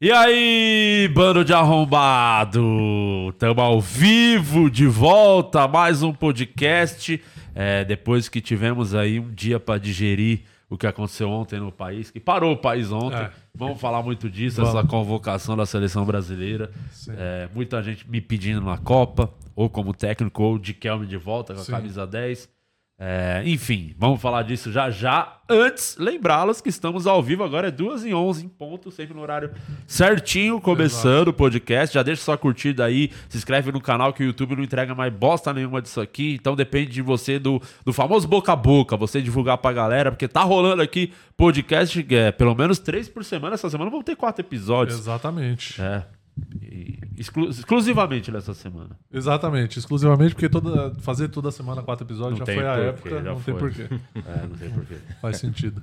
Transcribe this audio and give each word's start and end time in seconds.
E 0.00 0.12
aí, 0.12 1.10
bando 1.12 1.44
de 1.44 1.52
arrombado! 1.52 2.62
Tamo 3.36 3.60
ao 3.60 3.80
vivo, 3.80 4.70
de 4.70 4.86
volta, 4.86 5.62
a 5.62 5.68
mais 5.68 6.04
um 6.04 6.12
podcast. 6.12 7.20
É, 7.52 7.84
depois 7.84 8.28
que 8.28 8.40
tivemos 8.40 8.94
aí 8.94 9.18
um 9.18 9.28
dia 9.32 9.58
para 9.58 9.76
digerir 9.80 10.42
o 10.70 10.78
que 10.78 10.86
aconteceu 10.86 11.28
ontem 11.28 11.58
no 11.58 11.72
país, 11.72 12.12
que 12.12 12.20
parou 12.20 12.52
o 12.52 12.56
país 12.56 12.92
ontem. 12.92 13.18
É. 13.22 13.32
Vamos 13.52 13.80
falar 13.80 14.00
muito 14.00 14.30
disso, 14.30 14.62
Vamos. 14.62 14.76
essa 14.76 14.86
convocação 14.86 15.56
da 15.56 15.66
seleção 15.66 16.04
brasileira. 16.04 16.70
É, 17.08 17.48
muita 17.52 17.82
gente 17.82 18.08
me 18.08 18.20
pedindo 18.20 18.60
na 18.60 18.78
Copa, 18.78 19.34
ou 19.56 19.68
como 19.68 19.92
técnico, 19.92 20.44
ou 20.44 20.60
de 20.60 20.74
Kelme 20.74 21.06
de 21.08 21.16
volta 21.16 21.54
com 21.54 21.60
a 21.60 21.64
Sim. 21.64 21.72
camisa 21.72 22.06
10. 22.06 22.48
É, 23.00 23.44
enfim, 23.46 23.94
vamos 23.96 24.20
falar 24.20 24.42
disso 24.42 24.72
já 24.72 24.90
já. 24.90 25.36
Antes, 25.48 25.96
lembrá-los 25.98 26.60
que 26.60 26.68
estamos 26.68 27.06
ao 27.06 27.22
vivo 27.22 27.44
agora, 27.44 27.68
é 27.68 27.70
2 27.70 28.04
e 28.06 28.12
11 28.12 28.44
em 28.44 28.48
ponto, 28.48 28.90
sempre 28.90 29.14
no 29.14 29.22
horário 29.22 29.52
certinho, 29.86 30.60
começando 30.60 31.28
o 31.28 31.32
podcast. 31.32 31.94
Já 31.94 32.02
deixa 32.02 32.22
sua 32.22 32.36
curtida 32.36 32.84
aí, 32.84 33.12
se 33.28 33.38
inscreve 33.38 33.70
no 33.70 33.80
canal 33.80 34.12
que 34.12 34.24
o 34.24 34.26
YouTube 34.26 34.56
não 34.56 34.64
entrega 34.64 34.96
mais 34.96 35.12
bosta 35.12 35.54
nenhuma 35.54 35.80
disso 35.80 36.00
aqui. 36.00 36.34
Então 36.34 36.56
depende 36.56 36.90
de 36.90 37.00
você, 37.00 37.38
do, 37.38 37.62
do 37.84 37.92
famoso 37.92 38.26
boca 38.26 38.52
a 38.52 38.56
boca, 38.56 38.96
você 38.96 39.22
divulgar 39.22 39.58
pra 39.58 39.72
galera, 39.72 40.10
porque 40.10 40.26
tá 40.26 40.42
rolando 40.42 40.82
aqui 40.82 41.12
podcast, 41.36 42.04
é, 42.10 42.32
pelo 42.32 42.54
menos 42.56 42.80
três 42.80 43.08
por 43.08 43.24
semana. 43.24 43.54
Essa 43.54 43.70
semana 43.70 43.92
vão 43.92 44.02
ter 44.02 44.16
quatro 44.16 44.44
episódios. 44.44 44.98
Exatamente. 44.98 45.80
É. 45.80 46.17
Exclu- 47.16 47.48
exclusivamente 47.48 48.30
nessa 48.30 48.54
semana. 48.54 48.90
Exatamente. 49.12 49.78
Exclusivamente 49.78 50.34
porque 50.34 50.48
toda, 50.48 50.92
fazer 51.00 51.28
toda 51.28 51.50
semana 51.50 51.82
quatro 51.82 52.06
episódios 52.06 52.38
Não 52.38 52.46
já 52.46 52.46
tem 52.46 52.56
foi 52.56 52.66
a 52.66 52.74
época. 52.76 53.20
não 53.20 53.38
foi. 53.40 53.54
tem 53.54 53.60
porquê. 53.60 53.88
É, 54.26 54.46
não 54.46 54.56
sei 54.56 54.68
porquê. 54.68 54.94
Faz 55.20 55.36
sentido. 55.38 55.82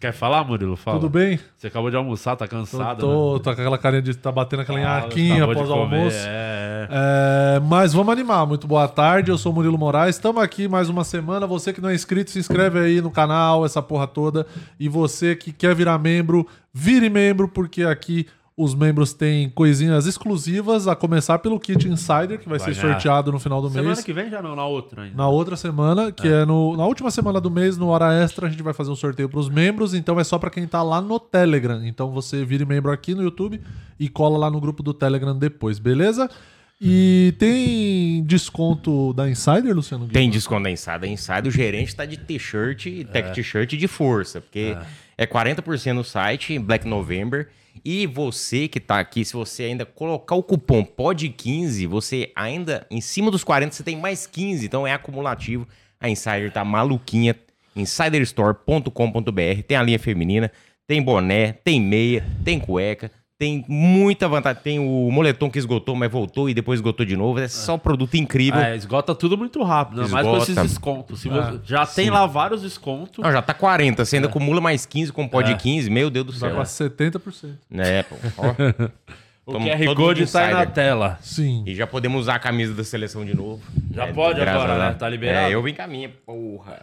Quer 0.00 0.12
falar, 0.12 0.42
Murilo? 0.42 0.74
Fala. 0.74 0.98
Tudo 0.98 1.10
bem? 1.10 1.38
Você 1.56 1.68
acabou 1.68 1.88
de 1.88 1.96
almoçar, 1.96 2.34
tá 2.34 2.48
cansado, 2.48 2.98
tô, 2.98 3.34
né? 3.34 3.38
tô 3.38 3.44
com 3.44 3.50
aquela 3.50 3.78
carinha 3.78 4.02
de 4.02 4.14
tá 4.16 4.32
batendo 4.32 4.62
aquela 4.62 4.78
Ah, 4.78 4.82
enhaquinha 4.82 5.36
de 5.36 5.42
após 5.42 5.68
o 5.68 5.72
almoço. 5.72 6.16
É, 6.18 6.88
é. 6.90 7.56
É, 7.56 7.60
mas 7.60 7.92
vamos 7.92 8.12
animar. 8.12 8.44
Muito 8.46 8.66
boa 8.66 8.88
tarde. 8.88 9.30
Eu 9.30 9.38
sou 9.38 9.52
o 9.52 9.54
Murilo 9.54 9.78
Moraes. 9.78 10.16
Estamos 10.16 10.42
aqui 10.42 10.66
mais 10.66 10.88
uma 10.88 11.04
semana. 11.04 11.46
Você 11.46 11.72
que 11.72 11.80
não 11.80 11.88
é 11.90 11.94
inscrito, 11.94 12.32
se 12.32 12.38
inscreve 12.40 12.80
aí 12.80 13.00
no 13.00 13.10
canal, 13.12 13.64
essa 13.64 13.80
porra 13.80 14.08
toda. 14.08 14.44
E 14.80 14.88
você 14.88 15.36
que 15.36 15.52
quer 15.52 15.72
virar 15.72 15.98
membro, 15.98 16.48
vire 16.74 17.08
membro, 17.08 17.46
porque 17.46 17.84
aqui 17.84 18.26
os 18.62 18.74
membros 18.74 19.12
têm 19.12 19.48
coisinhas 19.50 20.06
exclusivas, 20.06 20.86
a 20.86 20.94
começar 20.94 21.38
pelo 21.38 21.58
Kit 21.58 21.88
Insider, 21.88 22.38
que 22.38 22.48
vai, 22.48 22.58
Vai 22.58 22.72
ser 22.72 22.80
ganhar. 22.80 22.94
sorteado 22.94 23.32
no 23.32 23.38
final 23.38 23.60
do 23.60 23.68
Semana 23.68 23.88
mês. 23.88 24.04
que 24.04 24.12
vem 24.12 24.30
já 24.30 24.40
não, 24.40 24.54
na 24.54 24.64
outra 24.64 25.02
ainda. 25.02 25.16
Na 25.16 25.28
outra 25.28 25.56
semana, 25.56 26.12
que 26.12 26.28
é, 26.28 26.44
no, 26.44 26.76
na 26.76 26.86
última 26.86 27.10
semana 27.10 27.40
do 27.40 27.50
mês, 27.50 27.76
no 27.76 27.88
Hora 27.88 28.12
Extra, 28.12 28.46
a 28.46 28.50
gente 28.50 28.62
vai 28.62 28.72
fazer 28.72 28.90
um 28.90 28.96
sorteio 28.96 29.28
para 29.28 29.40
os 29.40 29.48
membros. 29.48 29.94
Então 29.94 30.18
é 30.20 30.24
só 30.24 30.38
para 30.38 30.50
quem 30.50 30.66
tá 30.66 30.82
lá 30.82 31.00
no 31.00 31.18
Telegram. 31.18 31.84
Então 31.84 32.10
você 32.10 32.44
vire 32.44 32.64
membro 32.64 32.92
aqui 32.92 33.14
no 33.14 33.22
YouTube 33.22 33.60
e 33.98 34.08
cola 34.08 34.38
lá 34.38 34.50
no 34.50 34.60
grupo 34.60 34.82
do 34.82 34.94
Telegram 34.94 35.36
depois, 35.36 35.78
beleza? 35.78 36.30
E 36.84 37.32
tem 37.38 38.24
desconto 38.24 39.12
da 39.12 39.30
Insider, 39.30 39.72
Luciano? 39.72 40.08
Tem 40.08 40.28
desconto 40.28 40.64
da 40.64 40.70
Insider. 40.70 41.04
A 41.04 41.06
Insider, 41.06 41.46
o 41.46 41.50
gerente 41.50 41.94
tá 41.94 42.04
de 42.04 42.16
t-shirt, 42.16 42.86
tech 43.12 43.32
t-shirt 43.32 43.70
de 43.76 43.86
força, 43.86 44.40
porque 44.40 44.76
é. 45.16 45.24
40% 45.24 45.92
no 45.92 46.02
site, 46.02 46.58
Black 46.58 46.86
November. 46.88 47.48
E 47.84 48.06
você 48.06 48.68
que 48.68 48.78
tá 48.78 48.98
aqui, 49.00 49.24
se 49.24 49.32
você 49.32 49.64
ainda 49.64 49.84
colocar 49.84 50.34
o 50.34 50.42
cupom 50.42 50.84
POD15, 50.84 51.86
você 51.86 52.30
ainda, 52.34 52.86
em 52.90 53.00
cima 53.00 53.30
dos 53.30 53.42
40, 53.42 53.74
você 53.74 53.82
tem 53.82 53.96
mais 53.96 54.26
15, 54.26 54.66
então 54.66 54.86
é 54.86 54.92
acumulativo. 54.92 55.66
A 56.00 56.08
Insider 56.08 56.52
tá 56.52 56.64
maluquinha. 56.64 57.36
Insiderstore.com.br. 57.74 59.62
Tem 59.66 59.76
a 59.76 59.82
linha 59.82 59.98
feminina, 59.98 60.52
tem 60.86 61.02
boné, 61.02 61.52
tem 61.52 61.80
meia, 61.80 62.24
tem 62.44 62.60
cueca. 62.60 63.10
Tem 63.38 63.64
muita 63.66 64.28
vantagem. 64.28 64.62
Tem 64.62 64.78
o 64.78 65.10
moletom 65.10 65.50
que 65.50 65.58
esgotou, 65.58 65.96
mas 65.96 66.10
voltou 66.10 66.48
e 66.48 66.54
depois 66.54 66.78
esgotou 66.78 67.04
de 67.04 67.16
novo. 67.16 67.40
É 67.40 67.48
só 67.48 67.76
produto 67.76 68.14
incrível. 68.16 68.60
É, 68.60 68.76
esgota 68.76 69.14
tudo 69.16 69.36
muito 69.36 69.60
rápido, 69.64 70.02
né? 70.02 70.08
mais 70.08 70.24
com 70.24 70.36
esses 70.36 70.48
Esgota. 70.50 70.68
descontos. 70.68 71.20
Se 71.20 71.28
Ah, 71.28 71.50
você- 71.52 71.60
já 71.64 71.84
tem 71.86 72.08
lá 72.08 72.24
vários 72.26 72.62
descontos. 72.62 73.22
Não, 73.24 73.32
já 73.32 73.42
tá 73.42 73.52
40. 73.52 74.04
Você 74.04 74.16
ainda 74.16 74.28
É. 74.28 74.30
acumula 74.30 74.60
mais 74.60 74.86
15 74.86 75.12
com 75.12 75.26
pó 75.26 75.42
de 75.42 75.56
15. 75.56 75.90
Meu 75.90 76.08
Deus 76.08 76.26
do 76.26 76.32
Vai 76.32 76.40
céu. 76.50 76.54
para 76.54 76.64
70%. 76.64 77.58
É, 77.74 78.04
pô. 78.04 78.14
Ó. 78.38 78.54
o 79.44 79.52
QR 79.58 79.94
Code 79.96 80.20
mundo 80.20 80.30
tá 80.32 80.44
aí 80.46 80.54
na 80.54 80.66
tela. 80.66 81.18
Sim. 81.20 81.64
E 81.66 81.74
já 81.74 81.86
podemos 81.86 82.20
usar 82.20 82.36
a 82.36 82.38
camisa 82.38 82.72
da 82.74 82.84
seleção 82.84 83.24
de 83.24 83.34
novo. 83.36 83.60
Já 83.92 84.06
É, 84.06 84.12
pode 84.12 84.40
agora, 84.40 84.78
né? 84.78 84.94
Tá 84.96 85.08
liberado? 85.08 85.48
É, 85.50 85.54
eu 85.54 85.60
vim 85.64 85.74
com 85.74 85.82
a 85.82 85.86
minha, 85.88 86.08
porra. 86.24 86.80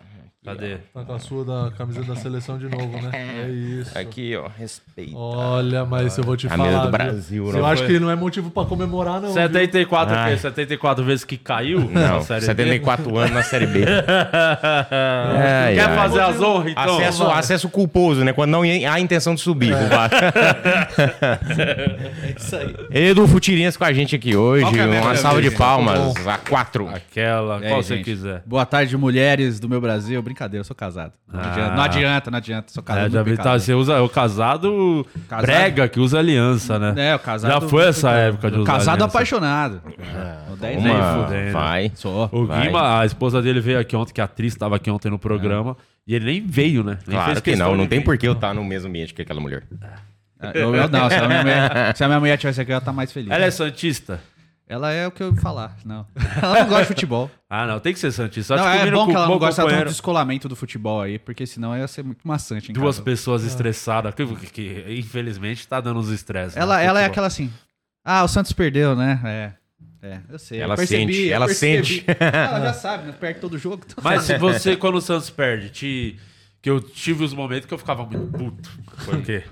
Cadê? 0.50 0.78
Tá 0.94 1.04
com 1.04 1.14
a 1.14 1.20
sua 1.20 1.46
da 1.46 1.72
camisa 1.78 2.04
da 2.04 2.16
seleção 2.16 2.58
de 2.58 2.68
novo, 2.68 3.00
né? 3.02 3.10
É 3.46 3.50
isso. 3.50 3.98
Aqui, 3.98 4.36
ó, 4.36 4.48
respeito. 4.58 5.16
Olha, 5.16 5.86
mas 5.86 6.18
eu 6.18 6.24
vou 6.24 6.36
te 6.36 6.48
Camisa 6.48 6.70
falar. 6.72 6.86
do 6.86 6.90
viu? 6.90 6.92
Brasil, 6.92 7.48
Eu 7.48 7.54
não 7.60 7.66
acho 7.66 7.86
que 7.86 8.00
não 8.00 8.10
é 8.10 8.16
motivo 8.16 8.50
pra 8.50 8.66
comemorar, 8.66 9.16
não. 9.22 9.30
viu? 9.30 9.34
74 9.34 10.14
o 10.14 10.18
quê? 10.18 10.24
Ai. 10.32 10.38
74 10.38 11.04
vezes 11.06 11.24
que 11.24 11.38
caiu 11.38 11.80
Não, 11.82 12.18
na 12.18 12.22
série 12.22 12.40
B? 12.42 12.46
74 12.46 13.18
anos 13.18 13.32
na 13.32 13.44
Série 13.44 13.68
B. 13.68 13.84
Ai, 13.86 15.76
Quer 15.76 15.82
ai. 15.90 15.96
fazer 15.96 16.20
as 16.22 16.42
honras, 16.42 16.72
então? 16.72 16.96
Acesso, 16.98 17.26
Vai. 17.26 17.40
acesso 17.40 17.70
culposo, 17.70 18.24
né? 18.24 18.34
Quando 18.34 18.52
não 18.52 18.62
há 18.64 19.00
intenção 19.00 19.36
de 19.36 19.42
subir. 19.42 19.74
VAR. 19.74 20.10
É 21.60 22.34
isso 22.38 22.56
aí. 22.56 22.76
Edu 23.10 23.28
Futirinhas 23.28 23.76
com 23.78 23.84
a 23.84 23.94
gente 23.94 24.16
aqui 24.16 24.36
hoje. 24.36 24.66
É 24.80 24.86
Uma 25.02 25.16
salva 25.16 25.42
de 25.42 25.50
gente? 25.50 25.58
palmas. 25.58 26.16
A 26.28 26.38
quatro. 26.38 26.88
Aquela, 26.90 27.58
aí, 27.60 27.68
qual 27.70 27.84
você 27.84 27.96
gente? 27.98 28.06
quiser. 28.06 28.42
Boa 28.46 28.66
tarde, 28.66 28.96
mulheres 28.98 29.60
do 29.60 29.68
meu 29.70 29.80
Brasil. 29.82 30.22
Brincadeira, 30.22 30.39
eu 30.54 30.64
sou 30.64 30.76
casado. 30.76 31.14
Não, 31.32 31.40
Ah. 31.40 31.46
adianta, 31.52 31.76
não 31.76 31.84
adianta, 31.84 32.32
não 32.32 32.38
adianta. 32.38 32.72
Sou 32.74 32.84
casado. 32.84 33.08
É, 33.08 33.10
já 33.10 33.24
vi, 33.24 33.38
tá, 33.38 33.58
você 33.60 33.74
usa 33.74 33.94
é 33.94 34.00
o 34.00 34.10
casado, 34.10 35.06
Casado. 35.28 35.46
brega, 35.46 35.88
que 35.88 36.00
usa 36.00 36.20
aliança, 36.20 36.78
né? 36.80 36.94
É, 37.12 37.16
o 37.16 37.20
casado. 37.20 37.52
Já 37.52 37.62
foi 37.62 37.88
essa 37.88 38.12
época 38.12 38.50
de 38.52 38.58
usar 38.60 38.72
Casado 38.72 38.96
aliança. 39.02 39.06
apaixonado. 39.18 39.82
O 40.52 40.56
10 40.56 40.84
Nem 40.84 40.96
Uma... 40.96 41.24
fudendo. 41.26 41.52
Vai. 41.54 41.92
Sou. 41.96 42.30
O 42.32 42.46
Vai. 42.46 42.68
Guima, 42.68 43.00
a 43.02 43.06
esposa 43.06 43.42
dele 43.42 43.60
veio 43.60 43.80
aqui 43.80 43.96
ontem, 43.96 44.14
que 44.14 44.22
a 44.22 44.26
atriz 44.26 44.54
estava 44.54 44.76
aqui 44.76 44.90
ontem 44.90 45.10
no 45.10 45.20
programa, 45.20 45.76
e 46.08 46.16
ele 46.16 46.26
nem 46.26 46.42
veio, 46.46 46.84
né? 46.84 46.98
Nem 47.08 47.18
Claro 47.18 47.42
que 47.42 47.56
não, 47.56 47.76
não 47.76 47.88
tem 47.88 48.02
por 48.02 48.18
que 48.18 48.28
eu 48.28 48.34
estar 48.34 48.54
no 48.54 48.64
mesmo 48.64 48.90
ambiente 48.90 49.14
que 49.14 49.22
aquela 49.22 49.40
mulher. 49.40 49.64
Eu, 50.54 50.74
eu 50.74 50.88
não, 50.88 51.10
se 51.10 51.16
a, 51.16 51.28
minha 51.28 51.42
mulher, 51.42 51.96
se 51.98 52.04
a 52.04 52.08
minha 52.08 52.20
mulher 52.20 52.38
tivesse 52.38 52.62
aqui, 52.62 52.72
eu 52.72 52.76
ia 52.76 52.78
estar 52.78 52.94
mais 52.94 53.12
feliz. 53.12 53.30
Ela 53.30 53.44
é 53.46 53.52
santista? 53.52 54.22
Ela 54.70 54.92
é 54.92 55.08
o 55.08 55.12
que 55.12 55.24
eu 55.24 55.32
ia 55.34 55.36
falar, 55.42 55.76
não. 55.84 56.06
Ela 56.42 56.60
não 56.60 56.70
gosta 56.70 56.82
de 56.84 56.88
futebol. 56.90 57.30
Ah, 57.50 57.66
não, 57.66 57.80
tem 57.80 57.92
que 57.92 57.98
ser 58.00 58.12
santista. 58.12 58.56
Não, 58.56 58.68
é 58.70 58.92
bom 58.92 59.08
que 59.08 59.16
ela 59.16 59.28
não 59.28 59.40
gosta 59.40 59.66
do 59.66 59.86
descolamento 59.86 60.48
do 60.48 60.56
futebol 60.56 61.02
aí, 61.02 61.18
porque 61.18 61.48
senão 61.48 61.76
ia 61.76 61.88
ser 61.88 62.04
muito 62.04 62.26
maçante 62.28 62.72
Duas 62.72 62.98
casa. 62.98 63.04
pessoas 63.04 63.44
estressadas, 63.44 64.14
que, 64.14 64.24
que- 64.36 64.46
que, 64.52 64.86
infelizmente 65.00 65.68
tá 65.68 65.82
dando 65.82 66.00
uns 66.00 66.10
estresses. 66.10 66.56
né? 66.56 66.62
Ela, 66.62 66.80
ela 66.82 67.02
é 67.02 67.06
aquela 67.06 67.26
assim. 67.26 67.52
Ah, 68.06 68.24
o 68.24 68.28
Santos 68.28 68.52
perdeu, 68.54 68.96
né? 68.96 69.20
É. 69.26 70.08
É, 70.08 70.20
eu 70.30 70.38
sei. 70.40 70.60
Ela 70.62 70.74
eu 70.76 70.78
percebi, 70.78 71.14
sente, 71.14 71.32
ela 71.32 71.48
sente. 71.50 72.06
Ela 72.22 72.62
já 72.62 72.74
sabe, 72.74 73.08
né? 73.08 73.14
Perde 73.20 73.40
todo 73.42 73.58
jogo. 73.58 73.82
então- 73.86 74.02
Mas 74.04 74.22
se 74.22 74.38
você, 74.40 74.76
quando 74.78 74.96
o 74.96 75.02
Santos 75.02 75.30
perde, 75.30 75.70
te... 75.72 76.18
que 76.62 76.70
eu 76.70 76.80
tive 76.80 77.24
os 77.24 77.34
momentos 77.34 77.66
que 77.66 77.74
eu 77.74 77.78
ficava 77.78 78.06
muito 78.06 78.28
puto. 78.28 78.70
Foi 79.00 79.18
o 79.18 79.22
quê? 79.24 79.44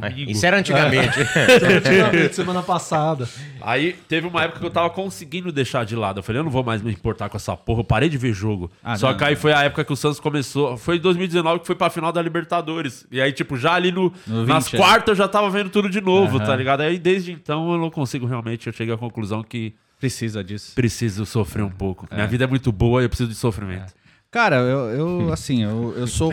Domingo. 0.00 0.30
Isso 0.30 0.44
era 0.44 0.58
antigamente. 0.58 1.18
Antigamente, 1.76 2.34
semana 2.34 2.62
passada. 2.62 3.28
Aí 3.60 3.92
teve 4.08 4.26
uma 4.26 4.42
época 4.42 4.60
que 4.60 4.66
eu 4.66 4.70
tava 4.70 4.90
conseguindo 4.90 5.50
deixar 5.52 5.84
de 5.84 5.94
lado. 5.96 6.18
Eu 6.18 6.22
falei, 6.22 6.40
eu 6.40 6.44
não 6.44 6.50
vou 6.50 6.62
mais 6.64 6.82
me 6.82 6.90
importar 6.92 7.28
com 7.28 7.36
essa 7.36 7.56
porra. 7.56 7.80
Eu 7.80 7.84
parei 7.84 8.08
de 8.08 8.18
ver 8.18 8.32
jogo. 8.32 8.70
Ah, 8.82 8.96
Só 8.96 9.10
não, 9.10 9.16
que 9.18 9.24
aí 9.24 9.34
não. 9.34 9.40
foi 9.40 9.52
a 9.52 9.62
época 9.62 9.84
que 9.84 9.92
o 9.92 9.96
Santos 9.96 10.20
começou. 10.20 10.76
Foi 10.76 10.96
em 10.96 11.00
2019 11.00 11.60
que 11.60 11.66
foi 11.66 11.76
pra 11.76 11.88
final 11.90 12.12
da 12.12 12.20
Libertadores. 12.20 13.06
E 13.10 13.20
aí, 13.20 13.32
tipo, 13.32 13.56
já 13.56 13.74
ali 13.74 13.90
no, 13.92 14.12
No 14.26 14.44
nas 14.46 14.64
20, 14.68 14.74
é. 14.74 14.78
quartas 14.78 15.08
eu 15.10 15.14
já 15.14 15.28
tava 15.28 15.48
vendo 15.50 15.70
tudo 15.70 15.88
de 15.88 16.00
novo, 16.00 16.36
Aham. 16.38 16.46
tá 16.46 16.56
ligado? 16.56 16.80
Aí 16.82 16.98
desde 16.98 17.32
então 17.32 17.72
eu 17.72 17.78
não 17.78 17.90
consigo 17.90 18.26
realmente. 18.26 18.66
Eu 18.66 18.72
cheguei 18.72 18.94
à 18.94 18.98
conclusão 18.98 19.42
que 19.42 19.74
Precisa 20.00 20.42
disso. 20.44 20.72
preciso 20.74 21.24
sofrer 21.24 21.62
um 21.62 21.70
pouco. 21.70 22.06
Minha 22.12 22.26
vida 22.26 22.44
é 22.44 22.46
muito 22.46 22.70
boa 22.70 23.00
e 23.00 23.04
eu 23.06 23.08
preciso 23.08 23.28
de 23.30 23.36
sofrimento. 23.36 23.92
Cara, 24.34 24.56
eu, 24.56 24.90
eu 24.90 25.32
assim, 25.32 25.62
eu, 25.62 25.94
eu 25.96 26.08
sou. 26.08 26.32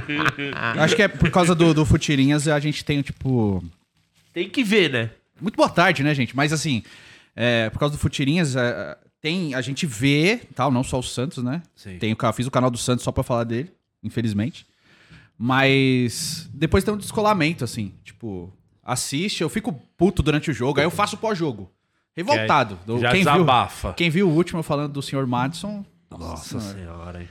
Acho 0.80 0.96
que 0.96 1.02
é 1.02 1.08
por 1.08 1.30
causa 1.30 1.54
do, 1.54 1.74
do 1.74 1.84
Futirinhas 1.84 2.48
a 2.48 2.58
gente 2.58 2.82
tem, 2.82 3.02
tipo. 3.02 3.62
Tem 4.32 4.48
que 4.48 4.64
ver, 4.64 4.90
né? 4.90 5.10
Muito 5.38 5.54
boa 5.54 5.68
tarde, 5.68 6.02
né, 6.02 6.14
gente? 6.14 6.34
Mas 6.34 6.54
assim, 6.54 6.82
é, 7.36 7.68
por 7.68 7.78
causa 7.78 7.94
do 7.94 7.98
Futirinhas, 8.00 8.56
é, 8.56 8.96
tem, 9.20 9.54
a 9.54 9.60
gente 9.60 9.84
vê, 9.84 10.40
tal, 10.54 10.70
não 10.70 10.82
só 10.82 10.98
o 11.00 11.02
Santos, 11.02 11.44
né? 11.44 11.60
Sim. 11.76 11.98
Tem, 11.98 12.14
o 12.14 12.16
ca- 12.16 12.32
fiz 12.32 12.46
o 12.46 12.50
canal 12.50 12.70
do 12.70 12.78
Santos 12.78 13.04
só 13.04 13.12
pra 13.12 13.22
falar 13.22 13.44
dele, 13.44 13.70
infelizmente. 14.02 14.64
Mas 15.38 16.48
depois 16.54 16.82
tem 16.82 16.94
um 16.94 16.96
descolamento, 16.96 17.62
assim. 17.62 17.92
Tipo, 18.02 18.50
assiste, 18.82 19.42
eu 19.42 19.50
fico 19.50 19.70
puto 19.98 20.22
durante 20.22 20.50
o 20.50 20.54
jogo, 20.54 20.80
aí 20.80 20.86
eu 20.86 20.90
faço 20.90 21.18
pós-jogo. 21.18 21.70
Revoltado. 22.16 22.78
Do- 22.86 22.98
Já 22.98 23.10
quem, 23.10 23.22
viu, 23.22 23.32
desabafa. 23.32 23.92
quem 23.92 24.08
viu 24.08 24.28
o 24.30 24.32
último 24.34 24.62
falando 24.62 24.92
do 24.92 25.02
senhor 25.02 25.26
Madison. 25.26 25.84
Nossa 26.18 26.60
senhora, 26.60 27.20
hein? 27.22 27.28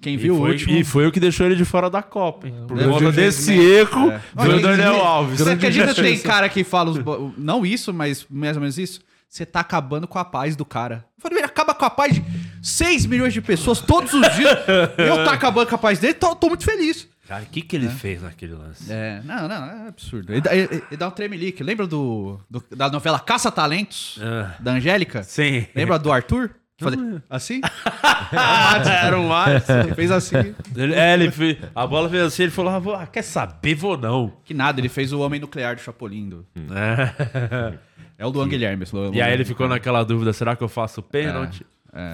Quem 0.00 0.16
viu 0.16 0.34
o 0.34 0.38
foi, 0.38 0.50
último. 0.52 0.76
e 0.76 0.82
foi 0.84 1.06
o 1.06 1.12
que 1.12 1.20
deixou 1.20 1.46
ele 1.46 1.54
de 1.54 1.64
fora 1.64 1.88
da 1.88 2.02
Copa, 2.02 2.48
hein? 2.48 2.54
Por 2.66 2.76
conta 2.76 3.12
desse 3.12 3.52
erro 3.52 4.10
É. 4.10 4.20
do 4.36 4.60
Daniel 4.60 4.96
Alves. 4.96 5.38
Você 5.38 5.50
acredita 5.50 5.94
que 5.94 6.02
tem 6.02 6.18
cara 6.18 6.48
que 6.48 6.64
fala, 6.64 6.90
os 6.90 6.98
não 7.38 7.64
isso, 7.64 7.94
mas 7.94 8.26
mais 8.28 8.56
ou 8.56 8.60
menos 8.60 8.78
isso? 8.78 9.00
Você 9.28 9.46
tá 9.46 9.60
acabando 9.60 10.06
com 10.08 10.18
a 10.18 10.24
paz 10.24 10.56
do 10.56 10.64
cara. 10.64 11.04
Eu 11.16 11.22
falei, 11.22 11.38
ele 11.38 11.46
acaba 11.46 11.72
com 11.72 11.84
a 11.84 11.90
paz 11.90 12.14
de 12.16 12.22
6 12.60 13.06
milhões 13.06 13.32
de 13.32 13.40
pessoas 13.40 13.80
todos 13.80 14.12
os 14.12 14.20
dias. 14.34 14.58
eu 14.98 15.24
tô 15.24 15.30
acabando 15.30 15.68
com 15.68 15.74
a 15.76 15.78
paz 15.78 15.98
dele, 16.00 16.14
tô, 16.14 16.34
tô 16.34 16.48
muito 16.48 16.64
feliz. 16.64 17.08
Cara, 17.28 17.44
o 17.44 17.46
que, 17.46 17.62
que 17.62 17.76
ele 17.76 17.88
fez 17.88 18.20
naquele 18.20 18.52
lance? 18.54 18.92
É, 18.92 19.22
não, 19.24 19.46
não, 19.48 19.64
é 19.64 19.88
absurdo. 19.88 20.32
Ele, 20.32 20.40
dá- 20.40 20.54
ele- 20.54 20.82
ele 20.90 20.96
dá 20.98 21.06
um 21.08 21.12
tremelique. 21.12 21.62
Lembra 21.62 21.86
do, 21.86 22.38
do- 22.50 22.62
da 22.76 22.90
novela 22.90 23.20
Caça 23.20 23.50
Talentos? 23.52 24.18
Ah, 24.20 24.56
Da 24.60 24.72
Angélica? 24.72 25.22
sim. 25.22 25.64
Lembra 25.74 25.98
do 25.98 26.10
Arthur? 26.12 26.50
Que 26.90 26.96
fazia 26.96 27.22
assim? 27.30 27.60
Era 29.04 29.18
um 29.18 29.28
mais. 29.28 29.68
Ele 29.68 29.94
fez 29.94 30.10
assim. 30.10 30.54
Ele, 30.76 30.94
é, 30.94 31.14
ele 31.14 31.30
fez, 31.30 31.58
a 31.74 31.86
bola 31.86 32.08
fez 32.08 32.22
assim, 32.22 32.42
ele 32.44 32.52
falou, 32.52 32.72
ah, 32.72 32.78
vou- 32.78 32.94
ah, 32.94 33.06
quer 33.06 33.22
saber, 33.22 33.74
vou 33.74 33.96
não. 33.96 34.32
Que 34.44 34.54
nada, 34.54 34.80
ele 34.80 34.88
fez 34.88 35.12
o 35.12 35.20
Homem 35.20 35.40
Nuclear 35.40 35.74
do 35.76 35.80
Chapolin. 35.80 36.28
do- 36.28 36.46
É. 36.74 37.74
É 38.18 38.26
o 38.26 38.28
Luan 38.28 38.48
Guilherme. 38.48 38.84
esse 38.84 38.94
Luan 38.94 39.10
E 39.12 39.20
aí 39.20 39.32
ele 39.32 39.44
ficou 39.44 39.68
naquela 39.68 40.04
dúvida, 40.04 40.32
será 40.32 40.54
que 40.54 40.62
eu 40.62 40.68
faço 40.68 41.02
pênalti? 41.02 41.66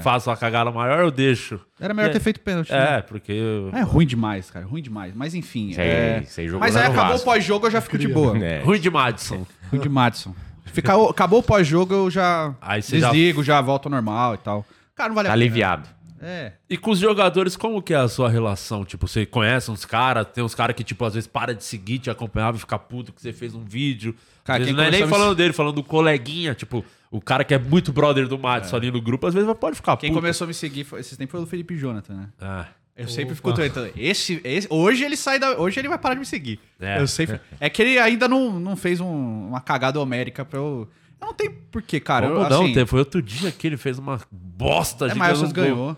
Faço 0.03 0.29
a 0.31 0.37
cagada 0.37 0.73
maior 0.73 1.05
ou 1.05 1.11
deixo? 1.11 1.61
Era 1.79 1.95
melhor 1.95 2.09
É. 2.09 2.13
ter 2.13 2.19
feito 2.21 2.41
pênalti. 2.41 2.73
né? 2.73 2.97
É, 2.99 3.01
porque... 3.03 3.31
eu- 3.31 3.71
É 3.73 3.83
ruim 3.83 4.07
demais, 4.07 4.51
cara. 4.51 4.67
Ruim 4.67 4.83
demais. 4.83 5.15
Mas 5.15 5.35
enfim. 5.35 5.73
Aí- 5.79 5.87
é... 5.87 6.25
jogou 6.47 6.59
Mas 6.59 6.75
aí 6.75 6.87
acabou 6.87 7.17
o 7.17 7.21
pós-jogo, 7.21 7.67
eu 7.67 7.71
já 7.71 7.81
fico 7.81 7.97
de 7.97 8.09
boa. 8.09 8.37
É. 8.39 8.61
Ruim 8.61 8.81
de 8.81 8.91
Madison. 8.91 9.47
Ruim 9.71 9.81
de 9.81 9.89
Madison. 9.89 10.35
Fica, 10.73 10.93
acabou 11.11 11.41
o 11.41 11.43
pós-jogo, 11.43 11.95
eu 11.95 12.11
já 12.11 12.55
Aí 12.61 12.83
você 12.83 12.99
já- 13.01 13.11
desligo, 13.11 13.43
já... 13.43 13.61
volto 13.61 13.87
ao 13.87 13.91
normal 13.93 14.35
e 14.35 14.39
tal. 14.39 14.65
Cara, 14.95 15.09
não 15.09 15.15
vale 15.15 15.29
Tá 15.29 15.33
a 15.33 15.37
pena. 15.37 15.45
aliviado. 15.45 15.89
É. 16.21 16.53
E 16.69 16.77
com 16.77 16.91
os 16.91 16.99
jogadores, 16.99 17.57
como 17.57 17.81
que 17.81 17.95
é 17.95 17.97
a 17.97 18.09
sua 18.09 18.29
relação? 18.29 18.85
Tipo, 18.85 19.07
você 19.07 19.25
conhece 19.25 19.71
uns 19.71 19.85
caras, 19.85 20.27
tem 20.35 20.43
uns 20.43 20.53
caras 20.55 20.75
que, 20.75 20.83
tipo, 20.83 21.05
às 21.05 21.15
vezes 21.15 21.29
para 21.29 21.55
de 21.55 21.63
seguir, 21.63 22.01
te 22.01 22.11
acompanhava 22.11 22.57
e 22.57 22.61
fica 22.61 22.77
puto 22.77 23.13
que 23.13 23.23
você 23.23 23.33
fez 23.33 23.55
um 23.55 23.65
vídeo. 23.65 24.17
Cara, 24.43 24.59
Às 24.59 24.67
vezes 24.67 24.75
quem 24.75 24.77
não 24.77 24.83
é 24.83 24.91
nem 24.91 25.01
começou 25.01 25.15
a 25.15 25.19
me- 25.19 25.23
falando 25.25 25.37
dele, 25.37 25.53
falando 25.53 25.75
do 25.77 25.85
coleguinha, 25.85 26.55
tipo, 26.57 26.85
o 27.09 27.21
cara 27.21 27.45
que 27.45 27.55
é 27.55 27.59
muito 27.59 27.93
brother 27.93 28.27
do 28.27 28.37
Madison 28.37 28.75
ali 28.77 28.91
no 28.91 29.01
grupo, 29.01 29.29
às 29.29 29.35
vezes 29.35 29.49
pode 29.61 29.77
ficar 29.77 29.97
Quem 29.97 30.11
puto. 30.11 30.21
começou 30.21 30.45
a 30.47 30.49
me 30.49 30.55
seguir 30.55 30.83
foi, 30.83 30.99
esses 31.01 31.17
tempos 31.17 31.31
foi 31.31 31.41
o 31.43 31.47
Felipe 31.47 31.77
Jonathan, 31.77 32.15
né? 32.15 32.29
Ah, 32.41 32.67
Eu 32.99 33.09
sempre 33.09 33.35
fico 33.35 33.53
tweetando. 33.53 33.91
Esse, 33.97 34.41
esse, 34.43 34.67
hoje 34.69 35.05
ele 35.05 35.17
sai 35.17 35.39
da. 35.39 35.59
Hoje 35.59 35.79
ele 35.81 35.89
vai 35.89 35.99
parar 35.99 36.15
de 36.15 36.21
me 36.21 36.27
seguir. 36.27 36.59
É. 36.81 37.01
Eu 37.01 37.07
sempre. 37.07 37.41
É 37.61 37.71
que 37.71 37.81
ele 37.81 37.99
ainda 37.99 38.27
não, 38.27 38.59
não 38.59 38.77
fez 38.77 39.01
um- 39.01 39.49
uma 39.49 39.61
cagada 39.61 40.01
homérica 40.01 40.45
pra 40.45 40.59
eu. 40.59 40.89
Eu 41.21 41.27
não 41.29 41.35
tem 41.35 41.49
porquê, 41.71 42.01
cara. 42.01 42.27
Como 42.29 42.41
eu, 42.41 42.49
não, 42.51 42.63
assim, 42.65 42.73
teve- 42.75 42.87
foi 42.87 42.99
outro 42.99 43.23
dia 43.23 43.51
que 43.53 43.67
ele 43.67 43.77
fez 43.77 43.99
uma 43.99 44.21
bosta 44.31 45.07
É, 45.07 45.09
gigante 45.11 45.19
mas 45.19 45.33
no 45.39 45.47
vocês 45.47 45.53
ganhou. 45.53 45.97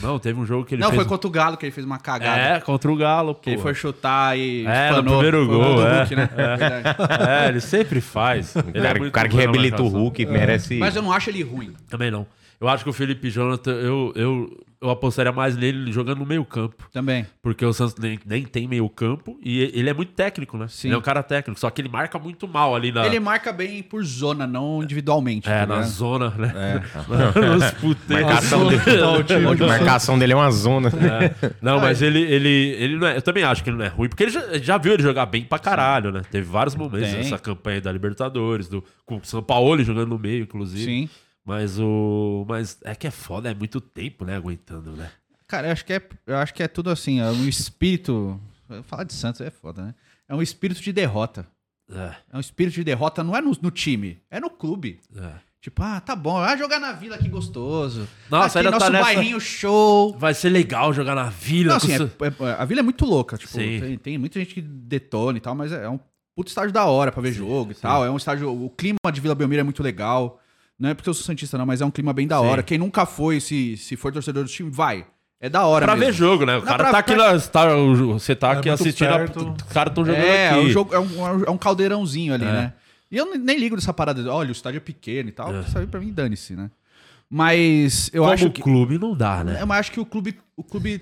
Não, 0.00 0.18
teve 0.18 0.40
um 0.40 0.46
jogo 0.46 0.64
que 0.64 0.74
ele 0.74 0.80
não, 0.80 0.88
fez... 0.88 1.02
foi 1.02 1.08
contra 1.08 1.28
o 1.28 1.30
Galo 1.30 1.56
que 1.58 1.66
ele 1.66 1.70
fez 1.72 1.84
uma 1.84 1.98
cagada. 1.98 2.40
É, 2.40 2.60
contra 2.60 2.90
o 2.90 2.96
Galo, 2.96 3.34
pô. 3.34 3.40
Que 3.42 3.50
ele 3.50 3.58
foi 3.60 3.74
chutar 3.74 4.36
e. 4.38 4.64
É, 4.66 4.90
no 4.90 4.96
espanou. 4.96 5.02
primeiro 5.18 5.46
Foi 5.46 5.54
o 5.54 5.58
gol, 5.58 5.86
é. 5.86 5.98
Hulk, 5.98 6.16
né? 6.16 6.30
Verdade. 6.34 6.96
É, 7.44 7.48
ele 7.50 7.60
sempre 7.60 8.00
faz. 8.00 8.56
Ele 8.56 8.70
O 8.70 8.82
cara, 8.82 8.98
é 8.98 9.02
o 9.08 9.10
cara 9.12 9.28
que 9.28 9.36
reabilita 9.36 9.82
o. 9.82 9.88
Hulk 9.88 10.24
merece. 10.26 10.78
Mas 10.78 10.96
eu 10.96 11.02
não 11.02 11.12
acho 11.12 11.28
ele 11.30 11.42
ruim. 11.42 11.74
Também 11.90 12.10
não. 12.10 12.26
Eu 12.58 12.68
acho 12.68 12.84
que 12.84 12.90
o 12.90 12.92
Felipe 12.92 13.28
Jonathan, 13.28 13.72
eu, 13.72 14.12
eu, 14.16 14.64
eu 14.82 14.90
apostaria 14.90 15.30
mais 15.30 15.56
nele 15.56 15.92
jogando 15.92 16.18
no 16.18 16.26
meio 16.26 16.44
campo. 16.44 16.88
Também. 16.92 17.24
Porque 17.40 17.64
o 17.64 17.72
Santos 17.72 17.94
nem, 17.96 18.18
nem 18.26 18.42
tem 18.44 18.66
meio 18.66 18.88
campo 18.88 19.38
e 19.40 19.60
ele 19.60 19.88
é 19.88 19.94
muito 19.94 20.12
técnico, 20.12 20.58
né? 20.58 20.66
Sim. 20.68 20.88
Ele 20.88 20.96
é 20.96 20.98
um 20.98 21.02
cara 21.02 21.22
técnico, 21.22 21.60
só 21.60 21.70
que 21.70 21.80
ele 21.80 21.88
marca 21.88 22.18
muito 22.18 22.48
mal 22.48 22.74
ali 22.74 22.90
na... 22.90 23.06
Ele 23.06 23.20
marca 23.20 23.52
bem 23.52 23.80
por 23.82 24.04
zona, 24.04 24.44
não 24.44 24.82
individualmente. 24.82 25.48
É, 25.48 25.60
tá 25.60 25.66
na 25.66 25.82
zona, 25.82 26.30
né? 26.30 26.82
Nos 27.54 27.70
puteiros. 27.72 28.26
Marcação 28.26 28.66
dele, 28.66 28.82
a 29.64 29.66
marcação 29.66 30.18
dele 30.18 30.32
é 30.32 30.36
uma 30.36 30.50
zona. 30.50 30.88
É. 30.88 31.52
Não, 31.62 31.80
mas 31.80 32.02
ele, 32.02 32.20
ele, 32.20 32.48
ele 32.48 32.96
não 32.96 33.06
é. 33.06 33.16
Eu 33.16 33.22
também 33.22 33.44
acho 33.44 33.62
que 33.62 33.70
ele 33.70 33.76
não 33.76 33.84
é 33.84 33.88
ruim, 33.88 34.08
porque 34.08 34.24
ele 34.24 34.32
já, 34.32 34.58
já 34.58 34.78
viu 34.78 34.94
ele 34.94 35.02
jogar 35.02 35.26
bem 35.26 35.44
pra 35.44 35.58
caralho, 35.60 36.10
né? 36.10 36.22
Teve 36.28 36.46
vários 36.46 36.74
momentos 36.74 37.08
Tem. 37.08 37.18
nessa 37.18 37.38
campanha 37.38 37.80
da 37.80 37.92
Libertadores, 37.92 38.68
do, 38.68 38.82
com 39.06 39.16
o 39.16 39.20
São 39.24 39.42
Paulo 39.42 39.82
jogando 39.84 40.08
no 40.08 40.18
meio, 40.18 40.42
inclusive. 40.42 40.84
Sim. 40.84 41.08
Mas 41.44 41.78
o. 41.78 42.44
Mas 42.48 42.78
é 42.84 42.94
que 42.94 43.06
é 43.06 43.10
foda, 43.10 43.50
é 43.50 43.54
muito 43.54 43.80
tempo, 43.80 44.24
né? 44.24 44.36
Aguentando, 44.36 44.92
né? 44.92 45.10
Cara, 45.46 45.68
eu 45.68 45.72
acho 45.72 45.84
que 45.84 45.92
é, 45.92 46.02
eu 46.26 46.36
acho 46.36 46.54
que 46.54 46.62
é 46.62 46.68
tudo 46.68 46.88
assim, 46.90 47.20
é 47.20 47.26
um 47.30 47.46
espírito. 47.48 48.40
Falar 48.84 49.04
de 49.04 49.12
Santos 49.12 49.40
é 49.40 49.50
foda, 49.50 49.82
né? 49.82 49.94
É 50.28 50.34
um 50.34 50.40
espírito 50.40 50.80
de 50.80 50.92
derrota. 50.92 51.46
É, 51.90 52.14
É 52.32 52.36
um 52.36 52.40
espírito 52.40 52.74
de 52.74 52.84
derrota, 52.84 53.22
não 53.22 53.36
é 53.36 53.40
no, 53.42 53.50
no 53.60 53.70
time, 53.70 54.18
é 54.30 54.40
no 54.40 54.48
clube. 54.48 55.00
é. 55.16 55.32
Tipo, 55.60 55.80
ah, 55.80 56.00
tá 56.00 56.16
bom, 56.16 56.40
vai 56.40 56.58
jogar 56.58 56.80
na 56.80 56.90
vila 56.92 57.16
que 57.16 57.28
gostoso. 57.28 58.08
Nossa, 58.28 58.58
Aqui, 58.58 58.68
tá 58.68 58.76
nosso 58.76 58.90
nessa- 58.90 59.04
bairrinho 59.04 59.38
show. 59.38 60.12
Vai 60.18 60.34
ser 60.34 60.48
legal 60.48 60.92
jogar 60.92 61.14
na 61.14 61.28
vila. 61.30 61.68
Não, 61.70 61.76
assim, 61.76 61.92
é- 61.92 61.96
é- 62.48 62.56
a 62.58 62.64
vila 62.64 62.80
é 62.80 62.82
muito 62.82 63.04
louca. 63.04 63.36
Tipo, 63.38 63.52
Sim. 63.52 63.78
tem, 63.78 63.96
tem 63.98 64.18
muita 64.18 64.40
gente 64.40 64.54
que 64.54 64.60
detona 64.60 65.38
e 65.38 65.40
tal, 65.40 65.54
mas 65.54 65.70
é, 65.70 65.84
é 65.84 65.88
um 65.88 66.00
puto 66.34 66.48
estádio 66.48 66.72
da 66.72 66.86
hora 66.86 67.12
pra 67.12 67.22
ver 67.22 67.30
jogo 67.32 67.70
e 67.70 67.74
tal. 67.76 68.04
É 68.04 68.10
um 68.10 68.16
estádio. 68.16 68.50
O 68.50 68.70
clima 68.70 68.96
de 69.12 69.20
Vila 69.20 69.36
Belmiro 69.36 69.60
é 69.60 69.62
muito 69.62 69.84
legal. 69.84 70.40
Não 70.82 70.88
é 70.88 70.94
porque 70.94 71.08
eu 71.08 71.14
sou 71.14 71.22
Santista, 71.24 71.56
não, 71.56 71.64
mas 71.64 71.80
é 71.80 71.84
um 71.86 71.92
clima 71.92 72.12
bem 72.12 72.26
da 72.26 72.40
Sim. 72.40 72.44
hora. 72.44 72.60
Quem 72.60 72.76
nunca 72.76 73.06
foi, 73.06 73.38
se, 73.38 73.76
se 73.76 73.94
for 73.94 74.12
torcedor 74.12 74.42
do 74.42 74.50
time, 74.50 74.68
vai. 74.68 75.06
É 75.40 75.48
da 75.48 75.64
hora 75.64 75.86
Pra 75.86 75.94
mesmo. 75.94 76.10
ver 76.10 76.16
jogo, 76.18 76.44
né? 76.44 76.56
O 76.56 76.58
Não, 76.58 76.64
cara 76.66 76.82
pra- 76.82 76.90
tá 76.90 76.98
aqui 76.98 77.14
pra- 77.14 77.32
na. 77.34 77.40
Tá, 77.40 77.76
o- 77.76 78.14
você 78.18 78.34
tá 78.34 78.48
É 78.48 78.56
aqui 78.58 78.68
assistindo. 78.68 79.08
a- 79.10 79.18
perto. 79.18 79.54
os 79.64 79.72
caras 79.72 79.94
tão 79.94 80.04
jogando 80.04 80.24
É, 80.24 80.50
aqui. 80.50 80.58
o 80.58 80.70
jogo 80.70 80.92
é 80.92 80.98
um, 80.98 81.44
é 81.46 81.50
um 81.50 81.56
caldeirãozinho 81.56 82.34
ali, 82.34 82.44
É. 82.44 82.50
né? 82.52 82.72
E 83.12 83.16
eu 83.16 83.36
nem 83.38 83.58
ligo 83.60 83.76
dessa 83.76 83.92
parada 83.92 84.28
olha, 84.32 84.48
o 84.48 84.52
estádio 84.52 84.78
é 84.78 84.80
pequeno 84.80 85.28
e 85.28 85.32
tal. 85.32 85.54
É. 85.54 85.60
Isso 85.60 85.78
aí 85.78 85.86
pra 85.86 86.00
mim, 86.00 86.12
dane-se, 86.12 86.54
né? 86.56 86.68
Mas 87.30 88.10
eu 88.12 88.22
Como 88.22 88.34
acho 88.34 88.50
que. 88.50 88.60
clube 88.62 88.98
não 88.98 89.16
dá, 89.16 89.42
né? 89.44 89.58
Eu 89.62 89.72
acho 89.72 89.90
que 89.92 90.00
o 90.00 90.04
clube, 90.04 90.36
o 90.56 90.62
clube 90.62 91.00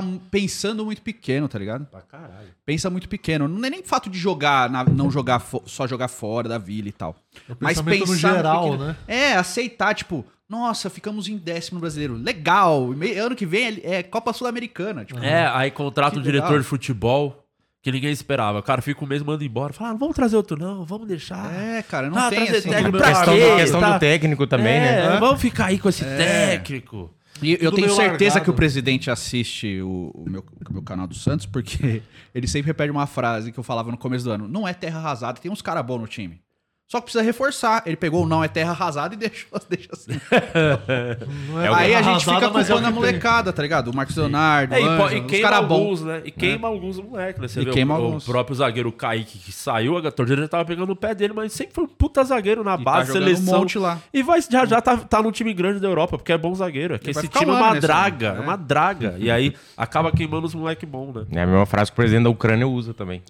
tá 0.00 0.04
pensando 0.30 0.84
muito 0.84 1.02
pequeno, 1.02 1.48
tá 1.48 1.58
ligado? 1.58 1.84
Pra 1.86 2.00
caralho. 2.00 2.48
Pensa 2.64 2.88
muito 2.90 3.08
pequeno. 3.08 3.46
Não 3.48 3.64
é 3.66 3.70
nem 3.70 3.82
fato 3.82 4.08
de 4.10 4.18
jogar, 4.18 4.68
na- 4.70 4.84
não 4.84 5.10
jogar, 5.10 5.38
fo- 5.40 5.62
só 5.66 5.86
jogar 5.86 6.08
fora 6.08 6.48
da 6.48 6.58
vila 6.58 6.88
e 6.88 6.92
tal. 6.92 7.14
Mas 7.60 7.78
pensamento 7.78 8.00
no 8.06 8.12
pensar 8.14 8.34
geral, 8.36 8.64
pequeno. 8.64 8.84
né? 8.86 8.96
É, 9.06 9.34
aceitar, 9.34 9.94
tipo, 9.94 10.24
nossa, 10.48 10.90
ficamos 10.90 11.28
em 11.28 11.36
décimo 11.36 11.80
brasileiro. 11.80 12.14
Legal. 12.14 12.88
Me- 12.88 13.14
Ano 13.18 13.34
que 13.36 13.46
vem 13.46 13.80
é 13.82 13.94
é 13.98 14.02
Copa 14.02 14.32
Sul-Americana. 14.32 15.04
Tipo, 15.04 15.20
É, 15.20 15.46
aí 15.54 15.70
contrata 15.70 16.18
um 16.18 16.22
diretor 16.22 16.46
legal. 16.48 16.60
de 16.60 16.64
futebol 16.66 17.40
que 17.82 17.92
ninguém 17.92 18.10
esperava. 18.12 18.58
O 18.60 18.62
cara 18.62 18.80
fica 18.80 19.04
um 19.04 19.06
mês 19.06 19.20
e 19.20 19.24
manda 19.24 19.44
embora. 19.44 19.72
Fala, 19.72 19.90
ah, 19.90 19.94
vamos 19.94 20.14
trazer 20.14 20.36
outro, 20.36 20.58
não, 20.58 20.84
vamos 20.86 21.06
deixar. 21.06 21.52
É, 21.54 21.82
cara, 21.82 22.08
não 22.08 22.16
Ah, 22.18 22.30
tem 22.30 22.40
trazer 22.44 22.58
assim. 22.58 22.68
técnico 22.70 22.92
pra 22.96 23.00
pra 23.06 23.14
Questão, 23.16 23.34
quê? 23.34 23.56
questão 23.56 23.80
Tá- 23.80 23.92
do 23.92 24.00
técnico 24.00 24.46
também, 24.46 24.74
É, 24.74 25.10
né? 25.10 25.16
Vamos 25.20 25.40
ficar 25.40 25.66
aí 25.66 25.78
com 25.78 25.88
esse 25.88 26.02
É. 26.04 26.16
técnico. 26.16 27.10
E 27.42 27.58
eu 27.60 27.72
tenho 27.72 27.90
certeza 27.94 28.34
largado. 28.34 28.44
que 28.44 28.50
o 28.50 28.54
presidente 28.54 29.10
assiste 29.10 29.80
o, 29.80 30.10
o 30.14 30.30
meu, 30.30 30.44
o 30.68 30.72
meu 30.72 30.82
canal 30.82 31.06
do 31.06 31.14
Santos, 31.14 31.46
porque 31.46 32.02
ele 32.34 32.46
sempre 32.46 32.68
repete 32.68 32.90
uma 32.90 33.06
frase 33.06 33.52
que 33.52 33.58
eu 33.58 33.64
falava 33.64 33.90
no 33.90 33.98
começo 33.98 34.24
do 34.24 34.30
ano. 34.30 34.48
Não 34.48 34.66
é 34.66 34.72
terra 34.72 34.98
arrasada, 34.98 35.40
tem 35.40 35.50
uns 35.50 35.60
caras 35.60 35.84
bons 35.84 36.00
no 36.00 36.06
time. 36.06 36.40
Só 36.86 36.98
que 36.98 37.04
precisa 37.04 37.24
reforçar. 37.24 37.82
Ele 37.86 37.96
pegou 37.96 38.22
o 38.24 38.26
não 38.26 38.44
é 38.44 38.48
terra 38.48 38.70
arrasada 38.72 39.14
e 39.14 39.16
deixou, 39.18 39.58
deixa 39.68 39.88
assim. 39.92 40.12
Não 41.48 41.60
é 41.60 41.68
Aí 41.68 41.94
a 41.94 41.98
arrasada, 41.98 42.02
gente 42.02 42.24
fica 42.24 42.44
é 42.44 42.48
o 42.48 42.52
culpando 42.52 42.74
a 42.74 42.78
que 42.78 42.84
tem. 42.84 42.92
molecada, 42.92 43.52
tá 43.52 43.62
ligado? 43.62 43.88
O 43.90 43.96
Marcos 43.96 44.16
Leonardo, 44.16 44.74
É, 44.74 44.80
e, 44.80 44.84
o 44.84 45.10
e 45.12 45.20
os 45.20 45.26
queima 45.26 45.48
caras 45.50 45.66
bons. 45.66 45.74
alguns, 45.78 46.02
né? 46.02 46.22
E 46.24 46.30
queima 46.30 46.68
alguns 46.68 46.98
moleques, 47.00 47.40
né? 47.40 47.48
Você 47.48 47.60
E 47.62 47.66
queima 47.66 47.94
o, 47.94 48.00
o 48.00 48.04
alguns. 48.04 48.24
próprio 48.24 48.54
zagueiro 48.54 48.92
Kaique 48.92 49.38
que 49.38 49.50
saiu, 49.52 49.96
a 49.96 50.10
torcida 50.12 50.42
já 50.42 50.48
tava 50.48 50.64
pegando 50.64 50.90
o 50.92 50.96
pé 50.96 51.14
dele, 51.14 51.32
mas 51.32 51.52
sempre 51.52 51.74
foi 51.74 51.84
um 51.84 51.88
puta 51.88 52.22
zagueiro 52.22 52.62
na 52.62 52.74
E 52.74 52.78
tá 52.78 52.82
base, 52.84 53.08
jogando 53.08 53.24
seleção. 53.24 53.54
um 53.54 53.58
monte 53.60 53.78
lá. 53.78 53.98
E 54.12 54.22
vai, 54.22 54.40
já, 54.42 54.64
já 54.66 54.80
tá, 54.80 54.96
tá 54.96 55.22
no 55.22 55.32
time 55.32 55.52
grande 55.54 55.80
da 55.80 55.88
Europa, 55.88 56.18
porque 56.18 56.32
é 56.32 56.38
bom 56.38 56.54
zagueiro. 56.54 56.94
É 56.94 56.98
que 56.98 57.10
esse 57.10 57.26
time 57.28 57.50
é 57.50 57.54
um 57.54 57.56
uma 57.56 57.74
draga, 57.80 58.30
ano, 58.32 58.38
é 58.38 58.40
é. 58.40 58.46
uma 58.46 58.56
draga. 58.56 59.14
E 59.18 59.30
aí 59.30 59.54
acaba 59.76 60.12
queimando 60.12 60.46
os 60.46 60.54
moleques 60.54 60.88
bons, 60.88 61.14
né? 61.14 61.24
É 61.32 61.42
a 61.42 61.46
mesma 61.46 61.66
frase 61.66 61.90
que 61.90 61.94
o 61.94 61.96
presidente 61.96 62.24
da 62.24 62.30
Ucrânia 62.30 62.68
usa 62.68 62.92
também. 62.94 63.22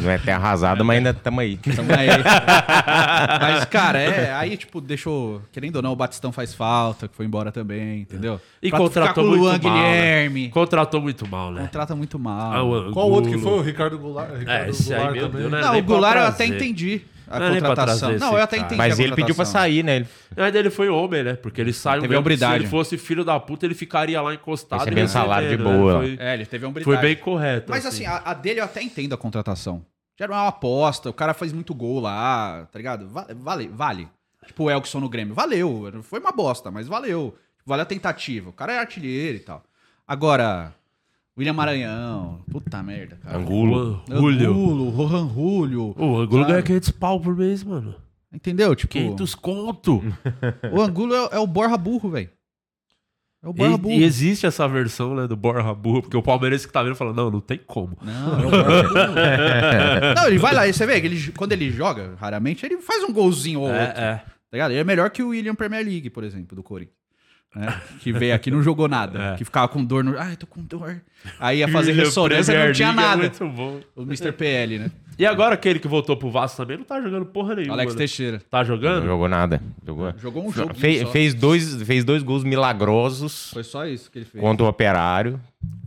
Não 0.00 0.10
é 0.10 0.18
terra 0.18 0.38
arrasada, 0.38 0.84
mas 0.84 0.96
ainda 0.98 1.10
estamos 1.10 1.40
aí. 1.40 1.56
Tamo 1.56 1.90
aí. 1.92 2.08
Mas, 3.40 3.64
cara, 3.64 4.00
é. 4.00 4.32
Aí, 4.34 4.56
tipo, 4.56 4.80
deixou. 4.80 5.42
Querendo 5.52 5.76
ou 5.76 5.82
não, 5.82 5.92
o 5.92 5.96
Batistão 5.96 6.32
faz 6.32 6.54
falta, 6.54 7.08
que 7.08 7.14
foi 7.16 7.26
embora 7.26 7.50
também, 7.52 8.00
entendeu? 8.00 8.40
E 8.62 8.70
Pra 8.70 8.78
contratou 8.78 9.08
ficar 9.08 9.14
com 9.14 9.20
o 9.28 9.36
Luan 9.40 9.50
muito 9.52 9.64
mal, 9.68 9.76
né? 9.76 9.82
Guilherme. 9.90 10.48
Contratou 10.50 11.00
muito 11.00 11.28
mal, 11.28 11.50
né? 11.52 11.62
Contrata 11.62 11.94
muito 11.96 12.18
mal. 12.18 12.52
Ah, 12.52 12.62
o 12.62 12.92
Qual 12.92 13.10
outro 13.10 13.30
que 13.30 13.38
foi? 13.38 13.52
O 13.52 13.60
Ricardo 13.62 13.98
Goulart. 13.98 14.30
Ricardo 14.38 14.66
É, 14.66 14.70
esse 14.70 14.92
aí, 14.92 14.98
Goulart 14.98 15.14
meu 15.16 15.22
também. 15.28 15.40
Deus, 15.40 15.52
né? 15.52 15.60
Não, 15.60 15.72
nem 15.72 15.80
o 15.80 15.84
pra 15.84 15.94
Goulart 15.94 16.16
eu 16.16 16.26
até 16.26 16.46
entendi 16.46 17.00
a 17.28 17.38
Não 17.38 17.46
é 17.46 17.50
nem 17.50 17.60
pra 17.60 17.68
contratação. 17.68 18.12
Não, 18.18 18.32
eu 18.36 18.42
até 18.42 18.56
entendi. 18.56 18.74
Mas 18.76 18.98
a 18.98 19.02
ele 19.02 19.14
pediu 19.14 19.34
pra 19.36 19.44
sair, 19.44 19.84
né? 19.84 19.96
Ele- 19.96 20.06
Mas 20.36 20.54
ele 20.54 20.68
foi 20.70 20.88
homem, 20.88 21.22
né? 21.22 21.34
Porque 21.34 21.60
ele 21.60 21.72
saiu 21.72 22.02
Teve 22.02 22.18
mesmo. 22.20 22.36
Se 22.38 22.54
ele 22.56 22.66
fosse 22.66 22.98
filho 22.98 23.24
da 23.24 23.38
puta, 23.38 23.66
ele 23.66 23.74
ficaria 23.74 24.20
lá 24.20 24.34
encostado. 24.34 24.80
Recebendo 24.80 25.06
e 25.06 25.10
salário 25.10 25.48
de 25.48 25.54
recebendo, 25.56 25.78
boa, 25.78 26.02
né? 26.02 26.16
Foi, 26.16 26.26
É, 26.26 26.34
ele 26.34 26.46
teve 26.46 26.66
a 26.66 26.72
foi 26.82 26.96
bem 26.96 27.14
correto. 27.16 27.66
Mas 27.70 27.86
assim, 27.86 28.04
a, 28.04 28.20
a 28.24 28.34
dele 28.34 28.58
eu 28.60 28.64
até 28.64 28.82
entendo 28.82 29.12
a 29.14 29.16
contratação. 29.16 29.84
Já 30.20 30.24
era 30.26 30.34
uma 30.34 30.48
aposta, 30.48 31.08
o 31.08 31.14
cara 31.14 31.32
faz 31.32 31.50
muito 31.50 31.74
gol 31.74 31.98
lá, 31.98 32.66
tá 32.70 32.78
ligado? 32.78 33.08
Va- 33.08 33.26
Vale, 33.34 33.68
vale. 33.68 34.06
Tipo 34.46 34.64
o 34.64 34.70
Elkson 34.70 35.00
no 35.00 35.08
Grêmio. 35.08 35.34
Valeu. 35.34 35.90
Foi 36.02 36.20
uma 36.20 36.30
bosta, 36.30 36.70
mas 36.70 36.86
valeu. 36.86 37.34
Valeu 37.64 37.84
a 37.84 37.86
tentativa. 37.86 38.50
O 38.50 38.52
cara 38.52 38.74
é 38.74 38.78
artilheiro 38.78 39.38
e 39.38 39.40
tal. 39.40 39.64
Agora, 40.06 40.74
William 41.38 41.54
Maranhão. 41.54 42.42
Puta 42.50 42.82
merda, 42.82 43.16
cara. 43.16 43.38
Angulo. 43.38 44.02
Julio. 44.10 44.50
Angulo, 44.50 44.90
Rohan 44.90 45.26
Julio. 45.32 45.94
O 45.96 46.18
Angulo 46.18 46.42
Sabe? 46.42 46.52
ganha 46.52 46.62
500 46.64 46.90
pau 46.90 47.18
por 47.18 47.34
mês, 47.34 47.64
mano. 47.64 47.94
Entendeu? 48.30 48.76
Tipo, 48.76 48.92
500 48.92 49.34
conto. 49.34 50.02
o 50.70 50.82
Angulo 50.82 51.14
é, 51.14 51.28
é 51.32 51.38
o 51.38 51.46
Borra 51.46 51.78
Burro, 51.78 52.10
velho. 52.10 52.28
É 53.42 53.48
o 53.48 53.52
Borra 53.54 53.74
E, 53.74 53.78
Burro. 53.78 53.94
e 53.94 54.04
existe 54.04 54.46
essa 54.46 54.68
versão, 54.68 55.14
né, 55.14 55.26
do 55.26 55.34
Borra 55.36 55.74
Burro, 55.74 56.02
porque 56.02 56.16
o 56.16 56.22
palmeirense 56.22 56.66
que 56.66 56.72
tá 56.72 56.82
vendo 56.82 56.94
fala, 56.94 57.12
não, 57.12 57.30
não 57.30 57.40
tem 57.40 57.58
como. 57.66 57.96
Não, 58.02 58.34
é 58.42 58.46
o 58.46 58.50
Borra 58.50 58.82
Burro. 58.82 60.14
Não, 60.16 60.26
ele 60.26 60.38
vai 60.38 60.54
lá, 60.54 60.68
e 60.68 60.72
você 60.74 60.84
vê 60.86 61.00
que 61.00 61.06
ele, 61.06 61.32
quando 61.36 61.52
ele 61.52 61.70
joga, 61.70 62.14
raramente, 62.20 62.66
ele 62.66 62.76
faz 62.82 63.02
um 63.02 63.12
golzinho 63.12 63.60
ou 63.60 63.66
outro. 63.66 63.80
É, 63.80 63.84
é. 63.96 64.14
Tá 64.16 64.24
ligado? 64.52 64.70
Ele 64.72 64.80
é 64.80 64.84
melhor 64.84 65.08
que 65.10 65.22
o 65.22 65.28
William 65.28 65.54
Premier 65.54 65.84
League, 65.84 66.10
por 66.10 66.22
exemplo, 66.24 66.54
do 66.56 66.62
Corinthians. 66.62 66.94
né, 67.56 67.80
que 68.00 68.12
veio 68.12 68.34
aqui 68.34 68.50
não 68.50 68.62
jogou 68.62 68.88
nada. 68.88 69.32
É. 69.32 69.36
Que 69.36 69.44
ficava 69.44 69.68
com 69.68 69.82
dor 69.84 70.04
no. 70.04 70.18
Ai, 70.18 70.36
tô 70.36 70.46
com 70.46 70.60
dor. 70.62 71.00
Aí 71.38 71.58
ia 71.60 71.68
fazer 71.68 71.92
E 71.92 71.94
ressonância 71.94 72.66
não 72.66 72.72
tinha 72.72 72.88
é 72.88 72.92
nada. 72.92 73.16
muito 73.22 73.48
bom. 73.48 73.80
O 73.96 74.02
Mr. 74.02 74.32
PL, 74.32 74.78
né? 74.80 74.90
E 75.20 75.26
agora 75.26 75.54
aquele 75.54 75.78
que 75.78 75.86
voltou 75.86 76.16
pro 76.16 76.30
Vasco 76.30 76.56
também 76.56 76.78
não 76.78 76.84
tá 76.84 76.98
jogando 76.98 77.26
porra 77.26 77.54
nenhuma. 77.54 77.74
Alex 77.74 77.92
né? 77.92 77.98
Teixeira. 77.98 78.40
Tá 78.50 78.58
Não 78.60 78.64
jogando? 78.64 79.04
jogou 79.04 79.28
nada. 79.28 79.60
Jogou, 79.86 80.14
Jogou 80.16 80.46
um 80.46 80.50
jogo. 80.50 80.72
Fe- 80.74 81.04
fez, 81.04 81.34
dois, 81.34 81.82
fez 81.82 82.04
dois 82.04 82.22
gols 82.22 82.42
milagrosos 82.42 83.50
Foi 83.52 83.62
só 83.62 83.84
isso 83.86 84.10
que 84.10 84.20
ele 84.20 84.24
fez. 84.24 84.42
contra 84.42 84.64
o 84.64 84.68
Operário. 84.68 85.38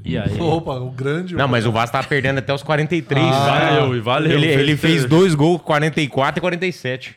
E 0.06 0.16
aí? 0.20 0.40
Opa, 0.40 0.76
o 0.76 0.92
grande. 0.92 1.34
Não, 1.36 1.48
mas 1.48 1.66
o 1.66 1.72
Vasco 1.72 1.94
tava 1.94 2.08
perdendo 2.08 2.38
até 2.38 2.54
os 2.54 2.62
43. 2.62 3.26
Ah, 3.26 3.72
Valeu, 3.80 3.96
e 3.96 4.00
valeu. 4.02 4.32
ele, 4.34 4.46
ele 4.46 4.78
fez 4.78 5.04
dois 5.06 5.34
gols, 5.34 5.62
44 5.64 6.40
e 6.40 6.42
47. 6.42 7.16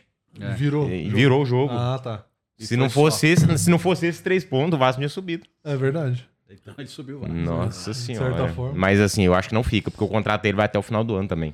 Virou. 0.55 0.89
E 0.89 1.09
virou 1.09 1.43
o 1.43 1.45
jogo. 1.45 1.71
Ah, 1.71 1.99
tá. 2.03 2.23
se, 2.57 2.75
não 2.75 2.89
fosse 2.89 3.27
esse, 3.27 3.45
se 3.59 3.69
não 3.69 3.77
fosse 3.77 4.07
esses 4.07 4.21
três 4.21 4.43
pontos, 4.43 4.73
o 4.75 4.79
Vasco 4.79 4.99
tinha 4.99 5.09
subido. 5.09 5.45
É 5.63 5.75
verdade. 5.75 6.27
Então 6.49 6.73
ele 6.79 6.87
subiu. 6.87 7.19
vai. 7.19 7.29
Nossa 7.29 7.93
senhora. 7.93 8.47
forma. 8.49 8.73
Mas 8.75 8.99
assim, 8.99 9.21
eu 9.23 9.35
acho 9.35 9.49
que 9.49 9.53
não 9.53 9.63
fica, 9.63 9.91
porque 9.91 10.03
o 10.03 10.07
contrato 10.07 10.41
dele 10.41 10.55
vai 10.57 10.65
até 10.65 10.79
o 10.79 10.81
final 10.81 11.03
do 11.03 11.15
ano 11.15 11.27
também. 11.27 11.53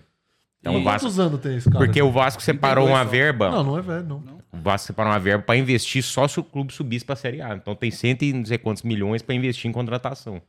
Então, 0.63 0.75
E 0.75 0.77
o 0.77 0.83
Vasco, 0.83 1.01
quantos 1.07 1.19
anos 1.19 1.41
tem 1.41 1.57
esse 1.57 1.69
cara? 1.69 1.83
porque 1.83 2.01
o 2.01 2.09
Vasco 2.09 2.41
separou 2.41 2.85
32 2.85 2.97
uma 2.97 3.03
só. 3.03 3.11
verba. 3.11 3.51
Não, 3.51 3.63
não 3.65 3.77
é 3.77 3.81
velho, 3.81 4.03
não. 4.05 4.17
O 4.53 4.57
Vasco 4.63 4.87
separou 4.87 5.11
uma 5.11 5.19
verba 5.19 5.43
pra 5.43 5.57
investir 5.57 6.01
só 6.01 6.25
se 6.25 6.39
o 6.39 6.43
clube 6.43 6.71
subisse 6.71 7.03
pra 7.03 7.17
Série 7.17 7.41
A. 7.41 7.53
Então 7.53 7.75
tem 7.75 7.91
cento 7.91 8.21
e 8.23 8.31
não 8.31 8.45
sei 8.45 8.57
quantos 8.57 8.81
milhões 8.83 9.21
pra 9.21 9.35
investir 9.35 9.69
em 9.69 9.73
contratação. 9.73 10.41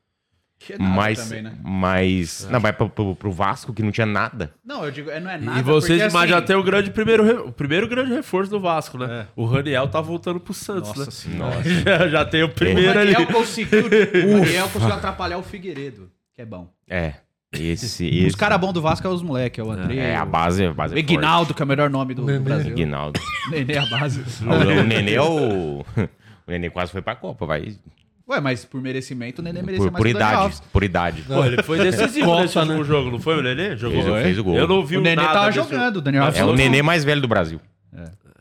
Que 0.57 0.75
é 0.75 0.79
nada 0.79 0.91
mas, 0.95 1.19
também, 1.19 1.43
né? 1.43 1.53
mas 1.65 2.47
não, 2.49 2.61
vai 2.61 2.73
pro, 2.73 2.89
pro, 2.89 3.17
pro 3.17 3.33
Vasco 3.33 3.75
que 3.75 3.83
não 3.83 3.91
tinha 3.91 4.07
nada. 4.07 4.55
Não, 4.65 4.85
eu 4.85 4.93
digo, 4.93 5.11
é, 5.11 5.19
não 5.19 5.29
é 5.29 5.37
nada. 5.37 5.59
E 5.59 5.63
vocês 5.65 6.01
porque, 6.01 6.15
mas 6.17 6.31
já 6.31 6.37
assim, 6.39 6.47
tem 6.47 6.57
o 6.57 6.63
grande 6.63 6.91
primeiro, 6.93 7.49
o 7.49 7.53
primeiro 7.53 7.89
grande 7.89 8.15
reforço 8.15 8.53
do 8.53 8.61
Vasco, 8.61 8.97
né? 8.97 9.27
O 9.35 9.45
Raniel 9.47 9.89
tá 9.89 10.01
voltando 10.01 10.39
pro 10.39 10.55
Santos, 10.55 10.91
Nossa 10.91 11.07
né? 11.07 11.11
senhora. 11.11 11.63
Já, 11.85 12.09
já 12.09 12.25
tem 12.25 12.45
o 12.45 12.47
O 12.47 12.51
primeiro 12.51 12.97
ali. 12.99 13.27
Conseguiu, 13.27 13.87
o 13.87 13.91
Daniel 13.91 14.69
conseguiu 14.73 14.95
atrapalhar 14.95 15.39
o 15.39 15.43
Figueiredo, 15.43 16.09
que 16.33 16.41
é 16.41 16.47
bom. 16.47 16.71
É. 16.89 17.15
Esse. 17.61 18.05
Os 18.09 18.27
esse 18.27 18.37
caras 18.37 18.59
bons 18.61 18.73
do 18.73 18.83
Vasco 18.83 19.07
é 19.07 19.11
os 19.11 19.23
moleques, 19.23 19.59
é 19.59 19.63
o 19.63 19.71
André. 19.71 19.97
é 19.97 20.17
a 20.17 20.25
base, 20.25 20.65
a 20.65 20.73
base 20.73 20.95
O 20.95 20.99
é 20.99 21.01
forte. 21.03 21.13
Ignaldo, 21.13 21.55
que 21.55 21.63
é 21.63 21.65
o 21.65 21.69
melhor 21.69 21.91
nome 21.91 22.15
do, 22.15 22.25
do. 22.25 22.41
Brasil. 22.41 22.73
Ignaldo. 22.73 23.21
Nenê 23.51 23.75
é 23.75 23.79
a 23.79 23.87
base. 23.87 24.21
o, 24.43 24.81
o 24.81 24.85
Nenê 24.85 25.15
é 25.15 25.23
o. 25.23 25.85
O 26.47 26.51
Nenê 26.51 26.69
quase 26.69 26.93
foi 26.93 27.01
pra 27.01 27.17
Copa, 27.17 27.47
vai. 27.47 27.75
Ué, 28.29 28.39
mas 28.39 28.67
por 28.67 28.79
merecimento 28.81 29.41
o 29.41 29.45
Nenê 29.45 29.63
merecia 29.63 29.87
Por, 29.91 29.93
mais 29.93 30.03
por 30.03 30.07
idade. 30.11 30.57
Por 30.73 30.85
idade. 30.85 31.25
Ele 31.47 31.63
foi 31.63 31.79
decisivo 31.79 32.39
nesse 32.41 32.59
último 32.59 32.85
jogo, 32.85 33.11
não 33.11 33.19
foi 33.19 33.39
o 33.39 33.43
Nenê? 33.43 33.77
Jogou. 33.79 34.03
Fez, 34.03 34.15
o- 34.15 34.23
fez 34.23 34.39
o 34.39 34.45
gol. 34.45 34.55
Eu 34.57 34.69
não 34.69 34.85
vi 34.85 34.99
O 34.99 35.01
Nenê 35.01 35.17
nada 35.17 35.33
tava 35.33 35.47
desse- 35.47 35.57
jogando, 35.71 35.97
o 35.97 36.01
Daniel 36.03 36.25
Alves 36.25 36.39
É 36.39 36.45
o. 36.45 36.55
Nenê 36.55 36.83
mais 36.83 37.03
velho 37.03 37.23
do 37.23 37.29
Brasil. 37.29 37.59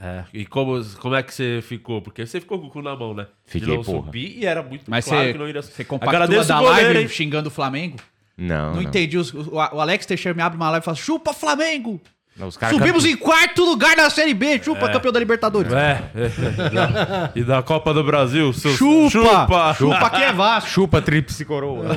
É, 0.02 0.26
e 0.34 0.46
como, 0.46 0.84
como 1.00 1.16
é 1.16 1.24
que 1.24 1.34
você 1.34 1.62
ficou? 1.64 2.02
Porque 2.02 2.26
você 2.26 2.42
ficou 2.42 2.60
com 2.60 2.68
o 2.68 2.70
cu 2.70 2.82
na 2.82 2.94
mão, 2.94 3.14
né? 3.14 3.26
Fiquei, 3.46 3.70
de 3.70 3.76
não 3.78 3.84
porra. 3.86 4.04
subir 4.06 4.38
e 4.38 4.46
era 4.46 4.62
muito 4.62 4.84
Mas 4.92 5.06
claro 5.06 5.24
você, 5.28 5.32
que 5.32 5.38
não 5.40 5.48
iria 5.48 5.62
você 5.62 5.84
compactua 5.86 6.14
Agradeço 6.24 6.50
da 6.50 6.60
goleiro, 6.60 6.84
live 6.88 7.00
hein? 7.04 7.08
xingando 7.08 7.48
o 7.48 7.52
Flamengo? 7.52 7.96
Não. 8.38 8.68
Não, 8.68 8.74
não. 8.76 8.82
entendi. 8.82 9.18
Os- 9.18 9.34
o, 9.34 9.54
o 9.56 9.60
Alex 9.82 10.06
Teixeira 10.06 10.36
me 10.36 10.42
abre 10.42 10.56
uma 10.58 10.70
live 10.70 10.84
e 10.84 10.86
fala: 10.86 10.98
chupa 10.98 11.34
Flamengo! 11.34 12.02
Não, 12.36 12.48
os 12.48 12.58
caras 12.58 12.76
Subimos 12.76 13.06
em 13.06 13.16
quarto 13.16 13.64
lugar 13.64 13.96
na 13.96 14.10
Série 14.10 14.34
B, 14.34 14.60
chupa 14.64 14.90
campeão 14.90 15.12
da 15.12 15.20
Libertadores. 15.20 15.72
É, 15.72 16.02
é. 16.16 17.32
e 17.36 17.44
da 17.44 17.62
Copa 17.62 17.94
do 17.94 18.04
Brasil, 18.04 18.52
seu 18.54 18.72
Chupa! 18.72 19.10
chupa! 19.12 19.74
Chupa 19.76 20.10
que 20.10 20.24
é 20.24 20.34
Vasco. 20.34 20.70
Chupa 20.70 21.00
tríplice 21.00 21.46
coroa. 21.46 21.96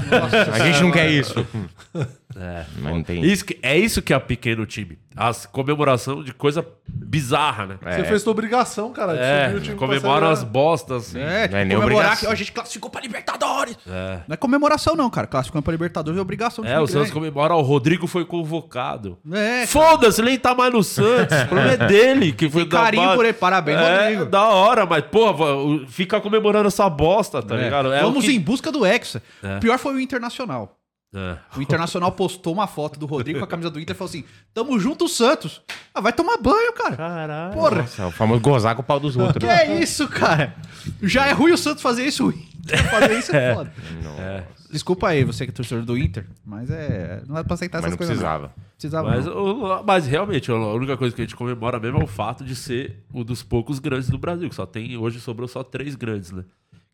a 0.52 0.58
gente 0.58 0.82
não 0.82 0.90
quer 0.90 1.10
isso. 1.10 1.46
É, 2.34 2.64
Mas 2.80 2.92
não 2.92 3.02
tem. 3.02 3.24
Isso 3.24 3.44
que- 3.44 3.58
é 3.62 3.78
isso 3.78 4.02
que 4.02 4.12
é 4.12 4.18
pequeno 4.18 4.66
time. 4.66 4.98
As 5.16 5.46
comemoração 5.46 6.22
de 6.22 6.34
coisa 6.34 6.66
bizarra, 6.86 7.64
né? 7.66 7.78
Você 7.80 8.04
fez 8.04 8.20
sua 8.22 8.32
obrigação, 8.32 8.92
cara. 8.92 9.14
de 9.14 9.20
É, 9.20 9.44
subir 9.46 9.56
o 9.56 9.60
time 9.62 9.76
pra 9.76 9.86
comemoram 9.86 10.12
Série 10.20 10.26
A. 10.26 10.32
as 10.32 10.42
bostas. 10.44 11.06
assim. 11.08 11.18
É, 11.20 11.48
Não 11.48 11.58
é 11.58 11.64
nem 11.64 11.76
comemorar 11.76 11.84
obrigação. 11.98 12.20
que 12.20 12.26
ó, 12.26 12.30
a 12.32 12.34
gente 12.34 12.52
classificou 12.52 12.90
pra 12.90 13.00
Libertadores. 13.00 13.76
É. 13.86 14.20
Não 14.28 14.34
é 14.34 14.36
comemoração, 14.36 14.94
não, 14.96 15.08
cara. 15.08 15.26
Classificando 15.26 15.62
pra 15.62 15.72
Libertadores 15.72 16.18
é 16.18 16.20
obrigação 16.20 16.62
de 16.64 16.70
É, 16.70 16.74
time 16.74 16.84
o 16.84 16.86
Santos 16.86 17.10
grande. 17.10 17.12
comemora, 17.12 17.54
ó, 17.54 17.58
o 17.60 17.62
Rodrigo 17.62 18.06
foi 18.06 18.24
convocado. 18.26 19.16
É. 19.32 19.66
Foda-se, 19.66 20.20
ele 20.20 20.30
nem 20.30 20.38
tá 20.38 20.54
mais 20.54 20.72
no 20.72 20.82
Santos. 20.82 21.34
O 21.42 21.46
problema 21.46 21.72
é 21.72 21.86
dele, 21.86 22.32
que 22.32 22.50
foi 22.50 22.64
da 22.66 22.78
carinho 22.78 23.04
base. 23.04 23.16
por 23.16 23.24
ele. 23.24 23.32
Parabéns, 23.34 23.78
é, 23.80 24.00
Rodrigo. 24.02 24.24
da 24.26 24.48
hora, 24.48 24.84
mas, 24.84 25.04
pô, 25.04 25.30
o- 25.30 25.86
fica 25.86 26.20
comemorando 26.20 26.66
essa 26.68 26.90
bosta, 26.90 27.40
tá 27.42 27.54
É. 27.56 27.64
ligado? 27.64 27.92
É 27.92 28.00
o 28.02 28.08
Vamos 28.08 28.24
que- 28.26 28.32
em 28.32 28.40
busca 28.40 28.70
do 28.70 28.84
Hexa. 28.84 29.22
É. 29.42 29.56
O 29.56 29.60
pior 29.60 29.78
foi 29.78 29.94
o 29.94 30.00
Internacional. 30.00 30.75
É. 31.16 31.38
O 31.56 31.62
Internacional 31.62 32.12
postou 32.12 32.52
uma 32.52 32.66
foto 32.66 33.00
do 33.00 33.06
Rodrigo 33.06 33.38
com 33.38 33.44
a 33.44 33.48
camisa 33.48 33.70
do 33.70 33.80
Inter 33.80 33.94
e 33.96 33.98
falou 33.98 34.08
assim: 34.10 34.24
Tamo 34.52 34.78
junto, 34.78 35.08
Santos. 35.08 35.62
Ah, 35.94 36.00
vai 36.00 36.12
tomar 36.12 36.36
banho, 36.36 36.72
cara. 36.74 36.96
Caralho. 36.96 37.54
Porra. 37.54 37.76
Nossa, 37.82 38.02
é 38.02 38.06
o 38.06 38.10
famoso 38.10 38.40
gozar 38.40 38.74
com 38.76 38.82
o 38.82 38.84
pau 38.84 39.00
dos 39.00 39.16
outros. 39.16 39.38
Que 39.42 39.46
é 39.50 39.80
isso, 39.80 40.06
cara? 40.08 40.54
Já 41.02 41.26
é 41.26 41.32
ruim 41.32 41.52
o 41.52 41.58
Santos 41.58 41.82
fazer 41.82 42.04
isso, 42.04 42.26
o 42.26 42.30
Inter 42.30 42.90
fazer 42.90 43.18
isso 43.18 43.34
é 43.34 43.54
foda. 43.56 43.72
Desculpa 44.70 45.08
aí, 45.08 45.22
você 45.24 45.44
que 45.46 45.50
é 45.50 45.54
torcedor 45.54 45.84
do 45.84 45.96
Inter, 45.96 46.26
mas 46.44 46.68
é. 46.70 47.22
Não 47.26 47.38
é 47.38 47.44
pra 47.44 47.54
aceitar 47.54 47.78
Mas 47.80 47.86
essas 47.86 47.92
não 47.92 47.96
coisas. 47.98 48.16
precisava. 48.16 48.52
Precisava. 48.76 49.08
Mas, 49.08 49.24
não. 49.24 49.32
o- 49.80 49.82
mas 49.84 50.06
realmente, 50.06 50.50
a 50.50 50.54
única 50.56 50.96
coisa 50.96 51.14
que 51.14 51.22
a 51.22 51.24
gente 51.24 51.36
comemora 51.36 51.78
mesmo 51.78 52.00
é 52.00 52.04
o 52.04 52.06
fato 52.06 52.44
de 52.44 52.54
ser 52.56 53.04
um 53.14 53.22
dos 53.24 53.42
poucos 53.42 53.78
grandes 53.78 54.10
do 54.10 54.18
Brasil. 54.18 54.48
Que 54.48 54.54
só 54.54 54.66
tem, 54.66 54.96
hoje 54.96 55.20
sobrou 55.20 55.48
só 55.48 55.62
três 55.62 55.94
grandes, 55.94 56.32
né? 56.32 56.44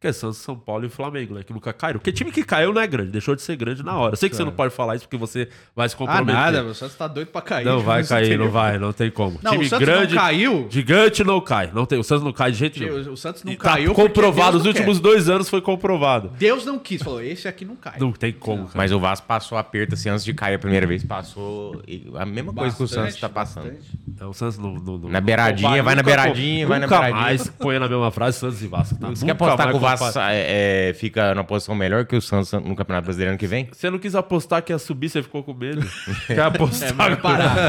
Que 0.03 0.09
é 0.09 0.13
Santos, 0.13 0.39
São 0.39 0.57
Paulo 0.57 0.85
e 0.85 0.89
Flamengo, 0.89 1.35
né? 1.35 1.45
Que 1.45 1.53
nunca 1.53 1.73
caíram. 1.73 2.01
Porque 2.01 2.11
time 2.11 2.33
que 2.33 2.43
caiu 2.43 2.73
não 2.73 2.83
é 2.83 2.87
grande, 2.89 3.11
deixou 3.13 3.37
de 3.37 3.41
ser 3.43 3.55
grande 3.55 3.85
na 3.85 3.97
hora. 3.97 4.15
Eu 4.15 4.17
sei 4.17 4.29
que 4.29 4.35
você 4.35 4.43
não 4.45 4.51
pode 4.51 4.75
falar 4.75 4.97
isso 4.97 5.05
porque 5.05 5.17
você 5.17 5.49
vai 5.77 5.89
se 5.89 5.95
Ah, 5.95 5.99
comprometer. 5.99 6.35
nada, 6.35 6.65
o 6.65 6.75
Santos 6.75 6.97
tá 6.97 7.07
doido 7.07 7.29
pra 7.29 7.41
cair. 7.41 7.65
Não 7.65 7.79
vai 7.81 8.03
cair, 8.05 8.37
não 8.37 8.51
vai, 8.51 8.79
não 8.79 8.93
tem 8.93 9.11
como. 9.13 9.39
Não, 9.41 9.53
time 9.53 9.65
o 9.65 9.69
Santos 9.69 9.87
grande, 9.87 10.15
não 10.17 10.21
caiu. 10.23 10.67
gigante 10.69 11.23
não 11.23 11.41
cai. 11.41 11.71
Não 11.73 11.87
tem, 11.87 12.01
o 12.01 12.03
Santos 12.03 12.25
não 12.25 12.33
cai 12.33 12.51
de 12.51 12.59
jeito 12.59 12.81
nenhum. 12.81 12.97
O, 13.11 13.13
o 13.13 13.17
Santos 13.17 13.45
não 13.45 13.53
E 13.53 13.57
tá 13.57 13.63
caiu. 13.63 13.95
porque 13.95 14.09
comprovado, 14.09 14.51
Deus 14.53 14.57
os 14.57 14.65
não 14.65 14.71
últimos 14.73 14.97
quer. 14.99 15.03
dois 15.05 15.29
anos 15.29 15.49
foi 15.49 15.61
comprovado. 15.61 16.33
Deus 16.37 16.67
não 16.67 16.81
quis, 16.81 17.01
falou: 17.01 17.23
esse 17.23 17.47
aqui 17.47 17.65
não 17.65 17.77
cai. 17.77 17.95
Não 18.01 18.11
tem 18.11 18.33
como, 18.33 18.65
cara. 18.65 18.73
Mas 18.75 18.91
o 18.91 18.99
Vasco 18.99 19.25
passou 19.25 19.57
aperto 19.57 19.95
assim 19.95 20.09
antes 20.09 20.25
de 20.25 20.35
cair 20.35 20.55
a 20.57 20.59
primeira 20.59 20.85
vez. 20.85 21.05
Passou 21.05 21.81
a 22.17 22.27
mesma 22.27 22.53
coisa 22.53 22.77
que 22.77 22.83
o 22.83 22.89
Santos 22.89 23.15
tá 23.21 23.29
passando. 23.29 23.67
bastante. 23.67 23.87
Então, 24.09 24.31
o 24.31 24.35
Santos 24.35 24.59
não, 24.59 24.75
não- 24.75 24.99
não- 24.99 25.09
Na 25.09 25.21
beiradinha, 25.21 25.81
vai 25.81 25.95
na 25.95 26.03
nunca- 26.03 26.17
beiradinha, 26.17 26.67
vai 26.67 26.79
na 26.81 26.87
nunca 26.87 26.99
beiradinha. 26.99 27.23
mais 27.25 27.49
põe 27.49 27.79
na 27.79 27.89
mesma 27.89 28.11
frase 28.11 28.39
Santos 28.39 28.61
e 28.63 28.67
Vasco. 28.67 28.97
Tá? 28.99 29.09
Você 29.09 29.25
quer 29.25 29.33
Nunca 29.33 29.45
apostar 29.45 29.69
que 29.71 29.77
o 29.77 29.79
Vasco 29.79 29.92
compara. 29.99 30.35
é, 30.35 30.91
é, 30.91 30.95
fica 30.95 31.35
numa 31.35 31.45
posição 31.45 31.75
melhor 31.75 32.05
que 32.05 32.17
o 32.17 32.21
Santos 32.23 32.53
no 32.53 32.75
Campeonato 32.77 33.05
Brasileiro 33.05 33.33
ano 33.33 33.39
que 33.39 33.47
vem? 33.47 33.69
Você 33.73 33.91
não 33.91 33.99
quis 33.99 34.15
apostar 34.15 34.63
que 34.63 34.73
ia 34.73 34.79
subir, 34.79 35.09
você 35.09 35.23
ficou 35.23 35.43
com 35.43 35.55
medo. 35.55 35.83
Quer 36.27 36.41
apostar 36.41 36.93
Vai 36.95 37.17
parar. 37.17 37.53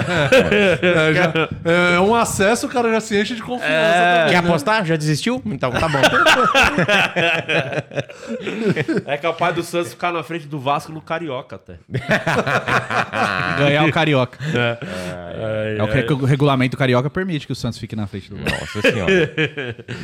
É, 0.43 1.13
já- 1.13 1.33
é 1.95 1.99
um 1.99 2.13
acesso, 2.15 2.67
o 2.67 2.69
cara 2.69 2.89
já 2.91 2.99
se 3.01 3.19
enche 3.19 3.35
de 3.35 3.41
confiança. 3.41 3.73
também, 3.73 4.33
Quer 4.33 4.41
né? 4.43 4.49
apostar? 4.49 4.85
Já 4.85 4.95
desistiu? 4.95 5.41
Então 5.45 5.71
tá 5.71 5.87
bom. 5.87 5.99
É 9.05 9.17
capaz 9.17 9.55
do 9.55 9.63
Santos 9.63 9.91
ficar 9.91 10.11
na 10.11 10.23
frente 10.23 10.47
do 10.47 10.59
Vasco 10.59 10.91
no 10.91 11.01
Carioca 11.01 11.55
até. 11.55 11.75
Ganhar 13.57 13.85
o 13.85 13.91
Carioca. 13.91 14.37
É, 14.53 15.77
É 15.77 15.83
o 15.83 15.87
que 15.87 16.13
o 16.13 16.25
regulamento 16.25 16.77
Carioca 16.77 17.09
permite 17.09 17.45
que 17.45 17.53
o 17.53 17.55
Santos 17.55 17.79
fique 17.79 17.95
na 17.95 18.07
frente 18.07 18.29
do 18.29 18.37
Nossa 18.37 18.81
senhora. 18.81 19.13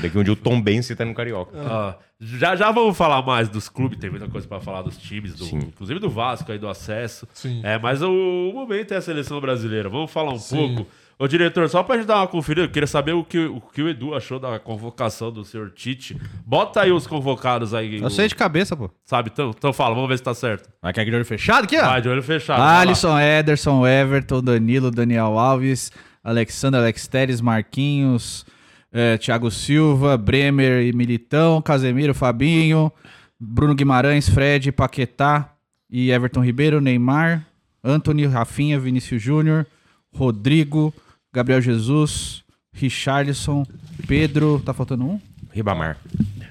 Daqui 0.02 0.18
um 0.18 0.24
dia 0.24 0.34
o 0.34 0.36
Tom 0.36 0.62
Benz 0.62 0.88
tá 0.90 1.06
no 1.06 1.14
Carioca. 1.14 1.52
Ó, 1.58 1.94
já, 2.20 2.56
já 2.56 2.72
vamos 2.72 2.98
falar 2.98 3.22
mais 3.22 3.48
dos 3.50 3.70
clubes, 3.70 3.98
tem 3.98 4.10
muita 4.10 4.28
coisa 4.28 4.48
pra 4.48 4.60
falar 4.60 4.82
dos 4.82 4.98
times, 4.98 5.34
do- 5.36 5.46
inclusive 5.56 6.00
do 6.00 6.10
Vasco 6.10 6.52
aí, 6.52 6.58
do 6.60 6.68
acesso. 6.68 7.28
Sim. 7.34 7.62
É, 7.64 7.78
mas 7.80 8.02
o, 8.02 8.10
o 8.12 8.54
momento 8.54 8.94
é 8.94 8.98
a 8.98 9.02
seleção 9.02 9.40
brasileira. 9.40 9.88
Vamos 9.90 10.12
falar 10.12 10.34
um 10.34 10.38
Sim. 10.40 10.76
pouco. 10.76 10.90
Ô, 11.22 11.28
diretor, 11.28 11.68
só 11.68 11.84
pra 11.84 11.98
gente 11.98 12.06
dar 12.08 12.16
uma 12.18 12.28
conferida, 12.28 12.66
eu 12.66 12.72
queria 12.72 12.88
saber 12.88 13.12
o 13.12 13.26
que, 13.26 13.38
o 13.40 13.60
que 13.60 13.82
o 13.82 13.90
Edu 13.90 14.16
achou 14.16 14.40
da 14.40 14.58
convocação 14.58 15.30
do 15.30 15.44
senhor 15.44 15.70
Tite. 15.72 16.16
Bota 16.46 16.82
aí 16.82 16.94
os 16.94 17.06
convocados 17.06 17.74
aí. 17.74 18.00
Eu 18.00 18.08
o- 18.08 18.10
sei 18.10 18.28
de 18.30 18.36
cabeça, 18.36 18.76
pô. 18.76 18.90
Sabe? 19.04 19.30
Então, 19.34 19.52
então 19.58 19.74
fala, 19.74 19.94
vamos 19.96 20.10
ver 20.10 20.18
se 20.18 20.24
tá 20.24 20.34
certo. 20.34 20.70
Vai 20.82 20.94
que 20.94 21.00
é 21.02 21.06
de 21.06 21.14
olho 21.14 21.26
fechado 21.26 21.66
aqui, 21.66 21.78
ó. 21.78 21.86
Vai, 21.88 22.02
de 22.02 22.08
olho 22.08 22.24
fechado. 22.24 22.62
Alisson, 22.62 23.20
Ederson, 23.20 23.86
Everton, 23.86 24.42
Danilo, 24.42 24.90
Daniel 24.92 25.38
Alves, 25.38 25.92
Alexander, 26.24 26.80
Alex 26.80 27.06
Teres, 27.08 27.42
Marquinhos, 27.42 28.46
eh, 28.92 29.18
Thiago 29.18 29.52
Silva, 29.52 30.18
Bremer 30.18 30.84
e 30.84 30.94
Militão, 30.94 31.62
Casemiro, 31.62 32.14
Fabinho, 32.14 32.92
Bruno 33.40 33.76
Guimarães, 33.76 34.28
Fred, 34.28 34.72
Paquetá 34.72 35.54
e 35.90 36.12
Everton 36.12 36.44
Ribeiro, 36.44 36.82
Neymar, 36.82 37.46
Anthony, 37.84 38.26
Rafinha, 38.26 38.80
Vinícius 38.80 39.22
Júnior, 39.22 39.66
Rodrigo, 40.14 40.94
Gabriel 41.32 41.62
Jesus, 41.62 42.44
Richarlison, 42.74 43.66
Pedro. 44.08 44.62
Tá 44.66 44.74
faltando 44.74 45.06
um? 45.06 45.20
Ribamar. 45.52 45.98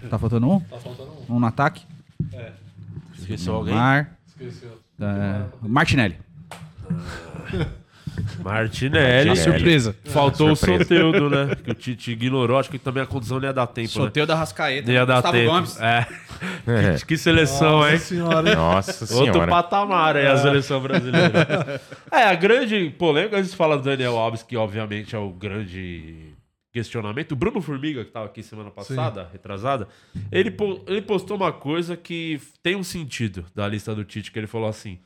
Tá 0.08 0.18
faltando 0.18 0.50
um? 0.50 0.60
Tá 0.60 0.78
faltando 0.78 1.10
um. 1.28 1.36
Um 1.36 1.40
no 1.40 1.46
ataque? 1.46 1.84
Esqueceu 3.18 3.54
alguém? 3.54 3.74
Neymar. 3.74 4.18
É, 5.00 5.44
Martinelli. 5.62 6.16
Martinelli. 8.42 9.36
Surpresa. 9.36 9.94
Faltou 10.04 10.54
Surpresa. 10.56 10.82
o 10.82 10.84
Soteudo, 10.84 11.30
né? 11.30 11.54
Que 11.64 11.70
o 11.70 11.74
Tite 11.74 12.12
ignorou. 12.12 12.58
Acho 12.58 12.70
que 12.70 12.78
também 12.78 13.02
a 13.02 13.06
condição 13.06 13.38
não 13.38 13.46
ia 13.46 13.52
dar 13.52 13.66
tempo, 13.66 13.88
Sorteio 13.88 14.26
da 14.26 14.34
Rascaeta. 14.34 14.82
né? 14.86 14.86
Não 14.86 14.94
ia 14.94 15.06
dar 15.06 15.14
Gustavo 15.16 15.36
tempo. 15.36 15.50
Gomes. 15.52 15.80
É. 15.80 16.06
Que, 16.98 17.06
que 17.06 17.16
seleção, 17.16 17.78
Nossa 17.80 17.92
hein? 17.92 17.98
senhora, 17.98 18.48
hein? 18.50 18.54
Nossa 18.56 19.14
Outro 19.14 19.32
senhora. 19.32 19.50
patamar 19.50 20.16
aí, 20.16 20.26
a 20.26 20.36
seleção 20.36 20.80
brasileira. 20.80 21.80
é, 22.12 22.22
a 22.24 22.34
grande 22.34 22.90
polêmica, 22.90 23.36
a 23.38 23.42
gente 23.42 23.56
fala 23.56 23.76
do 23.76 23.82
Daniel 23.82 24.16
Alves, 24.16 24.42
que 24.42 24.56
obviamente 24.56 25.14
é 25.16 25.18
o 25.18 25.30
grande 25.30 26.32
questionamento. 26.72 27.32
O 27.32 27.36
Bruno 27.36 27.60
Formiga, 27.60 28.02
que 28.04 28.10
estava 28.10 28.26
aqui 28.26 28.42
semana 28.42 28.70
passada, 28.70 29.28
retrasada, 29.32 29.88
ele, 30.30 30.50
po- 30.50 30.80
ele 30.86 31.02
postou 31.02 31.36
uma 31.36 31.50
coisa 31.52 31.96
que 31.96 32.40
tem 32.62 32.76
um 32.76 32.84
sentido 32.84 33.44
da 33.54 33.66
lista 33.66 33.94
do 33.94 34.04
Tite, 34.04 34.30
que 34.30 34.38
ele 34.38 34.46
falou 34.46 34.68
assim: 34.68 34.98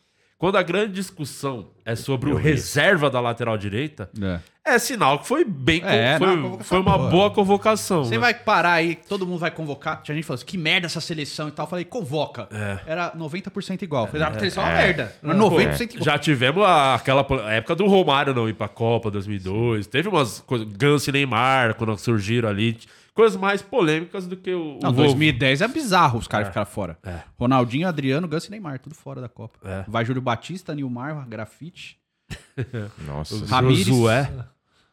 quando 0.42 0.56
a 0.58 0.62
grande 0.64 0.94
discussão 0.94 1.68
é 1.84 1.94
sobre 1.94 2.28
o 2.28 2.34
reserva 2.34 3.08
da 3.08 3.20
lateral 3.20 3.56
direita, 3.56 4.10
É. 4.20 4.74
é 4.74 4.78
sinal 4.80 5.20
que 5.20 5.28
foi 5.28 5.44
bem. 5.44 5.80
É, 5.84 6.18
foi, 6.18 6.26
não, 6.26 6.32
a 6.34 6.36
convocação 6.42 6.64
foi 6.64 6.80
uma 6.80 6.98
boa. 6.98 7.10
boa 7.10 7.30
convocação. 7.30 8.04
Você 8.04 8.14
né? 8.16 8.18
vai 8.18 8.34
parar 8.34 8.72
aí, 8.72 8.96
todo 8.96 9.24
mundo 9.24 9.38
vai 9.38 9.52
convocar. 9.52 10.02
Tinha 10.02 10.16
gente 10.16 10.24
falando 10.24 10.38
assim, 10.38 10.46
que 10.46 10.58
merda 10.58 10.86
essa 10.86 11.00
seleção 11.00 11.46
e 11.46 11.52
tal. 11.52 11.64
Eu 11.66 11.70
falei, 11.70 11.84
convoca. 11.84 12.48
É. 12.50 12.78
Era 12.90 13.12
90% 13.16 13.82
igual. 13.82 14.08
Falei, 14.08 14.26
a 14.26 14.34
seleção 14.34 14.64
é 14.64 14.66
uma 14.66 14.74
merda. 14.78 15.14
Era 15.22 15.32
90% 15.32 15.90
igual. 15.94 16.04
Já 16.04 16.18
tivemos 16.18 16.64
a- 16.64 16.96
aquela 16.96 17.24
a 17.46 17.52
época 17.52 17.76
do 17.76 17.86
Romário 17.86 18.34
não 18.34 18.48
ir 18.48 18.54
pra 18.54 18.66
Copa 18.66 19.12
2002. 19.12 19.86
Teve 19.86 20.08
umas 20.08 20.40
coisas. 20.40 20.66
Ganso 20.72 21.08
e 21.08 21.12
Neymar, 21.12 21.76
quando 21.76 21.96
surgiram 21.98 22.48
ali. 22.48 22.80
Coisas 23.14 23.38
mais 23.38 23.60
polêmicas 23.60 24.26
do 24.26 24.36
que 24.36 24.54
o. 24.54 24.78
Não, 24.82 24.88
o 24.90 24.92
2010 24.92 25.60
é 25.60 25.68
bizarro 25.68 26.18
os 26.18 26.26
caras 26.26 26.48
ficaram 26.48 26.66
fora. 26.66 26.98
É. 27.02 27.20
Ronaldinho, 27.38 27.86
Adriano, 27.86 28.26
Ganso 28.26 28.46
e 28.48 28.50
Neymar, 28.50 28.78
tudo 28.78 28.94
fora 28.94 29.20
da 29.20 29.28
Copa. 29.28 29.58
É. 29.68 29.84
Vai 29.86 30.04
Júlio 30.04 30.22
Batista, 30.22 30.74
Nilmar, 30.74 31.28
Grafite, 31.28 31.98
Nossa. 33.06 33.44
Ramires. 33.46 33.86
Josué. 33.86 34.32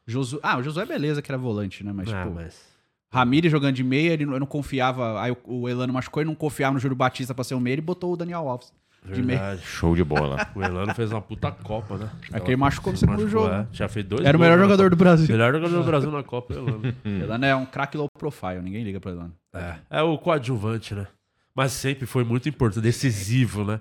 Josu... 0.06 0.40
Ah, 0.42 0.58
o 0.58 0.64
Josué 0.64 0.86
beleza 0.86 1.22
que 1.22 1.32
era 1.32 1.38
volante, 1.38 1.84
né? 1.84 1.94
Mas, 1.94 2.10
tipo, 2.10 2.32
mas- 2.32 2.68
Ramires 3.12 3.52
jogando 3.52 3.76
de 3.76 3.84
meia, 3.84 4.12
ele, 4.12 4.26
não- 4.26 4.34
eu 4.34 4.40
não 4.40 4.48
confiava. 4.48 5.22
Aí 5.22 5.32
o, 5.32 5.38
o 5.62 5.70
Elano 5.70 5.94
machucou 5.94 6.22
e 6.22 6.26
não 6.26 6.36
confiava 6.36 6.74
no 6.74 6.80
Júlio 6.80 6.96
Batista 6.98 7.34
pra 7.34 7.44
ser 7.44 7.54
o 7.56 7.60
meia 7.60 7.76
e 7.78 7.82
botou 7.82 8.12
o 8.14 8.18
Daniel 8.18 8.48
Alves. 8.50 8.74
De. 9.06 9.22
Verdade. 9.22 9.62
Show 9.64 9.96
de 9.96 10.04
bola. 10.04 10.48
O 10.56 10.62
Elano 10.64 10.94
fez 10.94 11.12
uma 11.12 11.22
puta 11.22 11.52
Copa, 11.52 11.98
né? 11.98 12.10
É 12.34 12.40
que 12.40 12.50
ele 12.50 12.58
machucou 12.58 12.92
no 12.94 12.98
segundo 13.00 13.24
Machucou, 13.24 13.44
jogo. 13.46 13.54
é. 13.56 13.68
Já 13.72 13.88
fez 13.88 14.06
dois 14.06 14.26
Era 14.26 14.38
o 14.38 14.40
melhor 14.40 14.58
na 14.58 14.64
jogador 14.64 14.84
Copa. 14.84 14.96
do 14.96 15.00
Brasil. 15.00 15.28
Melhor 15.30 15.54
jogador 15.54 15.78
do 15.78 15.84
Brasil 15.84 16.12
na 16.12 16.24
Copa, 16.24 16.54
Elano. 16.54 16.82
Elano 17.24 17.46
é 17.46 17.56
um 17.56 17.66
craque 17.66 17.98
low 17.98 18.08
profile, 18.18 18.62
ninguém 18.62 18.84
liga 18.84 19.00
pra 19.00 19.12
Elano. 19.12 19.34
É. 19.54 19.76
É 19.90 20.02
o 20.02 20.18
coadjuvante, 20.18 20.94
né? 20.94 21.08
Mas 21.56 21.72
sempre 21.72 22.06
foi 22.06 22.24
muito 22.24 22.48
importante, 22.48 22.82
decisivo, 22.84 23.64
né? 23.64 23.80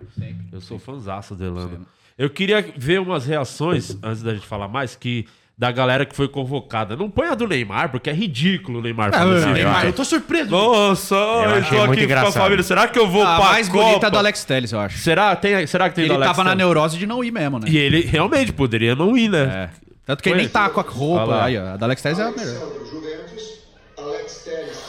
Eu 0.51 0.61
sou 0.61 0.79
fãzaço 0.79 1.35
do 1.35 1.45
Elano. 1.45 1.87
Eu 2.17 2.29
queria 2.31 2.61
ver 2.77 3.01
umas 3.01 3.27
reações, 3.27 3.97
antes 4.03 4.23
da 4.23 4.35
gente 4.35 4.47
falar 4.47 4.67
mais, 4.67 4.97
que 4.97 5.27
da 5.59 5.73
galera 5.73 6.07
que 6.07 6.15
foi 6.15 6.29
convocada. 6.29 6.95
Não 6.95 7.11
põe 7.11 7.27
a 7.27 7.35
do 7.35 7.49
Neymar, 7.49 7.91
porque 7.91 8.09
é 8.09 8.13
ridículo 8.13 8.79
o 8.79 8.83
Neymar. 8.83 9.11
fazer 9.13 9.49
eu 9.49 9.55
vídeo. 9.55 9.69
acho- 9.69 9.87
eu 9.87 9.93
tô 9.93 10.05
surpreso. 10.05 10.51
Nossa, 10.51 11.17
eu, 11.17 11.51
achei 11.57 11.79
tô 11.79 11.87
muito 11.87 11.99
aqui 11.99 12.07
com 12.07 12.13
a 12.15 12.19
engraçado. 12.21 12.43
família. 12.45 12.63
Será 12.63 12.87
que 12.87 12.97
eu 12.97 13.09
vou 13.09 13.25
A 13.25 13.37
pra 13.37 13.45
mais 13.47 13.69
Copa? 13.69 13.85
bonita 13.85 14.07
é 14.07 14.11
do 14.11 14.19
Alex 14.19 14.45
Telles, 14.45 14.71
eu 14.71 14.79
acho. 14.79 14.99
Será, 14.99 15.35
tem, 15.35 15.67
será 15.67 15.89
que 15.89 15.97
tem 15.97 16.05
Ele 16.05 16.11
do 16.15 16.15
Alex 16.15 16.31
tava 16.31 16.45
na 16.45 16.51
Telles? 16.51 16.65
neurose 16.65 16.97
de 16.97 17.07
não 17.09 17.25
ir 17.25 17.33
mesmo, 17.33 17.59
né? 17.59 17.67
E 17.69 17.77
ele 17.77 18.03
realmente 18.03 18.53
poderia 18.53 18.95
não 18.95 19.17
ir, 19.17 19.29
né? 19.29 19.71
É. 19.75 19.89
Tanto 20.07 20.23
que 20.23 20.29
ele 20.29 20.39
nem 20.39 20.49
tá 20.49 20.71
com 20.71 20.79
a 20.79 20.85
roupa. 20.85 21.43
Aí, 21.45 21.59
ó, 21.59 21.75
a 21.75 21.77
da 21.77 21.87
Alex 21.87 22.03
Telles 22.03 22.19
é 22.21 22.23
a 22.23 22.31
melhor. 22.31 22.69
Juventus, 22.89 23.59
Alex 23.99 24.45
Telles. 24.45 24.89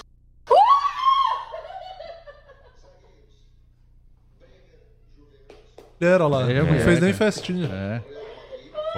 Era 5.99 6.27
lá. 6.27 6.49
É, 6.49 6.63
não 6.63 6.75
é, 6.75 6.79
fez 6.79 6.99
nem 7.01 7.09
é. 7.09 7.13
festinha. 7.13 7.67
É. 7.67 8.18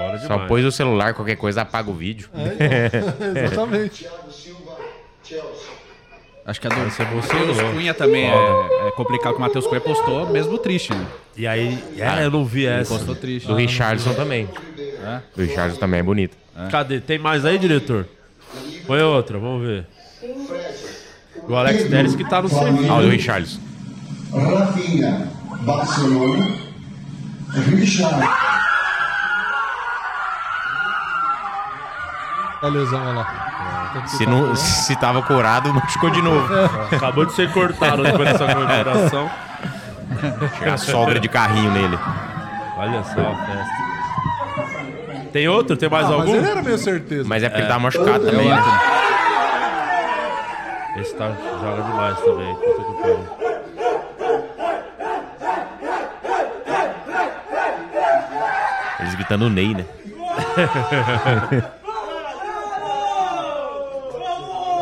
Fora 0.02 0.20
Só 0.20 0.28
demais. 0.34 0.48
pôs 0.48 0.66
o 0.66 0.72
celular, 0.72 1.14
qualquer 1.14 1.36
coisa, 1.36 1.62
apaga 1.62 1.90
o 1.90 1.94
vídeo. 1.94 2.30
Exatamente. 3.46 4.04
Thiago 4.04 4.32
Silva, 4.32 4.78
Chelsea. 5.24 5.72
Acho 6.46 6.60
que 6.60 6.68
a 6.68 6.70
do. 6.70 6.78
Matheus 6.78 7.62
Cunha 7.74 7.94
também 7.94 8.26
é, 8.30 8.88
é 8.88 8.92
complicado, 8.96 9.34
que 9.34 9.38
o 9.38 9.42
Matheus 9.42 9.68
Cunha 9.68 9.80
postou 9.80 10.28
mesmo 10.30 10.58
triste, 10.58 10.94
né? 10.94 11.06
E 11.38 11.46
aí, 11.46 11.82
é, 11.98 12.26
eu 12.26 12.32
não 12.32 12.44
vi 12.44 12.66
essa. 12.66 12.96
Postou 12.96 13.16
triste. 13.16 13.48
Do 13.48 13.56
Richardson 13.56 14.14
também. 14.14 14.50
Do 15.36 15.44
Richardson 15.44 15.80
também 15.80 16.00
é 16.00 16.04
bonito. 16.04 16.36
Cadê? 16.70 17.00
Tem 17.00 17.20
mais 17.20 17.46
aí, 17.46 17.58
diretor? 17.58 18.08
Põe 18.88 19.02
outra, 19.02 19.38
vamos 19.38 19.66
ver. 19.66 19.86
O 21.48 21.56
Alex 21.56 21.90
Telles 21.90 22.16
que 22.16 22.28
tá 22.28 22.42
no 22.42 22.50
serviço. 22.50 22.92
Ah, 22.92 22.98
o 22.98 23.02
do 23.04 23.10
Richardson. 23.10 23.60
Rafinha, 24.34 25.28
Barcelona. 25.62 26.58
Richard, 27.54 28.28
A 32.62 32.68
lesão, 32.68 33.02
olha 33.02 33.14
lá. 33.20 34.04
Se, 34.08 34.26
não, 34.26 34.56
se 34.56 34.96
tava 34.96 35.22
curado, 35.22 35.74
machucou 35.74 36.10
de 36.10 36.22
novo. 36.22 36.48
Acabou 36.96 37.26
de 37.26 37.34
ser 37.34 37.52
cortado 37.52 38.04
depois 38.04 38.32
dessa 38.32 38.46
comemoração. 38.54 39.30
Chega 40.58 40.74
a 40.74 40.78
sogra 40.78 41.20
de 41.20 41.28
carrinho 41.28 41.72
nele. 41.72 41.98
Olha 42.78 43.04
só 43.04 43.20
a 43.22 43.36
festa. 43.46 43.82
Tem 45.34 45.48
outro? 45.48 45.76
Tem 45.78 45.90
mais 45.90 46.06
Ah, 46.06 46.10
mas 46.10 46.20
algum? 46.20 46.36
ele 46.36 46.48
era 46.50 46.62
meio 46.62 46.78
certeza. 46.78 47.28
Mas 47.28 47.44
é 47.44 47.50
porque 47.50 47.62
ele 47.62 47.68
tava 47.68 47.80
machucado 47.80 48.26
também. 48.26 48.48
né? 48.50 48.64
Esse 50.98 51.16
tá, 51.16 51.32
joga 51.62 51.82
demais 51.84 52.20
também. 52.20 52.56
Puta 52.56 52.84
que 52.84 52.94
pariu. 53.02 53.28
Eles 59.00 59.16
gritando 59.16 59.50
Ney, 59.50 59.74
né? 59.74 59.86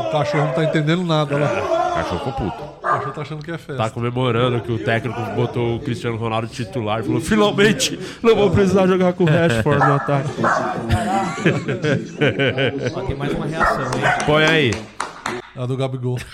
O 0.09 0.11
cachorro 0.11 0.45
não 0.47 0.53
tá 0.53 0.63
entendendo 0.63 1.03
nada 1.03 1.35
olha 1.35 1.45
lá. 1.45 1.61
O 1.61 1.93
cachorro 1.93 2.17
ficou 2.17 2.33
puto. 2.33 2.63
O 2.63 2.81
cachorro 2.81 3.11
tá 3.11 3.21
achando 3.21 3.43
que 3.45 3.51
é 3.51 3.57
festa. 3.59 3.83
Tá 3.83 3.89
comemorando 3.91 4.59
que 4.61 4.71
o 4.71 4.79
técnico 4.79 5.21
botou 5.35 5.75
o 5.75 5.79
Cristiano 5.79 6.17
Ronaldo 6.17 6.47
titular. 6.47 7.03
Falou, 7.03 7.21
finalmente 7.21 7.99
não 8.23 8.35
vou 8.35 8.49
precisar 8.49 8.87
jogar 8.87 9.13
com 9.13 9.25
o 9.25 9.27
Rashford 9.27 9.85
no 9.85 9.93
ataque. 9.93 10.29
Ó, 12.95 13.01
tem 13.01 13.15
mais 13.15 13.31
uma 13.33 13.45
reação, 13.45 13.83
hein? 13.83 14.25
Põe 14.25 14.45
aí. 14.45 14.71
A 15.55 15.65
do 15.65 15.77
Gabigol. 15.77 16.17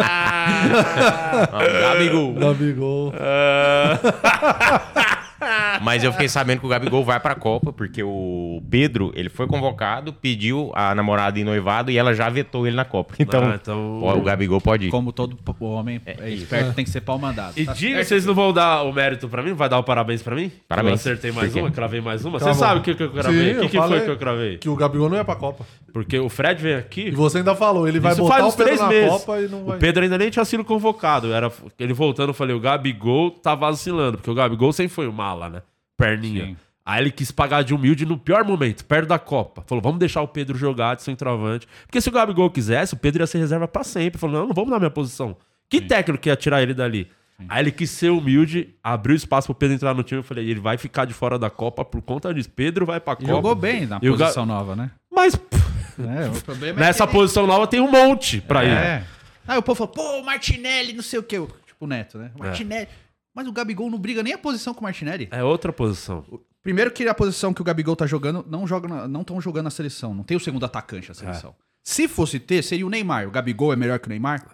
Ah, 0.00 1.48
Gabigol. 1.80 2.34
Gabigol. 2.34 3.12
Mas 5.82 6.02
eu 6.04 6.12
fiquei 6.12 6.28
sabendo 6.28 6.60
que 6.60 6.66
o 6.66 6.68
Gabigol 6.68 7.04
vai 7.04 7.20
pra 7.20 7.34
Copa, 7.34 7.72
porque 7.72 8.02
o 8.02 8.62
Pedro, 8.70 9.12
ele 9.14 9.28
foi 9.28 9.46
convocado, 9.46 10.12
pediu 10.12 10.72
a 10.74 10.94
namorada 10.94 11.38
em 11.38 11.44
noivado 11.44 11.90
e 11.90 11.98
ela 11.98 12.14
já 12.14 12.28
vetou 12.28 12.66
ele 12.66 12.76
na 12.76 12.84
Copa. 12.84 13.14
Então, 13.18 13.42
Ah, 13.44 13.58
então- 13.60 14.02
ó, 14.02 14.16
o 14.16 14.22
Gabigol 14.22 14.60
pode 14.60 14.86
ir. 14.86 14.90
Como 14.90 15.12
todo 15.12 15.36
homem 15.60 16.00
é, 16.06 16.30
esperto, 16.30 16.72
tem 16.74 16.84
que 16.84 16.90
ser 16.90 17.00
pau 17.00 17.18
mandado. 17.18 17.52
E 17.56 17.64
Tá 17.64 17.72
diga, 17.72 18.02
vocês 18.02 18.24
não 18.24 18.34
vão 18.34 18.52
dar 18.52 18.82
o 18.82 18.92
mérito 18.92 19.28
pra 19.28 19.42
mim? 19.42 19.52
Vai 19.52 19.68
dar 19.68 19.78
o 19.78 19.82
parabéns 19.84 20.22
pra 20.22 20.34
mim? 20.34 20.50
Parabéns. 20.68 21.04
Eu 21.04 21.12
acertei 21.12 21.32
mais 21.32 21.54
uma, 21.54 21.70
cravei 21.70 22.00
mais 22.00 22.24
uma. 22.24 22.38
Tá 22.38 22.46
Você 22.52 22.58
sabe 22.58 22.80
o 22.80 22.82
que, 22.82 22.94
que 22.94 23.02
eu 23.02 23.10
cravei? 23.10 23.56
O 23.56 23.60
que, 23.62 23.68
que 23.68 23.76
foi 23.78 24.00
que 24.00 24.10
eu 24.10 24.16
cravei? 24.16 24.58
Que 24.58 24.68
o 24.68 24.76
Gabigol 24.76 25.08
não 25.08 25.16
ia 25.16 25.24
pra 25.24 25.36
Copa. 25.36 25.64
Porque 26.04 26.18
o 26.18 26.28
Fred 26.28 26.62
veio 26.62 26.78
aqui. 26.78 27.08
E 27.08 27.10
você 27.10 27.38
ainda 27.38 27.54
falou, 27.54 27.88
ele 27.88 28.00
vai 28.00 28.12
Isso 28.12 28.22
botar 28.22 28.34
faz 28.34 28.44
o 28.44 28.48
uns 28.48 28.56
Pedro 28.56 28.64
três 28.66 28.80
na 28.80 28.88
meses. 28.88 29.10
Copa 29.10 29.40
e 29.40 29.48
não 29.48 29.64
vai. 29.64 29.76
O 29.76 29.80
Pedro 29.80 30.02
ainda 30.02 30.18
nem 30.18 30.30
tinha 30.30 30.44
sido 30.44 30.64
convocado. 30.64 31.32
Era 31.32 31.50
ele 31.78 31.92
voltando, 31.92 32.30
eu 32.30 32.34
falei, 32.34 32.54
o 32.54 32.60
Gabigol 32.60 33.30
tá 33.30 33.54
vacilando, 33.54 34.18
porque 34.18 34.30
o 34.30 34.34
Gabigol 34.34 34.72
sempre 34.72 34.94
foi 34.94 35.06
o 35.06 35.12
mala, 35.12 35.48
né? 35.48 35.62
Perninha. 35.96 36.46
Sim. 36.46 36.56
Aí 36.84 37.02
ele 37.02 37.10
quis 37.10 37.30
pagar 37.30 37.62
de 37.62 37.74
humilde 37.74 38.06
no 38.06 38.16
pior 38.16 38.44
momento, 38.44 38.82
perto 38.84 39.08
da 39.08 39.18
Copa. 39.18 39.62
Falou, 39.66 39.82
vamos 39.82 39.98
deixar 39.98 40.22
o 40.22 40.28
Pedro 40.28 40.56
jogar 40.56 40.96
de 40.96 41.02
centroavante. 41.02 41.68
Porque 41.84 42.00
se 42.00 42.08
o 42.08 42.12
Gabigol 42.12 42.48
quisesse, 42.50 42.94
o 42.94 42.96
Pedro 42.96 43.22
ia 43.22 43.26
ser 43.26 43.38
reserva 43.38 43.68
pra 43.68 43.84
sempre. 43.84 44.18
Falou, 44.18 44.40
não, 44.40 44.46
não 44.48 44.54
vamos 44.54 44.70
dar 44.70 44.78
minha 44.78 44.90
posição. 44.90 45.36
Que 45.68 45.82
técnico 45.82 46.22
que 46.22 46.30
ia 46.30 46.36
tirar 46.36 46.62
ele 46.62 46.72
dali? 46.72 47.10
Aí 47.48 47.62
ele 47.62 47.70
quis 47.70 47.90
ser 47.90 48.10
humilde, 48.10 48.74
abriu 48.82 49.14
espaço 49.14 49.46
pro 49.46 49.54
Pedro 49.54 49.76
entrar 49.76 49.94
no 49.94 50.02
time. 50.02 50.20
Eu 50.20 50.24
falei, 50.24 50.48
ele 50.48 50.58
vai 50.58 50.76
ficar 50.76 51.04
de 51.04 51.12
fora 51.12 51.38
da 51.38 51.48
Copa 51.50 51.84
por 51.84 52.02
conta 52.02 52.32
disso. 52.34 52.50
Pedro 52.50 52.84
vai 52.86 52.98
pra 52.98 53.14
Copa. 53.14 53.28
Jogou 53.28 53.54
bem 53.54 53.86
na 53.86 54.00
E 54.02 54.10
posição 54.10 54.44
nova, 54.44 54.74
né? 54.74 54.90
Mas 55.14 55.36
pff, 55.36 55.62
É, 55.98 56.28
o 56.28 56.42
problema 56.42 56.78
nessa 56.80 57.04
é 57.04 57.06
que 57.06 57.12
ele- 57.12 57.18
posição 57.20 57.46
nova 57.46 57.66
tem 57.66 57.80
um 57.80 57.90
monte 57.90 58.40
pra 58.40 58.64
ir. 58.64 58.70
É. 58.70 59.04
Aí 59.46 59.58
o 59.58 59.62
povo 59.62 59.86
falou, 59.86 59.92
pô, 60.20 60.22
Martinelli, 60.24 60.92
não 60.92 61.02
sei 61.02 61.18
o 61.18 61.22
quê. 61.22 61.36
Tipo 61.66 61.84
o 61.84 61.86
Neto, 61.86 62.18
né? 62.18 62.30
O 62.34 62.40
Martinelli. 62.40 62.88
Mas 63.34 63.46
o 63.46 63.52
Gabigol 63.52 63.90
não 63.90 63.98
briga 63.98 64.22
nem 64.22 64.32
a 64.34 64.38
posição 64.38 64.74
com 64.74 64.80
o 64.80 64.82
Martinelli. 64.84 65.28
É 65.30 65.42
outra 65.42 65.72
posição. 65.72 66.24
Primeiro 66.62 66.90
que 66.90 67.06
a 67.08 67.14
posição 67.14 67.54
que 67.54 67.60
o 67.60 67.64
Gabigol 67.64 67.96
tá 67.96 68.06
jogando, 68.06 68.44
não 68.48 68.66
joga 68.66 68.88
na- 68.88 69.08
não 69.08 69.20
estão 69.22 69.40
jogando 69.40 69.64
na 69.64 69.70
seleção. 69.70 70.12
Não 70.12 70.22
tem 70.24 70.36
o 70.36 70.40
segundo 70.40 70.66
atacante 70.66 71.08
na 71.08 71.14
seleção. 71.14 71.54
Se 71.82 72.06
fosse 72.08 72.38
ter, 72.38 72.62
seria 72.62 72.86
o 72.86 72.90
Neymar. 72.90 73.26
O 73.26 73.30
Gabigol 73.30 73.72
é 73.72 73.76
melhor 73.76 73.98
que 73.98 74.06
o 74.06 74.10
Neymar? 74.10 74.44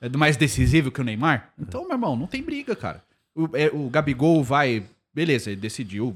É, 0.00 0.08
mais 0.10 0.36
decisivo 0.36 0.90
que 0.90 1.00
o 1.00 1.04
Neymar? 1.04 1.50
Então, 1.58 1.82
meu 1.84 1.92
irmão, 1.92 2.16
não 2.16 2.26
tem 2.26 2.42
briga, 2.42 2.74
cara. 2.76 3.02
O, 3.34 3.48
é, 3.56 3.70
o 3.72 3.88
Gabigol 3.88 4.42
vai... 4.44 4.82
Beleza, 5.14 5.50
ele 5.50 5.60
decidiu 5.60 6.14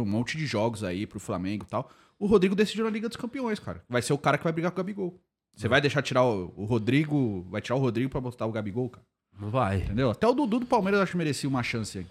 um 0.00 0.04
monte 0.04 0.36
de 0.36 0.46
jogos 0.46 0.82
aí 0.82 1.06
pro 1.06 1.20
Flamengo 1.20 1.64
e 1.66 1.70
tal. 1.70 1.90
O 2.18 2.26
Rodrigo 2.26 2.54
decidiu 2.54 2.84
na 2.84 2.90
Liga 2.90 3.08
dos 3.08 3.16
Campeões, 3.16 3.58
cara. 3.58 3.82
Vai 3.88 4.02
ser 4.02 4.12
o 4.12 4.18
cara 4.18 4.38
que 4.38 4.44
vai 4.44 4.52
brigar 4.52 4.70
com 4.70 4.76
o 4.76 4.82
Gabigol. 4.82 5.20
Você 5.54 5.68
vai 5.68 5.80
deixar 5.80 6.02
tirar 6.02 6.24
o, 6.24 6.52
o 6.56 6.64
Rodrigo... 6.64 7.46
Vai 7.50 7.60
tirar 7.60 7.76
o 7.76 7.78
Rodrigo 7.78 8.10
pra 8.10 8.20
botar 8.20 8.46
o 8.46 8.52
Gabigol, 8.52 8.88
cara. 8.90 9.04
Não 9.38 9.50
vai. 9.50 9.78
Entendeu? 9.78 10.10
Até 10.10 10.26
o 10.26 10.32
Dudu 10.32 10.60
do 10.60 10.66
Palmeiras 10.66 10.98
eu 10.98 11.02
acho 11.02 11.12
que 11.12 11.18
merecia 11.18 11.48
uma 11.48 11.62
chance 11.62 11.98
aí. 11.98 12.06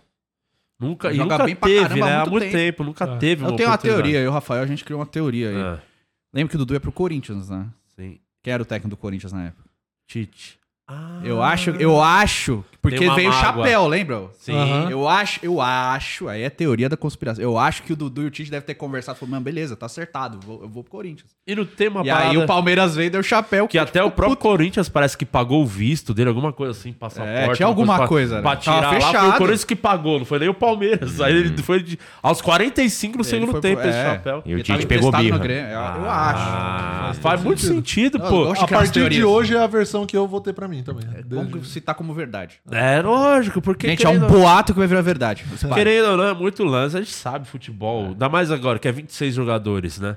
Nunca, 0.79 1.11
e 1.11 1.17
nunca 1.17 1.37
bem 1.43 1.55
teve, 1.55 1.79
caramba 1.81 2.05
né? 2.05 2.13
Há 2.13 2.19
muito 2.19 2.31
muito 2.31 2.43
tempo. 2.43 2.53
tempo, 2.57 2.83
nunca 2.83 3.05
É. 3.05 3.17
teve 3.17 3.45
Eu 3.45 3.55
tenho 3.55 3.69
uma 3.69 3.77
teoria, 3.77 4.19
eu 4.19 4.25
e 4.25 4.27
o 4.27 4.31
Rafael, 4.31 4.61
a 4.61 4.67
gente 4.67 4.83
criou 4.83 4.99
uma 4.99 5.05
teoria 5.05 5.49
aí. 5.49 5.55
É, 5.55 5.81
Lembra 6.33 6.49
que 6.49 6.55
o 6.55 6.59
Dudu 6.59 6.75
é 6.75 6.79
pro 6.79 6.91
Corinthians, 6.91 7.49
né? 7.49 7.69
sim. 7.95 8.19
Quem 8.43 8.53
era 8.53 8.61
o 8.61 8.65
técnico 8.65 8.89
do 8.89 8.97
Corinthians 8.97 9.31
na 9.31 9.45
época? 9.45 9.63
Tite. 10.05 10.59
Eu 11.23 11.41
acho, 11.41 11.71
eu 11.71 11.99
acho, 11.99 12.63
porque 12.79 13.09
veio 13.09 13.31
o 13.31 13.33
chapéu, 13.33 13.87
lembra? 13.87 14.25
Sim. 14.37 14.53
Aham. 14.55 14.91
Eu 14.91 15.07
acho, 15.09 15.39
eu 15.41 15.59
acho, 15.59 16.27
aí 16.27 16.43
é 16.43 16.49
teoria 16.51 16.87
da 16.87 16.95
conspiração. 16.95 17.43
Eu 17.43 17.57
acho 17.57 17.81
que 17.81 17.91
o 17.91 17.95
Dudu 17.95 18.21
e 18.21 18.25
o 18.27 18.29
Tite 18.29 18.51
devem 18.51 18.63
ter 18.67 18.75
conversado, 18.75 19.17
falou, 19.17 19.31
mano, 19.31 19.43
beleza, 19.43 19.75
tá 19.75 19.87
acertado, 19.87 20.39
vou- 20.45 20.61
eu 20.61 20.69
vou 20.69 20.83
pro 20.83 20.91
Corinthians. 20.91 21.31
E 21.47 21.55
não 21.55 21.65
tem 21.65 21.87
uma 21.87 22.01
e 22.05 22.09
parada 22.09 22.29
aí 22.29 22.37
o 22.37 22.45
Palmeiras 22.45 22.95
veio 22.95 23.07
e 23.07 23.09
deu 23.09 23.21
o 23.21 23.23
chapéu. 23.23 23.67
que 23.67 23.79
até 23.79 24.03
o 24.03 24.11
próprio 24.11 24.37
Corinthians 24.37 24.87
parece 24.87 25.17
que 25.17 25.25
pagou 25.25 25.63
o 25.63 25.65
visto 25.65 26.13
dele, 26.13 26.29
alguma 26.29 26.53
coisa 26.53 26.71
assim, 26.79 26.93
passaporte. 26.93 27.35
É, 27.35 27.53
tinha 27.53 27.65
alguma 27.67 27.95
pra- 27.97 28.07
coisa, 28.07 28.35
né? 28.35 28.41
Pra 28.43 28.55
Tava 28.55 28.61
tirar 28.99 29.01
lá, 29.13 29.19
foi 29.21 29.29
o. 29.29 29.33
Corinthians 29.37 29.63
que 29.63 29.75
pagou, 29.75 30.19
não 30.19 30.25
foi 30.25 30.37
nem 30.37 30.49
o 30.49 30.53
Palmeiras. 30.53 31.19
Aí 31.19 31.33
ele 31.35 31.57
foi 31.63 31.81
de- 31.81 31.97
aos 32.21 32.39
45 32.41 33.17
no 33.17 33.23
segundo 33.23 33.53
foi 33.53 33.61
tempo 33.61 33.81
pro- 33.81 33.89
esse 33.89 33.97
é. 33.97 34.03
chapéu. 34.03 34.43
E 34.45 34.53
o 34.53 34.61
Tite 34.61 34.85
pegou 34.85 35.11
birra. 35.11 35.39
Grêmio, 35.39 35.71
eu, 35.71 35.79
eu 35.79 35.79
Ah, 35.79 37.09
acho. 37.09 37.19
faz 37.21 37.41
muito 37.41 37.61
sentido, 37.61 38.19
Eu 38.19 38.29
pô. 38.29 38.51
A 38.51 38.67
partir 38.67 39.09
de 39.09 39.23
hoje 39.23 39.55
é 39.55 39.59
a 39.59 39.65
versão 39.67 40.05
que 40.05 40.15
eu 40.15 40.27
vou 40.27 40.39
ter 40.39 40.53
pra 40.53 40.67
mim 40.67 40.74
também. 40.83 41.05
Vamos 41.27 41.51
Desde- 41.51 41.69
citar 41.69 41.95
como 41.95 42.13
verdade. 42.13 42.59
É 42.71 43.01
lógico, 43.01 43.61
porque 43.61 43.87
Gente, 43.87 44.05
é 44.05 44.09
um 44.09 44.19
boato 44.27 44.73
que 44.73 44.79
vai 44.79 44.87
virar 44.87 45.01
verdade. 45.01 45.43
Querendo 45.73 46.09
ou 46.11 46.17
não, 46.17 46.25
é 46.27 46.33
muito 46.33 46.63
lance, 46.63 46.95
a 46.97 47.01
gente 47.01 47.13
sabe 47.13 47.47
futebol. 47.47 48.05
Ainda 48.07 48.29
mais 48.29 48.51
agora, 48.51 48.79
que 48.79 48.87
é 48.87 48.91
26 48.91 49.33
jogadores, 49.35 49.99
né? 49.99 50.15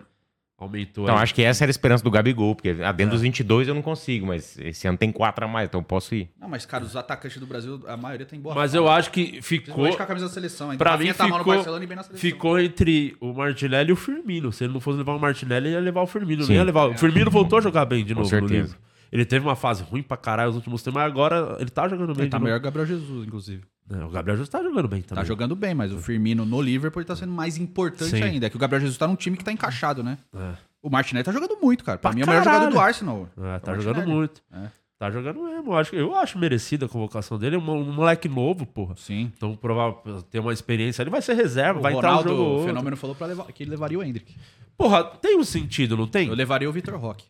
Aumentou 0.60 1.04
Então, 1.04 1.16
aí. 1.16 1.22
acho 1.22 1.32
que 1.36 1.40
essa 1.44 1.62
era 1.62 1.70
a 1.70 1.70
esperança 1.70 2.02
do 2.02 2.10
Gabigol, 2.10 2.52
porque 2.52 2.74
dentro 2.74 3.10
dos 3.10 3.20
22 3.20 3.68
eu 3.68 3.74
não 3.76 3.80
consigo, 3.82 4.26
mas 4.26 4.58
esse 4.58 4.88
ano 4.88 4.98
tem 4.98 5.12
quatro 5.12 5.44
a 5.44 5.48
mais, 5.48 5.68
então 5.68 5.80
eu 5.80 5.84
posso 5.84 6.16
ir. 6.16 6.28
Não, 6.36 6.48
mas, 6.48 6.66
cara, 6.66 6.82
os 6.82 6.96
atacantes 6.96 7.38
do 7.38 7.46
Brasil, 7.46 7.80
a 7.86 7.96
maioria 7.96 8.26
tem 8.26 8.40
boa 8.40 8.56
Mas 8.56 8.72
fase. 8.72 8.76
eu 8.76 8.88
acho 8.88 9.12
que 9.12 9.40
ficou. 9.40 9.88
Com 9.96 10.02
a 10.02 10.04
camisa 10.06 10.26
da 10.26 10.32
seleção. 10.32 10.76
Pra 10.76 10.96
mim 10.98 11.12
tá 11.12 11.28
mal 11.28 11.38
no 11.38 11.44
ficou, 11.44 11.54
Barcelona 11.54 11.84
e 11.84 11.86
bem 11.86 11.96
na 11.96 12.02
seleção. 12.02 12.20
ficou 12.20 12.58
entre 12.58 13.16
o 13.20 13.32
Martinelli 13.32 13.90
e 13.90 13.92
o 13.92 13.96
Firmino. 13.96 14.50
Se 14.52 14.64
ele 14.64 14.72
não 14.72 14.80
fosse 14.80 14.98
levar 14.98 15.14
o 15.14 15.20
Martinelli, 15.20 15.68
ele 15.68 15.74
ia 15.76 15.80
levar 15.80 16.02
o 16.02 16.08
Firmino. 16.08 16.42
Sim. 16.42 16.48
Não 16.54 16.56
ia 16.56 16.64
levar... 16.64 16.86
O 16.90 16.98
Firmino 16.98 17.30
voltou 17.30 17.60
a 17.60 17.62
jogar 17.62 17.84
bem 17.84 18.04
de 18.04 18.12
Com 18.14 18.22
novo 18.22 18.34
no 18.34 18.40
certeza. 18.48 18.62
livro. 18.62 18.78
Ele 19.10 19.24
teve 19.24 19.46
uma 19.46 19.56
fase 19.56 19.82
ruim 19.82 20.02
pra 20.02 20.16
caralho 20.16 20.48
nos 20.48 20.56
últimos 20.56 20.82
tempos, 20.82 21.00
mas 21.00 21.10
agora 21.10 21.56
ele 21.58 21.70
tá 21.70 21.88
jogando 21.88 22.14
bem. 22.14 22.24
Ele 22.24 22.30
tá 22.30 22.38
melhor 22.38 22.56
que 22.56 22.62
o 22.62 22.70
Gabriel 22.70 22.86
Jesus, 22.86 23.26
inclusive. 23.26 23.62
É, 23.90 24.04
o 24.04 24.10
Gabriel 24.10 24.36
Jesus 24.36 24.48
tá 24.50 24.62
jogando 24.62 24.86
bem 24.88 25.00
também. 25.00 25.22
Tá 25.22 25.26
jogando 25.26 25.56
bem, 25.56 25.74
mas 25.74 25.92
o 25.92 25.98
Firmino 25.98 26.44
no 26.44 26.60
Liverpool 26.60 27.02
tá 27.04 27.16
sendo 27.16 27.32
mais 27.32 27.56
importante 27.56 28.10
Sim. 28.10 28.22
ainda. 28.22 28.46
É 28.46 28.50
que 28.50 28.56
o 28.56 28.58
Gabriel 28.58 28.80
Jesus 28.80 28.98
tá 28.98 29.06
num 29.08 29.16
time 29.16 29.36
que 29.36 29.44
tá 29.44 29.50
encaixado, 29.52 30.02
né? 30.02 30.18
É. 30.34 30.52
O 30.82 30.90
Martinelli 30.90 31.24
tá 31.24 31.32
jogando 31.32 31.56
muito, 31.60 31.82
cara. 31.84 31.96
Pra, 31.98 32.10
Pra 32.10 32.14
mim 32.14 32.20
é 32.20 32.24
o 32.24 32.28
melhor 32.28 32.44
jogador 32.44 32.70
do 32.70 32.78
Arsenal. 32.78 33.28
É, 33.40 33.56
É 33.56 33.58
tá 33.58 33.72
o 33.72 33.80
jogando 33.80 34.06
muito. 34.06 34.42
É. 34.52 34.66
Tá 34.98 35.10
jogando 35.10 35.40
mesmo. 35.42 35.72
Eu 35.72 35.76
acho, 35.78 35.94
eu 35.94 36.14
acho 36.16 36.38
merecida 36.38 36.86
a 36.86 36.88
convocação 36.88 37.38
dele. 37.38 37.54
É 37.56 37.58
um, 37.58 37.70
um 37.70 37.92
moleque 37.92 38.28
novo, 38.28 38.66
porra. 38.66 38.94
Sim. 38.96 39.32
Então, 39.36 39.54
provável 39.56 40.22
ter 40.28 40.40
uma 40.40 40.52
experiência. 40.52 41.02
Ele 41.02 41.10
vai 41.10 41.22
ser 41.22 41.34
reserva, 41.34 41.78
O 41.78 41.82
vai 41.82 41.94
entrar 41.94 42.10
no 42.10 42.16
Ronaldo, 42.18 42.36
jogo. 42.44 42.62
o. 42.62 42.66
Fenômeno 42.66 42.96
falou 42.96 43.14
pra 43.16 43.26
levar, 43.28 43.44
que 43.52 43.62
ele 43.62 43.70
levaria 43.70 43.98
o 43.98 44.02
Hendrick. 44.02 44.34
Porra, 44.76 45.04
tem 45.04 45.38
um 45.38 45.44
sentido, 45.44 45.96
não 45.96 46.06
tem? 46.06 46.28
Eu 46.28 46.34
levaria 46.34 46.68
o 46.68 46.72
Vitor 46.72 46.96
Roque. 46.98 47.26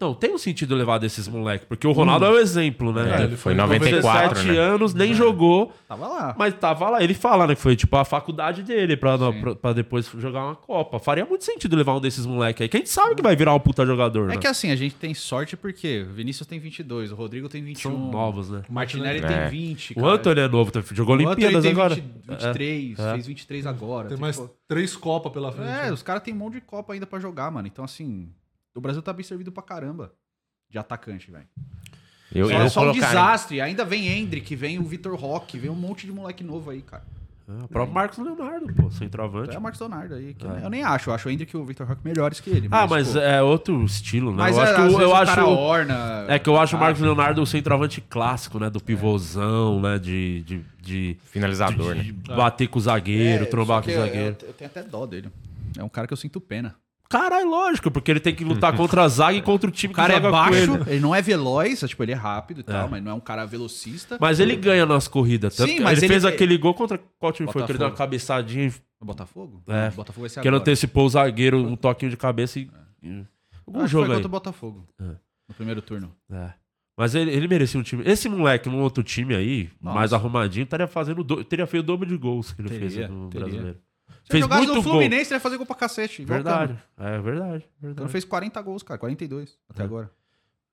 Não, 0.00 0.14
tem 0.14 0.32
um 0.32 0.38
sentido 0.38 0.74
levar 0.74 0.96
desses 0.98 1.28
moleques. 1.28 1.66
Porque 1.68 1.86
o 1.86 1.92
Ronaldo 1.92 2.24
é 2.24 2.30
o 2.30 2.38
exemplo, 2.38 2.90
né? 2.92 3.20
É, 3.20 3.24
Ele 3.24 3.36
foi 3.36 3.52
em 3.52 3.56
94, 3.56 4.30
17 4.36 4.52
né? 4.52 4.58
anos, 4.58 4.94
nem 4.94 5.12
jogou, 5.12 5.72
Tava 5.86 6.08
lá. 6.08 6.34
mas 6.38 6.54
tava 6.54 6.88
lá. 6.88 7.02
Ele 7.04 7.12
fala, 7.12 7.46
né? 7.46 7.54
Que 7.54 7.60
foi 7.60 7.76
tipo 7.76 7.94
a 7.96 8.04
faculdade 8.04 8.62
dele 8.62 8.96
pra, 8.96 9.18
pra, 9.18 9.54
pra 9.56 9.72
depois 9.74 10.10
jogar 10.16 10.44
uma 10.46 10.56
Copa. 10.56 10.98
Faria 10.98 11.26
muito 11.26 11.44
sentido 11.44 11.76
levar 11.76 11.94
um 11.96 12.00
desses 12.00 12.24
moleques 12.24 12.62
aí. 12.62 12.68
Quem 12.68 12.86
sabe 12.86 13.14
que 13.14 13.22
vai 13.22 13.36
virar 13.36 13.54
um 13.54 13.60
puta 13.60 13.84
jogador, 13.84 14.24
É 14.30 14.34
né? 14.34 14.36
que 14.38 14.46
assim, 14.46 14.70
a 14.70 14.76
gente 14.76 14.94
tem 14.94 15.12
sorte 15.12 15.54
porque 15.56 16.06
o 16.08 16.14
Vinícius 16.14 16.46
tem 16.46 16.58
22, 16.58 17.12
o 17.12 17.14
Rodrigo 17.14 17.48
tem 17.48 17.62
21. 17.62 17.90
São 17.90 18.10
novos, 18.10 18.48
né? 18.48 18.62
O 18.68 18.72
Martinelli 18.72 19.18
É. 19.22 19.26
tem 19.26 19.50
20. 19.50 19.94
O 19.98 20.06
Antônio 20.08 20.42
é 20.42 20.48
novo, 20.48 20.70
tá- 20.72 20.82
jogou 20.92 21.14
O 21.14 21.18
Olimpíadas 21.18 21.62
tem 21.62 21.72
agora. 21.72 21.94
20, 21.94 22.04
23, 22.26 22.98
É. 22.98 23.12
fez 23.12 23.26
23 23.26 23.66
agora. 23.66 24.08
Tem 24.08 24.16
Tem, 24.16 24.20
mais 24.22 24.36
pô- 24.38 24.48
três 24.66 24.96
Copas 24.96 25.30
pela 25.30 25.52
frente. 25.52 25.68
É, 25.68 25.82
né? 25.84 25.92
os 25.92 26.02
caras 26.02 26.22
têm 26.22 26.32
um 26.32 26.38
monte 26.38 26.54
de 26.54 26.60
Copa 26.62 26.94
ainda 26.94 27.06
pra 27.06 27.18
jogar, 27.20 27.50
mano. 27.50 27.66
Então, 27.66 27.84
assim, 27.84 28.28
o 28.74 28.80
Brasil 28.80 29.02
tá 29.02 29.12
bem 29.12 29.24
servido 29.24 29.50
pra 29.52 29.62
caramba 29.62 30.12
de 30.68 30.78
atacante, 30.78 31.30
velho. 31.30 31.46
Eu, 32.32 32.46
Só, 32.48 32.52
eu 32.54 32.70
só 32.70 32.80
um 32.80 32.82
colocaria- 32.84 33.08
desastre. 33.08 33.60
Ainda 33.60 33.84
vem 33.84 34.06
Hendrick, 34.06 34.54
vem 34.54 34.78
o 34.78 34.84
Vitor 34.84 35.16
Roque, 35.18 35.58
vem 35.58 35.68
um 35.70 35.74
monte 35.74 36.06
de 36.06 36.12
moleque 36.12 36.44
novo 36.44 36.70
aí, 36.70 36.80
cara. 36.80 37.02
É, 37.48 37.64
o 37.64 37.66
próprio 37.66 37.92
Marcos 37.92 38.16
Leonardo, 38.18 38.72
pô, 38.72 38.88
centroavante. 38.92 39.46
Então 39.48 39.56
é 39.56 39.58
o 39.58 39.62
Marcos 39.62 39.80
Leonardo 39.80 40.14
aí. 40.14 40.34
que 40.34 40.46
eu 40.46 40.70
nem 40.70 40.84
acho. 40.84 41.10
Eu 41.10 41.14
acho 41.14 41.28
o 41.28 41.32
Hendrick 41.32 41.52
e 41.52 41.58
o 41.58 41.64
Vitor 41.64 41.84
Roque 41.88 42.02
melhores 42.04 42.38
que 42.38 42.48
ele. 42.48 42.68
Ah, 42.70 42.86
mas 42.86 43.12
pô, 43.14 43.18
é 43.18 43.42
outro 43.42 43.82
estilo, 43.84 44.30
né? 44.30 44.36
Mas 44.36 44.56
eu 44.56 44.62
é, 44.62 44.66
acho 44.66 44.74
que 44.76 44.80
às 44.80 44.86
o- 44.86 44.90
vezes 44.90 45.02
eu 45.02 45.10
o 45.10 45.14
acho. 45.16 45.40
orna. 45.40 46.24
É 46.28 46.38
que 46.38 46.48
eu 46.48 46.56
acho 46.56 46.76
o 46.76 46.78
Ah, 46.78 46.82
Marcos 46.82 47.02
Leonardo 47.02 47.42
o 47.42 47.46
centroavante 47.46 48.00
clássico, 48.00 48.60
né? 48.60 48.70
Do 48.70 48.78
pivôzão, 48.80 49.80
né? 49.80 49.98
De, 49.98 50.42
de, 50.42 50.64
de, 50.80 51.16
Finalizador, 51.24 51.94
de- 51.94 51.98
né? 51.98 52.04
de 52.04 52.12
bater 52.12 52.68
com 52.68 52.78
o 52.78 52.82
zagueiro, 52.82 53.42
é, 53.42 53.46
trombar 53.46 53.82
com 53.82 53.90
o 53.90 53.94
zagueiro. 53.94 54.36
Eu, 54.42 54.46
eu 54.48 54.54
tenho 54.54 54.70
até 54.70 54.84
dó 54.84 55.04
dele. 55.04 55.28
É 55.76 55.82
um 55.82 55.88
cara 55.88 56.06
que 56.06 56.12
eu 56.12 56.16
sinto 56.16 56.40
pena. 56.40 56.76
Caralho, 57.10 57.50
lógico, 57.50 57.90
porque 57.90 58.08
ele 58.10 58.20
tem 58.20 58.32
que 58.34 58.44
lutar 58.44 58.74
contra 58.76 59.02
a 59.02 59.08
zaga 59.08 59.36
e 59.36 59.42
contra 59.42 59.68
o 59.68 59.72
time 59.72 59.92
O 59.92 59.96
cara 59.96 60.12
que 60.14 60.18
é 60.20 60.22
joga 60.22 60.28
com 60.30 60.44
baixo, 60.50 60.74
ele. 60.74 60.90
ele. 60.92 61.00
não 61.00 61.12
é 61.12 61.20
veloz, 61.20 61.80
tipo, 61.80 62.02
ele 62.04 62.12
é 62.12 62.14
rápido 62.14 62.60
e 62.60 62.62
tal, 62.62 62.86
É. 62.86 62.90
mas 62.90 63.02
não 63.02 63.10
é 63.10 63.14
um 63.14 63.20
cara 63.20 63.44
velocista. 63.44 64.16
Mas 64.20 64.38
ele 64.38 64.54
ganha 64.54 64.86
nas 64.86 65.08
corridas. 65.08 65.56
Tanto 65.56 65.70
Sim, 65.72 65.80
mas 65.80 65.98
ele, 65.98 66.06
ele- 66.06 66.12
fez 66.14 66.24
aquele 66.24 66.56
gol 66.56 66.72
contra 66.72 66.98
qual 67.18 67.32
time 67.32 67.50
foi? 67.52 67.64
Que 67.64 67.72
ele 67.72 67.78
deu 67.78 67.86
uma 67.88 67.90
Botafogo. 67.90 67.98
cabeçadinha 67.98 68.68
e- 68.68 69.04
Botafogo? 69.04 69.62
É. 69.66 69.90
Botafogo 69.90 70.20
vai 70.20 70.28
ser 70.30 70.40
que 70.40 70.46
ele 70.46 70.54
agora. 70.56 70.62
antecipou 70.62 71.04
o 71.04 71.08
zagueiro, 71.08 71.58
um 71.58 71.74
toquinho 71.74 72.10
de 72.12 72.16
cabeça 72.16 72.60
e. 72.60 72.70
Algum 73.66 73.80
Acho 73.80 73.86
que 73.86 73.92
jogo 73.92 74.04
foi 74.06 74.14
aí. 74.14 74.18
contra 74.22 74.26
o 74.28 74.30
Botafogo. 74.30 74.86
É. 75.00 75.04
No 75.48 75.54
primeiro 75.56 75.82
turno. 75.82 76.12
É. 76.30 76.50
Mas 76.96 77.14
ele, 77.14 77.30
ele 77.32 77.48
merecia 77.48 77.80
um 77.80 77.82
time. 77.82 78.02
Esse 78.06 78.28
moleque 78.28 78.68
num 78.68 78.82
outro 78.82 79.02
time 79.02 79.34
aí, 79.34 79.68
Nossa. 79.80 79.96
mais 79.96 80.12
arrumadinho, 80.12 80.64
estaria 80.64 80.86
fazendo. 80.86 81.24
do- 81.24 81.42
Teria 81.42 81.66
feito 81.66 81.82
o 81.82 81.86
dobro 81.86 82.06
de 82.08 82.16
gols 82.16 82.52
que 82.52 82.60
ele 82.60 82.68
Teria, 82.68 82.90
fez 82.90 83.10
no 83.10 83.28
teria. 83.30 83.46
brasileiro. 83.46 83.78
Se 84.30 84.36
ele 84.36 84.42
Fez 84.42 84.44
jogasse 84.44 84.60
muito 84.62 84.74
no 84.76 84.82
gol. 84.82 84.92
Fluminense, 84.92 85.30
ele 85.30 85.36
ia 85.36 85.40
fazer 85.40 85.56
gol 85.56 85.66
pra 85.66 85.76
cacete. 85.76 86.22
o 86.22 86.26
Verdade. 86.26 86.78
É 86.98 87.18
verdade. 87.18 87.64
O 87.80 87.86
verdade. 87.86 88.12
fez 88.12 88.24
40 88.24 88.62
gols, 88.62 88.82
cara. 88.82 88.98
42 88.98 89.58
até 89.68 89.82
É. 89.82 89.84
agora. 89.84 90.10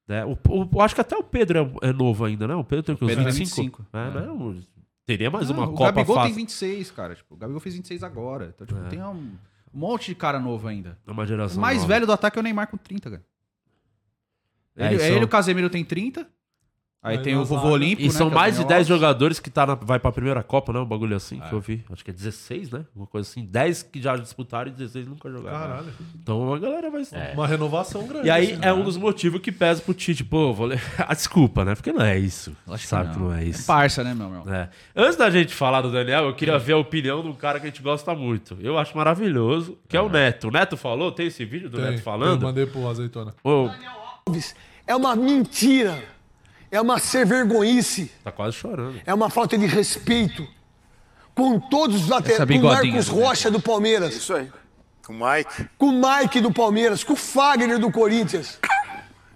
É, 0.09 0.23
o, 0.25 0.31
o- 0.49 0.69
eu 0.73 0.81
acho 0.81 0.95
que 0.95 1.01
até 1.01 1.17
o 1.17 1.23
Pedro 1.23 1.77
é, 1.81 1.89
é 1.89 1.93
novo 1.93 2.23
ainda, 2.23 2.47
né? 2.47 2.55
O 2.55 2.63
Pedro 2.63 2.83
tem 2.83 2.95
o 2.95 2.97
Pedro 2.97 3.15
tem 3.25 3.33
25? 3.33 3.83
25. 3.83 3.87
É, 3.93 4.07
É. 4.07 4.21
né? 4.21 4.31
O- 4.31 4.61
Teria 5.05 5.31
mais 5.31 5.49
Não, 5.49 5.55
uma 5.57 5.65
o 5.67 5.71
Copa 5.73 5.85
Gabigol 5.91 6.15
fácil. 6.17 6.29
tem 6.35 6.43
26, 6.43 6.91
cara. 6.91 7.15
Tipo, 7.15 7.33
o 7.35 7.37
Gabigol 7.37 7.59
fez 7.61 7.75
26 7.75 8.03
agora. 8.03 8.51
Então, 8.53 8.67
tipo, 8.67 8.79
É. 8.79 8.89
tem 8.89 9.01
um, 9.01 9.11
um 9.73 9.79
monte 9.79 10.07
de 10.07 10.15
cara 10.15 10.37
novo 10.39 10.67
ainda. 10.67 10.97
É 11.07 11.11
uma 11.11 11.23
O 11.23 11.25
geração 11.25 11.61
mais 11.61 11.77
nova. 11.77 11.87
velho 11.93 12.05
do 12.05 12.11
ataque 12.11 12.37
é 12.37 12.41
o 12.41 12.43
Neymar 12.43 12.67
com 12.67 12.75
30, 12.77 13.09
cara. 13.09 13.25
É, 14.75 14.85
Ele, 14.87 14.93
e 14.93 14.97
é 14.97 15.07
são- 15.07 15.15
ele, 15.15 15.25
o 15.25 15.27
Casemiro 15.27 15.69
tem 15.69 15.83
30. 15.83 16.27
Aí 17.07 17.17
Aí 17.17 17.23
tem 17.23 17.35
o 17.35 17.45
vovô 17.45 17.69
Olímpico, 17.69 18.01
E 18.01 18.05
né, 18.05 18.11
são 18.11 18.27
que 18.27 18.33
é 18.33 18.35
o 18.35 18.39
mais 18.39 18.53
de 18.55 18.61
Daniel 18.63 18.67
10 18.69 18.77
Alves. 18.79 18.87
jogadores 18.87 19.39
que 19.39 19.49
tá 19.49 19.65
na, 19.65 19.75
vai 19.75 19.99
pra 19.99 20.11
primeira 20.11 20.43
Copa, 20.43 20.71
né? 20.73 20.79
Um 20.79 20.85
bagulho 20.85 21.15
assim 21.15 21.39
que 21.39 21.53
eu 21.53 21.59
vi. 21.59 21.83
Acho 21.91 22.03
que 22.03 22.11
é 22.11 22.13
16, 22.13 22.71
né? 22.71 22.85
Uma 22.95 23.07
coisa 23.07 23.29
assim. 23.29 23.45
10 23.45 23.83
que 23.83 24.01
já 24.01 24.15
disputaram 24.15 24.69
e 24.69 24.73
16 24.73 25.07
nunca 25.07 25.29
jogaram. 25.29 25.57
Caralho. 25.59 25.87
Então 26.21 26.53
a 26.53 26.59
galera 26.59 26.89
vai. 26.89 27.03
Uma 27.33 27.47
renovação 27.47 28.05
grande. 28.07 28.27
E 28.27 28.29
aí 28.29 28.51
assim, 28.51 28.61
é 28.61 28.65
né? 28.65 28.73
um 28.73 28.83
dos 28.83 28.97
motivos 28.97 29.41
que 29.41 29.51
pesa 29.51 29.81
pro 29.81 29.93
Tite. 29.93 30.23
Pô, 30.23 30.53
vou 30.53 30.67
ler. 30.67 30.81
Ah, 31.09 31.13
desculpa, 31.13 31.63
né? 31.63 31.73
Porque 31.73 31.91
não 31.93 32.01
é 32.03 32.17
isso. 32.19 32.55
Sabe 32.77 33.13
que 33.13 33.19
não 33.19 33.33
é 33.33 33.41
É 33.43 33.45
isso. 33.47 33.65
parça, 33.65 34.03
né, 34.03 34.13
meu 34.13 34.27
irmão? 34.27 34.53
É. 34.53 34.69
Antes 34.95 35.15
da 35.15 35.29
gente 35.29 35.53
falar 35.53 35.81
do 35.81 35.91
Daniel, 35.91 36.25
eu 36.25 36.33
queria 36.35 36.57
ver 36.59 36.73
a 36.73 36.77
opinião 36.77 37.21
de 37.21 37.27
um 37.29 37.33
cara 37.33 37.59
que 37.59 37.65
a 37.67 37.69
gente 37.69 37.81
gosta 37.81 38.13
muito. 38.13 38.57
Eu 38.59 38.77
acho 38.77 38.95
maravilhoso, 38.97 39.77
que 39.87 39.95
é 39.95 40.01
o 40.01 40.09
Neto. 40.09 40.49
O 40.49 40.51
Neto 40.51 40.75
falou, 40.75 41.11
tem 41.11 41.27
esse 41.27 41.45
vídeo 41.45 41.69
do 41.69 41.77
Tem, 41.77 41.85
Neto 41.85 41.99
Eu 41.99 42.03
falando? 42.03 42.41
mandei 42.43 42.65
pro 42.65 42.87
azeitona. 42.89 43.33
Ô, 43.43 43.69
Alves 44.27 44.53
é 44.85 44.95
uma 44.95 45.15
mentira, 45.15 45.97
é 46.71 46.81
uma 46.81 46.99
ser 46.99 47.25
vergonhice, 47.25 48.11
tá 48.23 48.31
quase 48.31 48.55
chorando. 48.55 49.01
é 49.05 49.13
uma 49.13 49.29
falta 49.29 49.57
de 49.57 49.65
respeito 49.65 50.47
com 51.33 51.59
todos 51.59 52.03
os 52.03 52.07
laterais, 52.07 52.49
com 52.49 52.57
o 52.59 52.63
Marcos. 52.63 53.07
Rocha 53.07 53.51
do 53.51 53.61
Palmeiras, 53.61 54.15
Isso 54.15 54.33
aí. 54.33 54.51
O 55.07 55.13
Mike, 55.13 55.69
com 55.77 55.85
o 55.87 55.93
Mike 55.93 56.41
do 56.41 56.51
Palmeiras, 56.51 57.01
com 57.01 57.13
o 57.13 57.15
Fagner 57.15 57.79
do 57.79 57.89
Corinthians. 57.89 58.59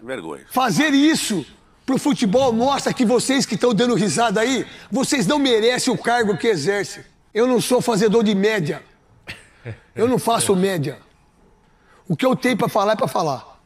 vergonha. 0.02 0.46
Fazer 0.50 0.90
isso 0.94 1.46
pro 1.86 1.98
futebol 1.98 2.52
mostra 2.52 2.94
que 2.94 3.06
vocês 3.06 3.46
que 3.46 3.56
estão 3.56 3.74
dando 3.74 3.96
risada 3.96 4.42
aí, 4.42 4.68
vocês 4.92 5.26
não 5.26 5.40
merecem 5.40 5.94
o 5.94 5.98
cargo 5.98 6.38
que 6.38 6.48
exercem. 6.48 7.04
Eu 7.34 7.48
não 7.48 7.62
sou 7.62 7.82
fazedor 7.82 8.22
de 8.24 8.36
média. 8.36 8.84
Eu 9.96 10.08
não 10.10 10.20
faço 10.20 10.54
média. 10.56 10.98
O 12.08 12.18
que 12.18 12.26
eu 12.26 12.36
tenho 12.36 12.58
para 12.58 12.68
falar 12.68 12.94
é 12.94 12.96
para 12.98 13.08
falar. 13.08 13.58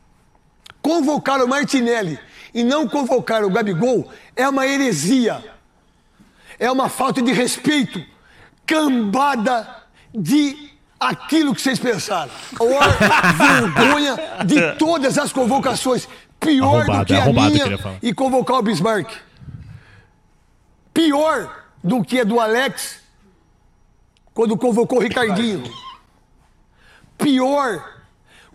Convocar 0.82 1.42
o 1.42 1.48
Martinelli 1.48 2.20
e 2.56 2.64
não 2.64 2.88
convocar 2.88 3.44
o 3.44 3.50
Gabigol 3.50 4.10
é 4.34 4.48
uma 4.48 4.66
heresia. 4.66 5.44
É 6.58 6.72
uma 6.72 6.88
falta 6.88 7.22
de 7.22 7.34
respeito. 7.34 8.02
Cambada 8.66 9.84
de 10.14 10.72
aquilo 10.98 11.54
que 11.54 11.62
vocês 11.62 11.78
pensaram. 11.78 12.32
A 12.58 13.32
vergonha 13.34 14.16
de 14.46 14.72
todas 14.78 15.18
as 15.18 15.34
convocações. 15.34 16.08
Pior 16.40 16.84
Arrombado, 16.84 17.00
do 17.00 17.06
que 17.06 17.14
a 17.14 17.26
minha 17.26 18.00
e 18.02 18.14
convocar 18.14 18.58
o 18.58 18.62
Bismarck. 18.62 19.12
Pior 20.94 21.66
do 21.84 22.06
que 22.06 22.22
a 22.22 22.24
do 22.24 22.40
Alex 22.40 23.02
quando 24.34 24.58
convocou 24.58 25.00
o 25.00 25.02
Ricardinho. 25.02 25.64
Pior, 27.18 27.84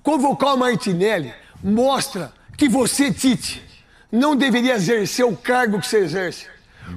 convocar 0.02 0.54
o 0.54 0.58
Martinelli 0.58 1.34
mostra 1.62 2.32
que 2.56 2.68
você, 2.68 3.12
Tite, 3.12 3.69
não 4.11 4.35
deveria 4.37 4.75
exercer 4.75 5.25
o 5.25 5.37
cargo 5.37 5.79
que 5.81 5.87
você 5.87 5.99
exerce. 5.99 6.46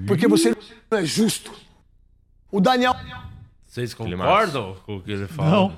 Porque 0.08 0.28
você 0.28 0.56
não 0.92 0.98
é 0.98 1.06
justo. 1.06 1.52
O 2.52 2.60
Daniel 2.62 2.96
Vocês 3.66 3.94
concordam 3.94 4.76
com 4.86 4.98
o 4.98 5.02
que 5.02 5.12
ele 5.12 5.28
fala? 5.28 5.50
Não. 5.50 5.78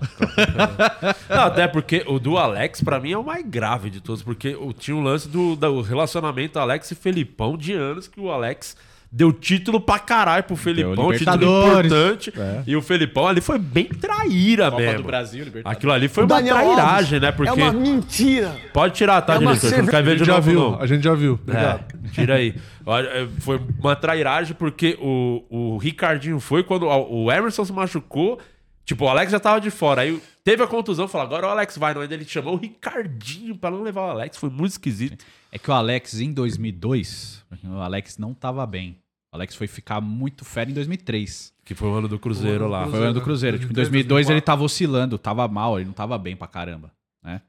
Não, 1.29 1.43
até 1.45 1.67
porque 1.67 2.03
o 2.07 2.19
do 2.19 2.37
Alex, 2.37 2.81
pra 2.81 2.99
mim, 2.99 3.11
é 3.13 3.17
o 3.17 3.23
mais 3.23 3.45
grave 3.45 3.89
de 3.89 4.01
todos. 4.01 4.21
Porque 4.23 4.55
o- 4.55 4.73
tinha 4.73 4.95
um 4.95 5.01
lance 5.01 5.27
do, 5.29 5.55
do 5.55 5.81
relacionamento 5.81 6.59
Alex 6.59 6.91
e 6.91 6.95
Felipão 6.95 7.57
de 7.57 7.73
anos 7.73 8.07
que 8.07 8.19
o 8.19 8.29
Alex 8.31 8.75
deu 9.15 9.31
título 9.31 9.79
pra 9.79 9.97
caralho 9.97 10.43
pro 10.43 10.57
Felipão, 10.57 11.13
título 11.13 11.37
importante. 11.45 12.33
E 12.67 12.75
o 12.75 12.81
Felipão 12.81 13.25
ali 13.27 13.39
foi 13.39 13.57
bem 13.57 13.85
traíra 13.85 14.65
Copa 14.69 14.81
mesmo. 14.81 14.97
do 14.97 15.03
Brasil, 15.07 15.45
Libertadores. 15.45 15.77
Aquilo 15.77 15.91
ali 15.93 16.07
foi 16.09 16.23
O 16.23 16.27
uma 16.27 16.35
Daniel 16.35 16.55
trairagem, 16.55 16.85
Alves 17.15 17.21
né? 17.21 17.31
Porque. 17.31 17.49
É 17.61 17.63
uma 17.63 17.71
mentira. 17.71 18.55
Pode 18.73 18.93
tirar, 18.93 19.21
tá, 19.21 19.35
É 19.35 19.39
diretor? 19.39 19.55
Você 19.69 19.81
não 19.81 19.87
quer 19.87 19.97
A 19.97 20.01
ver 20.01 20.17
de 20.17 20.27
novo, 20.27 20.41
viu, 20.41 20.59
não. 20.59 20.81
a 20.81 20.85
gente 20.85 21.03
já 21.03 21.13
viu. 21.15 21.33
Obrigado. 21.41 21.85
É, 22.03 22.07
tira 22.09 22.35
aí. 22.35 22.53
É, 22.85 23.27
Foi 23.39 23.61
uma 23.79 23.95
trairagem 23.95 24.53
porque 24.53 24.97
o, 24.99 25.43
o 25.49 25.77
Ricardinho 25.77 26.39
foi 26.41 26.61
quando 26.63 26.85
o 26.87 27.23
o 27.25 27.31
Emerson 27.31 27.63
se 27.63 27.71
machucou. 27.71 28.37
Tipo, 28.83 29.05
o 29.05 29.07
Alex 29.09 29.31
já 29.31 29.39
tava 29.39 29.59
de 29.61 29.71
fora. 29.71 30.01
Aí 30.01 30.21
teve 30.43 30.61
a 30.61 30.67
contusão, 30.67 31.07
falou, 31.07 31.25
agora 31.25 31.47
o 31.47 31.49
Alex 31.49 31.77
vai. 31.77 31.93
Não, 31.93 32.01
ainda 32.01 32.13
ele 32.13 32.25
chamou 32.25 32.53
o 32.53 32.57
Ricardinho 32.57 33.55
pra 33.55 33.71
não 33.71 33.81
levar 33.81 34.01
o 34.01 34.09
Alex. 34.11 34.37
Foi 34.37 34.49
muito 34.49 34.71
esquisito. 34.73 35.25
É 35.51 35.57
que 35.57 35.71
o 35.71 35.73
Alex, 35.73 36.19
em 36.19 36.31
2002, 36.33 37.43
o 37.63 37.79
Alex 37.79 38.17
não 38.17 38.33
tava 38.33 38.65
bem. 38.67 38.97
O 39.35 39.37
Alex 39.37 39.53
foi 39.53 39.67
ficar 39.67 39.99
muito 39.99 40.45
fera 40.45 40.69
em 40.71 40.73
2003. 40.73 41.53
Que 41.65 41.75
foi 41.75 41.89
o 41.89 41.93
ano 41.93 42.07
do 42.07 42.17
Cruzeiro 42.17 42.69
lá. 42.69 42.87
Foi 42.87 42.99
o 42.99 43.03
ano 43.03 43.13
do 43.15 43.21
Cruzeiro. 43.21 43.59
Tipo, 43.59 43.73
em 43.73 43.75
2002 43.75 44.29
ele 44.29 44.39
tava 44.39 44.63
oscilando, 44.63 45.17
tava 45.17 45.45
mal, 45.49 45.77
ele 45.77 45.87
não 45.87 45.93
tava 45.93 46.17
bem 46.17 46.35
pra 46.37 46.47
caramba, 46.47 46.89
né? 47.21 47.41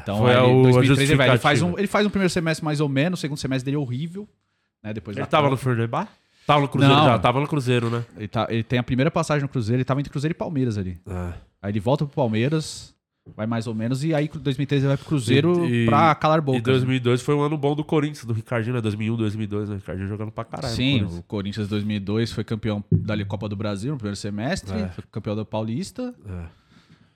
Então, 0.00 0.18
foi 0.18 0.34
a- 0.36 0.44
em 0.46 0.54
o- 0.54 0.60
a 0.60 0.62
2003 0.70 1.10
ele, 1.10 1.16
vai, 1.16 1.28
ele, 1.30 1.38
faz 1.38 1.62
um, 1.62 1.76
ele 1.76 1.86
faz 1.88 2.06
um 2.06 2.10
primeiro 2.10 2.30
semestre 2.30 2.64
mais 2.64 2.78
ou 2.80 2.88
menos, 2.88 3.18
o 3.18 3.20
segundo 3.20 3.38
semestre 3.38 3.64
dele 3.64 3.76
é 3.76 3.80
horrível, 3.80 4.28
né? 4.84 4.92
Depois 4.92 5.16
Ele 5.16 5.26
tava 5.26 5.48
Copa. 5.48 5.50
no 5.50 5.56
Fernandes 5.56 6.08
Tava 6.46 6.60
no 6.60 6.68
Cruzeiro 6.68 6.94
Não. 6.94 7.04
já, 7.06 7.18
tava 7.18 7.40
no 7.40 7.48
Cruzeiro, 7.48 7.90
né? 7.90 8.04
ele, 8.16 8.28
tá- 8.28 8.46
ele 8.50 8.62
tem 8.62 8.78
a 8.78 8.82
primeira 8.82 9.10
passagem 9.10 9.42
no 9.42 9.48
Cruzeiro, 9.48 9.78
ele 9.78 9.84
tava 9.84 9.98
entre 10.00 10.10
Cruzeiro 10.12 10.32
e 10.32 10.36
Palmeiras 10.38 10.78
ali. 10.78 11.00
É. 11.08 11.32
Aí 11.62 11.72
ele 11.72 11.80
volta 11.80 12.04
pro 12.04 12.14
Palmeiras, 12.14 12.94
vai 13.36 13.46
mais 13.46 13.66
ou 13.68 13.74
menos, 13.74 14.02
e 14.02 14.12
aí 14.14 14.28
em 14.34 14.38
2003 14.38 14.82
ele 14.82 14.88
vai 14.88 14.96
pro 14.96 15.06
Cruzeiro 15.06 15.64
E- 15.64 15.84
e- 15.84 15.86
pra 15.86 16.14
calar 16.14 16.38
E 16.38 16.40
bocas. 16.40 16.58
né? 16.62 16.72
2002 16.72 17.22
foi 17.22 17.34
um 17.34 17.40
ano 17.40 17.56
bom 17.56 17.74
do 17.74 17.84
Corinthians, 17.84 18.24
do 18.24 18.32
Ricardinho, 18.32 18.74
né? 18.74 18.80
2001, 18.80 19.16
2002, 19.16 19.68
né? 19.68 19.76
O 19.76 19.78
Ricardinho 19.78 20.08
jogando 20.08 20.32
pra 20.32 20.44
caralho. 20.44 20.74
Sim, 20.74 20.98
Corinthians. 20.98 21.18
o 21.18 21.22
Corinthians 21.22 21.68
2002 21.68 22.32
foi 22.32 22.42
campeão 22.44 22.84
da 22.90 23.24
Copa 23.24 23.48
do 23.48 23.54
Brasil 23.56 23.92
no 23.92 23.96
primeiro 23.98 24.16
semestre, 24.16 24.76
É. 24.76 24.88
foi 24.88 25.04
campeão 25.10 25.36
da 25.36 25.44
Paulista 25.44 26.12
É. 26.28 26.44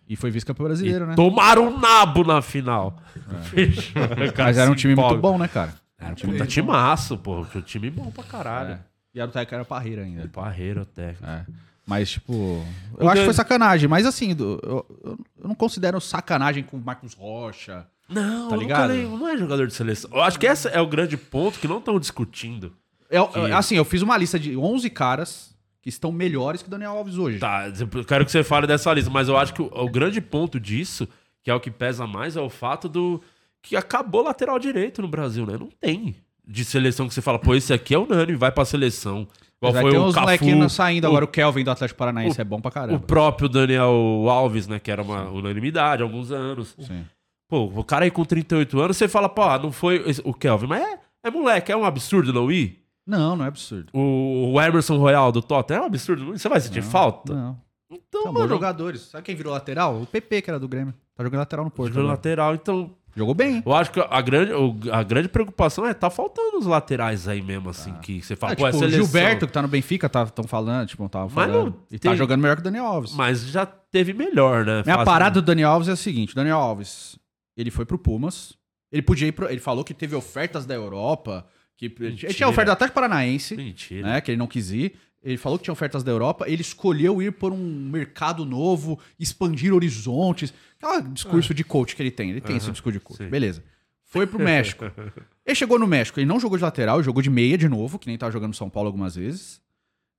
e 0.09 0.15
foi 0.17 0.31
vice-campeão 0.31 0.67
brasileiro, 0.67 1.07
né? 1.07 1.15
Tomaram 1.17 1.69
um 1.69 1.79
nabo 1.81 2.23
na 2.23 2.41
final. 2.41 2.97
Mas 4.39 4.59
era 4.59 4.71
um 4.71 4.75
time 4.75 4.95
muito 4.95 5.19
bom, 5.19 5.37
né, 5.39 5.49
cara? 5.49 5.75
Era 5.99 6.13
um 6.13 6.15
time 6.15 6.37
tá 6.39 6.47
timaço, 6.47 7.17
pô. 7.19 7.41
Um 7.55 7.61
time 7.63 7.91
bom 7.91 8.11
pra 8.11 8.23
caralho. 8.23 8.71
É. 8.75 8.81
E 9.15 9.19
era 9.21 9.29
o 9.29 9.33
técnico 9.33 9.55
era 9.55 9.65
Parreira 9.65 10.03
ainda. 10.03 10.29
Parreira, 10.29 10.85
técnico. 10.85 11.25
É. 11.27 11.47
Mas, 11.87 12.11
tipo, 12.11 12.33
eu 12.33 12.65
Porque- 12.93 13.07
acho 13.07 13.17
que 13.21 13.25
foi 13.27 13.35
sacanagem. 13.35 13.89
Mas, 13.89 14.05
assim, 14.07 14.35
eu, 14.39 14.61
eu- 14.63 14.87
eu 15.05 15.19
não 15.49 15.55
considero 15.55 16.01
sacanagem 16.01 16.65
com 16.65 16.77
o 16.77 16.81
Marcos 16.81 17.15
Rocha. 17.15 17.87
Não, 18.09 18.49
Tá 18.49 18.57
ligado? 18.57 18.93
nem- 18.93 19.05
não 19.07 19.29
é 19.29 19.37
jogador 19.37 19.67
de 19.67 19.75
seleção. 19.75 20.11
Eu 20.13 20.23
acho 20.23 20.39
que 20.39 20.47
esse 20.47 20.69
é 20.69 20.81
o 20.81 20.87
grande 20.87 21.17
ponto 21.17 21.59
que 21.59 21.69
não 21.69 21.79
estão 21.79 21.99
discutindo. 22.01 22.73
Eu, 23.11 23.29
Que- 23.29 23.39
eu- 23.39 23.57
assim, 23.57 23.77
eu 23.77 23.85
fiz 23.85 24.03
uma 24.03 24.17
lista 24.19 24.39
de 24.39 24.57
11 24.57 24.91
caras 24.91 25.55
que 25.81 25.89
estão 25.89 26.11
melhores 26.11 26.61
que 26.63 26.69
o 26.69 26.71
Daniel 26.71 26.91
Alves 26.93 27.17
hoje. 27.19 27.39
Tá, 27.39 27.69
eu 27.69 28.05
quero 28.05 28.25
que 28.25 28.33
você 28.33 28.43
fale 28.43 28.67
dessa 28.67 28.93
lista, 28.93 29.11
mas 29.11 29.29
eu 29.29 29.37
acho 29.37 29.55
que 29.55 29.63
o, 29.63 29.67
o 29.73 29.89
grande 29.89 30.21
ponto 30.21 30.59
disso, 30.59 31.09
que 31.43 31.51
é 31.51 31.55
o 31.55 31.61
que 31.61 31.71
pesa 31.71 32.05
mais, 32.07 32.37
é 32.37 32.41
o 32.41 32.51
fato 32.51 32.89
do 32.89 33.23
que 33.63 33.77
acabou 33.77 34.23
lateral 34.23 34.59
direito 34.59 35.01
no 35.03 35.07
Brasil, 35.09 35.47
né? 35.47 35.57
Não 35.59 35.69
tem 35.81 36.17
de 36.47 36.65
seleção 36.65 37.07
que 37.09 37.15
você 37.15 37.23
fala, 37.23 37.39
pô, 37.39 37.55
esse 37.55 37.73
aqui 37.73 37.95
é 37.95 37.99
unânime, 37.99 38.37
vai 38.39 38.51
pra 38.53 38.65
seleção. 38.65 39.27
Igual 39.59 39.73
Mas 39.73 39.81
foi 39.81 39.83
vai 39.83 39.91
ter 39.93 39.99
o 39.99 40.05
uns 40.09 40.15
molequinhos 40.17 40.73
saindo 40.73 41.05
o- 41.05 41.07
agora. 41.09 41.25
O 41.25 41.29
Kelvin 41.29 41.65
do 41.65 41.71
Atlético 41.71 41.99
Paranaense 41.99 42.39
o- 42.39 42.43
é 42.43 42.45
bom 42.45 42.61
pra 42.61 42.69
O 42.69 42.73
caramba. 42.73 42.99
próprio 43.01 43.49
Daniel 43.49 43.91
Alves, 44.29 44.69
né? 44.69 44.79
Que 44.79 44.91
era 44.91 45.03
uma 45.03 45.31
unanimidade 45.31 46.03
há 46.03 46.05
alguns 46.05 46.31
anos. 46.31 46.75
Sim. 46.79 47.05
Pô, 47.49 47.65
o 47.65 47.85
cara 47.85 48.05
aí 48.05 48.11
com 48.11 48.25
38 48.25 48.79
anos, 48.81 48.97
você 48.97 49.09
fala, 49.09 49.29
pô, 49.29 49.43
ah, 49.43 49.59
não 49.59 49.71
foi 49.73 50.05
o 50.25 50.35
Kelvin, 50.35 50.67
mas 50.67 50.83
é, 50.83 50.99
é 51.25 51.31
moleque, 51.31 51.71
é 51.73 51.77
um 51.77 51.85
absurdo 51.85 52.33
não 52.33 52.51
ir. 52.51 52.83
Não, 53.07 53.37
não 53.37 53.45
é 53.45 53.49
absurdo. 53.49 53.87
O, 53.95 54.53
o 54.53 54.61
Emerson 54.61 54.99
Royal 54.99 55.31
do 55.31 55.41
Tottenham 55.41 55.81
é 55.81 55.83
um 55.85 55.87
absurdo, 55.87 56.25
não 56.25 56.37
você 56.37 56.49
vai 56.49 56.61
sentir 56.61 56.83
falta? 56.83 57.33
Não. 57.33 57.57
Então, 57.89 58.23
São 58.25 58.33
bons 58.33 58.41
mano, 58.41 58.49
jogadores. 58.53 59.03
Sabe 59.03 59.23
quem 59.25 59.37
virou 59.37 59.53
lateral? 59.53 60.03
O 60.03 60.07
PP, 60.07 60.43
que 60.43 60.51
era 60.51 60.59
do 60.59 60.67
Grêmio. 60.67 60.93
Tá 61.15 61.23
jogando 61.23 61.39
lateral 61.39 61.65
no 61.65 61.71
Porto. 61.71 61.93
jogando 61.95 62.09
lateral, 62.09 62.55
então 62.57 62.91
Jogou 63.17 63.35
bem. 63.35 63.63
eu 63.65 63.73
acho 63.75 63.91
que 63.91 63.99
a 64.01 64.21
grande, 64.21 64.53
o- 64.53 64.77
a 64.93 65.03
grande 65.03 65.29
preocupação 65.29 65.87
é 65.87 65.95
tá 65.95 66.11
faltando 66.11 66.59
os 66.59 66.67
laterais 66.67 67.27
aí 67.27 67.41
mesmo, 67.41 67.71
assim, 67.71 67.93
que 68.03 68.21
você 68.21 68.37
fala, 68.37 68.53
Ah, 68.53 68.57
pô, 68.57 68.65
tipo, 68.65 68.75
é 68.75 68.77
o 68.77 68.79
seleção. 68.91 69.05
Gilberto, 69.05 69.47
que 69.47 69.53
tá 69.53 69.63
no 69.63 69.69
Benfica, 69.69 70.07
estão 70.07 70.45
falando, 70.47 70.87
tipo, 70.87 71.09
tava 71.09 71.25
Mas 71.25 71.33
falando. 71.51 71.71
não 71.71 71.77
E 71.91 71.99
tá 71.99 72.11
tem- 72.11 72.17
jogando 72.19 72.41
melhor 72.43 72.57
que 72.57 72.61
o 72.61 72.65
Daniel 72.65 72.85
Alves. 72.85 73.15
Mas 73.15 73.47
já 73.49 73.65
teve 73.65 74.13
melhor, 74.13 74.65
né? 74.67 74.83
Minha 74.85 75.05
parada 75.05 75.41
do 75.41 75.47
Daniel 75.47 75.71
Alves 75.71 75.89
é 75.89 75.93
a 75.93 75.97
seguinte: 75.97 76.33
o 76.33 76.37
Daniel 76.37 76.59
Alves, 76.59 77.19
ele 77.57 77.71
foi 77.71 77.87
pro 77.87 77.99
Pumas. 77.99 78.53
Ele 78.93 79.03
podia 79.03 79.27
ir 79.29 79.33
pro, 79.33 79.49
Ele 79.49 79.61
falou 79.61 79.83
que 79.83 79.95
teve 79.95 80.15
ofertas 80.15 80.67
da 80.67 80.75
Europa. 80.75 81.47
Que, 81.79 81.95
ele 82.01 82.17
tinha 82.17 82.49
oferta 82.49 82.71
do 82.71 82.73
Atlético 82.73 82.95
Paranaense, 82.95 83.55
Mentira. 83.55 84.07
né? 84.07 84.21
Que 84.23 84.31
ele 84.31 84.39
não 84.39 84.47
quis 84.47 84.71
ir. 84.71 84.95
Ele 85.27 85.37
falou 85.37 85.59
que 85.59 85.65
tinha 85.65 85.73
ofertas 85.73 86.05
da 86.05 86.13
Europa. 86.13 86.45
Ele 86.49 86.63
escolheu 86.63 87.21
ir 87.21 87.33
por 87.33 87.53
um 87.53 87.89
mercado 87.91 88.45
novo, 88.47 88.97
expandir 89.19 89.75
horizontes. 89.75 90.55
Aquele 90.81 91.09
discurso 91.09 91.53
de 91.53 91.65
coach 91.65 91.97
que 91.97 92.03
ele 92.03 92.13
tem. 92.13 92.31
Ele 92.31 92.41
tem 92.41 92.57
esse 92.57 92.71
discurso 92.71 92.97
de 92.99 93.05
coach. 93.05 93.19
sim. 93.19 93.29
Beleza. 93.29 93.61
Foi 94.05 94.25
pro 94.25 94.39
México. 94.39 94.85
ele 95.45 95.55
chegou 95.57 95.81
no 95.81 95.87
México, 95.87 96.21
ele 96.21 96.27
não 96.27 96.39
jogou 96.39 96.57
de 96.57 96.63
lateral, 96.63 97.03
jogou 97.03 97.21
de 97.21 97.29
meia 97.29 97.59
de 97.59 97.69
novo, 97.69 97.99
que 97.99 98.07
nem 98.07 98.17
tava 98.17 98.31
jogando 98.31 98.51
no 98.51 98.55
São 98.55 98.71
Paulo 98.71 98.87
algumas 98.87 99.17
vezes. 99.17 99.61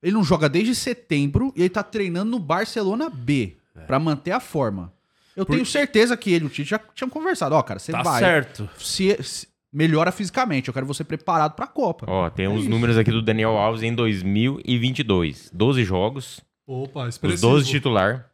Ele 0.04 0.12
não 0.12 0.26
joga 0.26 0.50
desde 0.50 0.76
setembro 0.76 1.54
e 1.56 1.62
ele 1.62 1.70
tá 1.70 1.82
treinando 1.84 2.30
no 2.30 2.38
Barcelona 2.40 3.10
B 3.10 3.56
pra 3.88 3.98
manter 4.00 4.32
a 4.32 4.42
forma. 4.42 4.92
Eu 5.38 5.46
tenho 5.46 5.66
certeza 5.66 6.18
que 6.18 6.32
ele 6.32 6.44
e 6.46 6.48
o 6.48 6.50
Tite 6.50 6.70
já 6.72 6.80
tinham 6.94 7.10
conversado. 7.10 7.56
Ó, 7.56 7.62
cara, 7.64 7.80
você 7.80 7.92
Tá 7.94 8.02
vai. 8.04 8.20
certo. 8.20 8.70
Se, 8.78 9.16
se- 9.24 9.48
melhora 9.78 10.12
fisicamente. 10.12 10.68
Eu 10.70 10.74
quero 10.74 10.86
você 10.88 11.04
preparado 11.04 11.54
pra 11.54 11.68
Copa. 11.68 12.06
Ó, 12.10 12.30
tem 12.32 12.48
uns 12.48 12.66
números 12.68 12.98
aqui 12.98 13.12
do 13.12 13.22
Daniel 13.22 13.56
Alves 13.58 13.84
em 13.84 13.94
2022. 13.94 15.52
12 15.54 15.84
jogos, 15.84 16.42
Opa, 16.66 17.04
os 17.04 17.10
expressivo. 17.16 17.42
12 17.52 17.70
titular. 17.70 18.26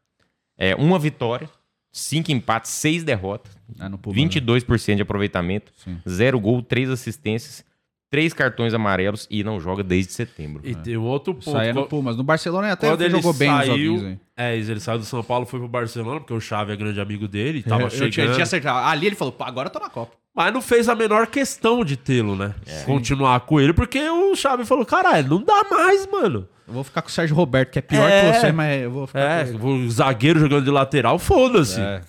É, 0.58 0.74
uma 0.76 0.98
vitória, 1.00 1.50
5 1.92 2.32
empates, 2.32 2.72
6 2.72 3.04
derrotas, 3.04 3.52
né, 3.78 3.90
no 3.90 3.98
Puma, 3.98 4.16
né? 4.16 4.22
22% 4.22 4.96
de 4.96 5.02
aproveitamento, 5.02 5.72
Sim. 5.76 5.98
0 6.08 6.40
gol, 6.40 6.62
3 6.62 6.90
assistências, 6.92 7.66
3 8.12 8.32
cartões 8.34 8.74
amarelos 8.74 9.28
e 9.32 9.44
não 9.44 9.60
joga 9.60 9.84
desde 9.84 10.14
setembro. 10.14 10.62
E 10.64 10.76
tem 10.76 10.96
outro 10.96 11.34
ponto. 11.34 11.48
Isso 11.50 11.58
é 11.58 11.74
no 11.74 11.82
Qual- 11.82 11.88
Pumas. 11.88 12.16
No 12.16 12.24
Barcelona 12.24 12.72
até 12.72 12.88
Quando 12.88 13.02
ele 13.02 13.10
jogou 13.16 13.34
bem 13.34 13.50
nos 13.50 13.66
saiu, 13.66 13.98
joguinhos 13.98 14.04
aí. 14.04 14.20
é, 14.38 14.56
ele 14.56 14.80
saiu 14.80 15.00
do 15.00 15.06
São 15.06 15.24
Paulo, 15.24 15.46
foi 15.48 15.60
pro 15.60 15.68
Barcelona, 15.68 16.20
porque 16.20 16.34
o 16.34 16.40
Xavi 16.40 16.72
é 16.72 16.76
grande 16.76 17.02
amigo 17.02 17.28
dele, 17.28 17.60
e 17.60 17.64
tava 17.64 17.84
Eu 17.84 17.90
tinha, 17.90 18.12
chegando. 18.12 18.34
tinha 18.36 18.44
acertado. 18.44 18.88
Ali 18.88 19.08
ele 19.08 19.16
falou, 19.16 19.32
pô, 19.34 19.44
agora 19.44 19.68
eu 19.68 19.74
tô 19.74 19.80
na 19.80 19.90
Copa. 19.90 20.16
Mas 20.36 20.52
não 20.54 20.62
fez 20.62 20.90
a 20.90 20.96
menor 20.96 21.28
questão 21.28 21.86
de 21.86 21.96
tê-lo, 21.96 22.36
né? 22.36 22.54
Continuar 22.86 23.40
com 23.42 23.60
ele, 23.62 23.72
porque 23.74 24.00
o 24.10 24.36
Xavi 24.36 24.66
falou, 24.66 24.86
caralho, 24.86 25.30
não 25.30 25.44
dá 25.44 25.64
mais, 25.70 26.08
mano. 26.08 26.48
Eu 26.68 26.74
vou 26.74 26.84
ficar 26.84 27.02
com 27.04 27.10
o 27.10 27.12
Sérgio 27.12 27.36
Roberto, 27.36 27.70
que 27.72 27.80
é 27.80 27.82
pior 27.82 28.10
É. 28.10 28.32
que 28.32 28.40
você, 28.40 28.52
mas 28.52 28.82
eu 28.82 28.90
vou 28.92 29.06
ficar 29.06 29.20
É, 29.20 29.44
com 29.46 29.76
ele. 29.76 29.86
o 29.86 29.92
zagueiro 29.92 30.40
jogando 30.40 30.64
de 30.64 30.72
lateral, 30.72 31.20
foda-se. 31.20 31.80
É. 31.80 32.02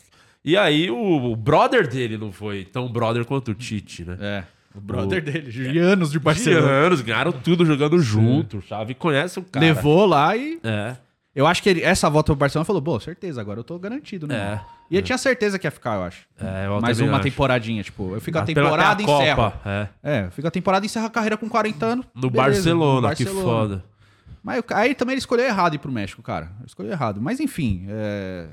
E 0.44 0.56
aí 0.56 0.90
o, 0.90 0.96
o 1.32 1.36
brother 1.36 1.86
dele 1.88 2.16
não 2.16 2.30
foi 2.32 2.64
tão 2.64 2.88
brother 2.90 3.24
quanto 3.24 3.50
o 3.50 3.54
Tite, 3.54 4.04
né? 4.04 4.16
É. 4.20 4.44
O 4.74 4.80
brother 4.80 5.22
dele, 5.22 5.50
de 5.50 5.78
anos 5.78 6.10
de 6.10 6.18
Barcelona. 6.18 6.66
anos, 6.66 7.00
ganharam 7.00 7.30
tudo 7.32 7.64
jogando 7.64 7.98
junto. 8.00 8.58
O 8.58 8.62
Xavi 8.62 8.94
conhece 8.94 9.38
o 9.38 9.42
cara. 9.42 9.64
Levou 9.64 10.06
lá 10.06 10.36
e. 10.36 10.58
É, 10.64 10.96
Eu 11.34 11.46
acho 11.46 11.62
que 11.62 11.68
ele- 11.68 11.82
essa 11.82 12.08
volta 12.08 12.26
pro 12.26 12.36
Barcelona 12.36 12.64
falou, 12.64 12.80
pô, 12.80 12.98
certeza, 13.00 13.40
agora 13.40 13.58
eu 13.60 13.64
tô 13.64 13.78
garantido, 13.78 14.26
né? 14.26 14.36
É. 14.36 14.60
E 14.90 14.96
ele 14.96 15.02
tinha 15.02 15.18
certeza 15.18 15.58
que 15.58 15.66
ia 15.66 15.70
ficar, 15.70 15.96
eu 15.96 16.02
acho. 16.04 16.26
é. 16.38 16.66
eu 16.66 16.80
Mais 16.80 17.00
uma 17.00 17.14
acho. 17.14 17.22
temporadinha, 17.22 17.82
tipo, 17.82 18.14
eu 18.14 18.20
fico 18.20 18.38
a 18.38 18.42
temporada 18.42 19.00
e 19.02 19.04
encerro. 19.04 19.52
É. 19.64 19.88
É, 20.02 20.30
fica 20.30 20.48
a 20.48 20.50
temporada 20.50 20.84
e 20.84 20.86
encerra 20.86 21.06
a 21.06 21.10
carreira 21.10 21.36
com 21.36 21.48
40 21.48 21.86
anos. 21.86 22.06
No 22.14 22.28
beleza, 22.30 22.52
Barcelona, 22.54 23.08
no 23.08 23.14
que 23.16 23.24
Barcelona. 23.24 23.42
foda. 23.58 23.84
Mas 24.42 24.60
ca- 24.60 24.76
aí 24.78 24.94
também 24.94 25.14
ele 25.14 25.20
escolheu 25.20 25.46
errado 25.46 25.74
ir 25.74 25.78
pro 25.78 25.90
México, 25.90 26.22
cara. 26.22 26.50
Escolheu 26.66 26.92
errado. 26.92 27.20
Mas 27.20 27.40
enfim, 27.40 27.86
é. 27.88 28.46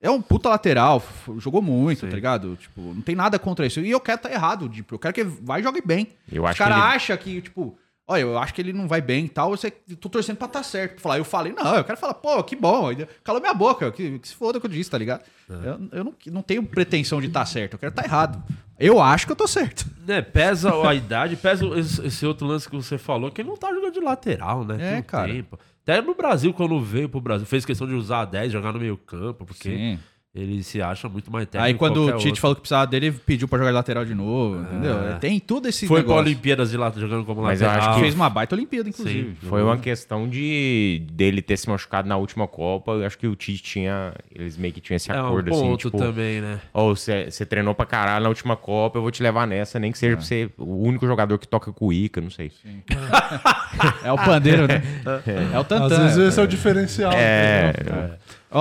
É 0.00 0.10
um 0.10 0.20
puta 0.20 0.50
lateral, 0.50 1.02
jogou 1.38 1.62
muito, 1.62 2.06
tá 2.06 2.14
ligado? 2.14 2.56
Tipo, 2.56 2.80
não 2.94 3.00
tem 3.00 3.14
nada 3.16 3.38
contra 3.38 3.66
isso. 3.66 3.80
E 3.80 3.90
eu 3.90 3.98
quero 3.98 4.18
tá 4.18 4.30
errado, 4.30 4.68
tipo, 4.68 4.94
eu 4.94 4.98
quero 4.98 5.14
que 5.14 5.22
ele 5.22 5.32
vai 5.42 5.60
e 5.60 5.62
jogue 5.62 5.80
bem. 5.84 6.08
Eu 6.30 6.42
Os 6.44 6.50
acho 6.50 6.58
caras 6.58 6.74
que 6.76 6.80
ele- 6.82 6.94
acham 6.96 7.16
que, 7.16 7.40
tipo, 7.40 7.78
olha, 8.06 8.20
eu 8.20 8.38
acho 8.38 8.52
que 8.52 8.60
ele 8.60 8.72
não 8.72 8.86
vai 8.86 9.00
bem 9.00 9.24
e 9.24 9.28
tal, 9.28 9.50
eu 9.50 9.56
sei, 9.56 9.70
tô 9.70 10.08
torcendo 10.08 10.36
pra 10.36 10.48
tá 10.48 10.62
certo. 10.62 10.94
Pra 10.94 11.02
Falar, 11.02 11.18
eu 11.18 11.24
falei, 11.24 11.52
não, 11.52 11.76
eu 11.76 11.84
quero 11.84 11.98
falar, 11.98 12.14
pô, 12.14 12.42
que 12.42 12.54
bom, 12.54 12.90
calou 13.22 13.40
minha 13.40 13.54
boca, 13.54 13.90
que, 13.90 14.18
que 14.18 14.28
se 14.28 14.34
foda 14.34 14.60
que 14.60 14.66
eu 14.66 14.70
disse, 14.70 14.90
tá 14.90 14.98
ligado? 14.98 15.22
Eu, 15.48 15.88
eu 15.92 16.04
não, 16.04 16.14
não 16.26 16.42
tenho 16.42 16.62
pretensão 16.64 17.20
de 17.20 17.28
tá 17.28 17.44
certo, 17.44 17.74
eu 17.74 17.78
quero 17.78 17.92
tá 17.92 18.04
errado. 18.04 18.42
Eu 18.78 19.00
acho 19.00 19.26
que 19.26 19.32
eu 19.32 19.36
tô 19.36 19.46
certo. 19.46 19.86
Né, 20.04 20.20
pesa 20.20 20.70
a 20.86 20.94
idade, 20.94 21.34
pesa 21.34 21.64
esse, 21.78 22.26
outro 22.26 22.46
lance 22.46 22.68
que 22.68 22.76
você 22.76 22.98
falou, 22.98 23.30
que 23.30 23.40
ele 23.40 23.48
não 23.48 23.56
tá 23.56 23.72
jogando 23.72 23.94
de 23.94 24.00
lateral, 24.00 24.66
né? 24.66 24.98
É, 24.98 25.02
cara. 25.02 25.32
tempo. 25.32 25.58
Até 25.82 26.02
no 26.02 26.14
Brasil, 26.14 26.52
quando 26.52 26.78
veio 26.78 27.08
pro 27.08 27.22
Brasil, 27.22 27.46
fez 27.46 27.64
questão 27.64 27.86
de 27.86 27.94
usar 27.94 28.20
a 28.20 28.24
10, 28.26 28.52
jogar 28.52 28.70
no 28.70 28.78
meio 28.78 28.98
campo, 28.98 29.46
porque 29.46 29.70
Sim. 29.70 29.98
Ele 30.34 30.64
se 30.64 30.82
acha 30.82 31.08
muito 31.08 31.30
mais 31.30 31.46
técnico. 31.46 31.64
Aí 31.64 31.72
que 31.74 31.78
quando 31.78 32.06
o 32.08 32.12
Tite 32.16 32.26
outro. 32.26 32.40
falou 32.40 32.54
que 32.56 32.62
precisava 32.62 32.88
dele, 32.88 33.06
ele 33.06 33.16
pediu 33.24 33.46
pra 33.46 33.56
jogar 33.56 33.70
de 33.70 33.74
lateral 33.76 34.04
de 34.04 34.16
novo, 34.16 34.62
entendeu? 34.62 34.96
Tem 35.20 35.38
tudo 35.38 35.68
esse 35.68 35.86
Foi 35.86 36.00
pra 36.02 36.08
negócio. 36.08 36.22
Olimpíadas 36.26 36.70
de 36.72 36.76
lá 36.76 36.90
jogando 36.96 37.24
como 37.24 37.40
Mas 37.40 37.60
eu 37.62 37.68
lateral. 37.68 37.88
acho 37.90 37.98
que 37.98 38.02
Fez 38.02 38.14
uma 38.16 38.28
baita 38.28 38.56
Olimpíada, 38.56 38.88
inclusive. 38.88 39.36
Sim. 39.40 39.48
Foi 39.48 39.62
uma 39.62 39.76
questão 39.76 40.28
de 40.28 41.02
dele 41.12 41.40
ter 41.40 41.56
se 41.56 41.68
machucado 41.70 42.08
na 42.08 42.16
última 42.16 42.48
Copa. 42.48 42.90
Eu 42.92 43.06
acho 43.06 43.16
que 43.16 43.28
o 43.28 43.36
Tite 43.36 43.62
tinha. 43.62 44.12
Eles 44.34 44.56
meio 44.56 44.74
que 44.74 44.80
tinham 44.80 44.96
esse 44.96 45.08
É 45.12 45.14
um 45.22 45.26
acordo, 45.26 45.50
assim. 45.52 45.60
ponto 45.62 45.78
Tipo, 45.90 45.98
também, 45.98 46.40
né? 46.40 46.58
Ou 46.72 46.96
você 46.96 47.30
você 47.30 47.46
treinou 47.46 47.72
pra 47.72 47.86
caralho 47.86 48.24
na 48.24 48.28
última 48.28 48.56
Copa, 48.56 48.98
eu 48.98 49.02
vou 49.02 49.12
te 49.12 49.22
levar 49.22 49.46
nessa, 49.46 49.78
nem 49.78 49.92
que 49.92 49.98
seja 49.98 50.16
pra 50.16 50.24
ser 50.24 50.50
o 50.58 50.82
único 50.84 51.06
jogador 51.06 51.38
que 51.38 51.46
toca 51.46 51.72
com 51.72 51.86
o 51.86 51.92
Ica, 51.92 52.20
não 52.20 52.30
sei. 52.30 52.50
É 54.04 54.12
o 54.12 54.16
pandeiro, 54.16 54.66
né? 54.66 54.82
É 55.52 55.56
o 55.58 55.60
Às 55.60 55.66
tantã. 55.68 55.88
vezes 56.02 56.16
esse 56.18 56.40
é 56.40 56.42
o 56.42 56.46
diferencial. 56.46 57.12
É, 57.14 57.70
entendeu? 57.70 58.10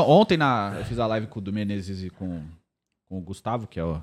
Ontem 0.01 0.37
na, 0.37 0.73
eu 0.79 0.85
fiz 0.85 0.97
a 0.99 1.05
live 1.07 1.27
com 1.27 1.39
o 1.39 1.41
do 1.41 1.53
Menezes 1.53 2.03
e 2.03 2.09
com, 2.09 2.41
com 3.07 3.17
o 3.17 3.21
Gustavo, 3.21 3.67
que 3.67 3.79
é 3.79 3.83
o 3.83 4.01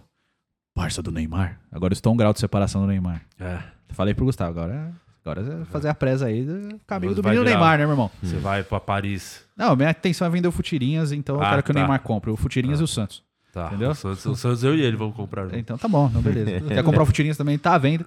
parça 0.74 1.02
do 1.02 1.10
Neymar. 1.10 1.60
Agora 1.72 1.92
eu 1.92 1.94
estou 1.94 2.12
um 2.12 2.16
grau 2.16 2.32
de 2.32 2.38
separação 2.40 2.80
do 2.82 2.86
Neymar. 2.86 3.22
É. 3.38 3.58
Falei 3.88 4.14
pro 4.14 4.24
Gustavo, 4.24 4.50
agora, 4.50 4.92
agora 5.24 5.62
é 5.62 5.64
fazer 5.66 5.88
a 5.88 5.94
presa 5.94 6.26
aí 6.26 6.44
do 6.44 6.78
caminho 6.86 7.14
do 7.14 7.22
menino 7.24 7.42
virar- 7.44 7.56
Neymar, 7.58 7.78
né, 7.78 7.84
meu 7.84 7.92
irmão? 7.94 8.10
Você 8.22 8.36
vai 8.36 8.62
pra 8.62 8.78
Paris. 8.78 9.44
Não, 9.56 9.74
minha 9.74 9.90
intenção 9.90 10.26
é 10.26 10.30
vender 10.30 10.46
o 10.46 10.52
Futirinhas, 10.52 11.10
então 11.12 11.36
eu 11.36 11.42
Ah, 11.42 11.50
quero 11.50 11.62
que 11.64 11.70
o 11.72 11.74
tá. 11.74 11.80
Neymar 11.80 12.00
compre 12.02 12.30
o 12.30 12.36
Futirinhas 12.36 12.80
e 12.80 12.84
o 12.84 12.86
Santos. 12.86 13.22
Tá. 13.52 13.66
Entendeu? 13.66 13.90
O 13.90 13.94
Santos, 13.96 14.24
o 14.26 14.36
Santos, 14.36 14.62
eu 14.62 14.76
e 14.76 14.80
ele 14.80 14.96
vamos 14.96 15.16
comprar. 15.16 15.42
junto. 15.42 15.56
Então 15.56 15.76
tá 15.76 15.88
bom, 15.88 16.08
não, 16.14 16.22
beleza. 16.22 16.66
Quer 16.72 16.84
comprar 16.84 17.02
o 17.02 17.06
Futirinhas 17.06 17.36
também, 17.36 17.58
tá 17.58 17.74
à 17.74 17.78
venda. 17.78 18.06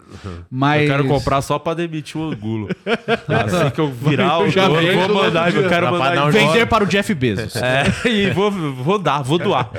Mas... 0.50 0.84
Eu 0.84 0.88
quero 0.88 1.08
comprar 1.08 1.42
só 1.42 1.60
pra 1.60 1.74
demitir 1.74 2.20
o 2.20 2.32
Angulo. 2.32 2.70
assim 2.86 3.70
que 3.72 3.82
eu 3.82 3.92
virar 3.92 4.40
o 4.40 4.50
Já 4.50 4.68
jogo, 4.68 4.78
eu 4.78 4.88
vem 4.88 5.08
vou 5.08 5.24
mandar. 5.24 5.54
Eu 5.54 5.68
quero 5.68 5.92
mandar. 5.92 6.32
Vender 6.32 6.66
para 6.66 6.86
o 6.86 6.88
Jeff 6.88 7.14
Bezos. 7.14 7.54
É, 7.64 7.86
e 8.08 8.30
vou, 8.32 8.52
vou 8.52 9.00
dar, 9.00 9.22
vou 9.22 9.38
doar. 9.40 9.70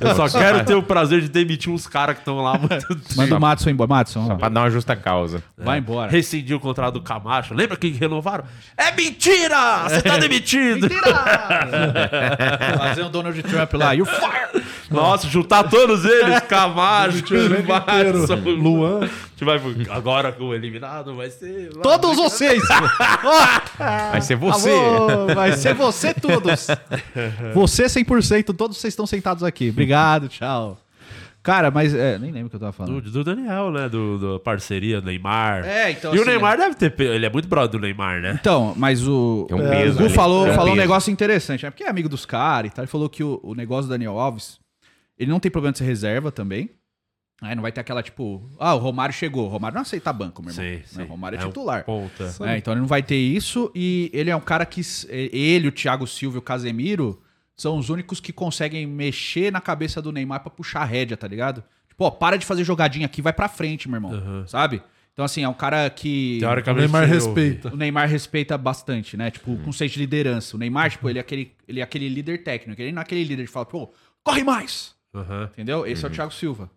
Eu 0.00 0.14
só 0.14 0.28
quero 0.28 0.64
ter 0.64 0.74
o 0.74 0.82
prazer 0.82 1.20
de 1.20 1.28
demitir 1.28 1.72
uns 1.72 1.86
caras 1.86 2.14
que 2.16 2.20
estão 2.20 2.42
lá 2.42 2.56
há 2.56 2.58
muito 2.58 2.94
tempo. 2.94 3.16
Manda 3.16 3.36
o 3.36 3.40
Matson 3.40 3.70
embora. 3.70 3.88
Matson, 3.88 4.28
ó, 4.30 4.34
Pra 4.34 4.48
dar 4.48 4.62
uma 4.62 4.70
justa 4.70 4.96
causa. 4.96 5.42
vai 5.56 5.78
embora. 5.78 6.10
Rescindiu 6.10 6.56
o 6.56 6.60
contrato 6.60 6.94
do 6.94 7.00
Camacho. 7.00 7.54
Lembra 7.54 7.76
que 7.76 7.88
renovaram? 7.90 8.44
É 8.76 8.92
mentira! 8.92 9.84
Você 9.88 10.02
tá 10.02 10.18
demitido! 10.18 10.88
Fazer 12.78 13.04
um 13.04 13.10
Donald 13.10 13.42
Trump 13.42 13.72
lá. 13.74 13.92
You're 13.92 14.10
fired! 14.12 14.66
Nossa, 14.90 15.28
juntar 15.28 15.64
todos 15.64 16.04
eles, 16.04 16.40
Camacho, 16.48 17.22
O. 17.34 17.68
Madison, 17.68 18.36
Luan. 18.36 19.00
A 19.00 19.06
gente 19.06 19.44
vai, 19.44 19.60
agora 19.90 20.32
com 20.32 20.44
o 20.44 20.54
eliminado 20.54 21.14
vai 21.14 21.30
ser... 21.30 21.70
Todos 21.82 22.16
vocês! 22.16 22.62
Vai 23.78 24.22
ser 24.22 24.36
você. 24.36 24.70
Alô, 24.70 25.34
vai 25.34 25.52
ser 25.52 25.74
você 25.74 26.14
todos. 26.14 26.66
Você 27.54 27.84
100%, 27.84 28.56
todos 28.56 28.78
vocês 28.78 28.92
estão 28.92 29.06
sentados 29.06 29.42
aqui. 29.44 29.68
Obrigado, 29.68 30.28
tchau. 30.28 30.78
Cara, 31.42 31.70
mas 31.70 31.94
é, 31.94 32.18
nem 32.18 32.32
lembro 32.32 32.48
o 32.48 32.50
que 32.50 32.56
eu 32.56 32.60
tava 32.60 32.72
Do, 32.72 32.76
falando. 32.76 33.00
do 33.02 33.22
Daniel, 33.22 33.70
né? 33.70 33.88
Do, 33.88 34.18
do 34.18 34.40
parceria, 34.40 35.00
Neymar. 35.00 35.64
É, 35.64 35.92
então, 35.92 36.12
E 36.12 36.18
o 36.18 36.22
assim, 36.22 36.30
Neymar 36.30 36.56
deve 36.56 36.74
ter... 36.74 37.00
Ele 37.00 37.24
é 37.24 37.30
muito 37.30 37.46
brother 37.46 37.78
do 37.78 37.78
Neymar, 37.78 38.20
né? 38.20 38.36
Então, 38.40 38.74
mas 38.76 39.06
o, 39.06 39.46
Tem 39.48 39.56
um 39.56 39.64
o 39.64 39.70
peso 39.70 39.98
Gu 39.98 40.10
falou, 40.10 40.44
tem 40.44 40.52
um 40.52 40.56
falou 40.56 40.72
um 40.72 40.76
negócio 40.76 41.12
interessante, 41.12 41.62
né? 41.64 41.70
Porque 41.70 41.84
é 41.84 41.88
amigo 41.88 42.08
dos 42.08 42.26
caras 42.26 42.72
e 42.72 42.74
tal. 42.74 42.82
Ele 42.82 42.90
falou 42.90 43.08
que 43.08 43.22
o, 43.22 43.38
o 43.44 43.54
negócio 43.54 43.84
do 43.84 43.90
Daniel 43.90 44.18
Alves, 44.18 44.58
ele 45.18 45.30
não 45.30 45.40
tem 45.40 45.50
problema 45.50 45.72
de 45.72 45.78
ser 45.78 45.84
reserva 45.84 46.30
também. 46.30 46.70
Aí 47.42 47.54
não 47.54 47.62
vai 47.62 47.70
ter 47.70 47.80
aquela, 47.80 48.02
tipo, 48.02 48.48
ah, 48.58 48.74
o 48.74 48.78
Romário 48.78 49.14
chegou. 49.14 49.44
O 49.44 49.48
Romário 49.48 49.74
não 49.74 49.82
aceita 49.82 50.10
banco, 50.10 50.42
meu 50.42 50.52
irmão. 50.52 50.64
Sim, 50.64 50.82
sim. 50.86 51.02
O 51.02 51.06
Romário 51.06 51.38
é, 51.38 51.44
um 51.44 51.48
titular. 51.48 51.84
Ponta. 51.84 52.34
É, 52.46 52.56
então 52.56 52.72
ele 52.72 52.80
não 52.80 52.88
vai 52.88 53.02
ter 53.02 53.18
isso. 53.18 53.70
E 53.74 54.10
ele 54.14 54.30
é 54.30 54.36
um 54.36 54.40
cara 54.40 54.64
que. 54.64 54.80
Ele, 55.10 55.68
o 55.68 55.72
Thiago 55.72 56.06
Silva 56.06 56.36
e 56.36 56.38
o 56.38 56.42
Casemiro 56.42 57.22
são 57.54 57.76
os 57.76 57.90
únicos 57.90 58.20
que 58.20 58.32
conseguem 58.32 58.86
mexer 58.86 59.52
na 59.52 59.60
cabeça 59.60 60.00
do 60.00 60.10
Neymar 60.12 60.40
pra 60.40 60.50
puxar 60.50 60.80
a 60.80 60.84
rédea, 60.84 61.16
tá 61.16 61.28
ligado? 61.28 61.62
Tipo, 61.88 62.04
ó, 62.04 62.10
para 62.10 62.38
de 62.38 62.46
fazer 62.46 62.64
jogadinha 62.64 63.04
aqui, 63.04 63.20
vai 63.20 63.34
pra 63.34 63.48
frente, 63.48 63.86
meu 63.86 63.96
irmão. 63.98 64.46
Sabe? 64.46 64.82
Então, 65.12 65.24
assim, 65.24 65.42
é 65.42 65.48
um 65.48 65.54
cara 65.54 65.90
que. 65.90 66.40
O 66.42 66.74
Neymar 66.74 67.06
respeita. 67.06 67.72
O 67.72 67.76
Neymar 67.76 68.08
respeita 68.08 68.56
bastante, 68.56 69.14
né? 69.14 69.30
Tipo, 69.30 69.52
o 69.52 69.58
conceito 69.58 69.92
de 69.92 69.98
liderança. 70.00 70.56
O 70.56 70.58
Neymar, 70.58 70.90
tipo, 70.90 71.08
ele 71.08 71.18
é 71.18 71.20
aquele, 71.20 71.52
ele 71.68 71.80
é 71.80 71.82
aquele 71.82 72.08
líder 72.08 72.42
técnico. 72.42 72.80
Ele 72.80 72.92
não 72.92 73.00
é 73.00 73.02
aquele 73.02 73.24
líder 73.24 73.44
que 73.44 73.52
fala, 73.52 73.66
pô, 73.66 73.92
corre 74.24 74.42
mais! 74.42 74.95
Aham. 75.16 75.50
Entendeu? 75.52 75.86
Esse 75.86 76.04
é 76.04 76.08
o 76.08 76.10
Thiago 76.10 76.32
Silva. 76.32 76.70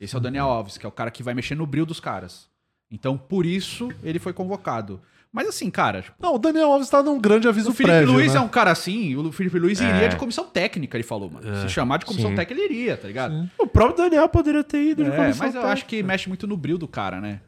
Esse 0.00 0.14
é 0.14 0.18
o 0.18 0.20
Daniel 0.20 0.46
Alves, 0.46 0.76
que 0.76 0.84
é 0.84 0.88
o 0.88 0.92
cara 0.92 1.10
que 1.10 1.22
vai 1.22 1.34
mexer 1.34 1.54
no 1.54 1.66
brilho 1.66 1.86
dos 1.86 2.00
caras. 2.00 2.48
Então, 2.90 3.16
por 3.16 3.46
isso, 3.46 3.90
ele 4.02 4.18
foi 4.18 4.32
convocado. 4.32 5.00
Mas 5.32 5.48
assim, 5.48 5.68
cara, 5.68 6.02
tipo, 6.02 6.16
Não, 6.20 6.34
o 6.36 6.38
Daniel 6.38 6.70
Alves 6.70 6.88
tá 6.88 7.02
num 7.02 7.18
grande 7.20 7.48
aviso 7.48 7.70
o 7.70 7.74
Felipe 7.74 7.92
prévio, 7.96 8.12
Luiz 8.14 8.32
né? 8.34 8.38
é 8.38 8.40
um 8.40 8.46
cara 8.48 8.70
assim, 8.70 9.16
o 9.16 9.32
Felipe 9.32 9.58
Luiz 9.58 9.80
iria 9.80 10.08
de 10.08 10.14
comissão 10.16 10.44
técnica, 10.44 10.96
ele 10.96 11.02
falou, 11.02 11.28
mano. 11.28 11.56
Se 11.62 11.68
chamar 11.68 11.98
de 11.98 12.04
comissão 12.06 12.30
Sim. 12.30 12.36
técnica, 12.36 12.60
ele 12.62 12.72
iria, 12.72 12.96
tá 12.96 13.08
ligado? 13.08 13.50
O 13.58 13.66
próprio 13.66 13.96
Daniel 13.96 14.28
poderia 14.28 14.62
ter 14.62 14.80
ido 14.90 15.02
de 15.02 15.10
É, 15.10 15.16
comissão 15.16 15.38
mas 15.46 15.54
eu 15.54 15.60
técnica. 15.60 15.72
acho 15.72 15.86
que 15.86 16.02
mexe 16.04 16.28
muito 16.28 16.46
no 16.46 16.56
brilho 16.56 16.78
do 16.78 16.86
cara, 16.86 17.20
né? 17.20 17.40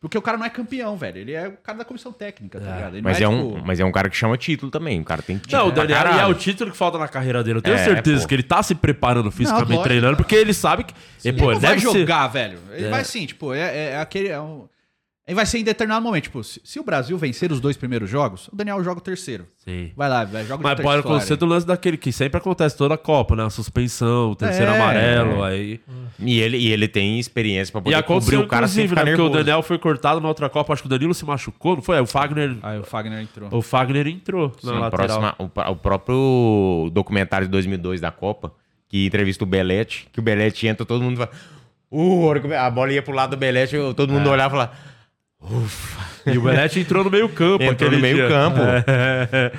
Porque 0.00 0.16
o 0.16 0.22
cara 0.22 0.36
não 0.36 0.44
é 0.44 0.50
campeão, 0.50 0.96
velho. 0.96 1.18
Ele 1.18 1.32
é 1.32 1.48
o 1.48 1.52
cara 1.52 1.78
da 1.78 1.84
comissão 1.84 2.12
técnica, 2.12 2.60
tá 2.60 2.74
ligado? 2.74 2.94
Ele 2.94 3.02
Mas 3.02 3.16
é, 3.16 3.20
tipo- 3.20 3.32
um, 3.32 3.62
mas 3.64 3.80
é 3.80 3.84
um 3.84 3.90
cara 3.90 4.10
que 4.10 4.16
chama 4.16 4.36
título 4.36 4.70
também. 4.70 5.00
O 5.00 5.04
cara 5.04 5.22
tem 5.22 5.38
título. 5.38 5.56
Não, 5.62 5.68
o 5.68 5.72
Daniel 5.72 5.98
e 6.14 6.18
é 6.20 6.26
o 6.26 6.34
título 6.34 6.70
que 6.70 6.76
falta 6.76 6.98
na 6.98 7.08
carreira 7.08 7.42
dele. 7.42 7.58
Eu 7.58 7.62
tenho 7.62 7.76
É, 7.76 7.84
certeza 7.84 8.22
pô. 8.22 8.28
que 8.28 8.34
ele 8.34 8.42
tá 8.42 8.62
se 8.62 8.74
preparando 8.74 9.30
fisicamente, 9.30 9.82
treinando, 9.82 10.16
porque 10.16 10.34
ele 10.36 10.52
sabe 10.52 10.84
que. 10.84 10.92
e, 11.24 11.28
Ele 11.28 11.38
pô, 11.38 11.44
não 11.46 11.52
ele 11.52 11.60
vai 11.60 11.70
deve 11.76 11.90
ser. 11.90 11.98
jogar, 12.00 12.26
velho. 12.28 12.58
Ele 12.72 12.88
vai 12.90 13.00
assim, 13.00 13.24
tipo, 13.26 13.52
é, 13.54 13.60
é- 13.60 13.90
é 13.92 13.98
aquele. 14.00 14.28
É 14.28 14.40
um... 14.40 14.68
Ele 15.28 15.34
vai 15.34 15.44
ser 15.44 15.58
em 15.58 15.64
determinado 15.64 16.04
momento. 16.04 16.22
Tipo, 16.22 16.44
se, 16.44 16.60
se 16.62 16.78
o 16.78 16.84
Brasil 16.84 17.18
vencer 17.18 17.50
os 17.50 17.58
dois 17.58 17.76
primeiros 17.76 18.08
jogos, 18.08 18.46
o 18.46 18.54
Daniel 18.54 18.84
joga 18.84 18.98
o 18.98 19.02
terceiro. 19.02 19.44
Sim. 19.56 19.90
Vai 19.96 20.08
lá, 20.08 20.24
vai, 20.24 20.44
joga 20.46 20.62
Mas 20.62 20.76
de 20.76 20.82
pode 20.84 21.00
acontecer 21.00 21.32
aí. 21.32 21.38
do 21.40 21.46
lance 21.46 21.66
daquele 21.66 21.96
que 21.96 22.12
sempre 22.12 22.38
acontece 22.38 22.76
toda 22.76 22.94
a 22.94 22.98
Copa, 22.98 23.34
né? 23.34 23.44
A 23.44 23.50
suspensão, 23.50 24.30
o 24.30 24.36
terceiro 24.36 24.70
É. 24.70 24.76
amarelo, 24.76 25.42
aí. 25.42 25.80
E 26.20 26.38
ele, 26.38 26.58
e 26.58 26.70
ele 26.70 26.86
tem 26.86 27.18
experiência 27.18 27.72
pra 27.72 27.80
E 27.80 27.84
poder 27.84 28.02
cobrir 28.04 28.36
o 28.36 28.46
cara 28.46 28.68
sem 28.68 28.86
ficar 28.86 29.04
né? 29.04 29.10
Porque 29.10 29.20
o 29.20 29.24
nervoso. 29.24 29.44
Daniel 29.44 29.62
foi 29.64 29.78
cortado 29.78 30.20
na 30.20 30.28
outra 30.28 30.48
Copa, 30.48 30.72
acho 30.72 30.82
que 30.82 30.86
o 30.86 30.90
Danilo 30.90 31.12
se 31.12 31.24
machucou, 31.24 31.74
não 31.74 31.82
foi? 31.82 31.96
Aí 31.96 32.02
o 32.02 32.06
Fagner. 32.06 32.56
Aí 32.62 32.78
o 32.78 32.84
Fagner 32.84 33.18
entrou. 33.20 33.48
O 33.52 33.60
Fagner 33.62 34.06
entrou 34.06 34.52
na 34.62 34.72
Sim, 34.74 34.78
lateral. 34.78 35.06
próxima- 35.06 35.34
o, 35.40 35.72
o 35.72 35.76
próprio 35.76 36.88
documentário 36.92 37.48
de 37.48 37.50
2002 37.50 38.00
da 38.00 38.12
Copa, 38.12 38.52
que 38.88 39.04
entrevista 39.06 39.42
o 39.42 39.46
Belete, 39.46 40.06
que 40.12 40.20
o 40.20 40.22
Belete 40.22 40.68
entra, 40.68 40.86
todo 40.86 41.02
mundo 41.02 41.16
fala... 41.16 41.30
Uh, 41.90 42.30
a 42.58 42.70
bola 42.70 42.92
ia 42.92 43.02
pro 43.02 43.12
lado 43.14 43.30
do 43.30 43.36
Belete, 43.36 43.76
todo 43.96 44.12
É. 44.12 44.16
mundo 44.16 44.30
olhava 44.30 44.54
e 44.54 44.56
falava... 44.58 44.95
E 46.26 46.36
o 46.36 46.42
Belete 46.42 46.80
entrou 46.80 47.04
no 47.04 47.10
meio 47.10 47.28
campo. 47.28 47.62
Entrou 47.62 47.88
no 47.90 47.96
aquele 47.96 48.02
meio 48.02 48.16
dia. 48.16 48.28
campo. 48.28 48.60
É. 48.60 49.52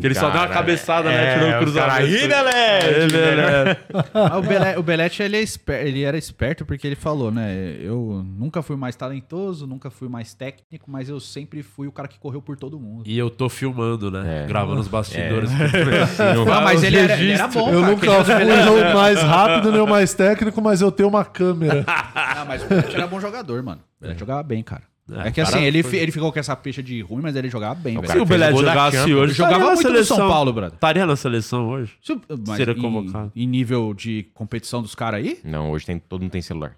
Que 0.00 0.06
ele 0.06 0.14
só 0.14 0.30
deu 0.30 0.38
uma 0.40 0.46
Cara, 0.46 0.54
cabeçada, 0.54 1.08
né? 1.08 1.24
é, 1.24 1.34
Tirou 1.34 1.48
o 1.48 1.52
os 1.52 1.58
cruzamento. 1.58 1.92
caras, 1.92 2.08
"Ih, 2.08 2.28
Belete!" 2.28 2.86
É, 2.86 3.06
Belete. 3.08 3.80
Ah, 4.14 4.38
o, 4.38 4.42
Bele, 4.42 4.76
o 4.78 4.82
Belete, 4.84 5.22
ele, 5.24 5.36
é 5.36 5.40
esper- 5.42 5.84
ele 5.84 6.04
era 6.04 6.16
esperto 6.16 6.64
porque 6.64 6.86
ele 6.86 6.94
falou, 6.94 7.32
né? 7.32 7.76
Eu 7.80 8.24
nunca 8.24 8.62
fui 8.62 8.76
mais 8.76 8.94
talentoso, 8.94 9.66
nunca 9.66 9.90
fui 9.90 10.08
mais 10.08 10.32
técnico, 10.32 10.88
mas 10.88 11.08
eu 11.08 11.18
sempre 11.18 11.60
fui 11.64 11.88
o 11.88 11.92
cara 11.92 12.06
que 12.06 12.20
correu 12.20 12.40
por 12.40 12.56
todo 12.56 12.78
mundo. 12.78 13.02
E 13.04 13.18
eu 13.18 13.28
tô 13.28 13.48
filmando, 13.48 14.08
né? 14.08 14.44
É. 14.44 14.46
Gravando 14.46 14.80
os 14.80 14.86
bastidores. 14.88 15.50
Não 16.36 16.44
Não, 16.44 16.54
mas 16.62 16.78
os 16.78 16.84
ele 16.84 16.98
era, 16.98 17.14
ele 17.18 17.32
era 17.32 17.48
bom, 17.48 17.68
Eu 17.68 17.80
cara, 17.80 17.92
nunca 17.92 18.06
ele 18.40 18.50
era- 18.52 18.66
fui 18.70 18.80
o 18.82 18.94
mais 18.94 19.20
rápido 19.20 19.72
nem 19.72 19.80
o 19.80 19.86
mais 19.88 20.14
técnico, 20.14 20.62
mas 20.62 20.80
eu 20.80 20.92
tenho 20.92 21.08
uma 21.08 21.24
câmera. 21.24 21.84
Ah, 22.14 22.44
mas 22.46 22.62
o 22.62 22.66
Belete 22.66 22.94
era 22.94 23.06
bom 23.06 23.20
jogador, 23.20 23.62
mano. 23.62 23.80
O 23.98 24.02
Belete 24.02 24.20
jogava 24.20 24.42
bem, 24.42 24.62
cara. 24.62 24.82
É, 25.14 25.28
É, 25.28 25.30
que 25.30 25.40
assim, 25.40 25.62
ele, 25.62 25.82
foi- 25.82 25.98
ele 25.98 26.12
ficou 26.12 26.32
com 26.32 26.38
essa 26.38 26.54
pecha 26.56 26.82
de 26.82 27.00
ruim, 27.02 27.20
mas 27.22 27.34
ele 27.36 27.48
jogava 27.48 27.74
bem, 27.74 27.98
O 27.98 28.00
velho. 28.00 28.12
Se 28.12 28.18
o 28.18 28.24
Belete 28.24 28.58
jogasse 28.58 29.14
hoje, 29.14 29.34
Jogava 29.34 29.58
muito 29.66 29.76
no 29.76 29.82
seleção. 29.82 30.16
São 30.16 30.28
Paulo, 30.28 30.52
brother. 30.52 30.74
Estaria 30.74 31.04
na 31.06 31.16
seleção 31.16 31.68
hoje? 31.68 31.92
Se- 32.02 32.18
mas 32.46 32.56
Seria 32.56 32.74
em- 32.74 32.80
convocado. 32.80 33.32
Em 33.36 33.46
nível 33.46 33.92
de 33.94 34.26
competição 34.34 34.80
dos 34.82 34.94
caras 34.94 35.20
aí? 35.20 35.38
Não, 35.44 35.70
hoje 35.70 35.86
tem, 35.86 35.98
todo 35.98 36.22
mundo 36.22 36.30
tem 36.32 36.42
celular. 36.42 36.76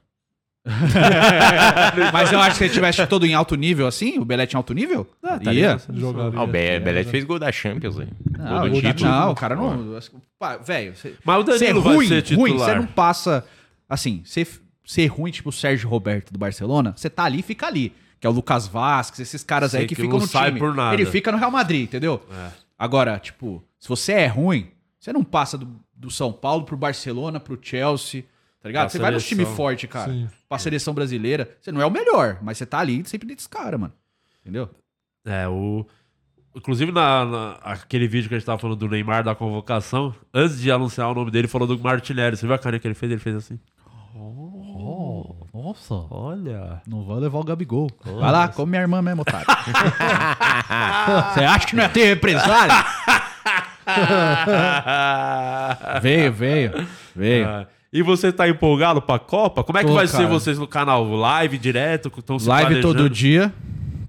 Mas 2.12 2.32
eu 2.32 2.40
acho 2.40 2.52
que 2.52 2.56
se 2.56 2.64
ele 2.64 2.72
tivesse 2.72 3.06
todo 3.06 3.26
em 3.26 3.34
alto 3.34 3.54
nível 3.54 3.86
assim, 3.86 4.18
o 4.18 4.24
Belete 4.24 4.54
em 4.54 4.56
alto 4.56 4.72
nível, 4.72 5.06
Ah, 5.22 5.38
ia. 5.52 5.78
Jogaria. 5.92 6.38
Ah, 6.38 6.42
o 6.42 6.46
Be 6.46 6.80
Belete 6.80 7.10
fez 7.10 7.24
gol 7.24 7.38
da 7.38 7.52
Champions, 7.52 7.96
velho. 7.96 8.10
Não, 8.38 8.60
Gol 8.60 8.70
do 8.70 8.76
o 8.78 8.80
título. 8.80 9.10
não, 9.10 9.30
o 9.32 9.34
cara 9.34 9.56
não. 9.56 10.00
Velho, 10.64 10.94
Mas 11.24 11.42
o 11.48 11.52
ser 11.52 11.58
Danilo 11.66 11.82
vai 11.82 11.94
ruim, 11.94 12.06
ser 12.08 12.34
ruim, 12.34 12.52
titular. 12.52 12.68
você 12.70 12.74
não 12.76 12.86
passa. 12.86 13.44
Assim, 13.88 14.22
ser, 14.24 14.48
ser 14.86 15.06
ruim, 15.06 15.30
tipo 15.30 15.50
o 15.50 15.52
Sérgio 15.52 15.88
Roberto 15.88 16.32
do 16.32 16.38
Barcelona, 16.38 16.94
você 16.96 17.10
tá 17.10 17.24
ali 17.24 17.40
e 17.40 17.42
fica 17.42 17.66
ali. 17.66 17.92
Que 18.24 18.26
é 18.26 18.30
o 18.30 18.32
Lucas 18.32 18.66
Vasquez, 18.66 19.20
esses 19.20 19.44
caras 19.44 19.72
Sei 19.72 19.80
aí 19.80 19.86
que, 19.86 19.94
que 19.94 20.00
ficam 20.00 20.16
não 20.18 20.24
no 20.24 20.26
sai 20.32 20.46
time. 20.46 20.58
por 20.58 20.74
nada. 20.74 20.94
Ele 20.94 21.04
fica 21.04 21.30
no 21.30 21.36
Real 21.36 21.50
Madrid, 21.50 21.82
entendeu? 21.82 22.26
Agora, 22.78 23.18
tipo, 23.18 23.62
se 23.78 23.86
você 23.86 24.12
é 24.12 24.26
ruim, 24.26 24.70
você 24.98 25.12
não 25.12 25.22
passa 25.22 25.58
do, 25.58 25.68
do 25.94 26.10
São 26.10 26.32
Paulo 26.32 26.64
pro 26.64 26.74
Barcelona, 26.74 27.38
pro 27.38 27.58
Chelsea, 27.60 28.22
tá 28.62 28.68
ligado? 28.70 28.84
Pra 28.84 28.88
Você 28.88 28.98
vai 28.98 29.10
nos 29.10 29.24
seleção. 29.24 29.44
times 29.44 29.54
fortes, 29.58 29.90
cara. 29.90 30.10
Sim. 30.10 30.26
Pra 30.48 30.56
seleção 30.58 30.94
brasileira. 30.94 31.54
Você 31.60 31.70
não 31.70 31.82
é 31.82 31.84
o 31.86 31.90
melhor, 31.90 32.38
mas 32.40 32.56
você 32.56 32.64
tá 32.64 32.78
ali 32.78 33.06
sempre 33.06 33.28
desses 33.28 33.46
caras, 33.46 33.78
mano. 33.78 33.92
Entendeu? 34.40 34.70
É, 35.26 35.46
o. 35.46 35.84
Inclusive, 36.56 36.92
na, 36.92 37.26
na- 37.26 37.52
aquele 37.62 38.08
vídeo 38.08 38.28
que 38.30 38.34
a 38.36 38.38
gente 38.38 38.46
tava 38.46 38.58
falando 38.58 38.78
do 38.78 38.88
Neymar 38.88 39.22
da 39.22 39.34
convocação, 39.34 40.14
antes 40.32 40.58
de 40.58 40.72
anunciar 40.72 41.10
o 41.10 41.14
nome 41.14 41.30
dele, 41.30 41.46
falou 41.46 41.68
do 41.68 41.78
Martinelli. 41.78 42.38
Você 42.38 42.46
viu 42.46 42.54
a 42.54 42.58
carinha 42.58 42.80
que 42.80 42.88
ele 42.88 42.94
fez? 42.94 43.12
Ele 43.12 43.20
fez 43.20 43.36
assim. 43.36 43.60
Nossa. 45.74 46.06
Olha. 46.10 46.80
Não 46.86 47.04
vai 47.04 47.18
levar 47.18 47.38
o 47.38 47.44
Gabigol. 47.44 47.90
Vai 48.04 48.32
lá, 48.32 48.48
come 48.48 48.70
minha 48.70 48.82
irmã 48.82 49.02
mesmo, 49.02 49.22
otário. 49.22 49.46
Você 51.34 51.44
acha 51.44 51.66
que 51.66 51.76
não 51.76 51.82
ia 51.82 51.88
ter 51.88 52.04
represália? 52.06 52.74
Veio, 56.00 56.32
veio, 56.32 56.86
veio. 57.14 57.46
Ah, 57.46 57.66
E 57.92 58.02
você 58.02 58.32
tá 58.32 58.48
empolgado 58.48 59.00
pra 59.02 59.18
Copa? 59.18 59.62
Como 59.62 59.78
é 59.78 59.82
que 59.82 59.88
Tô, 59.88 59.94
vai 59.94 60.06
ser 60.06 60.18
cara. 60.18 60.28
vocês 60.28 60.58
no 60.58 60.66
canal? 60.66 61.04
Live 61.08 61.58
direto? 61.58 62.10
Estão 62.16 62.38
se 62.38 62.48
Live 62.48 62.66
planejando? 62.70 62.94
todo 62.94 63.10
dia. 63.10 63.52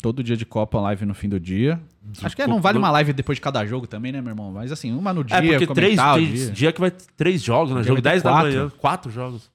Todo 0.02 0.24
dia 0.24 0.38
de 0.38 0.46
Copa, 0.46 0.80
live 0.80 1.06
no 1.06 1.14
fim 1.14 1.28
do 1.30 1.40
dia. 1.40 1.80
Acho 2.24 2.36
que 2.36 2.46
não 2.48 2.62
vale 2.62 2.78
uma 2.78 2.92
live 2.92 3.12
depois 3.12 3.38
de 3.38 3.42
cada 3.42 3.66
jogo 3.66 3.88
também, 3.88 4.12
né, 4.12 4.22
meu 4.22 4.32
irmão? 4.32 4.52
Mas 4.52 4.72
assim, 4.72 4.96
uma 4.96 5.12
no 5.12 5.24
dia, 5.24 5.36
É 5.38 5.42
porque 5.42 5.68
três, 5.68 6.00
dia. 6.18 6.52
dia 6.52 6.72
que 6.72 6.80
vai 6.80 6.92
ter 6.92 7.06
três 7.18 7.42
jogos, 7.42 7.72
né? 7.74 7.82
Jogo 7.84 8.02
vai 8.02 8.02
ter 8.02 8.10
10 8.22 8.24
da 8.24 8.32
manhã. 8.32 8.72
Quatro 8.78 9.12
jogos. 9.12 9.50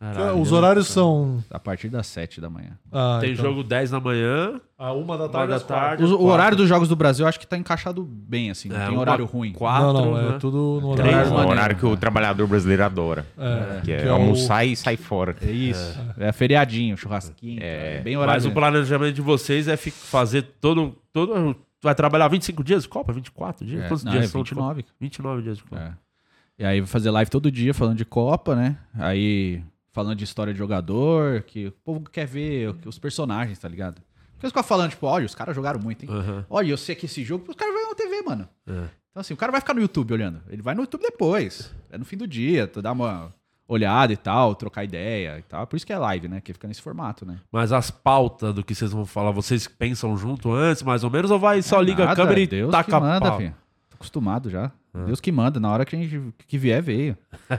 Caralho. 0.00 0.40
Os 0.40 0.52
horários 0.52 0.86
são. 0.86 1.42
A 1.50 1.58
partir 1.58 1.88
das 1.88 2.06
7 2.06 2.40
da 2.40 2.48
manhã. 2.48 2.78
Ah, 2.92 3.18
Tem 3.20 3.32
então. 3.32 3.44
jogo 3.44 3.64
10 3.64 3.90
da 3.90 3.98
manhã. 3.98 4.60
A 4.78 4.92
uma 4.92 5.18
da 5.18 5.24
Uma 5.24 5.28
tarde. 5.28 5.52
da 5.54 5.58
tarde. 5.60 6.04
O, 6.04 6.20
o 6.20 6.26
horário 6.26 6.56
dos 6.56 6.68
jogos 6.68 6.88
do 6.88 6.94
Brasil 6.94 7.24
eu 7.24 7.28
acho 7.28 7.40
que 7.40 7.46
tá 7.46 7.56
encaixado 7.58 8.04
bem, 8.04 8.48
assim. 8.48 8.68
Não 8.68 8.76
É, 8.76 8.84
tem 8.84 8.90
uma- 8.94 9.00
horário 9.00 9.24
ruim. 9.24 9.52
Quatro, 9.52 9.92
Não, 9.92 10.04
não, 10.12 10.14
né? 10.14 10.36
é 10.36 10.38
tudo 10.38 10.80
no 10.80 10.94
Três, 10.94 11.08
horário. 11.12 11.26
É 11.28 11.30
o 11.30 11.34
maneiro, 11.34 11.50
horário 11.50 11.76
que 11.76 11.84
o 11.86 11.96
trabalhador 11.96 12.46
brasileiro 12.46 12.84
adora. 12.84 13.26
É, 13.36 13.80
Que 13.80 13.92
é, 13.92 13.96
que 14.02 14.06
é 14.06 14.10
o- 14.12 14.14
almoçar 14.14 14.64
e 14.64 14.76
sair 14.76 14.96
fora. 14.96 15.34
É 15.42 15.50
isso. 15.50 15.98
É, 16.16 16.30
feriadinho, 16.30 16.96
churrasquinho. 16.96 17.60
É. 17.60 17.96
É, 17.96 18.00
bem 18.00 18.16
horário. 18.16 18.40
Mas 18.40 18.46
o 18.46 18.52
planejamento 18.54 19.14
de 19.16 19.20
vocês 19.20 19.66
é 19.66 19.76
fazer 19.76 20.42
todo. 20.60 20.94
todo 21.12 21.56
vai 21.82 21.94
trabalhar 21.96 22.28
25 22.28 22.62
dias 22.62 22.84
de 22.84 22.88
Copa? 22.88 23.12
24 23.12 23.66
dias? 23.66 23.82
É, 23.82 23.88
Quantos 23.88 24.04
não, 24.04 24.12
dias 24.12 24.24
é 24.26 24.28
são 24.28 24.44
de 24.44 24.54
Copa? 24.54 24.74
29. 24.74 24.84
29 25.00 25.42
dias 25.42 25.56
de 25.58 25.64
Copa. 25.64 25.82
É. 25.82 26.62
E 26.62 26.64
aí 26.64 26.80
vai 26.80 26.88
fazer 26.88 27.10
live 27.10 27.28
todo 27.30 27.50
dia 27.50 27.74
falando 27.74 27.96
de 27.96 28.04
Copa, 28.04 28.54
né? 28.54 28.76
Aí 28.96 29.60
falando 29.98 30.16
de 30.16 30.22
história 30.22 30.52
de 30.52 30.58
jogador, 30.60 31.42
que 31.42 31.66
o 31.66 31.72
povo 31.72 32.08
quer 32.08 32.24
ver 32.24 32.72
os 32.86 33.00
personagens, 33.00 33.58
tá 33.58 33.68
ligado? 33.68 33.94
Porque 33.94 34.46
eles 34.46 34.52
ficam 34.52 34.62
falando, 34.62 34.90
tipo, 34.90 35.04
olha, 35.08 35.26
os 35.26 35.34
caras 35.34 35.56
jogaram 35.56 35.80
muito, 35.80 36.04
hein? 36.04 36.08
Aham. 36.12 36.46
Olha, 36.48 36.70
eu 36.70 36.76
sei 36.76 36.94
que 36.94 37.06
esse 37.06 37.24
jogo, 37.24 37.46
os 37.48 37.56
caras 37.56 37.74
vão 37.74 37.88
na 37.88 37.94
TV, 37.96 38.22
mano. 38.22 38.48
É. 38.64 38.72
Então, 39.10 39.20
assim, 39.20 39.34
o 39.34 39.36
cara 39.36 39.50
vai 39.50 39.60
ficar 39.60 39.74
no 39.74 39.80
YouTube 39.80 40.12
olhando. 40.12 40.40
Ele 40.48 40.62
vai 40.62 40.72
no 40.76 40.82
YouTube 40.82 41.02
depois. 41.02 41.74
É 41.90 41.98
no 41.98 42.04
fim 42.04 42.16
do 42.16 42.28
dia, 42.28 42.68
tu 42.68 42.80
dá 42.80 42.92
uma 42.92 43.34
olhada 43.66 44.12
e 44.12 44.16
tal, 44.16 44.54
trocar 44.54 44.84
ideia 44.84 45.40
e 45.40 45.42
tal. 45.42 45.66
Por 45.66 45.74
isso 45.74 45.84
que 45.84 45.92
é 45.92 45.98
live, 45.98 46.28
né? 46.28 46.40
Que 46.40 46.52
fica 46.52 46.68
nesse 46.68 46.80
formato, 46.80 47.26
né? 47.26 47.40
Mas 47.50 47.72
as 47.72 47.90
pautas 47.90 48.54
do 48.54 48.62
que 48.62 48.76
vocês 48.76 48.92
vão 48.92 49.04
falar, 49.04 49.32
vocês 49.32 49.66
pensam 49.66 50.16
junto 50.16 50.52
antes, 50.52 50.84
mais 50.84 51.02
ou 51.02 51.10
menos, 51.10 51.28
ou 51.32 51.40
vai 51.40 51.60
só 51.60 51.80
liga 51.80 52.04
a 52.04 52.06
Nada, 52.06 52.22
câmera 52.22 52.38
e 52.38 52.46
Deus 52.46 52.70
taca 52.70 52.88
que 52.88 52.94
a 52.94 53.00
manda, 53.00 53.30
pau? 53.30 53.38
filho. 53.38 53.54
Tô 53.90 53.96
acostumado 53.96 54.48
já. 54.48 54.70
Deus 55.06 55.20
que 55.20 55.30
manda, 55.30 55.60
na 55.60 55.70
hora 55.70 55.84
que 55.84 55.94
a 55.94 55.98
gente 55.98 56.20
que 56.46 56.58
vier, 56.58 56.82
veio. 56.82 57.16
é. 57.48 57.58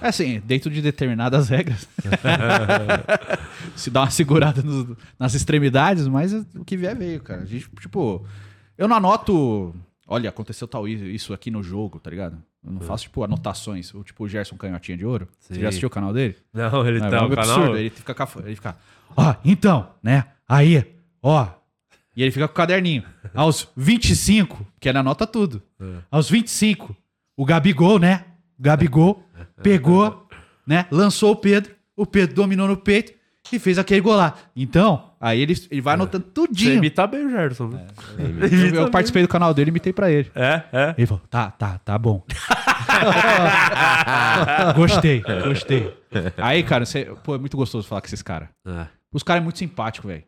É 0.04 0.08
assim, 0.08 0.40
dentro 0.44 0.70
de 0.70 0.82
determinadas 0.82 1.48
regras. 1.48 1.88
Se 3.74 3.90
dá 3.90 4.02
uma 4.02 4.10
segurada 4.10 4.62
nos- 4.62 4.96
nas 5.18 5.34
extremidades, 5.34 6.06
mas 6.08 6.32
o 6.54 6.64
que 6.64 6.76
vier, 6.76 6.96
veio, 6.96 7.20
cara. 7.22 7.42
A 7.42 7.46
gente, 7.46 7.68
tipo, 7.80 8.24
eu 8.76 8.86
não 8.88 8.96
anoto. 8.96 9.74
Olha, 10.06 10.28
aconteceu 10.30 10.68
tal 10.68 10.86
isso 10.86 11.32
aqui 11.34 11.50
no 11.50 11.62
jogo, 11.62 11.98
tá 11.98 12.10
ligado? 12.10 12.36
Eu 12.64 12.72
não 12.72 12.80
faço, 12.80 13.04
tipo, 13.04 13.22
anotações. 13.24 13.92
O 13.94 14.02
tipo 14.04 14.24
o 14.24 14.28
Gerson 14.28 14.56
Canhotinha 14.56 14.96
de 14.96 15.04
Ouro. 15.04 15.28
Você 15.38 15.54
Sim. 15.54 15.60
já 15.60 15.68
assistiu 15.68 15.86
o 15.88 15.90
canal 15.90 16.12
dele? 16.12 16.36
Não, 16.52 16.86
ele 16.86 16.98
É, 16.98 17.08
tá 17.10 17.16
é 17.16 17.20
um 17.22 17.28
no 17.28 17.34
canal. 17.36 17.56
absurdo. 17.56 17.76
Ele 17.78 17.90
fica, 17.90 18.28
ele 18.44 18.54
fica, 18.54 18.76
ó, 19.16 19.34
então, 19.44 19.88
né? 20.02 20.24
Aí, 20.48 20.84
ó. 21.22 21.48
E 22.16 22.22
ele 22.22 22.30
fica 22.30 22.48
com 22.48 22.52
o 22.52 22.56
caderninho. 22.56 23.04
Aos 23.34 23.68
25, 23.76 24.66
que 24.80 24.88
ele 24.88 24.98
anota 24.98 25.26
tudo. 25.26 25.62
Aos 26.10 26.30
25, 26.30 26.96
o 27.36 27.44
Gabigol, 27.44 27.98
né? 27.98 28.24
O 28.58 28.62
Gabigol 28.62 29.22
pegou, 29.62 30.26
né? 30.66 30.86
Lançou 30.90 31.32
o 31.32 31.36
Pedro. 31.36 31.74
O 31.94 32.06
Pedro 32.06 32.34
dominou 32.34 32.66
no 32.66 32.76
peito 32.76 33.12
e 33.52 33.58
fez 33.58 33.78
aquele 33.78 34.00
gol 34.00 34.16
lá. 34.16 34.34
Então, 34.56 35.12
aí 35.20 35.40
ele, 35.40 35.54
ele 35.70 35.80
vai 35.80 35.94
anotando 35.94 36.24
Você 36.24 36.30
tudinho. 36.32 36.74
imita 36.74 37.06
bem 37.06 37.26
o 37.26 37.30
Gerson. 37.30 37.68
viu? 37.68 37.80
Eu, 38.50 38.74
eu 38.82 38.90
participei 38.90 39.22
do 39.22 39.28
canal 39.28 39.52
dele 39.54 39.68
e 39.68 39.72
imitei 39.72 39.92
pra 39.92 40.10
ele. 40.10 40.30
É, 40.34 40.62
é. 40.72 40.94
Ele 40.96 41.06
falou, 41.06 41.22
tá, 41.30 41.50
tá, 41.50 41.78
tá 41.78 41.98
bom. 41.98 42.24
gostei, 44.74 45.22
gostei. 45.44 45.94
Aí, 46.38 46.62
cara, 46.62 46.84
você, 46.84 47.04
pô, 47.22 47.34
é 47.34 47.38
muito 47.38 47.56
gostoso 47.56 47.86
falar 47.86 48.00
com 48.00 48.06
esses 48.06 48.22
caras. 48.22 48.48
É. 48.66 48.86
Os 49.12 49.22
caras 49.22 49.40
é 49.40 49.44
muito 49.44 49.58
simpático, 49.58 50.08
velho. 50.08 50.24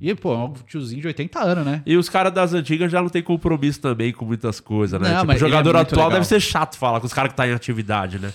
E, 0.00 0.14
pô, 0.14 0.32
é 0.32 0.38
um 0.38 0.52
tiozinho 0.66 1.02
de 1.02 1.08
80 1.08 1.38
anos, 1.38 1.66
né? 1.66 1.82
E 1.84 1.94
os 1.96 2.08
caras 2.08 2.32
das 2.32 2.54
antigas 2.54 2.90
já 2.90 3.02
não 3.02 3.10
tem 3.10 3.22
compromisso 3.22 3.80
também 3.80 4.12
com 4.12 4.24
muitas 4.24 4.58
coisas, 4.58 4.98
né? 4.98 5.08
Não, 5.08 5.14
tipo, 5.16 5.24
o 5.24 5.26
mas 5.26 5.36
ele 5.36 5.44
é 5.44 5.48
jogador 5.50 5.74
muito 5.74 5.92
atual 5.92 6.06
legal. 6.08 6.20
deve 6.20 6.26
ser 6.26 6.40
chato 6.40 6.78
falar 6.78 7.00
com 7.00 7.06
os 7.06 7.12
caras 7.12 7.30
que 7.32 7.36
tá 7.36 7.46
em 7.46 7.52
atividade, 7.52 8.18
né? 8.18 8.32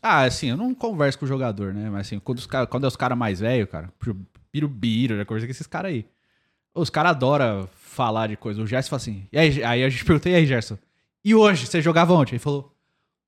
Ah, 0.00 0.22
assim, 0.22 0.50
eu 0.50 0.56
não 0.56 0.72
converso 0.72 1.18
com 1.18 1.24
o 1.24 1.28
jogador, 1.28 1.74
né? 1.74 1.90
Mas 1.90 2.06
assim, 2.06 2.20
quando, 2.20 2.38
os 2.38 2.46
cara, 2.46 2.68
quando 2.68 2.84
é 2.84 2.86
os 2.86 2.94
caras 2.94 3.18
mais 3.18 3.40
velhos, 3.40 3.68
cara, 3.68 3.92
Birubiru, 4.52 5.16
já 5.16 5.24
conversei 5.24 5.48
com 5.48 5.52
esses 5.52 5.66
caras 5.66 5.90
aí. 5.90 6.06
Os 6.72 6.88
caras 6.88 7.10
adoram 7.10 7.68
falar 7.74 8.28
de 8.28 8.36
coisa. 8.36 8.62
O 8.62 8.66
Gerson 8.66 8.90
fala 8.90 9.00
assim, 9.02 9.26
e 9.32 9.38
aí, 9.38 9.64
aí 9.64 9.84
a 9.84 9.88
gente 9.88 10.04
perguntou, 10.06 10.30
e 10.30 10.36
aí, 10.36 10.46
Gerson? 10.46 10.78
E 11.24 11.34
hoje, 11.34 11.66
você 11.66 11.82
jogava 11.82 12.14
onde? 12.14 12.32
Ele 12.32 12.38
falou, 12.38 12.72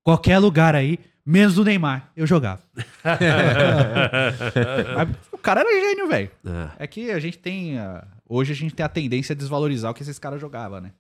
qualquer 0.04 0.38
lugar 0.38 0.76
aí, 0.76 0.98
menos 1.24 1.54
do 1.54 1.64
Neymar, 1.64 2.10
eu 2.16 2.26
jogava. 2.26 2.60
O 5.32 5.38
cara 5.38 5.60
era 5.60 5.70
gênio, 5.70 6.06
velho. 6.06 6.30
É. 6.44 6.84
É 6.84 6.86
que 6.86 7.10
a 7.10 7.18
gente 7.18 7.38
tem. 7.38 7.78
ah, 7.78 8.06
hoje 8.28 8.52
a 8.52 8.54
gente 8.54 8.74
tem 8.74 8.84
a 8.84 8.88
tendência 8.90 9.32
a 9.32 9.36
desvalorizar 9.36 9.90
o 9.90 9.94
que 9.94 10.02
esses 10.02 10.18
caras 10.18 10.38
jogavam, 10.38 10.82
né? 10.82 10.92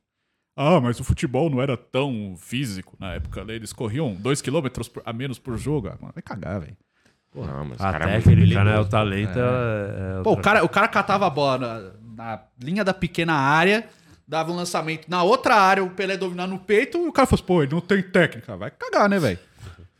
Ah, 0.56 0.80
mas 0.80 0.98
o 0.98 1.04
futebol 1.04 1.50
não 1.50 1.60
era 1.60 1.76
tão 1.76 2.34
físico 2.38 2.96
na 2.98 3.14
época. 3.14 3.44
né? 3.44 3.54
Eles 3.54 3.72
corriam 3.72 4.14
2 4.14 4.40
km 4.40 4.66
a 5.04 5.12
menos 5.12 5.38
por 5.38 5.58
jogo. 5.58 5.88
Ah, 5.88 5.96
mano, 6.00 6.12
vai 6.14 6.22
cagar, 6.22 6.60
velho. 6.60 6.76
Não, 7.34 7.64
mas 7.64 7.78
os 7.78 7.84
A 7.84 7.92
caras 7.92 8.26
é 8.26 8.64
né? 8.64 8.80
O 8.80 8.84
talento 8.86 9.38
é. 9.38 10.20
é 10.20 10.22
Pô, 10.22 10.32
o 10.32 10.40
cara, 10.40 10.64
o 10.64 10.68
cara 10.68 10.88
catava 10.88 11.26
a 11.26 11.30
bola 11.30 11.58
na, 11.58 11.90
na 12.16 12.40
linha 12.62 12.82
da 12.82 12.92
pequena 12.92 13.34
área, 13.34 13.86
dava 14.26 14.50
um 14.50 14.56
lançamento 14.56 15.08
na 15.08 15.22
outra 15.22 15.54
área, 15.54 15.84
o 15.84 15.90
Pelé 15.90 16.16
dominando 16.16 16.50
no 16.50 16.58
peito, 16.58 16.98
e 16.98 17.08
o 17.08 17.12
cara 17.12 17.26
falou 17.26 17.38
assim, 17.38 17.46
pô, 17.46 17.62
ele 17.62 17.72
não 17.72 17.80
tem 17.80 18.02
técnica. 18.02 18.56
Vai 18.56 18.70
cagar, 18.70 19.08
né, 19.08 19.18
velho? 19.18 19.38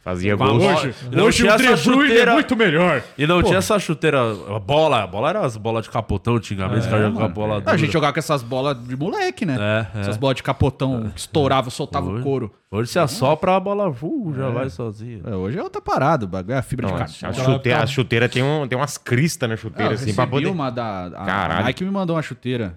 Fazia 0.02 0.34
Com 0.34 0.44
a 0.44 0.48
gol. 0.48 0.56
Hoje, 0.56 0.94
Não 1.12 1.24
hoje 1.24 1.36
tinha 1.38 1.52
o 1.52 1.54
essa 1.56 1.76
Bruyne 1.90 2.08
chuteira- 2.08 2.30
é 2.30 2.34
muito 2.34 2.56
melhor. 2.56 3.02
E 3.18 3.26
não 3.26 3.40
Pô. 3.42 3.48
tinha 3.48 3.58
essa 3.58 3.78
chuteira. 3.78 4.18
A 4.48 4.58
bola, 4.58 5.02
a 5.02 5.06
bola 5.06 5.28
era 5.28 5.40
as 5.44 5.58
bolas 5.58 5.84
de 5.84 5.90
capotão 5.90 6.36
antigamente, 6.36 6.88
jogavam 6.88 7.22
a 7.22 7.28
bola. 7.28 7.62
A 7.66 7.76
gente 7.76 7.92
jogava 7.92 8.14
com 8.14 8.18
essas 8.18 8.42
bolas 8.42 8.82
de 8.82 8.96
moleque, 8.96 9.44
né? 9.44 9.58
É, 9.94 9.98
é. 9.98 10.00
Essas 10.00 10.16
bolas 10.16 10.36
de 10.36 10.42
capotão 10.42 11.10
que 11.14 11.20
estouravam, 11.20 11.70
soltavam 11.70 12.12
Hoje- 12.12 12.20
o 12.20 12.24
couro. 12.24 12.50
Hoje 12.70 12.90
se 12.90 12.98
assopra 12.98 13.56
a 13.56 13.60
bola, 13.60 13.90
uh, 13.90 14.34
já 14.34 14.48
vai 14.48 14.70
sozinha. 14.70 15.20
É, 15.26 15.34
hoje 15.34 15.58
é 15.58 15.62
outra 15.62 15.82
parada, 15.82 16.24
o 16.24 16.28
bagulho 16.28 16.54
é 16.54 16.58
a 16.58 16.62
fibra 16.62 16.86
Não, 16.88 16.96
de 16.96 17.02
a, 17.02 17.06
carbono. 17.06 17.28
a 17.28 17.44
chuteira, 17.52 17.82
a 17.82 17.86
chuteira 17.86 18.28
tem, 18.28 18.42
um, 18.42 18.66
tem 18.66 18.78
umas 18.78 18.96
cristas 18.96 19.48
na 19.50 19.56
chuteira, 19.56 19.90
eu 19.90 19.94
assim, 19.96 20.14
pra 20.14 20.26
poder... 20.26 20.46
uma 20.46 20.70
da... 20.70 20.84
A, 20.84 21.06
a 21.08 21.26
Caralho. 21.26 21.64
Nike 21.64 21.84
me 21.84 21.90
mandou 21.90 22.14
uma 22.16 22.22
chuteira. 22.22 22.74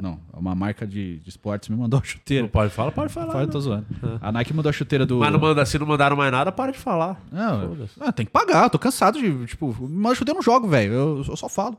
Não, 0.00 0.18
uma 0.32 0.54
marca 0.54 0.86
de, 0.86 1.18
de 1.18 1.28
esportes 1.28 1.68
me 1.68 1.76
mandou 1.76 2.00
uma 2.00 2.06
chuteira. 2.06 2.42
Não 2.44 2.48
pode 2.48 2.72
falar, 2.72 2.92
pode 2.92 3.12
falar. 3.12 3.32
Fala, 3.32 3.42
eu 3.42 3.46
né? 3.46 3.52
tô 3.52 3.60
zoando. 3.60 3.86
A 4.22 4.32
Nike 4.32 4.54
mandou 4.54 4.70
a 4.70 4.72
chuteira 4.72 5.04
do... 5.04 5.18
Mas 5.18 5.30
não 5.30 5.38
manda, 5.38 5.66
se 5.66 5.78
não 5.78 5.86
mandaram 5.86 6.16
mais 6.16 6.32
nada, 6.32 6.50
para 6.50 6.72
de 6.72 6.78
falar. 6.78 7.20
Não, 7.30 7.76
ah, 8.00 8.10
tem 8.10 8.24
que 8.24 8.32
pagar, 8.32 8.70
tô 8.70 8.78
cansado 8.78 9.18
de, 9.18 9.46
tipo, 9.46 9.74
manda 9.86 10.14
chuteira, 10.14 10.32
eu 10.32 10.36
não 10.36 10.42
jogo, 10.42 10.66
velho, 10.66 10.92
eu, 10.92 11.24
eu 11.28 11.36
só 11.36 11.48
falo. 11.48 11.78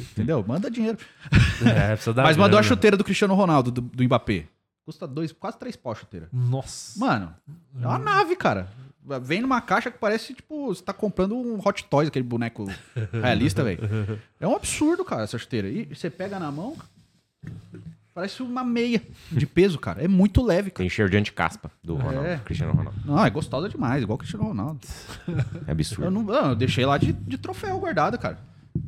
Entendeu? 0.00 0.44
Manda 0.46 0.70
dinheiro. 0.70 0.98
É, 1.62 1.98
Mas 2.22 2.36
mandou 2.36 2.58
a 2.58 2.62
grana. 2.62 2.62
chuteira 2.62 2.96
do 2.96 3.04
Cristiano 3.04 3.34
Ronaldo, 3.34 3.70
do, 3.70 3.80
do 3.80 4.04
Mbappé. 4.04 4.46
Custa 4.84 5.06
dois, 5.06 5.32
quase 5.32 5.58
três 5.58 5.76
pau 5.76 5.92
a 5.92 5.94
chuteira. 5.94 6.28
Nossa. 6.32 6.98
Mano, 6.98 7.34
é 7.80 7.86
uma 7.86 7.98
nave, 7.98 8.36
cara. 8.36 8.68
Vem 9.22 9.40
numa 9.40 9.60
caixa 9.60 9.90
que 9.90 9.98
parece, 9.98 10.34
tipo, 10.34 10.66
você 10.68 10.82
tá 10.82 10.92
comprando 10.92 11.36
um 11.36 11.58
Hot 11.64 11.84
Toys, 11.84 12.08
aquele 12.08 12.24
boneco 12.24 12.66
realista, 13.12 13.62
velho. 13.64 13.80
É 14.40 14.46
um 14.46 14.54
absurdo, 14.56 15.04
cara, 15.04 15.22
essa 15.22 15.38
chuteira. 15.38 15.68
E 15.68 15.84
você 15.94 16.10
pega 16.10 16.38
na 16.38 16.50
mão, 16.50 16.76
parece 18.14 18.42
uma 18.42 18.64
meia 18.64 19.00
de 19.30 19.46
peso, 19.46 19.78
cara. 19.78 20.02
É 20.02 20.08
muito 20.08 20.42
leve, 20.42 20.70
cara. 20.70 20.78
Tem 20.82 20.88
cheiro 20.90 21.10
de 21.10 21.16
anticaspa 21.16 21.70
do 21.82 21.94
Ronaldo, 21.94 22.26
É. 22.28 22.38
Cristiano 22.44 22.72
Ronaldo. 22.72 22.98
Não, 23.04 23.24
é 23.24 23.30
gostosa 23.30 23.68
demais, 23.68 24.02
igual 24.02 24.16
o 24.16 24.18
Cristiano 24.18 24.44
Ronaldo. 24.46 24.80
É 25.66 25.72
absurdo. 25.72 26.04
Eu, 26.04 26.10
não, 26.10 26.22
não, 26.22 26.48
eu 26.50 26.56
deixei 26.56 26.84
lá 26.84 26.98
de, 26.98 27.12
de 27.12 27.38
troféu 27.38 27.78
guardado, 27.78 28.18
cara. 28.18 28.38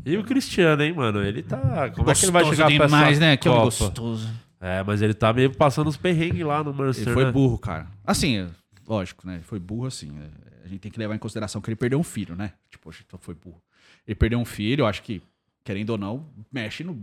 E 0.04 0.16
o 0.16 0.24
Cristiano, 0.24 0.82
hein, 0.82 0.92
mano? 0.92 1.22
Ele 1.22 1.42
tá. 1.42 1.90
Como 1.96 2.10
é 2.10 2.14
que 2.14 2.24
ele 2.24 2.32
vai 2.32 2.42
Gostoso 2.42 2.56
chegar 2.62 2.76
pra 2.76 2.86
demais, 2.86 3.12
essa 3.16 3.20
né? 3.20 3.36
Que 3.36 3.48
é 3.48 3.50
um 3.50 3.54
Copa? 3.54 3.64
gostoso. 3.66 4.28
É, 4.60 4.82
mas 4.82 5.00
ele 5.00 5.14
tá 5.14 5.32
meio 5.32 5.54
passando 5.56 5.88
os 5.88 5.96
perrengues 5.96 6.44
lá 6.44 6.62
no 6.62 6.74
Mercer, 6.74 7.04
Ele 7.04 7.14
foi 7.14 7.24
né? 7.24 7.32
burro, 7.32 7.56
cara. 7.58 7.86
Assim, 8.06 8.36
é, 8.40 8.46
lógico, 8.90 9.26
né? 9.26 9.40
Foi 9.42 9.58
burro, 9.60 9.86
assim. 9.86 10.10
é, 10.18 10.64
A 10.64 10.68
gente 10.68 10.80
tem 10.80 10.90
que 10.90 10.98
levar 10.98 11.14
em 11.14 11.18
consideração 11.18 11.60
que 11.60 11.68
ele 11.70 11.76
perdeu 11.76 11.98
um 11.98 12.02
filho, 12.02 12.34
né? 12.34 12.52
Tipo, 12.68 12.90
então 13.06 13.18
foi 13.18 13.34
burro. 13.34 13.62
Ele 14.06 14.14
perdeu 14.16 14.38
um 14.38 14.44
filho, 14.44 14.82
eu 14.82 14.86
acho 14.86 15.02
que, 15.02 15.22
querendo 15.64 15.90
ou 15.90 15.98
não, 15.98 16.26
mexe 16.52 16.82
no, 16.82 17.00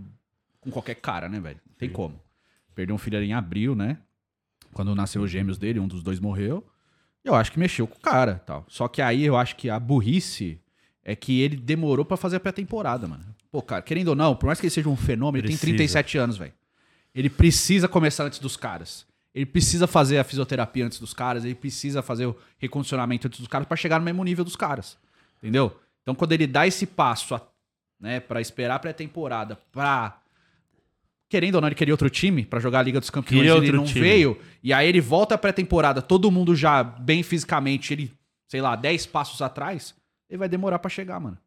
com 0.60 0.70
qualquer 0.70 0.96
cara, 0.96 1.30
né, 1.30 1.40
velho? 1.40 1.60
Não 1.66 1.76
tem 1.76 1.90
como. 1.90 2.20
Perdeu 2.76 2.94
um 2.94 2.98
filho 3.00 3.18
ali 3.18 3.28
em 3.28 3.34
abril, 3.34 3.74
né? 3.76 3.98
Quando 4.74 4.94
nasceu 4.94 5.22
os 5.22 5.32
gêmeos 5.32 5.58
dele, 5.58 5.80
um 5.80 5.88
dos 5.88 6.04
dois 6.04 6.20
morreu. 6.20 6.66
Eu 7.24 7.34
acho 7.34 7.52
que 7.52 7.60
mexeu 7.60 7.88
com 7.88 7.98
o 7.98 8.02
cara 8.02 8.36
tal. 8.46 8.66
Só 8.68 8.88
que 8.88 9.02
aí 9.02 9.24
eu 9.24 9.36
acho 9.36 9.56
que 9.56 9.70
a 9.70 9.80
burrice 9.80 10.60
é 11.04 11.16
que 11.16 11.40
ele 11.42 11.56
demorou 11.56 12.06
pra 12.06 12.18
fazer 12.18 12.36
a 12.36 12.40
pré-temporada, 12.40 13.08
mano. 13.08 13.24
Pô, 13.50 13.62
cara, 13.62 13.82
querendo 13.82 14.10
ou 14.10 14.16
não, 14.16 14.36
por 14.36 14.46
mais 14.46 14.60
que 14.60 14.66
ele 14.68 14.72
seja 14.74 14.90
um 14.90 14.96
fenômeno, 14.96 15.40
ele 15.46 15.48
tem 15.48 15.58
Precisa. 15.58 15.78
37 15.78 16.18
anos, 16.18 16.38
velho. 16.38 16.54
Ele 17.16 17.30
precisa 17.30 17.88
começar 17.88 18.26
antes 18.26 18.40
dos 18.40 18.56
caras. 18.58 19.08
Ele 19.38 19.46
precisa 19.46 19.86
fazer 19.86 20.18
a 20.18 20.24
fisioterapia 20.24 20.84
antes 20.86 21.00
dos 21.00 21.14
caras, 21.14 21.46
ele 21.46 21.54
precisa 21.54 22.02
fazer 22.02 22.26
o 22.26 22.36
recondicionamento 22.58 23.28
antes 23.28 23.40
dos 23.40 23.48
caras 23.48 23.68
pra 23.68 23.78
chegar 23.78 24.00
no 24.00 24.06
mesmo 24.06 24.24
nível 24.24 24.44
dos 24.44 24.56
caras. 24.56 24.98
Entendeu? 25.38 25.80
Então 26.02 26.16
quando 26.16 26.32
ele 26.32 26.48
dá 26.48 26.66
esse 26.66 26.88
passo, 26.88 27.36
a- 27.36 27.42
né, 28.00 28.20
para 28.20 28.42
esperar 28.42 28.76
a 28.76 28.80
pré-temporada, 28.80 29.56
pra 29.72 30.20
querendo 31.30 31.56
ou 31.56 31.62
não, 31.62 31.68
ele 31.68 31.76
queria 31.76 31.94
outro 31.94 32.10
time 32.10 32.46
pra 32.46 32.60
jogar 32.60 32.80
a 32.80 32.82
Liga 32.82 33.00
dos 33.00 33.10
Campeões, 33.10 33.44
Queria 33.52 33.58
ele 33.58 33.72
não 33.78 33.84
time. 33.86 34.00
veio, 34.00 34.40
e 34.64 34.72
aí 34.74 34.88
ele 34.88 35.02
volta 35.02 35.36
à 35.36 35.38
pré-temporada, 35.38 36.02
todo 36.02 36.32
mundo 36.32 36.56
já 36.56 36.82
bem 36.84 37.22
fisicamente, 37.22 37.94
ele, 37.94 38.12
sei 38.48 38.62
lá, 38.62 38.76
10 38.76 39.06
passos 39.06 39.42
atrás, 39.42 39.94
ele 40.30 40.38
vai 40.40 40.48
demorar 40.50 40.80
pra 40.80 40.90
chegar, 40.90 41.20
mano. 41.20 41.38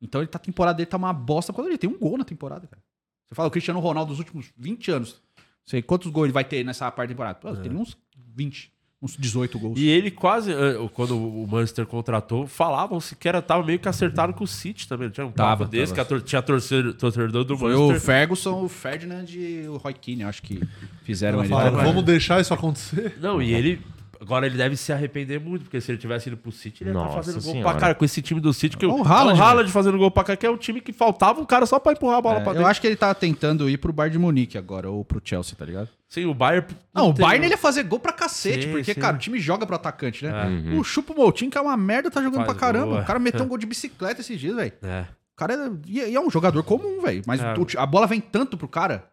Então 0.00 0.20
ele 0.20 0.28
tá, 0.28 0.36
a 0.38 0.40
temporada 0.40 0.76
dele 0.76 0.86
tá 0.86 0.96
uma 0.96 1.12
bosta 1.12 1.52
quando 1.52 1.68
ele 1.68 1.78
tem 1.78 1.88
um 1.88 1.98
gol 1.98 2.16
na 2.18 2.24
temporada, 2.24 2.66
cara. 2.66 2.82
Você 3.26 3.34
fala, 3.34 3.48
o 3.48 3.50
Cristiano 3.50 3.78
Ronaldo 3.80 4.10
dos 4.10 4.18
últimos 4.18 4.52
20 4.56 4.90
anos, 4.90 5.20
sei 5.66 5.82
quantos 5.82 6.10
gols 6.10 6.26
ele 6.26 6.32
vai 6.32 6.44
ter 6.44 6.64
nessa 6.64 6.90
parte 6.90 7.08
da 7.08 7.14
temporada? 7.14 7.38
Pô, 7.40 7.54
Tem 7.56 7.72
uns 7.72 7.96
20, 8.34 8.70
uns 9.02 9.16
18 9.16 9.58
gols. 9.58 9.78
E 9.78 9.88
ele 9.88 10.10
quase, 10.10 10.52
eh, 10.52 10.88
quando 10.94 11.16
o 11.18 11.46
Manchester 11.46 11.84
contratou, 11.86 12.46
falavam-se 12.46 13.14
que 13.16 13.28
era, 13.28 13.42
tava 13.42 13.64
meio 13.64 13.78
que 13.78 13.88
acertado 13.88 14.32
com 14.32 14.44
o 14.44 14.46
City 14.46 14.86
também. 14.88 15.10
Tinha 15.10 15.26
um 15.26 15.30
Tava, 15.32 15.64
papo 15.64 15.70
desse, 15.70 15.92
tava. 15.94 16.08
que 16.08 16.14
a 16.14 16.20
tinha 16.20 16.40
torcedor, 16.42 16.94
torcedor 16.94 17.44
do 17.44 17.58
Foi 17.58 17.74
o 17.74 17.88
Manchester. 17.88 18.00
Ferguson, 18.00 18.62
o 18.64 18.68
Ferdinand 18.68 19.26
e 19.30 19.66
o 19.68 19.76
Roy 19.76 19.92
Keane, 19.94 20.22
eu 20.22 20.28
acho 20.28 20.42
que 20.42 20.60
fizeram 21.02 21.40
ele. 21.40 21.48
Falaram, 21.48 21.78
vamos 21.78 22.02
deixar 22.04 22.40
isso 22.40 22.54
acontecer? 22.54 23.16
Não, 23.20 23.42
e 23.42 23.52
ele. 23.52 23.80
Agora 24.20 24.46
ele 24.46 24.56
deve 24.56 24.76
se 24.76 24.92
arrepender 24.92 25.38
muito, 25.40 25.62
porque 25.64 25.80
se 25.80 25.90
ele 25.90 25.98
tivesse 25.98 26.28
ido 26.28 26.36
pro 26.36 26.50
City, 26.52 26.82
ele 26.84 26.90
ia 26.90 26.92
estar 26.94 27.04
Nossa 27.04 27.16
fazendo 27.16 27.42
gol 27.42 27.52
Senhora. 27.52 27.70
pra 27.70 27.80
cara 27.80 27.94
com 27.94 28.04
esse 28.04 28.22
time 28.22 28.40
do 28.40 28.52
City. 28.52 28.76
Que 28.76 28.86
O 28.86 29.00
o 29.00 29.04
Haaland, 29.06 29.38
o 29.38 29.42
Haaland 29.42 29.70
fazendo 29.70 29.98
gol 29.98 30.10
pra 30.10 30.24
cá, 30.24 30.36
que 30.36 30.46
é 30.46 30.50
um 30.50 30.56
time 30.56 30.80
que 30.80 30.92
faltava 30.92 31.40
um 31.40 31.44
cara 31.44 31.66
só 31.66 31.78
pra 31.78 31.92
empurrar 31.92 32.18
a 32.18 32.22
bola 32.22 32.36
É, 32.38 32.40
pra 32.40 32.50
eu 32.50 32.54
dentro. 32.54 32.68
acho 32.70 32.80
que 32.80 32.86
ele 32.86 32.96
tá 32.96 33.14
tentando 33.14 33.68
ir 33.68 33.78
pro 33.78 33.92
Bayern 33.92 34.12
de 34.12 34.18
Munique 34.18 34.56
agora, 34.58 34.90
ou 34.90 35.04
pro 35.04 35.20
Chelsea, 35.24 35.54
tá 35.56 35.64
ligado? 35.64 35.88
Sim, 36.08 36.24
o 36.26 36.34
Bayern. 36.34 36.66
Não, 36.94 37.10
o 37.10 37.14
tem- 37.14 37.24
Bayern 37.24 37.46
ele 37.46 37.54
ia 37.54 37.58
fazer 37.58 37.82
gol 37.82 37.98
pra 38.00 38.12
cacete, 38.12 38.64
Sim, 38.66 38.70
porque, 38.72 38.94
sim. 38.94 39.00
cara, 39.00 39.16
o 39.16 39.18
time 39.18 39.38
joga 39.38 39.66
pro 39.66 39.76
atacante, 39.76 40.24
né? 40.24 40.72
É. 40.72 40.74
O 40.78 40.82
Chupo 40.84 41.14
Moutinho, 41.14 41.50
que 41.50 41.58
é 41.58 41.60
uma 41.60 41.76
merda, 41.76 42.10
tá 42.10 42.22
jogando 42.22 42.44
Faz 42.44 42.48
pra 42.48 42.54
caramba. 42.54 42.86
gol, 42.86 42.98
é. 42.98 43.02
O 43.02 43.04
cara 43.06 43.18
meteu 43.18 43.44
um 43.44 43.48
gol 43.48 43.58
de 43.58 43.66
bicicleta 43.66 44.20
esses 44.20 44.38
dias, 44.40 44.54
velho. 44.56 44.72
É. 44.82 45.00
O 45.34 45.36
cara 45.36 45.52
é, 45.52 45.70
e 45.86 46.14
é 46.16 46.20
um 46.20 46.30
jogador 46.30 46.62
comum, 46.62 47.02
velho. 47.02 47.22
Mas 47.26 47.42
É. 47.42 47.54
o- 47.58 47.66
a 47.80 47.84
bola 47.84 48.06
vem 48.06 48.20
tanto 48.20 48.56
pro 48.56 48.66
cara. 48.66 49.04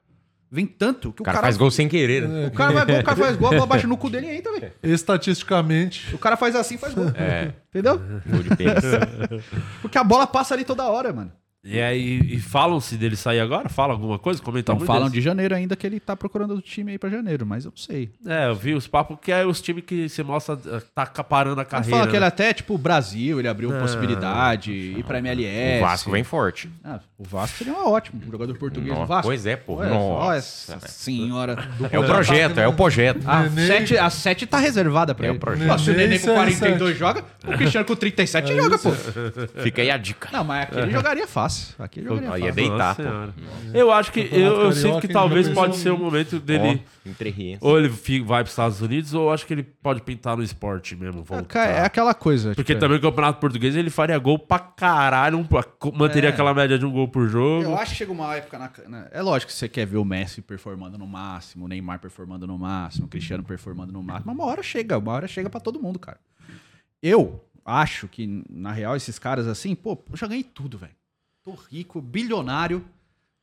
Vem 0.54 0.68
tanto 0.68 1.12
que 1.12 1.22
o 1.22 1.24
O 1.24 1.26
cara 1.26 1.38
cara. 1.38 1.48
faz 1.48 1.58
gol 1.58 1.72
sem 1.72 1.90
querer, 1.90 2.28
né? 2.30 2.46
O 2.46 2.52
cara 2.52 2.72
vai 2.72 2.86
gol, 2.86 3.00
o 3.00 3.04
cara 3.04 3.18
faz 3.18 3.36
gol, 3.36 3.48
a 3.48 3.52
bola 3.54 3.66
baixa 3.66 3.88
no 3.88 3.98
cu 3.98 4.08
dele 4.08 4.28
e 4.28 4.38
entra, 4.38 4.52
velho. 4.52 4.72
Estatisticamente, 4.84 6.14
O 6.14 6.20
cara 6.20 6.38
faz 6.38 6.56
assim, 6.56 6.78
faz 6.78 6.94
gol. 6.94 7.08
É, 7.16 7.54
Entendeu? 7.70 8.00
gol 8.28 8.44
de 8.44 8.56
pênis. 8.56 8.84
Porque 9.82 9.98
a 9.98 10.04
bola 10.04 10.28
passa 10.28 10.54
ali 10.54 10.64
toda 10.64 10.84
hora, 10.88 11.12
mano. 11.12 11.32
E 11.66 11.80
aí, 11.80 12.20
e 12.20 12.40
falam-se 12.42 12.98
dele 12.98 13.16
sair 13.16 13.40
agora? 13.40 13.70
Fala 13.70 13.94
alguma 13.94 14.20
coisa? 14.20 14.42
Comenta 14.42 14.64
Então 14.74 14.76
muito 14.76 14.86
falam 14.88 15.04
desse. 15.04 15.14
de 15.16 15.22
janeiro 15.22 15.56
ainda 15.56 15.78
que 15.78 15.88
ele 15.88 15.98
tá 15.98 16.14
procurando 16.14 16.54
o 16.56 16.62
time 16.62 16.92
aí 16.92 16.98
pra 16.98 17.10
janeiro, 17.10 17.46
mas 17.46 17.64
eu 17.64 17.72
não 17.72 17.78
sei. 17.78 18.10
É, 18.28 18.48
eu 18.50 18.56
vi 18.56 18.74
os 18.74 18.86
papos 18.86 19.18
que 19.22 19.32
é 19.32 19.46
os 19.46 19.62
times 19.62 19.86
que 19.86 20.10
se 20.10 20.22
mostra 20.24 20.60
eh, 20.68 20.82
tá 20.94 21.06
parando 21.24 21.62
a 21.62 21.64
Ele 21.64 21.70
carreira. 21.70 21.98
fala 21.98 22.08
que 22.10 22.16
ele 22.18 22.20
né? 22.20 22.28
até, 22.28 22.54
tipo, 22.54 22.74
o 22.76 22.78
Brasil, 22.78 23.40
ele 23.40 23.48
abriu 23.48 23.72
possibilidade, 23.80 24.72
ir 24.74 25.04
pra 25.06 25.20
MLS. 25.20 25.78
O 25.78 25.82
Vasco 25.88 26.12
vem 26.12 26.24
forte. 26.26 26.70
Ah, 26.84 27.00
o 27.18 27.24
Vasco 27.24 27.58
seria 27.60 27.74
um 27.74 27.88
ótimo 27.88 28.22
um 28.28 28.32
jogador 28.32 28.58
português 28.58 28.98
no 28.98 29.06
Vasco. 29.06 29.24
pois 29.28 29.46
é, 29.46 29.56
pô. 29.56 29.82
Nossa. 29.86 30.78
Senhora. 30.90 31.66
É 31.92 31.98
o 31.98 32.04
projeto, 32.04 32.60
é 32.60 32.68
o 32.68 32.74
projeto. 32.74 33.22
A 33.26 33.44
Nenê- 33.44 33.68
7 33.68 33.98
a 33.98 34.10
sete 34.10 34.46
tá 34.46 34.58
reservada 34.58 35.16
pra 35.16 35.28
É 35.28 35.30
ele. 35.30 35.38
o 35.38 35.40
projeto. 35.40 35.66
Nossa, 35.68 35.86
se 35.86 35.92
o 35.92 35.96
Nenê 35.96 36.16
e 36.16 36.20
com 36.20 36.34
42 36.34 36.96
CR7. 36.96 37.00
joga, 37.00 37.24
o 37.48 37.52
Cristiano 37.58 37.86
com 37.86 37.96
37 37.96 38.54
joga, 38.54 38.78
pô. 38.78 38.92
Fica 39.62 39.82
aí 39.82 39.90
a 39.90 39.96
dica. 39.98 40.28
Não, 40.34 40.44
mas 40.44 40.64
aqui 40.64 40.78
ele 40.78 40.92
jogaria 40.92 41.26
fácil. 41.26 41.53
Aqui 41.80 42.00
ele 42.00 42.08
jogaria 42.08 42.30
Aí 42.34 42.42
fácil. 42.42 42.50
é 42.50 42.52
deitar. 42.54 43.34
Eu 43.74 43.92
acho 43.92 44.12
que. 44.12 44.20
Eu, 44.32 44.62
eu 44.62 44.72
sinto 44.72 45.00
que 45.02 45.08
talvez 45.08 45.50
pode 45.50 45.76
ser 45.78 45.90
o 45.92 45.98
momento 45.98 46.40
dele. 46.40 46.84
Ou 47.62 47.78
ele 47.78 47.90
vai 48.24 48.44
pros 48.44 48.52
Estados 48.54 48.82
Unidos, 48.82 49.14
ou 49.14 49.24
eu 49.28 49.32
acho 49.34 49.46
que 49.46 49.54
ele 49.54 49.64
pode 49.64 50.02
pintar 50.02 50.38
no 50.38 50.44
esporte 50.44 50.96
mesmo. 50.96 51.22
É, 51.22 51.24
Voltar. 51.24 51.66
é 51.68 51.86
aquela 51.86 52.14
coisa. 52.14 52.56
Porque 52.56 52.74
tipo, 52.74 52.80
também 52.80 52.98
o 52.98 53.02
Campeonato 53.02 53.40
Português 53.40 53.76
ele 53.76 53.90
faria 53.90 54.18
gol 54.18 54.38
pra 54.40 54.60
caralho, 54.60 55.38
um- 55.38 55.48
manteria 55.98 56.30
É. 56.30 56.34
aquela 56.34 56.54
média 56.54 56.78
de 56.80 56.86
um 56.86 56.92
gol 56.92 57.08
por 57.08 57.28
jogo. 57.28 57.64
Eu 57.64 57.78
acho 57.78 57.92
que 57.92 57.98
chega 57.98 58.12
uma 58.12 58.36
época 58.36 58.58
na, 58.60 58.72
na- 58.88 59.08
É 59.12 59.22
lógico 59.22 59.52
que 59.52 59.58
você 59.58 59.68
quer 59.68 59.86
ver 59.86 59.98
o 59.98 60.06
Messi 60.06 60.42
performando 60.42 60.98
no 60.98 61.06
máximo, 61.08 61.66
o 61.66 61.68
Neymar 61.68 62.00
performando 62.00 62.48
no 62.48 62.58
máximo, 62.58 63.06
o 63.06 63.10
Cristiano 63.10 63.44
performando 63.44 63.92
no 63.92 64.02
máximo. 64.02 64.28
Mas 64.28 64.36
uma 64.36 64.46
hora 64.46 64.64
chega, 64.64 64.98
uma 64.98 65.12
hora 65.12 65.28
chega 65.28 65.50
pra 65.50 65.60
todo 65.60 65.82
mundo, 65.82 66.00
cara. 66.00 66.18
Eu 67.02 67.44
acho 67.66 68.08
que, 68.08 68.44
na 68.50 68.72
real, 68.72 68.96
esses 68.96 69.18
caras 69.20 69.48
assim, 69.48 69.76
pô, 69.76 69.98
eu 70.12 70.18
já 70.18 70.28
ganhei 70.28 70.44
tudo, 70.44 70.78
velho. 70.78 70.94
Tô 71.44 71.52
rico, 71.52 72.02
bilionário. 72.02 72.84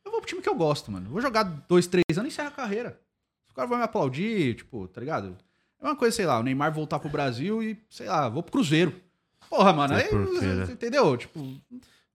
Eu 0.03 0.11
vou 0.11 0.19
pro 0.19 0.27
time 0.27 0.41
que 0.41 0.49
eu 0.49 0.55
gosto, 0.55 0.91
mano. 0.91 1.09
Vou 1.09 1.21
jogar 1.21 1.43
dois, 1.43 1.87
três 1.87 2.03
anos 2.17 2.25
e 2.25 2.33
encerra 2.33 2.49
a 2.49 2.51
carreira. 2.51 2.99
Os 3.47 3.53
caras 3.53 3.69
vão 3.69 3.77
me 3.77 3.83
aplaudir, 3.83 4.55
tipo, 4.55 4.87
tá 4.87 4.99
ligado? 4.99 5.37
É 5.79 5.85
uma 5.85 5.95
coisa, 5.95 6.15
sei 6.15 6.25
lá, 6.25 6.39
o 6.39 6.43
Neymar 6.43 6.73
voltar 6.73 6.99
pro 6.99 7.09
Brasil 7.09 7.61
e, 7.61 7.77
sei 7.89 8.07
lá, 8.07 8.27
vou 8.29 8.41
pro 8.41 8.51
Cruzeiro. 8.51 8.93
Porra, 9.49 9.73
mano, 9.73 9.95
aí, 9.95 10.07
entendeu? 10.71 11.17
Tipo, 11.17 11.39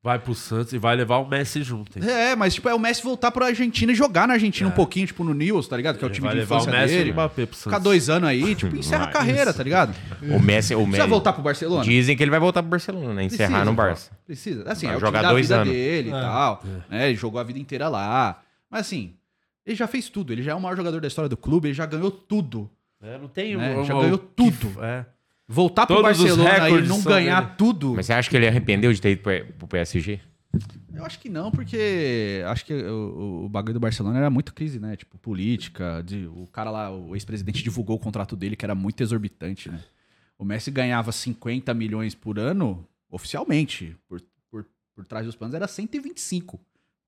Vai 0.07 0.21
pro 0.21 0.35
Santos 0.37 0.73
e 0.73 0.79
vai 0.79 0.95
levar 0.95 1.17
o 1.19 1.29
Messi 1.29 1.65
junto. 1.65 1.99
hein? 1.99 2.09
é, 2.09 2.37
mas 2.37 2.55
tipo, 2.55 2.69
é 2.69 2.75
o 2.75 2.79
Messi 2.79 3.03
voltar 3.03 3.33
pra 3.33 3.47
Argentina 3.47 3.91
e 3.91 3.95
jogar 3.95 4.29
na 4.29 4.35
Argentina 4.35 4.69
um 4.69 4.73
pouquinho, 4.73 5.05
tipo, 5.05 5.25
no 5.25 5.35
News, 5.35 5.67
tá 5.67 5.77
ligado? 5.77 5.99
Que 5.99 6.05
é 6.05 6.07
o 6.07 6.11
time 6.11 6.27
vai 6.29 6.35
de 6.35 6.41
levar 6.43 6.55
o 6.55 6.59
infância 6.63 6.81
Messi 6.81 6.95
e 6.95 6.99
dele. 6.99 7.11
o 7.11 7.13
Mbappé 7.15 7.47
pro 7.47 7.57
Ficar 7.57 7.71
Santos. 7.71 7.83
dois 7.83 8.09
anos 8.09 8.29
aí, 8.29 8.55
tipo, 8.55 8.77
encerra 8.79 9.05
a 9.07 9.09
carreira, 9.09 9.53
tá 9.53 9.63
ligado? 9.65 9.93
O 10.23 10.39
Messi, 10.39 10.75
o 10.75 10.79
Precisa 10.79 10.99
Messi. 10.99 11.09
voltar 11.11 11.33
pro 11.33 11.43
Barcelona? 11.43 11.83
Dizem 11.83 12.17
que 12.17 12.23
ele 12.23 12.31
vai 12.31 12.39
voltar 12.39 12.63
pro 12.63 12.71
Barcelona, 12.71 13.15
né? 13.15 13.25
Encerrar 13.25 13.49
Precisa, 13.49 13.65
no 13.65 13.73
Barça. 13.75 14.11
Precisa. 14.25 14.71
Assim, 14.71 14.87
Vai 14.87 14.95
é 14.95 14.99
o 14.99 15.01
jogar 15.01 15.19
time 15.19 15.23
da 15.23 15.31
dois 15.33 15.47
vida 15.49 15.61
anos. 15.61 15.73
dele 15.75 16.09
e 16.11 16.13
É. 16.13 16.21
tal. 16.21 16.65
né? 16.89 17.09
Ele 17.09 17.17
jogou 17.17 17.41
a 17.41 17.45
vida 17.45 17.59
inteira 17.59 17.89
lá. 17.89 18.41
Mas 18.71 18.83
assim, 18.83 19.13
ele 19.67 19.75
já 19.75 19.89
fez 19.89 20.09
tudo. 20.09 20.33
Ele 20.33 20.43
já 20.43 20.53
é 20.53 20.55
o 20.55 20.61
maior 20.61 20.77
jogador 20.77 21.01
da 21.01 21.09
história 21.09 21.29
do 21.29 21.37
clube, 21.37 21.67
ele 21.67 21.75
já 21.75 21.85
ganhou 21.85 22.13
tudo. 22.13 22.71
É, 23.03 23.19
não 23.19 23.27
tem 23.29 23.57
Né? 23.57 23.77
um- 23.77 23.85
Já 23.85 23.95
um- 23.97 24.01
ganhou 24.03 24.19
que- 24.19 24.27
tudo. 24.37 24.73
É. 24.85 25.05
Voltar 25.49 25.87
pro 25.87 25.97
Todos 25.97 26.19
os 26.21 26.37
Barcelona 26.37 26.71
e 26.71 26.83
não 26.89 27.01
ganhar 27.03 27.41
dele. 27.43 27.55
tudo. 27.57 27.95
Mas 27.95 28.07
você 28.07 28.13
acha 28.13 28.29
que 28.29 28.37
ele 28.37 28.49
arrependeu 28.49 28.93
de 28.93 29.01
ter 29.01 29.13
ido 29.13 29.23
pro- 29.23 29.45
pro 29.59 29.69
PSG? 29.69 30.19
Eu 30.95 31.05
acho 31.05 31.19
que 31.21 31.29
não, 31.29 31.51
porque 31.53 32.43
acho 32.47 32.65
que 32.65 32.73
o, 32.73 32.89
o- 33.43 33.45
o 33.45 33.49
bagulho 33.49 33.75
do 33.75 33.81
Barcelona 33.81 34.19
era 34.19 34.31
muito 34.31 34.53
crise, 34.55 34.81
né? 34.81 34.97
Tipo, 34.97 35.19
política. 35.19 36.03
de- 36.05 36.27
o 36.27 36.47
cara 36.51 36.71
lá, 36.71 36.91
o 36.91 37.15
ex-presidente, 37.15 37.63
divulgou 37.63 37.97
o 37.97 38.01
contrato 38.01 38.35
dele, 38.35 38.57
que 38.57 38.65
era 38.65 38.75
muito 38.75 39.01
exorbitante, 39.03 39.71
né? 39.71 39.81
O 40.39 40.45
Messi 40.45 40.71
ganhava 40.71 41.13
50 41.13 41.73
milhões 41.75 42.15
por 42.15 42.39
ano, 42.39 42.87
oficialmente. 43.11 43.97
Por, 44.09 44.21
por, 44.51 44.67
por 44.95 45.07
trás 45.07 45.27
dos 45.27 45.37
panos 45.37 45.55
era 45.55 45.69
125, 45.69 46.59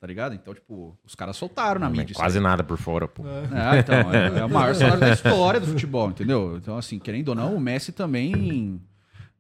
tá 0.00 0.06
ligado? 0.06 0.34
Então, 0.34 0.54
tipo, 0.54 0.96
os 1.04 1.14
caras 1.14 1.36
soltaram 1.36 1.80
na 1.80 1.90
mídia. 1.90 2.14
Quase 2.14 2.38
nada 2.38 2.62
por 2.62 2.78
fora, 2.78 3.08
pô. 3.08 3.24
É, 3.26 3.80
então, 3.80 4.12
é, 4.12 4.40
é 4.40 4.44
o 4.44 4.50
maior 4.50 4.74
salário 4.74 5.00
da 5.00 5.12
história 5.12 5.60
do 5.60 5.66
futebol, 5.66 6.10
entendeu? 6.10 6.56
Então, 6.56 6.76
assim, 6.76 6.98
querendo 6.98 7.30
ou 7.30 7.34
não, 7.34 7.54
o 7.54 7.60
Messi 7.60 7.92
também. 7.92 8.80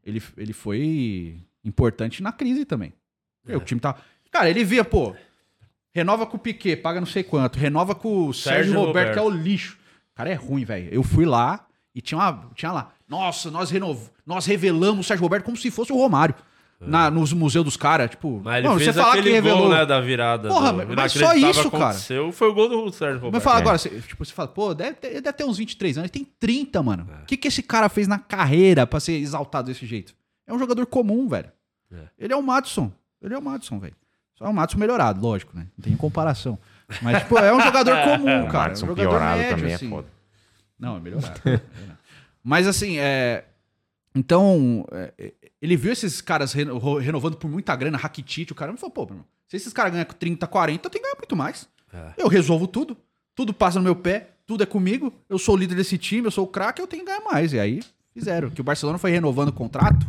Ele, 0.04 0.22
ele 0.36 0.52
foi 0.52 1.36
importante 1.64 2.22
na 2.22 2.32
crise 2.32 2.64
também. 2.64 2.92
É. 3.46 3.56
O 3.56 3.60
time 3.60 3.80
tá. 3.80 3.96
Cara, 4.30 4.50
ele 4.50 4.64
via, 4.64 4.84
pô. 4.84 5.14
Renova 5.94 6.26
com 6.26 6.36
o 6.36 6.40
Piquet, 6.40 6.76
paga 6.76 7.00
não 7.00 7.06
sei 7.06 7.22
quanto. 7.22 7.58
Renova 7.58 7.94
com 7.94 8.28
o 8.28 8.34
Sérgio, 8.34 8.64
Sérgio 8.64 8.78
Roberto, 8.78 8.86
Roberto. 8.86 9.12
que 9.14 9.18
é 9.18 9.22
o 9.22 9.30
lixo. 9.30 9.78
Cara 10.14 10.30
é 10.30 10.34
ruim, 10.34 10.64
velho. 10.64 10.88
Eu 10.92 11.02
fui 11.02 11.24
lá 11.24 11.66
e 11.94 12.00
tinha, 12.00 12.18
uma, 12.18 12.50
tinha 12.54 12.72
lá. 12.72 12.92
Nossa, 13.08 13.50
nós, 13.50 13.70
renov... 13.70 14.10
nós 14.26 14.46
revelamos 14.46 15.06
o 15.06 15.08
Sérgio 15.08 15.22
Roberto 15.22 15.44
como 15.44 15.56
se 15.56 15.70
fosse 15.70 15.92
o 15.92 15.96
Romário. 15.96 16.34
Na, 16.80 17.10
nos 17.10 17.32
museus 17.32 17.64
dos 17.64 17.76
caras. 17.76 18.08
Tipo, 18.10 18.38
É. 18.38 18.40
Mas 18.44 18.58
ele 18.58 18.68
não, 18.68 18.78
fez 18.78 18.94
você 18.94 19.00
falar 19.00 19.12
aquele 19.14 19.28
que 19.30 19.34
revelou. 19.34 19.58
gol, 19.62 19.68
né, 19.70 19.84
da 19.84 20.00
virada. 20.00 20.48
Porra, 20.48 20.72
do- 20.72 20.94
mas- 20.96 21.12
só 21.12 21.34
isso, 21.34 21.70
cara. 21.70 21.94
Foi 22.32 22.48
o 22.48 22.54
gol 22.54 22.68
do 22.68 22.92
Sérgio 22.92 23.16
Roberto. 23.16 23.34
Mas 23.34 23.42
fala 23.42 23.56
É. 23.56 23.60
agora, 23.60 23.78
você, 23.78 23.88
tipo, 24.00 24.24
você 24.24 24.32
fala, 24.32 24.46
pô, 24.48 24.72
deve 24.74 24.94
ter, 24.94 25.08
ele 25.08 25.20
deve 25.20 25.36
ter 25.36 25.44
uns 25.44 25.58
23 25.58 25.98
anos, 25.98 26.08
ele 26.10 26.24
tem 26.24 26.32
30, 26.38 26.80
mano. 26.82 27.08
O 27.22 27.26
que, 27.26 27.36
que 27.36 27.48
esse 27.48 27.62
cara 27.64 27.88
fez 27.88 28.06
na 28.06 28.18
carreira 28.18 28.86
pra 28.86 29.00
ser 29.00 29.14
exaltado 29.14 29.66
desse 29.68 29.84
jeito? 29.86 30.14
É 30.46 30.52
um 30.54 30.58
jogador 30.58 30.86
comum, 30.86 31.26
velho. 31.28 31.50
É. 31.92 31.96
Ele 32.18 32.32
é 32.32 32.36
o 32.36 32.42
Madison. 32.42 32.92
Ele 33.20 33.34
é 33.34 33.38
o 33.38 33.42
Madison, 33.42 33.78
velho. 33.80 33.96
Só 34.36 34.44
é 34.44 34.48
o 34.48 34.54
Madison 34.54 34.78
melhorado, 34.78 35.20
lógico, 35.20 35.56
né? 35.56 35.66
Não 35.76 35.82
tem 35.82 35.96
comparação. 35.96 36.56
Mas, 37.02 37.18
tipo, 37.22 37.36
é 37.38 37.52
um 37.52 37.60
jogador 37.60 37.96
comum, 38.04 38.44
O 38.44 38.48
cara. 38.48 38.70
É 38.70 38.72
um 38.74 38.76
jogador 38.76 38.94
piorado 39.10 39.38
médio, 39.38 39.56
também 39.56 39.74
assim. 39.74 39.86
é 39.86 39.90
foda. 39.90 40.06
Não, 40.78 40.94
é 40.94 40.98
é 40.98 41.00
melhorado. 41.00 41.40
Mas 42.44 42.66
assim, 42.68 42.98
é. 42.98 43.44
Então, 44.14 44.84
é, 44.90 45.34
ele 45.60 45.76
viu 45.76 45.92
esses 45.92 46.20
caras 46.20 46.52
reno- 46.52 46.98
renovando 46.98 47.36
por 47.36 47.48
muita 47.50 47.74
grana, 47.76 47.96
Rakitic, 47.98 48.50
o 48.50 48.54
cara 48.54 48.72
me 48.72 48.78
falou, 48.78 48.92
pô, 48.92 49.06
meu 49.14 49.24
se 49.46 49.56
esses 49.56 49.72
caras 49.72 49.92
ganham 49.92 50.04
30, 50.04 50.46
40, 50.46 50.86
eu 50.86 50.90
tenho 50.90 51.02
que 51.02 51.08
ganhar 51.08 51.18
muito 51.18 51.34
mais. 51.34 51.66
É. 51.90 52.12
Eu 52.18 52.28
resolvo 52.28 52.66
tudo. 52.66 52.94
Tudo 53.34 53.54
passa 53.54 53.78
no 53.78 53.84
meu 53.84 53.96
pé, 53.96 54.32
tudo 54.46 54.62
é 54.62 54.66
comigo. 54.66 55.10
Eu 55.26 55.38
sou 55.38 55.54
o 55.54 55.58
líder 55.58 55.74
desse 55.74 55.96
time, 55.96 56.26
eu 56.26 56.30
sou 56.30 56.44
o 56.44 56.48
craque, 56.48 56.82
eu 56.82 56.86
tenho 56.86 57.02
que 57.02 57.10
ganhar 57.10 57.24
mais. 57.24 57.54
E 57.54 57.58
aí 57.58 57.80
fizeram. 58.12 58.50
Que 58.50 58.60
o 58.60 58.64
Barcelona 58.64 58.98
foi 58.98 59.10
renovando 59.10 59.48
o 59.48 59.52
contrato 59.54 60.06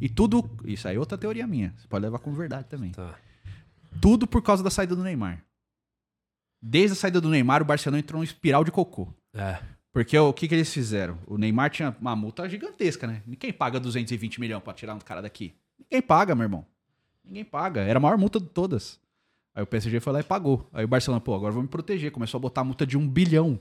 e 0.00 0.08
tudo. 0.08 0.48
Isso 0.64 0.86
aí 0.86 0.94
é 0.94 0.98
outra 0.98 1.18
teoria 1.18 1.44
minha. 1.44 1.74
Você 1.76 1.88
pode 1.88 2.04
levar 2.04 2.20
como 2.20 2.36
verdade 2.36 2.68
também. 2.68 2.92
Tá. 2.92 3.16
Tudo 4.00 4.28
por 4.28 4.42
causa 4.42 4.62
da 4.62 4.70
saída 4.70 4.94
do 4.94 5.02
Neymar. 5.02 5.42
Desde 6.62 6.92
a 6.92 6.96
saída 6.96 7.20
do 7.20 7.28
Neymar, 7.30 7.62
o 7.62 7.64
Barcelona 7.64 7.98
entrou 7.98 8.18
num 8.20 8.24
espiral 8.24 8.62
de 8.62 8.70
cocô. 8.70 9.08
É. 9.34 9.58
Porque 9.92 10.18
o 10.18 10.32
que, 10.32 10.46
que 10.46 10.54
eles 10.54 10.72
fizeram? 10.72 11.18
O 11.26 11.38
Neymar 11.38 11.70
tinha 11.70 11.96
uma 12.00 12.14
multa 12.14 12.48
gigantesca, 12.48 13.06
né? 13.06 13.22
Ninguém 13.26 13.52
paga 13.52 13.80
220 13.80 14.40
milhões 14.40 14.62
pra 14.62 14.72
tirar 14.72 14.94
um 14.94 14.98
cara 14.98 15.22
daqui. 15.22 15.54
Ninguém 15.78 16.02
paga, 16.02 16.34
meu 16.34 16.44
irmão. 16.44 16.66
Ninguém 17.24 17.44
paga. 17.44 17.80
Era 17.80 17.98
a 17.98 18.00
maior 18.00 18.18
multa 18.18 18.38
de 18.38 18.46
todas. 18.46 19.00
Aí 19.54 19.62
o 19.62 19.66
PSG 19.66 19.98
foi 20.00 20.12
lá 20.12 20.20
e 20.20 20.22
pagou. 20.24 20.68
Aí 20.72 20.84
o 20.84 20.88
Barcelona, 20.88 21.20
pô, 21.20 21.34
agora 21.34 21.52
vou 21.52 21.62
me 21.62 21.68
proteger. 21.68 22.10
Começou 22.12 22.38
a 22.38 22.40
botar 22.40 22.60
a 22.60 22.64
multa 22.64 22.86
de 22.86 22.96
um 22.96 23.08
bilhão 23.08 23.58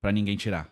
pra 0.00 0.10
ninguém 0.10 0.36
tirar. 0.36 0.68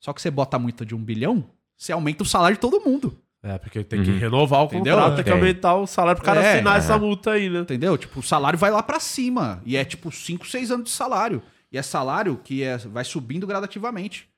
Só 0.00 0.12
que 0.12 0.22
você 0.22 0.30
bota 0.30 0.56
a 0.56 0.60
multa 0.60 0.84
de 0.86 0.94
um 0.94 1.02
bilhão, 1.02 1.44
você 1.76 1.92
aumenta 1.92 2.22
o 2.22 2.26
salário 2.26 2.56
de 2.56 2.60
todo 2.60 2.80
mundo. 2.80 3.18
É, 3.42 3.58
porque 3.58 3.84
tem 3.84 4.02
que 4.02 4.10
renovar 4.10 4.62
o 4.62 4.64
Entendeu? 4.66 4.94
contrato, 4.96 5.16
tem 5.16 5.24
que 5.24 5.30
aumentar 5.30 5.74
o 5.74 5.86
salário 5.86 6.16
pro 6.16 6.24
cara 6.24 6.42
É, 6.42 6.54
assinar 6.54 6.76
é. 6.76 6.78
essa 6.78 6.98
multa 6.98 7.32
aí, 7.32 7.50
né? 7.50 7.60
Entendeu? 7.60 7.98
Tipo, 7.98 8.20
o 8.20 8.22
salário 8.22 8.58
vai 8.58 8.70
lá 8.70 8.82
pra 8.82 8.98
cima. 8.98 9.60
E 9.66 9.76
é 9.76 9.84
tipo 9.84 10.10
5, 10.10 10.46
6 10.46 10.70
anos 10.70 10.84
de 10.84 10.90
salário. 10.90 11.42
E 11.74 11.76
é 11.76 11.82
salário 11.82 12.38
que 12.38 12.62
é, 12.62 12.78
vai 12.78 13.04
subindo 13.04 13.48
gradativamente. 13.48 14.32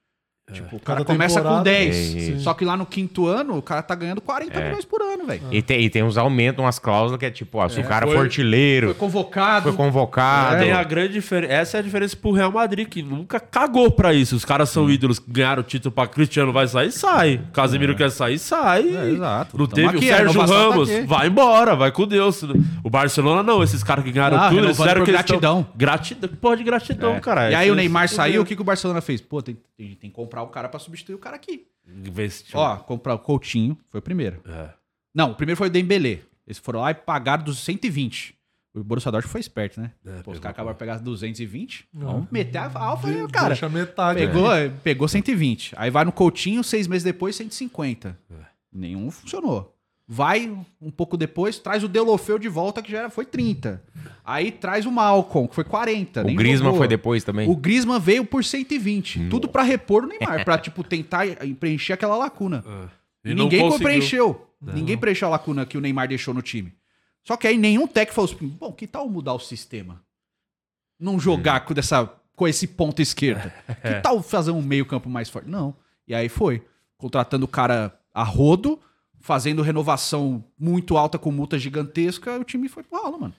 Tipo, 0.52 0.76
o 0.76 0.78
Cada 0.78 0.98
cara 0.98 1.04
começa 1.04 1.40
com 1.40 1.48
temporada- 1.48 1.64
10. 1.64 1.94
Sim. 1.96 2.38
Só 2.38 2.54
que 2.54 2.64
lá 2.64 2.76
no 2.76 2.86
quinto 2.86 3.26
ano, 3.26 3.58
o 3.58 3.62
cara 3.62 3.82
tá 3.82 3.96
ganhando 3.96 4.20
40 4.20 4.60
É. 4.60 4.64
milhões 4.66 4.84
por 4.84 5.02
ano, 5.02 5.26
velho. 5.26 5.42
E 5.50 5.60
tem, 5.60 5.80
e 5.82 5.90
tem 5.90 6.04
uns 6.04 6.16
aumentos, 6.16 6.64
umas 6.64 6.78
cláusulas 6.78 7.18
que 7.18 7.26
é 7.26 7.30
tipo, 7.32 7.58
ó, 7.58 7.68
se 7.68 7.80
o 7.80 7.84
cara 7.84 8.06
Foi- 8.06 8.14
for 8.14 8.22
artilheiro, 8.26 8.86
Foi 8.86 8.94
convocado. 8.94 9.64
foi 9.64 9.72
convocado. 9.76 10.60
Tem 10.60 10.70
a 10.72 10.84
grande 10.84 11.14
diferença. 11.14 11.52
Essa 11.52 11.76
é 11.78 11.80
a 11.80 11.82
diferença 11.82 12.16
pro 12.16 12.30
Real 12.30 12.52
Madrid, 12.52 12.86
que 12.86 13.02
nunca 13.02 13.40
cagou 13.40 13.90
pra 13.90 14.14
isso. 14.14 14.36
Os 14.36 14.44
caras 14.44 14.70
são 14.70 14.88
ídolos, 14.88 15.18
ganharam 15.18 15.62
o 15.62 15.64
título 15.64 15.90
pra 15.90 16.06
Cristiano, 16.06 16.52
vai 16.52 16.68
sair, 16.68 16.92
sai. 16.92 17.40
Casemiro 17.52 17.96
quer 17.96 18.12
sair, 18.12 18.38
sai. 18.38 18.82
É, 18.96 19.10
exato. 19.10 19.58
Não 19.58 19.66
teve 19.66 19.88
aqui, 19.88 19.96
o 19.96 20.02
Sérgio 20.02 20.32
tá 20.32 20.44
Ramos, 20.46 20.88
aqui. 20.90 21.06
vai 21.08 21.26
embora, 21.26 21.74
vai 21.74 21.90
com 21.90 22.06
Deus. 22.06 22.44
O 22.84 22.88
Barcelona 22.88 23.42
não, 23.42 23.64
esses 23.64 23.82
caras 23.82 24.04
que 24.04 24.12
ganharam 24.12 24.36
Ah, 24.38 24.48
tudo, 24.50 24.64
eles 24.64 24.76
fizeram 24.76 25.04
que 25.04 25.10
gratidão. 25.10 25.66
Gratidão, 25.74 26.30
porra 26.40 26.56
de 26.56 26.62
gratidão, 26.62 27.16
É. 27.16 27.20
cara. 27.20 27.50
E 27.50 27.54
aí 27.56 27.68
o 27.68 27.74
Neymar 27.74 28.04
é- 28.04 28.06
saiu, 28.06 28.42
o 28.42 28.44
que, 28.44 28.54
que 28.54 28.62
o 28.62 28.64
Barcelona 28.64 29.00
fez? 29.00 29.20
Pô, 29.20 29.42
tem, 29.42 29.56
tem, 29.76 29.94
tem 30.00 30.10
comprar 30.36 30.42
o 30.42 30.48
cara 30.48 30.68
pra 30.68 30.78
substituir 30.78 31.14
o 31.14 31.18
cara 31.18 31.36
aqui. 31.36 31.66
Investiu. 31.86 32.58
Ó, 32.58 32.76
comprar 32.76 33.14
o 33.14 33.18
Coutinho, 33.18 33.78
foi 33.86 34.00
o 34.00 34.02
primeiro. 34.02 34.42
É. 34.46 34.70
Não, 35.14 35.30
o 35.30 35.34
primeiro 35.34 35.56
foi 35.56 35.68
o 35.68 35.70
Dembélé. 35.70 36.20
Eles 36.46 36.58
foram 36.58 36.80
lá 36.80 36.90
e 36.90 36.94
pagaram 36.94 37.44
dos 37.44 37.58
120. 37.60 38.36
O 38.74 38.84
Borussia 38.84 39.10
Dortmund 39.10 39.32
foi 39.32 39.40
esperto, 39.40 39.80
né? 39.80 39.92
É, 40.04 40.10
Pô, 40.10 40.32
os 40.32 40.36
pegou. 40.36 40.40
caras 40.40 40.54
acabaram 40.54 40.74
de 40.74 40.78
pegar 40.78 40.98
220. 40.98 41.88
Vamos 41.94 42.30
meter 42.30 42.58
a 42.58 42.78
alfa 42.78 43.08
aí, 43.08 43.26
cara. 43.28 43.48
Deixa 43.48 43.68
metade. 43.68 44.20
Pegou, 44.20 44.54
né? 44.54 44.68
pegou 44.84 45.08
120. 45.08 45.72
Aí 45.76 45.90
vai 45.90 46.04
no 46.04 46.12
Coutinho, 46.12 46.62
seis 46.62 46.86
meses 46.86 47.02
depois, 47.02 47.34
150. 47.36 48.18
É. 48.30 48.34
Nenhum 48.70 49.10
funcionou. 49.10 49.74
Vai 50.08 50.48
um 50.80 50.90
pouco 50.90 51.16
depois, 51.16 51.58
traz 51.58 51.82
o 51.82 51.88
Delofeu 51.88 52.38
de 52.38 52.48
volta, 52.48 52.80
que 52.80 52.92
já 52.92 52.98
era- 52.98 53.10
foi 53.10 53.24
30. 53.24 53.82
Aí 54.24 54.52
traz 54.52 54.86
o 54.86 54.92
Malcom, 54.92 55.48
que 55.48 55.54
foi 55.54 55.64
40. 55.64 56.22
O 56.22 56.24
jogou. 56.68 56.78
foi 56.78 56.86
depois 56.88 57.24
também. 57.24 57.48
O 57.50 57.56
Griezmann 57.56 57.98
veio 57.98 58.24
por 58.24 58.44
120. 58.44 59.28
Tudo 59.28 59.48
pra 59.48 59.62
repor 59.64 60.04
o 60.04 60.06
Neymar, 60.06 60.44
pra, 60.44 60.58
tipo, 60.58 60.84
tentar 60.84 61.26
preencher 61.58 61.92
aquela 61.94 62.16
lacuna. 62.16 62.62
E 63.24 63.30
E 63.30 63.34
não 63.34 63.44
ninguém 63.44 63.60
preencheu. 63.78 64.46
Ninguém 64.60 64.96
preencheu 64.96 65.26
a 65.28 65.32
lacuna 65.32 65.66
que 65.66 65.76
o 65.76 65.80
Neymar 65.80 66.06
deixou 66.08 66.32
no 66.32 66.40
time. 66.42 66.72
Só 67.24 67.36
que 67.36 67.46
aí 67.48 67.58
nenhum 67.58 67.88
técnico 67.88 68.14
falou 68.14 68.30
assim, 68.32 68.46
bom, 68.46 68.70
que 68.72 68.86
tal 68.86 69.08
mudar 69.08 69.34
o 69.34 69.40
sistema? 69.40 70.00
Não 70.98 71.18
jogar 71.18 71.64
com, 71.64 71.74
dessa, 71.74 72.08
com 72.36 72.46
esse 72.46 72.66
ponto 72.68 73.02
esquerda. 73.02 73.52
Que 73.82 73.94
tal 74.02 74.22
fazer 74.22 74.52
um 74.52 74.62
meio 74.62 74.86
campo 74.86 75.08
mais 75.08 75.28
forte? 75.28 75.48
Não. 75.50 75.74
E 76.06 76.14
aí 76.14 76.28
foi. 76.28 76.62
Contratando 76.96 77.44
o 77.44 77.48
cara 77.48 77.98
a 78.14 78.22
rodo, 78.22 78.78
fazendo 79.20 79.62
renovação 79.62 80.44
muito 80.58 80.96
alta 80.96 81.18
com 81.18 81.30
multa 81.30 81.58
gigantesca, 81.58 82.38
o 82.38 82.44
time 82.44 82.68
foi 82.68 82.82
pro 82.82 83.02
ralo, 83.02 83.20
mano. 83.20 83.34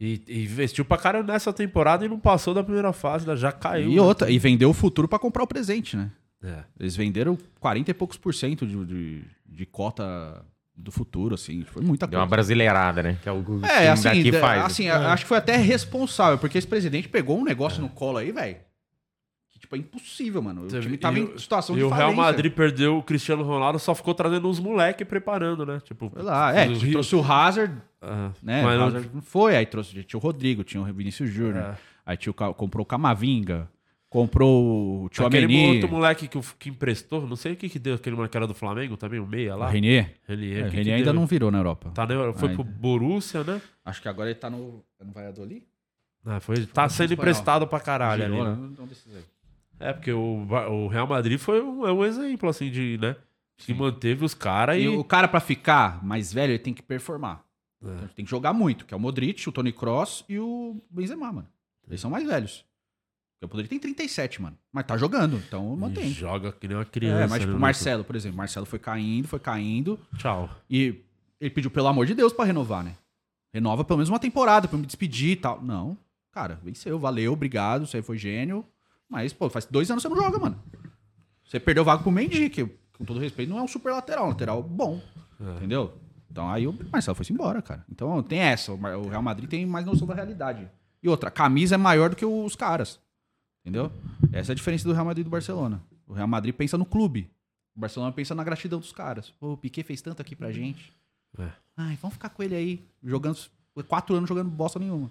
E, 0.00 0.20
e 0.26 0.44
investiu 0.44 0.84
pra 0.84 0.96
cara 0.98 1.22
nessa 1.22 1.52
temporada 1.52 2.04
e 2.04 2.08
não 2.08 2.18
passou 2.18 2.52
da 2.52 2.64
primeira 2.64 2.92
fase, 2.92 3.26
né? 3.26 3.36
já 3.36 3.52
caiu. 3.52 3.90
E 3.90 3.94
né? 3.96 4.02
outra, 4.02 4.30
e 4.30 4.38
vendeu 4.38 4.70
o 4.70 4.74
futuro 4.74 5.06
pra 5.06 5.18
comprar 5.18 5.44
o 5.44 5.46
presente, 5.46 5.96
né? 5.96 6.10
É. 6.42 6.64
Eles 6.80 6.96
venderam 6.96 7.38
40 7.60 7.90
e 7.90 7.94
poucos 7.94 8.16
por 8.16 8.34
cento 8.34 8.66
de, 8.66 8.84
de, 8.84 9.22
de 9.46 9.64
cota 9.66 10.44
do 10.76 10.90
futuro, 10.90 11.36
assim. 11.36 11.64
Foi 11.64 11.82
muita 11.82 12.06
Deu 12.06 12.18
uma 12.18 12.26
brasileirada, 12.26 13.00
né? 13.02 13.18
Que 13.22 13.28
é 13.28 13.32
o 13.32 13.44
que 13.44 13.64
É, 13.66 13.90
assim, 13.90 14.02
daqui 14.04 14.30
da- 14.32 14.40
faz. 14.40 14.64
assim 14.64 14.88
acho 14.88 15.24
que 15.24 15.28
foi 15.28 15.38
até 15.38 15.56
responsável, 15.56 16.38
porque 16.38 16.58
esse 16.58 16.66
presidente 16.66 17.08
pegou 17.08 17.38
um 17.38 17.44
negócio 17.44 17.80
no 17.80 17.88
colo 17.88 18.18
aí, 18.18 18.32
velho. 18.32 18.56
Tipo, 19.72 19.76
é 19.76 19.78
impossível, 19.78 20.42
mano. 20.42 20.62
O 20.64 20.68
Teve- 20.68 20.82
time 20.82 20.98
tava 20.98 21.18
e 21.18 21.22
em 21.22 21.24
o- 21.24 21.38
situação 21.38 21.74
E 21.74 21.78
de 21.78 21.84
o 21.84 21.88
Real. 21.88 22.14
Madrid 22.14 22.52
perdeu 22.52 22.98
o 22.98 23.02
Cristiano 23.02 23.42
Ronaldo, 23.42 23.78
só 23.78 23.94
ficou 23.94 24.14
trazendo 24.14 24.48
uns 24.48 24.60
moleque 24.60 25.04
preparando, 25.04 25.64
né? 25.64 25.80
Tipo, 25.84 26.10
Foi 26.10 26.22
lá, 26.22 26.52
é, 26.54 26.68
o 26.68 26.90
trouxe 26.90 27.16
o 27.16 27.20
Hazard, 27.22 27.74
Ah, 28.00 28.30
né? 28.42 28.62
mas 28.62 28.74
o 28.76 28.78
não- 28.78 28.86
Hazard 28.86 29.10
não 29.14 29.22
foi, 29.22 29.56
aí 29.56 29.64
trouxe, 29.66 30.02
tinha 30.04 30.18
o 30.18 30.22
Rodrigo, 30.22 30.62
tinha 30.64 30.82
o 30.82 30.84
Vinícius 30.92 31.30
Júnior, 31.30 31.56
É. 31.64 31.74
aí 32.06 32.16
tinha 32.16 32.30
o, 32.32 32.54
comprou 32.54 32.82
o 32.82 32.86
Camavinga, 32.86 33.68
comprou 34.10 35.04
o 35.04 35.08
Tio 35.08 35.26
Aquele 35.26 35.46
Ameni, 35.46 35.74
outro 35.76 35.88
moleque 35.88 36.28
que, 36.28 36.36
o- 36.36 36.44
que 36.58 36.68
emprestou, 36.68 37.26
não 37.26 37.36
sei 37.36 37.52
o 37.52 37.56
que 37.56 37.68
que 37.68 37.78
deu, 37.78 37.94
aquele 37.94 38.14
moleque 38.14 38.32
que 38.32 38.36
era 38.36 38.46
do 38.46 38.54
Flamengo 38.54 38.96
também, 38.96 39.18
o 39.20 39.26
meia 39.26 39.54
o 39.56 39.58
lá. 39.60 39.70
Renier. 39.70 40.16
Renier, 40.28 40.58
É, 40.58 40.62
que 40.62 40.68
o 40.68 40.70
que 40.70 40.76
Renier 40.76 40.96
ainda 40.96 41.12
deu? 41.12 41.14
não 41.20 41.26
virou 41.26 41.50
na 41.50 41.58
Europa. 41.58 41.90
Tá 41.94 42.06
na- 42.06 42.32
foi 42.34 42.50
Ainda. 42.50 42.62
pro 42.62 42.72
Borussia, 42.72 43.42
né? 43.42 43.60
Acho 43.84 44.02
que 44.02 44.08
agora 44.08 44.28
ele 44.28 44.38
tá 44.38 44.50
no, 44.50 44.84
é 45.00 45.04
no 45.04 45.12
Valladolid? 45.12 45.62
Ah, 46.24 46.38
foi, 46.38 46.66
tá 46.66 46.88
sendo 46.88 47.12
espanhol. 47.12 47.14
emprestado 47.30 47.66
pra 47.66 47.80
caralho 47.80 48.24
ali. 48.24 48.32
Né? 48.34 48.42
não. 48.78 48.86
É, 49.82 49.92
porque 49.92 50.12
o, 50.12 50.46
o 50.46 50.86
Real 50.86 51.06
Madrid 51.06 51.38
foi 51.38 51.60
um, 51.60 51.86
é 51.86 51.92
um 51.92 52.04
exemplo, 52.04 52.48
assim, 52.48 52.70
de, 52.70 52.98
né? 53.00 53.16
Que 53.56 53.74
manteve 53.74 54.24
os 54.24 54.34
caras 54.34 54.76
E 54.76 54.82
e... 54.82 54.88
o 54.88 55.04
cara, 55.04 55.28
pra 55.28 55.40
ficar 55.40 56.04
mais 56.04 56.32
velho, 56.32 56.52
ele 56.52 56.58
tem 56.58 56.72
que 56.72 56.82
performar. 56.82 57.44
É. 57.84 57.88
Então, 57.88 58.08
tem 58.14 58.24
que 58.24 58.30
jogar 58.30 58.52
muito, 58.52 58.86
que 58.86 58.94
é 58.94 58.96
o 58.96 59.00
Modric, 59.00 59.48
o 59.48 59.52
Tony 59.52 59.72
Cross 59.72 60.24
e 60.28 60.38
o 60.38 60.80
Benzema, 60.90 61.32
mano. 61.32 61.48
Eles 61.86 62.00
são 62.00 62.10
mais 62.10 62.24
velhos. 62.24 62.64
O 63.42 63.48
Modric 63.48 63.68
tem 63.68 63.78
37, 63.78 64.40
mano. 64.40 64.56
Mas 64.72 64.86
tá 64.86 64.96
jogando, 64.96 65.36
então 65.36 65.74
e 65.74 65.76
mantém. 65.76 66.10
joga 66.10 66.52
que 66.52 66.68
nem 66.68 66.76
uma 66.76 66.84
criança. 66.84 67.24
É, 67.24 67.26
mas 67.26 67.40
tipo, 67.40 67.52
né, 67.52 67.58
o 67.58 67.60
Marcelo, 67.60 68.04
por 68.04 68.14
exemplo. 68.14 68.38
Marcelo 68.38 68.66
foi 68.66 68.78
caindo, 68.78 69.26
foi 69.26 69.40
caindo. 69.40 69.98
Tchau. 70.16 70.48
E 70.70 71.02
ele 71.40 71.50
pediu, 71.50 71.70
pelo 71.70 71.88
amor 71.88 72.06
de 72.06 72.14
Deus, 72.14 72.32
pra 72.32 72.44
renovar, 72.44 72.84
né? 72.84 72.94
Renova 73.52 73.84
pelo 73.84 73.98
menos 73.98 74.08
uma 74.08 74.20
temporada 74.20 74.68
pra 74.68 74.76
eu 74.76 74.80
me 74.80 74.86
despedir 74.86 75.30
e 75.32 75.36
tal. 75.36 75.60
Não. 75.60 75.98
Cara, 76.30 76.58
venceu, 76.62 76.98
valeu, 77.00 77.32
obrigado. 77.32 77.84
Você 77.86 78.00
foi 78.00 78.16
gênio. 78.16 78.64
Mas, 79.12 79.30
pô, 79.30 79.50
faz 79.50 79.66
dois 79.66 79.90
anos 79.90 80.02
que 80.02 80.08
você 80.08 80.14
não 80.14 80.22
joga, 80.24 80.38
mano. 80.38 80.58
Você 81.44 81.60
perdeu 81.60 81.84
vaga 81.84 82.02
pro 82.02 82.10
Mendy, 82.10 82.48
que, 82.48 82.64
com 82.96 83.04
todo 83.04 83.20
respeito, 83.20 83.50
não 83.50 83.58
é 83.58 83.62
um 83.62 83.68
super 83.68 83.92
lateral. 83.92 84.24
Um 84.24 84.28
lateral 84.30 84.62
bom. 84.62 85.02
Entendeu? 85.58 85.98
Então 86.30 86.50
aí 86.50 86.66
o 86.66 86.74
Marcelo 86.90 87.14
foi 87.14 87.26
embora, 87.28 87.60
cara. 87.60 87.84
Então 87.90 88.22
tem 88.22 88.38
essa. 88.38 88.72
O 88.72 89.08
Real 89.08 89.20
Madrid 89.20 89.50
tem 89.50 89.66
mais 89.66 89.84
noção 89.84 90.06
da 90.06 90.14
realidade. 90.14 90.66
E 91.02 91.08
outra, 91.10 91.28
a 91.28 91.30
camisa 91.30 91.74
é 91.74 91.78
maior 91.78 92.08
do 92.08 92.16
que 92.16 92.24
os 92.24 92.56
caras. 92.56 92.98
Entendeu? 93.62 93.92
Essa 94.32 94.52
é 94.52 94.54
a 94.54 94.56
diferença 94.56 94.88
do 94.88 94.94
Real 94.94 95.04
Madrid 95.04 95.20
e 95.20 95.28
do 95.28 95.30
Barcelona. 95.30 95.82
O 96.06 96.14
Real 96.14 96.26
Madrid 96.26 96.54
pensa 96.54 96.78
no 96.78 96.86
clube. 96.86 97.30
O 97.76 97.80
Barcelona 97.80 98.12
pensa 98.12 98.34
na 98.34 98.42
gratidão 98.42 98.80
dos 98.80 98.92
caras. 98.92 99.28
Pô, 99.38 99.52
o 99.52 99.56
Piquet 99.58 99.82
fez 99.82 100.00
tanto 100.00 100.22
aqui 100.22 100.34
pra 100.34 100.50
gente. 100.50 100.90
É. 101.38 101.50
Ai, 101.76 101.98
vamos 102.00 102.14
ficar 102.14 102.30
com 102.30 102.42
ele 102.42 102.54
aí. 102.54 102.82
Jogando. 103.04 103.38
Quatro 103.86 104.16
anos 104.16 104.26
jogando 104.26 104.48
bosta 104.48 104.78
nenhuma. 104.78 105.10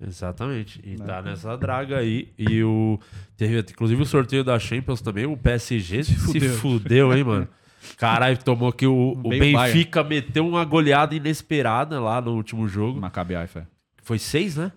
Exatamente. 0.00 0.80
E 0.84 0.96
Né? 0.96 1.04
tá 1.06 1.22
nessa 1.22 1.56
draga 1.56 1.98
aí. 1.98 2.28
E 2.38 2.62
o. 2.62 2.98
Teve 3.36 3.58
inclusive 3.60 4.02
o 4.02 4.06
sorteio 4.06 4.44
da 4.44 4.58
Champions 4.58 5.00
também. 5.00 5.26
O 5.26 5.36
PSG 5.36 6.04
se 6.04 6.14
fudeu, 6.16 6.52
fudeu. 6.54 7.14
hein, 7.16 7.24
mano? 7.24 7.48
Caralho, 7.96 8.36
tomou 8.42 8.72
que 8.72 8.86
o, 8.86 8.92
o 8.92 9.20
o 9.26 9.28
Benfica 9.30 10.02
meteu 10.02 10.46
uma 10.46 10.64
goleada 10.64 11.14
inesperada 11.14 12.00
lá 12.00 12.20
no 12.20 12.32
último 12.32 12.66
jogo. 12.68 13.00
Maccabi 13.00 13.36
Haifa. 13.36 13.66
Foi 14.02 14.18
seis, 14.18 14.56
né? 14.56 14.72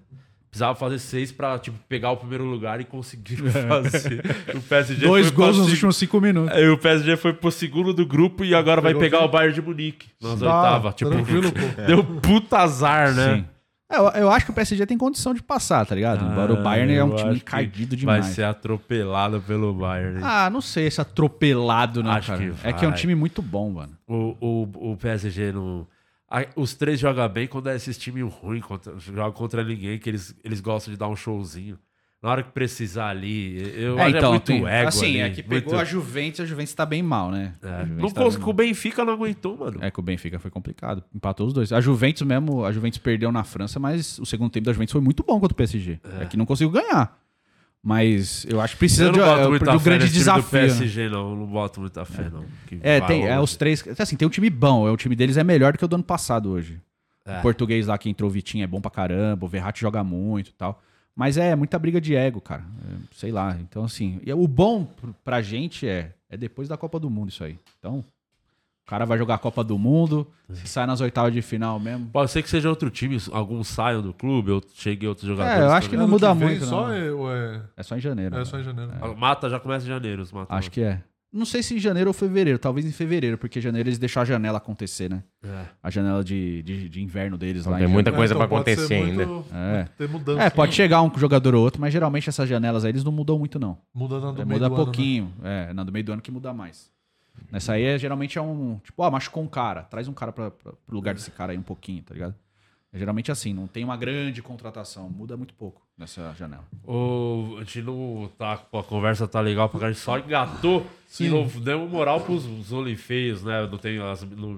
Precisava 0.49 0.73
fazer 0.73 0.97
seis 0.99 1.31
pra, 1.31 1.59
tipo, 1.59 1.77
pegar 1.87 2.09
o 2.11 2.17
primeiro 2.17 2.43
lugar 2.43 2.79
e 2.81 2.83
conseguir 2.83 3.39
É. 3.47 3.49
fazer. 3.67 4.23
O 4.55 4.61
PSG 4.61 5.05
Dois 5.05 5.29
gols 5.31 5.57
nos 5.57 5.69
últimos 5.69 5.95
cinco 5.97 6.19
minutos. 6.21 6.55
Aí 6.55 6.67
o 6.69 6.77
PSG 6.77 7.17
foi 7.17 7.33
pro 7.33 7.51
segundo 7.51 7.93
do 7.93 8.05
grupo 8.05 8.43
e 8.43 8.55
agora 8.55 8.79
vai 8.81 8.91
Pegou 8.93 9.01
pegar 9.01 9.17
quem? 9.19 9.27
o 9.27 9.31
Bayern 9.31 9.53
de 9.53 9.61
Munique 9.61 10.07
nas 10.21 10.39
Tá, 10.39 10.45
oitavas. 10.45 10.95
Tipo, 10.95 11.11
deu 11.85 12.03
puta 12.03 12.57
azar, 12.59 13.13
né? 13.13 13.35
Sim. 13.37 13.45
É, 13.91 13.97
eu, 13.97 14.07
eu 14.21 14.31
acho 14.31 14.45
que 14.45 14.51
o 14.51 14.53
PSG 14.53 14.85
tem 14.85 14.97
condição 14.97 15.33
de 15.33 15.41
passar, 15.41 15.83
tá 15.85 15.95
ligado? 15.95 16.23
Embora 16.23 16.53
o 16.53 16.61
Bayern 16.63 16.93
é 16.93 16.99
Ah, 16.99 17.05
um 17.05 17.15
time 17.15 17.35
encardido 17.37 17.95
demais. 17.95 18.25
Vai 18.25 18.33
ser 18.35 18.43
atropelado 18.43 19.41
pelo 19.41 19.73
Bayern. 19.73 20.19
Ah, 20.23 20.47
não 20.49 20.61
sei 20.61 20.91
se 20.91 21.01
atropelado, 21.01 22.03
não, 22.03 22.11
Acho 22.11 22.27
cara. 22.33 22.39
que 22.53 22.67
é 22.67 22.73
que 22.73 22.85
é 22.85 22.87
um 22.87 22.93
time 22.93 23.15
muito 23.15 23.41
bom, 23.41 23.71
mano. 23.71 23.97
O, 24.07 24.35
o, 24.39 24.91
o 24.91 24.97
PSG 24.97 25.51
não. 25.51 25.87
a- 26.29 26.45
Os 26.55 26.75
três 26.75 26.99
jogam 26.99 27.27
bem 27.29 27.47
quando 27.47 27.67
é 27.69 27.75
esses 27.75 27.97
times 27.97 28.31
ruins, 28.31 28.63
jogam 28.99 29.31
contra 29.31 29.63
ninguém, 29.63 29.97
que 29.97 30.07
eles, 30.09 30.35
eles 30.43 30.61
gostam 30.61 30.93
de 30.93 30.97
dar 30.99 31.07
um 31.07 31.15
showzinho. 31.15 31.79
Na 32.21 32.31
hora 32.31 32.43
que 32.43 32.51
precisar 32.51 33.07
ali, 33.09 33.57
eu 33.81 33.97
É, 33.97 34.03
acho 34.07 34.17
então, 34.17 34.27
é 34.29 34.31
muito 34.33 34.43
tem- 34.45 34.67
ego. 34.67 34.87
assim, 34.89 35.05
ali, 35.05 35.19
é 35.21 35.29
que 35.29 35.41
pegou 35.41 35.71
muito- 35.71 35.81
a 35.81 35.85
Juventus, 35.85 36.41
a 36.41 36.45
Juventus 36.45 36.73
tá 36.73 36.85
bem 36.85 37.01
mal, 37.01 37.31
né? 37.31 37.53
É, 37.63 37.85
Não 37.85 38.09
tá 38.09 38.21
conseguiu, 38.23 38.49
o 38.49 38.53
Benfica 38.53 39.05
não 39.05 39.13
aguentou, 39.13 39.57
mano. 39.57 39.77
É 39.81 39.89
que 39.89 39.99
o 39.99 40.03
Benfica 40.03 40.37
foi 40.37 40.51
complicado. 40.51 41.01
Empatou 41.15 41.47
os 41.47 41.53
dois. 41.53 41.71
A 41.71 41.79
Juventus 41.79 42.21
mesmo, 42.23 42.65
a 42.65 42.73
Juventus 42.73 42.97
perdeu 42.99 43.31
na 43.31 43.45
França, 43.45 43.79
mas 43.79 44.19
o 44.19 44.25
segundo 44.25 44.51
tempo 44.51 44.65
da 44.65 44.73
Juventus 44.73 44.91
foi 44.91 44.99
muito 44.99 45.23
bom 45.23 45.39
contra 45.39 45.53
o 45.53 45.55
PSG. 45.55 45.97
É, 46.19 46.25
que 46.25 46.35
não 46.35 46.45
conseguiu 46.45 46.71
ganhar. 46.71 47.17
Mas 47.81 48.45
eu 48.49 48.59
acho 48.59 48.73
que 48.73 48.79
precisa 48.79 49.05
eu 49.05 49.11
de, 49.13 49.19
é, 49.21 49.47
muita 49.47 49.71
do 49.71 49.79
fé 49.79 49.85
grande 49.85 50.11
desafio. 50.11 50.43
do 50.43 50.53
né? 50.53 50.59
PSG, 50.67 51.07
não. 51.07 51.33
Não 51.35 51.47
boto 51.47 51.79
muita 51.79 52.03
fé, 52.03 52.29
não. 52.29 52.43
Que 52.67 52.77
É, 52.83 52.99
tem, 52.99 53.25
é 53.25 53.39
os 53.39 53.55
três. 53.55 53.81
Assim, 53.97 54.17
tem 54.17 54.27
um 54.27 54.31
time 54.31 54.49
bom. 54.49 54.85
É, 54.85 54.91
o 54.91 54.97
time 54.97 55.15
deles 55.15 55.37
é 55.37 55.43
melhor 55.45 55.71
do 55.71 55.79
que 55.79 55.85
o 55.85 55.87
do 55.87 55.95
ano 55.95 56.03
passado 56.03 56.49
hoje. 56.49 56.81
É. 57.25 57.39
O 57.39 57.41
português 57.41 57.87
lá 57.87 57.97
que 57.97 58.09
entrou, 58.09 58.29
o 58.29 58.33
Vitinho, 58.33 58.65
é 58.65 58.67
bom 58.67 58.81
pra 58.81 58.91
caramba. 58.91 59.45
O 59.45 59.47
Verratti 59.47 59.79
joga 59.79 60.03
muito 60.03 60.49
e 60.49 60.53
tal. 60.53 60.83
Mas 61.15 61.37
é 61.37 61.55
muita 61.55 61.77
briga 61.77 61.99
de 61.99 62.15
ego, 62.15 62.39
cara. 62.39 62.63
É, 62.87 62.95
sei 63.13 63.31
lá. 63.31 63.57
Então, 63.59 63.83
assim. 63.83 64.19
e 64.25 64.31
o 64.33 64.47
bom 64.47 64.85
pr- 64.85 65.09
pra 65.23 65.41
gente 65.41 65.87
é, 65.87 66.13
é 66.29 66.37
depois 66.37 66.67
da 66.69 66.77
Copa 66.77 66.99
do 66.99 67.09
Mundo 67.09 67.29
isso 67.29 67.43
aí. 67.43 67.59
Então, 67.77 67.99
o 67.99 68.89
cara 68.89 69.05
vai 69.05 69.17
jogar 69.17 69.35
a 69.35 69.37
Copa 69.37 69.63
do 69.63 69.77
Mundo, 69.77 70.25
se 70.51 70.65
sai 70.67 70.85
nas 70.87 70.99
oitavas 71.01 71.31
de 71.33 71.41
final 71.41 71.79
mesmo. 71.79 72.07
Pode 72.07 72.31
ser 72.31 72.41
que 72.41 72.49
seja 72.49 72.69
outro 72.69 72.89
time, 72.89 73.17
alguns 73.31 73.67
saiam 73.67 74.01
do 74.01 74.13
clube, 74.13 74.49
eu 74.49 74.63
cheguei 74.73 75.07
outros 75.09 75.27
jogadores. 75.27 75.59
É, 75.59 75.63
eu 75.65 75.71
acho 75.71 75.89
que 75.89 75.97
não 75.97 76.07
muda 76.07 76.33
vem 76.33 76.47
muito, 76.47 76.65
Só 76.65 76.87
não. 76.87 76.93
é, 76.93 77.11
ou 77.11 77.31
é, 77.31 77.61
É 77.77 77.83
só 77.83 77.95
em 77.97 77.99
janeiro. 77.99 78.35
é 78.37 78.45
só 78.45 78.57
em 78.59 78.63
janeiro. 78.63 78.91
Mata 79.17 79.49
já 79.49 79.59
começa 79.59 79.85
em 79.85 79.89
janeiro, 79.89 80.21
os 80.23 80.31
mata. 80.31 80.55
Acho 80.55 80.71
que 80.71 80.81
é. 80.81 81.03
Não 81.31 81.45
sei 81.45 81.61
se 81.61 81.75
em 81.75 81.79
janeiro 81.79 82.09
ou 82.09 82.13
fevereiro, 82.13 82.57
talvez 82.57 82.85
em 82.87 82.91
fevereiro, 82.91 83.37
porque 83.37 83.59
em 83.59 83.61
janeiro 83.61 83.87
eles 83.87 83.99
deixaram 83.99 84.23
a 84.23 84.25
janela 84.25 84.57
acontecer, 84.57 85.07
né? 85.09 85.23
É. 85.43 85.65
A 85.83 85.89
janela 85.91 86.23
de, 86.23 86.63
de, 86.63 86.89
de 86.89 87.03
inverno 87.03 87.37
deles 87.37 87.61
Então 87.61 87.73
lá. 87.73 87.77
tem 87.77 87.87
em 87.87 87.91
muita 87.91 88.09
É, 88.09 88.13
coisa 88.13 88.33
então 88.33 88.47
pra 88.47 88.57
pode 88.57 88.65
ser 88.65 88.71
acontecer 88.81 88.93
ainda. 88.95 89.25
muito 89.27 89.45
É. 89.53 89.83
Ter 89.95 90.09
mudança. 90.09 90.41
É, 90.41 90.49
pode 90.49 90.73
chegar 90.73 91.03
um 91.03 91.11
jogador 91.15 91.53
ou 91.53 91.61
outro, 91.63 91.79
mas 91.79 91.93
geralmente 91.93 92.27
essas 92.27 92.49
janelas 92.49 92.83
aí 92.83 92.91
eles 92.91 93.03
não 93.03 93.11
mudam 93.11 93.37
muito, 93.37 93.59
não. 93.59 93.77
Muda 93.93 94.19
na 94.19 94.31
do 94.31 94.41
É, 94.41 94.45
meio 94.45 94.57
muda 94.59 94.69
do 94.69 94.73
ano, 94.73 94.77
né? 94.77 94.83
pouquinho. 94.85 95.33
É, 95.43 95.71
na 95.73 95.83
do 95.83 95.91
meio 95.91 96.03
do 96.05 96.13
ano 96.13 96.21
que 96.21 96.31
muda 96.31 96.51
mais. 96.51 96.91
Nessa 97.51 97.73
aí, 97.73 97.83
é, 97.83 97.97
geralmente 97.97 98.37
é 98.37 98.41
um. 98.41 98.79
Tipo, 98.83 99.03
ó, 99.03 99.11
machucou 99.11 99.43
um 99.43 99.47
cara. 99.47 99.83
Traz 99.83 100.07
um 100.07 100.13
cara 100.13 100.31
pra, 100.31 100.49
pra, 100.51 100.73
pro 100.73 100.95
lugar 100.95 101.13
desse 101.13 101.29
cara 101.31 101.51
aí 101.51 101.57
um 101.57 101.61
pouquinho, 101.63 102.01
tá 102.03 102.13
ligado? 102.13 102.33
É 102.91 102.97
geralmente 102.97 103.31
assim, 103.31 103.53
não 103.53 103.67
tem 103.67 103.83
uma 103.83 103.95
grande 103.95 104.41
contratação. 104.41 105.09
Muda 105.09 105.37
muito 105.37 105.53
pouco 105.53 105.81
nessa 105.99 106.33
janela. 106.33 106.63
O, 106.83 107.57
a 107.57 107.63
gente 107.63 107.81
não 107.81 108.31
tá. 108.37 108.53
A 108.53 108.83
conversa 108.83 109.27
tá 109.27 109.41
legal 109.41 109.67
porque 109.69 109.85
a 109.85 109.89
gente 109.91 109.99
só 110.01 110.17
engatou 110.17 110.87
Sim. 111.07 111.25
e 111.25 111.29
não 111.29 111.45
deu 111.61 111.87
moral 111.87 112.21
pros 112.21 112.45
os 112.45 112.71
OnlyFeios, 112.71 113.43
né? 113.43 113.67
Não, 113.67 113.77
tem 113.77 113.99
as, 114.01 114.23
não, 114.23 114.49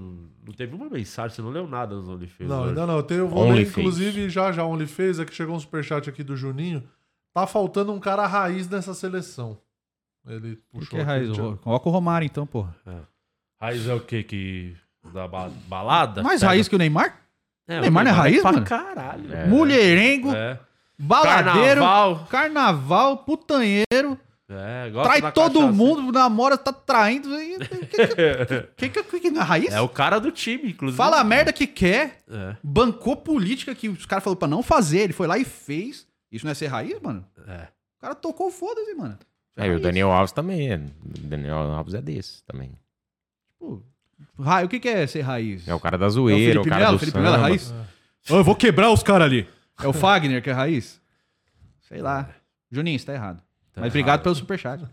não 0.45 0.53
teve 0.55 0.75
uma 0.75 0.87
mensagem, 0.89 1.35
você 1.35 1.41
não 1.41 1.49
leu 1.49 1.67
nada 1.67 1.95
nos 1.95 2.07
OnlyFeios. 2.07 2.49
Não, 2.49 2.65
ainda 2.65 2.85
não. 2.85 2.97
Eu, 2.97 3.03
tenho, 3.03 3.21
eu 3.21 3.27
vou 3.27 3.51
ler, 3.51 3.67
inclusive, 3.67 4.29
já 4.29 4.51
já 4.51 4.63
fez, 4.87 5.19
é 5.19 5.25
que 5.25 5.33
chegou 5.33 5.55
um 5.55 5.59
superchat 5.59 6.07
aqui 6.09 6.23
do 6.23 6.37
Juninho. 6.37 6.83
Tá 7.33 7.47
faltando 7.47 7.91
um 7.91 7.99
cara 7.99 8.27
raiz 8.27 8.69
nessa 8.69 8.93
seleção. 8.93 9.57
Ele 10.27 10.57
Por 10.71 10.79
puxou. 10.81 10.89
que 10.89 10.95
aqui, 10.97 11.05
raiz? 11.05 11.31
Thiago. 11.31 11.57
Coloca 11.57 11.89
o 11.89 11.91
Romário 11.91 12.25
então, 12.25 12.45
porra. 12.45 12.75
Raiz 13.59 13.87
é 13.87 13.93
o 13.93 13.99
quê? 13.99 14.21
Que. 14.23 14.75
Da 15.13 15.27
ba- 15.27 15.49
balada? 15.67 16.21
Mais 16.21 16.41
Pega- 16.41 16.51
raiz 16.51 16.67
que 16.67 16.75
o 16.75 16.77
Neymar? 16.77 17.17
É, 17.67 17.79
o 17.79 17.81
Neymar 17.81 18.03
não 18.03 18.11
é 18.11 18.13
raiz, 18.13 18.41
pra 18.41 18.51
mano? 18.51 18.65
caralho. 18.65 19.33
É. 19.33 19.47
Mulherengo, 19.47 20.31
É. 20.35 20.59
baladeiro, 21.01 21.81
Carnaval. 21.81 22.27
carnaval, 22.29 23.17
putanheiro, 23.17 24.17
É, 24.49 24.91
trai 25.03 25.31
todo 25.31 25.59
cachaça. 25.59 25.71
mundo, 25.71 26.11
namora, 26.11 26.57
tá 26.57 26.71
traindo. 26.73 27.29
e- 27.41 27.57
Que 28.77 28.89
que, 28.89 29.03
que, 29.19 29.27
é 29.27 29.39
raiz? 29.41 29.73
É 29.73 29.79
o 29.81 29.89
cara 29.89 30.19
do 30.19 30.31
time, 30.31 30.71
inclusive. 30.71 30.97
Fala 30.97 31.19
a 31.19 31.23
merda 31.23 31.51
que 31.53 31.65
quer, 31.65 32.19
É. 32.29 32.55
bancou 32.63 33.15
política 33.15 33.73
que 33.73 33.87
os 33.89 34.05
caras 34.05 34.23
falaram 34.23 34.39
pra 34.39 34.47
não 34.47 34.61
fazer, 34.61 34.99
ele 34.99 35.13
foi 35.13 35.27
lá 35.27 35.37
e 35.37 35.45
fez. 35.45 36.05
Isso 36.31 36.45
não 36.45 36.51
é 36.51 36.55
ser 36.55 36.67
raiz, 36.67 36.99
mano? 37.01 37.25
É. 37.47 37.67
O 37.97 38.01
cara 38.01 38.15
tocou 38.15 38.49
foda-se, 38.51 38.93
mano. 38.95 39.17
É, 39.57 39.67
e 39.67 39.71
o 39.75 39.79
Daniel 39.79 40.11
Alves 40.11 40.31
também 40.31 40.71
é. 40.71 40.75
O 40.77 41.19
Daniel 41.27 41.57
Alves 41.73 41.93
é 41.93 42.01
desse 42.01 42.43
também. 42.45 42.71
Tipo, 43.51 43.83
ra- 44.39 44.63
o 44.63 44.69
que, 44.69 44.79
que 44.79 44.87
é 44.89 45.05
ser 45.07 45.21
raiz? 45.21 45.67
É 45.67 45.73
o 45.73 45.79
cara 45.79 45.97
da 45.97 46.05
É 46.05 46.07
o 46.07 46.11
zoeira, 46.11 46.61
o, 46.61 46.63
cara 46.65 46.77
Melo? 46.85 46.91
do 46.93 46.99
Felipe 46.99 47.19
Melo 47.19 47.35
é 47.35 47.39
raiz? 47.39 47.73
Ô, 48.29 48.35
Eu 48.37 48.43
vou 48.43 48.55
quebrar 48.55 48.89
os 48.91 49.03
caras 49.03 49.25
ali. 49.27 49.47
É 49.81 49.87
o 49.87 49.93
Fagner 49.93 50.41
que 50.41 50.49
é 50.49 50.53
raiz? 50.53 51.01
Sei 51.81 52.01
lá. 52.01 52.29
Juninho, 52.71 52.97
você 52.99 53.05
tá 53.05 53.13
errado. 53.13 53.41
Tá 53.73 53.81
Mas 53.81 53.89
obrigado 53.89 54.09
errado. 54.15 54.23
pelo 54.23 54.35
superchat. 54.35 54.85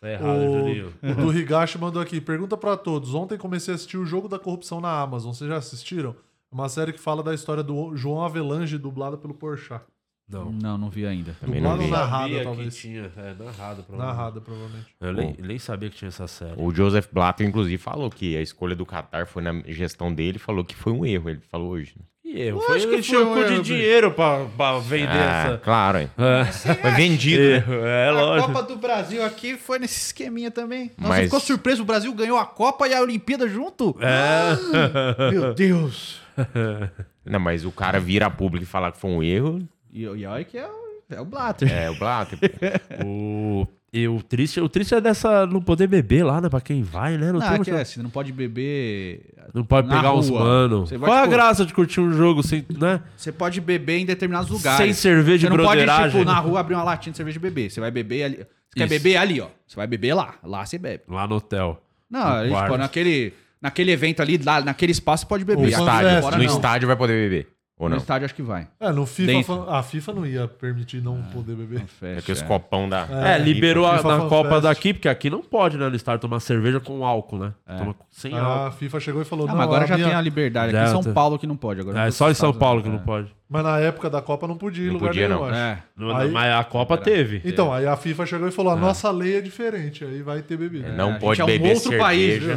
Tá 0.00 0.08
errado, 0.10 0.40
Juninho. 0.44 0.94
O, 1.02 1.10
o 1.10 1.14
do 1.32 1.38
Higashi 1.38 1.78
mandou 1.78 2.00
aqui. 2.00 2.20
Pergunta 2.20 2.56
pra 2.56 2.76
todos. 2.76 3.14
Ontem 3.14 3.36
comecei 3.36 3.72
a 3.72 3.74
assistir 3.74 3.96
o 3.96 4.06
Jogo 4.06 4.28
da 4.28 4.38
Corrupção 4.38 4.80
na 4.80 5.00
Amazon. 5.00 5.32
Vocês 5.32 5.48
já 5.50 5.56
assistiram? 5.56 6.14
Uma 6.50 6.68
série 6.68 6.92
que 6.92 7.00
fala 7.00 7.22
da 7.22 7.34
história 7.34 7.62
do 7.62 7.94
João 7.96 8.22
Avelange, 8.22 8.78
dublada 8.78 9.18
pelo 9.18 9.34
Porchat. 9.34 9.82
Não. 10.30 10.52
Não, 10.52 10.76
não 10.78 10.90
vi 10.90 11.06
ainda. 11.06 11.34
Também 11.40 11.58
não 11.60 11.70
Dublado 11.70 11.78
vi. 11.78 11.92
ou 11.92 11.98
narrada, 11.98 12.44
talvez? 12.44 12.76
tinha. 12.76 13.10
É, 13.16 13.34
narrada, 13.34 13.82
provavelmente. 13.82 13.98
Narrada, 13.98 14.40
provavelmente. 14.42 14.86
Eu 15.00 15.12
nem, 15.12 15.34
nem 15.38 15.58
sabia 15.58 15.88
que 15.90 15.96
tinha 15.96 16.08
essa 16.10 16.26
série. 16.26 16.54
O 16.62 16.70
Joseph 16.70 17.08
Blatter, 17.10 17.46
inclusive, 17.46 17.78
falou 17.78 18.10
que 18.10 18.36
a 18.36 18.42
escolha 18.42 18.76
do 18.76 18.84
Qatar 18.86 19.26
foi 19.26 19.42
na 19.42 19.62
gestão 19.66 20.12
dele, 20.14 20.38
falou 20.38 20.64
que 20.64 20.76
foi 20.76 20.92
um 20.92 21.04
erro. 21.04 21.30
Ele 21.30 21.40
falou 21.40 21.70
hoje. 21.70 21.94
né? 21.98 22.04
Que 22.30 22.40
erro. 22.42 22.58
Lógico 22.58 22.72
Foi, 22.72 22.80
que 22.80 22.86
ele 22.86 23.02
foi 23.02 23.02
tinha 23.02 23.20
um 23.20 23.32
um 23.32 23.42
cu 23.42 23.48
de 23.48 23.60
dinheiro 23.62 24.10
pra, 24.10 24.44
pra 24.56 24.78
vender 24.80 25.08
Ah, 25.08 25.44
essa. 25.46 25.58
claro, 25.58 25.98
hein? 25.98 26.10
É. 26.18 26.44
Foi 26.74 26.90
vendido, 26.90 27.42
né? 27.42 27.64
É 28.04 28.08
a 28.08 28.12
lógico. 28.12 28.52
Copa 28.52 28.62
do 28.64 28.76
Brasil 28.76 29.24
aqui 29.24 29.56
foi 29.56 29.78
nesse 29.78 29.98
esqueminha 30.06 30.50
também. 30.50 30.90
Nossa, 30.98 31.08
Mas- 31.14 31.24
ficou 31.24 31.40
surpreso, 31.40 31.82
o 31.82 31.86
Brasil 31.86 32.12
ganhou 32.12 32.36
a 32.38 32.44
Copa 32.44 32.86
e 32.86 32.92
a 32.94 33.00
Olimpíada 33.00 33.48
junto? 33.48 33.96
É. 34.00 35.30
Meu 35.30 35.54
Deus. 35.54 36.20
Não, 37.24 37.40
mas 37.40 37.64
o 37.64 37.72
cara 37.72 37.98
vira 37.98 38.28
público 38.30 38.64
e 38.64 38.66
falar 38.66 38.92
que 38.92 38.98
foi 38.98 39.10
um 39.10 39.22
erro, 39.22 39.60
E, 39.92 40.02
e 40.02 40.26
olha 40.26 40.44
que 40.44 40.56
é 40.58 40.66
o, 40.66 41.14
é 41.16 41.20
o 41.20 41.24
Blatter. 41.24 41.72
é 41.72 41.90
o 41.90 41.98
Blatter. 41.98 42.38
o, 43.04 43.66
e 43.92 44.06
o, 44.06 44.22
triste, 44.22 44.60
o 44.60 44.68
triste 44.68 44.94
é 44.94 45.00
dessa 45.00 45.46
não 45.46 45.62
poder 45.62 45.86
beber 45.86 46.22
lá, 46.24 46.40
né? 46.40 46.48
Pra 46.48 46.60
quem 46.60 46.82
vai, 46.82 47.16
né? 47.16 47.32
Não, 47.32 47.40
Não, 47.40 47.48
tem 47.48 47.60
é 47.60 47.64
que 47.64 47.70
é, 47.70 47.84
você 47.84 48.02
não 48.02 48.10
pode 48.10 48.32
beber. 48.32 49.22
não 49.54 49.64
pode 49.64 49.88
pegar 49.88 50.12
uns 50.14 50.28
rua. 50.28 50.40
mano. 50.40 50.84
Vai, 50.84 50.98
Qual 50.98 51.12
a 51.12 51.22
tipo, 51.22 51.30
graça 51.30 51.64
de 51.64 51.72
curtir 51.72 52.00
um 52.00 52.12
jogo 52.12 52.42
sem, 52.42 52.64
né? 52.78 53.00
Você 53.16 53.32
pode 53.32 53.60
beber 53.60 53.98
em 53.98 54.04
determinados 54.06 54.50
lugares. 54.50 54.84
Sem 54.84 54.92
cerveja 54.92 55.48
Você 55.48 55.56
não 55.56 55.64
pode, 55.64 55.80
tipo, 55.80 56.24
na 56.24 56.38
rua 56.38 56.60
abrir 56.60 56.74
uma 56.74 56.84
latinha 56.84 57.12
de 57.12 57.16
cerveja 57.16 57.38
e 57.38 57.40
beber. 57.40 57.70
Você 57.70 57.80
vai 57.80 57.90
beber 57.90 58.24
ali. 58.24 58.36
Você 58.36 58.44
quer 58.76 58.84
Isso. 58.84 58.88
beber 58.88 59.16
ali, 59.16 59.40
ó. 59.40 59.48
Você 59.66 59.76
vai 59.76 59.86
beber 59.86 60.12
lá. 60.12 60.34
Lá 60.44 60.66
você 60.66 60.76
bebe. 60.76 61.04
Lá 61.08 61.26
no 61.26 61.36
hotel. 61.36 61.82
Não, 62.10 62.20
No 62.20 62.34
aí, 62.36 62.50
tipo, 62.62 62.76
naquele, 62.76 63.32
naquele 63.60 63.90
evento 63.92 64.20
ali, 64.20 64.38
lá, 64.44 64.60
naquele 64.60 64.92
espaço, 64.92 65.22
você 65.22 65.28
pode 65.28 65.44
beber. 65.46 65.62
No 65.62 65.68
estádio, 65.68 66.22
Fora 66.22 66.36
no 66.36 66.44
não. 66.44 66.54
estádio 66.54 66.86
vai 66.86 66.96
poder 66.96 67.30
beber. 67.30 67.48
Ou 67.78 67.88
No 67.88 67.94
não? 67.94 67.98
estádio 68.02 68.24
acho 68.24 68.34
que 68.34 68.42
vai. 68.42 68.66
É, 68.80 68.90
no 68.90 69.06
FIFA, 69.06 69.26
Dentro. 69.32 69.70
a 69.70 69.82
FIFA 69.84 70.12
não 70.12 70.26
ia 70.26 70.48
permitir 70.48 71.00
não 71.00 71.22
poder 71.32 71.54
beber. 71.54 71.84
É 72.02 72.20
que 72.20 72.32
os 72.32 72.42
copão 72.42 72.88
da. 72.88 73.06
É, 73.08 73.38
liberou 73.38 73.86
a- 73.86 74.02
na 74.02 74.26
Copa 74.28 74.48
Fest. 74.50 74.62
daqui, 74.62 74.92
porque 74.92 75.08
aqui 75.08 75.30
não 75.30 75.42
pode, 75.42 75.78
né, 75.78 75.88
no 75.88 75.94
estádio, 75.94 76.20
tomar 76.20 76.40
cerveja 76.40 76.80
com 76.80 77.06
álcool, 77.06 77.38
né? 77.38 77.52
Toma 77.78 77.94
sem 78.10 78.36
álcool. 78.36 78.66
A 78.66 78.70
FIFA 78.72 78.98
chegou 79.00 79.22
e 79.22 79.24
falou, 79.24 79.46
Ah, 79.46 79.50
não, 79.50 79.56
mas 79.58 79.66
agora 79.66 79.86
já 79.86 79.94
minha- 79.94 80.08
tem 80.08 80.16
a 80.16 80.20
liberdade. 80.20 80.76
Aqui 80.76 80.98
em 80.98 81.02
São. 81.02 81.12
Paulo 81.14 81.38
que 81.38 81.46
não 81.46 81.56
pode. 81.56 81.80
Agora 81.80 82.00
É 82.02 82.06
nos 82.06 82.16
só 82.16 82.28
em 82.28 82.34
São 82.34 82.52
Paulo 82.52 82.82
que 82.82 82.88
Unidos, 82.88 83.06
não 83.06 83.14
é. 83.14 83.18
pode. 83.20 83.32
Mas 83.48 83.62
na 83.62 83.78
época 83.78 84.10
da 84.10 84.20
Copa 84.20 84.48
não 84.48 84.56
podia 84.58 84.82
ir 84.82 84.86
em 84.86 84.88
Não 84.88 84.94
lugar 84.94 85.06
podia, 85.10 85.28
nenhum, 85.28 85.40
não. 85.40 85.46
acho. 85.48 85.56
É. 85.56 85.78
Não, 85.96 86.16
Aí- 86.16 86.30
mas 86.32 86.54
a 86.54 86.64
Copa 86.64 86.98
teve. 86.98 87.40
Então, 87.44 87.72
aí 87.72 87.86
a 87.86 87.96
FIFA 87.96 88.26
chegou 88.26 88.48
e 88.48 88.50
falou, 88.50 88.72
a 88.72 88.76
nossa 88.76 89.08
lei 89.12 89.36
é 89.36 89.40
diferente, 89.40 90.04
aí 90.04 90.20
vai 90.20 90.42
ter 90.42 90.56
bebida. 90.56 90.88
Não 90.92 91.10
a 91.10 91.12
gente 91.12 91.20
pode 91.20 91.40
é 91.40 91.44
um 91.44 91.46
beber 91.46 91.68
outro 91.68 91.82
cerveja 91.82 92.02
país, 92.04 92.42
viu? 92.42 92.56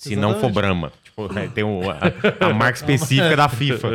Se 0.00 0.16
não 0.16 0.34
for. 0.40 0.50
Brahma. 0.50 0.90
Tipo, 1.04 1.38
é, 1.38 1.46
tem 1.48 1.62
um- 1.62 1.82
a, 1.90 1.98
a 2.48 2.54
marca 2.54 2.78
específica 2.78 3.36
da 3.36 3.48
FIFA. 3.48 3.88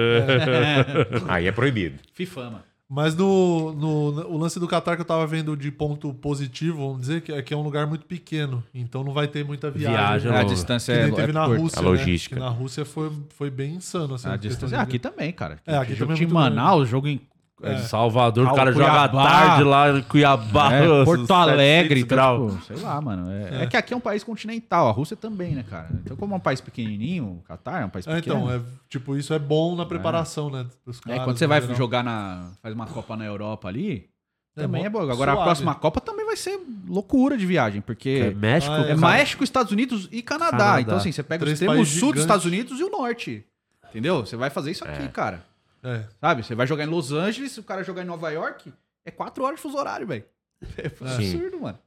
Aí 1.27 1.47
é 1.47 1.51
proibido. 1.51 1.97
Fifama. 2.13 2.63
Mas 2.87 3.15
no, 3.15 3.73
no, 3.73 4.27
o 4.29 4.37
lance 4.37 4.59
do 4.59 4.67
Qatar 4.67 4.95
que 4.95 5.01
eu 5.01 5.05
tava 5.05 5.25
vendo 5.25 5.57
de 5.57 5.71
ponto 5.71 6.13
positivo, 6.13 6.77
vamos 6.85 7.01
dizer, 7.01 7.21
que 7.21 7.31
é 7.31 7.41
que 7.41 7.51
é 7.51 7.57
um 7.57 7.63
lugar 7.63 7.87
muito 7.87 8.05
pequeno. 8.05 8.63
Então 8.71 9.03
não 9.03 9.11
vai 9.11 9.27
ter 9.27 9.43
muita 9.43 9.71
viagem. 9.71 9.97
Viagem, 9.97 10.31
né? 10.31 10.39
A 10.39 10.43
distância 10.43 10.93
Que 10.93 11.01
é, 11.01 11.11
teve 11.11 11.31
é 11.31 11.33
na 11.33 11.45
curta. 11.47 11.61
Rússia. 11.63 11.79
A 11.79 11.81
né? 11.81 11.89
logística. 11.89 12.35
Que 12.35 12.39
na 12.41 12.49
Rússia 12.49 12.85
foi, 12.85 13.11
foi 13.35 13.49
bem 13.49 13.73
insano. 13.73 14.13
Assim, 14.13 14.29
A 14.29 14.35
distância. 14.37 14.77
de- 14.77 14.83
Aqui 14.83 14.99
também, 14.99 15.31
cara. 15.33 15.57
É, 15.65 15.75
aqui 15.77 15.95
jogo 15.95 16.11
também 16.11 16.13
é 16.13 16.27
de 16.27 16.31
muito 16.31 16.33
Manaus, 16.35 16.87
jogo 16.87 17.07
em 17.07 17.19
É. 17.63 17.77
Salvador, 17.77 18.43
o 18.43 18.47
Cal- 18.47 18.55
cara 18.55 18.71
joga 18.73 19.03
à 19.05 19.09
Cuiabá. 19.09 19.29
tarde 19.29 19.63
lá 19.63 19.89
em 19.97 20.01
Cuiabá. 20.03 20.73
É, 20.73 20.81
Porto 21.05 21.21
700 21.21 21.29
Alegre, 21.31 21.99
então, 22.01 22.15
graus. 22.17 22.53
tipo, 22.53 22.65
sei 22.65 22.75
lá, 22.77 22.99
mano. 22.99 23.31
É, 23.31 23.63
é 23.63 23.65
que 23.67 23.77
aqui 23.77 23.93
é 23.93 23.97
um 23.97 24.01
país 24.01 24.23
continental, 24.25 24.89
a 24.89 24.91
Rússia 24.91 25.15
também, 25.15 25.55
né, 25.55 25.63
cara? 25.69 25.87
Então, 26.03 26.17
como 26.17 26.33
é 26.33 26.37
um 26.37 26.39
país 26.41 26.59
pequenininho, 26.59 27.39
o 27.39 27.43
Catar 27.47 27.81
é 27.81 27.85
um 27.85 27.89
país 27.89 28.05
É, 28.07 28.15
pequeno. 28.15 28.35
então, 28.41 28.51
é, 28.53 28.59
tipo, 28.89 29.15
isso 29.15 29.33
é 29.33 29.39
bom 29.39 29.73
na 29.75 29.85
preparação, 29.85 30.49
né? 30.49 30.65
dos 30.85 30.99
É, 30.99 31.09
caras, 31.11 31.23
quando 31.23 31.37
você 31.37 31.47
vai 31.47 31.61
geral. 31.61 31.75
jogar 31.77 32.03
na. 32.03 32.51
faz 32.61 32.75
uma 32.75 32.87
Copa 32.87 33.15
na 33.15 33.23
Europa 33.25 33.69
ali, 33.69 34.09
É 34.57 34.61
também 34.63 34.83
é 34.85 34.89
bom. 34.89 34.99
Agora 35.09 35.31
a 35.31 35.35
Suave. 35.35 35.43
próxima 35.47 35.75
Copa 35.75 36.01
também 36.01 36.25
vai 36.25 36.35
ser 36.35 36.59
loucura 36.87 37.37
de 37.37 37.45
viagem, 37.45 37.79
É 37.79 37.81
porque. 37.81 38.35
México? 38.37 38.73
Ah, 38.73 38.81
É 38.89 38.95
México, 38.95 39.43
Estados 39.45 39.71
Unidos 39.71 40.09
e 40.11 40.21
Canadá. 40.21 40.51
Canadá. 40.57 40.81
Então, 40.81 40.97
assim, 40.97 41.11
você 41.11 41.23
pega 41.23 41.43
o 41.43 41.45
Três 41.45 41.53
extremo 41.53 41.73
países 41.75 41.93
sul 41.93 42.11
dos 42.11 42.21
gigantes. 42.21 42.21
Estados 42.23 42.45
Unidos 42.45 42.79
e 42.81 42.83
o 42.83 42.89
norte. 42.89 43.45
Entendeu? 43.89 44.25
Você 44.25 44.35
vai 44.35 44.49
fazer 44.49 44.71
isso 44.71 44.83
aqui, 44.83 45.07
cara. 45.07 45.41
É. 45.85 46.03
Sabe? 46.19 46.43
Você 46.43 46.55
vai 46.55 46.65
jogar 46.67 46.83
em 46.83 46.87
Los 46.87 47.11
Angeles, 47.11 47.51
se 47.51 47.59
o 47.59 47.63
cara 47.63 47.83
jogar 47.83 48.01
em 48.01 48.05
Nova 48.05 48.29
York, 48.31 48.73
é 49.05 49.11
quatro 49.11 49.43
horas 49.43 49.57
de 49.57 49.61
fuso 49.61 49.77
horário, 49.77 50.07
velho. 50.07 50.23
É 50.77 50.87
absurdo, 50.87 51.59
mano. 51.61 51.77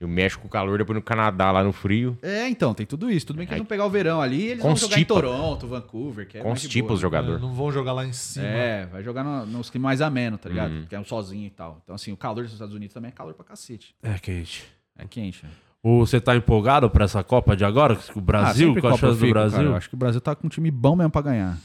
E 0.00 0.04
o 0.04 0.08
México 0.08 0.42
com 0.42 0.48
calor, 0.48 0.76
depois 0.76 0.96
no 0.96 1.02
Canadá, 1.02 1.52
lá 1.52 1.62
no 1.62 1.72
frio. 1.72 2.18
É, 2.20 2.48
então, 2.48 2.74
tem 2.74 2.84
tudo 2.84 3.08
isso. 3.08 3.26
Tudo 3.26 3.36
bem 3.36 3.46
que 3.46 3.52
eles 3.52 3.60
Aí- 3.60 3.62
vão 3.62 3.66
pegar 3.68 3.86
o 3.86 3.90
verão 3.90 4.20
ali, 4.20 4.48
eles 4.48 4.62
vão 4.62 4.74
jogar 4.74 4.98
em 4.98 5.04
Toronto, 5.04 5.68
Vancouver, 5.68 6.26
que 6.26 6.36
é 6.36 6.42
mais 6.42 6.60
de 6.60 6.66
Constipa 6.66 6.88
boa, 6.88 6.94
os 6.94 7.00
jogadores. 7.00 7.38
É, 7.38 7.42
não 7.42 7.54
vão 7.54 7.70
jogar 7.70 7.92
lá 7.92 8.04
em 8.04 8.12
cima. 8.12 8.44
É, 8.44 8.86
vai 8.86 9.04
jogar 9.04 9.22
no, 9.22 9.46
nos 9.46 9.70
climas 9.70 9.84
mais 9.90 10.00
ameno, 10.00 10.36
tá 10.36 10.48
ligado? 10.48 10.72
Uhum. 10.72 10.80
Porque 10.80 10.96
é 10.96 11.00
um 11.00 11.04
sozinho 11.04 11.46
e 11.46 11.50
tal. 11.50 11.80
Então, 11.84 11.94
assim, 11.94 12.10
o 12.10 12.16
calor 12.16 12.42
dos 12.42 12.52
Estados 12.52 12.74
Unidos 12.74 12.92
também 12.92 13.10
é 13.10 13.12
calor 13.12 13.34
pra 13.34 13.44
cacete. 13.44 13.94
É 14.02 14.18
quente. 14.18 14.64
É 14.98 15.06
quente, 15.06 15.44
né? 15.44 15.52
O, 15.80 16.00
você 16.04 16.20
tá 16.20 16.34
empolgado 16.34 16.90
pra 16.90 17.04
essa 17.04 17.22
Copa 17.22 17.54
de 17.56 17.64
agora? 17.64 17.96
O 18.16 18.20
Brasil, 18.20 18.68
sempre 18.68 18.80
com 18.82 18.88
a 18.88 18.90
Copa 18.92 19.06
eu 19.06 19.10
chance 19.10 19.20
do 19.20 19.26
fico, 19.26 19.32
Brasil? 19.32 19.58
cara. 19.58 19.68
Eu 19.70 19.76
acho 19.76 19.88
que 19.88 19.94
o 19.94 19.98
Brasil 19.98 20.20
tá 20.20 20.34
com 20.34 20.46
um 20.46 20.50
time 20.50 20.70
bom 20.72 20.96
mesmo 20.96 21.10
pra 21.10 21.22
ganhar. 21.22 21.56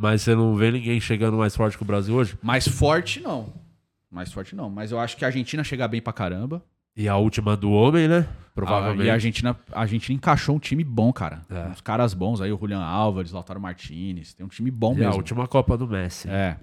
Mas 0.00 0.22
você 0.22 0.34
não 0.34 0.56
vê 0.56 0.70
ninguém 0.70 0.98
chegando 0.98 1.36
mais 1.36 1.54
forte 1.54 1.76
que 1.76 1.82
o 1.82 1.86
Brasil 1.86 2.14
hoje? 2.14 2.38
Mais 2.42 2.66
forte, 2.66 3.20
não. 3.20 3.52
Mais 4.10 4.32
forte, 4.32 4.56
não. 4.56 4.70
Mas 4.70 4.90
eu 4.90 4.98
acho 4.98 5.14
que 5.14 5.26
a 5.26 5.28
Argentina 5.28 5.62
chega 5.62 5.86
bem 5.86 6.00
pra 6.00 6.10
caramba. 6.10 6.64
E 6.96 7.06
a 7.06 7.16
última 7.16 7.54
do 7.54 7.70
homem, 7.70 8.08
né? 8.08 8.26
Ah, 8.26 8.50
Provavelmente. 8.54 9.06
E 9.06 9.10
a 9.10 9.12
Argentina, 9.12 9.54
a 9.70 9.80
Argentina 9.82 10.16
encaixou 10.16 10.56
um 10.56 10.58
time 10.58 10.82
bom, 10.82 11.12
cara. 11.12 11.42
É. 11.50 11.66
Uns 11.68 11.82
caras 11.82 12.14
bons 12.14 12.40
aí, 12.40 12.50
o 12.50 12.58
Julian 12.58 12.80
Álvares, 12.80 13.30
Lautaro 13.30 13.60
Martinez. 13.60 14.32
Tem 14.32 14.44
um 14.44 14.48
time 14.48 14.70
bom 14.70 14.92
E 14.94 14.96
a 14.96 14.98
mesmo. 15.00 15.16
última 15.16 15.46
Copa 15.46 15.76
do 15.76 15.86
Messi. 15.86 16.30
É. 16.30 16.56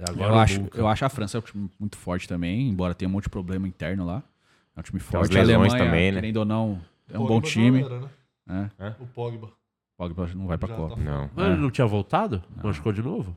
E 0.00 0.10
agora 0.10 0.32
Eu 0.32 0.38
acho, 0.40 0.68
eu 0.74 0.88
acho 0.88 1.04
a 1.04 1.08
França 1.08 1.38
um 1.38 1.42
time 1.42 1.70
muito 1.78 1.96
forte 1.96 2.26
também, 2.28 2.68
embora 2.68 2.94
tenha 2.94 3.08
um 3.08 3.12
monte 3.12 3.24
de 3.24 3.30
problema 3.30 3.68
interno 3.68 4.04
lá. 4.04 4.24
É 4.76 4.80
um 4.80 4.82
time 4.82 4.98
as 4.98 5.04
forte. 5.04 5.38
A 5.38 5.40
lesões 5.42 5.72
Alemanha, 5.72 5.84
também, 5.84 6.10
né? 6.10 6.20
querendo 6.20 6.36
ou 6.38 6.44
não, 6.44 6.80
é 7.08 7.16
um 7.16 7.22
Pogba 7.26 7.34
bom 7.40 7.46
já 7.46 7.52
time. 7.52 7.82
era, 7.82 8.00
né? 8.46 8.70
É. 8.78 8.92
O 9.00 9.06
Pogba. 9.06 9.50
Pogba 10.08 10.28
não 10.34 10.46
vai 10.46 10.58
pra 10.58 10.68
Já 10.68 10.74
Copa. 10.74 10.96
tá 10.96 11.00
Não. 11.02 11.30
Mas 11.34 11.46
ele 11.52 11.60
não 11.60 11.70
tinha 11.70 11.86
voltado? 11.86 12.42
Machucou 12.62 12.92
de 12.92 13.02
novo? 13.02 13.36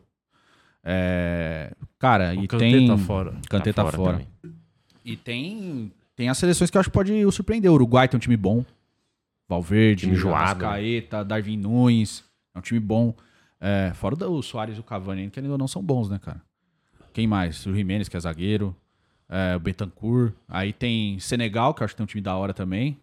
É, 0.84 1.74
cara, 2.00 2.32
O 2.36 2.44
e 2.44 2.48
Kanté 2.48 2.72
tem. 2.72 2.88
tá 2.88 2.98
fora. 2.98 3.34
Kanté 3.50 3.74
tá, 3.74 3.92
fora. 3.92 4.14
também. 4.14 4.28
E 5.04 5.16
tem. 5.16 5.92
Tem 6.16 6.30
as 6.30 6.38
seleções 6.38 6.70
que 6.72 6.78
eu 6.78 6.80
acho 6.80 6.90
que 6.90 6.94
pode 6.94 7.32
surpreender. 7.32 7.70
O 7.70 7.76
Uruguai 7.76 8.08
tem 8.08 8.18
um 8.18 8.22
time 8.22 8.38
bom. 8.38 8.64
Valverde? 9.48 10.10
Arrascaeta, 10.28 11.24
Darwin 11.24 11.58
Nunes. 11.58 12.24
É 12.54 12.60
um 12.60 12.62
time 12.62 12.80
bom. 12.80 13.14
É, 13.60 13.92
fora 13.94 14.16
o 14.30 14.42
Soares 14.42 14.78
e 14.78 14.80
o 14.80 14.84
Cavani, 14.84 15.30
que 15.30 15.40
ainda 15.40 15.58
não 15.58 15.68
são 15.68 15.84
bons, 15.84 16.10
né, 16.10 16.20
cara? 16.20 16.42
Quem 17.14 17.28
mais? 17.28 17.64
O 17.66 17.76
Jimenez, 17.76 18.10
que 18.10 18.18
é 18.18 18.20
zagueiro. 18.20 18.76
É, 19.30 19.56
o 19.56 19.60
Betancourt. 19.60 20.34
Aí 20.48 20.72
tem 20.74 21.20
Senegal, 21.20 21.74
que 21.74 21.82
eu 21.82 21.86
acho 21.86 21.94
que 21.94 21.98
tem 21.98 22.04
um 22.04 22.08
time 22.08 22.22
da 22.22 22.36
hora 22.36 22.54
também. 22.54 22.98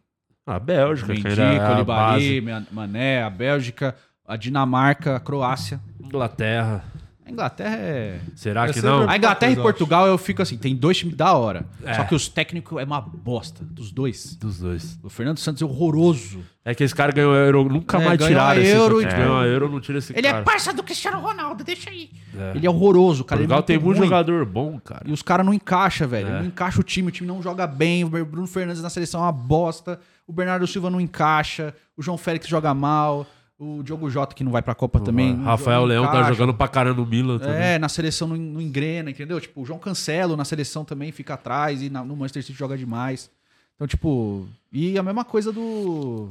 A 0.44 0.58
Bélgica, 0.58 1.12
é 1.12 1.16
a. 1.60 2.44
Mané, 2.72 3.22
a 3.22 3.30
Bélgica, 3.30 3.94
a 4.26 4.36
Dinamarca, 4.36 5.16
a 5.16 5.20
Croácia. 5.20 5.80
Inglaterra. 6.00 6.84
A 7.24 7.30
Inglaterra 7.30 7.76
é. 7.76 8.20
Será 8.34 8.66
É 8.66 8.72
que 8.72 8.82
não? 8.82 9.08
A 9.08 9.16
Inglaterra 9.16 9.52
e 9.52 9.56
Portugal 9.56 10.06
eu 10.08 10.18
fico 10.18 10.42
assim, 10.42 10.58
tem 10.58 10.74
dois 10.74 10.98
times 10.98 11.14
da 11.16 11.32
hora. 11.34 11.64
É. 11.84 11.94
Só 11.94 12.02
que 12.04 12.14
os 12.16 12.28
técnicos 12.28 12.80
é 12.80 12.84
uma 12.84 13.00
bosta, 13.00 13.64
dos 13.64 13.92
dois. 13.92 14.34
Dos 14.34 14.58
dois. 14.58 14.98
O 15.02 15.08
Fernando 15.08 15.38
Santos 15.38 15.62
é 15.62 15.64
horroroso. 15.64 16.40
É 16.64 16.74
que 16.74 16.82
esse 16.82 16.94
cara 16.94 17.12
ganhou 17.12 17.32
Euro, 17.34 17.64
nunca 17.68 18.00
É, 18.00 18.04
mais 18.04 18.20
tiraram 18.24 18.60
esse 18.60 18.70
Euro 18.72 19.00
cara. 19.02 19.12
e- 19.12 19.16
Ganhou 19.16 19.36
a 19.38 19.46
Euro, 19.46 19.68
não 19.70 19.80
tira 19.80 19.98
esse 19.98 20.12
Ele 20.16 20.26
é 20.26 20.32
cara. 20.32 20.42
parça 20.44 20.72
do 20.72 20.82
Cristiano 20.82 21.20
Ronaldo, 21.20 21.62
deixa 21.62 21.90
aí. 21.90 22.10
É. 22.36 22.52
Ele 22.56 22.66
é 22.66 22.70
horroroso, 22.70 23.24
cara. 23.24 23.38
Portugal 23.40 23.58
ele 23.58 23.62
é 23.62 23.66
tem 23.66 23.78
muito 23.78 23.98
ruim. 23.98 24.06
jogador 24.08 24.44
bom, 24.44 24.80
cara. 24.80 25.02
E 25.06 25.12
os 25.12 25.22
caras 25.22 25.46
não 25.46 25.54
encaixam, 25.54 26.08
velho. 26.08 26.28
É. 26.28 26.38
Não 26.40 26.46
encaixa 26.46 26.80
o 26.80 26.82
time, 26.84 27.08
o 27.08 27.10
time 27.12 27.28
não 27.28 27.40
joga 27.40 27.66
bem. 27.68 28.04
O 28.04 28.08
Bruno 28.08 28.46
Fernandes 28.48 28.82
na 28.82 28.90
seleção 28.90 29.20
é 29.20 29.24
uma 29.24 29.32
bosta. 29.32 29.98
O 30.26 30.32
Bernardo 30.32 30.66
Silva 30.66 30.90
não 30.90 31.00
encaixa. 31.00 31.74
O 31.96 32.02
João 32.02 32.18
Félix 32.18 32.46
joga 32.48 32.72
mal. 32.74 33.26
O 33.64 33.82
Diogo 33.84 34.10
Jota, 34.10 34.34
que 34.34 34.42
não 34.42 34.50
vai 34.50 34.60
pra 34.60 34.74
Copa 34.74 34.98
também. 34.98 35.36
não 35.36 35.44
Rafael 35.44 35.82
joga- 35.82 35.94
não 35.94 36.02
Leão 36.02 36.12
tá 36.12 36.22
jogando 36.32 36.52
pra 36.54 36.66
caramba 36.66 37.00
no 37.00 37.06
Milan 37.06 37.38
também. 37.38 37.54
É, 37.62 37.78
na 37.78 37.88
seleção 37.88 38.26
não, 38.26 38.36
não 38.36 38.60
engrena, 38.60 39.08
entendeu? 39.10 39.40
Tipo, 39.40 39.62
o 39.62 39.64
João 39.64 39.78
Cancelo 39.78 40.36
na 40.36 40.44
seleção 40.44 40.84
também 40.84 41.12
fica 41.12 41.34
atrás 41.34 41.80
e 41.80 41.88
na- 41.88 42.02
no 42.04 42.16
Manchester 42.16 42.42
City 42.42 42.58
joga 42.58 42.76
demais. 42.76 43.30
Então, 43.76 43.86
tipo, 43.86 44.48
e 44.72 44.98
a 44.98 45.02
mesma 45.02 45.24
coisa 45.24 45.52
do 45.52 46.28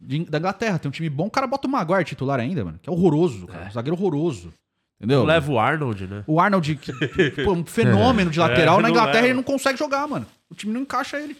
de- 0.00 0.24
da 0.26 0.38
Inglaterra, 0.38 0.78
tem 0.78 0.88
um 0.88 0.92
time 0.92 1.08
bom, 1.10 1.26
o 1.26 1.30
cara 1.30 1.46
bota 1.48 1.66
o 1.66 1.70
Maguire 1.70 2.04
titular 2.04 2.38
ainda, 2.38 2.64
mano, 2.64 2.78
que 2.80 2.88
é 2.88 2.92
horroroso, 2.92 3.46
cara, 3.48 3.66
um 3.66 3.72
zagueiro 3.72 3.96
horroroso. 4.00 4.52
Entendeu? 4.98 5.24
Leva 5.24 5.52
o 5.52 5.58
Arnold, 5.58 6.06
né? 6.06 6.24
O 6.26 6.40
Arnold, 6.40 6.76
que, 6.76 6.92
pô, 7.44 7.52
um 7.52 7.64
fenômeno 7.66 8.30
de 8.30 8.38
lateral, 8.40 8.78
É, 8.78 8.82
na 8.82 8.88
não 8.88 8.90
Inglaterra 8.90 9.14
leva. 9.16 9.26
ele 9.26 9.34
não 9.34 9.42
consegue 9.42 9.78
jogar, 9.78 10.06
mano. 10.06 10.24
O 10.48 10.54
time 10.54 10.72
não 10.72 10.80
encaixa 10.82 11.18
ele. 11.18 11.36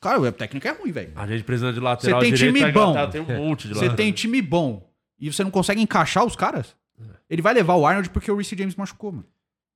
Cara, 0.00 0.20
o 0.20 0.32
técnico 0.32 0.66
é 0.66 0.70
ruim, 0.70 0.92
velho. 0.92 1.12
A 1.16 1.26
gente 1.26 1.42
precisa 1.44 1.72
de 1.72 1.80
lateral 1.80 2.20
Você 2.20 2.24
tem 2.26 2.34
direito, 2.34 2.56
time 2.56 2.72
bom. 2.72 3.10
Tem 3.10 3.20
um 3.20 3.36
monte 3.48 3.66
de 3.68 3.74
Você 3.74 3.90
tem 3.94 4.12
time 4.12 4.40
bom 4.40 4.88
e 5.18 5.32
você 5.32 5.42
não 5.42 5.50
consegue 5.50 5.80
encaixar 5.80 6.24
os 6.24 6.36
caras, 6.36 6.76
ele 7.28 7.42
vai 7.42 7.52
levar 7.52 7.74
o 7.74 7.84
Arnold 7.86 8.10
porque 8.10 8.30
o 8.30 8.36
Reece 8.36 8.56
James 8.56 8.76
machucou, 8.76 9.12
mano. 9.12 9.26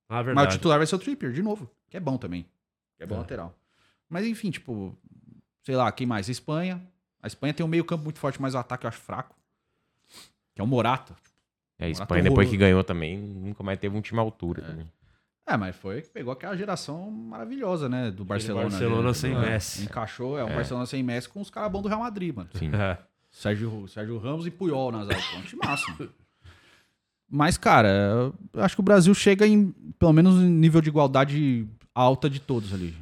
Ah, 0.09 0.15
Mas 0.15 0.21
o 0.21 0.25
verdade. 0.25 0.51
titular 0.53 0.77
vai 0.77 0.87
ser 0.87 0.95
o 0.95 0.99
Trippier, 0.99 1.31
de 1.33 1.41
novo. 1.41 1.69
Que 1.89 1.97
é 1.97 1.99
bom 1.99 2.17
também. 2.17 2.45
Que 2.97 3.03
é 3.03 3.05
bom 3.05 3.15
É. 3.15 3.19
lateral. 3.19 3.55
Mas 4.09 4.25
enfim, 4.25 4.49
tipo, 4.51 4.95
sei 5.63 5.75
lá, 5.75 5.91
quem 5.91 6.05
mais? 6.07 6.29
A 6.29 6.31
Espanha. 6.31 6.81
A 7.21 7.27
Espanha 7.27 7.53
tem 7.53 7.65
um 7.65 7.69
meio 7.69 7.83
campo 7.85 8.03
muito 8.03 8.19
forte, 8.19 8.41
mas 8.41 8.53
o 8.53 8.57
ataque 8.57 8.85
eu 8.85 8.89
acho 8.89 8.99
fraco. 8.99 9.35
Que 10.53 10.61
é 10.61 10.63
o 10.63 10.67
Morata. 10.67 11.15
É, 11.79 11.85
a 11.85 11.89
Espanha, 11.89 12.23
depois 12.23 12.49
que 12.49 12.55
ganhou 12.57 12.83
também, 12.83 13.17
nunca 13.17 13.63
mais 13.63 13.79
teve 13.79 13.95
um 13.97 14.01
time 14.01 14.19
à 14.19 14.21
altura. 14.23 14.61
também. 14.61 14.89
É, 15.45 15.57
mas 15.57 15.75
foi 15.75 16.01
que 16.01 16.09
pegou 16.09 16.31
aquela 16.31 16.55
geração 16.55 17.11
maravilhosa, 17.11 17.89
né? 17.89 18.09
Do 18.11 18.23
Barcelona. 18.23 18.69
Barcelona 18.69 19.07
né? 19.09 19.13
sem 19.13 19.35
É. 19.35 19.39
Messi. 19.39 19.83
Encaixou, 19.83 20.37
é 20.39 20.43
um 20.43 20.55
Barcelona 20.55 20.85
sem 20.85 21.03
Messi 21.03 21.27
com 21.27 21.41
os 21.41 21.49
caras 21.49 21.71
bons 21.71 21.81
do 21.81 21.87
Real 21.89 21.99
Madrid, 21.99 22.33
mano. 22.33 22.49
Sim. 22.53 22.71
É. 22.73 22.97
Sérgio, 23.29 23.87
Sérgio 23.87 24.17
Ramos 24.19 24.45
e 24.47 24.51
Puyol 24.51 24.91
nas 24.91 25.09
áreas. 25.09 25.33
Um 25.35 25.41
time 25.41 25.61
máximo. 25.65 26.09
Mas, 27.29 27.57
cara, 27.57 27.89
eu 28.53 28.63
acho 28.63 28.75
que 28.75 28.81
o 28.81 28.83
Brasil 28.83 29.13
chega 29.13 29.45
em, 29.47 29.71
pelo 29.97 30.13
menos, 30.13 30.35
em 30.35 30.49
nível 30.49 30.79
de 30.81 30.89
igualdade 30.89 31.67
alta 31.93 32.29
de 32.29 32.39
todos 32.39 32.73
ali. 32.73 32.95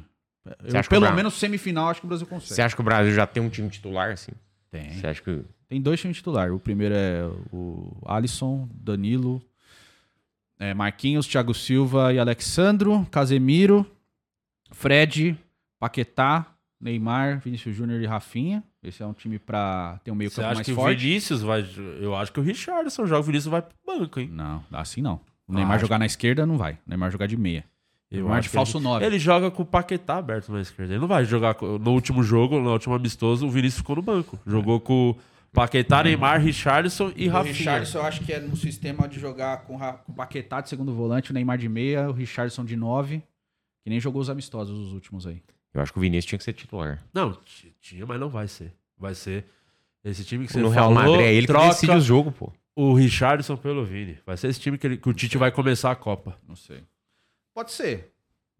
Eu, 0.64 0.82
pelo 0.88 1.04
o 1.04 1.06
Bra- 1.08 1.14
menos 1.16 1.34
semifinal, 1.34 1.90
acho 1.90 2.00
que 2.00 2.06
o 2.06 2.08
Brasil 2.08 2.26
consegue. 2.26 2.54
Você 2.54 2.62
acha 2.62 2.74
que 2.74 2.80
o 2.80 2.84
Brasil 2.84 3.12
já 3.12 3.26
tem 3.26 3.42
um 3.42 3.48
time 3.48 3.68
titular, 3.68 4.10
assim? 4.12 4.32
Tem. 4.70 4.94
Você 4.94 5.06
acha 5.06 5.22
que... 5.22 5.44
Tem 5.68 5.80
dois 5.80 6.00
times 6.00 6.16
titulares. 6.16 6.52
O 6.52 6.58
primeiro 6.58 6.94
é 6.94 7.24
o 7.52 7.96
Alisson, 8.06 8.68
Danilo, 8.74 9.40
é, 10.62 10.72
Marquinhos, 10.74 11.26
Thiago 11.26 11.52
Silva 11.52 12.12
e 12.12 12.18
Alexandro, 12.20 13.04
Casemiro, 13.10 13.84
Fred, 14.70 15.36
Paquetá, 15.78 16.46
Neymar, 16.80 17.40
Vinícius 17.40 17.74
Júnior 17.74 18.00
e 18.00 18.06
Rafinha. 18.06 18.62
Esse 18.82 19.02
é 19.02 19.06
um 19.06 19.12
time 19.12 19.38
pra 19.38 20.00
ter 20.04 20.10
um 20.10 20.14
meio 20.14 20.30
Você 20.30 20.36
campo 20.36 20.46
acha 20.48 20.54
mais 20.56 20.64
que 20.66 20.72
o 20.72 20.74
forte. 20.74 20.98
Vinícius 21.00 21.42
vai... 21.42 21.64
Eu 22.00 22.16
acho 22.16 22.32
que 22.32 22.40
o 22.40 22.42
Richardson 22.42 23.06
joga, 23.06 23.20
o 23.20 23.24
Vinícius 23.24 23.50
vai 23.50 23.62
pro 23.62 23.74
banco, 23.86 24.18
hein? 24.20 24.28
Não, 24.32 24.64
assim 24.72 25.00
não. 25.00 25.14
O 25.46 25.52
Ah, 25.52 25.54
Neymar 25.54 25.74
acho 25.76 25.82
jogar 25.84 25.98
na 25.98 26.06
esquerda 26.06 26.44
não 26.46 26.56
vai. 26.56 26.72
O 26.74 26.78
Neymar 26.86 27.10
jogar 27.10 27.26
de 27.26 27.36
meia. 27.36 27.64
Eu 28.10 28.22
Neymar 28.24 28.40
de 28.40 28.48
falso 28.48 28.78
ele, 28.78 28.84
9. 28.84 29.06
Ele 29.06 29.18
joga 29.18 29.50
com 29.50 29.62
o 29.62 29.66
Paquetá 29.66 30.16
aberto 30.18 30.50
na 30.52 30.60
esquerda. 30.60 30.92
Ele 30.92 31.00
não 31.00 31.08
vai 31.08 31.24
jogar... 31.24 31.54
com- 31.54 31.78
No 31.78 31.92
último 31.92 32.22
jogo, 32.22 32.58
no 32.60 32.72
último 32.72 32.94
amistoso, 32.94 33.46
o 33.46 33.50
Vinícius 33.50 33.78
ficou 33.78 33.96
no 33.96 34.02
banco. 34.02 34.38
Jogou 34.46 34.80
com 34.80 35.10
o 35.10 35.16
Paquetá, 35.52 36.02
Neymar, 36.02 36.40
Richardson 36.40 37.12
e 37.14 37.28
O 37.28 37.32
Rafinha. 37.32 37.52
Richardson, 37.54 37.98
eu 37.98 38.04
acho 38.04 38.24
que 38.24 38.32
é 38.32 38.40
no 38.40 38.56
sistema 38.56 39.06
de 39.06 39.20
jogar 39.20 39.64
com, 39.64 39.76
o 39.76 40.12
Paquetá 40.14 40.60
de 40.60 40.68
segundo 40.70 40.94
volante, 40.94 41.30
o 41.30 41.34
Neymar 41.34 41.58
de 41.58 41.68
meia, 41.68 42.08
o 42.08 42.12
Richardson 42.12 42.64
de 42.64 42.74
9, 42.74 43.18
que 43.84 43.90
nem 43.90 44.00
jogou 44.00 44.22
os 44.22 44.30
amistosos 44.30 44.78
os 44.78 44.92
últimos 44.92 45.26
aí. 45.26 45.42
Eu 45.74 45.80
acho 45.82 45.92
que 45.92 45.98
o 45.98 46.02
Vinícius 46.02 46.26
tinha 46.26 46.38
que 46.38 46.44
ser 46.44 46.52
titular. 46.54 47.02
Não, 47.12 47.36
tinha, 47.80 48.06
mas 48.06 48.18
não 48.18 48.28
vai 48.30 48.48
ser. 48.48 48.72
Vai 48.98 49.14
ser 49.14 49.44
esse 50.04 50.24
time 50.24 50.46
que 50.46 50.52
você 50.52 50.60
no 50.60 50.68
Real 50.70 50.92
falou, 50.94 51.12
Madrid 51.12 51.26
é 51.26 51.32
ele 51.34 51.46
que 51.46 51.52
troca 51.52 51.68
decide 51.68 51.92
o 51.92 52.00
jogo, 52.00 52.32
pô. 52.32 52.52
o 52.74 52.94
Richardson 52.94 53.56
pelo 53.56 53.84
Vini. 53.84 54.18
Vai 54.26 54.36
ser 54.36 54.48
esse 54.48 54.60
time 54.60 54.78
que, 54.78 54.86
ele- 54.86 54.96
que 54.96 55.08
o 55.08 55.12
Tite 55.12 55.36
vai 55.38 55.50
começar 55.52 55.90
a 55.90 55.96
Copa. 55.96 56.38
Não 56.48 56.56
sei. 56.56 56.82
Pode 57.54 57.72
ser. 57.72 58.10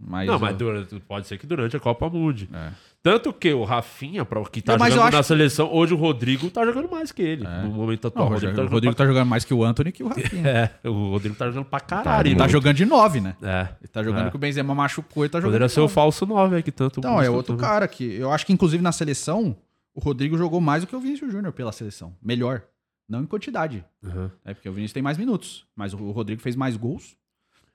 Mas 0.05 0.27
não, 0.27 0.35
eu- 0.35 0.41
mas 0.41 0.57
durante- 0.57 0.99
pode 1.01 1.27
ser 1.29 1.39
que 1.39 1.47
durante 1.47 1.77
a 1.77 1.81
Copa 1.81 2.11
mude. 2.11 2.49
É. 2.53 2.71
Tanto 3.03 3.33
que 3.33 3.53
o 3.53 3.65
Rafinha, 3.65 4.25
pra, 4.25 4.43
que 4.45 4.61
tá 4.63 4.77
Não, 4.77 4.87
jogando 4.87 5.07
acho 5.07 5.17
na 5.17 5.23
seleção, 5.23 5.73
hoje 5.73 5.93
o 5.95 5.97
Rodrigo 5.97 6.51
tá 6.51 6.65
jogando 6.65 6.89
mais 6.91 7.11
que 7.13 7.23
ele. 7.23 7.47
É. 7.47 7.63
No 7.63 7.71
momento 7.71 8.05
Não, 8.05 8.09
atual. 8.09 8.27
o 8.27 8.31
Rodrigo, 8.31 8.55
tá 8.57 8.63
o 8.63 8.67
Rodrigo 8.67 8.95
tá 8.95 9.07
jogando 9.07 9.27
mais 9.29 9.45
que 9.45 9.55
o 9.55 9.65
Anthony 9.65 9.93
que 9.93 10.03
o 10.03 10.09
Rafinha. 10.09 10.43
É, 10.85 10.89
o 10.89 11.11
Rodrigo 11.11 11.35
tá 11.37 11.47
jogando 11.47 11.65
pra 11.65 11.81
caralho. 11.81 12.29
Ele 12.29 12.37
tá 12.37 12.47
jogando 12.49 12.77
de 12.77 12.85
9, 12.85 13.21
né? 13.21 13.37
É. 13.43 13.69
Ele 13.81 13.89
tá 13.89 14.03
jogando 14.03 14.27
É. 14.27 14.31
que 14.31 14.37
o 14.37 14.39
Benzema 14.39 14.75
machucou 14.75 15.25
e 15.25 15.29
tá 15.29 15.39
jogando 15.39 15.51
Poderia 15.53 15.67
de 15.67 15.73
ser 15.73 15.81
o 15.81 15.85
9. 15.85 15.95
falso 15.95 16.27
9 16.27 16.57
aí 16.57 16.63
que 16.63 16.73
tanto 16.73 17.01
Então, 17.01 17.21
é 17.23 17.29
outro 17.31 17.55
também. 17.57 17.69
cara 17.71 17.87
que 17.89 18.05
eu 18.15 18.31
acho 18.33 18.45
que 18.47 18.53
inclusive 18.53 18.83
na 18.83 18.93
seleção 18.93 19.57
o 19.95 20.01
Rodrigo 20.01 20.37
jogou 20.39 20.61
mais 20.61 20.83
do 20.83 20.87
que 20.87 20.95
o 20.97 21.01
Vinícius 21.01 21.31
Júnior 21.33 21.53
pela 21.53 21.71
seleção. 21.73 22.15
Melhor. 22.23 22.63
Não 23.09 23.21
em 23.21 23.27
quantidade. 23.27 23.85
Uhum. 24.03 24.31
É 24.45 24.55
porque 24.55 24.69
o 24.69 24.73
Vinícius 24.73 24.93
tem 24.95 25.03
mais 25.03 25.19
minutos, 25.19 25.67
mas 25.77 25.93
o 25.93 26.11
Rodrigo 26.13 26.41
fez 26.41 26.57
mais 26.57 26.77
gols 26.77 27.17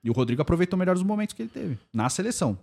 e 0.03 0.09
o 0.09 0.13
Rodrigo 0.13 0.41
aproveitou 0.41 0.77
melhor 0.77 0.95
os 0.95 1.03
momentos 1.03 1.33
que 1.33 1.41
ele 1.41 1.49
teve 1.49 1.77
na 1.93 2.09
seleção. 2.09 2.57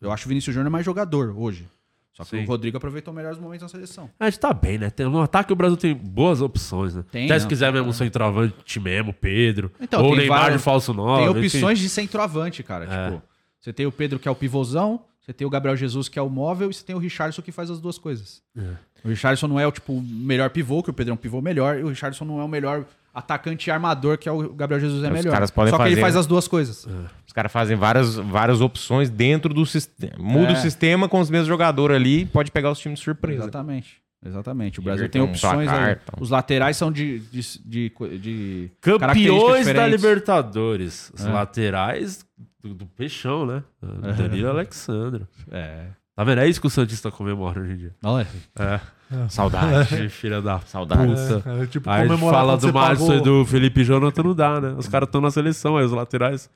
Eu 0.00 0.12
acho 0.12 0.26
o 0.26 0.28
Vinícius 0.28 0.54
Júnior 0.54 0.70
mais 0.70 0.84
jogador 0.84 1.34
hoje. 1.36 1.66
Só 2.12 2.24
que 2.24 2.30
Sim. 2.30 2.42
o 2.42 2.46
Rodrigo 2.46 2.76
aproveitou 2.76 3.14
melhor 3.14 3.32
os 3.32 3.38
momentos 3.38 3.62
na 3.62 3.68
seleção. 3.68 4.10
A 4.18 4.24
gente 4.28 4.40
tá 4.40 4.52
bem, 4.52 4.76
né? 4.76 4.90
Tem, 4.90 5.06
no 5.08 5.20
ataque 5.20 5.52
o 5.52 5.56
Brasil 5.56 5.76
tem 5.76 5.94
boas 5.94 6.40
opções, 6.40 6.94
né? 6.96 7.04
Tem, 7.12 7.26
Até 7.26 7.38
se 7.38 7.44
não. 7.44 7.48
quiser 7.48 7.72
mesmo 7.72 7.88
um 7.88 7.92
centroavante 7.92 8.80
mesmo, 8.80 9.12
Pedro. 9.12 9.70
Então, 9.80 10.04
ou 10.04 10.16
Neymar 10.16 10.40
várias- 10.40 10.58
de 10.58 10.64
falso 10.64 10.92
9. 10.92 11.22
tem 11.32 11.44
enfim. 11.44 11.56
opções 11.58 11.78
de 11.78 11.88
centroavante, 11.88 12.62
cara. 12.64 12.84
É. 12.86 13.10
Tipo, 13.10 13.22
você 13.60 13.72
tem 13.72 13.86
o 13.86 13.92
Pedro 13.92 14.18
que 14.18 14.26
é 14.26 14.30
o 14.30 14.34
pivôzão, 14.34 15.00
você 15.20 15.32
tem 15.32 15.46
o 15.46 15.50
Gabriel 15.50 15.76
Jesus 15.76 16.08
que 16.08 16.18
é 16.18 16.22
o 16.22 16.28
móvel 16.28 16.70
e 16.70 16.74
você 16.74 16.84
tem 16.84 16.96
o 16.96 16.98
Richardson 16.98 17.40
que 17.40 17.52
faz 17.52 17.70
as 17.70 17.80
duas 17.80 17.98
coisas. 17.98 18.42
É. 18.56 18.74
O 19.04 19.08
Richardson 19.08 19.46
não 19.46 19.60
é 19.60 19.66
o 19.66 19.70
tipo 19.70 20.00
melhor 20.02 20.50
pivô, 20.50 20.82
que 20.82 20.90
o 20.90 20.92
Pedro 20.92 21.12
é 21.12 21.14
um 21.14 21.18
pivô 21.18 21.40
melhor, 21.40 21.78
e 21.78 21.84
o 21.84 21.88
Richardson 21.88 22.24
não 22.24 22.40
é 22.40 22.44
o 22.44 22.48
melhor 22.48 22.84
atacante 23.18 23.68
e 23.68 23.70
armador, 23.70 24.16
que 24.18 24.28
é 24.28 24.32
o 24.32 24.52
Gabriel 24.54 24.80
Jesus 24.80 25.02
é 25.04 25.08
Os 25.08 25.12
melhor. 25.12 25.32
caras 25.32 25.50
podem 25.50 25.70
Só 25.70 25.78
que 25.78 25.84
ele 25.90 26.00
faz 26.00 26.16
as 26.16 26.26
duas 26.26 26.48
coisas. 26.48 26.86
Os 27.26 27.32
caras 27.32 27.52
fazem 27.52 27.76
várias, 27.76 28.14
várias 28.16 28.60
opções 28.60 29.10
dentro 29.10 29.52
do 29.52 29.64
sistema. 29.66 30.14
Muda 30.18 30.50
É. 30.50 30.52
o 30.54 30.56
sistema 30.56 31.08
com 31.08 31.20
os 31.20 31.28
mesmos 31.30 31.48
jogadores 31.48 31.94
ali, 31.96 32.26
pode 32.26 32.50
pegar 32.50 32.70
os 32.70 32.78
times 32.78 32.98
de 32.98 33.04
surpresa. 33.04 33.42
Exatamente. 33.42 34.00
Exatamente. 34.24 34.80
O 34.80 34.82
Brasil 34.82 35.08
tem 35.08 35.22
opções 35.22 35.68
placar, 35.68 36.00
então. 36.02 36.14
Os 36.20 36.30
laterais 36.30 36.76
são 36.76 36.90
de, 36.90 37.20
de, 37.20 37.40
de, 37.64 37.92
de 38.18 38.70
Campeões 38.80 39.66
da. 39.72 39.86
Libertadores. 39.86 41.12
Os 41.14 41.24
É. 41.24 41.28
laterais 41.30 42.24
do, 42.60 42.74
do 42.74 42.86
peixão, 42.86 43.46
né? 43.46 43.62
Danilo 44.16 44.48
e 44.48 44.50
Alexandre. 44.50 45.24
É. 45.50 45.86
Tá 46.16 46.24
vendo? 46.24 46.40
É 46.40 46.48
isso 46.48 46.60
que 46.60 46.66
o 46.66 46.70
Santista 46.70 47.12
comemora 47.12 47.60
hoje 47.60 47.72
em 47.72 47.76
dia. 47.76 47.94
Não 48.02 48.18
é? 48.18 48.26
É. 48.58 48.80
Saudade. 49.28 50.08
Filha 50.10 50.42
da 50.42 50.58
Saudade. 50.60 51.14
puta. 51.14 51.50
É, 51.50 51.62
é 51.62 51.66
tipo 51.66 51.88
Aí 51.88 52.06
comemorar 52.06 52.40
fala 52.40 52.52
quando 52.58 52.66
do 52.66 52.72
Márcio 52.74 53.06
pagou- 53.06 53.20
e 53.20 53.22
do 53.22 53.44
Felipe 53.46 53.84
Jonathan, 53.84 54.22
não 54.22 54.34
dá, 54.34 54.60
né? 54.60 54.74
Os 54.76 54.88
caras 54.88 55.08
estão 55.08 55.20
na 55.20 55.30
seleção 55.30 55.76
aí, 55.76 55.84
os 55.84 55.92
laterais. 55.92 56.50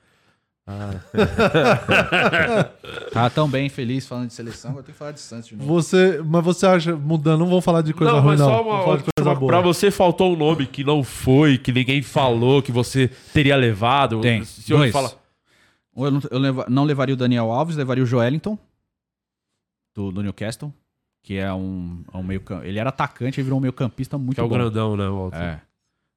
Tá 3.11 3.29
tão 3.29 3.49
bem 3.49 3.69
feliz 3.69 4.07
falando 4.07 4.27
de 4.27 4.33
seleção, 4.33 4.71
agora 4.71 4.85
tem 4.85 4.93
que 4.93 4.97
falar 4.99 5.11
de 5.11 5.19
Santos 5.19 5.49
de 5.49 5.55
novo. 5.55 5.71
Você, 5.73 6.21
mas 6.25 6.43
você 6.43 6.65
acha, 6.65 6.95
mudando, 6.95 7.39
não 7.41 7.47
vamos 7.47 7.63
falar 7.65 7.81
de 7.81 7.93
coisa 7.93 8.13
não, 8.13 8.19
ruim, 8.21 8.31
mas 8.31 8.39
não. 8.39 8.47
só 8.47 8.57
Vamos 8.57 8.73
uma 8.73 8.83
falar 8.83 8.97
de 8.97 9.03
coisa 9.03 9.29
última. 9.29 9.35
boa. 9.35 9.51
Pra 9.51 9.61
você 9.61 9.91
faltou 9.91 10.33
um 10.33 10.37
nome 10.37 10.65
que 10.65 10.83
não 10.83 11.03
foi, 11.03 11.57
que 11.57 11.71
ninguém 11.71 12.01
falou, 12.01 12.61
que 12.61 12.71
você 12.71 13.09
teria 13.33 13.55
levado. 13.55 14.21
Tem. 14.21 14.43
Se 14.45 14.71
eu 14.71 14.77
Dois. 14.77 14.91
fala, 14.91 15.11
Eu, 15.95 16.11
não, 16.11 16.21
eu 16.31 16.39
leva- 16.39 16.65
não 16.69 16.83
levaria 16.85 17.13
o 17.13 17.17
Daniel 17.17 17.51
Alves, 17.51 17.75
levaria 17.75 18.03
o 18.03 18.07
Joelinton, 18.07 18.57
do, 19.95 20.11
do 20.11 20.23
Newcastle, 20.23 20.73
que 21.23 21.37
é 21.37 21.51
um, 21.53 22.03
é 22.13 22.17
um 22.17 22.21
meio 22.21 22.43
Ele 22.63 22.77
era 22.77 22.89
atacante 22.89 23.39
e 23.39 23.43
virou 23.43 23.57
um 23.57 23.61
meio 23.61 23.73
campista 23.73 24.17
muito 24.17 24.35
que 24.35 24.41
é 24.41 24.43
o 24.43 24.47
bom. 24.47 24.55
grandão, 24.55 24.97
né, 24.97 25.07
Walter? 25.07 25.37
É. 25.41 25.61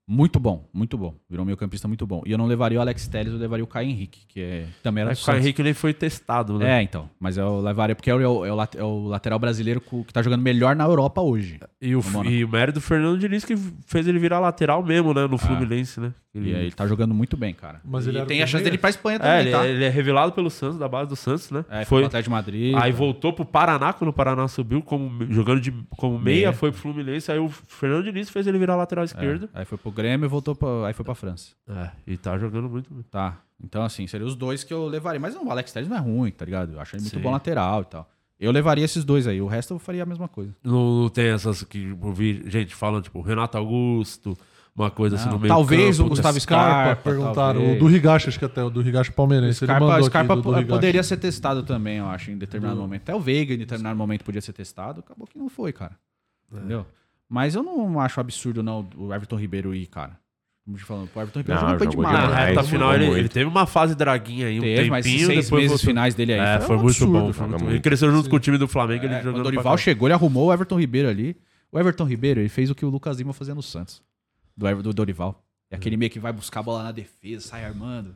Muito 0.08 0.38
bom, 0.38 0.68
muito 0.72 0.96
bom. 0.96 1.14
Virou 1.28 1.44
meio 1.44 1.56
campista 1.56 1.88
muito 1.88 2.06
bom. 2.06 2.22
E 2.24 2.30
eu 2.30 2.38
não 2.38 2.46
levaria 2.46 2.78
o 2.78 2.80
Alex 2.80 3.08
Telles, 3.08 3.32
eu 3.32 3.38
levaria 3.38 3.64
o 3.64 3.66
Caio 3.66 3.88
Henrique, 3.90 4.20
que 4.28 4.40
é, 4.40 4.66
também 4.82 5.02
era 5.02 5.12
do 5.12 5.18
o 5.18 5.24
Caio. 5.24 5.38
Henrique 5.40 5.62
nem 5.64 5.74
foi 5.74 5.92
testado, 5.92 6.58
né? 6.58 6.78
É, 6.78 6.82
então. 6.82 7.10
Mas 7.18 7.36
eu 7.36 7.60
levaria 7.60 7.94
porque 7.96 8.08
é 8.10 8.14
o, 8.14 8.20
é 8.20 8.28
o- 8.28 8.44
é 8.46 8.52
o 8.52 8.68
é 8.76 8.84
o 8.84 9.06
lateral 9.08 9.38
brasileiro 9.38 9.80
que 9.80 10.12
tá 10.12 10.22
jogando 10.22 10.42
melhor 10.42 10.76
na 10.76 10.84
Europa 10.84 11.20
hoje. 11.20 11.58
E 11.82 11.96
o, 11.96 12.00
e 12.24 12.44
o 12.44 12.48
mérito 12.48 12.78
do 12.78 12.80
Fernando 12.82 13.18
Diniz 13.18 13.44
que 13.44 13.56
fez 13.86 14.06
ele 14.06 14.18
virar 14.18 14.38
lateral 14.38 14.82
mesmo, 14.82 15.12
né? 15.12 15.26
No 15.26 15.38
Fluminense, 15.38 15.98
né? 16.00 16.12
E 16.38 16.54
aí 16.54 16.64
ele 16.66 16.72
tá 16.72 16.86
jogando 16.86 17.14
muito 17.14 17.34
bem, 17.34 17.54
cara. 17.54 17.80
Mas 17.82 18.04
e 18.06 18.10
ele 18.10 18.22
tem 18.26 18.42
a 18.42 18.46
chance 18.46 18.62
dele 18.62 18.76
ir 18.76 18.78
pra 18.78 18.90
Espanha 18.90 19.16
É, 19.16 19.18
também, 19.20 19.40
ele, 19.40 19.50
tá? 19.52 19.66
ele 19.66 19.84
é 19.84 19.88
revelado 19.88 20.32
pelo 20.32 20.50
Santos, 20.50 20.76
da 20.78 20.86
base 20.86 21.08
do 21.08 21.16
Santos, 21.16 21.50
né? 21.50 21.64
É, 21.70 21.84
foi 21.86 22.00
pro 22.02 22.08
Atlético 22.08 22.28
de 22.28 22.30
Madrid. 22.30 22.74
aí 22.76 22.92
tá. 22.92 22.98
voltou 22.98 23.32
pro 23.32 23.44
Paraná, 23.46 23.94
quando 23.94 24.10
o 24.10 24.12
Paraná 24.12 24.46
subiu, 24.46 24.82
como, 24.82 25.24
jogando 25.32 25.62
de, 25.62 25.72
como 25.96 26.18
meia, 26.18 26.36
Meia. 26.48 26.52
foi 26.52 26.70
pro 26.70 26.78
Fluminense, 26.82 27.32
aí 27.32 27.38
o 27.38 27.48
Fernando 27.48 28.04
Diniz 28.04 28.28
fez 28.28 28.46
ele 28.46 28.58
virar 28.58 28.76
lateral 28.76 29.02
É, 29.02 29.06
esquerdo. 29.06 29.48
Aí 29.54 29.64
foi 29.64 29.78
pro 29.78 29.90
Grêmio 29.96 30.26
e 30.26 30.28
voltou 30.28 30.54
pra, 30.54 30.86
aí 30.86 30.92
foi 30.92 31.04
pra 31.04 31.14
França. 31.14 31.52
É, 31.68 31.90
e 32.06 32.16
tá 32.16 32.38
jogando 32.38 32.68
muito 32.68 32.92
bem. 32.94 33.02
Tá. 33.10 33.38
Então, 33.62 33.82
assim, 33.82 34.06
seriam 34.06 34.28
os 34.28 34.36
dois 34.36 34.62
que 34.62 34.72
eu 34.72 34.86
levaria. 34.86 35.18
Mas 35.18 35.34
não, 35.34 35.46
o 35.46 35.50
Alex 35.50 35.72
Telles 35.72 35.88
não 35.88 35.96
é 35.96 36.00
ruim, 36.00 36.30
tá 36.30 36.44
ligado? 36.44 36.74
Eu 36.74 36.80
acho 36.80 36.94
ele 36.94 37.02
muito 37.02 37.16
Sim. 37.16 37.22
bom 37.22 37.30
lateral 37.30 37.82
e 37.82 37.84
tal. 37.86 38.08
Eu 38.38 38.52
levaria 38.52 38.84
esses 38.84 39.02
dois 39.02 39.26
aí. 39.26 39.40
O 39.40 39.46
resto 39.46 39.72
eu 39.74 39.78
faria 39.78 40.02
a 40.02 40.06
mesma 40.06 40.28
coisa. 40.28 40.54
Não, 40.62 41.02
não 41.04 41.08
tem 41.08 41.28
essas 41.28 41.62
que 41.62 41.96
eu 42.00 42.12
vi 42.12 42.44
gente 42.48 42.74
falando, 42.74 43.02
tipo, 43.04 43.22
Renato 43.22 43.56
Augusto, 43.56 44.36
uma 44.76 44.90
coisa 44.90 45.16
assim 45.16 45.24
Não, 45.24 45.32
no 45.32 45.38
meio 45.38 45.48
talvez 45.48 45.96
campo, 45.96 46.06
o 46.06 46.10
Gustavo 46.10 46.38
Scarpa, 46.38 46.70
Scarpa, 46.82 47.02
perguntaram. 47.02 47.60
talvez. 47.60 47.76
O 47.76 47.78
do 47.88 47.90
Higashi, 47.96 48.28
acho 48.28 48.38
que 48.38 48.44
até. 48.44 48.62
O 48.62 48.68
do 48.68 48.86
Higashi 48.86 49.10
palmeirense. 49.12 49.64
ele 49.64 49.68
Scarpa, 49.72 49.80
mandou 49.80 49.94
o 49.94 49.98
aqui 50.00 50.06
Scarpa 50.06 50.36
do- 50.36 50.42
do 50.42 50.52
po- 50.52 50.66
poderia 50.66 51.02
ser 51.02 51.16
testado 51.16 51.62
também, 51.62 51.96
eu 51.96 52.06
acho, 52.06 52.30
em 52.30 52.36
determinado 52.36 52.78
momento. 52.78 53.00
Até 53.02 53.14
o 53.14 53.20
Veiga, 53.20 53.54
em 53.54 53.58
determinado 53.58 53.96
momento, 53.96 54.22
podia 54.22 54.42
ser 54.42 54.52
testado. 54.52 55.00
Acabou 55.00 55.26
que 55.26 55.38
não 55.38 55.48
foi, 55.48 55.72
cara. 55.72 55.96
Entendeu? 56.52 56.84
Mas 57.28 57.54
eu 57.54 57.62
não 57.62 57.98
acho 58.00 58.20
absurdo, 58.20 58.62
não, 58.62 58.88
o 58.96 59.12
Everton 59.12 59.36
Ribeiro 59.36 59.74
ir, 59.74 59.86
cara. 59.86 60.18
Como 60.64 60.76
te 60.76 60.84
falando, 60.84 61.08
o 61.14 61.20
Everton 61.20 61.38
Ribeiro 61.40 61.60
Não, 61.62 61.70
jogou 61.70 61.86
demais. 61.88 62.12
Na 62.12 62.20
demais. 62.22 62.34
né? 62.40 62.46
reta 62.46 62.54
Muito 62.60 62.70
final, 62.70 62.94
ele, 62.94 63.04
muito. 63.06 63.18
ele 63.18 63.28
teve 63.28 63.44
uma 63.48 63.66
fase 63.66 63.94
draguinha 63.94 64.46
aí, 64.48 64.58
um 64.58 64.62
Teve, 64.62 64.90
mas 64.90 65.04
tempinho, 65.06 65.26
seis 65.26 65.44
depois 65.44 65.62
meses 65.62 65.70
voltou. 65.70 65.86
finais 65.90 66.14
dele 66.14 66.32
aí. 66.34 66.40
É, 66.40 66.58
foi 66.58 66.66
foi 66.66 66.76
um 66.76 66.78
muito 66.80 66.90
absurdo. 66.94 67.12
bom. 67.12 67.32
Foi 67.32 67.46
muito... 67.46 67.60
muito. 67.62 67.72
Ele 67.74 67.80
cresceu 67.80 68.10
junto 68.10 68.28
com 68.28 68.36
o 68.36 68.40
time 68.40 68.58
do 68.58 68.66
Flamengo, 68.66 69.04
ele 69.04 69.14
É, 69.14 69.18
jogando 69.18 69.34
quando 69.34 69.40
o 69.40 69.50
Dorival 69.50 69.78
chegou, 69.78 70.08
ele 70.08 70.14
arrumou 70.14 70.48
o 70.48 70.52
Everton 70.52 70.78
Ribeiro 70.78 71.08
ali. 71.08 71.36
O 71.70 71.78
Everton 71.78 72.04
Ribeiro, 72.04 72.40
ele 72.40 72.48
fez 72.48 72.68
o 72.70 72.74
que 72.74 72.84
o 72.84 72.88
Lucas 72.88 73.18
Lima 73.18 73.32
fazia 73.32 73.54
no 73.54 73.62
Santos. 73.62 74.02
Do, 74.56 74.82
do 74.82 74.92
Dorival. 74.92 75.40
É 75.70 75.76
aquele 75.76 75.96
meio 75.96 76.10
que 76.10 76.18
vai 76.18 76.32
buscar 76.32 76.60
a 76.60 76.62
bola 76.62 76.82
na 76.84 76.92
defesa, 76.92 77.46
sai 77.48 77.64
armando. 77.64 78.14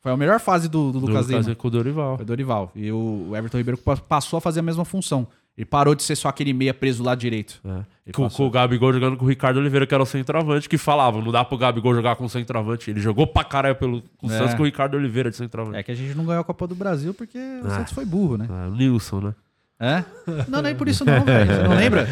Foi 0.00 0.12
a 0.12 0.16
melhor 0.16 0.38
fase 0.40 0.68
do, 0.68 0.92
do 0.92 1.00
Do 1.00 1.06
Lucas 1.06 1.28
Lima. 1.28 1.54
Com 1.54 1.68
o 1.68 1.70
Dorival. 1.70 2.16
Foi 2.16 2.24
o 2.24 2.26
Dorival. 2.26 2.72
E 2.74 2.90
o, 2.92 3.32
Everton 3.36 3.58
Ribeiro 3.58 3.78
pa- 3.78 3.96
passou 3.96 4.36
a 4.36 4.40
fazer 4.40 4.60
a 4.60 4.62
mesma 4.62 4.84
função. 4.84 5.26
Ele 5.60 5.66
parou 5.66 5.94
de 5.94 6.02
ser 6.02 6.16
só 6.16 6.28
aquele 6.28 6.54
meia 6.54 6.72
preso 6.72 7.02
lado 7.04 7.18
direito. 7.18 7.60
É. 8.06 8.12
Com, 8.12 8.30
com 8.30 8.46
o 8.46 8.50
Gabigol 8.50 8.94
jogando 8.94 9.14
com 9.18 9.26
o 9.26 9.28
Ricardo 9.28 9.58
Oliveira, 9.58 9.86
que 9.86 9.92
era 9.92 10.02
o 10.02 10.06
centroavante, 10.06 10.66
que 10.66 10.78
falava, 10.78 11.20
não 11.20 11.30
dá 11.30 11.44
pro 11.44 11.58
Gabigol 11.58 11.94
jogar 11.94 12.16
com 12.16 12.24
o 12.24 12.30
centroavante. 12.30 12.90
Ele 12.90 12.98
jogou 12.98 13.26
pra 13.26 13.44
caralho 13.44 13.76
pelo, 13.76 14.02
com 14.16 14.26
o 14.26 14.32
É. 14.32 14.38
Santos 14.38 14.54
com 14.54 14.62
o 14.62 14.64
Ricardo 14.64 14.96
Oliveira 14.96 15.30
de 15.30 15.36
centroavante. 15.36 15.76
É 15.76 15.82
que 15.82 15.92
a 15.92 15.94
gente 15.94 16.14
não 16.16 16.24
ganhou 16.24 16.40
a 16.40 16.44
Copa 16.44 16.66
do 16.66 16.74
Brasil 16.74 17.12
porque 17.12 17.36
o 17.36 17.66
Ah. 17.66 17.70
Santos 17.76 17.92
foi 17.92 18.06
burro, 18.06 18.38
né? 18.38 18.46
É, 18.48 18.68
o 18.68 18.70
Nilson, 18.74 19.20
né? 19.20 19.34
É? 19.78 20.02
Não, 20.48 20.62
nem 20.62 20.74
por 20.74 20.88
isso 20.88 21.04
não, 21.04 21.22
velho. 21.24 21.46
Você 21.54 21.62
não 21.62 21.76
lembra? 21.76 22.06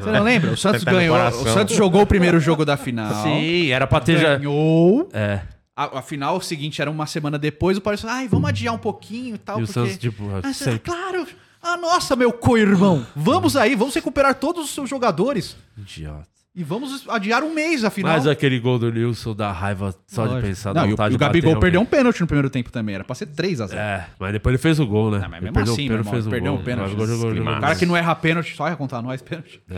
Você 0.00 0.10
não 0.12 0.22
lembra? 0.22 0.50
O 0.52 0.56
Santos 0.56 0.84
Tá 0.84 0.92
ganhou. 0.92 1.16
O. 1.16 1.30
Santos 1.48 1.74
jogou 1.74 2.02
o 2.02 2.06
primeiro 2.06 2.38
jogo 2.38 2.64
da 2.64 2.76
final. 2.76 3.12
Sim, 3.24 3.70
era 3.70 3.86
pra 3.88 3.98
ter 4.00 4.16
já... 4.16 4.36
Ganhou. 4.36 5.08
É. 5.12 5.40
A, 5.76 5.98
a 5.98 6.02
final 6.02 6.40
seguinte 6.40 6.80
era 6.80 6.90
uma 6.90 7.06
semana 7.06 7.36
depois, 7.36 7.76
o 7.78 7.80
falou, 7.80 7.98
ai, 8.06 8.28
vamos 8.28 8.48
adiar 8.48 8.74
um 8.74 8.78
pouquinho 8.78 9.34
e 9.34 9.38
tal, 9.38 9.58
E 9.58 9.62
o 9.64 9.66
porque... 9.66 9.80
Santos, 9.80 9.98
tipo, 9.98 10.24
Ah, 10.42 10.52
sempre- 10.52 10.78
claro! 10.80 11.26
Ah, 11.62 11.76
nossa, 11.76 12.16
meu 12.16 12.32
co-irmão! 12.32 13.06
Vamos 13.14 13.56
aí, 13.56 13.74
vamos 13.74 13.94
recuperar 13.94 14.34
todos 14.34 14.64
os 14.64 14.70
seus 14.70 14.88
jogadores 14.88 15.56
Idiota. 15.76 16.26
e 16.56 16.64
vamos 16.64 17.06
adiar 17.08 17.42
um 17.42 17.52
mês, 17.54 17.84
afinal. 17.84 18.14
Mas 18.14 18.26
aquele 18.26 18.58
gol 18.58 18.78
do 18.78 18.90
Nilson 18.90 19.34
dá 19.34 19.52
raiva 19.52 19.94
só 20.06 20.22
de 20.24 20.28
Lógico. 20.30 20.48
pensar. 20.48 20.72
Não, 20.74 20.82
dá 20.82 20.82
e 20.82 20.86
o, 20.86 20.90
vontade 20.92 21.12
e 21.12 21.14
o 21.14 21.18
de 21.18 21.24
bater 21.24 21.28
Gabigol 21.40 21.52
em 21.56 21.60
perdeu 21.60 21.80
um 21.80 21.82
alguém. 21.84 21.98
pênalti 21.98 22.20
no 22.22 22.26
primeiro 22.26 22.48
tempo 22.48 22.72
também, 22.72 22.94
era 22.94 23.04
pra 23.04 23.14
ser 23.14 23.26
3x0. 23.26 23.74
É, 23.74 24.06
mas 24.18 24.32
depois 24.32 24.54
ele 24.54 24.62
fez 24.62 24.80
o 24.80 24.86
gol, 24.86 25.10
né? 25.10 25.18
Não, 25.18 25.28
mas 25.28 25.32
Ele 25.34 25.40
mesmo 25.42 25.54
perdeu, 25.54 25.72
assim, 25.74 25.82
perdeu, 25.82 25.96
meu 25.96 26.00
irmão, 26.00 26.12
fez 26.14 26.26
o 26.26 26.30
perdeu 26.30 26.52
gol. 26.52 26.60
um 26.60 26.64
pênalti. 26.64 26.90
Jogou, 26.92 27.06
jogou, 27.06 27.34
jogou. 27.36 27.52
O 27.52 27.60
cara 27.60 27.76
que 27.76 27.86
não 27.86 27.96
erra 27.96 28.14
pênalti, 28.14 28.56
só 28.56 28.68
ia 28.68 28.76
contar 28.76 29.02
nós 29.02 29.20
pênalti. 29.20 29.60
É, 29.70 29.74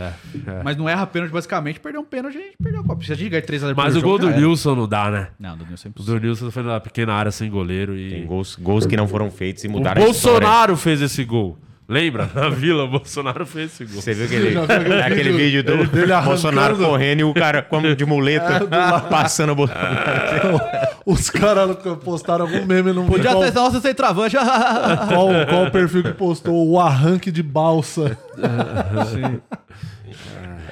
é. 0.47 0.63
Mas 0.63 0.77
não 0.77 0.87
erra 0.87 1.05
pênalti, 1.05 1.31
basicamente, 1.31 1.79
perdeu 1.81 1.99
um 2.01 2.05
pênalti, 2.05 2.37
a 2.37 2.41
gente 2.41 2.55
perdeu 2.63 2.79
a 2.81 2.83
Copa. 2.85 3.03
Se 3.03 3.11
a 3.11 3.15
gente 3.15 3.29
ganhar 3.29 3.43
3x0 3.43 3.73
Mas 3.75 3.95
o 3.97 4.01
gol 4.01 4.17
do 4.17 4.29
Nilson 4.29 4.73
não 4.73 4.87
dá, 4.87 5.11
né? 5.11 5.27
Não, 5.37 5.57
do 5.57 5.65
Nilson 5.65 5.87
é 5.87 5.89
O 5.89 5.91
impossível. 5.91 6.19
do 6.19 6.25
Nilson 6.25 6.49
foi 6.49 6.63
na 6.63 6.79
pequena 6.79 7.13
área 7.13 7.31
sem 7.31 7.51
goleiro 7.51 7.95
e. 7.97 8.09
Tem 8.09 8.25
gols, 8.25 8.55
gols 8.55 8.85
que 8.85 8.95
não 8.95 9.07
foram 9.07 9.29
feitos 9.29 9.63
e 9.65 9.67
O 9.67 9.71
mudaram 9.71 10.01
a 10.01 10.07
história. 10.09 10.39
Bolsonaro 10.39 10.77
fez 10.77 11.01
esse 11.01 11.23
gol. 11.25 11.57
Lembra? 11.87 12.29
Na 12.33 12.49
vila, 12.49 12.83
o 12.83 12.87
Bolsonaro 12.87 13.45
fez 13.45 13.71
esse 13.71 13.85
gol. 13.85 14.01
Você 14.01 14.13
viu 14.13 14.25
aquele, 14.25 15.01
aquele 15.01 15.31
vídeo 15.33 15.63
do 15.63 15.85
dele? 15.87 16.13
Bolsonaro 16.23 16.77
correndo 16.77 17.19
e 17.19 17.23
o 17.23 17.33
cara 17.33 17.61
como 17.61 17.93
de 17.95 18.05
muleta 18.05 18.61
passando 19.09 19.51
o 19.51 19.55
Bolsonaro. 19.55 20.61
Os 21.05 21.29
caras 21.29 21.75
postaram 22.03 22.45
algum 22.45 22.65
meme, 22.65 22.93
não 22.93 23.03
vi 23.03 23.11
Podia 23.11 23.31
qual, 23.31 23.43
ter 23.43 23.53
nossa 23.53 23.81
centroavante. 23.81 24.37
qual, 25.09 25.27
qual 25.49 25.65
o 25.65 25.71
perfil 25.71 26.03
que 26.03 26.13
postou 26.13 26.69
o 26.69 26.79
arranque 26.79 27.29
de 27.29 27.43
balsa. 27.43 28.17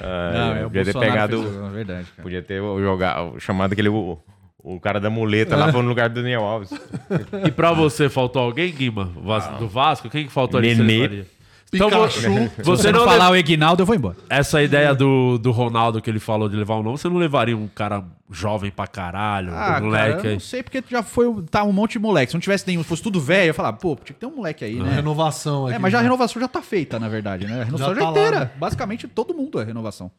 Ah, 0.00 0.56
é 0.58 0.66
o 0.66 0.70
podia 0.70 0.84
ter 0.84 0.98
pegado. 0.98 1.42
fez 1.42 1.66
é 1.66 1.70
verdade, 1.70 2.06
cara. 2.16 2.22
Podia 2.22 2.42
ter 2.42 2.60
jogado, 2.60 3.38
chamado 3.38 3.72
aquele. 3.72 3.90
O, 4.62 4.76
o 4.76 4.80
cara 4.80 5.00
da 5.00 5.10
muleta 5.10 5.56
lá 5.56 5.72
foi 5.72 5.82
no 5.82 5.88
lugar 5.88 6.08
do 6.08 6.14
Daniel 6.14 6.42
Alves. 6.44 6.70
E 7.46 7.50
pra 7.50 7.72
você, 7.72 8.08
faltou 8.08 8.42
alguém, 8.42 8.72
Guima? 8.72 9.10
Vas- 9.16 9.48
Do 9.58 9.68
Vasco? 9.68 10.08
Quem 10.08 10.26
que 10.26 10.32
faltou 10.32 10.58
ali? 10.58 10.74
Nenê. 10.74 10.98
Você 10.98 11.08
faria? 11.08 11.26
Então, 11.74 11.88
vo- 11.88 12.06
Você 12.06 12.62
você 12.62 12.92
não 12.92 13.04
falar 13.06 13.30
le- 13.30 13.32
o 13.32 13.36
Egnaldo, 13.36 13.80
eu 13.80 13.86
vou 13.86 13.96
embora. 13.96 14.14
Essa 14.28 14.62
ideia 14.62 14.94
do, 14.94 15.38
do 15.38 15.50
Ronaldo 15.50 16.02
que 16.02 16.10
ele 16.10 16.20
falou 16.20 16.46
de 16.46 16.54
levar 16.54 16.76
um 16.76 16.82
nome, 16.82 16.98
você 16.98 17.08
não 17.08 17.16
levaria 17.16 17.56
um 17.56 17.66
cara 17.66 18.04
jovem 18.30 18.70
pra 18.70 18.86
caralho, 18.86 19.52
Ah, 19.54 19.78
um 19.80 19.86
moleque 19.86 20.10
cara, 20.16 20.22
eu 20.24 20.28
aí? 20.28 20.32
não 20.34 20.40
sei 20.40 20.62
porque 20.62 20.84
já 20.90 21.02
foi 21.02 21.26
tá 21.50 21.64
um 21.64 21.72
monte 21.72 21.92
de 21.92 21.98
moleque. 21.98 22.30
Se 22.30 22.36
não 22.36 22.42
tivesse 22.42 22.66
nenhum, 22.66 22.82
se 22.82 22.88
fosse 22.90 23.02
tudo 23.02 23.18
velho, 23.18 23.48
eu 23.50 23.54
falava, 23.54 23.78
pô, 23.78 23.96
tinha 23.96 24.12
que 24.12 24.20
ter 24.20 24.26
um 24.26 24.36
moleque 24.36 24.66
aí, 24.66 24.74
né? 24.74 24.96
Renovação 24.96 25.64
aqui. 25.66 25.76
É, 25.76 25.78
mas 25.78 25.90
já 25.90 25.98
a 26.00 26.02
renovação 26.02 26.40
já 26.42 26.46
tá 26.46 26.60
feita, 26.60 27.00
na 27.00 27.08
verdade, 27.08 27.46
né? 27.46 27.62
A 27.62 27.64
renovação 27.64 27.94
Já 27.94 28.00
já, 28.00 28.00
tá 28.06 28.10
lá, 28.10 28.20
inteira. 28.20 28.40
né? 28.40 28.50
Basicamente, 28.58 29.08
todo 29.08 29.32
mundo 29.34 29.58
é 29.58 29.64
renovação. 29.64 30.10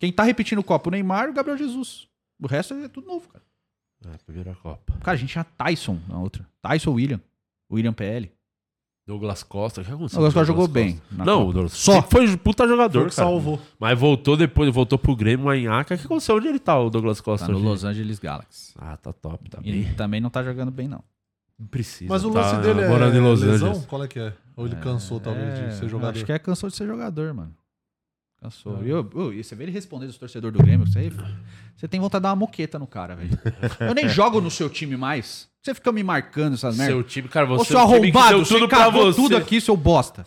Quem 0.00 0.10
tá 0.10 0.24
repetindo 0.24 0.58
o 0.58 0.64
copo, 0.64 0.88
o 0.88 0.92
Neymar 0.92 1.26
e 1.28 1.30
o 1.30 1.34
Gabriel 1.34 1.56
Jesus. 1.56 2.08
O 2.42 2.48
resto 2.48 2.74
é 2.74 2.88
tudo 2.88 3.06
novo, 3.06 3.28
cara. 3.32 3.45
É, 4.14 4.18
primeira 4.24 4.54
Copa. 4.62 4.92
Cara, 5.00 5.14
a 5.14 5.16
gente 5.16 5.30
tinha 5.30 5.44
Tyson 5.44 5.98
na 6.08 6.18
outra. 6.18 6.46
Tyson 6.62 6.92
William. 6.92 7.20
William 7.70 7.92
PL. 7.92 8.30
Douglas 9.06 9.44
Costa, 9.44 9.80
o 9.82 9.84
que 9.84 9.90
aconteceu? 9.90 10.16
Douglas 10.16 10.34
Costa 10.34 10.46
jogou 10.46 10.64
Costa? 10.64 10.74
bem 10.74 11.00
Não, 11.12 11.24
Copa. 11.38 11.50
o 11.50 11.52
Douglas 11.52 11.72
Só. 11.74 12.02
foi 12.02 12.36
puta 12.36 12.66
jogador, 12.66 12.92
Foi 13.02 13.10
cara. 13.10 13.28
salvou. 13.28 13.60
Mas 13.78 13.96
voltou 13.98 14.36
depois, 14.36 14.72
voltou 14.74 14.98
pro 14.98 15.14
Grêmio, 15.14 15.48
a 15.48 15.56
Inhaca. 15.56 15.94
O 15.94 15.98
que 15.98 16.04
aconteceu? 16.06 16.34
Onde 16.36 16.48
ele 16.48 16.58
tá, 16.58 16.76
o 16.80 16.90
Douglas 16.90 17.20
Costa? 17.20 17.46
Tá 17.46 17.52
no 17.52 17.58
hoje? 17.58 17.66
Los 17.68 17.84
Angeles 17.84 18.18
Galaxy. 18.18 18.74
Ah, 18.76 18.96
tá 18.96 19.12
top, 19.12 19.48
tá 19.48 19.58
E 19.62 19.70
bem. 19.70 19.94
também 19.94 20.20
não 20.20 20.28
tá 20.28 20.42
jogando 20.42 20.72
bem, 20.72 20.88
não. 20.88 21.04
Não 21.56 21.66
precisa. 21.68 22.12
Mas 22.12 22.24
o 22.24 22.32
tá 22.32 22.40
lance 22.40 22.60
dele 22.66 22.80
é 22.82 22.88
morando 22.88 23.16
em 23.16 23.20
Los 23.20 23.42
lesão? 23.42 23.68
Angeles. 23.70 23.86
Qual 23.86 24.02
é 24.02 24.08
que 24.08 24.18
é? 24.18 24.32
Ou 24.56 24.66
ele 24.66 24.76
cansou, 24.76 25.20
talvez, 25.20 25.54
É, 25.56 25.68
de 25.68 25.74
ser 25.76 25.88
jogador? 25.88 26.16
Acho 26.16 26.24
que 26.26 26.32
é 26.32 26.38
cansou 26.40 26.68
de 26.68 26.74
ser 26.74 26.86
jogador, 26.86 27.32
mano. 27.32 27.54
Cansou. 28.40 28.82
É. 28.82 28.86
E, 28.86 28.90
eu- 28.90 29.08
eu- 29.14 29.32
e 29.32 29.42
você 29.44 29.54
vê 29.54 29.64
ele 29.64 29.72
responder 29.72 30.06
dos 30.06 30.18
torcedores 30.18 30.56
do 30.58 30.62
Grêmio, 30.64 30.84
você, 30.86 31.10
você 31.76 31.86
tem 31.86 32.00
vontade 32.00 32.20
de 32.20 32.24
dar 32.24 32.30
uma 32.30 32.36
moqueta 32.36 32.78
no 32.78 32.86
cara, 32.86 33.14
velho. 33.14 33.38
Eu 33.80 33.94
nem 33.94 34.08
jogo 34.08 34.40
no 34.40 34.50
seu 34.50 34.70
time 34.70 34.96
mais. 34.96 35.48
Você 35.62 35.74
fica 35.74 35.92
me 35.92 36.02
marcando 36.02 36.54
essas 36.54 36.76
merdas. 36.76 36.94
Seu 36.94 37.02
time, 37.04 37.28
cara, 37.28 37.46
Ô, 37.52 37.58
você 37.58 37.72
seu 37.74 37.78
é 37.78 37.84
time 37.84 38.12
que 38.12 38.18
arrombado, 38.18 38.36
deu 38.36 38.44
você 38.44 38.54
tudo 38.54 38.68
pra 38.68 38.88
você. 38.88 39.16
tudo 39.20 39.36
aqui, 39.36 39.60
seu 39.60 39.76
bosta. 39.76 40.24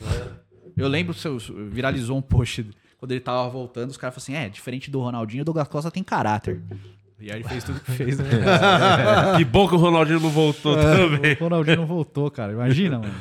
Eu 0.78 0.88
lembro, 0.88 1.14
seu, 1.14 1.38
viralizou 1.72 2.18
um 2.18 2.22
post 2.22 2.66
quando 3.00 3.12
ele 3.12 3.22
tava 3.22 3.50
voltando, 3.50 3.90
os 3.90 3.98
caras 3.98 4.14
falaram 4.14 4.40
assim, 4.42 4.48
é, 4.48 4.50
diferente 4.50 4.92
do 4.92 5.00
Ronaldinho, 5.00 5.42
o 5.42 5.46
Douglas 5.46 5.68
Costa 5.70 5.90
tem 5.90 6.04
caráter. 6.04 6.62
E 7.20 7.32
aí 7.32 7.40
ele 7.40 7.48
fez 7.48 7.64
tudo 7.64 7.80
que 7.80 7.92
fez, 7.92 8.20
né? 8.20 8.26
Que 9.38 9.46
bom 9.46 9.68
que 9.68 9.76
o 9.76 9.78
Ronaldinho 9.78 10.20
não 10.20 10.30
voltou 10.30 10.76
também. 10.76 11.34
o 11.40 11.44
Ronaldinho 11.44 11.78
não 11.78 11.86
voltou, 11.86 12.30
cara. 12.30 12.52
Imagina, 12.52 13.00
mano. 13.00 13.16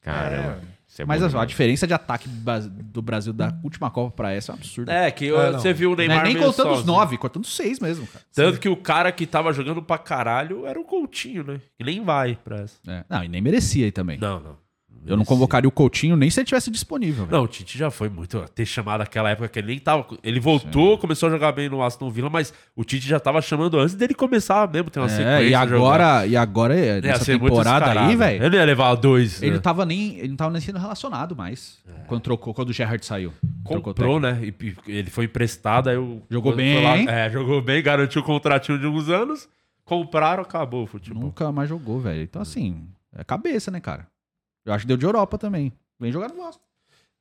Caramba. 0.00 0.60
Isso 0.60 0.73
é 1.02 1.04
Mas 1.04 1.32
bom 1.32 1.38
a, 1.38 1.44
diferença 1.44 1.86
de 1.86 1.94
ataque 1.94 2.28
do 2.28 3.02
Brasil 3.02 3.32
da 3.32 3.56
última 3.62 3.90
Copa 3.90 4.10
pra 4.14 4.32
essa 4.32 4.52
é 4.52 4.54
um 4.54 4.58
absurdo. 4.58 4.90
É, 4.90 5.10
que 5.10 5.26
É, 5.28 5.50
não. 5.50 5.58
você 5.58 5.72
viu 5.72 5.92
o 5.92 5.96
Não 5.96 6.04
é 6.04 6.08
Neymar 6.08 6.24
nem 6.24 6.34
contando 6.36 6.70
os 6.70 6.78
sozinho. 6.78 6.86
nove, 6.86 7.18
contando 7.18 7.44
os 7.44 7.54
seis 7.56 7.80
mesmo, 7.80 8.06
cara. 8.06 8.24
Tanto 8.34 8.60
que 8.60 8.68
o 8.68 8.76
cara 8.76 9.10
que 9.12 9.26
tava 9.26 9.52
jogando 9.52 9.82
pra 9.82 9.98
caralho 9.98 10.66
era 10.66 10.78
o 10.80 10.84
Coutinho, 10.84 11.44
né? 11.44 11.60
E 11.78 11.84
nem 11.84 12.02
vai 12.04 12.36
pra 12.44 12.60
essa. 12.60 12.76
É. 12.86 13.04
Não, 13.08 13.24
e 13.24 13.28
nem 13.28 13.40
merecia 13.42 13.84
aí 13.84 13.92
também. 13.92 14.18
Não, 14.18 14.40
não. 14.40 14.63
Eu 15.06 15.16
não 15.16 15.24
convocaria 15.24 15.68
o 15.68 15.72
Coutinho 15.72 16.16
nem 16.16 16.30
se 16.30 16.40
ele 16.40 16.46
tivesse 16.46 16.70
disponível. 16.70 17.26
velho. 17.26 17.36
Não, 17.36 17.44
o 17.44 17.48
Tite 17.48 17.76
já 17.76 17.90
foi 17.90 18.08
muito. 18.08 18.38
Ter 18.54 18.64
chamado 18.64 19.02
aquela 19.02 19.30
época 19.30 19.48
que 19.48 19.58
ele 19.58 19.68
nem 19.68 19.78
tava. 19.78 20.06
Ele 20.22 20.40
voltou, 20.40 20.96
começou 20.98 21.28
a 21.28 21.32
jogar 21.32 21.52
bem 21.52 21.68
no 21.68 21.82
Aston 21.82 22.10
Villa, 22.10 22.30
mas 22.30 22.52
o 22.74 22.84
Tite 22.84 23.06
já 23.06 23.20
tava 23.20 23.42
chamando 23.42 23.78
antes 23.78 23.94
dele 23.94 24.14
começar 24.14 24.70
mesmo. 24.70 24.90
Tem 24.90 25.02
uma 25.02 25.08
sequência. 25.08 25.28
É, 25.30 25.42
e 25.42 25.44
de 25.46 25.50
jogar. 25.52 25.74
agora, 25.76 26.26
e 26.26 26.36
agora 26.36 26.74
é, 26.74 27.00
nessa 27.00 27.24
temporada 27.24 28.00
aí, 28.00 28.16
velho, 28.16 28.44
Ele 28.44 28.56
ia 28.56 28.64
levar 28.64 28.94
dois. 28.94 29.42
ele 29.42 29.50
né? 29.50 29.56
não 29.56 29.62
tava 29.62 29.84
nem, 29.84 30.18
ele 30.18 30.28
não 30.28 30.36
tava 30.36 30.52
nem 30.52 30.60
sendo 30.60 30.78
relacionado 30.78 31.36
mais. 31.36 31.78
Quando 32.06 32.22
trocou, 32.22 32.54
quando 32.54 32.70
o 32.70 32.72
Gerrard 32.72 33.04
saiu. 33.04 33.32
Comprou, 33.62 34.20
né? 34.20 34.38
E, 34.42 34.54
e 34.86 34.96
ele 34.96 35.10
foi 35.10 35.24
emprestado, 35.24 35.88
aí 35.88 35.96
o. 35.96 36.22
Jogou 36.30 36.54
bem, 36.54 36.82
lá- 36.82 36.98
é, 36.98 37.30
jogou 37.30 37.60
bem, 37.62 37.82
garantiu 37.82 38.22
o 38.22 38.24
contratinho 38.24 38.78
de 38.78 38.86
uns 38.86 39.08
anos. 39.08 39.48
Compraram, 39.84 40.42
acabou 40.42 40.84
o 40.84 40.86
futebol. 40.86 41.22
Nunca 41.22 41.52
mais 41.52 41.68
jogou, 41.68 42.00
velho. 42.00 42.22
Então, 42.22 42.40
assim, 42.40 42.86
é 43.14 43.22
cabeça, 43.22 43.70
né, 43.70 43.80
cara? 43.80 44.06
Eu 44.64 44.72
acho 44.72 44.82
que 44.84 44.88
deu 44.88 44.96
de 44.96 45.04
Europa 45.06 45.36
também. 45.38 45.72
Vem 46.00 46.10
jogar 46.12 46.28
no 46.28 46.36
Vasco. 46.36 46.62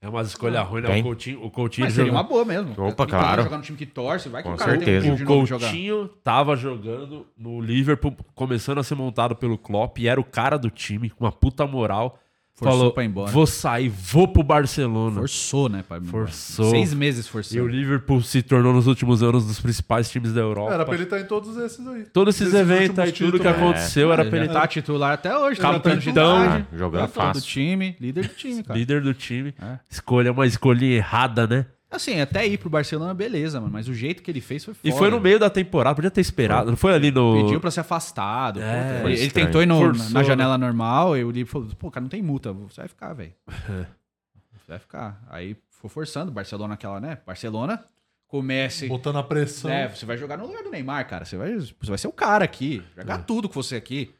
É 0.02 0.10
umas 0.10 0.28
escolhas 0.28 0.68
ruins, 0.68 0.84
né? 0.84 0.90
Tem. 0.92 1.00
O 1.02 1.04
Coutinho, 1.06 1.46
o 1.46 1.50
Coutinho 1.50 1.86
Mas 1.86 1.94
seria 1.94 2.08
jogou- 2.12 2.22
uma 2.22 2.28
boa 2.28 2.44
mesmo. 2.44 2.72
Opa, 2.74 2.90
Então, 2.90 3.06
claro. 3.08 3.44
Jogar 3.44 3.58
no 3.58 3.64
time 3.64 3.78
que 3.78 3.86
torce, 3.86 4.28
vai 4.28 4.44
que 4.44 4.50
Com 4.50 4.56
o 4.56 4.58
cara 4.58 4.72
tem 4.72 4.80
certeza. 4.86 5.08
um 5.08 5.14
O 5.14 5.16
time 5.16 5.28
de 5.28 5.34
novo 5.34 5.46
jogar. 5.46 5.68
Coutinho 5.68 6.08
tava 6.22 6.56
jogando 6.58 7.26
no 7.38 7.62
Liverpool, 7.62 8.14
começando 8.36 8.80
a 8.80 8.84
ser 8.84 8.96
montado 8.96 9.34
pelo 9.34 9.58
Klopp, 9.58 10.00
e 10.00 10.08
era 10.10 10.20
o 10.20 10.24
cara 10.26 10.58
do 10.58 10.70
time, 10.70 11.10
com 11.10 11.24
uma 11.24 11.32
puta 11.32 11.66
moral. 11.66 12.20
Forçou 12.56 12.78
falou, 12.78 12.94
pra 12.94 13.04
ir 13.04 13.08
embora. 13.08 13.32
vou 13.32 13.48
sair, 13.48 13.90
vou 13.90 14.28
pro 14.28 14.44
Barcelona. 14.44 15.16
Forçou, 15.22 15.68
né, 15.68 15.84
pai? 15.88 16.00
Forçou. 16.02 16.70
Seis 16.70 16.94
meses 16.94 17.28
E 17.52 17.60
o. 17.60 17.68
Liverpool 17.68 18.22
se 18.22 18.44
tornou 18.44 18.72
nos 18.72 18.86
últimos 18.86 19.24
anos 19.24 19.44
um 19.44 19.48
dos 19.48 19.60
principais 19.60 20.08
times 20.10 20.34
da 20.34 20.42
Europa. 20.42 20.72
Era 20.72 20.86
pra 20.86 20.94
ele 20.94 21.04
estar 21.06 21.20
em 21.20 21.26
todos 21.26 21.58
esses 21.58 21.86
aí. 21.88 22.04
Todos 22.14 22.36
esses 22.36 22.54
Esses 22.54 22.60
eventos 22.60 23.00
aí, 23.00 23.12
tudo 23.12 23.40
que 23.40 23.48
aconteceu 23.48 24.14
era 24.14 24.24
pra 24.24 24.38
ele 24.38 24.46
estar 24.46 24.62
tá 24.62 24.68
titular 24.68 25.14
até 25.14 25.36
hoje. 25.36 25.60
Capitão. 25.60 25.82
30 25.82 25.90
anos 25.92 26.04
de 26.04 26.12
Capitão. 26.12 26.46
idade. 26.46 26.68
Ah, 26.72 26.78
jogando 26.78 27.02
Capitão 27.02 27.28
do 27.28 27.34
fácil. 27.34 27.50
time, 27.50 27.96
líder 28.00 28.28
do 28.28 28.34
time, 28.36 28.64
cara. 28.64 28.80
líder 28.80 29.02
do 29.02 29.14
time. 29.16 29.56
É. 29.60 29.80
Escolha 29.90 30.32
uma 30.32 30.46
escolha 30.46 30.86
errada, 30.86 31.48
né? 31.48 31.66
Assim, 31.96 32.20
até 32.20 32.46
ir 32.48 32.58
pro 32.58 32.70
Barcelona, 32.70 33.14
beleza, 33.14 33.60
mano. 33.62 33.72
Mas 33.72 33.88
o 33.88 33.94
jeito 33.94 34.24
que 34.24 34.32
ele 34.32 34.42
fez 34.42 34.66
foi 34.66 34.74
foda. 34.74 34.88
E 34.90 34.98
foi 34.98 35.10
no 35.10 35.20
meio 35.20 35.38
da 35.40 35.50
temporada, 35.50 35.96
podia 35.96 36.10
ter 36.12 36.22
esperado. 36.22 36.70
Não 36.72 36.78
foi 36.78 36.94
ali 36.94 37.12
no. 37.12 37.44
Pediu 37.44 37.60
pra 37.60 37.70
ser 37.72 37.82
afastado. 37.82 38.60
É, 38.62 38.98
puta. 39.00 39.12
ele, 39.12 39.30
tentou 39.32 39.62
ir 39.62 39.66
no- 39.66 39.78
Forçou, 39.80 40.10
na 40.12 40.20
né? 40.22 40.26
janela 40.26 40.58
normal 40.58 41.16
e 41.18 41.24
o 41.24 41.30
Liverpool 41.32 41.62
falou: 41.64 41.76
pô, 41.78 41.92
cara, 41.92 42.02
não 42.02 42.10
tem 42.10 42.22
multa, 42.22 42.52
você 42.52 42.82
vai 42.82 42.88
ficar, 42.88 43.14
velho. 43.14 43.34
Você 43.48 44.68
vai 44.68 44.80
ficar. 44.80 45.22
Aí 45.30 45.56
foi 45.70 45.90
forçando. 45.90 46.32
Barcelona, 46.32 46.74
aquela, 46.76 47.00
né? 47.00 47.18
Barcelona, 47.26 47.84
comece. 48.28 48.88
Botando 48.88 49.18
a 49.18 49.24
pressão. 49.24 49.70
É, 49.70 49.88
você 49.90 50.06
vai 50.06 50.18
jogar 50.18 50.38
no 50.38 50.48
lugar 50.48 50.64
do 50.64 50.70
Neymar, 50.72 51.08
cara. 51.08 51.26
Você 51.26 51.38
vai, 51.38 51.54
você 51.56 51.74
vai 51.88 51.98
ser 51.98 52.08
o 52.08 52.12
cara 52.14 52.44
aqui. 52.46 52.82
Jogar 52.98 53.20
É. 53.20 53.24
tudo 53.24 53.48
com 53.48 53.54
você 53.62 53.76
aqui. 53.76 54.14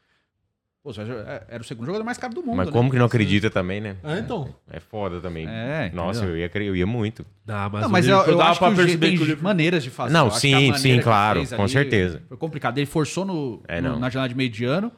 Pô, 0.84 0.90
é, 0.90 1.44
era 1.48 1.62
o 1.62 1.64
segundo 1.64 1.86
jogador 1.86 2.04
mais 2.04 2.18
caro 2.18 2.34
do 2.34 2.42
mundo. 2.42 2.56
Mas 2.58 2.66
né? 2.66 2.72
como 2.72 2.90
que 2.90 2.98
não 2.98 3.06
acredita 3.06 3.48
também, 3.48 3.80
né? 3.80 3.96
É, 4.04 4.18
então. 4.18 4.54
É 4.70 4.78
foda 4.78 5.18
também. 5.18 5.48
É, 5.48 5.90
Nossa, 5.94 6.26
eu 6.26 6.36
ia, 6.36 6.50
eu 6.56 6.76
ia 6.76 6.86
muito. 6.86 7.24
Ah, 7.48 7.70
mas 7.72 7.82
Não, 7.82 7.88
mas 7.88 8.06
eu, 8.06 8.18
eu 8.18 8.36
dava 8.36 8.50
acho 8.50 8.60
que 8.60 8.74
perceber 8.76 9.06
tem 9.06 9.16
que 9.16 9.22
o 9.22 9.24
Liverpool- 9.24 9.44
maneiras 9.44 9.82
de 9.82 9.88
fazer. 9.88 10.12
Não, 10.12 10.30
sim, 10.30 10.74
sim, 10.74 11.00
claro, 11.00 11.42
com 11.48 11.62
ali 11.62 11.72
certeza. 11.72 12.22
Foi 12.28 12.36
complicado. 12.36 12.76
Ele 12.76 12.84
forçou 12.84 13.24
no, 13.24 13.62
É, 13.66 13.80
no- 13.80 13.98
na 13.98 14.10
janela 14.10 14.28
de 14.28 14.34
meio 14.34 14.50
de 14.50 14.66
ano. 14.66 14.92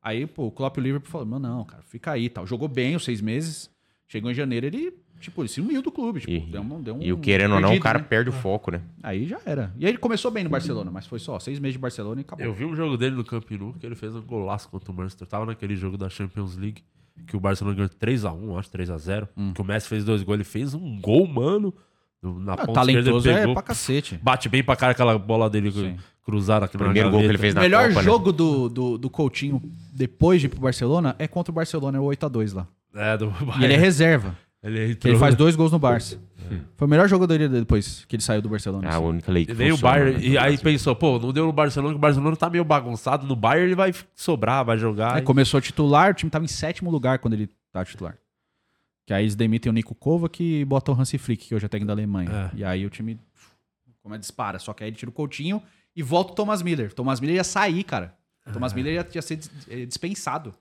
Aí, 0.00 0.28
pô, 0.28 0.46
o 0.46 0.52
Klopp 0.52 0.76
e 0.76 0.80
o 0.80 0.82
Liverpool 0.84 1.10
falou, 1.10 1.26
mano, 1.26 1.48
não, 1.48 1.64
cara, 1.64 1.82
fica 1.88 2.12
aí 2.12 2.26
e 2.26 2.28
tal. 2.28 2.46
Jogou 2.46 2.68
bem 2.68 2.94
os 2.94 3.04
seis 3.04 3.20
meses. 3.20 3.68
Chegou 4.06 4.30
em 4.30 4.34
janeiro, 4.34 4.66
ele, 4.66 4.94
tipo, 5.22 5.40
ele 5.42 5.48
se 5.48 5.60
uniu 5.60 5.80
do 5.80 5.90
clube. 5.90 6.20
Tipo, 6.20 6.32
E, 6.32 6.40
deu, 6.40 6.60
um- 6.60 6.82
deu 6.82 6.94
um 6.96 7.02
e 7.02 7.12
o 7.12 7.18
querendo 7.18 7.54
ou 7.54 7.60
não, 7.60 7.68
o 7.68 7.70
perdido, 7.70 7.82
cara 7.82 7.98
né? 7.98 8.04
perde 8.08 8.28
o 8.30 8.32
foco, 8.32 8.70
né? 8.70 8.80
Aí 9.02 9.26
já 9.26 9.38
era. 9.46 9.72
E 9.78 9.84
aí 9.86 9.90
ele 9.92 9.98
começou 9.98 10.30
bem 10.30 10.44
no 10.44 10.50
Barcelona, 10.50 10.90
mas 10.90 11.06
foi 11.06 11.18
só 11.18 11.38
seis 11.38 11.58
meses 11.58 11.74
de 11.74 11.78
Barcelona 11.78 12.20
e 12.20 12.24
acabou. 12.24 12.44
Eu 12.44 12.52
vi 12.52 12.64
um 12.64 12.74
jogo 12.76 12.96
dele 12.96 13.16
no 13.16 13.24
Camp 13.24 13.50
Nou, 13.52 13.72
que 13.74 13.86
ele 13.86 13.94
fez 13.94 14.14
um 14.14 14.20
golaço 14.22 14.68
contra 14.68 14.90
o 14.92 14.94
Manchester. 14.94 15.26
Tava 15.26 15.46
naquele 15.46 15.74
jogo 15.76 15.96
da 15.96 16.08
Champions 16.10 16.56
League, 16.56 16.82
que 17.26 17.36
o 17.36 17.40
Barcelona 17.40 17.76
ganhou 17.76 17.88
3x1, 17.90 18.58
acho 18.58 18.70
3x0. 18.70 19.28
Que 19.54 19.60
o 19.60 19.64
Messi 19.64 19.88
fez 19.88 20.04
dois 20.04 20.22
gols, 20.22 20.34
ele 20.36 20.44
fez 20.44 20.74
um 20.74 21.00
gol, 21.00 21.26
mano. 21.26 21.72
no- 22.22 22.38
Na 22.38 22.52
Ah, 22.52 22.56
ponta 22.58 22.72
talentoso 22.74 23.16
esquerda, 23.18 23.38
é 23.38 23.40
pegou, 23.40 23.54
pra 23.54 23.62
cacete. 23.64 24.20
Bate 24.22 24.48
bem 24.48 24.62
pra 24.62 24.76
cara 24.76 24.92
aquela 24.92 25.18
bola 25.18 25.50
dele 25.50 25.72
Sim. 25.72 25.96
cruzada 26.24 26.66
aqui 26.66 26.76
O 26.76 26.78
primeiro 26.78 27.10
gol 27.10 27.18
que 27.18 27.26
ele 27.26 27.36
fez 27.38 27.52
O 27.52 27.56
na 27.56 27.62
melhor 27.62 27.88
Copa, 27.88 27.98
né? 28.00 28.02
jogo 28.04 28.32
do, 28.32 28.68
do, 28.68 28.96
do 28.98 29.10
Coutinho 29.10 29.60
depois 29.92 30.40
de 30.40 30.46
ir 30.46 30.50
pro 30.50 30.60
Barcelona 30.60 31.16
é 31.18 31.26
contra 31.26 31.50
o 31.50 31.54
Barcelona, 31.54 31.98
é 31.98 32.00
o 32.00 32.04
8x2 32.04 32.54
lá. 32.54 32.66
É, 32.94 33.16
do 33.16 33.32
E 33.60 33.64
ele 33.64 33.74
é 33.74 33.76
reserva. 33.76 34.36
Ele, 34.62 34.94
Que 34.94 35.08
ele 35.08 35.18
faz 35.18 35.34
dois 35.34 35.56
gols 35.56 35.72
no 35.72 35.78
Barça. 35.78 36.18
Foi 36.76 36.86
o 36.86 36.90
melhor 36.90 37.08
jogo 37.08 37.26
dele 37.26 37.48
depois 37.48 38.04
que 38.04 38.16
ele 38.16 38.22
saiu 38.22 38.42
do 38.42 38.48
Barcelona. 38.48 38.88
É 38.88 38.94
a 38.94 38.98
única 38.98 39.32
lei 39.32 39.46
que 39.46 39.52
E 39.52 39.54
veio 39.54 39.74
o 39.74 39.76
funciona, 39.78 39.94
Bayern, 40.04 40.20
né, 40.20 40.26
e 40.26 40.38
aí 40.38 40.58
pensou, 40.58 40.94
pô, 40.94 41.18
não 41.18 41.32
deu 41.32 41.46
no 41.46 41.52
Barcelona, 41.52 41.94
que 41.94 41.98
o 41.98 42.00
Barcelona 42.00 42.36
tá 42.36 42.50
meio 42.50 42.64
bagunçado. 42.64 43.26
No 43.26 43.34
Bayern 43.34 43.68
ele 43.68 43.74
vai 43.74 43.92
sobrar, 44.14 44.64
vai 44.64 44.76
jogar. 44.76 45.14
Aí 45.14 45.22
e- 45.22 45.24
começou 45.24 45.60
titular, 45.60 46.10
o 46.10 46.14
time 46.14 46.30
tava 46.30 46.44
em 46.44 46.48
sétimo 46.48 46.90
lugar 46.90 47.18
quando 47.20 47.34
ele 47.34 47.48
tá 47.72 47.84
titular. 47.84 48.18
Que 49.06 49.14
aí 49.14 49.24
eles 49.24 49.34
demitem 49.34 49.70
o 49.70 49.72
Nico 49.72 49.94
Kovac 49.94 50.42
e 50.42 50.64
botam 50.64 50.94
o 50.94 51.00
Hansi 51.00 51.18
Flick, 51.18 51.48
que 51.48 51.54
hoje 51.54 51.64
é 51.64 51.68
técnico 51.68 51.88
da 51.88 51.94
Alemanha. 51.94 52.50
É. 52.54 52.58
E 52.58 52.64
aí 52.64 52.86
o 52.86 52.90
time 52.90 53.18
como 54.02 54.14
é, 54.14 54.18
dispara. 54.18 54.58
Só 54.58 54.72
que 54.72 54.84
aí 54.84 54.90
ele 54.90 54.96
tira 54.96 55.08
o 55.08 55.12
Coutinho 55.12 55.62
e 55.94 56.02
volta 56.02 56.32
o 56.32 56.34
Thomas 56.34 56.60
Miller. 56.62 56.90
O 56.90 56.94
Thomas 56.94 57.20
Miller 57.20 57.36
ia 57.36 57.44
sair, 57.44 57.82
cara. 57.84 58.14
O 58.46 58.52
Thomas 58.52 58.72
Miller 58.72 58.94
ia, 58.94 59.08
ia 59.14 59.22
ser 59.22 59.38
eh, 59.68 59.86
dispensado. 59.86 60.52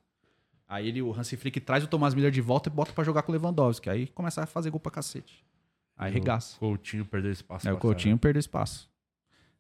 Aí 0.72 0.88
ele, 0.88 1.02
o 1.02 1.14
Hansi 1.14 1.36
Flick 1.36 1.60
traz 1.60 1.84
o 1.84 1.88
Thomas 1.88 2.14
Miller 2.16 2.32
de 2.32 2.40
volta 2.40 2.70
e 2.70 2.72
bota 2.72 2.94
pra 2.94 3.04
jogar 3.04 3.24
com 3.24 3.32
o 3.34 3.36
Lewandowski. 3.36 3.90
Aí 3.90 4.08
começa 4.08 4.42
a 4.42 4.46
fazer 4.46 4.70
gol 4.70 4.80
pra 4.80 4.90
cacete. 4.90 5.44
Aí 5.98 6.14
regaça. 6.14 6.56
O 6.56 6.60
Coutinho 6.60 7.04
perdeu 7.04 7.30
espaço. 7.32 7.68
Aí 7.68 7.74
o 7.74 7.78
Coutinho 7.78 8.18
perdeu 8.18 8.40
espaço. 8.40 8.90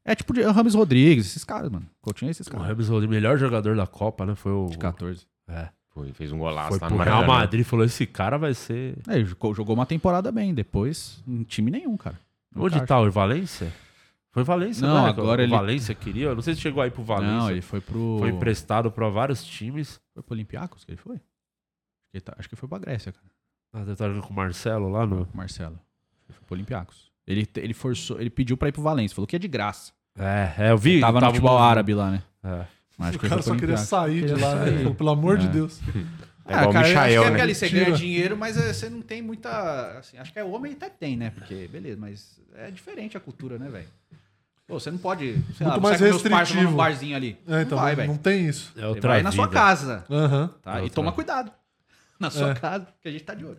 É 0.06 0.16
tipo 0.16 0.34
de- 0.34 0.40
o 0.42 0.52
Rames 0.54 0.74
Rodrigues, 0.74 1.26
esses 1.28 1.44
caras, 1.44 1.70
mano. 1.70 1.86
Coutinho 2.02 2.30
é 2.30 2.32
esses 2.32 2.48
caralho. 2.48 2.62
O 2.62 2.64
caras. 2.68 2.78
Rames 2.78 2.90
Rodrigues, 2.90 3.14
melhor 3.16 3.38
jogador 3.38 3.76
da 3.76 3.86
Copa, 3.86 4.26
né? 4.26 4.36
Foi 4.36 4.54
o. 4.54 4.68
De 4.68 4.78
14. 4.78 5.28
É. 5.50 5.68
Foi, 5.94 6.14
fez 6.14 6.32
um 6.32 6.38
golaço 6.38 6.70
Foi 6.70 6.80
lá 6.80 6.90
no 6.90 6.96
Real 6.96 7.06
Maracanã. 7.18 7.40
Madrid 7.40 7.66
falou: 7.66 7.84
esse 7.86 8.06
cara 8.08 8.38
vai 8.38 8.54
ser. 8.54 8.98
É, 9.08 9.22
jogou, 9.26 9.76
uma 9.76 9.86
temporada 9.86 10.32
bem, 10.32 10.54
depois 10.54 11.22
em 11.28 11.44
time 11.44 11.70
nenhum, 11.70 11.98
cara. 11.98 12.18
Onde 12.56 12.80
tá? 12.86 13.00
O 13.02 13.12
Valência? 13.12 13.72
Foi 14.32 14.44
Valência, 14.44 14.88
Não, 14.88 15.04
né? 15.04 15.10
agora 15.10 15.42
o 15.42 15.44
ele- 15.44 15.52
Valência 15.52 15.94
queria. 15.94 16.28
Eu 16.28 16.36
não 16.36 16.42
sei 16.42 16.56
se 16.56 16.62
chegou 16.62 16.82
aí 16.82 16.90
pro 16.90 17.04
Valência. 17.04 17.36
Não, 17.38 17.52
ele 17.52 17.62
foi 17.62 17.82
pro. 17.82 18.18
Foi 18.20 18.30
emprestado 18.30 18.90
pra 18.92 19.10
vários 19.10 19.44
times. 19.44 20.00
Foi 20.14 20.24
pro 20.24 20.34
Olympiacos 20.34 20.86
que 20.86 20.92
ele 20.92 20.98
foi? 20.98 21.16
Acho 21.16 21.22
que, 22.12 22.18
ele 22.18 22.22
tá- 22.22 22.36
acho 22.38 22.50
que 22.50 22.56
foi 22.56 22.70
pra 22.70 22.78
Grécia, 22.80 23.12
cara. 23.12 23.26
Ah, 23.74 23.84
você 23.84 23.96
tá 23.96 24.08
jogando 24.08 24.24
com 24.24 24.34
o 24.34 24.36
Marcelo 24.36 24.90
lá 24.90 25.06
no. 25.06 25.24
O 25.24 25.38
Marcelo. 25.38 25.78
Ele 26.30 26.38
foi 26.38 26.46
pro 26.46 26.56
Olympiacos. 26.56 27.12
Ele, 27.28 27.48
ele 27.58 27.74
forçou, 27.74 28.20
ele 28.20 28.30
pediu 28.30 28.56
pra 28.58 28.70
ir 28.70 28.72
pro 28.72 28.82
Valência, 28.82 29.16
falou 29.16 29.28
que 29.28 29.36
é 29.36 29.40
de 29.40 29.48
graça. 29.48 29.92
É, 30.18 30.54
é, 30.58 30.72
eu 30.72 30.78
vi. 30.78 30.92
Ele 30.94 31.02
tava 31.02 31.20
no 31.22 31.28
futebol 31.28 31.58
árabe 31.58 31.94
lá, 31.94 32.12
né? 32.12 32.24
É. 32.44 32.66
Mas 32.98 33.10
acho 33.10 33.18
O 33.18 33.30
cara 33.30 33.42
só 33.42 33.56
queria 33.56 33.78
sair 33.78 34.26
de 34.26 34.34
lá, 34.36 34.56
né? 34.56 34.94
Pelo 34.94 35.10
amor 35.10 35.38
de 35.38 35.48
É. 35.48 35.50
Deus. 35.50 35.80
É 36.46 36.54
igual 36.54 36.70
o 36.70 36.74
Michael, 36.74 36.80
acho 36.82 36.94
que 36.94 37.14
é 37.16 37.20
né? 37.20 37.28
porque 37.30 37.42
ali 37.42 37.56
você 37.56 37.70
Tira. 37.70 37.86
ganha 37.86 37.96
dinheiro, 37.98 38.36
mas 38.38 38.58
é, 38.58 38.74
você 38.74 38.90
não 38.90 39.02
tem 39.02 39.22
muita. 39.22 40.00
assim, 40.00 40.18
acho 40.18 40.34
que 40.34 40.40
é 40.40 40.44
homem 40.44 40.74
até 40.74 40.90
tem, 40.90 41.16
né? 41.16 41.30
Porque, 41.30 41.68
beleza, 41.68 41.98
mas 42.00 42.40
é 42.56 42.72
diferente 42.72 43.16
a 43.16 43.20
cultura, 43.20 43.58
né, 43.60 43.70
velho? 43.70 43.88
Pô, 44.68 44.80
você 44.80 44.90
não 44.90 44.98
pode. 44.98 45.34
Sei 45.58 45.66
lá, 45.68 45.74
Muito 45.74 45.82
vou 45.82 45.90
mais 45.92 46.02
meus 46.02 46.24
restritivo. 46.24 46.72
num 46.72 46.76
barzinho 46.78 47.16
ali. 47.16 47.38
É, 47.48 47.62
então, 47.62 47.78
não 47.78 47.84
vai, 47.84 47.96
não, 47.96 48.06
velho. 48.08 48.18
tem 48.20 48.48
isso. 48.48 48.72
É 48.78 48.88
outra 48.88 49.10
vai 49.12 49.22
na 49.22 49.32
sua 49.32 49.48
casa. 49.48 50.06
Aham. 50.10 50.50
Tá? 50.62 50.82
É 50.82 50.86
E 50.86 50.90
toma 50.90 51.12
cuidado. 51.12 51.52
Na 52.20 52.30
sua 52.30 52.52
É. 52.52 52.54
casa, 52.56 52.88
que 53.02 53.08
a 53.08 53.12
gente 53.12 53.24
tá 53.24 53.34
de 53.34 53.44
olho. 53.46 53.58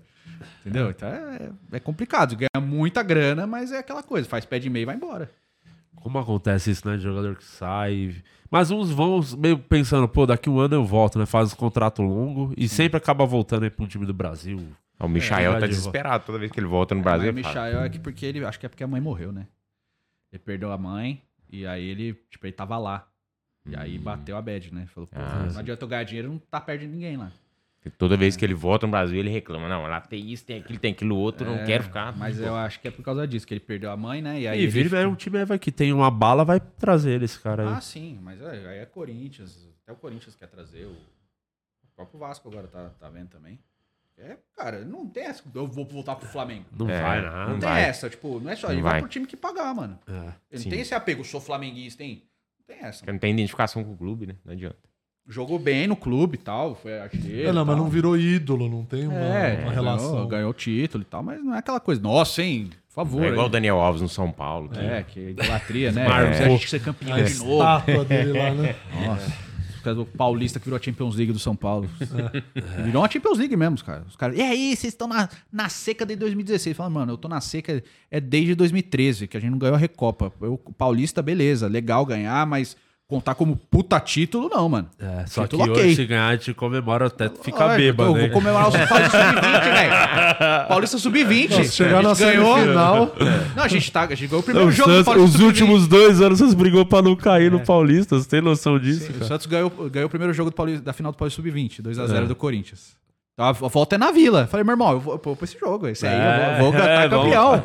Entendeu? 0.61 0.91
Então 0.91 1.09
é, 1.09 1.51
é 1.73 1.81
complicado. 1.81 2.37
Ganha 2.37 2.65
muita 2.65 3.03
grana, 3.03 3.47
mas 3.47 3.73
é 3.73 3.79
aquela 3.79 4.03
coisa. 4.03 4.29
Faz 4.29 4.45
pé 4.45 4.59
de 4.59 4.71
meio 4.71 4.83
e 4.85 4.87
vai 4.87 4.95
embora. 4.97 5.31
Como 6.03 6.19
acontece 6.19 6.71
isso, 6.71 6.87
né? 6.89 6.97
De 6.97 7.03
jogador 7.03 7.37
que 7.37 7.45
sai. 7.45 8.15
Mas 8.51 8.71
uns 8.71 8.91
vão 8.91 9.21
meio 9.39 9.59
pensando, 9.59 10.07
pô, 10.09 10.27
daqui 10.27 10.51
um 10.51 10.59
ano 10.59 10.75
eu 10.75 10.85
volto, 10.85 11.19
né? 11.19 11.25
Faz 11.27 11.53
um 11.53 11.57
contrato 11.57 12.03
longo 12.03 12.53
e 12.57 12.69
sempre 12.69 12.97
acaba 12.97 13.25
voltando 13.25 13.63
aí 13.63 13.71
pra 13.71 13.85
um 13.85 13.89
time 13.89 14.05
do 14.05 14.13
Brasil. 14.13 14.59
O 15.01 15.09
Michael 15.09 15.53
É, 15.57 15.61
tá 15.61 15.67
de- 15.67 15.73
desesperado 15.75 16.25
toda 16.27 16.39
vez 16.39 16.51
que 16.53 16.61
ele 16.61 16.67
volta 16.67 16.95
no 16.95 17.03
Brasil. 17.03 17.33
Mas 17.33 17.35
o 17.35 17.39
ele 17.39 17.43
fala, 17.43 17.65
Michael 17.67 17.85
é 17.85 17.89
que 17.89 17.99
porque 17.99 18.27
ele. 18.27 18.45
Acho 18.45 18.59
que 18.61 18.67
é 18.67 18.69
porque 18.69 18.85
a 18.85 18.87
mãe 18.87 19.01
morreu, 19.01 19.33
né? 19.33 19.47
Ele 20.33 20.39
perdeu 20.45 20.71
a 20.73 20.79
mãe 20.79 21.23
e 21.51 21.67
aí 21.67 21.85
ele, 21.85 22.15
tipo, 22.31 22.45
ele 22.47 22.53
tava 22.53 22.77
lá. 22.79 23.07
E 23.65 23.77
aí 23.77 23.97
bateu 23.99 24.37
a 24.37 24.43
bad, 24.43 24.75
né? 24.75 24.87
Falou, 24.87 25.07
pô, 25.07 25.19
Ah, 25.21 25.49
não 25.53 25.59
adianta 25.61 25.85
eu 25.85 25.89
ganhar 25.89 26.03
dinheiro, 26.05 26.29
não 26.29 26.39
tá 26.39 26.61
perto 26.61 26.81
de 26.81 26.87
ninguém 26.89 27.17
lá. 27.17 27.31
Toda 27.99 28.17
vez 28.17 28.37
que 28.37 28.45
ele 28.45 28.55
volta 28.55 28.87
no 28.87 28.93
Brasil, 28.93 29.19
ele 29.19 29.29
reclama. 29.31 29.69
Não, 29.69 29.83
lá 29.89 30.01
tem 30.01 30.31
isso, 30.31 30.45
tem 30.45 30.61
aquilo, 30.61 30.79
tem 30.79 30.93
aquilo 30.93 31.17
outro, 31.17 31.45
não 31.45 31.57
É, 31.57 31.65
quero 31.65 31.83
ficar. 31.85 32.17
Mas 32.17 32.39
eu 32.39 32.55
acho 32.55 32.79
que 32.81 32.87
é 32.87 32.91
por 32.93 33.03
causa 33.05 33.27
disso, 33.27 33.45
que 33.47 33.53
ele 33.55 33.61
perdeu 33.61 33.91
a 33.91 33.97
mãe, 33.97 34.23
né? 34.23 34.41
E 34.41 34.47
aí. 34.47 34.63
E 34.63 34.67
vira 34.69 35.01
é 35.01 35.07
um 35.07 35.17
time 35.17 35.45
vai, 35.45 35.59
que 35.59 35.73
tem 35.73 35.93
uma 35.93 36.11
bala, 36.11 36.45
vai 36.45 36.61
trazer 36.61 37.13
ele, 37.15 37.25
esse 37.25 37.41
cara 37.41 37.65
aí. 37.69 37.75
Ah, 37.75 37.81
sim, 37.81 38.19
mas 38.23 38.41
é, 38.41 38.69
aí 38.69 38.79
é 38.79 38.87
Corinthians. 38.87 39.69
Até 39.83 39.93
o 39.93 39.97
Corinthians 39.97 40.37
quer 40.37 40.47
trazer. 40.47 40.85
O, 40.87 40.91
o 40.93 41.89
próprio 41.97 42.21
Vasco 42.21 42.49
agora 42.49 42.69
tá, 42.69 42.91
tá 43.01 43.09
vendo 43.09 43.31
também. 43.31 43.59
É, 44.17 44.37
cara, 44.57 44.85
não 44.85 45.09
tem 45.09 45.25
essa. 45.25 45.43
Eu 45.53 45.67
vou 45.67 45.85
voltar 45.85 46.15
pro 46.15 46.29
Flamengo. 46.29 46.67
não 46.79 46.89
É, 46.89 47.03
vai 47.03 47.21
não. 47.23 47.49
Não 47.49 47.59
tem 47.59 47.69
vai. 47.69 47.83
essa, 47.83 48.09
tipo, 48.09 48.39
não 48.39 48.51
é 48.51 48.55
só. 48.55 48.69
Não 48.69 48.75
Ele 48.75 48.83
vai. 48.83 48.93
vai. 48.93 49.01
pro 49.01 49.11
time 49.11 49.27
que 49.27 49.37
pagar, 49.37 49.75
mano. 49.75 49.99
É. 50.07 50.33
Ele 50.53 50.61
Sim. 50.63 50.65
não 50.69 50.71
tem 50.71 50.81
esse 50.83 50.95
apego, 50.95 51.25
sou 51.25 51.41
flamenguista, 51.41 51.99
tem. 51.99 52.23
Não 52.61 52.65
tem 52.77 52.87
essa. 52.87 52.99
Porque 53.01 53.11
não 53.11 53.19
tem 53.19 53.33
identificação 53.33 53.83
com 53.83 53.93
o 53.93 53.97
clube, 53.97 54.27
né? 54.27 54.37
Não 54.45 54.53
adianta. 54.53 54.79
Jogou 55.29 55.59
bem 55.59 55.87
no 55.87 55.95
clube 55.95 56.35
e 56.35 56.39
tal, 56.39 56.75
foi 56.75 56.99
artilheiro. 56.99 57.49
É, 57.49 57.53
não, 57.53 57.65
mas 57.65 57.77
não 57.77 57.89
virou 57.89 58.17
ídolo, 58.17 58.69
não 58.69 58.85
tem 58.85 59.07
uma, 59.07 59.15
É, 59.19 59.53
uma 59.53 59.57
ganhou- 59.57 59.71
relação. 59.71 60.27
Ganhou, 60.29 60.51
o 60.51 60.55
título 60.55 61.03
e 61.03 61.05
tal, 61.07 61.23
mas 61.23 61.43
não 61.43 61.55
é 61.55 61.59
aquela 61.59 61.79
coisa. 61.81 62.01
Nossa, 62.03 62.43
hein? 62.43 62.71
Por 62.89 62.95
favor. 62.95 63.25
é 63.25 63.29
igual 63.29 63.47
o? 63.47 63.49
Daniel 63.49 63.81
Alves 63.81 64.03
no 64.03 64.09
São 64.09 64.31
Paulo. 64.33 64.69
que- 64.69 64.79
É, 64.81 65.03
que 65.03 65.21
idolatria, 65.31 65.93
né? 65.93 66.07
Marcou. 66.09 66.35
Você 66.35 66.43
acha 66.43 66.59
que 66.59 66.71
ser 66.71 66.81
campeão 66.83 67.15
A 67.15 67.23
de 67.23 67.35
novo. 67.39 67.53
estátua 67.53 68.05
dele 68.05 68.33
lá, 68.39 68.51
né? 68.51 68.75
Nossa. 69.07 69.33
Os 69.77 69.81
caras 69.85 69.97
do 69.99 70.05
Paulista 70.07 70.59
que 70.61 70.65
virou 70.67 70.79
a 70.79 70.83
Champions 70.83 71.17
League 71.17 71.33
do 71.33 71.39
São 71.39 71.57
Paulo. 71.57 71.89
Virou 72.85 73.03
uma 73.03 73.11
Champions 73.11 73.39
League 73.39 73.57
mesmo, 73.57 73.75
os 73.77 73.83
caras. 73.83 74.07
Os 74.09 74.17
caras, 74.17 74.37
e 74.37 74.43
aí, 74.43 74.77
vocês 74.77 74.93
estão 74.93 75.09
na, 75.09 75.29
na 75.53 75.69
seca 75.69 76.05
desde 76.05 76.21
2016. 76.21 76.77
Fala, 76.77 76.91
mano, 76.91 77.13
eu 77.13 77.17
tô 77.17 77.29
na 77.29 77.41
seca 77.41 77.83
é 78.11 78.21
desde 78.21 78.55
2013, 78.55 79.27
que 79.27 79.37
a 79.37 79.41
gente 79.41 79.51
não 79.51 79.59
ganhou 79.59 79.75
a 79.75 79.79
Recopa. 79.79 80.33
Eu, 80.41 80.57
Paulista, 80.77 81.23
beleza, 81.23 81.67
legal 81.69 82.05
ganhar, 82.07 82.47
mas 82.47 82.77
contar 83.13 83.35
como 83.35 83.57
puta 83.71 84.01
título, 84.01 84.49
não, 84.49 84.69
mano. 84.69 84.89
É, 84.99 85.25
só 85.27 85.43
que 85.47 85.57
Título 85.57 85.73
hoje, 85.79 85.95
se 85.97 86.07
ganhar, 86.07 86.29
a 86.29 86.33
gente 86.33 86.55
comemora 86.55 87.07
até 87.09 87.29
ficar 87.29 87.77
bêbado. 87.77 88.11
Eu 88.11 88.15
né? 88.15 88.21
vou 88.23 88.31
comemorar 88.31 88.69
o 88.69 88.73
Paulista 88.73 88.99
Sub-20, 89.19 89.63
velho. 89.73 90.69
Paulista 90.69 90.99
Sub-20. 90.99 91.51
Nossa, 91.51 91.71
chegar 91.73 92.03
na 92.03 92.15
ganhou. 92.15 92.55
semifinal. 92.57 93.13
Não, 93.55 93.63
a 93.65 93.69
gente, 93.69 93.93
tá, 93.93 94.03
a 94.05 94.15
gente 94.15 94.27
ganhou 94.29 94.41
o 94.41 94.43
primeiro 94.43 94.69
Não, 94.69 94.75
jogo 94.75 94.89
do 94.91 94.95
Santos, 94.97 95.05
Paulista 95.13 95.29
os 95.29 95.33
Sub-20. 95.41 95.47
últimos 95.47 95.87
dois 95.89 96.21
anos 96.23 96.39
vocês 96.39 96.55
brigou 96.55 96.87
pra 96.87 97.03
não 97.03 97.15
cair 97.15 97.51
no 97.51 97.61
Paulista. 97.61 98.17
Você 98.19 98.29
tem 98.29 98.41
noção 98.41 98.79
disso, 98.79 99.07
Sim, 99.13 99.13
o? 99.21 99.25
Santos 99.27 99.47
ganhou, 99.47 99.71
ganhou 99.91 100.07
o 100.07 100.11
primeiro 100.11 100.33
jogo 100.33 100.51
do 100.51 100.55
Paulista- 100.55 100.83
da 100.83 100.93
final 100.93 101.13
do 101.13 101.19
Paulista 101.19 101.43
Sub-20, 101.43 101.83
2x0 101.83 102.25
É. 102.25 102.27
do 102.27 102.35
Corinthians. 102.35 103.01
Então, 103.35 103.47
a 103.47 103.53
volta 103.53 103.95
é 103.95 103.99
na 103.99 104.11
vila. 104.11 104.47
Falei, 104.47 104.63
meu 104.65 104.73
irmão, 104.75 104.93
eu 104.93 105.01
vou, 105.01 105.15
eu 105.15 105.21
vou 105.23 105.35
pra 105.37 105.45
esse 105.45 105.59
jogo. 105.59 105.87
Esse 105.89 106.07
aí 106.07 106.15
É, 106.15 106.55
eu 106.59 106.63
vou, 106.63 106.71
vou 106.71 106.73
cantar 106.81 107.05
é, 107.05 107.09
vamos. 107.09 107.25
campeão. 107.27 107.65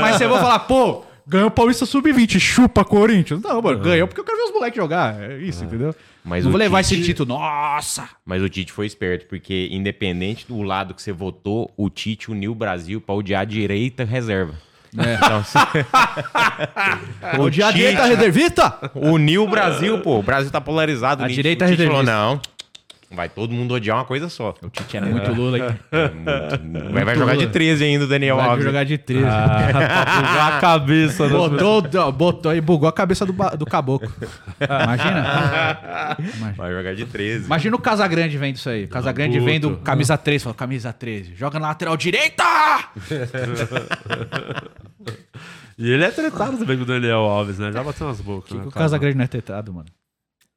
Mas 0.00 0.16
você 0.16 0.26
vai 0.26 0.38
falar, 0.40 0.58
pô, 0.60 1.02
ganhou 1.28 1.48
o 1.48 1.50
Paulista 1.50 1.84
Sub-20, 1.86 2.38
chupa 2.40 2.84
Corinthians. 2.84 3.40
Não, 3.42 3.60
mano, 3.62 3.78
ganhou 3.80 4.08
porque 4.08 4.20
eu 4.20 4.24
quero 4.24 4.36
ver 4.38 4.44
os 4.44 4.52
moleques 4.52 4.76
jogar. 4.76 5.20
É 5.20 5.36
isso, 5.38 5.64
entendeu? 5.64 5.94
Mas 6.24 6.44
não 6.44 6.50
vou 6.50 6.58
levar 6.58 6.82
Tite- 6.82 6.94
esse 6.96 7.04
título. 7.04 7.28
Nossa! 7.38 8.08
Mas 8.24 8.42
o 8.42 8.48
Tite 8.48 8.72
foi 8.72 8.86
esperto, 8.86 9.26
porque 9.26 9.68
independente 9.70 10.46
do 10.46 10.60
lado 10.62 10.94
que 10.94 11.00
você 11.02 11.12
votou, 11.12 11.72
o 11.76 11.88
Tite 11.88 12.30
uniu 12.30 12.52
o 12.52 12.54
Brasil 12.54 13.00
pra 13.00 13.14
odiar 13.14 13.42
a 13.42 13.44
direita 13.44 14.04
reserva. 14.04 14.54
Então, 14.92 15.44
se- 15.44 15.58
O 17.38 17.50
dia 17.50 17.66
a 17.68 17.72
direita 17.72 18.04
reservista? 18.06 18.90
uniu 18.94 19.44
o 19.44 19.48
Brasil, 19.48 19.98
pô. 20.00 20.18
O 20.18 20.22
Brasil 20.22 20.50
tá 20.50 20.60
polarizado. 20.60 21.22
A 21.24 21.28
direita 21.28 21.66
Tite 21.66 21.84
falou, 21.86 22.00
reservista. 22.00 22.12
não, 22.20 22.40
vai 23.10 23.28
todo 23.28 23.52
mundo 23.52 23.74
odiar 23.74 23.96
uma 23.98 24.04
coisa 24.04 24.28
só. 24.28 24.54
O 24.62 24.68
Tite 24.68 24.96
é 24.96 25.00
muito 25.00 25.32
Lula, 25.32 25.58
hein? 25.58 25.64
Vai, 26.92 27.04
vai 27.04 27.14
jogar 27.16 27.36
de 27.36 27.46
13 27.48 27.84
ainda 27.84 28.04
o 28.04 28.08
Daniel 28.08 28.36
Vai 28.36 28.48
Alves. 28.48 28.64
jogar 28.64 28.84
de 28.84 28.98
13. 28.98 29.24
Ah, 29.24 29.68
pra 29.72 30.04
bugar 30.20 30.52
a 30.52 30.60
cabeça 30.60 31.28
Botou, 31.28 32.12
botou 32.12 32.54
e 32.54 32.60
bugou 32.60 32.88
a 32.88 32.92
cabeça 32.92 33.24
do, 33.24 33.32
do 33.56 33.64
caboclo. 33.66 34.12
Imagina. 34.60 36.16
Vai 36.56 36.72
jogar 36.72 36.94
de 36.94 37.06
13. 37.06 37.46
Imagina 37.46 37.76
o 37.76 37.78
Casagrande 37.78 38.36
vendo 38.38 38.56
isso 38.56 38.68
aí. 38.68 38.84
O 38.84 38.88
Casagrande 38.88 39.38
vendo 39.40 39.76
camisa 39.78 40.16
13, 40.18 40.44
fala, 40.44 40.54
camisa 40.54 40.92
13. 40.92 41.34
Joga 41.34 41.58
na 41.58 41.68
lateral 41.68 41.96
direita! 41.96 42.44
E 45.80 45.90
ele 45.92 46.02
é 46.02 46.10
tretado 46.10 46.58
também 46.58 46.76
com 46.76 46.82
o 46.82 46.86
Daniel 46.86 47.20
Alves, 47.20 47.56
né? 47.58 47.70
Já 47.70 47.84
bateu 47.84 48.08
umas 48.08 48.20
bocas. 48.20 48.50
né, 48.50 48.64
O 48.66 48.70
cara? 48.70 48.84
Casagrande 48.84 49.16
não 49.16 49.24
é 49.24 49.28
tetado, 49.28 49.72
mano. 49.72 49.86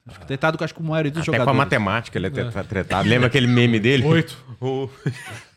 Acho 0.08 0.20
que 0.20 0.26
que 0.58 0.64
eu 0.64 0.66
acho 0.66 0.74
que 0.74 0.82
o 0.82 0.84
maior 0.84 1.04
dos 1.04 1.22
Até 1.22 1.26
com 1.26 1.32
a 1.32 1.38
jogadores. 1.38 1.58
matemática 1.58 2.18
ele 2.18 2.28
é 2.28 2.30
tretado. 2.64 3.08
Lembra 3.08 3.28
aquele 3.28 3.48
meme 3.48 3.80
dele? 3.80 4.04
Oito. 4.06 4.38
O- 4.60 4.90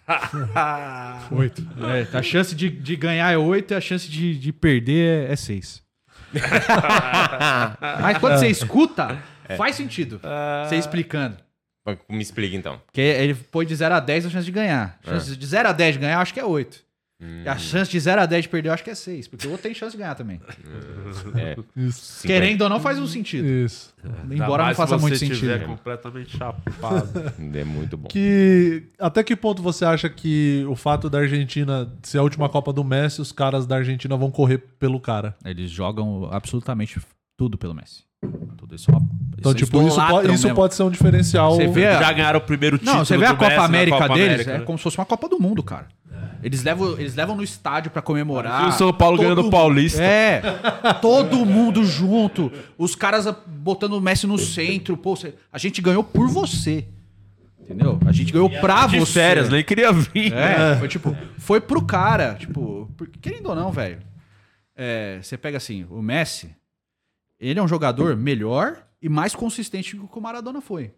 Oito. 1.33 1.67
É, 2.13 2.19
a 2.19 2.23
chance 2.23 2.55
de, 2.55 2.69
de 2.69 2.97
ganhar 2.97 3.33
é 3.33 3.39
8 3.39 3.73
e 3.73 3.75
a 3.77 3.81
chance 3.81 4.09
de, 4.09 4.39
de 4.39 4.53
perder 4.53 5.31
é 5.31 5.37
6. 5.37 5.83
Mas 8.01 8.19
quando 8.19 8.39
você 8.39 8.49
escuta, 8.49 9.19
faz 9.57 9.77
sentido. 9.77 10.21
Você 10.69 10.77
explicando. 10.77 11.37
Me 12.09 12.23
explica 12.23 12.57
então. 12.57 12.81
Porque 12.87 13.01
ele 13.01 13.35
põe 13.35 13.67
de 13.67 13.75
0 13.75 13.95
a 13.95 14.01
10 14.01 14.27
a 14.27 14.31
chance 14.31 14.45
de 14.47 14.53
ganhar. 14.53 14.99
A 15.07 15.11
chance 15.11 15.37
de 15.37 15.47
0 15.47 15.69
a 15.69 15.73
10 15.73 15.95
de 15.95 16.01
ganhar, 16.01 16.15
eu 16.15 16.21
acho 16.21 16.33
que 16.35 16.41
é 16.41 16.45
8. 16.45 16.84
E 17.45 17.49
a 17.49 17.57
chance 17.59 17.91
de 17.91 17.99
0 18.01 18.21
a 18.23 18.27
10 18.27 18.45
de 18.45 18.49
perder, 18.49 18.69
eu 18.69 18.73
acho 18.75 18.85
que 18.85 18.91
é 18.91 18.95
6. 18.95 19.29
Porque 19.29 19.47
o 19.47 19.51
outro 19.51 19.63
tem 19.65 19.75
chance 19.75 19.93
de 19.93 19.99
ganhar 20.03 20.15
também. 20.15 20.41
É, 21.37 21.57
Isso. 21.77 22.27
Querendo 22.27 22.63
ou 22.63 22.69
não, 22.69 22.81
faz 22.81 22.99
um 22.99 23.07
sentido. 23.07 23.47
Isso. 23.47 23.95
Embora 24.31 24.67
não 24.67 24.75
faça 24.75 24.97
se 24.97 25.01
muito 25.03 25.15
você 25.15 25.27
sentido. 25.27 25.35
estiver 25.35 25.65
completamente 25.67 26.37
chapado. 26.37 27.09
é 27.55 27.65
muito 27.65 27.97
bom. 27.97 28.09
Que 28.09 28.85
até 28.99 29.23
que 29.23 29.35
ponto 29.37 29.63
você 29.63 29.85
acha 29.85 30.09
que 30.09 30.65
o 30.69 30.75
fato 30.75 31.09
da 31.11 31.19
Argentina 31.19 31.91
ser 32.03 32.19
a 32.19 32.23
última 32.23 32.49
Copa 32.49 32.73
do 32.73 32.83
Messi, 32.85 33.21
os 33.21 33.33
caras 33.33 33.67
da 33.67 33.77
Argentina 33.77 34.17
vão 34.17 34.31
correr 34.31 34.59
pelo 34.79 35.01
cara? 35.01 35.35
Eles 35.45 35.71
jogam 35.71 36.29
absolutamente 36.33 37.01
tudo 37.37 37.57
pelo 37.59 37.75
Messi. 37.75 38.05
Tudo 38.57 38.75
isso. 38.75 38.91
é 38.91 38.95
uma- 38.95 39.07
Então, 39.45 39.53
eles 39.53 39.63
tipo, 39.65 39.87
isso, 39.87 40.07
pode, 40.09 40.33
isso 40.33 40.43
mesmo. 40.47 40.55
pode 40.57 40.75
ser 40.75 40.83
um 40.83 40.91
diferencial. 40.91 41.57
Você 41.57 41.67
vê 41.69 41.83
Já 41.83 42.13
ganharam 42.13 42.39
o 42.39 42.43
primeiro 42.43 42.79
título 42.79 42.97
Não, 42.97 43.05
você 43.05 43.17
vê 43.19 43.27
a 43.27 43.31
Copa 43.35 43.49
Messi 43.49 43.61
América 43.61 43.99
Copa 43.99 44.15
deles, 44.15 44.29
América, 44.31 44.51
é 44.53 44.59
né? 44.59 44.65
como 44.65 44.79
se 44.79 44.85
fosse 44.85 44.99
uma 44.99 45.05
Copa 45.05 45.29
do 45.29 45.39
Mundo, 45.41 45.63
cara. 45.63 45.89
Eles 46.43 46.63
levam, 46.63 46.99
eles 46.99 47.15
levam 47.15 47.37
no 47.37 47.43
estádio 47.43 47.91
pra 47.91 48.03
comemorar. 48.03 48.65
E 48.65 48.69
o 48.69 48.73
São 48.73 48.93
Paulo 48.93 49.17
Todo 49.17 49.25
ganhando 49.25 49.47
o 49.47 49.51
Paulista. 49.51 50.03
É, 50.03 50.43
todo 51.01 51.45
mundo 51.47 51.85
junto. 51.85 52.53
Os 52.77 52.95
caras 52.95 53.27
botando 53.47 53.95
o 53.95 54.01
Messi 54.01 54.27
no 54.27 54.39
centro. 54.39 54.97
Pô, 54.97 55.17
a 55.53 55.59
gente 55.59 55.81
ganhou 55.81 56.05
por 56.05 56.29
você. 56.29 56.87
Entendeu? 57.61 57.99
A 58.07 58.13
gente 58.13 58.31
ganhou 58.31 58.51
pra 58.51 58.87
De 58.87 58.99
você. 58.99 59.13
férias, 59.13 59.49
nem 59.49 59.65
queria 59.65 59.91
vir. 59.91 60.35
É, 60.35 60.77
foi 60.77 60.89
tipo, 60.89 61.17
foi 61.39 61.61
pro 61.63 61.83
cara. 61.83 62.35
Tipo, 62.35 62.91
querendo 63.23 63.49
ou 63.49 63.55
não, 63.55 63.73
velho. 63.73 63.99
é, 64.77 65.19
você 65.23 65.39
pega 65.39 65.57
assim, 65.57 65.87
o 65.89 66.03
Messi, 66.03 66.55
ele 67.41 67.59
é 67.59 67.63
um 67.63 67.69
jogador 67.69 68.15
melhor 68.17 68.77
e 69.05 69.09
mais 69.11 69.35
consistente 69.35 69.95
do 69.97 70.09
que 70.09 70.19
o 70.19 70.23
Maradona 70.23 70.63
foi. 70.63 70.95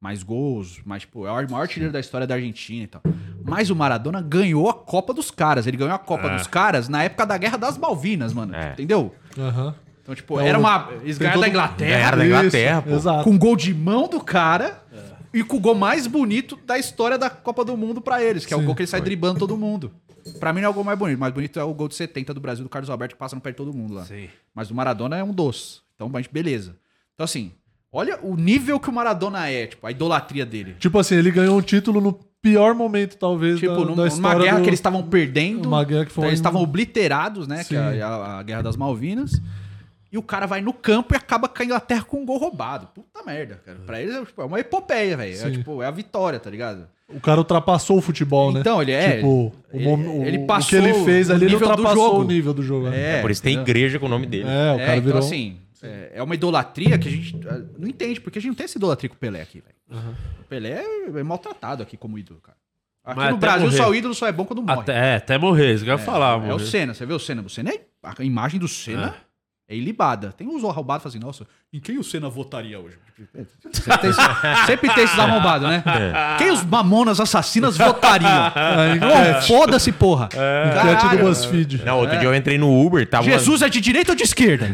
Mais 0.00 0.22
gols, 0.22 0.80
mais, 0.84 1.02
tipo, 1.02 1.26
é 1.26 1.32
o 1.32 1.50
maior 1.50 1.62
artilheiro 1.62 1.92
da 1.92 1.98
história 1.98 2.24
da 2.28 2.36
Argentina 2.36 2.84
e 2.84 2.86
tal. 2.86 3.02
Mas 3.44 3.70
o 3.70 3.74
Maradona 3.74 4.22
ganhou 4.22 4.68
a 4.70 4.72
Copa 4.74 5.12
dos 5.12 5.28
caras. 5.28 5.66
Ele 5.66 5.76
ganhou 5.76 5.92
a 5.92 5.98
Copa 5.98 6.28
dos 6.28 6.46
caras 6.46 6.88
na 6.88 7.02
época 7.02 7.26
da 7.26 7.36
Guerra 7.36 7.58
das 7.58 7.76
Malvinas, 7.76 8.32
mano. 8.32 8.54
É. 8.54 8.70
Entendeu? 8.74 9.12
Aham. 9.36 9.74
Então, 10.00 10.14
tipo, 10.14 10.38
É 10.38 10.46
era 10.46 10.58
uma. 10.60 10.90
Eles 11.02 11.18
ganharam 11.18 11.40
da 11.40 11.48
Inglaterra. 11.48 11.90
Ganharam 11.90 12.18
da 12.18 12.24
Isso, 12.24 12.36
Inglaterra, 12.38 12.82
pô. 12.82 12.90
Exato. 12.90 13.24
Com 13.24 13.36
gol 13.36 13.56
de 13.56 13.74
mão 13.74 14.06
do 14.06 14.20
cara 14.20 14.80
e 15.34 15.42
com 15.42 15.56
o 15.56 15.60
gol 15.60 15.74
mais 15.74 16.06
bonito 16.06 16.56
da 16.64 16.78
história 16.78 17.18
da 17.18 17.28
Copa 17.28 17.64
do 17.64 17.76
Mundo 17.76 18.00
pra 18.00 18.22
eles, 18.22 18.46
que 18.46 18.54
é 18.54 18.56
o 18.56 18.60
Sim. 18.60 18.66
gol 18.66 18.76
que 18.76 18.82
ele 18.82 18.86
sai 18.86 19.00
driblando 19.00 19.40
todo 19.40 19.56
mundo. 19.56 19.92
Pra 20.38 20.52
mim 20.52 20.60
não 20.60 20.68
é 20.68 20.70
o 20.70 20.74
gol 20.74 20.84
mais 20.84 20.96
bonito. 20.96 21.16
O 21.16 21.20
mais 21.20 21.34
bonito 21.34 21.58
é 21.58 21.64
o 21.64 21.74
gol 21.74 21.88
de 21.88 21.96
70 21.96 22.32
do 22.32 22.40
Brasil 22.40 22.62
do 22.62 22.70
Carlos 22.70 22.88
Alberto 22.88 23.16
que 23.16 23.18
passa 23.18 23.34
no 23.34 23.42
pé 23.42 23.50
de 23.50 23.56
todo 23.56 23.74
mundo 23.74 23.94
lá. 23.94 24.04
Sim. 24.04 24.28
Mas 24.54 24.70
o 24.70 24.74
Maradona 24.76 25.16
é 25.18 25.24
um 25.24 25.32
doce. 25.32 25.80
Então, 25.96 26.08
beleza. 26.30 26.76
Então, 27.18 27.24
assim, 27.24 27.50
olha 27.92 28.16
o 28.22 28.36
nível 28.36 28.78
que 28.78 28.88
o 28.88 28.92
Maradona 28.92 29.50
é, 29.50 29.66
tipo, 29.66 29.84
a 29.84 29.90
idolatria 29.90 30.46
dele. 30.46 30.76
Tipo 30.78 31.00
assim, 31.00 31.16
ele 31.16 31.32
ganhou 31.32 31.58
um 31.58 31.60
título 31.60 32.00
no 32.00 32.12
pior 32.40 32.76
momento, 32.76 33.16
talvez, 33.16 33.58
Tipo, 33.58 33.72
da, 33.74 33.84
num- 33.84 33.96
da 33.96 34.06
numa 34.06 34.34
guerra 34.36 34.56
do- 34.58 34.62
que 34.62 34.68
eles 34.68 34.78
estavam 34.78 35.02
perdendo. 35.02 35.66
Uma 35.66 35.82
guerra 35.84 36.04
que 36.06 36.12
foi 36.12 36.22
então 36.22 36.28
eles 36.30 36.38
estavam 36.38 36.62
obliterados, 36.62 37.48
né? 37.48 37.58
Que 37.64 37.74
Sim. 37.74 37.76
é 37.76 38.00
a, 38.02 38.38
a 38.38 38.42
Guerra 38.44 38.62
das 38.62 38.76
Malvinas. 38.76 39.32
E 40.12 40.16
o 40.16 40.22
cara 40.22 40.46
vai 40.46 40.60
no 40.60 40.72
campo 40.72 41.12
e 41.12 41.16
acaba 41.16 41.48
com 41.48 41.60
a 41.60 41.64
Inglaterra 41.64 42.02
com 42.04 42.18
um 42.22 42.24
gol 42.24 42.38
roubado. 42.38 42.86
Puta 42.94 43.20
merda, 43.26 43.60
cara. 43.66 43.78
Pra 43.84 44.00
eles 44.00 44.14
é, 44.14 44.24
tipo, 44.24 44.40
é 44.40 44.44
uma 44.44 44.60
epopeia, 44.60 45.16
velho. 45.16 45.32
É, 45.32 45.36
Sim. 45.36 45.50
tipo, 45.50 45.82
é 45.82 45.86
a 45.86 45.90
vitória, 45.90 46.38
tá 46.38 46.48
ligado? 46.48 46.86
O 47.12 47.18
cara 47.20 47.40
ultrapassou 47.40 47.98
o 47.98 48.00
futebol, 48.00 48.52
né? 48.52 48.60
Então, 48.60 48.80
ele 48.80 48.92
é- 48.92 49.16
Tipo, 49.16 49.26
o, 49.26 49.52
ele- 49.72 49.86
o- 49.88 50.24
ele 50.24 50.38
o 50.38 50.46
passou 50.46 50.68
que 50.68 50.76
ele 50.76 50.94
fez 51.04 51.28
o 51.28 51.32
ali, 51.32 51.46
ele 51.46 51.54
ultrapassou 51.56 52.20
o 52.20 52.24
nível 52.24 52.54
do 52.54 52.62
jogo. 52.62 52.88
né? 52.88 53.18
É, 53.18 53.20
Por 53.20 53.30
isso 53.32 53.42
tem 53.42 53.54
entendeu? 53.54 53.70
igreja 53.74 53.98
com 53.98 54.06
o 54.06 54.08
nome 54.08 54.26
dele. 54.26 54.44
É, 54.48 54.72
o 54.72 54.76
É, 54.76 54.78
cara 54.78 54.92
então 54.98 55.02
virou. 55.02 55.18
assim, 55.18 55.56
é, 55.82 56.12
é 56.14 56.22
uma 56.22 56.34
idolatria 56.34 56.98
que 56.98 57.08
a 57.08 57.10
gente 57.10 57.36
ah, 57.48 57.60
não 57.78 57.88
entende, 57.88 58.20
porque 58.20 58.38
a 58.38 58.42
gente 58.42 58.50
não 58.50 58.56
tem 58.56 58.64
essa 58.64 58.78
idolatria 58.78 59.08
com 59.08 59.16
o 59.16 59.18
Pelé 59.18 59.42
aqui, 59.42 59.60
velho. 59.60 60.04
O 60.40 60.44
Pelé 60.44 60.82
é, 60.82 61.18
é 61.18 61.22
maltratado 61.22 61.82
aqui 61.82 61.96
como 61.96 62.18
ídolo, 62.18 62.40
cara. 62.40 62.56
Aqui 63.04 63.20
Mas 63.20 63.30
no 63.30 63.38
Brasil 63.38 63.66
morrer. 63.66 63.76
só 63.76 63.88
o 63.88 63.94
ídolo 63.94 64.14
só 64.14 64.26
é 64.26 64.32
bom 64.32 64.44
quando 64.44 64.62
morre. 64.62 64.80
Até, 64.80 65.12
é, 65.12 65.16
até 65.16 65.38
morrer, 65.38 65.74
isso 65.74 65.84
que 65.84 65.90
eu 65.90 65.96
ia 65.96 65.98
falar, 65.98 66.44
É 66.46 66.52
o. 66.52 66.58
Senna, 66.58 66.92
você 66.92 67.06
vê 67.06 67.14
o 67.14 67.18
Senna? 67.18 67.40
O 67.42 67.48
Senna 67.48 67.70
é. 67.70 67.80
A 68.02 68.22
imagem 68.22 68.60
do 68.60 68.68
Senna 68.68 69.08
é, 69.08 69.27
ilibada. 69.76 70.32
Tem 70.32 70.46
uns 70.46 70.64
arrombados 70.64 71.02
que 71.04 71.10
falam 71.20 71.30
assim, 71.30 71.40
nossa, 71.42 71.50
em 71.72 71.78
quem 71.80 71.98
o 71.98 72.04
Senna 72.04 72.28
votaria 72.28 72.78
hoje? 72.80 72.96
Sempre 73.72 73.98
tem, 73.98 74.10
esse- 74.10 74.66
sempre 74.66 74.94
tem 74.94 75.04
esses 75.04 75.18
arrombados, 75.18 75.68
né? 75.68 75.82
Quem 76.38 76.50
os 76.50 76.64
mamonas 76.64 77.20
assassinas 77.20 77.76
votariam? 77.76 78.30
É, 78.54 78.94
Não, 78.94 79.06
enquete, 79.20 79.46
foda-se, 79.48 79.92
porra. 79.92 80.28
enquete 80.32 81.16
do. 81.16 81.24
BuzzFeed. 81.24 81.84
Não, 81.84 81.98
outro 81.98 82.18
dia 82.18 82.28
eu 82.28 82.34
entrei 82.34 82.56
no 82.56 82.80
Uber, 82.84 83.06
tava. 83.08 83.24
Jesus 83.24 83.60
é 83.62 83.68
de 83.68 83.80
direita 83.80 84.12
ou 84.12 84.16
de 84.16 84.22
esquerda? 84.22 84.68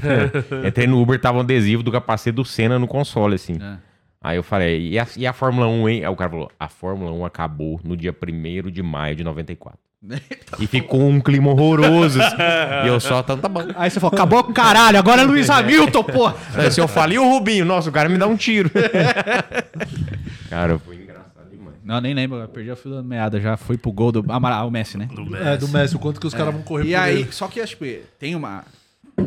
Entrei 0.67 0.87
no 0.87 1.01
Uber, 1.01 1.19
tava 1.21 1.39
um 1.39 1.41
adesivo 1.41 1.83
do 1.83 1.91
capacete 1.91 2.37
do 2.37 2.45
Senna 2.45 2.79
no 2.79 2.87
console, 2.87 3.35
assim. 3.35 3.55
É. 3.61 3.77
Aí 4.23 4.37
eu 4.37 4.43
falei, 4.43 4.89
e 4.91 4.99
a, 4.99 5.07
e 5.19 5.27
a 5.27 5.33
Fórmula 5.35 5.67
1, 5.67 5.89
hein? 5.89 6.05
Aí 6.05 6.09
o 6.11 6.17
cara 6.17 6.31
falou, 6.31 6.51
a 6.59 6.67
Fórmula 6.69 7.13
1 7.13 7.25
acabou 7.27 7.79
no 7.85 7.95
dia 7.95 8.11
1 8.15 8.71
de 8.71 8.83
maio 8.83 9.15
de 9.15 9.23
94. 9.25 9.79
e 10.61 10.67
ficou 10.67 11.09
um 11.09 11.21
clima 11.21 11.51
horroroso. 11.51 12.21
assim. 12.21 12.37
e 12.85 12.89
eu 12.89 13.01
só, 13.01 13.23
tá, 13.23 13.37
tá 13.37 13.49
bom. 13.49 13.63
Aí 13.77 13.91
você 13.91 13.99
falou, 14.01 14.15
acabou 14.15 14.45
caralho, 14.45 14.99
agora 14.99 15.23
é 15.23 15.25
Luiz 15.25 15.49
Hamilton, 15.51 16.05
porra. 16.05 16.37
Aí, 16.55 16.71
se 16.71 16.81
eu 16.81 16.87
falei 16.89 17.19
o 17.19 17.29
Rubinho, 17.29 17.65
nossa, 17.65 17.89
o 17.89 17.93
cara 17.93 18.09
me 18.09 18.19
dá 18.19 18.27
um 18.27 18.37
tiro. 18.37 18.71
cara, 20.49 20.79
foi 20.79 20.97
engraçado 20.97 21.51
demais. 21.51 21.77
Não, 21.85 22.01
nem 22.01 22.15
lembro, 22.15 22.39
eu 22.39 22.49
perdi 22.49 22.71
a 22.71 22.77
fila 22.77 22.97
da 22.97 23.03
meada, 23.03 23.41
já 23.41 23.57
fui 23.57 23.77
pro 23.77 23.93
gol 23.93 24.13
do 24.13 24.25
Amaral, 24.33 24.69
o 24.69 24.71
Messi, 24.71 24.97
né? 24.99 25.09
É, 25.45 25.57
do 25.57 25.69
Messi, 25.69 25.97
o 25.97 25.99
quanto 25.99 26.21
que 26.21 26.27
os 26.27 26.35
caras 26.35 26.53
vão 26.53 26.63
correr 26.63 26.85
E 26.85 26.89
por 26.93 26.99
aí, 27.01 27.21
ele. 27.21 27.33
só 27.33 27.49
que 27.49 27.61
acho 27.61 27.77
que 27.77 28.03
tem 28.19 28.35
uma. 28.35 28.65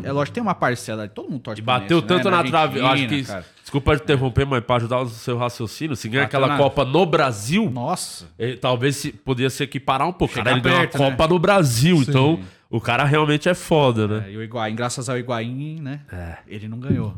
É 0.02 0.12
lógico, 0.12 0.34
tem 0.34 0.42
uma 0.42 0.54
parcela, 0.54 1.08
todo 1.08 1.30
mundo 1.30 1.40
torce 1.40 1.60
E 1.60 1.64
pro 1.64 1.72
bateu 1.72 1.96
Messi, 1.98 2.08
tanto 2.08 2.30
né? 2.30 2.36
na 2.36 2.44
trave. 2.44 2.78
Eu 2.78 2.86
acho 2.86 3.06
que. 3.08 3.24
cara. 3.24 3.44
Desculpa 3.60 3.96
te 3.96 4.02
interromper, 4.02 4.46
mas 4.46 4.64
pra 4.64 4.76
ajudar 4.76 5.00
o 5.00 5.08
seu 5.08 5.36
raciocínio, 5.36 5.94
se 5.96 6.08
ganhar 6.08 6.24
aquela 6.24 6.46
na- 6.48 6.56
Copa 6.56 6.84
no 6.84 7.04
Brasil, 7.04 7.70
Nossa. 7.70 8.26
eh, 8.38 8.56
talvez 8.56 8.96
se, 8.96 9.12
podia 9.12 9.50
se 9.50 9.62
equiparar 9.62 10.08
um 10.08 10.12
pouco. 10.12 10.34
Cara, 10.34 10.52
ele 10.52 10.60
ganhou 10.60 10.78
a 10.78 10.82
né? 10.82 10.86
Copa 10.88 11.26
no 11.28 11.38
Brasil, 11.38 11.96
então 12.02 12.40
o 12.70 12.80
cara 12.80 13.04
realmente 13.04 13.48
é 13.48 13.54
foda, 13.54 14.08
né? 14.08 14.24
É, 14.28 14.32
e 14.32 14.36
o 14.38 14.42
Higuaín, 14.42 14.74
graças 14.74 15.08
ao 15.08 15.18
Higuaín, 15.18 15.80
né? 15.80 16.00
Ele 16.46 16.66
não 16.68 16.78
ganhou. 16.78 17.14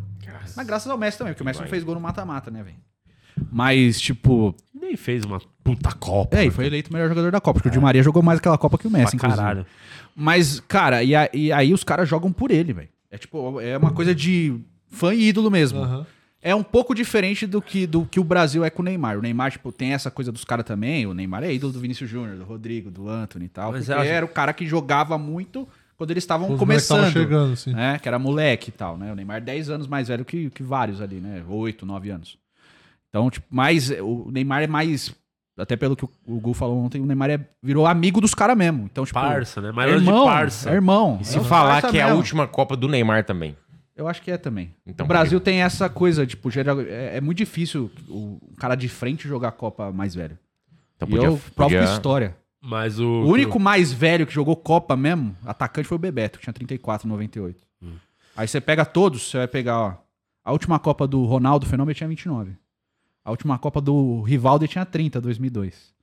Mas 0.56 0.66
graças 0.66 0.90
ao 0.90 0.98
Messi 0.98 1.18
também, 1.18 1.32
porque 1.34 1.42
o 1.42 1.46
Messi 1.46 1.60
não 1.60 1.68
fez 1.68 1.84
gol 1.84 1.94
no 1.94 2.00
mata-mata, 2.00 2.50
né, 2.50 2.62
velho? 2.62 2.76
Mas, 3.50 4.00
tipo. 4.00 4.54
Nem 4.90 4.96
fez 4.96 5.24
uma 5.24 5.40
puta 5.62 5.92
Copa. 5.92 6.36
É, 6.36 6.44
e 6.46 6.50
foi 6.50 6.66
eleito 6.66 6.90
o 6.90 6.92
melhor 6.92 7.08
jogador 7.08 7.30
da 7.30 7.40
Copa, 7.40 7.54
porque 7.60 7.68
o 7.68 7.70
Di 7.72 7.78
Maria 7.78 8.02
jogou 8.02 8.22
mais 8.22 8.38
aquela 8.40 8.58
Copa 8.58 8.76
que 8.76 8.88
o 8.88 8.90
Messi, 8.90 9.16
pra 9.16 9.28
inclusive. 9.28 9.38
caralho. 9.40 9.66
Mas, 10.16 10.58
cara, 10.60 11.02
e, 11.04 11.14
a- 11.14 11.30
e 11.32 11.52
aí 11.52 11.72
os 11.72 11.84
caras 11.84 12.08
jogam 12.08 12.32
por 12.32 12.50
ele, 12.50 12.72
velho. 12.72 12.88
É 13.10 13.16
tipo, 13.16 13.60
é 13.60 13.76
uma 13.78 13.92
coisa 13.92 14.12
de 14.14 14.56
fã 14.88 15.14
e 15.14 15.28
ídolo 15.28 15.50
mesmo. 15.50 15.80
Aham. 15.80 16.06
É 16.42 16.54
um 16.54 16.62
pouco 16.62 16.94
diferente 16.94 17.46
do 17.46 17.60
que, 17.60 17.86
do 17.86 18.04
que 18.06 18.18
o 18.18 18.24
Brasil 18.24 18.64
é 18.64 18.70
com 18.70 18.80
o 18.82 18.84
Neymar. 18.84 19.18
O 19.18 19.22
Neymar, 19.22 19.52
tipo, 19.52 19.70
tem 19.70 19.92
essa 19.92 20.10
coisa 20.10 20.32
dos 20.32 20.44
caras 20.44 20.64
também. 20.64 21.06
O 21.06 21.12
Neymar 21.14 21.44
é 21.44 21.52
ídolo 21.52 21.72
do 21.72 21.78
Vinícius 21.78 22.08
Júnior, 22.10 22.36
do 22.38 22.44
Rodrigo, 22.44 22.90
do 22.90 23.08
Anthony 23.08 23.44
e 23.44 23.48
tal. 23.48 23.70
Mas 23.72 23.84
porque 23.84 23.92
eu 23.98 24.02
acho- 24.02 24.10
era 24.10 24.24
o 24.24 24.28
cara 24.28 24.52
que 24.54 24.66
jogava 24.66 25.18
muito 25.18 25.68
quando 25.98 26.10
eles 26.12 26.24
estavam 26.24 26.50
Os 26.50 26.58
moleques 26.58 26.88
começando. 26.88 27.12
chegando, 27.12 27.56
sim. 27.56 27.74
Né? 27.74 27.98
Que 27.98 28.08
era 28.08 28.18
moleque 28.18 28.70
e 28.70 28.72
tal, 28.72 28.96
né? 28.96 29.12
O 29.12 29.14
Neymar 29.14 29.36
é 29.36 29.40
10 29.40 29.68
anos 29.68 29.86
mais 29.86 30.08
velho 30.08 30.24
que, 30.24 30.48
que 30.50 30.62
vários 30.62 31.00
ali, 31.02 31.16
né? 31.20 31.44
8, 31.46 31.84
9 31.84 32.08
anos. 32.10 32.38
Então, 33.10 33.28
tipo, 33.30 33.46
mais, 33.50 33.90
o 33.90 34.30
Neymar 34.30 34.62
é 34.62 34.66
mais 34.66 35.14
até 35.58 35.76
pelo 35.76 35.94
que 35.94 36.04
o, 36.04 36.40
Gu 36.40 36.54
falou 36.54 36.78
ontem, 36.78 37.02
o 37.02 37.04
Neymar 37.06 37.28
é- 37.28 37.46
virou 37.62 37.86
amigo 37.86 38.18
dos 38.20 38.32
caras 38.34 38.56
mesmo. 38.56 38.84
Então, 38.90 39.04
tipo, 39.04 39.18
Parça, 39.20 39.60
né? 39.60 39.68
é 39.68 39.72
Mas 39.72 39.90
de 39.90 39.96
irmão, 40.08 40.24
parça. 40.26 40.70
é 40.70 40.72
irmão. 40.74 41.18
E 41.20 41.24
se 41.26 41.36
É 41.36 41.40
um 41.40 41.44
falar 41.44 41.82
que 41.82 41.98
é 41.98 42.02
a 42.02 42.06
mesmo. 42.06 42.18
última 42.18 42.46
Copa 42.46 42.74
do 42.76 42.88
Neymar 42.88 43.24
também. 43.24 43.54
Eu 43.94 44.08
acho 44.08 44.22
que 44.22 44.30
é 44.30 44.38
também. 44.38 44.74
Então, 44.86 45.04
o 45.04 45.08
Brasil 45.08 45.38
tem 45.38 45.60
essa 45.60 45.90
coisa, 45.90 46.26
tipo, 46.26 46.50
geral- 46.50 46.80
é, 46.80 47.18
é 47.18 47.20
muito 47.20 47.36
difícil 47.36 47.90
o, 48.08 48.38
cara 48.56 48.74
de 48.74 48.88
frente 48.88 49.28
jogar 49.28 49.48
a 49.48 49.52
Copa 49.52 49.92
mais 49.92 50.14
velho. 50.14 50.38
Então 50.96 51.06
e 51.06 51.10
podia- 51.10 51.26
eu 51.28 51.40
provo 51.54 51.74
podia- 51.74 51.84
história. 51.92 52.36
Mas 52.62 52.98
o. 52.98 53.04
O 53.06 53.26
único 53.28 53.58
mais 53.60 53.92
velho 53.92 54.26
que 54.26 54.32
jogou 54.32 54.54
Copa 54.56 54.96
mesmo, 54.96 55.36
atacante, 55.44 55.86
foi 55.88 55.96
o 55.96 55.98
Bebeto, 55.98 56.38
que 56.38 56.44
tinha 56.44 56.54
34, 56.54 57.06
98. 57.08 57.58
Hum. 57.82 57.92
Aí 58.36 58.46
você 58.48 58.60
pega 58.60 58.84
todos, 58.86 59.28
você 59.30 59.38
vai 59.38 59.48
pegar, 59.48 59.78
ó. 59.78 59.94
A 60.42 60.52
última 60.52 60.78
Copa 60.78 61.06
do 61.06 61.24
Ronaldo 61.26 61.66
Fenômeno 61.66 61.94
tinha 61.94 62.08
29. 62.08 62.52
A 63.30 63.32
última 63.32 63.56
Copa 63.60 63.80
do 63.80 64.22
Rivaldo 64.22 64.66
tinha 64.66 64.84
30, 64.84 65.20
2002. 65.20 65.94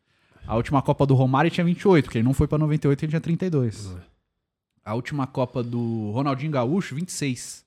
A 0.48 0.56
última 0.56 0.82
Copa 0.82 1.06
do 1.06 1.14
Romário 1.14 1.52
tinha 1.52 1.66
28, 1.66 2.06
porque 2.06 2.20
ele 2.20 2.26
não 2.26 2.34
foi 2.34 2.48
pra 2.48 2.58
98, 2.58 3.04
ele 3.04 3.10
tinha 3.10 3.20
32. 3.20 3.94
A 4.86 4.94
última 4.94 5.28
Copa 5.28 5.62
do 5.62 6.10
Ronaldinho 6.12 6.54
Gaúcho, 6.54 6.96
26. 6.96 7.66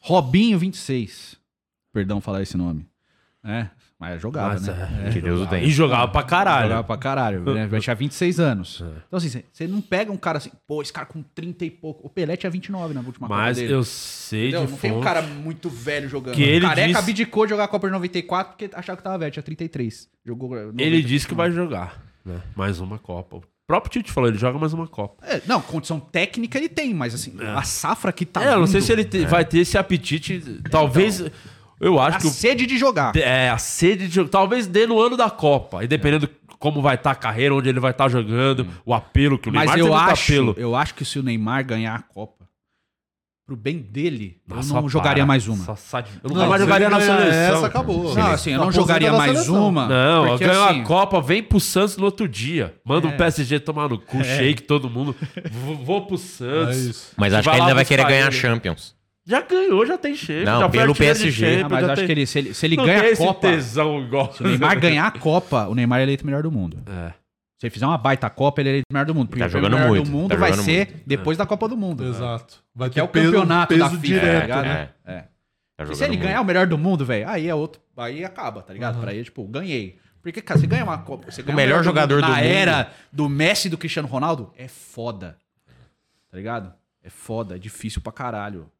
Robinho, 0.00 0.58
26. 0.58 1.38
Perdão 1.94 2.20
falar 2.20 2.42
esse 2.42 2.58
nome. 2.58 2.86
É, 3.42 3.70
mas 4.10 4.22
jogava, 4.22 4.48
Mas, 4.54 4.66
né? 4.66 5.04
é, 5.06 5.10
Que 5.10 5.20
Deus 5.20 5.40
o 5.40 5.46
tenha. 5.46 5.62
E 5.64 5.70
jogava 5.70 6.08
pra 6.08 6.22
caralho. 6.22 6.64
Jogava 6.68 6.84
pra 6.84 6.96
caralho, 6.96 7.40
né? 7.54 7.68
Tinha 7.80 7.94
26 7.94 8.40
anos. 8.40 8.80
É. 8.82 8.84
Então, 9.06 9.16
assim, 9.16 9.42
você- 9.52 9.66
não 9.66 9.80
pega 9.80 10.10
um 10.12 10.16
cara 10.16 10.38
assim, 10.38 10.50
pô, 10.66 10.82
esse 10.82 10.92
cara 10.92 11.06
com 11.06 11.22
30 11.22 11.64
e 11.64 11.70
pouco. 11.70 12.06
O 12.06 12.10
Pelé 12.10 12.36
tinha 12.36 12.50
29 12.50 12.94
na 12.94 13.00
última 13.00 13.28
Mas 13.28 13.56
Copa 13.56 13.60
dele. 13.60 13.72
eu 13.74 13.84
sei 13.84 14.48
Entendeu? 14.48 14.66
de 14.66 14.72
Não 14.72 14.78
tem 14.78 14.90
um 14.90 14.94
fonte 14.94 15.04
cara 15.04 15.22
muito 15.22 15.68
velho 15.68 16.08
jogando. 16.08 16.34
Que 16.34 16.42
ele 16.42 16.64
o 16.64 16.68
Careca 16.68 16.86
disse- 16.88 16.98
abdicou 17.00 17.46
de 17.46 17.50
jogar 17.50 17.64
a 17.64 17.68
Copa 17.68 17.86
de 17.86 17.92
94 17.92 18.52
porque 18.56 18.70
achava 18.74 18.96
que 18.96 19.02
tava 19.02 19.18
velho, 19.18 19.30
tinha 19.32 19.42
33. 19.42 20.08
Jogou. 20.24 20.50
90, 20.50 20.82
Ele 20.82 21.02
disse 21.02 21.26
que 21.26 21.34
vai 21.34 21.50
jogar. 21.50 22.02
né? 22.24 22.40
Mais 22.56 22.80
uma 22.80 22.98
Copa. 22.98 23.36
O 23.38 23.42
próprio 23.66 23.90
Tite 23.92 24.12
falou, 24.12 24.28
ele 24.28 24.36
joga 24.38 24.58
mais 24.58 24.74
uma 24.74 24.86
Copa. 24.86 25.26
É, 25.26 25.40
não, 25.46 25.58
condição 25.60 25.98
técnica 25.98 26.58
ele 26.58 26.68
tem, 26.68 26.92
mas 26.92 27.14
assim, 27.14 27.34
a 27.54 27.62
safra 27.62 28.12
que 28.12 28.26
tá. 28.26 28.44
é, 28.44 28.52
eu 28.52 28.60
não 28.60 28.66
sei 28.66 28.82
se 28.82 28.92
ele 28.92 29.04
te- 29.04 29.24
vai 29.24 29.42
ter 29.44 29.60
esse 29.60 29.78
apetite. 29.78 30.60
Talvez. 30.70 31.24
Eu 31.84 32.00
acho 32.00 32.16
A 32.16 32.20
que. 32.20 32.26
o- 32.26 32.30
sede 32.30 32.66
de 32.66 32.78
jogar. 32.78 33.14
É, 33.16 33.50
a 33.50 33.58
sede 33.58 34.08
de 34.08 34.14
jogo. 34.14 34.28
Talvez 34.30 34.66
dê 34.66 34.86
no 34.86 35.00
ano 35.00 35.16
da 35.16 35.28
Copa. 35.30 35.84
E 35.84 35.86
dependendo 35.86 36.28
como 36.58 36.80
vai 36.80 36.94
estar 36.94 37.10
a 37.10 37.14
carreira, 37.14 37.54
onde 37.54 37.68
ele 37.68 37.80
vai 37.80 37.90
estar 37.90 38.08
jogando, 38.08 38.66
o 38.86 38.94
apelo 38.94 39.38
que 39.38 39.48
o 39.50 39.52
Mas 39.52 39.66
Neymar 39.70 39.78
eu 39.78 39.84
tem 39.86 39.94
muito 39.94 40.10
acho, 40.12 40.32
apelo. 40.32 40.54
eu 40.56 40.74
acho 40.74 40.94
que 40.94 41.04
se 41.04 41.18
o 41.18 41.22
Neymar 41.22 41.64
ganhar 41.66 41.94
a 41.94 42.00
Copa, 42.02 42.44
pro 43.46 43.54
bem 43.54 43.76
dele, 43.78 44.40
Nossa, 44.48 44.70
eu 44.70 44.74
não 44.76 44.82
para. 44.84 44.90
jogaria 44.90 45.26
mais 45.26 45.46
uma. 45.46 45.62
Só 45.62 45.76
sai- 45.76 46.04
Eu 46.22 46.30
Não, 46.30 46.36
nunca 46.36 46.48
mais 46.48 46.62
jogaria 46.62 46.88
na 46.88 46.98
ganhar 46.98 47.18
seleção. 47.18 47.56
Essa 47.58 47.66
acabou. 47.66 48.14
Não, 48.14 48.26
assim, 48.30 48.50
eu 48.52 48.58
não 48.58 48.72
jogaria 48.72 49.12
mais 49.12 49.32
seleção. 49.32 49.68
uma. 49.68 49.86
Não, 49.86 50.26
porque, 50.28 50.46
ganhou 50.46 50.64
assim, 50.64 50.80
a 50.80 50.84
Copa, 50.84 51.20
vem 51.20 51.42
pro 51.42 51.60
Santos 51.60 51.98
no 51.98 52.06
outro 52.06 52.26
dia. 52.26 52.74
Manda 52.82 53.06
É. 53.08 53.10
o 53.10 53.16
PSG 53.18 53.60
tomar 53.60 53.90
no 53.90 53.98
cu, 53.98 54.24
shake 54.24 54.62
todo 54.62 54.88
mundo. 54.88 55.14
Vou, 55.52 55.76
vou 55.76 56.06
pro 56.06 56.14
É 56.14 56.18
Santos. 56.18 56.76
isso. 56.78 57.12
Mas 57.18 57.34
acho 57.34 57.50
que 57.50 57.54
ainda 57.54 57.74
vai 57.74 57.84
querer 57.84 58.06
ganhar 58.06 58.28
ele. 58.28 58.32
Champions. 58.36 58.94
Já 59.26 59.40
ganhou, 59.40 59.86
já 59.86 59.96
tem 59.96 60.14
chefe. 60.14 60.44
Não, 60.44 60.60
já 60.60 60.68
pelo 60.68 60.94
PSG. 60.94 61.62
Ah, 61.64 61.68
mas 61.68 61.84
acho 61.84 61.94
tem- 61.96 62.06
que 62.06 62.12
ele, 62.12 62.26
se 62.26 62.38
ele, 62.38 62.54
se 62.54 62.66
ele 62.66 62.76
Não 62.76 62.84
ganha 62.84 63.12
a 63.12 63.16
Copa, 63.16 63.40
tesão 63.48 64.00
igual. 64.02 64.32
se 64.32 64.42
o 64.42 64.46
Neymar 64.46 64.78
ganhar 64.78 65.06
a 65.06 65.10
Copa, 65.10 65.66
o 65.66 65.74
Neymar 65.74 66.00
é 66.00 66.02
eleito 66.02 66.26
melhor 66.26 66.42
do 66.42 66.52
mundo. 66.52 66.76
É. 66.86 67.08
Se 67.58 67.66
ele 67.66 67.70
fizer 67.70 67.86
uma 67.86 67.96
baita 67.96 68.28
Copa, 68.28 68.60
ele 68.60 68.68
é 68.68 68.72
eleito 68.72 68.86
melhor 68.92 69.06
do 69.06 69.14
mundo. 69.14 69.28
Porque 69.28 69.40
Tá 69.40 69.46
o 69.46 69.48
jogando 69.48 69.72
melhor 69.74 69.88
muito, 69.88 70.04
do 70.04 70.10
mundo 70.10 70.30
tá 70.30 70.36
vai 70.36 70.52
ser 70.52 71.02
depois 71.06 71.38
da 71.38 71.46
Copa 71.46 71.66
do 71.68 71.76
Mundo. 71.76 72.04
Exato. 72.06 72.62
Vai 72.74 72.90
Que 72.90 73.00
é 73.00 73.02
ter 73.02 73.08
o 73.08 73.10
peso, 73.10 73.32
campeonato 73.32 73.68
peso 73.74 73.80
da 73.80 73.90
FIFA, 73.90 74.02
tá 74.02 74.20
direto, 74.26 74.42
ligado? 74.42 74.64
né? 74.64 74.88
É. 75.06 75.18
Tá 75.20 75.82
E 75.82 75.86
jogando 75.86 75.96
se 75.96 76.04
ele 76.04 76.12
muito. 76.12 76.22
ganhar 76.22 76.40
o 76.40 76.44
melhor 76.44 76.66
do 76.66 76.76
mundo, 76.76 77.04
velho, 77.06 77.26
aí 77.28 77.48
é 77.48 77.54
outro. 77.54 77.80
Aí 77.96 78.22
acaba, 78.24 78.60
tá 78.62 78.72
ligado? 78.74 79.00
Pra 79.00 79.14
ele, 79.14 79.24
tipo, 79.24 79.42
ganhei. 79.48 79.98
Porque, 80.22 80.42
cara, 80.42 80.60
você 80.60 80.66
ganha 80.66 80.84
uma 80.84 80.98
Copa. 80.98 81.30
Você 81.30 81.42
ganha 81.42 81.56
melhor 81.56 81.82
jogador 81.82 82.16
do 82.16 82.28
na 82.28 82.36
mundo. 82.36 82.44
era 82.44 82.92
do 83.12 83.28
Messi 83.28 83.68
e 83.68 83.70
do 83.70 83.78
Cristiano 83.78 84.06
Ronaldo, 84.08 84.52
é 84.56 84.68
foda. 84.68 85.36
Tá 86.30 86.36
ligado? 86.36 86.72
É 87.02 87.08
foda, 87.10 87.56
é 87.56 87.58
difícil 87.58 88.00
pra 88.02 88.12
caralho. 88.12 88.70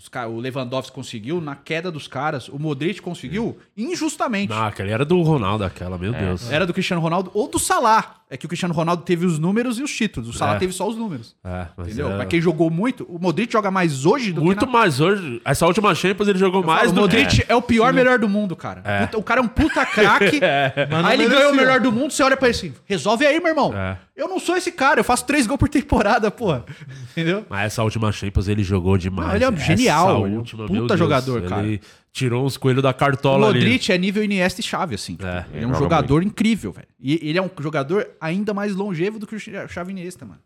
Os 0.00 0.08
O 0.30 0.40
Lewandowski 0.40 0.92
conseguiu, 0.92 1.42
na 1.42 1.54
queda 1.54 1.90
dos 1.90 2.08
caras. 2.08 2.48
O 2.48 2.58
Modric 2.58 3.02
conseguiu 3.02 3.58
injustamente. 3.76 4.48
Não, 4.48 4.64
aquele 4.64 4.90
era 4.90 5.04
do 5.04 5.20
Ronaldo, 5.20 5.62
aquela, 5.62 5.98
meu 5.98 6.12
Deus. 6.14 6.50
Era 6.50 6.66
do 6.66 6.72
Cristiano 6.72 7.02
Ronaldo 7.02 7.30
ou 7.34 7.46
do 7.46 7.58
Salah. 7.58 8.19
É 8.32 8.36
que 8.36 8.46
o 8.46 8.48
Cristiano 8.48 8.72
Ronaldo 8.72 9.02
teve 9.02 9.26
os 9.26 9.40
números 9.40 9.76
e 9.80 9.82
os 9.82 9.90
títulos. 9.90 10.28
O 10.28 10.32
Salah 10.32 10.54
É. 10.54 10.58
teve 10.60 10.72
só 10.72 10.88
os 10.88 10.96
números. 10.96 11.34
É, 11.42 11.66
mas 11.76 11.88
Entendeu? 11.88 12.12
é- 12.12 12.16
Pra 12.16 12.24
quem 12.26 12.40
jogou 12.40 12.70
muito, 12.70 13.04
o 13.08 13.18
Modric 13.18 13.52
joga 13.52 13.72
mais 13.72 14.06
hoje 14.06 14.32
do 14.32 14.40
Muito 14.40 14.60
que 14.60 14.66
na... 14.66 14.70
mais 14.78 15.00
hoje. 15.00 15.42
Essa 15.44 15.66
última 15.66 15.92
Champions 15.96 16.28
ele 16.28 16.38
jogou 16.38 16.62
mais 16.62 16.78
Fala, 16.82 16.92
o 16.92 16.94
do 16.94 17.00
Modric 17.00 17.42
que... 17.42 17.52
é. 17.52 17.56
o 17.56 17.60
pior 17.60 17.92
melhor 17.92 18.20
do 18.20 18.28
mundo, 18.28 18.54
cara. 18.54 18.82
É. 18.84 19.04
Puta, 19.06 19.18
o 19.18 19.22
cara 19.24 19.40
é 19.40 19.42
um 19.42 19.48
puta 19.48 19.84
craque. 19.84 20.40
Não 20.88 21.04
aí 21.04 21.20
ele 21.20 21.28
ganhou 21.28 21.50
o 21.52 21.56
melhor 21.56 21.80
do 21.80 21.90
mundo, 21.90 22.12
você 22.12 22.22
olha 22.22 22.36
pra 22.36 22.46
ele 22.48 22.56
assim, 22.56 22.72
resolve 22.86 23.26
aí, 23.26 23.40
meu 23.40 23.48
irmão. 23.48 23.74
É. 23.76 23.98
Eu 24.16 24.28
não 24.28 24.38
sou 24.38 24.54
esse 24.54 24.70
cara, 24.70 25.00
eu 25.00 25.04
faço 25.04 25.24
três 25.24 25.46
gols 25.46 25.58
por 25.58 25.68
temporada, 25.68 26.30
porra. 26.30 26.64
Entendeu? 27.10 27.44
Mas 27.48 27.66
essa 27.66 27.82
última 27.82 28.12
Champions 28.12 28.48
ele 28.48 28.62
jogou 28.62 28.98
demais. 28.98 29.28
Não, 29.28 29.34
ele 29.34 29.44
é 29.44 29.48
Essa 29.48 29.56
genial, 29.64 30.10
é 30.10 30.28
um 30.28 30.36
última, 30.36 30.62
puta 30.66 30.72
meu 30.74 30.86
Deus, 30.86 30.98
jogador, 30.98 31.42
cara. 31.42 31.66
Ele 31.66 31.80
tirou 32.12 32.44
uns 32.44 32.56
coelhos 32.56 32.82
da 32.82 32.90
O 32.90 32.94
cartola 32.94 33.48
ali. 33.48 33.60
Modric 33.60 33.92
é 33.92 33.96
nível 33.98 34.22
Iniesta 34.24 34.60
e 34.60 34.64
Xavi, 34.64 34.94
assim. 34.96 35.16
É, 35.22 35.44
ele 35.54 35.64
é 35.64 35.66
um 35.66 35.70
joga 35.70 35.78
jogador 35.84 36.22
incrível, 36.22 36.72
velho. 36.72 36.88
E 36.98 37.14
ele 37.28 37.38
é 37.38 37.42
um 37.42 37.48
jogador 37.60 38.06
ainda 38.20 38.52
mais 38.52 38.74
longevo 38.74 39.18
do 39.18 39.26
que 39.26 39.36
o 39.36 39.38
Xavi 39.40 39.90
e 39.92 39.96
Iniesta, 39.98 40.24
mano. 40.26 40.40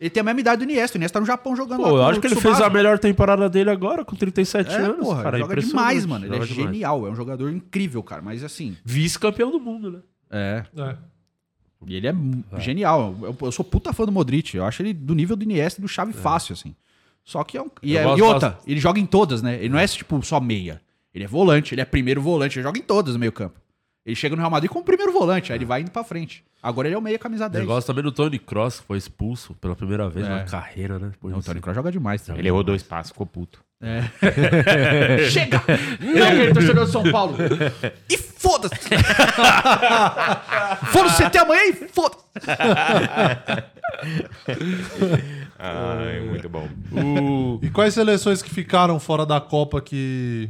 Ele 0.00 0.08
tem 0.08 0.20
a 0.20 0.24
mesma 0.24 0.40
idade 0.40 0.64
do 0.64 0.70
Iniesta. 0.70 0.96
O 0.96 0.98
Iniesta 0.98 1.14
tá 1.18 1.20
no 1.20 1.26
Japão 1.26 1.54
jogando 1.56 1.82
Pô, 1.82 1.88
eu 1.90 2.04
acho 2.04 2.18
o 2.18 2.20
que 2.20 2.26
ele 2.28 2.34
Tsubasa. 2.36 2.56
fez 2.56 2.66
a 2.66 2.72
melhor 2.72 2.98
temporada 2.98 3.48
dele 3.50 3.68
agora, 3.70 4.04
com 4.04 4.14
37 4.16 4.70
É, 4.70 4.76
anos. 4.76 4.98
porra, 5.06 5.22
cara, 5.24 5.36
é 5.36 5.40
joga 5.40 5.56
demais, 5.56 6.06
mano. 6.06 6.24
Ele 6.24 6.34
é 6.36 6.38
joga 6.40 6.46
demais. 6.54 6.70
genial, 6.72 7.06
é 7.06 7.10
um 7.10 7.14
jogador 7.16 7.50
incrível, 7.50 8.02
cara. 8.02 8.22
Mas 8.22 8.42
assim, 8.44 8.76
Vice-campeão 8.84 9.50
do 9.50 9.60
mundo, 9.60 9.90
né? 9.90 9.98
é. 10.30 10.64
É. 10.76 10.96
E 11.86 11.94
ele 11.94 12.08
é, 12.08 12.12
mu- 12.12 12.42
genial. 12.58 13.14
Eu, 13.22 13.36
eu 13.40 13.52
sou 13.52 13.64
puta 13.64 13.92
fã 13.92 14.04
do 14.04 14.10
Modric. 14.10 14.56
Eu 14.56 14.64
acho 14.64 14.82
ele 14.82 14.92
do 14.92 15.14
nível 15.14 15.36
do 15.36 15.44
Iniesta 15.44 15.80
e 15.80 15.82
do 15.82 15.86
Xavi 15.88 16.12
fácil, 16.12 16.52
assim. 16.54 16.74
Só 17.22 17.44
que 17.44 17.56
é 17.56 17.62
um... 17.62 17.68
E, 17.82 17.96
é- 17.96 18.02
e 18.16 18.22
outra, 18.22 18.58
ele 18.66 18.80
joga 18.80 18.98
em 18.98 19.06
todas, 19.06 19.42
né? 19.42 19.56
Ele 19.60 19.68
não 19.68 19.78
é, 19.78 19.86
tipo, 19.86 20.20
só 20.24 20.40
meia. 20.40 20.80
Ele 21.18 21.24
é 21.24 21.28
volante, 21.28 21.74
ele 21.74 21.80
é 21.80 21.84
primeiro 21.84 22.22
volante. 22.22 22.58
Ele 22.60 22.62
joga 22.62 22.78
em 22.78 22.82
todas 22.82 23.14
no 23.14 23.18
meio 23.18 23.32
campo. 23.32 23.58
Ele 24.06 24.14
chega 24.14 24.36
no 24.36 24.40
Real 24.40 24.50
Madrid 24.52 24.70
como 24.70 24.84
primeiro 24.84 25.12
volante, 25.12 25.52
aí 25.52 25.58
ele 25.58 25.64
vai 25.64 25.80
indo 25.80 25.90
pra 25.90 26.04
frente. 26.04 26.44
Agora 26.62 26.86
ele 26.86 26.94
é 26.94 26.98
o 26.98 27.02
meia 27.02 27.18
camisa 27.18 27.48
10. 27.48 27.62
Eu 27.62 27.66
gosto 27.68 27.88
também 27.88 28.02
do 28.04 28.12
Tony 28.12 28.38
Cross, 28.38 28.80
que 28.80 28.86
foi 28.86 28.96
expulso 28.96 29.52
pela 29.56 29.74
primeira 29.76 30.08
vez 30.08 30.24
É. 30.26 30.30
na 30.30 30.44
carreira, 30.44 30.96
né? 30.98 31.08
Depois 31.10 31.32
Não, 31.32 31.40
o. 31.40 31.42
Tony 31.42 31.60
Kroos 31.60 31.74
joga 31.74 31.90
demais. 31.90 32.22
Tá? 32.24 32.38
Ele 32.38 32.46
errou 32.48 32.62
dois 32.62 32.82
passos, 32.84 33.10
ficou 33.10 33.26
puto. 33.26 33.60
Chega! 35.30 35.60
Não, 36.00 36.28
aquele 36.28 36.54
torcedor 36.54 36.84
de 36.86 36.92
São 36.92 37.02
Paulo. 37.10 37.36
E 38.08 38.16
foda-se! 38.16 38.74
foda-se 40.92 41.24
CT 41.24 41.38
amanhã 41.38 41.62
e 41.66 41.72
foda-se! 41.72 42.24
Ai, 45.58 46.20
muito 46.20 46.48
bom. 46.48 46.68
O... 46.92 47.58
E 47.62 47.70
quais 47.70 47.94
seleções 47.94 48.40
que 48.40 48.50
ficaram 48.50 49.00
fora 49.00 49.26
da 49.26 49.40
Copa 49.40 49.80
que 49.80 50.48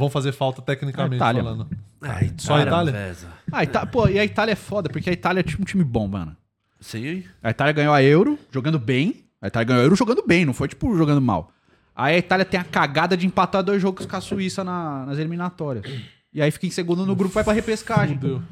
vão 0.00 0.10
fazer 0.10 0.32
falta 0.32 0.60
tecnicamente 0.60 1.14
A 1.14 1.16
Itália. 1.16 1.42
falando? 1.44 1.68
Ai, 2.02 2.32
Só 2.38 2.54
a 2.56 2.62
Itália? 2.62 3.14
Ah, 3.52 3.62
Ita- 3.62 3.86
pô, 3.86 4.08
e 4.08 4.18
a 4.18 4.24
Itália 4.24 4.52
é 4.52 4.56
foda, 4.56 4.88
porque 4.88 5.08
a 5.08 5.12
Itália 5.12 5.40
é 5.46 5.60
um 5.60 5.64
time 5.64 5.84
bom, 5.84 6.08
mano. 6.08 6.36
Sim. 6.80 7.22
A 7.42 7.50
Itália 7.50 7.72
ganhou 7.72 7.92
a 7.94 8.02
Euro 8.02 8.38
jogando 8.50 8.78
bem. 8.78 9.24
A 9.40 9.46
Itália 9.46 9.66
ganhou 9.66 9.80
a 9.80 9.84
Euro 9.84 9.94
jogando 9.96 10.24
bem, 10.26 10.44
não 10.44 10.52
foi 10.54 10.66
tipo 10.68 10.96
jogando 10.96 11.20
mal. 11.20 11.52
Aí 11.94 12.14
a 12.14 12.18
Itália 12.18 12.44
tem 12.44 12.58
a 12.58 12.64
cagada 12.64 13.16
de 13.16 13.26
empatar 13.26 13.62
dois 13.62 13.80
jogos 13.82 14.06
com 14.06 14.16
a 14.16 14.20
Suíça 14.20 14.64
na- 14.64 15.04
nas 15.06 15.18
eliminatórias. 15.18 15.84
E 16.32 16.40
aí 16.40 16.50
fica 16.50 16.66
em 16.66 16.70
segundo 16.70 17.04
no 17.04 17.14
grupo, 17.14 17.34
vai 17.34 17.44
pra 17.44 17.52
repescagem. 17.52 18.16
Fudeu. 18.18 18.42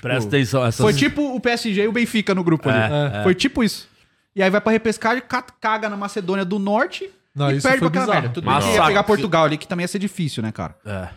Presta 0.00 0.28
atenção. 0.28 0.64
Essas... 0.64 0.80
Foi 0.80 0.94
tipo 0.94 1.34
o 1.34 1.40
PSG 1.40 1.82
e 1.82 1.88
o 1.88 1.92
Benfica 1.92 2.34
no 2.34 2.42
grupo 2.44 2.68
ali. 2.70 2.78
É, 3.18 3.22
Foi 3.22 3.34
tipo 3.34 3.62
isso. 3.64 3.88
E 4.34 4.42
aí 4.42 4.48
vai 4.48 4.60
pra 4.60 4.72
repescagem, 4.72 5.22
ca- 5.26 5.42
caga 5.60 5.88
na 5.90 5.96
Macedônia 5.96 6.44
do 6.44 6.58
Norte 6.58 7.10
Não, 7.40 7.50
e 7.50 7.56
isso 7.56 7.66
perde 7.66 7.80
foi 7.80 7.90
pra 7.90 8.00
aquela 8.02 8.04
bizarro. 8.04 8.20
merda. 8.22 8.34
Tudo 8.34 8.44
bem 8.44 8.52
que 8.52 8.60
ia 8.60 8.66
Massacre. 8.68 8.88
pegar 8.88 9.02
Portugal 9.04 9.44
ali, 9.44 9.58
que 9.58 9.66
também 9.66 9.84
ia 9.84 9.88
ser 9.88 9.98
difícil, 9.98 10.42
né, 10.42 10.52
cara? 10.52 10.76
É. 10.84 11.08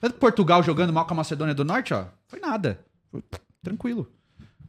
Tanto 0.00 0.14
que 0.14 0.18
Portugal 0.20 0.62
jogando 0.62 0.92
mal 0.92 1.04
com 1.06 1.14
a 1.14 1.16
Macedônia 1.16 1.54
do 1.54 1.64
Norte, 1.64 1.94
ó, 1.94 2.04
foi 2.26 2.40
nada. 2.40 2.80
Foi 3.10 3.22
tranquilo. 3.62 4.08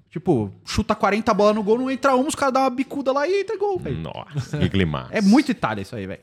Tipo, 0.10 0.54
chuta 0.66 0.94
40 0.94 1.34
bolas 1.34 1.56
no 1.56 1.64
gol, 1.64 1.78
não 1.78 1.90
entra 1.90 2.16
um, 2.18 2.28
os 2.28 2.36
caras 2.36 2.54
dão 2.54 2.64
uma 2.64 2.70
bicuda 2.70 3.14
lá 3.14 3.26
e 3.26 3.42
entra 3.42 3.58
gol, 3.58 3.80
velho. 3.80 3.98
Nossa, 3.98 4.58
que 4.58 4.70
climaço. 4.70 5.10
É 5.14 5.22
muito 5.22 5.50
Itália 5.52 5.82
isso 5.84 5.96
aí, 5.96 6.06
velho. 6.06 6.20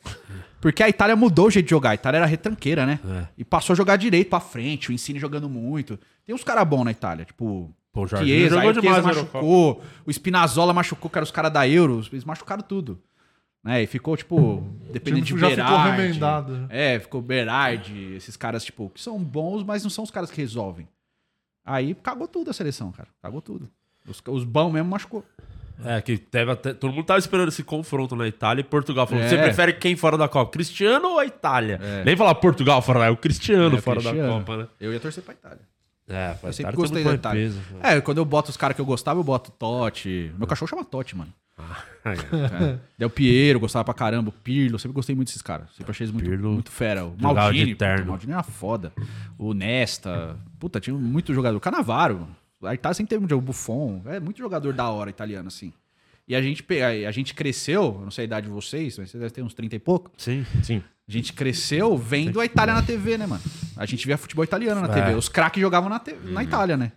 Porque 0.60 0.82
a 0.82 0.88
Itália 0.90 1.16
mudou 1.16 1.46
o 1.46 1.50
jeito 1.50 1.64
de 1.64 1.70
jogar. 1.70 1.90
A 1.90 1.94
Itália 1.94 2.18
era 2.18 2.26
retranqueira, 2.26 2.84
né? 2.84 3.00
É. 3.02 3.28
E 3.38 3.44
passou 3.44 3.72
a 3.72 3.76
jogar 3.76 3.96
direito 3.96 4.28
pra 4.28 4.40
frente, 4.40 4.90
o 4.90 4.92
Insigne 4.92 5.18
jogando 5.18 5.48
muito. 5.48 5.98
Tem 6.26 6.34
uns 6.34 6.44
caras 6.44 6.68
bons 6.68 6.84
na 6.84 6.90
Itália, 6.90 7.24
tipo... 7.24 7.74
Pô, 7.90 8.02
o 8.02 8.06
Jorginho 8.06 8.38
Chiesa, 8.38 8.60
aí 8.60 8.66
jogou 8.66 8.70
o 8.70 8.74
Chiesa 8.82 9.00
demais 9.00 9.16
na 9.16 9.22
machucou, 9.22 9.82
o 10.04 10.12
Spinazzola 10.12 10.74
machucou, 10.74 11.10
que 11.10 11.16
era 11.16 11.24
os 11.24 11.30
caras 11.30 11.50
da 11.50 11.66
Euro, 11.66 12.04
eles 12.12 12.24
machucaram 12.24 12.62
tudo. 12.62 13.00
Né? 13.64 13.82
E 13.82 13.86
ficou, 13.86 14.16
tipo, 14.16 14.62
dependendo 14.92 15.26
de 15.26 15.38
já 15.38 15.50
ficou 15.50 15.78
remendado, 15.78 16.56
né? 16.56 16.66
É, 16.70 16.98
ficou 16.98 17.20
Berardi, 17.20 18.14
esses 18.14 18.36
caras, 18.36 18.64
tipo, 18.64 18.88
que 18.90 19.00
são 19.00 19.18
bons, 19.18 19.62
mas 19.64 19.82
não 19.82 19.90
são 19.90 20.04
os 20.04 20.10
caras 20.10 20.30
que 20.30 20.40
resolvem. 20.40 20.88
Aí 21.64 21.94
cagou 21.94 22.26
tudo 22.28 22.50
a 22.50 22.52
seleção, 22.54 22.90
cara. 22.92 23.08
Cagou 23.20 23.42
tudo. 23.42 23.68
Os, 24.06 24.22
os 24.28 24.44
bons 24.44 24.72
mesmo 24.72 24.88
machucou. 24.88 25.24
É, 25.84 26.00
que 26.00 26.18
teve 26.18 26.50
até, 26.50 26.72
todo 26.72 26.92
mundo 26.92 27.04
tava 27.04 27.18
esperando 27.20 27.48
esse 27.48 27.62
confronto 27.62 28.16
na 28.16 28.26
Itália 28.26 28.62
e 28.62 28.64
Portugal 28.64 29.06
falou: 29.06 29.22
É. 29.22 29.28
você 29.28 29.36
prefere 29.36 29.72
quem 29.74 29.94
fora 29.94 30.16
da 30.18 30.28
Copa? 30.28 30.50
Cristiano 30.50 31.08
ou 31.10 31.18
a 31.20 31.26
Itália? 31.26 31.78
Nem 32.04 32.16
falar 32.16 32.34
Portugal 32.36 32.82
fora 32.82 33.00
da 33.00 33.06
é 33.06 33.10
o 33.10 33.16
Cristiano 33.16 33.76
É, 33.76 33.80
fora 33.80 34.00
Cristiano. 34.00 34.28
da 34.28 34.38
Copa, 34.38 34.56
né? 34.56 34.68
Eu 34.80 34.92
ia 34.92 34.98
torcer 34.98 35.22
pra 35.22 35.34
Itália. 35.34 35.60
É, 36.08 36.30
Eu 36.30 36.34
faz 36.36 36.56
sempre 36.56 36.72
parte 36.72 36.76
gostei 36.76 37.04
da 37.04 37.14
Itália. 37.14 37.42
peso. 37.42 37.60
É, 37.82 38.00
quando 38.00 38.18
eu 38.18 38.24
boto 38.24 38.50
os 38.50 38.56
caras 38.56 38.74
que 38.74 38.80
eu 38.80 38.86
gostava, 38.86 39.20
eu 39.20 39.24
boto 39.24 39.50
Totti. 39.50 40.32
Meu 40.38 40.46
cachorro 40.46 40.68
chama 40.68 40.84
Totti, 40.84 41.16
mano. 41.16 41.32
É. 42.04 42.78
Del 42.96 43.10
Piero, 43.10 43.60
gostava 43.60 43.84
pra 43.84 43.92
caramba. 43.92 44.30
O 44.30 44.32
Pirlo, 44.32 44.76
eu 44.76 44.78
sempre 44.78 44.94
gostei 44.94 45.14
muito 45.14 45.28
desses 45.28 45.42
caras. 45.42 45.68
Sempre 45.74 45.90
achei 45.90 46.04
eles 46.04 46.12
muito, 46.12 46.28
Pirlo 46.28 46.52
muito 46.52 46.70
fera. 46.70 47.04
O 47.04 47.14
Maldini, 47.20 47.66
de 47.66 47.74
puta, 47.74 48.02
o 48.02 48.06
Maldini 48.06 48.32
era 48.32 48.42
foda. 48.42 48.92
O 49.36 49.52
Nesta. 49.52 50.36
Puta, 50.58 50.80
tinha 50.80 50.96
muito 50.96 51.34
jogador. 51.34 51.56
O 51.56 51.60
Canavaro. 51.60 52.26
A 52.62 52.74
Itália 52.74 52.94
sempre 52.94 53.10
teve 53.10 53.24
um 53.24 53.28
jogo. 53.28 53.42
O 53.42 53.46
Buffon. 53.46 54.00
É 54.06 54.18
muito 54.18 54.38
jogador 54.38 54.72
da 54.72 54.88
hora 54.88 55.10
italiano, 55.10 55.48
assim. 55.48 55.72
E 56.28 56.36
a 56.36 56.42
gente, 56.42 56.64
a 57.06 57.10
gente 57.10 57.34
cresceu, 57.34 57.96
eu 57.98 58.04
não 58.04 58.10
sei 58.10 58.24
a 58.24 58.26
idade 58.26 58.46
de 58.46 58.52
vocês, 58.52 58.98
mas 58.98 59.10
vocês 59.10 59.20
devem 59.20 59.34
ter 59.34 59.42
uns 59.42 59.54
30 59.54 59.76
e 59.76 59.78
pouco. 59.78 60.10
Sim. 60.18 60.44
Sim. 60.62 60.82
A 61.08 61.10
gente 61.10 61.32
cresceu 61.32 61.96
vendo 61.96 62.38
a 62.38 62.44
Itália 62.44 62.74
na 62.74 62.82
TV, 62.82 63.16
né, 63.16 63.26
mano? 63.26 63.40
A 63.76 63.86
gente 63.86 64.06
via 64.06 64.18
futebol 64.18 64.44
italiano 64.44 64.80
na 64.82 64.88
TV. 64.88 65.14
Os 65.14 65.28
craques 65.28 65.58
jogavam 65.60 65.88
na, 65.88 65.98
te- 65.98 66.14
na 66.24 66.42
Itália, 66.44 66.76
né? 66.76 66.92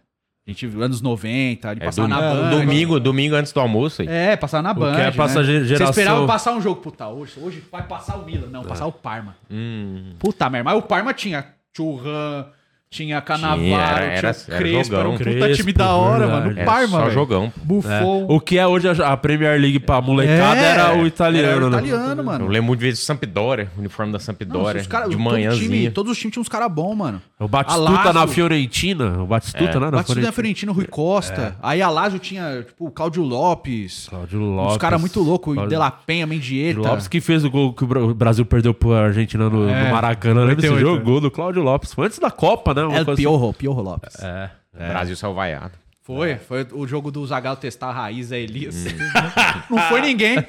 A 0.45 0.49
gente 0.51 0.67
viu 0.67 0.81
anos 0.83 1.01
90, 1.01 1.71
ele 1.71 1.81
É, 1.81 1.85
passava 1.85 2.07
na 2.09 2.19
Band. 2.19 2.49
domingo, 2.49 2.99
domingo 2.99 3.35
antes 3.35 3.53
do 3.53 3.59
almoço 3.61 4.01
aí. 4.01 4.07
É, 4.09 4.35
passava 4.35 4.63
na 4.63 4.73
Band. 4.73 4.95
que 4.95 5.01
é 5.01 5.11
passa 5.11 5.39
né? 5.41 5.45
Você 5.45 5.65
geração- 5.65 5.89
esperava 5.91 6.27
passar 6.27 6.51
um 6.53 6.59
jogo. 6.61 6.81
Puta, 6.81 7.07
hoje, 7.07 7.33
hoje 7.39 7.63
vai 7.71 7.87
passar 7.87 8.17
o 8.17 8.25
Milan. 8.25 8.47
Não, 8.47 8.63
passar 8.65 8.87
o 8.87 8.91
Parma. 8.91 9.37
Hum. 9.49 10.13
Puta 10.19 10.49
merda. 10.49 10.71
Mas 10.71 10.77
o 10.77 10.81
Parma 10.81 11.13
tinha 11.13 11.45
Churran, 11.77 12.47
tinha 12.93 13.21
Canavaro, 13.21 13.61
Tinha, 13.61 13.77
tinha, 13.77 13.87
era- 13.89 14.05
era- 14.05 14.19
Crespo. 14.19 14.51
era 14.51 14.99
Era 14.99 15.09
um 15.09 15.11
puta 15.17 15.23
Crespo, 15.23 15.55
time 15.55 15.71
da 15.71 15.95
hora, 15.95 16.19
verdade. 16.27 16.31
mano. 16.43 16.47
O 16.55 16.59
Era 16.59 16.65
Parma, 16.65 16.87
só 16.89 16.99
velho. 16.99 17.11
jogão. 17.13 17.45
É. 17.45 17.51
Buffon. 17.63 18.25
O 18.27 18.39
que 18.41 18.57
é 18.57 18.67
hoje 18.67 18.89
a 18.89 19.13
a 19.13 19.15
Premier 19.17 19.57
League 19.61 19.79
pra 19.79 20.01
molecada 20.01 20.59
É, 20.59 20.71
era 20.71 20.97
o 20.97 21.07
italiano, 21.07 21.47
era 21.47 21.65
o 21.65 21.69
né? 21.69 21.77
italiano, 21.77 22.21
Eu 22.21 22.25
mano. 22.25 22.47
lembro 22.49 22.67
muito 22.67 22.79
de 22.79 22.85
vezes 22.87 22.99
do 22.99 23.03
Sampdoria, 23.05 23.69
o 23.77 23.79
uniforme 23.79 24.11
da 24.11 24.17
Não, 24.17 24.25
Sampdoria, 24.25 24.81
os 24.81 24.87
cara- 24.87 25.07
de 25.07 25.15
manhãzinha. 25.15 25.69
time- 25.69 25.89
todos 25.91 26.11
os 26.11 26.17
times 26.17 26.33
tinham 26.33 26.41
uns 26.41 26.49
caras 26.49 26.69
bons, 26.69 26.93
mano. 26.93 27.21
O 27.39 27.47
Batistuta 27.47 28.11
na 28.11 28.27
Fiorentina. 28.27 29.23
O 29.23 29.25
Batistuta, 29.25 29.79
né? 29.79 29.85
Na 29.85 29.91
Batistuta 29.91 30.19
na 30.19 30.31
Fiorentina. 30.31 30.31
Fiorentina, 30.33 30.71
Rui 30.73 30.85
Costa. 30.85 31.55
Aí 31.63 31.81
a 31.81 31.89
Lazio 31.89 32.19
tinha, 32.19 32.61
tipo, 32.67 32.87
o 32.87 32.91
Cláudio 32.91 33.23
Lopes. 33.23 34.07
Cláudio 34.09 34.39
Lopes. 34.41 34.73
Os 34.73 34.77
caras 34.77 34.99
muito 34.99 35.21
loucos. 35.21 35.53
Cláudio- 35.53 35.69
De 35.69 35.77
La 35.77 35.91
Penha, 35.91 36.27
Mendieta. 36.27 36.81
Lopes 36.81 37.07
que 37.07 37.21
fez 37.21 37.45
o 37.45 37.49
gol 37.49 37.71
que 37.71 37.85
o 37.85 37.87
Bra- 37.87 38.01
o 38.03 38.13
Brasil 38.13 38.45
perdeu 38.45 38.73
pro 38.73 38.91
Argentina 38.93 39.49
no, 39.49 39.69
É, 39.69 39.85
no 39.85 39.91
Maracanã. 39.91 40.41
Lembra 40.41 40.55
desse 40.57 40.67
98, 40.67 40.85
jogo? 40.85 40.97
né? 40.99 41.03
Gol 41.11 41.21
do 41.21 41.31
Cláudio 41.31 41.63
Lopes. 41.63 41.93
Foi 41.93 42.05
antes 42.05 42.19
da 42.19 42.29
Copa, 42.29 42.73
né? 42.73 42.80
Uma 42.89 42.97
El 42.97 43.05
coisa. 43.05 43.21
Piorro, 43.21 43.53
Piorro 43.53 43.81
Lopes. 43.81 44.15
É. 44.21 44.49
O 44.73 44.77
Brasil 44.77 45.15
saiu 45.15 45.33
vaiado. 45.33 45.81
Foi, 46.03 46.35
foi 46.35 46.67
o 46.73 46.87
jogo 46.87 47.11
do 47.11 47.25
Zagallo 47.27 47.57
testar 47.57 47.89
a 47.89 47.93
raiz, 47.93 48.31
a 48.31 48.37
Elias. 48.37 48.85
Não 49.69 49.77
foi 49.83 50.01
ninguém. 50.01 50.35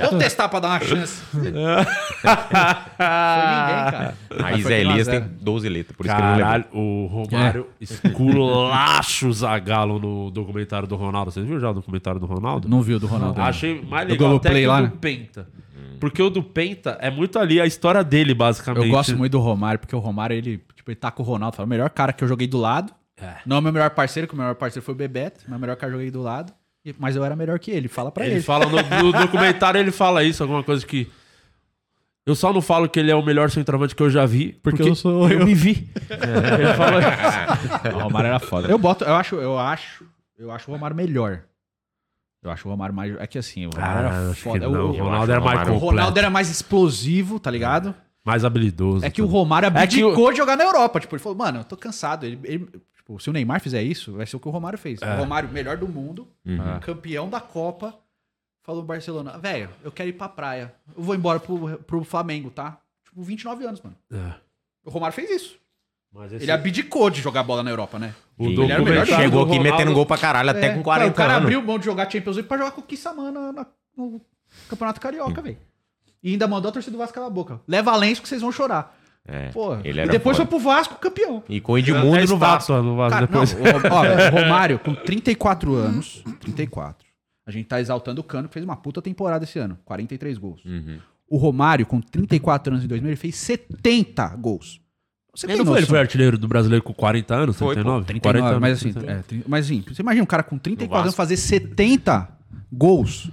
Vamos 0.00 0.22
testar 0.22 0.48
pra 0.48 0.60
dar 0.60 0.68
uma 0.68 0.80
chance. 0.80 1.20
foi 1.32 1.42
ninguém, 1.42 1.66
cara. 3.90 4.14
Raiz 4.38 4.62
foi 4.62 4.72
é 4.72 4.76
1 4.76 4.78
a 4.78 4.92
Elias 4.92 5.06
0. 5.06 5.20
tem 5.20 5.36
12 5.40 5.68
letras, 5.68 5.96
por 5.96 6.06
isso 6.06 6.14
que 6.14 6.22
ele 6.22 6.30
não. 6.30 6.38
Caralho, 6.38 6.64
o 6.72 7.06
Romário 7.06 7.66
esculacha 7.80 9.26
o 9.26 9.32
Zagallo 9.32 9.98
no 9.98 10.30
documentário 10.30 10.86
do 10.86 10.94
Ronaldo. 10.94 11.32
Vocês 11.32 11.44
viram 11.44 11.60
já 11.60 11.70
o 11.70 11.74
documentário 11.74 12.20
do 12.20 12.26
Ronaldo? 12.26 12.68
Não 12.68 12.82
viu 12.82 13.00
do 13.00 13.08
Ronaldo. 13.08 13.40
Achei 13.40 13.82
mais 13.82 14.06
Do 14.06 14.12
legal 14.12 14.36
até 14.36 14.50
Globoplay 14.50 14.62
que 14.62 14.68
o 14.68 14.70
lá, 14.70 14.80
do 14.82 14.84
né? 14.84 14.92
Penta. 15.96 16.00
Porque 16.00 16.22
o 16.22 16.30
do 16.30 16.42
Penta 16.42 16.98
é 17.00 17.10
muito 17.10 17.38
ali 17.38 17.60
a 17.60 17.66
história 17.66 18.04
dele, 18.04 18.34
basicamente. 18.34 18.84
Eu 18.86 18.90
gosto 18.90 19.16
muito 19.16 19.32
do 19.32 19.40
Romário, 19.40 19.78
porque 19.80 19.96
o 19.96 19.98
Romário, 19.98 20.36
ele, 20.36 20.62
tipo, 20.74 20.90
ele 20.90 20.96
tá 20.96 21.10
com 21.10 21.22
o 21.22 21.26
Ronaldo. 21.26 21.56
Fala, 21.56 21.66
o 21.66 21.70
melhor 21.70 21.90
cara 21.90 22.12
que 22.12 22.22
eu 22.22 22.28
joguei 22.28 22.46
do 22.46 22.58
lado. 22.58 22.92
Não 23.44 23.56
é 23.56 23.58
o 23.58 23.62
meu 23.62 23.72
melhor 23.72 23.90
parceiro, 23.90 24.28
que 24.28 24.34
o 24.34 24.36
meu 24.36 24.44
melhor 24.44 24.56
parceiro 24.56 24.84
foi 24.84 24.94
o 24.94 24.98
Bebeto. 24.98 25.40
Mas 25.48 25.56
o 25.56 25.60
melhor 25.60 25.76
cara 25.76 25.90
que 25.90 25.94
eu 25.94 25.98
joguei 26.00 26.10
do 26.10 26.22
lado. 26.22 26.52
Mas 26.98 27.16
eu 27.16 27.24
era 27.24 27.34
melhor 27.34 27.58
que 27.58 27.70
ele. 27.70 27.88
Fala 27.88 28.12
pra 28.12 28.24
ele. 28.24 28.36
Ele 28.36 28.42
fala 28.42 28.66
no, 28.66 28.76
no 29.02 29.12
documentário, 29.12 29.80
ele 29.80 29.90
fala 29.90 30.22
isso, 30.22 30.42
alguma 30.42 30.62
coisa 30.62 30.86
que. 30.86 31.08
Eu 32.24 32.34
só 32.34 32.52
não 32.52 32.60
falo 32.60 32.88
que 32.88 32.98
ele 32.98 33.10
é 33.10 33.14
o 33.14 33.24
melhor 33.24 33.50
centroavante 33.50 33.94
que 33.94 34.02
eu 34.02 34.10
já 34.10 34.26
vi, 34.26 34.58
porque, 34.60 34.82
eu 34.82 34.96
sou 34.96 35.30
eu. 35.30 35.46
me 35.46 35.54
vi. 35.54 35.88
Ele 36.10 36.74
fala 36.74 36.98
isso. 36.98 37.96
O 37.96 38.00
Romário 38.00 38.26
era 38.26 38.40
foda. 38.40 38.66
Eu 38.66 38.76
boto, 38.78 39.04
eu 39.04 39.14
acho, 39.14 39.36
eu 39.36 39.56
acho, 39.56 40.04
eu 40.36 40.50
acho 40.50 40.68
o 40.68 40.74
Romário 40.74 40.96
melhor. 40.96 41.42
Eu 42.46 42.52
acho 42.52 42.66
o 42.68 42.70
Romário 42.70 42.94
mais. 42.94 43.16
É 43.18 43.26
que 43.26 43.38
assim, 43.38 43.66
o 43.66 43.70
Romário 43.70 44.08
Ah, 44.08 44.12
era 44.24 44.34
foda. 44.34 44.58
não. 44.68 44.72
O, 44.72 44.86
O 44.86 44.90
o- 44.90 45.02
Ronaldo 45.04 45.32
era 45.32 45.40
mais 45.40 45.52
Romário- 45.52 45.72
o 45.72 45.74
completo. 45.74 45.86
Ronaldo 45.96 46.18
era 46.18 46.30
mais 46.30 46.50
explosivo, 46.50 47.38
tá 47.40 47.50
ligado? 47.50 47.94
mais 48.24 48.44
habilidoso. 48.44 49.04
É 49.04 49.10
que 49.10 49.22
o 49.22 49.24
também. 49.26 49.38
Romário 49.40 49.66
É 49.68 49.70
que 49.86 50.02
o- 50.02 50.06
abdicou 50.08 50.32
de 50.32 50.38
jogar 50.38 50.56
na 50.56 50.64
Europa. 50.64 50.98
Tipo, 50.98 51.14
ele 51.14 51.22
falou, 51.22 51.38
mano, 51.38 51.60
eu 51.60 51.64
tô 51.64 51.76
cansado. 51.76 52.26
Ele, 52.26 52.40
ele- 52.42 52.68
tipo, 52.96 53.20
se 53.20 53.30
o 53.30 53.32
Neymar 53.32 53.60
fizer 53.60 53.80
isso, 53.84 54.14
vai 54.14 54.26
ser 54.26 54.34
o 54.36 54.40
que 54.40 54.48
o 54.48 54.50
Romário 54.50 54.76
fez. 54.76 55.00
É. 55.00 55.14
O 55.14 55.18
Romário, 55.18 55.48
melhor 55.48 55.76
do 55.76 55.86
mundo, 55.86 56.26
Uhum. 56.44 56.80
campeão 56.80 57.28
da 57.30 57.40
Copa, 57.40 57.94
falou 58.64 58.82
Barcelona, 58.82 59.38
velho, 59.38 59.70
eu 59.84 59.92
quero 59.92 60.08
ir 60.08 60.12
pra 60.14 60.28
praia. 60.28 60.74
Eu 60.96 61.04
vou 61.04 61.14
embora 61.14 61.38
pro, 61.38 61.78
pro 61.86 62.02
Flamengo, 62.02 62.50
tá? 62.50 62.78
Tipo, 63.04 63.22
29 63.22 63.64
anos, 63.64 63.80
mano. 63.80 63.94
É. 64.12 64.34
O 64.84 64.90
Romário 64.90 65.14
fez 65.14 65.30
isso. 65.30 65.56
Esse- 66.24 66.36
Ele 66.44 66.50
abdicou 66.50 67.08
de 67.10 67.20
jogar 67.20 67.44
bola 67.44 67.62
na 67.62 67.70
Europa, 67.70 67.96
né? 67.96 68.12
O 68.38 68.44
Ele 68.46 68.70
era 68.72 68.82
o 68.82 68.84
melhor 68.84 69.06
Chegou 69.06 69.42
aqui 69.42 69.56
Ronaldo- 69.56 69.62
metendo 69.62 69.92
gol 69.94 70.06
pra 70.06 70.18
caralho, 70.18 70.50
até 70.50 70.66
É, 70.66 70.74
com 70.74 70.82
40 70.82 71.10
O 71.10 71.14
cara 71.14 71.32
anos. 71.34 71.44
abriu 71.44 71.62
mão 71.62 71.78
de 71.78 71.84
jogar 71.84 72.10
Champions 72.10 72.36
League 72.36 72.48
pra 72.48 72.58
jogar 72.58 72.70
com 72.72 72.80
o 72.80 72.84
Kissamana 72.84 73.52
na- 73.52 73.66
no 73.96 74.20
Campeonato 74.68 75.00
Carioca, 75.00 75.40
velho. 75.42 75.58
E 76.22 76.32
ainda 76.32 76.46
mandou 76.48 76.68
a 76.68 76.72
torcida 76.72 76.92
do 76.92 76.98
Vasco 76.98 77.14
calar 77.14 77.28
a 77.28 77.32
boca. 77.32 77.60
Leva 77.68 77.94
Lenço 77.96 78.20
que 78.22 78.28
vocês 78.28 78.42
vão 78.42 78.50
chorar. 78.52 78.96
É, 79.28 79.48
Porra. 79.48 79.80
ele 79.84 80.00
E 80.00 80.06
depois 80.08 80.36
foda. 80.36 80.48
foi 80.48 80.58
pro 80.58 80.58
Vasco 80.58 80.94
campeão. 81.00 81.42
E 81.48 81.60
com 81.60 81.72
o 81.72 81.76
Até 81.76 81.90
Edmundo 81.90 82.26
no 82.28 82.36
Vasco. 82.38 82.72
no 82.82 82.96
Vasco 82.96 83.10
Cara, 83.12 83.26
depois. 83.26 83.52
não, 83.54 83.60
o- 83.60 83.92
ó, 83.92 84.40
Romário, 84.42 84.78
com 84.78 84.94
34 84.94 85.74
anos, 85.74 86.22
34. 86.40 87.06
A 87.46 87.50
gente 87.50 87.66
tá 87.66 87.80
exaltando 87.80 88.20
o 88.20 88.24
Cano, 88.24 88.48
que 88.48 88.54
fez 88.54 88.64
uma 88.64 88.76
puta 88.76 89.00
temporada 89.02 89.44
esse 89.44 89.58
ano. 89.58 89.78
43 89.84 90.36
gols. 90.38 90.64
Uhum. 90.64 90.98
O 91.28 91.36
Romário, 91.38 91.84
com 91.86 92.00
34 92.00 92.72
anos 92.72 92.84
em 92.84 92.88
2000, 92.88 93.08
ele 93.10 93.16
fez 93.16 93.34
70 93.36 94.28
gols. 94.36 94.80
Você 95.36 95.46
Ele 95.46 95.58
não 95.58 95.66
foi, 95.66 95.78
ele 95.78 95.86
foi 95.86 95.98
artilheiro 95.98 96.38
do 96.38 96.48
brasileiro 96.48 96.82
com 96.82 96.94
40 96.94 97.34
anos? 97.34 97.56
Foi, 97.58 97.68
pô, 97.68 97.74
39? 97.74 98.06
39, 98.06 98.38
40 98.40 98.60
mas 98.60 98.72
assim, 98.78 98.92
39. 98.92 99.12
é, 99.40 99.44
mas 99.46 99.66
assim, 99.66 99.84
você 99.86 100.02
imagina 100.02 100.22
um 100.22 100.26
cara 100.26 100.42
com 100.42 100.56
34 100.58 101.02
anos 101.02 101.14
fazer 101.14 101.36
70 101.36 102.28
gols. 102.72 103.30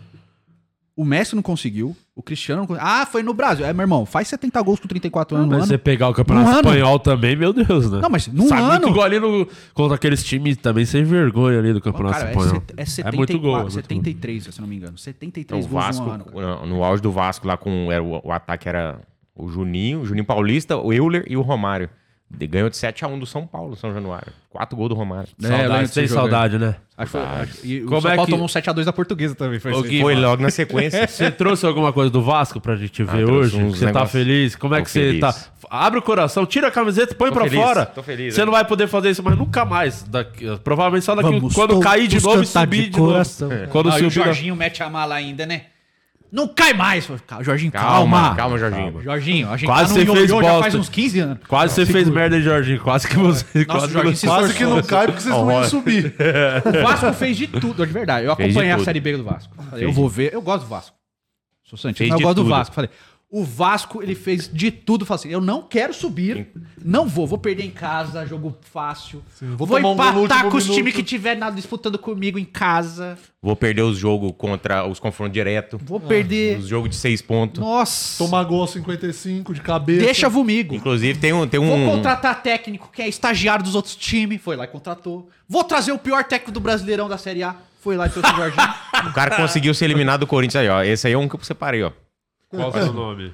O 0.95 1.03
Messi 1.03 1.35
não 1.35 1.41
conseguiu, 1.41 1.97
o 2.15 2.21
Cristiano 2.21 2.61
não 2.61 2.67
conseguiu. 2.67 2.88
Ah, 2.88 3.03
foi 3.07 3.23
no 3.23 3.34
Brasil. 3.34 3.65
É, 3.65 3.73
meu 3.73 3.81
irmão, 3.81 4.05
faz 4.05 4.27
70 4.27 4.61
gols 4.61 4.80
com 4.80 4.88
34 4.88 5.35
anos 5.35 5.47
no 5.49 5.53
Mas 5.53 5.63
ano. 5.63 5.67
você 5.69 5.77
pegar 5.80 6.07
o 6.07 6.13
campeonato 6.13 6.45
Num 6.45 6.51
ano? 6.55 6.67
espanhol 6.69 6.99
também, 6.99 7.35
meu 7.35 7.51
Deus, 7.51 7.89
né? 7.89 7.99
Não, 7.99 8.09
mas 8.11 8.27
num 8.27 8.47
Sai 8.47 8.61
ano. 8.61 8.69
muito 8.69 8.93
gol 8.93 9.01
ali 9.01 9.19
no, 9.19 9.47
contra 9.73 9.95
aqueles 9.95 10.23
times 10.23 10.55
também 10.57 10.85
sem 10.85 11.03
vergonha 11.03 11.57
ali 11.57 11.73
do 11.73 11.81
campeonato 11.81 12.19
Cara, 12.19 12.27
é, 12.30 12.31
espanhol. 12.34 12.53
set- 12.53 12.73
é 12.77 12.85
74, 12.85 13.17
muito 13.17 13.39
gol, 13.39 13.57
é 13.57 13.61
muito 13.61 13.73
73, 13.73 14.43
se 14.43 14.49
eu 14.51 14.61
não 14.61 14.67
me 14.67 14.75
engano. 14.75 14.95
73 14.95 15.65
O 15.65 15.67
gols 15.67 15.84
Vasco, 15.84 16.05
no 16.05 16.11
ano. 16.11 16.25
cara. 16.25 16.55
no, 16.57 16.65
no 16.67 16.84
auge 16.84 17.01
do 17.01 17.11
Vasco, 17.11 17.47
lá 17.47 17.57
com 17.57 17.91
era 17.91 18.03
o, 18.03 18.21
o 18.23 18.31
ataque 18.31 18.69
era 18.69 18.99
o 19.35 19.47
Juninho, 19.47 20.01
o 20.01 20.05
Juninho 20.05 20.26
Paulista, 20.26 20.77
o 20.77 20.91
Euler 20.93 21.23
e 21.27 21.35
o 21.38 21.41
Romário. 21.41 21.89
De- 22.35 22.47
Ganhou 22.47 22.68
de 22.68 22.76
7x1 22.76 23.19
do 23.19 23.27
São 23.27 23.45
Paulo, 23.45 23.76
São 23.76 23.93
Januário. 23.93 24.34
Quatro 24.49 24.76
gols 24.76 24.89
do 24.89 24.95
Romário. 24.95 25.30
É, 25.43 25.47
Saudade, 25.47 25.99
aí. 25.99 26.07
saudade, 26.07 26.57
né? 26.57 26.76
Acho 26.97 27.11
que 27.11 27.18
foi- 27.19 27.22
acho- 27.27 27.65
e 27.68 27.84
o 27.84 27.85
Como 27.85 28.01
São 28.01 28.11
é 28.11 28.15
Paulo 28.15 28.26
que- 28.26 28.31
tomou 28.31 28.45
um 28.45 28.49
7x2 28.49 28.85
da 28.85 28.93
portuguesa 28.93 29.35
também. 29.35 29.60
Foi 29.60 29.72
assim. 29.72 30.01
Foi 30.01 30.15
logo 30.15 30.41
na 30.41 30.49
sequência. 30.49 31.05
Você 31.07 31.30
trouxe 31.30 31.64
alguma 31.64 31.93
coisa 31.93 32.10
do 32.10 32.23
Vasco 32.23 32.60
pra 32.60 32.76
gente 32.76 33.03
ver 33.03 33.23
trouxe 33.26 33.55
hoje? 33.55 33.64
Você 33.69 33.80
tá 33.81 33.85
negócios. 33.85 34.11
feliz? 34.11 34.55
Como 34.55 34.73
é 34.73 34.80
Tô 34.80 34.84
que 34.85 34.89
você 34.89 35.19
tá? 35.19 35.35
Abre 35.69 35.99
o 35.99 36.01
coração, 36.01 36.43
tira 36.43 36.69
a 36.69 36.72
camiseta 36.72 37.14
e 37.14 37.15
põe 37.15 37.30
Tô 37.30 37.35
pra 37.35 37.43
feliz, 37.43 37.60
fora. 37.64 37.85
tô 37.85 38.01
feliz, 38.01 38.34
Você 38.34 38.41
é. 38.41 38.45
não 38.45 38.51
vai 38.51 38.65
poder 38.65 38.88
fazer 38.88 39.11
isso 39.11 39.22
mais 39.22 39.38
nunca 39.38 39.64
mais. 39.64 40.01
Daqui- 40.03 40.45
provavelmente 40.64 41.05
só 41.05 41.14
daqui 41.14 41.30
Vamos 41.30 41.53
quando 41.53 41.80
cair 41.81 42.07
de 42.07 42.19
novo 42.22 42.41
e 42.41 42.47
subir 42.47 42.84
de 42.85 42.89
de, 42.89 42.97
novo. 42.99 43.11
coração. 43.11 43.49
Quando 43.69 43.89
Não, 43.89 43.99
e 43.99 44.05
o 44.05 44.11
subir. 44.11 44.26
Jorginho 44.26 44.55
mete 44.55 44.81
a 44.81 44.89
mala 44.89 45.14
ainda, 45.15 45.45
né? 45.45 45.65
Não 46.34 46.47
cai 46.47 46.73
mais. 46.73 47.05
Calma, 47.27 47.43
Jorginho, 47.43 47.72
Calma, 47.72 48.18
calma. 48.22 48.35
calma, 48.35 48.57
Jorginho. 48.57 49.01
Jorginho, 49.03 49.49
a 49.51 49.55
gente 49.55 49.68
Quase 49.68 49.93
tá 49.93 49.99
você 49.99 50.03
no 50.05 50.14
fez 50.15 50.30
ioiô 50.31 50.41
já 50.41 50.47
bosta. 50.49 50.61
faz 50.64 50.76
uns 50.76 50.89
15 50.89 51.19
anos. 51.19 51.38
Quase 51.47 51.73
você 51.76 51.85
fez 51.85 52.10
merda, 52.10 52.35
hein, 52.38 52.41
Jorginho? 52.41 52.81
Quase 52.81 53.07
que 53.07 53.15
você. 53.18 53.45
Nossa, 53.53 53.65
quase 53.69 53.93
Jorginho 53.93 54.15
se 54.15 54.26
Quase 54.26 54.53
que 54.55 54.64
não 54.65 54.81
cai 54.81 55.05
porque 55.05 55.22
vocês 55.22 55.35
não 55.35 55.51
iam 55.51 55.64
subir. 55.65 56.15
O 56.65 56.84
Vasco 56.84 57.14
fez 57.14 57.38
de 57.38 57.45
tudo, 57.47 57.85
de 57.85 57.93
verdade. 57.93 58.26
Eu 58.26 58.35
Fez 58.35 58.49
acompanhei 58.49 58.73
a. 58.73 58.80
Série 58.80 58.99
B 58.99 59.15
do 59.15 59.23
Vasco. 59.23 59.53
Falei, 59.55 59.69
Fez 59.72 59.84
eu 59.84 59.91
vou 59.91 60.10
ver. 60.10 60.34
Eu 60.34 60.41
gosto 60.41 60.64
do 60.64 60.69
Vasco. 60.69 60.97
Sou 61.65 61.77
Santista, 61.77 61.99
Fez 62.03 62.10
mas 62.11 62.19
eu 62.22 62.26
gosto 62.27 62.35
do 62.38 62.41
tudo. 62.41 62.49
Vasco. 62.49 62.73
Falei, 62.73 62.89
o 63.34 63.43
Vasco, 63.43 64.03
ele 64.03 64.14
fez 64.14 64.47
de 64.47 64.69
tudo. 64.69 65.07
Falei 65.07 65.22
assim, 65.22 65.30
eu 65.30 65.41
não 65.41 65.64
quero 65.64 65.91
subir. 65.91 66.49
Não 66.85 67.07
vou. 67.07 67.26
Vou 67.26 67.39
perder 67.39 67.65
em 67.65 67.72
casa, 67.72 68.27
jogo 68.27 68.55
fácil. 68.61 69.23
vou 69.41 69.65
vou 69.65 69.81
tomar 69.81 69.89
um 69.89 69.95
gol 69.95 70.05
no 70.14 70.26
empatar 70.26 70.45
último 70.45 70.51
com 70.51 70.57
os 70.57 70.65
times 70.68 70.93
que 70.93 71.01
tiver 71.01 71.35
nada 71.35 71.55
disputando 71.55 71.97
comigo 71.97 72.38
em 72.38 72.45
casa. 72.45 73.18
Vou 73.41 73.55
perder 73.55 73.81
os 73.81 73.97
jogos 73.97 74.35
contra 74.38 74.88
os 74.88 74.99
confrontos 74.99 75.34
direto. 75.34 75.80
Vou 75.84 75.99
perder. 75.99 76.60
Os 76.60 76.68
jogos 76.68 76.91
de 76.91 76.95
seis 76.95 77.23
pontos. 77.23 77.60
Nossa. 77.60 78.23
Tomar 78.23 78.43
gol 78.43 78.61
aos 78.61 78.69
55 78.69 79.51
de 79.51 79.61
cabeça. 79.61 80.05
Deixa 80.05 80.30
vomigo. 80.30 80.76
Inclusive, 80.76 81.18
tem 81.18 81.34
um. 81.34 81.47
Tem 81.47 81.60
Vou 81.60 81.76
um 81.76 81.89
contratar 81.89 82.43
técnico 82.43 82.91
que 82.93 83.01
é 83.01 83.07
estagiário 83.07 83.65
dos 83.65 83.73
outros 83.73 83.95
times. 83.95 84.39
Foi 84.39 84.55
lá 84.55 84.65
e 84.65 84.68
contratou. 84.68 85.27
Vou 85.49 85.64
trazer 85.64 85.91
o 85.91 85.97
pior 85.97 86.23
técnico 86.23 86.51
do 86.51 86.60
Brasileirão 86.60 87.10
da 87.10 87.18
Série 87.18 87.41
A. 87.41 87.55
Foi 87.81 87.97
lá 87.97 88.05
e 88.05 88.10
trouxe 88.11 88.31
o 88.31 88.35
Jorginho. 88.35 88.73
o 89.10 89.14
cara 89.14 89.35
conseguiu 89.35 89.73
ser 89.73 89.85
eliminado 89.85 90.19
do 90.19 90.27
Corinthians 90.27 90.61
aí, 90.61 90.69
ó. 90.69 90.84
Esse 90.84 91.07
aí 91.07 91.14
é 91.14 91.18
um 91.18 91.27
que 91.27 91.35
eu 91.35 91.43
separei, 91.43 91.81
ó. 91.81 91.91
Qual 92.55 92.71
é 92.71 92.80
o 92.80 92.84
seu 92.84 92.93
nome? 92.93 93.34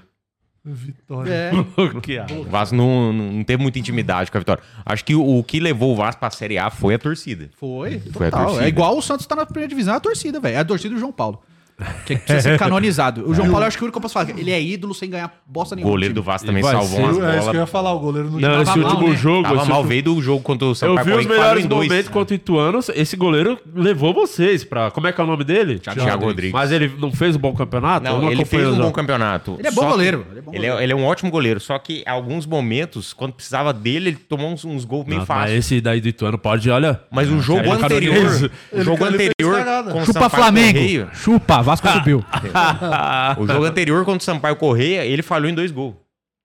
Vitória. 0.64 1.32
É. 1.32 1.52
O 2.36 2.44
Vasco 2.44 2.76
não, 2.76 3.14
não 3.14 3.32
não 3.32 3.44
teve 3.44 3.62
muita 3.62 3.80
intimidade 3.80 4.30
com 4.30 4.38
a 4.38 4.40
vitória. 4.40 4.62
Acho 4.86 5.06
que 5.06 5.16
o, 5.16 5.40
o 5.40 5.44
que 5.44 5.60
levou 5.60 5.94
o 5.94 5.96
Vasco 5.96 6.20
pra 6.20 6.30
Série 6.30 6.58
A 6.58 6.70
foi 6.70 6.96
a 6.96 7.00
torcida. 7.00 7.50
Foi, 7.56 8.00
Foi 8.00 8.28
a 8.28 8.32
total. 8.32 8.46
torcida. 8.46 8.66
É 8.66 8.68
igual 8.68 8.98
o 8.98 9.02
Santos 9.02 9.26
tá 9.26 9.36
na 9.36 9.46
primeira 9.46 9.68
divisão, 9.70 9.94
é 9.94 9.98
a 9.98 10.02
torcida, 10.02 10.40
velho. 10.40 10.56
É 10.56 10.60
a 10.60 10.66
torcida 10.66 10.94
do 10.94 11.00
João 11.00 11.12
Paulo. 11.12 11.42
Que 12.06 12.16
precisa 12.18 12.42
ser 12.42 12.60
canonizado. 12.60 13.28
O 13.30 13.34
João 13.36 13.48
Paulo, 13.50 13.64
eu 13.64 13.68
acho 13.68 13.78
que 13.78 13.84
o 13.84 13.86
único 13.86 13.94
que 13.94 13.98
eu 13.98 14.02
posso 14.02 14.14
falar, 14.14 14.30
ele 14.38 14.52
é 14.52 14.62
ídolo 14.62 14.94
sem 14.94 15.10
ganhar 15.10 15.32
bosta 15.46 15.74
O 15.74 15.78
nenhuma. 15.78 15.92
goleiro 15.92 16.14
no 16.14 16.22
do. 16.22 16.24
Vasco 16.24 16.46
também 16.48 16.62
vai 16.62 16.72
salvou 16.74 16.90
ser- 16.98 17.04
umas 17.04 17.10
É 17.10 17.12
isso 17.12 17.20
que 17.20 17.26
eu 17.32 17.36
ia 17.38 17.52
bolas. 17.54 17.70
falar, 17.70 17.94
o 17.94 18.00
goleiro 18.00 18.30
não 18.32 18.40
Não, 18.40 18.62
esse 18.62 18.78
mal, 18.78 18.90
último 18.90 19.10
né? 19.10 19.16
jogo. 19.16 19.44
Tava 19.44 19.56
esse 19.56 19.68
mal, 19.70 19.78
último- 19.78 19.90
veio 19.90 20.04
do 20.04 20.22
jogo 20.22 20.42
contra 20.44 20.68
o 20.68 20.72
Eu 20.72 20.76
Sampaio 20.76 21.06
vi 21.06 21.14
os 21.14 21.26
melhores 21.26 21.66
em 21.66 21.68
dois. 21.68 21.88
momentos 21.90 22.10
contra 22.12 22.34
o 22.34 22.36
Ituano. 22.36 22.80
Esse 22.94 23.16
goleiro 23.16 23.58
levou 23.74 24.14
vocês 24.14 24.64
pra. 24.64 24.92
Como 24.92 25.08
é 25.08 25.12
que 25.12 25.20
é 25.22 25.24
o 25.24 25.28
nome 25.28 25.44
dele? 25.44 25.80
Thiago 25.80 26.26
Rodrigues. 26.26 26.54
Mas 26.54 26.72
ele 26.72 26.92
não 27.00 27.12
fez 27.12 27.36
um 27.36 27.40
bom 27.40 27.54
campeonato? 27.54 28.06
Eu 28.06 28.12
Não, 28.14 28.18
ele 28.32 28.42
acompanhei 28.42 28.46
fez 28.46 28.68
um 28.68 28.72
os 28.72 28.78
bom 28.86 28.92
campeonato. 28.92 29.56
Ele 29.60 29.68
é 29.68 29.72
bom 29.72 29.82
Só 29.82 29.88
que 29.88 29.92
goleiro, 29.94 30.26
ele 30.32 30.40
é 30.40 30.42
bom 30.42 30.52
Ele 30.52 30.58
goleiro. 30.58 30.80
é, 30.80 30.84
ele 30.84 30.94
é 30.94 30.96
um 30.96 31.06
ótimo 31.06 31.32
goleiro, 31.32 31.60
só 31.60 31.78
que 31.80 32.04
em 32.06 32.10
alguns 32.10 32.46
momentos, 32.46 33.14
quando 33.14 33.34
precisava 33.34 33.72
dele, 33.74 34.10
ele 34.10 34.18
tomou 34.18 34.52
uns, 34.52 34.66
uns 34.66 34.84
gols 34.86 35.06
meio 35.06 35.20
Não, 35.20 35.26
Mas 35.28 35.28
fáceis. 35.28 35.66
esse 35.66 35.82
daí 35.82 36.02
do 36.02 36.08
Ituano 36.08 36.38
pode, 36.38 36.70
olha. 36.70 37.00
Mas 37.12 37.30
o 37.30 37.40
jogo 37.42 37.62
ele 37.62 37.72
anterior, 37.72 38.52
o 38.72 38.82
jogo 38.84 39.06
ele 39.06 39.18
fez 39.18 39.30
anterior 39.40 39.58
cagada. 39.60 39.92
com 39.92 40.00
o 40.02 40.06
Chupa 40.06 40.20
Sampaio 40.22 40.44
Flamengo. 40.44 40.80
Correia, 40.80 41.08
Chupa, 41.14 41.62
Vasco 41.70 41.88
subiu. 41.90 42.26
o 43.38 43.48
jogo 43.48 43.66
anterior 43.66 44.04
contra 44.06 44.20
o 44.22 44.24
Sampaio 44.24 44.56
Correia, 44.56 45.06
ele 45.06 45.22
falhou 45.22 45.50
em 45.50 45.54
dois 45.54 45.72
gols. 45.72 45.96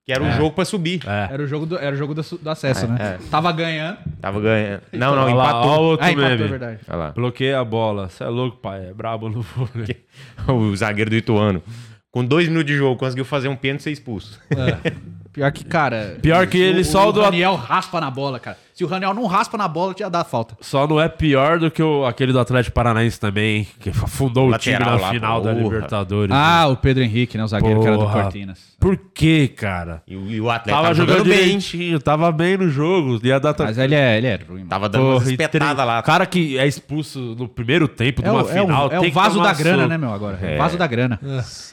Que 0.07 0.13
era 0.13 0.23
o 0.23 0.31
jogo 0.33 0.51
pra 0.55 0.67
subir. 0.67 1.01
É. 1.07 1.33
Era 1.33 1.43
o 1.43 1.47
jogo 1.47 1.65
do, 1.65 1.79
era 1.79 1.95
o 1.95 1.99
jogo 1.99 2.13
do, 2.15 2.21
do 2.23 2.51
acesso, 2.51 2.85
É, 2.85 2.89
né? 2.89 3.19
Tava 3.31 3.51
ganhando. 3.53 3.97
Tava 4.21 4.39
ganhando. 4.39 4.83
Não, 4.93 5.17
não, 5.17 5.23
Olha 5.25 5.35
lá, 5.35 5.49
empatou. 5.49 5.71
o 5.71 5.83
outro 5.85 6.05
Ah, 6.07 6.11
empatou, 6.13 6.31
é 6.31 6.37
meme. 6.37 6.49
verdade. 6.51 6.79
Olha 6.87 6.97
lá. 6.99 7.13
Bloqueia 7.13 7.59
a 7.59 7.65
bola. 7.65 8.11
Você 8.11 8.23
é 8.23 8.29
louco, 8.29 8.59
pai. 8.59 8.89
É 8.91 8.93
brabo 8.93 9.31
no 9.31 9.41
vôlei. 9.41 10.05
O 10.47 10.77
zagueiro 10.77 11.09
do 11.09 11.17
Ituano. 11.17 11.63
Com 12.11 12.23
dois 12.23 12.47
minutos 12.49 12.71
de 12.71 12.77
jogo, 12.77 12.99
conseguiu 12.99 13.25
fazer 13.25 13.49
um 13.49 13.57
pênalti 13.57 13.81
e 13.81 13.85
ser 13.85 13.91
expulso. 13.93 14.39
Pior 15.35 15.51
que, 15.51 15.65
cara. 15.65 16.17
Pior 16.23 16.47
que 16.47 16.57
ele 16.57 16.85
só 16.85 17.09
o 17.09 17.13
do- 17.13 17.21
O 17.21 17.25
Raniel 17.25 17.57
raspa 17.57 18.01
na 18.01 18.09
bola, 18.11 18.39
cara. 18.39 18.57
Se 18.73 18.83
o 18.85 18.87
Raniel 18.87 19.13
não 19.15 19.27
raspa 19.27 19.57
na 19.59 19.69
bola, 19.69 19.93
tinha 19.95 20.09
dado 20.09 20.27
falta. 20.29 20.57
Só 20.61 20.87
não 20.87 21.01
é 21.01 21.09
pior 21.09 21.59
do 21.59 21.71
que 21.71 21.83
o, 21.83 22.05
aquele 22.07 22.33
do 22.33 22.39
Atlético 22.41 22.75
Paranaense 22.75 23.19
também, 23.21 23.67
que 23.79 23.91
afundou 23.91 24.49
o 24.49 24.59
time 24.59 24.75
Lateral 24.77 24.97
na 24.99 25.03
lá, 25.07 25.11
final 25.13 25.41
da 25.41 25.51
porra. 25.53 25.63
Libertadores. 25.65 26.35
Ah, 26.35 26.67
o 26.69 26.77
Pedro 26.77 27.03
Henrique, 27.05 27.37
né? 27.37 27.45
O 27.45 27.49
zagueiro 27.49 27.81
que 27.81 27.87
era 27.87 27.97
do 27.97 28.03
Porra. 28.05 28.23
Cortinas. 28.23 28.61
Por 28.81 28.97
que, 28.97 29.49
cara? 29.49 30.03
E, 30.07 30.17
o- 30.17 30.31
e 30.31 30.41
o 30.41 30.51
atleta 30.51 30.79
Tava 30.81 30.95
jogando 30.95 31.25
direitinho, 31.25 31.99
tava 32.01 32.31
bem 32.33 32.57
no 32.57 32.69
jogo. 32.69 33.19
Ia 33.25 33.39
dar 33.41 33.55
Mas 33.59 33.77
ele 33.79 33.95
é, 33.95 34.19
ele 34.19 34.27
é 34.29 34.37
ruim, 34.37 34.59
mano. 34.59 34.69
Tava 34.71 34.89
dando 34.89 35.03
Porra, 35.13 35.25
e 35.25 35.31
espetadas 35.33 35.77
tre- 35.77 35.85
lá. 35.85 36.03
cara 36.03 36.27
que 36.27 36.59
é 36.59 36.67
expulso 36.67 37.19
no 37.39 37.49
primeiro 37.49 37.87
tempo 37.89 38.23
de 38.23 38.29
É 38.29 38.33
uma 38.33 38.43
o, 38.45 38.49
é 38.49 38.61
o- 38.61 38.65
final. 38.67 38.85
é 38.93 38.99
o 38.99 39.01
tem 39.03 39.11
que 39.11 39.15
vaso 39.15 39.37
tomar 39.37 39.53
da 39.53 39.59
grana, 39.59 39.77
soco. 39.79 39.89
né, 39.89 39.99
meu? 39.99 40.13
Agora. 40.13 40.39
É. 40.43 40.53
É. 40.53 40.55
o 40.55 40.59
vaso 40.59 40.77
da 40.77 40.87
grana. 40.87 41.19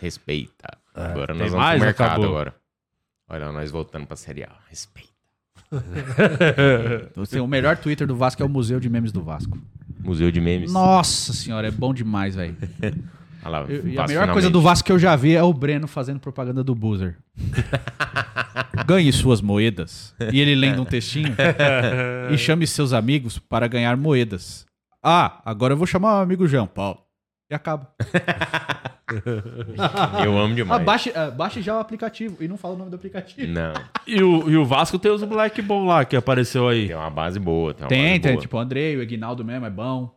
Respeita. 0.02 0.70
Agora 0.94 1.34
É. 1.34 1.34
tem 1.34 1.38
nós 1.38 1.52
vamos 1.52 1.66
mais 1.66 1.78
pro 1.78 1.86
mercado 1.86 2.08
acabou? 2.10 2.26
agora. 2.28 2.54
Olha, 3.32 3.52
nós 3.52 3.72
voltando 3.72 4.06
pra 4.06 4.18
Série 4.18 4.44
A. 4.44 4.50
Respeita. 4.70 5.10
Assim, 7.22 7.40
o 7.40 7.48
melhor 7.48 7.78
Twitter 7.78 8.06
do 8.06 8.16
Vasco 8.16 8.42
é 8.42 8.46
o 8.46 8.50
Museu 8.50 8.80
de 8.80 8.90
Memes 8.90 9.12
do 9.12 9.24
Vasco. 9.24 9.58
Museu 10.04 10.32
de 10.32 10.42
Memes. 10.42 10.72
Nossa 10.74 11.32
senhora, 11.34 11.68
é 11.68 11.72
bom 11.72 11.94
demais, 11.94 12.36
velho. 12.36 12.58
Olha 13.44 13.60
lá, 13.60 13.66
E- 13.70 13.74
E 13.74 13.78
a 13.78 13.82
melhor 13.82 14.08
finalmente. 14.08 14.34
coisa 14.34 14.50
do 14.50 14.62
Vasco 14.62 14.86
que 14.86 14.92
eu 14.92 15.00
já 15.00 15.16
vi 15.16 15.34
é 15.36 15.42
o 15.44 15.54
Breno 15.54 15.88
fazendo 15.88 16.20
propaganda 16.20 16.64
do 16.64 16.76
Boozer. 16.76 17.18
Ganhe 18.86 19.12
suas 19.14 19.42
moedas. 19.42 20.14
E 20.32 20.40
ele 20.40 20.56
lendo 20.56 20.82
um 20.82 20.86
textinho. 20.86 21.36
e 22.32 22.38
chame 22.38 22.68
seus 22.68 22.94
amigos 22.94 23.38
para 23.40 23.68
ganhar 23.68 23.96
moedas. 23.98 24.66
Ah, 25.04 25.42
agora 25.46 25.74
eu 25.74 25.78
vou 25.78 25.88
chamar 25.88 26.20
o 26.20 26.22
amigo 26.22 26.48
João 26.48 26.68
Paulo. 26.68 27.00
E 27.52 27.54
acaba. 27.54 27.90
Eu 30.24 30.38
amo 30.40 30.54
Ah, 30.54 30.56
demais. 30.56 30.84
baixe, 30.86 31.12
ah, 31.14 31.30
baixe 31.30 31.62
já 31.62 31.76
o 31.76 31.80
aplicativo. 31.82 32.42
E 32.42 32.48
não 32.48 32.56
fala 32.56 32.76
o 32.76 32.78
nome 32.78 32.92
do 32.92 32.96
aplicativo. 32.96 33.52
Não, 33.52 33.74
E 34.08 34.24
o, 34.24 34.50
e 34.50 34.56
o 34.56 34.64
Vasco 34.64 34.98
tem 34.98 35.12
os 35.12 35.22
moleque 35.24 35.62
bom 35.62 35.86
lá 35.86 36.06
que 36.06 36.16
apareceu 36.16 36.70
aí. 36.70 36.88
tem 36.88 36.96
uma 36.96 37.10
base 37.10 37.38
boa. 37.40 37.74
Tem, 37.74 37.84
uma 37.84 37.90
Tem, 37.90 38.08
base 38.08 38.20
tem. 38.22 38.32
boa. 38.32 38.42
Tipo, 38.42 38.56
o 38.58 38.60
Andrei, 38.62 38.96
o 38.96 39.02
Egnaldo 39.02 39.44
mesmo 39.44 39.66
é 39.66 39.70
bom. 39.70 40.16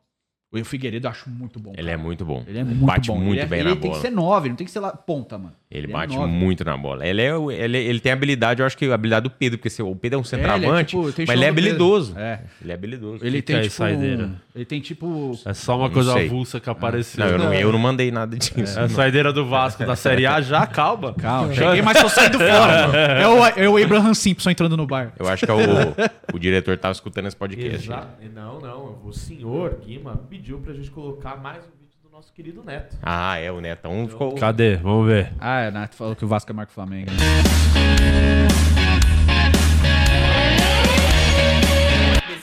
O 0.53 0.65
Figueiredo 0.65 1.09
eu 1.09 1.11
acho 1.11 1.29
muito 1.29 1.59
bom. 1.59 1.73
Ele 1.77 1.91
é 1.91 1.97
muito 1.97 2.25
bom. 2.25 2.45
Ele 2.47 2.61
é 2.61 2.63
muito 2.63 2.87
Bate 2.87 3.09
bom. 3.09 3.19
muito 3.19 3.33
ele 3.33 3.41
é- 3.41 3.47
bem 3.47 3.59
ele 3.61 3.71
na 3.71 3.75
tem 3.75 3.91
bola. 3.91 4.01
que 4.01 4.07
ser 4.09 4.15
nove, 4.15 4.49
não 4.49 4.55
tem 4.55 4.65
que 4.65 4.71
ser 4.71 4.79
lá 4.79 4.93
ponta, 4.97 5.37
mano. 5.37 5.53
Ele 5.69 5.89
é 5.89 5.93
bate 5.93 6.15
nove. 6.15 6.31
muito 6.33 6.65
na 6.65 6.77
bola. 6.77 7.05
Ele, 7.05 7.21
é, 7.21 7.31
ele, 7.65 7.79
ele 7.79 7.99
tem 7.99 8.13
habilidade, 8.13 8.61
eu 8.63 8.67
acho 8.67 8.79
que 8.79 8.89
a 8.89 8.95
habilidade 8.95 9.25
do 9.25 9.31
Pedro, 9.31 9.59
porque 9.59 9.69
se- 9.69 9.83
o 9.83 9.97
Pedro 9.97 10.19
é 10.19 10.21
um 10.21 10.25
centroavante, 10.25 10.91
tipo, 10.97 11.13
tem 11.13 11.27
mas 11.27 11.35
ele 11.35 11.45
é 11.45 11.49
habilidoso. 11.49 12.17
É. 12.17 12.43
Ele 12.63 12.71
é 12.71 12.75
habilidoso. 12.77 13.27
Ele 13.27 13.39
que 13.43 13.47
tem 13.49 13.57
é 13.57 13.63
tipo. 13.63 13.75
saideira? 13.75 14.27
um- 14.27 14.37
Ele 14.55 14.65
tem 14.65 14.81
tipo. 14.81 15.33
É 15.45 15.53
só 15.53 15.77
uma 15.77 15.89
Não 15.89 15.93
coisa 15.95 16.13
sei. 16.13 16.27
avulsa 16.27 16.61
que 16.61 16.71
apareceu. 16.71 17.25
Não, 17.25 17.33
eu 17.33 17.39
não, 17.39 17.55
eu 17.55 17.73
não 17.73 17.79
mandei 17.79 18.13
nada 18.13 18.37
disso. 18.39 18.79
É 18.79 18.85
a 18.85 18.89
saideira 18.89 19.33
do 19.33 19.45
Vasco 19.45 19.85
da 19.85 19.97
Série 19.97 20.27
A 20.27 20.39
já, 20.43 20.65
calma. 20.65 21.13
Calma, 21.15 21.53
cheguei, 21.53 21.83
mas 21.83 22.01
tô 22.01 22.09
saindo 22.09 22.39
fora. 22.39 22.97
É 22.97 23.27
o, 23.27 23.47
é 23.47 23.69
o 23.69 23.77
Abraham 23.85 24.15
Simpson 24.15 24.51
entrando 24.51 24.77
no 24.77 24.87
bar. 24.87 25.13
Eu 25.19 25.27
acho 25.29 25.45
que 25.45 25.51
é 25.51 25.55
o, 25.55 26.35
o 26.37 26.39
diretor 26.39 26.79
tava 26.79 26.93
escutando 26.93 27.27
esse 27.27 27.37
podcast. 27.37 27.85
Exa- 27.91 28.07
Não, 28.33 28.61
não. 28.61 28.99
O 29.05 29.13
senhor 29.13 29.81
Guima 29.85 30.17
pediu 30.31 30.61
pra 30.61 30.73
gente 30.73 30.91
colocar 30.91 31.35
mais 31.37 31.59
um 31.59 31.71
vídeo 31.81 31.97
do 32.05 32.11
nosso 32.11 32.33
querido 32.33 32.63
Neto. 32.65 32.97
Ah, 33.03 33.37
é, 33.37 33.51
o 33.51 33.61
Netão 33.61 34.07
ficou... 34.09 34.37
Cadê? 34.37 34.77
Vamos 34.77 35.09
ver. 35.09 35.33
Ah, 35.41 35.63
é, 35.63 35.71
Nath 35.73 35.95
falou 35.95 36.15
que 36.15 36.25
o 36.25 36.29
Vasco 36.29 36.53
é 36.53 36.55
Marco 36.55 36.71
Flamengo. 36.73 37.11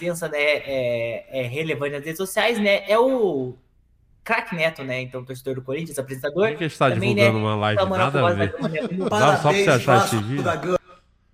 Presença 0.01 0.27
né, 0.27 0.37
é, 0.39 1.25
é 1.43 1.47
relevante 1.47 1.91
nas 1.93 2.03
redes 2.03 2.17
sociais, 2.17 2.57
né? 2.59 2.81
É 2.89 2.97
o 2.97 3.53
craque 4.23 4.55
Neto, 4.55 4.83
né? 4.83 5.01
Então, 5.01 5.23
torcedor 5.23 5.55
do 5.55 5.61
Corinthians, 5.61 5.97
apresentador. 5.99 6.49
Por 6.49 6.57
que 6.57 6.63
a 6.63 6.67
gente 6.67 6.77
tá 6.77 6.89
Também, 6.89 7.15
divulgando 7.15 7.37
né, 7.39 7.43
uma 7.45 7.55
live? 7.55 7.85
Nada 7.89 8.27
a 8.27 8.33
ver. 8.33 8.53
né, 8.61 9.07
Dá 9.09 9.37
só 9.37 9.49
pra 9.49 9.57
você 9.63 9.69
achar 9.69 10.05
esse 10.05 10.17
vídeo? 10.17 10.43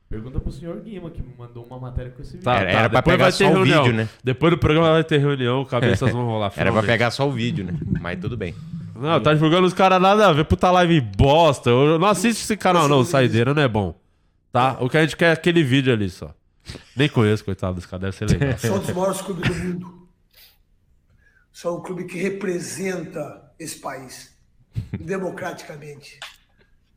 Pergunta 0.10 0.39
pro 0.39 0.52
senhor 0.53 0.80
Guima, 0.80 1.10
que 1.10 1.22
me 1.22 1.34
mandou 1.38 1.65
uma 1.65 1.77
matéria 1.80 2.11
com 2.11 2.22
esse 2.22 2.31
vídeo. 2.34 2.45
Tá, 2.45 2.56
Era- 2.56 2.72
tá. 2.72 2.80
era 2.80 2.89
pra 2.89 3.02
pegar 3.02 3.30
só 3.31 3.38
ter 3.39 3.45
o 3.45 3.53
reunião. 3.56 3.84
vídeo, 3.84 3.98
né? 3.98 4.10
Depois 4.23 4.52
do 4.52 4.57
programa 4.57 4.91
vai 4.91 5.03
ter 5.03 5.18
reunião, 5.18 5.64
cabeças 5.65 6.11
vão 6.11 6.26
rolar. 6.26 6.52
Era 6.56 6.72
pra 6.72 6.81
pegar 6.84 7.11
só 7.11 7.27
o 7.27 7.31
vídeo, 7.31 7.65
né? 7.65 7.73
Mas 7.99 8.18
tudo 8.19 8.38
bem. 8.38 8.56
Não, 8.95 9.19
tá 9.22 9.34
divulgando 9.34 9.68
os 9.68 9.73
caras 9.73 10.02
nada 10.02 10.27
a 10.27 10.34
ver. 10.34 10.45
Puta 10.45 10.72
live 10.72 11.02
bosta. 11.02 11.69
Eu 11.69 11.99
não 11.99 12.07
assisto 12.07 12.41
esse 12.41 12.56
canal, 12.57 12.88
não. 12.88 13.03
Saideira 13.03 13.53
não 13.53 13.61
é 13.61 13.68
bom. 13.68 13.94
Tá? 14.52 14.77
O 14.80 14.89
que 14.89 14.98
a 14.98 15.02
gente 15.02 15.15
quer 15.18 15.26
é 15.27 15.31
aquele 15.34 15.61
vídeo 15.61 15.91
ali 15.94 16.10
só. 16.10 16.34
Nem 16.95 17.10
conheço, 17.10 17.45
coitado 17.45 17.76
dos 17.76 17.85
caras. 17.85 18.15
Deve 18.15 18.18
ser 18.18 18.39
legal. 18.39 18.57
São 18.60 18.76
um 18.76 18.80
dos 18.80 18.89
maiores 18.89 19.22
clubes 19.22 19.48
do 19.49 19.56
mundo. 19.56 20.07
São 21.52 21.77
um 21.77 21.81
clube 21.81 22.06
que 22.06 22.18
representa 22.18 23.52
esse 23.57 23.80
país 23.80 24.34
democraticamente. 24.99 26.19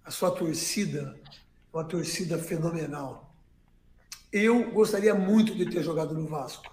A 0.04 0.10
sua 0.10 0.30
torcida 0.30 1.18
é 1.24 1.76
uma 1.76 1.84
torcida 1.84 2.38
fenomenal. 2.38 3.34
Eu 4.32 4.70
gostaria 4.70 5.14
muito 5.14 5.54
de 5.54 5.66
ter 5.66 5.82
jogado 5.82 6.14
no 6.14 6.26
Vasco, 6.26 6.72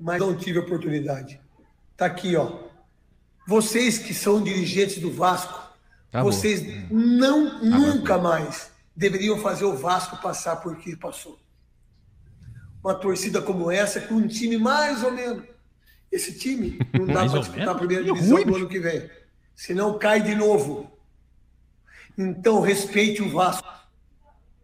mas 0.00 0.20
não 0.20 0.36
tive 0.36 0.58
oportunidade. 0.58 1.40
Tá 1.96 2.06
aqui, 2.06 2.34
ó. 2.36 2.60
Vocês 3.46 3.98
que 3.98 4.14
são 4.14 4.42
dirigentes 4.42 4.98
do 4.98 5.12
Vasco, 5.12 5.60
Acabou. 6.08 6.32
vocês 6.32 6.62
não 6.90 7.62
nunca 7.62 8.18
mais 8.18 8.70
deveriam 8.96 9.38
fazer 9.38 9.64
o 9.64 9.76
Vasco 9.76 10.16
passar 10.18 10.56
por 10.56 10.76
que 10.76 10.96
passou 10.96 11.38
uma 12.82 12.94
torcida 12.94 13.40
como 13.40 13.70
essa 13.70 14.00
com 14.00 14.14
um 14.14 14.26
time 14.26 14.58
mais 14.58 15.02
ou 15.02 15.12
menos. 15.12 15.44
Esse 16.10 16.38
time 16.38 16.78
não 16.92 17.06
dá 17.06 17.26
para 17.26 17.38
disputar 17.38 17.68
a 17.68 17.74
primeira 17.74 18.04
divisão 18.04 18.42
do 18.42 18.56
ano 18.56 18.68
que 18.68 18.80
vem. 18.80 19.08
Senão 19.54 19.98
cai 19.98 20.20
de 20.20 20.34
novo. 20.34 20.90
Então 22.18 22.60
respeite 22.60 23.22
o 23.22 23.30
Vasco. 23.30 23.66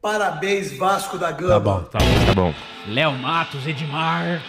Parabéns, 0.01 0.77
Vasco 0.79 1.19
da 1.19 1.33
Gama. 1.33 1.53
Tá 1.55 1.59
bom, 1.61 1.81
tá 1.83 1.99
bom. 1.99 2.27
Tá 2.27 2.35
bom. 2.35 2.55
Léo 2.87 3.13
Matos, 3.19 3.67
Edmar. 3.67 4.41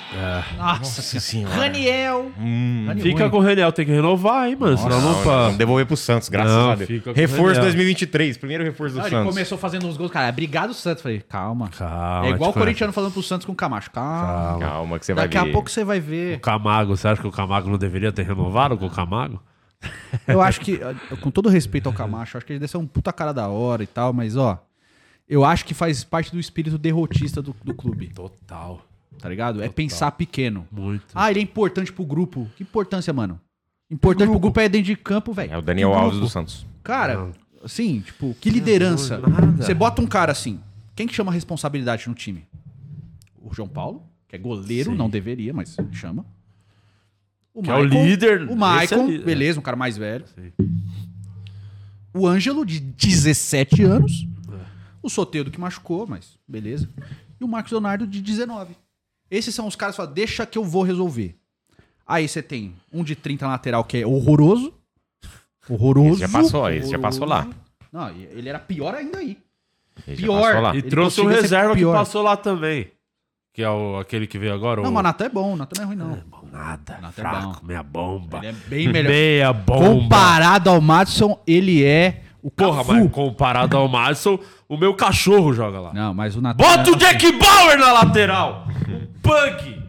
Nossa, 0.58 1.02
senhora. 1.20 1.54
Raniel. 1.56 2.32
Rani 2.38 3.02
Fica 3.02 3.22
ruim. 3.24 3.30
com 3.32 3.38
o 3.38 3.42
Reniel, 3.42 3.72
tem 3.74 3.86
que 3.86 3.92
renovar, 3.92 4.48
hein, 4.48 4.56
mano. 4.58 4.78
Senão 4.78 5.02
não, 5.02 5.12
Não, 5.14 5.24
pa- 5.24 5.44
vamos 5.44 5.58
devolver 5.58 5.86
pro 5.88 5.98
Santos, 5.98 6.30
graças 6.30 6.54
Não, 6.54 6.72
a 6.72 6.76
Deus. 6.76 6.90
Reforço 7.16 7.46
Raniel. 7.56 7.64
2023, 7.64 8.38
primeiro 8.38 8.64
reforço 8.64 8.94
do 8.94 9.00
Não, 9.00 9.08
ele 9.08 9.16
Santos. 9.16 9.34
começou 9.34 9.58
fazendo 9.58 9.88
uns 9.88 9.98
gols, 9.98 10.12
cara. 10.12 10.30
Obrigado, 10.30 10.74
Santos. 10.74 11.02
Falei, 11.02 11.20
calma. 11.20 11.70
Calma, 11.70 12.28
é 12.28 12.30
igual 12.30 12.52
o 12.52 12.54
tipo, 12.54 12.60
corintiano 12.64 12.94
falando 12.94 13.12
pro 13.12 13.24
Santos 13.24 13.46
com 13.46 13.52
o 13.52 13.56
Camacho. 13.56 13.90
Calma. 13.92 14.60
Calma 14.60 15.00
que 15.00 15.06
você 15.06 15.14
vai 15.14 15.28
Daqui 15.28 15.44
ver. 15.44 15.50
a 15.50 15.52
pouco 15.54 15.70
você 15.70 15.84
vai 15.84 16.00
ver. 16.00 16.38
O 16.38 16.40
Camago, 16.40 16.96
você 16.96 17.08
acha 17.08 17.20
que 17.22 17.28
o 17.28 17.32
Camago 17.32 17.70
não 17.70 17.78
deveria 17.78 18.12
ter 18.12 18.24
renovado 18.26 18.78
com 18.78 18.86
o 18.86 18.90
Camago? 18.90 19.42
Eu 20.28 20.42
acho 20.42 20.62
que, 20.62 20.80
com 21.22 21.32
todo 21.32 21.50
respeito 21.50 21.88
ao 21.88 21.94
Camacho, 21.94 22.38
acho 22.38 22.46
que 22.46 22.54
ele 22.54 22.60
deve 22.60 22.72
ser 22.72 22.78
um 22.78 22.86
puta 22.88 23.12
cara 23.12 23.34
da 23.34 23.48
hora 23.50 23.82
e 23.84 23.88
tal, 23.88 24.14
mas 24.14 24.36
ó, 24.38 24.60
eu 25.30 25.46
acho 25.46 25.64
que 25.64 25.74
faz 25.76 26.04
parte 26.04 26.32
do 26.32 26.40
espírito 26.40 26.78
derrotista 26.78 27.42
do, 27.42 27.56
do 27.64 27.74
clube, 27.74 28.08
Total. 28.08 28.84
tá 29.20 29.30
ligado? 29.30 29.62
É 29.62 29.70
pensar 29.70 30.12
pequeno. 30.12 30.68
Muito. 30.72 31.06
Ah, 31.14 31.30
ele 31.30 31.40
é 31.40 31.44
importante 31.44 31.94
pro 31.94 32.04
grupo. 32.04 32.50
Que 32.58 32.64
importância, 32.64 33.14
mano? 33.14 33.40
Importante 33.92 34.30
pro 34.30 34.40
grupo 34.40 34.60
é 34.60 34.68
dentro 34.68 34.88
de 34.88 34.96
campo, 34.96 35.32
velho. 35.32 35.52
É 35.54 35.58
o 35.58 35.62
Daniel 35.62 35.94
Alves 35.94 36.14
grupo? 36.18 36.26
do 36.26 36.30
Santos. 36.30 36.66
Cara, 36.84 37.32
assim, 37.64 38.02
tipo, 38.02 38.36
que 38.42 38.50
liderança. 38.50 39.22
Você 39.58 39.74
bota 39.74 40.02
um 40.02 40.08
cara 40.08 40.32
assim, 40.32 40.60
quem 40.96 41.06
que 41.08 41.14
chama 41.14 41.32
a 41.32 41.34
responsabilidade 41.34 42.08
no 42.08 42.16
time? 42.16 42.46
O 43.42 43.54
João 43.54 43.68
Paulo, 43.70 44.04
que 44.28 44.36
é 44.36 44.40
goleiro, 44.40 44.92
Sim. 44.92 44.98
não 44.98 45.10
deveria, 45.10 45.54
mas 45.54 45.76
chama. 45.92 46.26
O 47.54 47.62
Que 47.62 47.70
é 47.70 47.76
o 47.76 47.84
líder. 47.84 48.48
O 48.48 48.54
é 48.54 48.56
Maicon, 48.56 49.08
líder. 49.08 49.26
beleza, 49.26 49.60
um 49.60 49.64
cara 49.64 49.78
mais 49.78 49.98
velho. 49.98 50.26
Sim. 50.36 50.52
O 52.14 52.28
Ângelo, 52.28 52.66
de 52.66 52.80
17 52.80 53.84
anos. 53.84 54.28
É. 55.04 55.08
O 55.08 55.10
Soteldo, 55.10 55.52
que 55.52 55.60
machucou, 55.60 56.06
mas 56.08 56.38
beleza. 56.48 56.90
E 57.40 57.44
o 57.44 57.48
Marcos 57.48 57.72
Leonardo, 57.72 58.06
de 58.06 58.22
19. 58.22 58.76
Esses 59.32 59.54
são 59.54 59.68
os 59.68 59.76
caras 59.76 59.96
que 59.96 59.98
falam, 59.98 60.14
deixa 60.14 60.46
que 60.46 60.58
eu 60.58 60.64
vou 60.64 60.84
resolver. 60.84 61.36
Aí 62.06 62.28
você 62.28 62.42
tem 62.42 62.76
um 62.92 63.04
de 63.04 63.16
30 63.16 63.46
na 63.46 63.52
lateral, 63.52 63.84
que 63.84 63.98
é 63.98 64.06
horroroso. 64.06 64.74
Horroroso. 65.70 66.14
Esse 66.14 66.20
já 66.22 66.30
passou, 66.30 66.70
esse 66.70 66.90
já 66.90 66.98
passou 66.98 67.28
lá. 67.28 67.48
Não, 67.92 68.10
ele 68.10 68.50
era 68.50 68.58
pior 68.58 68.96
ainda 68.96 69.20
aí. 69.20 69.38
Já 70.08 70.16
Pior. 70.16 70.76
E 70.76 70.80
Ele 70.80 70.90
trouxe 70.90 71.22
um 71.22 71.26
reserva 71.26 71.76
que 71.76 71.86
passou 71.86 72.22
lá 72.22 72.38
também. 72.38 72.92
Que 73.54 73.64
é 73.64 73.70
o, 73.70 73.98
aquele 73.98 74.28
que 74.28 74.38
veio 74.38 74.54
agora. 74.54 74.82
Não, 74.82 74.90
o... 74.90 74.94
mas 74.94 75.02
o 75.02 75.04
Natan 75.04 75.26
é 75.26 75.30
bom, 75.30 75.54
o 75.54 75.56
Natan 75.58 75.76
não 75.78 75.84
é 75.84 75.88
ruim, 75.88 75.96
não. 75.96 76.24
Bom, 76.28 76.48
nada. 76.52 77.00
Natan 77.02 77.08
é 77.08 77.12
fraco, 77.12 77.60
bom. 77.62 77.68
meia 77.68 77.84
bomba. 77.84 78.38
Ele 78.38 78.48
é 78.48 78.52
bem 78.52 78.88
melhor. 78.88 79.10
Meia 79.10 79.54
bomba. 79.54 80.02
Comparado 80.02 80.70
ao 80.70 80.80
Madison, 80.80 81.40
ele 81.46 81.84
é 81.84 82.24
o 82.42 82.50
Porra, 82.50 82.78
Cafu. 82.78 82.94
mas 82.94 83.12
comparado 83.12 83.76
ao 83.76 83.88
Madison, 83.88 84.40
o 84.70 84.78
meu 84.78 84.94
cachorro 84.94 85.52
joga 85.52 85.80
lá. 85.80 85.94
Não, 85.94 86.14
mas 86.14 86.36
o 86.36 86.42
Natan... 86.42 86.64
Bota 86.64 86.92
o 86.92 86.96
Jack 86.96 87.32
Bauer 87.34 87.80
na 87.80 87.92
lateral! 87.92 88.68
Um 88.88 89.08
punk! 89.20 89.82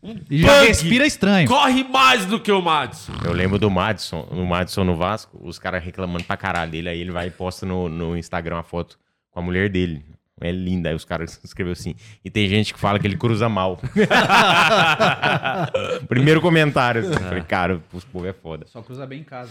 Um 0.00 0.14
já 0.30 0.60
punk! 0.60 0.68
respira 0.68 1.04
estranho. 1.04 1.48
Corre 1.48 1.82
mais 1.82 2.24
do 2.24 2.38
que 2.38 2.52
o 2.52 2.62
Madison. 2.62 3.12
Eu 3.24 3.32
lembro 3.32 3.58
do 3.58 3.68
Madison, 3.68 4.28
no 4.30 4.46
Madison 4.46 4.84
no 4.84 4.96
Vasco, 4.96 5.36
os 5.42 5.58
caras 5.58 5.82
reclamando 5.82 6.22
pra 6.22 6.36
caralho 6.36 6.70
dele, 6.70 6.90
aí 6.90 7.00
ele 7.00 7.10
vai 7.10 7.26
e 7.26 7.30
posta 7.30 7.66
no, 7.66 7.88
no 7.88 8.16
Instagram 8.16 8.60
a 8.60 8.62
foto 8.62 8.96
com 9.32 9.40
a 9.40 9.42
mulher 9.42 9.68
dele. 9.68 10.04
É 10.40 10.52
linda, 10.52 10.90
aí 10.90 10.94
os 10.94 11.04
caras 11.04 11.38
escreveu 11.42 11.72
assim. 11.72 11.96
E 12.24 12.30
tem 12.30 12.48
gente 12.48 12.72
que 12.72 12.78
fala 12.78 13.00
que 13.00 13.06
ele 13.06 13.16
cruza 13.16 13.48
mal. 13.48 13.80
Primeiro 16.08 16.40
comentário. 16.40 17.02
Assim. 17.02 17.14
Falei, 17.14 17.42
cara, 17.42 17.82
o 17.92 18.00
povo 18.12 18.26
é 18.26 18.32
foda. 18.32 18.64
Só 18.66 18.80
cruza 18.80 19.04
bem 19.06 19.20
em 19.20 19.24
casa. 19.24 19.50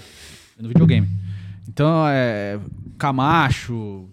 No 0.57 0.69
videogame. 0.69 1.07
Então, 1.67 2.05
é. 2.07 2.59
Camacho. 2.97 4.09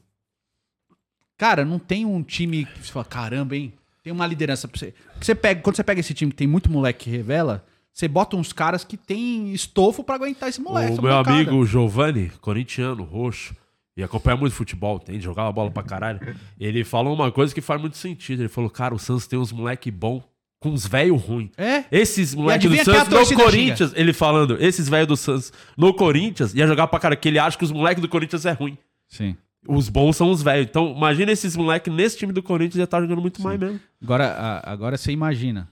Cara, 1.41 1.65
não 1.65 1.79
tem 1.79 2.05
um 2.05 2.23
time 2.23 2.67
que 2.67 2.87
você 2.87 2.93
fala, 2.93 3.07
caramba, 3.07 3.57
hein? 3.57 3.73
Tem 4.05 4.13
uma 4.13 4.27
liderança 4.27 4.69
pra 4.69 4.79
você. 4.79 4.93
Você 5.19 5.35
pega, 5.35 5.63
quando 5.63 5.75
você 5.75 5.83
pega 5.83 5.99
esse 5.99 6.13
time 6.13 6.31
que 6.31 6.37
tem 6.37 6.47
muito 6.47 6.71
moleque 6.71 7.05
que 7.05 7.11
revela, 7.11 7.65
você 7.95 8.07
bota 8.07 8.37
uns 8.37 8.53
caras 8.53 8.85
que 8.85 8.95
tem 8.95 9.51
estofo 9.55 10.05
pra 10.05 10.17
aguentar 10.17 10.51
esse 10.51 10.61
moleque. 10.61 10.99
o 10.99 11.03
meu 11.03 11.13
molecada. 11.13 11.35
amigo 11.35 11.65
Giovanni, 11.65 12.31
corintiano, 12.43 13.05
roxo, 13.05 13.57
e 13.97 14.03
acompanha 14.03 14.37
muito 14.37 14.53
futebol, 14.55 14.99
tem, 14.99 15.19
jogava 15.19 15.51
bola 15.51 15.71
pra 15.71 15.83
caralho. 15.83 16.21
Ele 16.61 16.85
falou 16.85 17.15
uma 17.15 17.33
coisa 17.33 17.55
que 17.55 17.63
faz 17.63 17.81
muito 17.81 17.97
sentido. 17.97 18.43
Ele 18.43 18.49
falou, 18.51 18.69
cara, 18.69 18.95
o 18.95 18.99
Santos 18.99 19.27
tem 19.27 19.39
uns 19.39 19.51
moleque 19.51 19.91
bom 19.91 20.23
com 20.61 20.69
uns 20.69 20.87
velho 20.87 21.17
ruim. 21.17 21.51
É? 21.57 21.85
Esses 21.91 22.35
moleques 22.35 22.71
do 22.71 22.79
a 22.79 22.85
Santos 22.85 23.31
no 23.31 23.37
Corinthians, 23.39 23.95
ele 23.97 24.13
falando, 24.13 24.59
esses 24.61 24.91
velhos 24.91 25.09
do 25.09 25.17
Santos 25.17 25.55
no 25.75 25.95
Corinthians, 25.95 26.53
ia 26.53 26.67
jogar 26.67 26.87
pra 26.89 27.01
cara, 27.01 27.17
que 27.17 27.27
ele 27.27 27.39
acha 27.39 27.57
que 27.57 27.65
os 27.65 27.73
moleques 27.73 28.03
do 28.03 28.11
Corinthians 28.11 28.45
é 28.45 28.53
ruim. 28.53 28.77
Sim. 29.09 29.35
Os 29.69 29.89
bons 29.89 30.17
são 30.17 30.31
os 30.31 30.43
velhos. 30.43 30.67
Então, 30.69 30.95
imagina 30.97 31.31
esses 31.33 31.55
moleques 31.57 31.93
nesse 31.93 32.17
time 32.17 32.33
do 32.33 32.43
Corinthians 32.43 32.77
ia 32.77 32.85
estar 32.85 33.01
jogando 33.01 33.21
muito 33.21 33.43
mais 33.43 33.59
mesmo. 33.61 33.79
Agora, 34.03 34.61
agora 34.65 34.97
você 34.97 35.13
imagina. 35.13 35.69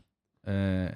é, 0.46 0.94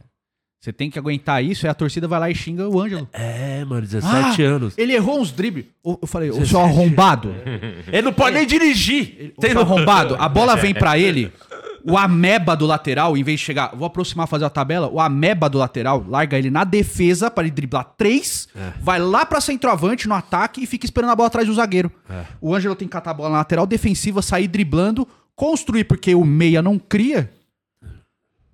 você 0.61 0.73
tem 0.73 0.89
que 0.89 0.97
aguentar 0.97 1.43
isso, 1.43 1.67
e 1.67 1.69
a 1.69 1.75
torcida 1.75 2.07
vai 2.07 2.21
lá 2.21 2.31
e 2.31 2.35
xinga 2.37 2.69
o 2.69 2.81
Ângelo. 2.81 3.09
É, 3.13 3.65
mano, 3.65 3.81
17 3.83 4.45
Ah, 4.45 4.47
anos. 4.49 4.79
Ele 4.79 4.93
errou 4.93 5.21
uns 5.21 5.33
dribles. 5.33 5.65
Eu 5.85 6.07
falei, 6.07 6.31
o 6.31 6.47
seu 6.47 6.61
arrombado. 6.61 7.35
Ele 7.91 8.03
não 8.03 8.13
pode 8.13 8.37
nem 8.37 8.47
dirigir. 8.47 9.35
Tem 9.41 9.51
arrombado. 9.57 10.15
A 10.21 10.29
bola 10.29 10.55
vem 10.55 10.73
pra 10.73 10.97
ele. 10.97 11.33
O 11.85 11.97
ameba 11.99 12.55
do 12.57 12.67
lateral, 12.67 13.17
em 13.17 13.23
vez 13.25 13.41
de 13.41 13.47
chegar, 13.47 13.75
vou 13.75 13.87
aproximar 13.87 14.29
fazer 14.29 14.45
a 14.45 14.51
tabela, 14.51 14.89
o 14.89 15.01
ameba 15.01 15.49
do 15.49 15.59
lateral 15.59 16.05
larga 16.09 16.39
ele 16.39 16.51
na 16.51 16.63
defesa 16.65 17.31
para 17.31 17.43
ele 17.45 17.51
driblar 17.51 17.85
três, 17.97 18.49
vai 18.81 18.99
lá 19.01 19.27
pra 19.27 19.41
centroavante 19.41 20.07
no 20.09 20.15
ataque 20.15 20.63
e 20.63 20.67
fica 20.67 20.87
esperando 20.87 21.11
a 21.11 21.17
bola 21.17 21.27
atrás 21.27 21.47
do 21.47 21.55
zagueiro. 21.55 21.91
O 22.41 22.55
Ângelo 22.55 22.77
tem 22.77 22.87
que 22.87 22.93
catar 22.93 23.11
a 23.11 23.15
bola 23.15 23.31
na 23.31 23.39
lateral 23.39 23.67
defensiva, 23.67 24.23
sair 24.23 24.47
driblando, 24.49 25.07
construir 25.35 25.85
porque 25.85 26.15
o 26.15 26.25
meia 26.25 26.63
não 26.63 26.79
cria. 26.79 27.33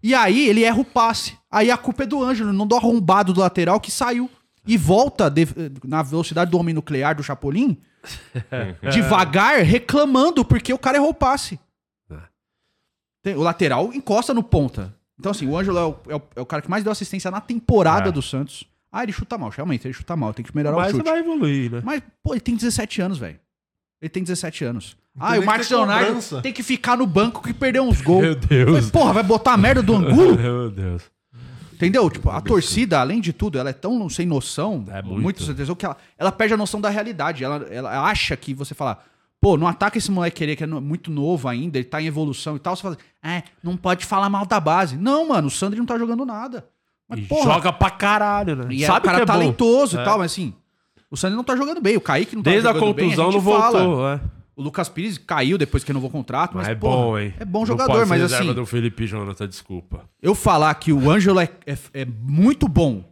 E 0.03 0.15
aí 0.15 0.49
ele 0.49 0.63
erra 0.65 0.81
o 0.81 0.85
passe. 0.85 1.37
Aí 1.51 1.71
a 1.71 1.77
culpa 1.77 2.05
é 2.05 2.07
do 2.07 2.23
Ângelo, 2.23 2.53
não 2.53 2.67
do 2.67 2.77
arrombado 2.77 3.33
do 3.33 3.41
lateral 3.41 3.81
que 3.81 3.91
saiu. 3.91 4.31
E 4.67 4.77
volta 4.77 5.29
de- 5.31 5.49
na 5.85 6.03
velocidade 6.03 6.51
do 6.51 6.59
homem 6.59 6.75
nuclear 6.75 7.15
do 7.17 7.23
Chapolin, 7.23 7.77
devagar, 8.93 9.61
reclamando 9.63 10.45
porque 10.45 10.73
o 10.73 10.79
cara 10.79 10.99
errou 10.99 11.11
o 11.11 11.15
passe. 11.15 11.59
Tem- 13.23 13.35
o 13.35 13.41
lateral 13.43 13.93
encosta 13.93 14.33
no 14.35 14.43
ponta. 14.43 14.95
Então, 15.19 15.33
assim, 15.33 15.47
o 15.49 15.57
Ângelo 15.57 15.79
é 15.79 15.85
o, 15.85 15.97
é 16.09 16.17
o- 16.17 16.23
é 16.37 16.41
o 16.41 16.47
cara 16.47 16.63
que 16.63 16.71
mais 16.71 16.85
deu 16.85 16.93
assistência 16.93 17.31
na 17.31 17.41
temporada 17.41 18.09
É. 18.09 18.13
do 18.13 18.23
Santos. 18.23 18.65
Ah, 18.93 19.03
ele 19.03 19.13
chuta 19.13 19.37
mal, 19.37 19.51
realmente, 19.51 19.87
ele 19.87 19.93
chuta 19.95 20.17
mal, 20.17 20.33
tem 20.33 20.45
que 20.45 20.55
melhorar 20.57 20.77
Mas 20.77 20.93
o 20.95 20.97
chute. 20.97 21.09
vai 21.11 21.19
evoluir, 21.19 21.71
né? 21.71 21.83
Mas, 21.85 22.03
pô, 22.23 22.33
ele 22.33 22.41
tem 22.41 22.55
17 22.55 23.01
anos, 23.03 23.19
velho. 23.19 23.39
Ele 24.01 24.09
tem 24.09 24.23
17 24.23 24.65
anos. 24.65 24.97
ah, 25.19 25.33
nem 25.33 25.41
e 25.41 25.43
o 25.43 25.47
Marcos 25.47 25.69
Leonardo 25.69 26.07
cobrança. 26.07 26.41
tem 26.41 26.53
que 26.53 26.63
ficar 26.63 26.97
no 26.97 27.05
banco 27.07 27.43
que 27.43 27.53
perdeu 27.53 27.83
uns 27.83 28.01
gols. 28.01 28.23
Meu 28.23 28.35
Deus. 28.37 28.77
Falei, 28.77 28.91
Porra, 28.93 29.13
vai 29.15 29.23
botar 29.25 29.55
a 29.55 29.57
merda 29.57 29.83
do 29.83 29.93
Angulo? 29.97 30.37
Meu 30.39 30.71
Deus. 30.71 31.03
Entendeu? 31.75 32.09
Tipo, 32.09 32.31
a 32.31 32.41
torcida, 32.41 33.01
além 33.01 33.21
de 33.21 33.33
tudo, 33.33 33.59
ela 33.59 33.71
é 33.71 33.73
tão 33.73 34.09
sem 34.09 34.27
noção, 34.27 34.85
É 34.91 35.03
muito, 35.03 35.21
muito. 35.23 35.43
certeza, 35.43 35.75
que 35.77 35.85
ela, 35.85 35.97
ela 36.17 36.33
perde 36.33 36.55
a 36.55 36.57
noção 36.57 36.81
da 36.81 36.89
realidade. 36.89 37.43
Ela, 37.45 37.67
ela 37.71 38.03
acha 38.05 38.37
que 38.37 38.55
você 38.55 38.75
fala, 38.75 38.99
pô, 39.41 39.57
não 39.57 39.67
ataca 39.67 39.99
esse 39.99 40.11
moleque 40.11 40.37
querer 40.37 40.57
que 40.57 40.65
é 40.65 40.67
muito 40.67 41.11
novo 41.11 41.49
ainda, 41.49 41.79
ele 41.79 41.85
tá 41.85 42.01
em 42.03 42.07
evolução 42.07 42.57
e 42.57 42.59
tal. 42.59 42.75
Você 42.77 42.83
fala, 42.83 42.99
é, 43.23 43.43
não 43.63 43.77
pode 43.77 44.05
falar 44.05 44.29
mal 44.29 44.45
da 44.47 44.59
base. 44.61 44.97
Não, 44.97 45.29
mano, 45.29 45.49
o 45.49 45.51
Sandri 45.51 45.79
não 45.79 45.87
tá 45.87 45.99
jogando 45.99 46.25
nada. 46.27 46.67
Mas, 47.09 47.27
porra, 47.27 47.55
joga 47.55 47.73
pra 47.73 47.91
caralho, 47.91 48.57
né? 48.57 48.67
e 48.71 48.85
é 48.85 48.87
Sabe 48.87 48.99
um 49.01 49.03
cara 49.11 49.17
que 49.19 49.23
é 49.23 49.27
bom. 49.27 49.33
talentoso 49.33 49.99
É. 49.99 50.03
e 50.03 50.05
tal, 50.05 50.19
mas 50.19 50.33
assim, 50.33 50.53
o 51.11 51.17
Sandri 51.17 51.37
não 51.37 51.45
tá 51.45 51.57
jogando 51.57 51.81
bem. 51.81 51.97
O 51.97 52.01
Kaique 52.01 52.37
não 52.37 52.43
tá 52.43 52.51
Desde 52.51 52.69
a 52.69 52.73
jogando 52.73 52.95
bem. 52.95 53.05
contusão 53.07 53.33
gente 53.33 53.45
não 53.45 53.59
fala. 53.59 53.79
voltou, 53.85 54.09
é. 54.09 54.21
O 54.55 54.63
Lucas 54.63 54.89
Pires 54.89 55.17
caiu 55.19 55.57
depois 55.57 55.85
que 55.85 55.89
renovou 55.91 56.09
o 56.11 56.13
contrato, 56.13 56.51
mas, 56.57 56.67
Mas 56.67 56.77
é 56.77 56.79
porra, 56.79 56.97
bom, 56.97 57.19
hein? 57.19 57.33
É 57.39 57.45
bom 57.45 57.61
Não 57.61 57.67
jogador, 57.67 58.05
mas 58.07 58.21
reserva 58.21 58.45
assim, 58.45 58.53
do 58.55 58.67
Felipe 58.67 59.07
Jonathan, 59.07 59.47
desculpa. 59.47 60.03
eu 60.21 60.35
falar 60.35 60.75
que 60.75 60.93
o 60.93 61.09
Ângelo 61.09 61.39
é, 61.39 61.49
é, 61.65 61.79
é 61.95 62.05
muito 62.05 62.67
bom 62.67 63.05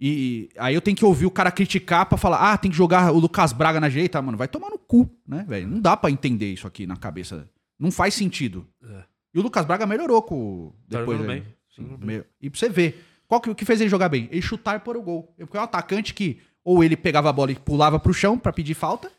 e 0.00 0.48
aí 0.58 0.74
eu 0.74 0.80
tenho 0.80 0.96
que 0.96 1.04
ouvir 1.04 1.26
o 1.26 1.30
cara 1.30 1.50
criticar 1.50 2.06
pra 2.06 2.18
falar, 2.18 2.52
ah, 2.52 2.58
tem 2.58 2.70
que 2.70 2.76
jogar 2.76 3.12
o 3.12 3.18
Lucas 3.18 3.52
Braga 3.52 3.80
na 3.80 3.88
direita, 3.88 4.20
mano, 4.20 4.36
vai 4.36 4.46
tomar 4.48 4.70
no 4.70 4.78
cu, 4.78 5.10
né, 5.26 5.44
velho? 5.48 5.66
Não 5.68 5.80
dá 5.80 5.96
pra 5.96 6.10
entender 6.10 6.52
isso 6.52 6.66
aqui 6.66 6.86
na 6.86 6.96
cabeça. 6.96 7.48
Não 7.78 7.90
faz 7.90 8.14
sentido. 8.14 8.66
E 9.34 9.38
o 9.38 9.42
Lucas 9.42 9.64
Braga 9.66 9.86
melhorou 9.86 10.22
com 10.22 10.72
Tá 10.90 10.98
depois 10.98 11.20
aí. 11.20 11.26
bem. 11.26 11.44
Sim, 11.74 11.96
me- 12.00 12.24
E 12.40 12.48
pra 12.50 12.58
você 12.58 12.68
ver, 12.68 13.04
qual 13.28 13.40
que, 13.40 13.50
o 13.50 13.54
que 13.54 13.64
fez 13.64 13.80
ele 13.80 13.90
jogar 13.90 14.08
bem? 14.08 14.28
Ele 14.30 14.40
chutar 14.42 14.76
e 14.76 14.80
pôr 14.80 14.96
o 14.96 15.02
gol. 15.02 15.34
Porque 15.38 15.56
é 15.56 15.60
um 15.60 15.64
atacante 15.64 16.14
que 16.14 16.40
ou 16.64 16.82
ele 16.82 16.96
pegava 16.96 17.28
a 17.28 17.32
bola 17.32 17.52
e 17.52 17.54
pulava 17.54 17.98
pro 17.98 18.12
chão 18.14 18.38
pra 18.38 18.52
pedir 18.52 18.74
falta, 18.74 19.10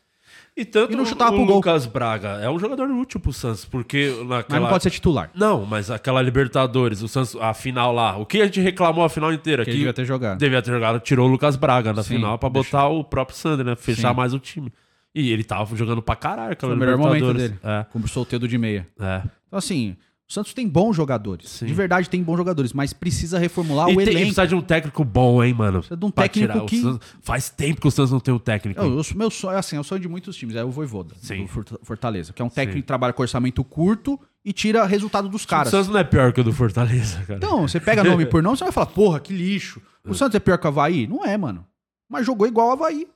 E 0.58 0.64
tanto 0.64 0.92
E 0.92 0.96
não 0.96 1.06
chutava 1.06 1.30
o 1.30 1.36
pro 1.36 1.46
gol. 1.46 1.56
Lucas 1.56 1.86
Braga 1.86 2.40
é 2.42 2.50
um 2.50 2.58
jogador 2.58 2.90
útil 2.90 3.20
pro 3.20 3.32
Santos, 3.32 3.64
porque 3.64 4.08
naquela... 4.26 4.44
mas 4.48 4.60
não 4.60 4.68
pode 4.68 4.82
ser 4.82 4.90
titular. 4.90 5.30
Não, 5.32 5.64
mas 5.64 5.88
aquela 5.88 6.20
Libertadores, 6.20 7.00
o 7.00 7.06
Santos, 7.06 7.36
a 7.36 7.54
final 7.54 7.92
lá, 7.94 8.16
o 8.16 8.26
que 8.26 8.40
a 8.42 8.46
gente 8.46 8.60
reclamou 8.60 9.04
a 9.04 9.08
final 9.08 9.32
inteira? 9.32 9.64
Que 9.64 9.70
ele 9.70 9.78
devia 9.78 9.92
ter 9.92 10.04
jogado. 10.04 10.36
Devia 10.36 10.60
ter 10.60 10.72
jogado, 10.72 10.98
tirou 10.98 11.28
o 11.28 11.30
Lucas 11.30 11.54
Braga 11.54 11.92
na 11.92 12.02
Sim, 12.02 12.16
final 12.16 12.36
pra 12.36 12.48
botar 12.48 12.88
o 12.88 13.04
próprio 13.04 13.36
Sander, 13.36 13.64
né? 13.64 13.76
Fechar 13.76 14.10
Sim. 14.10 14.16
mais 14.16 14.34
o 14.34 14.40
time. 14.40 14.72
E 15.14 15.30
ele 15.30 15.44
tava 15.44 15.76
jogando 15.76 16.02
pra 16.02 16.16
caralho 16.16 16.52
aquela 16.52 16.72
Foi 16.72 16.76
o 16.76 16.80
melhor 16.80 16.98
momento 16.98 17.34
dele. 17.34 17.56
Como 17.92 18.08
solteiro 18.08 18.48
de 18.48 18.58
meia. 18.58 18.84
É, 19.00 19.04
é. 19.04 19.22
Então, 19.46 19.58
assim, 19.58 19.96
o 20.28 20.32
Santos 20.32 20.52
tem 20.52 20.68
bons 20.68 20.94
jogadores. 20.94 21.48
Sim. 21.48 21.66
De 21.66 21.72
verdade, 21.72 22.10
tem 22.10 22.22
bons 22.22 22.36
jogadores, 22.36 22.72
mas 22.74 22.92
precisa 22.92 23.38
reformular 23.38 23.88
E 23.88 23.92
o 23.94 23.96
tem, 23.96 24.04
elenco. 24.08 24.18
precisa 24.26 24.46
de 24.46 24.54
um 24.54 24.60
técnico 24.60 25.02
bom, 25.04 25.42
hein, 25.42 25.54
mano? 25.54 25.78
Precisa 25.78 25.96
de 25.96 26.04
um 26.04 26.10
Pra 26.10 26.24
técnico 26.24 26.58
o 26.58 26.66
que- 26.66 26.82
Santos. 26.82 27.08
Faz 27.22 27.48
tempo 27.48 27.80
que 27.80 27.88
o 27.88 27.90
Santos 27.90 28.12
não 28.12 28.20
tem 28.20 28.34
um 28.34 28.38
técnico. 28.38 28.78
Eu, 28.80 28.98
eu, 28.98 29.04
meu 29.16 29.30
sonho, 29.30 29.56
assim, 29.56 29.76
é 29.76 29.80
o 29.80 29.84
sonho 29.84 30.00
de 30.02 30.08
muitos 30.08 30.36
times, 30.36 30.54
é 30.54 30.62
o 30.62 30.70
Voivoda, 30.70 31.14
Sim. 31.22 31.42
do 31.42 31.48
Forta- 31.48 31.78
Fortaleza, 31.82 32.32
que 32.34 32.42
é 32.42 32.44
um 32.44 32.50
técnico 32.50 32.76
Sim. 32.78 32.82
que 32.82 32.86
trabalha 32.86 33.12
com 33.14 33.22
orçamento 33.22 33.64
curto 33.64 34.20
e 34.44 34.52
tira 34.52 34.84
resultado 34.84 35.28
dos 35.30 35.44
O 35.44 35.48
caras. 35.48 35.70
Santos 35.70 35.88
não 35.88 35.98
é 35.98 36.04
pior 36.04 36.30
que 36.34 36.40
o 36.42 36.44
do 36.44 36.52
Fortaleza, 36.52 37.22
cara. 37.26 37.38
Então, 37.38 37.66
você 37.66 37.80
pega 37.80 38.04
nome 38.04 38.26
por 38.26 38.42
nome, 38.42 38.56
você 38.58 38.64
vai 38.64 38.72
falar, 38.72 38.86
porra, 38.86 39.20
que 39.20 39.32
lixo. 39.32 39.80
O 40.06 40.14
Santos 40.14 40.34
é 40.34 40.38
pior 40.40 40.58
que 40.58 40.66
o 40.66 40.68
Havaí? 40.68 41.06
Não 41.06 41.24
é, 41.24 41.36
mano. 41.38 41.66
Mas 42.08 42.26
jogou 42.26 42.46
igual 42.46 42.68
o 42.68 42.72
Havaí. 42.72 43.06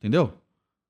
Entendeu? 0.00 0.32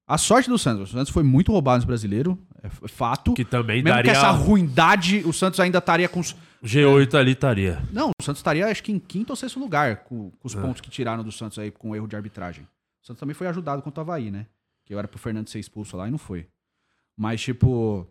A 0.06 0.18
sorte 0.18 0.48
do 0.50 0.58
Santos. 0.58 0.90
O 0.90 0.92
Santos 0.92 1.12
foi 1.12 1.22
muito 1.22 1.52
roubado 1.52 1.76
nesse 1.78 1.86
brasileiro, 1.86 2.36
é 2.62 2.68
fato. 2.88 3.34
que 3.34 3.44
também 3.44 3.82
Mesmo 3.82 3.96
daria... 3.96 4.12
que 4.12 4.16
essa 4.16 4.30
ruindade, 4.30 5.22
o 5.26 5.32
Santos 5.32 5.58
ainda 5.60 5.78
estaria 5.78 6.08
com 6.08 6.20
os. 6.20 6.34
G8 6.64 7.14
ali 7.18 7.32
estaria. 7.32 7.82
Não, 7.92 8.10
o 8.10 8.22
Santos 8.22 8.38
estaria, 8.38 8.66
acho 8.68 8.82
que 8.82 8.92
em 8.92 8.98
quinto 8.98 9.30
ou 9.32 9.36
sexto 9.36 9.58
lugar, 9.58 9.96
com, 10.04 10.30
com 10.30 10.36
É. 10.42 10.46
os 10.46 10.54
pontos 10.54 10.80
que 10.80 10.88
tiraram 10.90 11.24
do 11.24 11.32
Santos 11.32 11.58
aí 11.58 11.70
com 11.70 11.90
o 11.90 11.96
erro 11.96 12.06
de 12.06 12.14
arbitragem. 12.14 12.64
O 13.02 13.06
Santos 13.06 13.18
também 13.20 13.34
foi 13.34 13.48
ajudado 13.48 13.82
contra 13.82 14.00
o 14.00 14.02
Havaí, 14.02 14.30
né? 14.30 14.46
Que 14.84 14.94
eu 14.94 14.98
era 14.98 15.08
pro 15.08 15.18
Fernando 15.18 15.48
ser 15.48 15.58
expulso 15.58 15.96
lá 15.96 16.06
e 16.06 16.10
não 16.10 16.18
foi. 16.18 16.46
Mas, 17.16 17.40
tipo. 17.40 18.06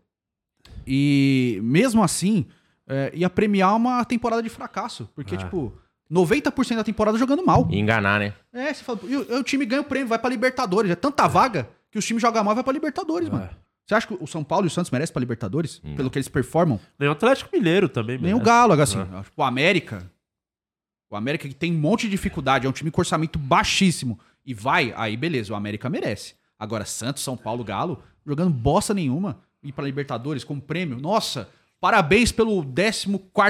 E 0.86 1.60
mesmo 1.64 2.04
assim, 2.04 2.46
é, 2.88 3.12
ia 3.16 3.30
premiar 3.30 3.76
uma 3.76 4.04
temporada 4.06 4.42
de 4.44 4.50
fracasso. 4.50 5.10
Porque, 5.16 5.36
É. 5.36 5.38
tipo, 5.38 5.74
90% 6.10 6.76
da 6.76 6.84
temporada 6.84 7.18
jogando 7.18 7.46
mal. 7.46 7.68
E 7.72 7.80
enganar, 7.80 8.20
né? 8.20 8.34
É, 8.54 8.74
você 8.74 8.84
fala, 8.84 9.00
e 9.04 9.16
o, 9.16 9.32
e 9.32 9.40
o 9.40 9.44
time 9.44 9.66
ganha 9.66 9.82
o 9.82 9.86
prêmio, 9.86 10.08
vai 10.08 10.20
pra 10.20 10.30
Libertadores. 10.30 10.92
É 10.92 10.96
tanta 10.96 11.28
vaga 11.28 11.70
que 11.90 11.98
os 11.98 12.06
times 12.06 12.22
jogam 12.22 12.44
mal 12.44 12.54
e 12.54 12.56
vai 12.56 12.64
pra 12.64 12.74
Libertadores, 12.74 13.28
É. 13.28 13.32
mano. 13.32 13.50
Você 13.92 13.96
acha 13.96 14.08
que 14.08 14.18
o 14.18 14.26
São 14.26 14.42
Paulo 14.42 14.66
e 14.66 14.68
o 14.68 14.70
Santos 14.70 14.90
merecem 14.90 15.12
pra 15.12 15.20
Libertadores? 15.20 15.80
Pelo 15.98 16.10
que 16.10 16.18
eles 16.18 16.30
performam? 16.30 16.80
Nem 16.98 17.10
o 17.10 17.12
Atlético 17.12 17.50
Mineiro 17.52 17.90
também. 17.90 18.18
Nem 18.18 18.34
o 18.34 18.38
merece. 18.38 18.46
Galo, 18.46 18.82
assim. 18.82 19.00
É. 19.00 19.06
O 19.36 19.44
América. 19.44 20.10
O 21.10 21.16
América 21.18 21.46
que 21.46 21.54
tem 21.54 21.76
um 21.76 21.78
monte 21.78 22.04
de 22.04 22.12
dificuldade, 22.12 22.66
é 22.66 22.70
um 22.70 22.72
time 22.72 22.90
com 22.90 23.02
orçamento 23.02 23.38
baixíssimo. 23.38 24.18
E 24.46 24.54
vai, 24.54 24.94
aí 24.96 25.18
beleza, 25.18 25.52
o 25.52 25.58
América 25.58 25.90
merece. 25.90 26.36
Agora, 26.58 26.86
Santos, 26.86 27.22
São 27.22 27.36
Paulo, 27.36 27.66
Galo, 27.66 28.02
jogando 28.26 28.50
bosta 28.50 28.94
nenhuma, 28.94 29.42
ir 29.62 29.74
pra 29.74 29.84
Libertadores 29.84 30.46
com 30.46 30.58
prêmio. 30.58 30.98
Nossa, 30.98 31.50
Parabéns 31.82 32.32
pelo 32.32 32.64
14 32.64 33.08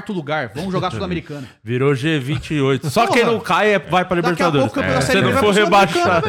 lugar. 0.09 0.53
Vamos 0.55 0.71
jogar 0.71 0.89
Sul-Americana. 0.91 1.47
Virou 1.61 1.91
G28. 1.91 2.89
Só 2.89 3.05
quem 3.07 3.25
não 3.25 3.41
cai 3.41 3.73
é- 3.73 3.79
vai 3.79 4.05
pra 4.05 4.21
Daqui 4.21 4.41
a 4.41 4.47
Libertadores. 4.47 4.65
pouco 4.73 4.79
o 4.79 4.81
da 4.93 5.01
Se 5.01 5.07
Série 5.07 5.21
B 5.21 5.33
não 5.33 5.39
for 5.39 5.53
rebaixado. 5.53 6.27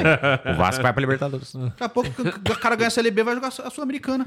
O 0.51 0.55
Vasco 0.57 0.83
vai 0.83 0.93
pra 0.93 1.01
Libertadores. 1.01 1.55
Daqui 1.55 1.85
a 1.85 1.89
pouco 1.89 2.11
o 2.11 2.59
cara 2.59 2.75
ganha 2.75 2.89
a 2.89 2.91
Série 2.91 3.11
B 3.13 3.23
vai 3.23 3.35
jogar 3.37 3.49
a 3.49 3.71
Sul-Americana. 3.71 4.25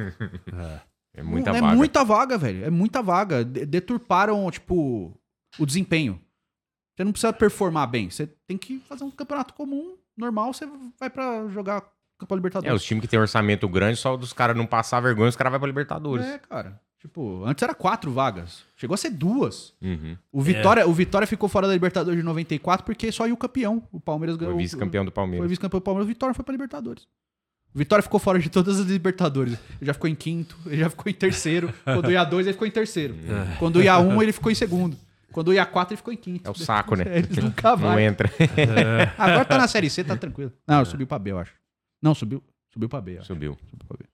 É 1.13 1.21
muita 1.21 1.49
é 1.51 1.61
vaga. 1.61 1.75
muita 1.75 2.03
vaga, 2.05 2.37
velho. 2.37 2.65
É 2.65 2.69
muita 2.69 3.01
vaga. 3.01 3.43
De- 3.43 3.65
Deturparam, 3.65 4.49
tipo, 4.49 5.13
o 5.59 5.65
desempenho. 5.65 6.19
Você 6.95 7.03
não 7.03 7.11
precisa 7.11 7.33
performar 7.33 7.87
bem. 7.87 8.09
Você 8.09 8.25
tem 8.47 8.57
que 8.57 8.79
fazer 8.87 9.03
um 9.03 9.11
campeonato 9.11 9.53
comum, 9.53 9.95
normal, 10.17 10.53
você 10.53 10.65
vai 10.99 11.09
pra 11.09 11.45
jogar 11.49 11.81
Copa 12.17 12.33
É, 12.33 12.37
Libertadores. 12.37 12.81
os 12.81 12.87
times 12.87 13.01
que 13.01 13.07
tem 13.09 13.19
orçamento 13.19 13.67
grande, 13.67 13.97
só 13.99 14.15
dos 14.15 14.31
caras 14.31 14.55
não 14.55 14.65
passar 14.65 15.01
vergonha, 15.01 15.27
os 15.27 15.35
caras 15.35 15.51
vão 15.51 15.59
pra 15.59 15.67
Libertadores. 15.67 16.25
É, 16.25 16.37
cara. 16.39 16.79
Tipo, 17.05 17.45
antes 17.45 17.61
era 17.61 17.75
quatro 17.75 18.11
vagas. 18.11 18.63
Chegou 18.75 18.95
a 18.95 18.97
ser 18.97 19.11
duas. 19.11 19.75
Uhum. 19.79 20.17
O 20.31 20.41
Vitória, 20.41 20.87
o 20.87 20.91
Vitória 20.91 21.27
ficou 21.27 21.47
fora 21.47 21.67
da 21.67 21.73
Libertadores 21.73 22.17
de 22.19 22.25
94 22.25 22.83
porque 22.83 23.11
só 23.11 23.27
ia 23.27 23.33
o 23.33 23.37
campeão. 23.37 23.83
O 23.91 23.99
Palmeiras 23.99 24.35
ganhou. 24.35 24.55
Foi 24.55 24.63
vice-campeão 24.63 25.05
do 25.05 25.11
Foi 25.11 25.15
Palmeiras. 25.15 25.47
vice-campeão 25.47 25.79
do 25.79 25.83
Palmeiras. 25.83 26.05
O 26.05 26.07
Vitória 26.07 26.33
foi 26.33 26.43
pra 26.43 26.51
Libertadores. 26.51 27.03
O 27.75 27.77
Vitória 27.77 28.01
ficou 28.01 28.19
fora 28.19 28.39
de 28.39 28.49
todas 28.49 28.79
as 28.79 28.87
Libertadores. 28.87 29.53
Ele 29.53 29.85
já 29.85 29.93
ficou 29.93 30.09
em 30.09 30.15
quinto, 30.15 30.57
ele 30.65 30.77
já 30.77 30.89
ficou 30.89 31.07
em 31.07 31.13
terceiro. 31.13 31.71
Quando 31.85 32.11
ia 32.11 32.23
dois, 32.23 32.47
ele 32.47 32.53
ficou 32.53 32.67
em 32.67 32.71
terceiro. 32.71 33.15
Quando 33.59 33.83
ia 33.83 33.99
um, 33.99 34.19
ele 34.23 34.31
ficou 34.31 34.51
em 34.51 34.55
segundo. 34.55 34.97
Quando 35.31 35.53
ia 35.53 35.63
quatro, 35.63 35.93
ele 35.93 35.97
ficou 35.97 36.11
em 36.13 36.17
quinto. 36.17 36.47
É 36.47 36.51
o 36.51 36.55
saco, 36.55 36.95
né? 36.95 37.03
Eles 37.19 37.37
nunca 37.37 37.69
Não 37.71 37.77
vai. 37.77 38.03
entra. 38.03 38.27
Agora 39.15 39.45
tá 39.45 39.59
na 39.59 39.67
Série 39.67 39.91
C, 39.91 40.03
tá 40.03 40.17
tranquilo. 40.17 40.51
Não, 40.67 40.83
subiu 40.83 41.05
pra 41.05 41.19
B, 41.19 41.33
eu 41.33 41.37
acho. 41.39 41.53
Não, 42.01 42.15
subiu. 42.15 42.41
Subiu 42.73 42.89
pra 42.89 42.99
B. 42.99 43.21
Subiu. 43.21 43.55
Subiu 43.69 43.85
pra 43.87 43.97
B. 43.97 44.05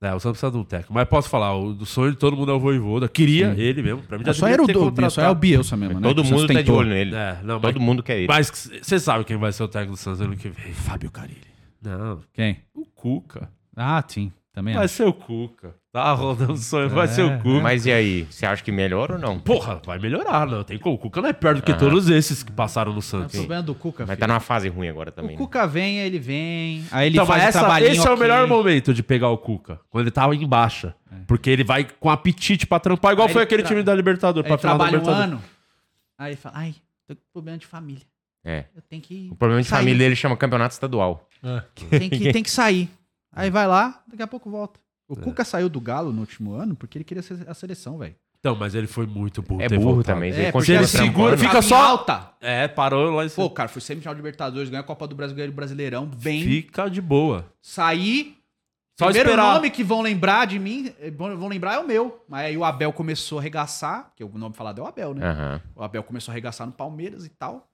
É, 0.00 0.14
o 0.14 0.20
Santos 0.20 0.38
precisa 0.38 0.52
de 0.52 0.58
um 0.58 0.64
técnico. 0.64 0.94
Mas 0.94 1.08
posso 1.08 1.28
falar, 1.28 1.56
o 1.56 1.72
do 1.74 1.84
sonho 1.84 2.12
de 2.12 2.18
todo 2.18 2.36
mundo 2.36 2.52
é 2.52 2.54
o 2.54 2.60
Voivoda. 2.60 3.08
Queria 3.08 3.52
ele 3.58 3.82
mesmo. 3.82 4.02
Pra 4.02 4.16
mim 4.16 4.24
já 4.24 4.32
Só 4.32 4.46
era 4.46 4.62
o 4.62 4.66
do, 4.66 5.10
só 5.10 5.22
é 5.22 5.28
o 5.30 5.34
Bielsa 5.34 5.76
mesmo, 5.76 5.98
né? 5.98 6.08
Todo 6.08 6.22
mundo 6.22 6.46
tá 6.46 6.62
de 6.62 6.70
olho 6.70 6.88
nele. 6.88 7.16
É, 7.16 7.38
não, 7.42 7.60
Todo 7.60 7.74
mas, 7.74 7.84
mundo 7.84 8.02
quer 8.02 8.18
ele. 8.18 8.28
Mas 8.28 8.70
você 8.80 9.00
sabe 9.00 9.24
quem 9.24 9.36
vai 9.36 9.50
ser 9.52 9.64
o 9.64 9.68
técnico 9.68 9.94
do 9.94 9.98
Santos 9.98 10.20
ano 10.20 10.36
que 10.36 10.48
vem. 10.48 10.72
Fábio 10.72 11.10
Carilli. 11.10 11.48
Não, 11.82 12.20
Quem? 12.32 12.58
o 12.74 12.84
Cuca. 12.86 13.50
Ah, 13.76 14.02
sim. 14.06 14.32
Também 14.52 14.74
Vai 14.74 14.84
acho. 14.84 14.94
ser 14.94 15.04
o 15.04 15.12
Cuca. 15.12 15.74
Tá 15.90 16.12
rodando 16.12 16.52
o 16.52 16.56
sonho, 16.56 16.88
vai 16.90 17.08
ser 17.08 17.22
o 17.22 17.38
Cuca. 17.38 17.60
Mas 17.62 17.86
e 17.86 17.90
aí? 17.92 18.24
Você 18.30 18.44
acha 18.44 18.62
que 18.62 18.70
melhora 18.70 19.14
ou 19.14 19.18
não? 19.18 19.40
Porra, 19.40 19.80
vai 19.86 19.98
melhorar, 19.98 20.46
não. 20.46 20.62
Tem 20.62 20.78
como. 20.78 20.96
O 20.96 20.98
Cuca 20.98 21.22
não 21.22 21.30
é 21.30 21.32
pior 21.32 21.54
do 21.54 21.62
que 21.62 21.72
todos 21.72 22.10
esses 22.10 22.42
que 22.42 22.52
passaram 22.52 22.92
no 22.92 23.00
Santos. 23.00 23.34
problema 23.38 23.62
do 23.62 23.74
Cuca, 23.74 24.04
Mas 24.04 24.10
filho. 24.10 24.20
tá 24.20 24.26
numa 24.28 24.38
fase 24.38 24.68
ruim 24.68 24.88
agora 24.88 25.10
também. 25.10 25.30
O 25.36 25.38
né? 25.38 25.44
Cuca 25.44 25.66
vem, 25.66 25.98
ele 25.98 26.18
vem. 26.18 26.84
Aí 26.90 27.06
ele 27.06 27.16
Então, 27.16 27.26
faz 27.26 27.40
mas 27.42 27.48
essa- 27.48 27.60
trabalhinho 27.60 27.90
esse 27.92 28.06
é 28.06 28.10
o 28.10 28.12
ok. 28.12 28.20
melhor 28.22 28.46
momento 28.46 28.92
de 28.92 29.02
pegar 29.02 29.30
o 29.30 29.38
Cuca. 29.38 29.80
Quando 29.88 30.04
ele 30.04 30.10
tava 30.10 30.36
em 30.36 30.46
baixa. 30.46 30.94
Porque 31.26 31.48
ele 31.48 31.64
vai 31.64 31.84
com 31.98 32.10
apetite 32.10 32.66
pra 32.66 32.78
trampar, 32.78 33.12
igual 33.14 33.26
Aí 33.26 33.32
foi 33.32 33.40
ele 33.42 33.46
aquele 33.46 33.62
tra- 33.62 33.68
time 33.70 33.82
da 33.82 33.94
Libertadores. 33.94 34.44
Aí 34.44 34.48
Pra 34.48 34.54
ele 34.56 34.60
final 34.60 34.76
da 34.78 34.84
trabalha 34.84 34.98
um 34.98 35.00
Libertadores. 35.00 35.32
ano. 35.32 35.44
Aí 36.18 36.28
ele 36.32 36.36
fala, 36.36 36.54
ai, 36.58 36.74
tô 37.06 37.14
com 37.16 37.22
problema 37.32 37.56
de 37.58 37.66
família. 37.66 38.02
É. 38.44 38.64
Eu 38.76 38.82
tenho 38.82 39.00
que. 39.00 39.28
O 39.32 39.36
problema 39.36 39.62
de 39.62 39.68
sair. 39.68 39.78
família 39.78 39.98
dele 40.00 40.14
chama 40.16 40.36
campeonato 40.36 40.74
estadual. 40.74 41.26
Tem 41.90 42.10
que, 42.10 42.30
tem 42.32 42.42
que 42.42 42.50
sair. 42.50 42.90
Aí 43.32 43.48
vai 43.50 43.66
lá, 43.66 44.02
daqui 44.06 44.22
a 44.22 44.26
pouco 44.26 44.50
volta. 44.50 44.78
O 45.08 45.16
Cuca 45.16 45.44
saiu 45.44 45.68
do 45.68 45.80
Galo 45.80 46.12
no 46.12 46.20
último 46.20 46.52
ano 46.52 46.74
porque 46.76 46.98
ele 46.98 47.04
queria 47.04 47.22
ser 47.22 47.44
a 47.48 47.54
seleção, 47.54 47.96
velho. 47.98 48.14
Então, 48.40 48.54
mas 48.54 48.74
ele 48.74 48.86
foi 48.86 49.04
muito 49.06 49.42
burro. 49.42 49.60
É 49.62 49.68
burro 49.68 49.94
voltado. 49.94 50.04
também. 50.14 50.30
É, 50.30 50.34
Ele 50.34 50.42
ele 50.46 50.52
trampando. 50.52 50.86
segura, 50.86 51.36
fica 51.36 51.60
só- 51.60 51.74
alta. 51.76 52.30
É, 52.40 52.68
parou 52.68 53.10
lá 53.16 53.24
em 53.24 53.28
cima. 53.28 53.48
Pô, 53.48 53.52
cara, 53.52 53.68
foi 53.68 53.80
semifinal 53.82 54.14
de 54.14 54.18
Libertadores, 54.18 54.68
ganhou 54.70 54.82
a 54.82 54.86
Copa 54.86 55.08
do 55.08 55.16
Brasil, 55.16 55.34
ganhou 55.34 55.50
o 55.50 55.54
Brasileirão, 55.54 56.06
bem. 56.06 56.42
Fica 56.44 56.88
de 56.88 57.00
boa. 57.00 57.46
Sair. 57.60 58.36
Só 58.98 59.06
Primeiro 59.06 59.30
esperar. 59.30 59.54
nome 59.54 59.70
que 59.70 59.84
vão 59.84 60.02
lembrar 60.02 60.44
de 60.46 60.58
mim, 60.58 60.92
eh, 61.00 61.10
vão 61.10 61.46
lembrar 61.48 61.74
é 61.74 61.78
o 61.78 61.86
meu. 61.86 62.24
Mas 62.28 62.46
aí 62.46 62.56
o 62.56 62.64
Abel 62.64 62.92
começou 62.92 63.38
a 63.38 63.40
arregaçar, 63.40 64.10
que 64.16 64.24
o 64.24 64.38
nome 64.38 64.54
falado 64.56 64.80
é 64.80 64.84
o 64.84 64.86
Abel, 64.88 65.14
né? 65.14 65.24
Aham. 65.24 65.60
O 65.76 65.82
Abel 65.84 66.02
começou 66.02 66.30
a 66.30 66.34
arregaçar 66.34 66.66
no 66.66 66.72
Palmeiras 66.72 67.24
e 67.24 67.28
tal. 67.28 67.67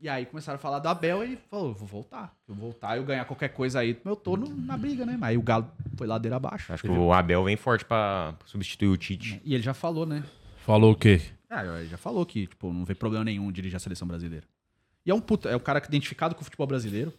E 0.00 0.08
aí 0.08 0.24
começaram 0.24 0.56
a 0.56 0.58
falar 0.58 0.78
do 0.78 0.88
Abel 0.88 1.22
e 1.22 1.26
ele 1.32 1.38
falou: 1.50 1.74
vou 1.74 1.86
voltar. 1.86 2.34
Eu 2.48 2.54
vou 2.54 2.70
voltar, 2.70 2.96
eu 2.96 3.04
ganhar 3.04 3.24
qualquer 3.26 3.48
coisa 3.50 3.80
aí, 3.80 3.98
eu 4.04 4.16
tô 4.16 4.36
no- 4.36 4.48
na 4.48 4.76
briga, 4.76 5.04
né? 5.04 5.16
Mas 5.18 5.30
aí 5.30 5.36
o 5.38 5.42
Galo 5.42 5.70
foi 5.96 6.06
ladeira 6.06 6.36
abaixo. 6.36 6.72
Acho 6.72 6.82
que 6.82 6.88
o 6.88 7.12
Abel 7.12 7.44
vem 7.44 7.56
forte 7.56 7.84
pra 7.84 8.34
substituir 8.46 8.88
o 8.88 8.96
Tite. 8.96 9.40
E 9.44 9.54
ele 9.54 9.62
já 9.62 9.74
falou, 9.74 10.06
né? 10.06 10.22
Falou 10.64 10.92
o 10.92 10.96
quê? 10.96 11.20
Ah, 11.50 11.64
ele 11.64 11.88
já 11.88 11.98
falou 11.98 12.24
que, 12.24 12.46
tipo, 12.46 12.72
não 12.72 12.84
vê 12.84 12.94
problema 12.94 13.24
nenhum 13.24 13.50
dirigir 13.52 13.76
a 13.76 13.80
seleção 13.80 14.06
brasileira. 14.08 14.46
E 15.04 15.10
é 15.10 15.14
um 15.14 15.20
puta, 15.20 15.48
é 15.50 15.56
um 15.56 15.60
cara 15.60 15.80
que 15.80 15.86
é 15.86 15.90
identificado 15.90 16.34
com 16.34 16.40
o 16.40 16.44
futebol 16.44 16.66
brasileiro. 16.66 17.12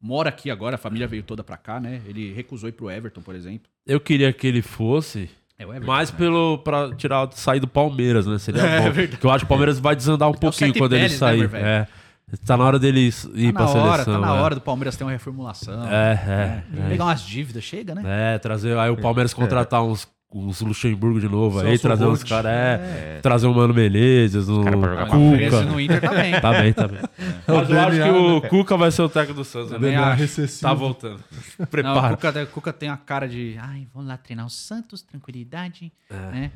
Mora 0.00 0.28
aqui 0.28 0.50
agora, 0.50 0.74
a 0.76 0.78
família 0.78 1.06
veio 1.08 1.22
toda 1.22 1.42
pra 1.42 1.56
cá, 1.56 1.80
né? 1.80 2.02
Ele 2.06 2.32
recusou 2.32 2.68
ir 2.68 2.72
pro 2.72 2.90
Everton, 2.90 3.20
por 3.20 3.34
exemplo. 3.34 3.68
Eu 3.86 4.00
queria 4.00 4.32
que 4.32 4.46
ele 4.46 4.62
fosse 4.62 5.28
É 5.58 5.66
o 5.66 5.70
Everton. 5.70 5.86
mais 5.86 6.10
né? 6.12 6.18
pelo 6.18 6.58
pra 6.58 6.94
tirar 6.94 7.28
sair 7.32 7.58
do 7.60 7.66
Palmeiras, 7.66 8.26
né? 8.26 8.38
Seria 8.38 8.62
É, 8.66 8.78
bom. 8.78 8.84
verdade. 8.92 9.08
Porque 9.08 9.26
eu 9.26 9.30
acho 9.30 9.38
que 9.40 9.44
o 9.46 9.48
Palmeiras 9.48 9.78
vai 9.78 9.96
desandar 9.96 10.28
um 10.28 10.34
pouquinho 10.34 10.68
Sete 10.70 10.78
quando 10.78 10.92
ele 10.94 11.02
né, 11.02 11.08
sair. 11.08 11.50
é. 11.54 11.86
Tá 12.46 12.56
na 12.58 12.64
hora 12.64 12.78
dele 12.78 13.08
ir 13.34 13.52
Tá 13.52 13.64
pra 13.64 13.64
na 13.64 13.70
hora, 13.80 14.02
seleção. 14.04 14.20
tá 14.20 14.26
na 14.26 14.36
é. 14.36 14.40
hora 14.40 14.54
do 14.54 14.60
Palmeiras 14.60 14.96
ter 14.96 15.02
uma 15.04 15.10
reformulação. 15.10 15.88
É, 15.88 16.62
é, 16.76 16.88
Pegar 16.90 17.04
umas 17.06 17.22
dívidas, 17.22 17.64
chega, 17.64 17.94
né? 17.94 18.34
É, 18.34 18.38
trazer. 18.38 18.76
Aí 18.76 18.90
o 18.90 19.00
Palmeiras 19.00 19.32
contratar 19.32 19.82
uns, 19.82 20.06
uns 20.30 20.60
Luxemburgo 20.60 21.18
de 21.20 21.28
novo 21.28 21.58
aí, 21.60 21.68
Celso 21.68 21.82
trazer 21.82 22.04
uns 22.06 22.20
Roth. 22.20 22.28
caras. 22.28 22.52
É, 22.52 23.20
trazer 23.22 23.46
um 23.46 23.54
Mano 23.54 23.72
Menezes, 23.72 24.48
um 24.48 24.60
Esse 24.60 25.50
Cuca. 25.50 25.62
no 25.62 25.80
Inter 25.80 26.00
tá 26.00 26.10
bem. 26.10 26.32
Tá 26.40 26.52
bem, 26.52 26.72
tá 26.72 26.88
bem. 26.88 27.00
É 27.46 27.52
o 27.52 27.56
Mas 27.56 27.70
eu 27.70 27.80
acho 27.80 27.96
que 27.96 28.10
o 28.10 28.40
né? 28.40 28.48
Cuca 28.48 28.76
vai 28.76 28.90
ser 28.90 29.02
o 29.02 29.08
técnico 29.08 29.40
do 29.40 29.44
Santos. 29.44 29.70
Também 29.70 29.92
né? 29.92 29.96
DNA 29.96 30.12
acho. 30.12 30.60
Tá 30.60 30.74
voltando. 30.74 31.24
Não, 31.58 31.64
o 31.64 31.66
Prepara. 31.66 32.16
Cuca, 32.16 32.42
o 32.42 32.46
Cuca 32.48 32.72
tem 32.72 32.88
a 32.90 32.96
cara 32.96 33.26
de. 33.26 33.56
Ai, 33.58 33.86
vamos 33.94 34.08
lá 34.08 34.16
treinar 34.16 34.44
o 34.46 34.50
Santos, 34.50 35.00
tranquilidade. 35.02 35.90
Né? 36.10 36.52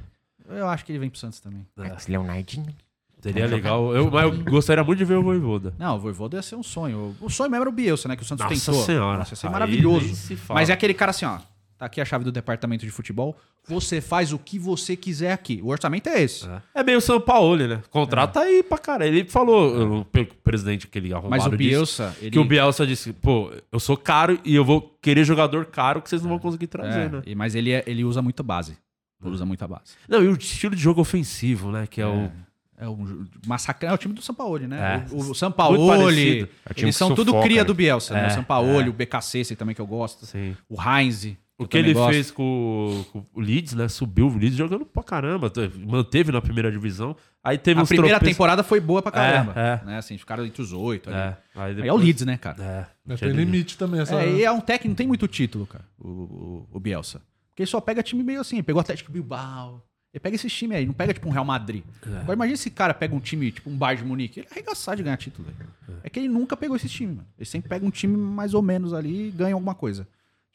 Eu 0.49 0.69
acho 0.69 0.85
que 0.85 0.93
ele 0.93 0.99
vem 0.99 1.09
pro 1.09 1.19
Santos 1.19 1.40
também. 1.40 1.66
Max 1.77 2.07
Leonardinho. 2.09 2.74
Seria 3.23 3.47
legal. 3.47 3.94
Eu, 3.94 4.11
mas 4.11 4.24
eu 4.24 4.44
gostaria 4.44 4.82
muito 4.82 4.99
de 4.99 5.05
ver 5.05 5.15
o 5.15 5.23
Voivoda. 5.23 5.73
Não, 5.78 5.97
o 5.97 6.01
Voivoda 6.01 6.36
ia 6.36 6.43
ser 6.43 6.57
um 6.57 6.62
sonho. 6.62 7.15
O 7.20 7.31
sonho 7.31 7.49
mesmo 7.49 7.62
era 7.62 7.70
o 7.70 7.73
Bielsa, 7.73 8.09
né? 8.09 8.16
Que 8.16 8.23
o 8.23 8.27
Santos 8.27 8.44
Nossa 8.44 8.66
tentou. 8.73 8.85
senhora. 8.85 9.19
Nossa, 9.19 9.32
ia 9.32 9.36
ser 9.36 9.47
Aí 9.47 9.53
maravilhoso. 9.53 10.15
se. 10.16 10.36
Mas 10.49 10.69
é 10.69 10.73
aquele 10.73 10.93
cara 10.93 11.11
assim, 11.12 11.24
ó. 11.24 11.39
Tá 11.82 11.86
aqui 11.86 12.00
a 12.00 12.04
chave 12.04 12.22
do 12.24 12.30
departamento 12.30 12.84
de 12.86 12.92
futebol. 12.92 13.36
Você 13.66 14.00
faz 14.00 14.32
o 14.32 14.38
que 14.38 14.56
você 14.56 14.94
quiser 14.94 15.32
aqui. 15.32 15.60
O 15.64 15.66
orçamento 15.68 16.09
é 16.09 16.22
esse. 16.22 16.48
É 16.72 16.84
meio 16.84 17.00
São 17.00 17.20
Paulo, 17.20 17.56
né? 17.56 17.82
Contrata 17.90 18.38
aí 18.38 18.62
pra 18.62 18.78
cara. 18.78 19.04
Ele 19.04 19.24
falou, 19.24 19.98
o 19.98 20.04
pe- 20.04 20.28
presidente 20.44 20.86
que 20.86 20.96
ele 20.96 21.12
arrumou. 21.12 21.30
Mas 21.30 21.44
o 21.44 21.50
Bielsa, 21.50 22.14
ele... 22.20 22.30
Que 22.30 22.38
o 22.38 22.44
Bielsa 22.44 22.86
disse, 22.86 23.12
pô, 23.12 23.50
eu 23.72 23.80
sou 23.80 23.96
caro 23.96 24.38
e 24.44 24.54
eu 24.54 24.64
vou 24.64 24.96
querer 25.02 25.24
jogador 25.24 25.66
caro 25.66 26.00
que 26.00 26.09
vocês 26.09 26.22
não 26.22 26.28
vão 26.28 26.38
conseguir 26.38 26.68
trazer, 26.68 27.06
É, 27.06 27.09
né? 27.09 27.22
mas 27.34 27.56
ele, 27.56 27.72
é- 27.72 27.82
ele 27.84 28.04
usa 28.04 28.22
muita 28.22 28.44
base. 28.44 28.78
Ele 29.20 29.34
usa 29.34 29.44
muita 29.44 29.66
base. 29.66 29.94
Não, 30.09 30.22
e 30.22 30.28
o 30.28 30.36
estilo 30.36 30.76
de 30.76 30.80
jogo 30.82 31.00
ofensivo, 31.00 31.72
né? 31.72 31.88
Que 31.90 32.00
é, 32.00 32.06
o. 32.06 32.30
É 32.78 32.88
um 32.88 33.24
massacre. 33.46 33.88
É 33.88 33.92
o 33.92 33.98
time 33.98 34.14
do 34.14 34.22
Sampaoli, 34.22 34.66
né? 34.68 35.04
É. 35.09 35.12
O, 35.12 35.16
o 35.16 35.24
Muito 35.24 35.34
Sampaoli. 35.36 35.86
parecido. 35.86 36.48
É 36.64 36.70
o 36.70 36.74
time 36.74 36.86
Eles 36.86 36.96
são 36.96 37.12
tudo 37.14 37.40
cria 37.40 37.59
né? 37.62 37.64
do 37.64 37.74
Bielsa, 37.74 38.14
né? 38.14 38.24
É, 38.24 38.26
O 38.28 38.30
Sampaoli, 38.30 38.86
é. 38.86 38.88
o 38.88 38.92
BKC, 38.92 39.56
também 39.56 39.74
que 39.74 39.80
eu 39.80 39.86
gosto. 39.86 40.26
Sim. 40.26 40.56
O 40.68 40.76
Heinz. 40.80 41.36
O 41.59 41.66
que 41.69 41.77
ele 41.79 41.95
fez 41.95 42.31
com, 42.31 42.43
o- 42.43 43.05
com 43.12 43.27
o 43.35 43.41
Leeds, 43.41 43.74
né? 43.74 43.87
Subiu 43.87 44.27
o 44.27 44.37
Leeds 44.37 44.57
jogando 44.57 44.85
pra 44.85 45.03
caramba. 45.03 45.53
Manteve 45.87 46.33
na 46.33 46.41
primeira 46.41 46.73
divisão. 46.73 47.15
Aí 47.45 47.57
teve 47.59 47.79
A 47.79 47.83
uns 47.83 47.89
primeira 47.89 48.16
tropeços- 48.16 48.35
temporada 48.37 48.62
foi 48.65 48.81
boa 48.81 49.01
pra 49.03 49.12
caramba. 49.12 49.53
É, 49.55 49.81
é. 49.83 49.87
Né? 49.87 49.99
Assim, 49.99 50.19
ficaram 50.19 50.45
entre 50.45 50.61
os 50.61 50.73
oito. 50.73 51.09
ali. 51.09 51.19
É, 51.19 51.23
aí, 51.23 51.37
Aí 51.55 51.74
depois... 51.74 51.89
é 51.91 51.93
o 51.93 51.97
Leeds, 51.97 52.24
né, 52.27 52.37
cara? 52.37 52.62
É, 53.07 53.15
tinha 53.16 53.31
Tem 53.31 53.37
limite 53.37 53.79
também 53.79 54.01
essa. 54.01 54.15
É, 54.20 54.29
e 54.31 54.45
é 54.45 54.51
um 54.51 54.61
técnico, 54.61 54.89
não 54.89 54.95
tem 54.97 55.07
muito 55.07 55.29
título, 55.29 55.66
cara, 55.66 55.85
o, 56.01 56.09
o, 56.09 56.69
o 56.73 56.81
Bielsa. 56.81 57.20
Porque 57.51 57.62
ele 57.62 57.70
só 57.70 57.81
pega 57.81 58.03
time 58.03 58.23
meio 58.24 58.41
assim, 58.41 58.62
pegou 58.62 58.79
o 58.79 58.83
Atlético 58.83 59.12
Bilbao. 59.12 59.85
Ele 60.12 60.20
pega 60.20 60.35
esses 60.37 60.53
times 60.53 60.77
aí, 60.77 60.85
não 60.87 60.93
pega 60.93 61.15
tipo 61.15 61.29
um 61.29 61.33
Real 61.33 61.45
Madrid. 61.45 61.83
É. 62.07 62.16
Agora 62.19 62.35
imagina 62.35 62.55
esse 62.55 62.70
cara 62.70 62.93
pega 62.93 63.15
um 63.15 63.20
time, 63.20 63.51
tipo 63.53 63.70
um 63.70 63.77
Bayern 63.77 64.03
de 64.03 64.09
Munique, 64.09 64.41
ele 64.41 64.49
arregaçar 64.51 64.97
de 64.97 65.03
ganhar 65.03 65.16
título, 65.16 65.49
velho. 65.49 65.70
É 66.03 66.11
que 66.11 66.19
ele 66.19 66.29
nunca 66.29 66.57
pegou 66.57 66.77
esse 66.77 66.89
time, 66.89 67.15
mano. 67.16 67.29
Ele 67.39 67.47
sempre 67.47 67.69
pega 67.69 67.85
um 67.87 67.91
time 67.91 68.16
mais 68.16 68.53
ou 68.55 68.61
menos 68.62 68.93
ali 68.93 69.29
e 69.29 69.31
ganha 69.31 69.55
alguma 69.55 69.74
coisa. 69.74 70.07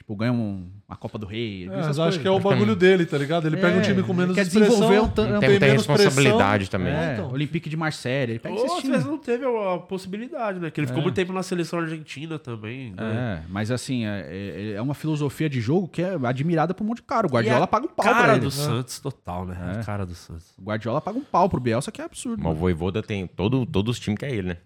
Tipo, 0.08 0.16
ganha 0.16 0.32
um- 0.32 0.70
uma 0.88 0.96
Copa 0.96 1.18
do 1.18 1.26
Rei. 1.26 1.66
É, 1.66 1.68
mas 1.68 1.88
acho 1.88 1.98
coisas. 2.00 2.22
que 2.22 2.26
é 2.30 2.32
o 2.32 2.40
bagulho 2.40 2.78
dele, 2.78 3.06
tá 3.06 3.18
ligado? 3.18 3.46
Ele 3.46 3.58
pega 3.58 3.76
um 3.76 3.80
É, 3.80 3.84
time 3.84 4.02
com 4.02 4.14
menos 4.14 4.36
quer 4.36 4.44
expressão, 4.44 4.70
desenvolver 4.90 5.00
um 5.02 5.08
Tem 5.10 5.50
tem 5.50 5.60
menos 5.60 5.86
responsabilidade 5.86 6.70
também. 6.70 6.94
É, 6.94 7.14
então. 7.16 7.30
Olympique 7.30 7.70
de 7.70 7.76
Marseille, 7.76 8.32
ele 8.32 8.40
pega 8.40 8.56
Ou 8.56 8.78
às 8.78 8.84
vezes 8.84 9.06
não 9.06 9.18
teve 9.18 9.44
a, 9.44 9.74
a 9.76 9.80
possibilidade, 9.80 10.60
né? 10.60 10.72
Que 10.72 10.80
ele 10.80 10.88
ficou 10.88 11.02
É. 11.02 11.04
muito 11.04 11.16
tempo 11.16 11.34
na 11.34 11.44
seleção 11.44 11.80
argentina 11.80 12.40
também. 12.40 12.92
Né? 12.92 13.42
É, 13.44 13.46
mas 13.50 13.70
assim, 13.70 14.06
é, 14.06 14.26
é- 14.30 14.72
é 14.76 14.82
uma 14.82 14.94
filosofia 14.94 15.50
de 15.50 15.60
jogo 15.60 15.90
que 15.90 16.02
é 16.02 16.18
admirada 16.24 16.74
por 16.74 16.86
um 16.86 16.88
monte 16.88 16.98
de 17.00 17.04
cara. 17.04 17.28
O 17.28 17.30
Guardiola 17.30 17.68
paga 17.68 17.86
um 17.86 17.90
pau 17.90 18.06
pra 18.06 18.14
Cara 18.16 18.32
ele. 18.36 18.40
do 18.46 18.52
Santos 18.52 19.00
total, 19.02 19.46
né? 19.46 19.58
É. 19.78 19.84
Cara 19.84 20.06
do 20.06 20.16
Santos. 20.16 20.54
O 20.58 20.62
Guardiola 20.64 21.02
paga 21.02 21.18
um 21.20 21.24
pau 21.24 21.50
pro 21.50 21.60
Bielsa, 21.60 21.92
que 21.92 22.02
é 22.02 22.06
absurdo. 22.06 22.42
Mas 22.42 22.54
o 22.54 22.56
Voivoda 22.56 23.04
tem 23.04 23.28
todo, 23.28 23.66
todos 23.66 23.98
os 23.98 24.00
times 24.00 24.18
que 24.18 24.26
é 24.26 24.32
ele, 24.34 24.48
né? 24.48 24.58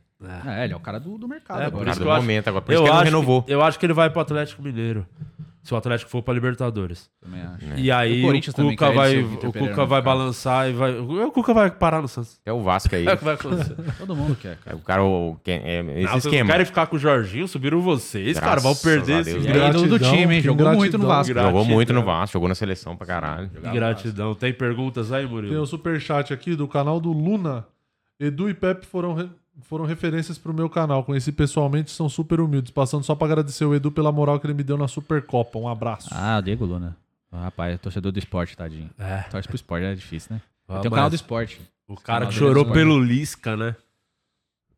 É, 0.46 0.64
ele 0.66 0.74
é 0.74 0.76
o 0.76 0.80
cara 0.80 1.00
do, 1.00 1.18
do 1.18 1.28
mercado 1.28 1.62
É, 1.62 1.68
O 1.68 1.72
por 1.72 1.78
agora. 1.82 1.86
cara 1.86 1.92
isso 1.92 2.00
do 2.00 2.04
que 2.04 2.08
eu 2.10 2.14
acho- 2.14 2.22
momento 2.22 2.48
agora. 2.48 2.62
Por 2.64 2.72
isso 2.74 2.80
Eu 2.82 2.84
que 2.84 2.90
ele 2.90 2.94
não 2.94 3.02
acho, 3.02 3.06
renovou. 3.12 3.44
que, 3.44 3.54
eu 3.54 3.62
acho 3.64 3.80
que 3.80 3.86
ele 3.86 3.94
vai 3.94 4.10
pro 4.10 4.22
Atlético 4.22 4.62
Mineiro. 4.62 5.06
se 5.64 5.72
o 5.76 5.78
Atlético 5.78 6.10
for 6.10 6.24
pra 6.24 6.34
Libertadores. 6.34 7.08
Também 7.22 7.40
acho. 7.42 7.80
E 7.80 7.92
aí 7.92 8.24
O 8.26 8.30
o, 8.30 8.70
Cuca 8.72 8.92
vai, 8.92 9.12
se 9.12 9.46
o 9.46 9.54
Cuca 9.54 9.86
vai 9.86 10.02
balançar 10.02 10.68
e 10.68 10.74
vai. 10.74 10.92
O 10.98 11.32
Cuca 11.32 11.54
vai 11.54 11.70
parar 11.70 12.02
no 12.02 12.08
Santos. 12.08 12.40
É 12.44 12.52
o 12.52 12.62
Vasco 12.64 12.96
aí. 12.96 13.06
É 13.08 13.14
o 13.14 13.18
que 13.18 13.24
vai 13.24 13.36
acontecer. 13.36 13.76
Todo 13.98 14.16
mundo 14.16 14.36
quer, 14.36 14.58
cara. 14.58 14.76
O 14.76 14.80
cara, 14.80 15.04
o, 15.04 15.40
é, 15.46 15.80
esse 16.02 16.10
Não, 16.12 16.18
esquema. 16.18 16.50
querem 16.50 16.66
ficar 16.66 16.88
com 16.88 16.96
o 16.96 17.00
Jorginho, 17.00 17.48
subiram 17.48 17.80
vocês, 17.80 18.40
cara. 18.40 18.60
Vão 18.60 18.72
Graças 18.72 18.82
perder 18.84 19.14
a 19.14 19.20
esse 19.22 19.30
aí 19.36 19.38
do, 19.40 19.54
Gratidão, 19.54 20.00
time, 20.00 20.36
hein? 20.36 20.42
Jogou 20.42 20.66
muito 20.74 20.98
no 20.98 21.06
gratidão. 21.06 21.08
Vasco. 21.08 21.34
Gratidão. 21.34 21.60
Jogou 21.60 21.66
muito 21.76 21.94
no 21.94 22.04
Vasco, 22.04 22.34
jogou 22.34 22.50
na 22.50 22.56
seleção 22.56 22.96
pra 22.98 23.06
caralho. 23.06 23.52
Gratidão. 23.72 24.34
Tem 24.34 24.52
perguntas 24.52 25.12
aí, 25.12 25.24
Tem 25.26 25.32
Murilo? 25.32 25.62
o 25.62 25.66
superchat 25.68 26.34
aqui 26.34 26.56
do 26.56 26.68
canal 26.68 27.00
do 27.00 27.12
Luna. 27.12 27.68
Edu 28.20 28.50
e 28.50 28.54
Pepe 28.56 28.86
foram, 28.88 29.14
re- 29.16 29.30
foram 29.62 29.86
referências 29.86 30.38
pro 30.38 30.54
meu 30.54 30.70
canal. 30.70 31.04
Conheci 31.04 31.32
pessoalmente, 31.32 31.92
são 31.92 32.08
super 32.10 32.40
humildes. 32.40 32.72
Passando 32.72 33.04
só 33.04 33.14
pra 33.16 33.28
agradecer 33.28 33.66
o 33.66 33.76
Edu 33.76 33.92
pela 33.92 34.12
moral 34.12 34.40
que 34.40 34.48
ele 34.48 34.54
me 34.54 34.64
deu 34.64 34.78
na 34.78 34.88
Supercopa. 34.88 35.60
Um 35.60 35.68
abraço. 35.68 36.10
Ah, 36.12 36.38
o 36.40 36.42
Diego 36.42 36.66
Luna. 36.66 36.96
Ah, 37.32 37.44
Rapaz, 37.44 37.74
é 37.74 37.78
torcedor 37.78 38.12
do 38.12 38.20
esporte, 38.20 38.56
tadinho. 38.58 38.90
É. 39.00 39.20
Torce 39.30 39.48
pro 39.48 39.56
esporte, 39.56 39.86
é 39.86 39.96
difícil, 39.96 40.36
né? 40.36 40.42
Ah, 40.68 40.80
Tem 40.80 40.88
o 40.88 40.92
mas 40.92 40.98
canal 40.98 41.10
do 41.10 41.16
esporte. 41.16 41.62
O 41.88 41.96
cara 41.96 42.26
que 42.28 42.34
chorou 42.34 42.66
pelo 42.72 43.00
Lisca, 43.00 43.56
né? 43.58 43.76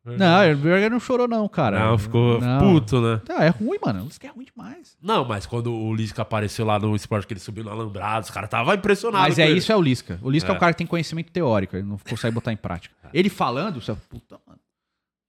Não, 0.04 0.52
o 0.52 0.56
Berger 0.58 0.90
não 0.90 1.00
chorou, 1.00 1.26
não, 1.26 1.48
cara. 1.48 1.78
Não, 1.86 1.96
ficou 1.96 2.38
Não. 2.38 2.58
puto, 2.60 3.00
né? 3.00 3.22
Não, 3.26 3.40
é 3.40 3.48
ruim, 3.48 3.78
mano. 3.82 4.06
Isso 4.06 4.20
que 4.20 4.26
é 4.26 4.30
ruim 4.30 4.44
demais. 4.44 4.98
Não, 5.00 5.24
mas 5.24 5.46
quando 5.46 5.72
o 5.72 5.94
Lisca 5.94 6.20
apareceu 6.20 6.66
lá 6.66 6.78
no 6.78 6.94
esporte 6.94 7.26
que 7.26 7.32
ele 7.32 7.40
subiu 7.40 7.64
no 7.64 7.70
alambrado, 7.70 8.24
os 8.26 8.30
caras 8.30 8.50
tava 8.50 8.74
impressionados. 8.74 9.28
Mas 9.28 9.38
é 9.38 9.48
ele. 9.48 9.58
isso, 9.60 9.72
é 9.72 9.76
o 9.76 9.80
Lisca. 9.80 10.18
O 10.20 10.28
Lisca 10.30 10.50
é, 10.50 10.52
É. 10.52 10.56
um 10.56 10.60
cara 10.60 10.74
que 10.74 10.78
tem 10.78 10.86
conhecimento 10.86 11.32
teórico, 11.32 11.74
ele 11.74 11.86
não 11.86 11.96
consegue 11.96 12.34
botar 12.34 12.52
em 12.52 12.56
prática. 12.56 12.94
Ele 13.14 13.30
falando, 13.30 13.80
você 13.80 13.86
fala, 13.94 14.00
puta, 14.10 14.38
mano. 14.46 14.60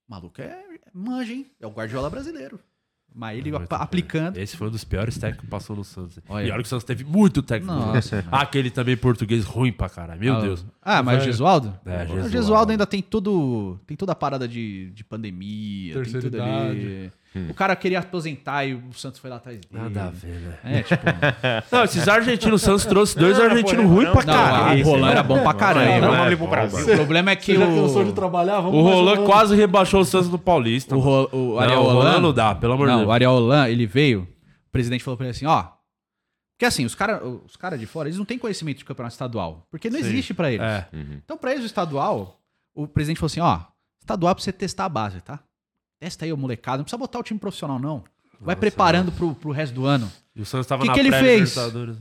O 0.07 0.11
maluco 0.11 0.41
é 0.41 0.57
manja, 0.94 1.34
hein? 1.34 1.45
É 1.60 1.65
o 1.68 1.72
Guardiola 1.72 2.10
brasileiro. 2.10 2.60
Mas 3.18 3.38
ele 3.38 3.56
apa- 3.56 3.77
aplicando. 3.77 4.36
Esse 4.38 4.57
foi 4.57 4.68
um 4.68 4.72
dos 4.72 4.84
piores 4.84 5.18
técnicos 5.18 5.45
que 5.45 5.49
passou 5.49 5.73
no 5.73 5.86
Santos. 5.86 6.19
Olha. 6.27 6.48
E 6.48 6.52
olha 6.52 6.61
que 6.61 6.68
o 6.68 6.69
Santos 6.69 6.84
teve 6.84 7.06
muito 7.06 7.41
técnico. 7.41 7.73
Nossa, 7.73 8.19
ruim. 8.19 8.27
Aquele 8.34 8.69
também 8.69 8.98
português 8.98 9.45
ruim 9.45 9.72
pra 9.72 9.88
caralho. 9.90 10.19
Meu 10.19 10.36
Ah, 10.36 10.41
Deus. 10.41 10.65
Ah, 10.82 11.02
mas 11.02 11.22
o. 11.22 11.26
Gesualdo? 11.26 11.80
É, 11.86 11.95
O 11.95 11.99
Gesualdo. 12.07 12.30
Gesualdo 12.30 12.72
ainda 12.73 12.86
tem 12.86 13.02
tudo. 13.02 13.80
Tem 13.88 13.95
toda 13.95 14.11
a 14.11 14.15
parada 14.15 14.45
de, 14.48 14.91
de 14.91 15.03
pandemia. 15.06 15.94
Tem 15.94 16.03
Terceira 16.03 16.30
tudo 16.30 16.41
ali. 16.44 17.11
O 17.49 17.53
cara 17.53 17.76
queria 17.76 17.99
aposentar 17.99 18.66
e 18.66 18.74
o 18.76 18.94
Santos 18.94 19.20
foi 19.20 19.30
lá 19.30 19.36
atrás 19.38 19.57
dele. 19.60 19.68
Nada 19.72 20.06
a 20.06 20.10
ver, 20.10 20.40
né? 20.40 20.57
É, 20.64 20.84
tipo. 20.84 21.03
Não, 21.72 21.84
esses 21.84 22.07
argentinos, 22.07 22.62
o 22.62 22.66
Santos 22.66 22.86
trouxe 22.86 23.18
dois 23.18 23.40
argentinos 23.40 23.86
ruins 23.86 24.10
pra 24.10 24.24
caralho. 24.24 24.86
o 24.86 24.90
Roland 24.90 25.12
era 25.12 25.24
bom 25.24 25.44
pra 25.44 25.53
caramba. 25.53 26.07
Vamos 26.07 26.20
ali 26.26 26.36
pro 26.38 26.48
Brasil. 26.48 26.94
O 26.94 26.98
problema 26.98 27.32
é 27.32 27.36
que 27.36 27.53
Você 27.53 27.60
já 27.60 27.66
cansou 27.68 28.03
de 28.03 28.10
o. 28.12 28.14
trabalhar? 28.14 28.62
Vamos 28.62 28.80
O 28.80 28.82
Roland 28.82 29.20
um- 29.22 29.26
quase 29.26 29.56
rebaixou 29.56 29.99
o 30.02 30.06
Santos 30.06 30.30
no 30.30 30.40
Paulista. 30.40 30.95
O, 30.95 30.99
Ro- 30.99 31.30
o 31.34 31.60
Ariel 31.60 31.76
não, 31.84 31.84
o 31.84 31.95
Holan- 31.98 32.20
não 32.22 32.34
dá, 32.34 32.56
pelo 32.56 32.74
amor 32.74 32.88
de 32.88 32.91
Não, 32.94 32.99
Deus. 32.99 33.10
o 33.10 33.12
Ariel 33.12 33.32
Holan, 33.32 33.68
ele 33.68 33.86
veio, 33.86 34.22
o 34.68 34.72
presidente 34.72 35.03
falou 35.03 35.18
pra 35.18 35.26
ele 35.26 35.32
assim, 35.32 35.45
ó. 35.45 35.64
Porque 36.57 36.66
assim, 36.66 36.86
os 36.86 36.95
caras 36.95 37.22
os 37.45 37.57
cara 37.57 37.78
de 37.78 37.86
fora, 37.86 38.07
eles 38.07 38.18
não 38.18 38.24
têm 38.24 38.38
conhecimento 38.40 38.78
de 38.78 38.86
campeonato 38.86 39.14
estadual. 39.14 39.68
Porque 39.70 39.90
não 39.90 39.99
Sim. 39.99 40.06
existe 40.06 40.34
pra 40.34 40.49
eles. 40.52 40.66
É. 40.66 40.88
Então, 41.24 41.38
pra 41.38 41.52
eles, 41.52 41.64
o 41.64 41.68
estadual, 41.68 42.40
o 42.74 42.88
presidente 42.88 43.18
falou 43.20 43.28
assim, 43.28 43.41
ó, 43.41 43.60
estadual 43.99 44.32
é 44.32 44.36
pra 44.36 44.41
você 44.44 44.53
testar 44.53 44.86
a 44.86 44.90
base, 44.90 45.20
tá? 45.20 45.40
Testa 46.06 46.23
aí 46.23 46.32
o 46.32 46.38
molecada, 46.38 46.77
não 46.77 46.84
precisa 46.84 46.99
botar 46.99 47.18
o 47.18 47.23
time 47.23 47.40
profissional, 47.40 47.80
não. 47.80 48.03
Vai 48.40 48.56
preparando 48.56 49.11
pro, 49.11 49.34
pro 49.34 49.49
resto 49.49 49.73
do 49.73 49.88
ano. 49.88 50.11
E 50.36 50.41
o 50.41 50.45
Santos 50.45 50.68
tava 50.68 50.84
Que 50.84 50.88
na 50.90 50.94
que 50.94 50.99
ele 50.99 51.10
fez? 51.10 51.52
pré-Libertadores. 51.53 51.98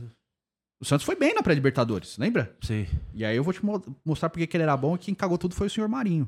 O 0.79 0.85
Santos 0.85 1.03
foi 1.03 1.15
bem 1.15 1.33
na 1.33 1.41
pré-Libertadores, 1.41 2.15
lembra? 2.19 2.55
Sim. 2.61 2.85
E 3.15 3.25
aí 3.25 3.35
eu 3.35 3.43
vou 3.43 3.51
te 3.51 3.65
mo- 3.65 3.81
mostrar 4.05 4.29
porque 4.29 4.45
que 4.45 4.55
ele 4.55 4.61
era 4.63 4.77
bom 4.77 4.93
e 4.93 4.99
quem 4.99 5.15
cagou 5.15 5.39
tudo 5.39 5.55
foi 5.55 5.65
o 5.65 5.69
senhor 5.71 5.89
Marinho. 5.89 6.27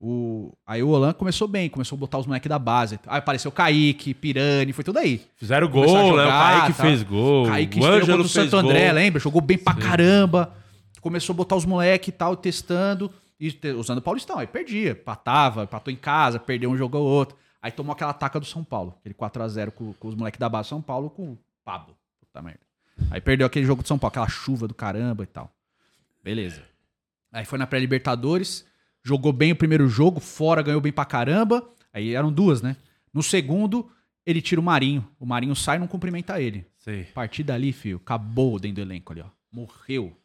O... 0.00 0.52
Aí 0.64 0.80
o 0.80 0.88
Olan 0.90 1.12
começou 1.12 1.48
bem, 1.48 1.68
começou 1.68 1.96
a 1.96 1.98
botar 1.98 2.18
os 2.18 2.26
moleques 2.26 2.48
da 2.48 2.58
base. 2.58 3.00
Aí 3.04 3.18
apareceu 3.18 3.48
o 3.48 3.52
Kaique, 3.52 4.14
Pirani, 4.14 4.72
foi 4.72 4.84
tudo 4.84 5.00
aí. 5.00 5.22
Fizeram 5.34 5.68
gol, 5.68 6.16
né? 6.16 6.24
O 6.24 6.28
Kaique 6.28 6.76
tá? 6.76 6.82
fez 6.84 7.02
gol. 7.02 7.46
Kaique 7.46 7.80
o 7.80 7.84
Ângelo 7.84 8.06
contra 8.06 8.22
o 8.26 8.28
Santo 8.28 8.56
André, 8.56 8.86
gol. 8.86 8.94
lembra? 8.94 9.18
Jogou 9.20 9.40
bem 9.40 9.58
pra 9.58 9.74
caramba. 9.74 10.54
Começou 11.00 11.32
a 11.32 11.36
botar 11.36 11.56
os 11.56 11.64
moleques 11.64 12.08
e 12.08 12.12
tal, 12.12 12.36
testando. 12.36 13.10
E 13.38 13.52
te- 13.52 13.72
usando 13.72 13.98
o 13.98 14.02
Paulistão. 14.02 14.38
Aí 14.38 14.46
perdia. 14.46 14.94
Patava, 14.94 15.64
empatou 15.64 15.92
em 15.92 15.96
casa, 15.96 16.38
perdeu 16.38 16.70
um 16.70 16.76
jogo 16.76 16.96
ou 16.98 17.04
outro. 17.06 17.36
Aí 17.60 17.70
tomou 17.72 17.92
aquela 17.92 18.12
taca 18.12 18.38
do 18.40 18.46
São 18.46 18.62
Paulo. 18.64 18.94
Aquele 19.00 19.14
4x0 19.14 19.70
com, 19.72 19.92
com 19.94 20.08
os 20.08 20.14
moleques 20.14 20.38
da 20.38 20.48
base 20.48 20.66
do 20.66 20.70
São 20.70 20.82
Paulo 20.82 21.10
com 21.10 21.32
o 21.32 21.38
Pablo. 21.64 21.96
Puta 22.20 22.40
merda. 22.42 22.60
Aí 23.10 23.20
perdeu 23.20 23.46
aquele 23.46 23.66
jogo 23.66 23.82
do 23.82 23.88
São 23.88 23.98
Paulo, 23.98 24.10
aquela 24.10 24.28
chuva 24.28 24.66
do 24.66 24.74
caramba 24.74 25.22
e 25.24 25.26
tal. 25.26 25.52
Beleza. 26.24 26.62
Aí 27.32 27.44
foi 27.44 27.58
na 27.58 27.66
pré-Libertadores, 27.66 28.64
jogou 29.02 29.32
bem 29.32 29.52
o 29.52 29.56
primeiro 29.56 29.88
jogo, 29.88 30.20
fora 30.20 30.62
ganhou 30.62 30.80
bem 30.80 30.92
pra 30.92 31.04
caramba. 31.04 31.68
Aí 31.92 32.14
eram 32.14 32.32
duas, 32.32 32.62
né? 32.62 32.76
No 33.12 33.22
segundo, 33.22 33.90
ele 34.24 34.40
tira 34.40 34.60
o 34.60 34.64
Marinho. 34.64 35.06
O 35.20 35.26
Marinho 35.26 35.54
sai 35.54 35.76
e 35.76 35.80
não 35.80 35.86
cumprimenta 35.86 36.40
ele. 36.40 36.66
Sim. 36.78 37.02
A 37.02 37.12
partir 37.12 37.42
dali, 37.42 37.72
filho, 37.72 37.96
acabou 38.02 38.58
dentro 38.58 38.76
do 38.76 38.88
elenco 38.88 39.12
ali, 39.12 39.20
ó. 39.22 39.26
Morreu. 39.52 40.16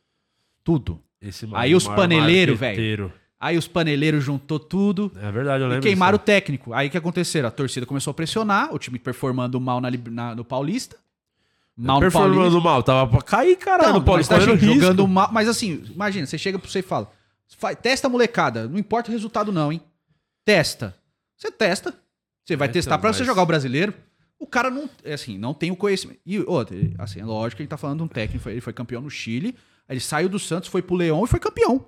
Tudo. 0.63 1.01
Esse 1.21 1.47
Aí 1.53 1.75
os 1.75 1.87
paneleiros, 1.87 2.59
marqueteiro. 2.59 3.13
Aí 3.39 3.57
os 3.57 3.67
paneleiros 3.67 4.23
juntou 4.23 4.59
tudo. 4.59 5.11
É 5.21 5.31
verdade, 5.31 5.63
eu 5.63 5.67
E 5.67 5.69
lembro. 5.69 5.83
queimaram 5.83 6.15
o 6.15 6.19
disso. 6.19 6.25
técnico. 6.25 6.73
Aí 6.73 6.87
o 6.87 6.91
que 6.91 6.97
aconteceu? 6.97 7.45
A 7.47 7.51
torcida 7.51 7.85
começou 7.85 8.11
a 8.11 8.13
pressionar, 8.13 8.73
o 8.73 8.79
time 8.79 8.97
performando 8.99 9.59
mal 9.59 9.79
na, 9.81 9.89
na- 9.91 10.35
no 10.35 10.43
Paulista. 10.45 10.97
Mal 11.77 11.99
no 12.01 12.11
Paulista. 12.11 12.19
Performando 12.29 12.61
mal, 12.61 12.83
tava 12.83 13.09
pra 13.09 13.21
cair, 13.21 13.55
caralho. 13.57 13.93
Não, 13.93 13.99
no 13.99 14.05
Paulista 14.05 14.35
mas 14.35 14.45
tá, 14.45 14.51
gente, 14.51 14.65
jogando 14.65 15.07
mal. 15.07 15.29
Mas 15.31 15.47
assim, 15.47 15.83
imagina, 15.89 16.25
você 16.27 16.37
chega 16.37 16.59
pra 16.59 16.69
você 16.69 16.79
e 16.79 16.83
fala: 16.83 17.11
"Fa- 17.57 17.73
testa 17.75 18.07
a 18.07 18.09
molecada, 18.09 18.67
não 18.67 18.77
importa 18.77 19.09
o 19.09 19.11
resultado, 19.11 19.51
não, 19.51 19.71
hein? 19.71 19.81
Testa. 20.45 20.95
Você 21.37 21.51
testa. 21.51 21.93
Você 22.45 22.55
vai 22.55 22.67
Testa, 22.67 22.89
testar 22.89 22.97
pra 22.97 23.13
você 23.13 23.19
mas- 23.19 23.27
jogar 23.27 23.41
o 23.43 23.45
brasileiro. 23.45 23.93
O 24.39 24.47
cara 24.47 24.69
não, 24.71 24.89
é 25.03 25.13
assim, 25.13 25.37
não 25.37 25.53
tem 25.53 25.69
o 25.71 25.75
conhecimento. 25.75 26.19
E 26.25 26.39
outra, 26.39 26.75
assim, 26.97 27.19
é 27.19 27.25
lógico 27.25 27.57
que 27.57 27.61
a 27.61 27.63
gente 27.63 27.69
tá 27.69 27.77
falando 27.77 27.97
de 27.99 28.03
um 28.03 28.07
técnico, 28.07 28.49
ele 28.49 28.59
foi 28.59 28.73
campeão 28.73 28.99
no 29.01 29.09
Chile, 29.09 29.55
ele 29.91 29.99
saiu 29.99 30.29
do 30.29 30.39
Santos, 30.39 30.69
foi 30.69 30.81
pro 30.81 30.95
Leão 30.95 31.23
e 31.23 31.27
foi 31.27 31.39
campeão. 31.39 31.85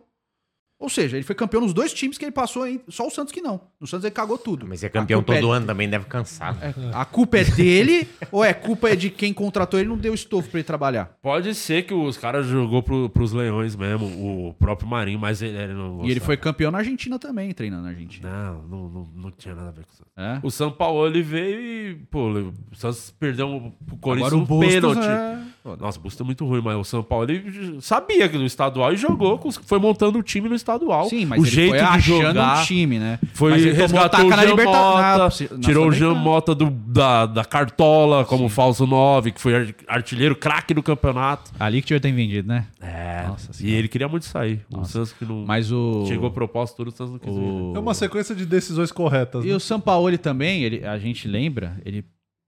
Ou 0.80 0.89
seja, 0.89 1.15
ele 1.15 1.23
foi 1.23 1.34
campeão 1.34 1.61
nos 1.61 1.71
dois 1.73 1.93
times 1.93 2.17
que 2.17 2.25
ele 2.25 2.31
passou, 2.34 2.67
hein? 2.67 2.81
só 2.89 3.07
o 3.07 3.09
Santos 3.09 3.31
que 3.31 3.39
não. 3.41 3.61
No 3.80 3.88
Santos 3.88 4.03
ele 4.03 4.13
cagou 4.13 4.38
tudo. 4.38 4.67
Mas 4.67 4.84
é 4.84 4.89
campeão 4.89 5.21
culpa 5.23 5.39
todo 5.39 5.53
é- 5.53 5.55
ano 5.57 5.65
também, 5.65 5.89
deve 5.89 6.03
cansar. 6.05 6.57
A 6.93 7.05
culpa 7.05 7.38
é 7.38 7.45
dele 7.45 8.05
ou 8.30 8.43
é 8.43 8.53
culpa 8.53 8.89
é 8.89 8.95
de 8.95 9.09
quem 9.09 9.34
contratou 9.34 9.80
ele 9.80 9.88
e 9.88 9.89
não 9.89 9.97
deu 9.97 10.13
estofo 10.13 10.49
pra 10.49 10.59
ele 10.59 10.65
trabalhar? 10.65 11.17
Pode 11.21 11.55
ser 11.55 11.84
que 11.84 11.93
os 11.93 12.17
caras 12.17 12.47
jogou 12.47 12.84
pro, 12.84 13.07
pros 13.09 13.31
leões 13.31 13.77
mesmo, 13.77 14.07
o 14.49 14.53
próprio 14.55 14.85
Marinho, 14.89 15.17
mas 15.17 15.41
ele, 15.41 15.57
ele 15.57 15.73
não 15.73 15.99
E 16.01 16.07
ele 16.07 16.15
gostava. 16.15 16.25
foi 16.25 16.35
campeão 16.38 16.69
na 16.69 16.80
Argentina 16.80 17.17
também, 17.17 17.53
treinando 17.53 17.84
na 17.84 17.89
Argentina. 17.89 18.30
Não, 18.30 18.63
não, 18.63 18.89
não, 18.89 19.09
não 19.15 19.31
tinha 19.31 19.55
nada 19.55 19.69
a 19.69 19.71
ver 19.71 19.85
com 19.85 19.93
isso. 19.93 20.03
É? 20.17 20.39
O 20.43 20.51
São 20.51 20.69
Paulo 20.69 21.07
ele 21.07 21.21
veio 21.21 21.61
e, 21.61 21.95
pô, 22.11 22.30
o 22.30 22.75
Santos 22.75 23.09
perdeu 23.17 23.71
pro 23.85 23.95
Corinthians 23.95 24.34
Agora 24.34 24.35
o 24.35 24.43
um 24.43 24.45
Bustos 24.45 24.73
pênalti. 24.73 25.52
Nossa, 25.80 25.98
o 25.98 26.02
Bustos 26.02 26.19
é 26.19 26.23
muito 26.26 26.45
ruim, 26.45 26.61
mas 26.61 26.76
o 26.76 26.84
São 26.84 27.02
Paulo 27.02 27.31
ele 27.31 27.80
sabia 27.80 28.27
que 28.27 28.38
no 28.38 28.45
estadual 28.45 28.91
e 28.91 28.98
jogou, 28.98 29.38
com 29.38 29.49
foi 29.49 29.80
montando 29.80 30.19
o 30.19 30.23
time 30.23 30.49
no 30.49 30.56
estadual. 30.56 31.06
Sim, 31.07 31.26
mas 31.26 31.41
o 31.41 31.45
ele 31.45 31.52
jeito 31.52 31.69
foi 31.69 31.77
de 31.80 31.84
achando 31.85 32.22
jogar, 32.27 32.60
um 32.61 32.65
time, 32.65 32.99
né? 32.99 33.19
Foi 33.34 33.52
Mas 33.52 33.61
ele 33.64 33.72
resgatou 33.72 34.26
o 34.27 34.31
Jean 34.31 34.56
Mota, 34.56 34.68
na- 35.02 35.18
na 35.18 35.60
tirou 35.61 35.88
o 35.88 35.91
Jean. 35.94 36.14
Mota 36.15 36.53
do, 36.53 36.69
da, 36.69 37.26
da 37.26 37.45
cartola 37.45 38.26
como 38.26 38.49
falso 38.49 38.85
9, 38.85 39.31
que 39.31 39.40
foi 39.40 39.56
ar- 39.56 39.76
artilheiro 39.88 40.35
craque 40.35 40.73
do 40.73 40.84
campeonato. 40.84 41.52
Ali 41.57 41.80
que 41.81 41.88
tinha 41.88 41.99
ter 41.99 42.11
vendido, 42.11 42.48
né? 42.48 42.68
É, 42.81 43.26
Nossa 43.27 43.52
e 43.64 43.72
ele 43.72 43.88
queria 43.88 44.10
muito 44.10 44.26
sair. 44.26 44.65
O 44.69 44.84
Santos 44.84 45.14
que 45.14 45.23
não 45.23 45.45
Mas 45.45 45.72
o. 45.72 46.06
chegou 46.07 46.30
proposta, 46.30 46.76
tudo 46.76 46.90
o 46.90 46.91
Santos 46.91 47.14
não 47.14 47.19
quis 47.19 47.34
vir. 47.34 47.40
o... 47.41 47.73
É 47.76 47.80
uma 47.80 47.94
sequência 47.94 48.35
de 48.35 48.45
decisões 48.45 48.91
corretas. 48.91 49.45
E 49.45 49.48
né? 49.48 49.56
o 49.56 49.60
Sampaoli 49.61 50.18
também, 50.18 50.64
ele, 50.64 50.85
a 50.85 50.98
gente 50.99 51.26
lembra, 51.26 51.77
ele 51.85 52.03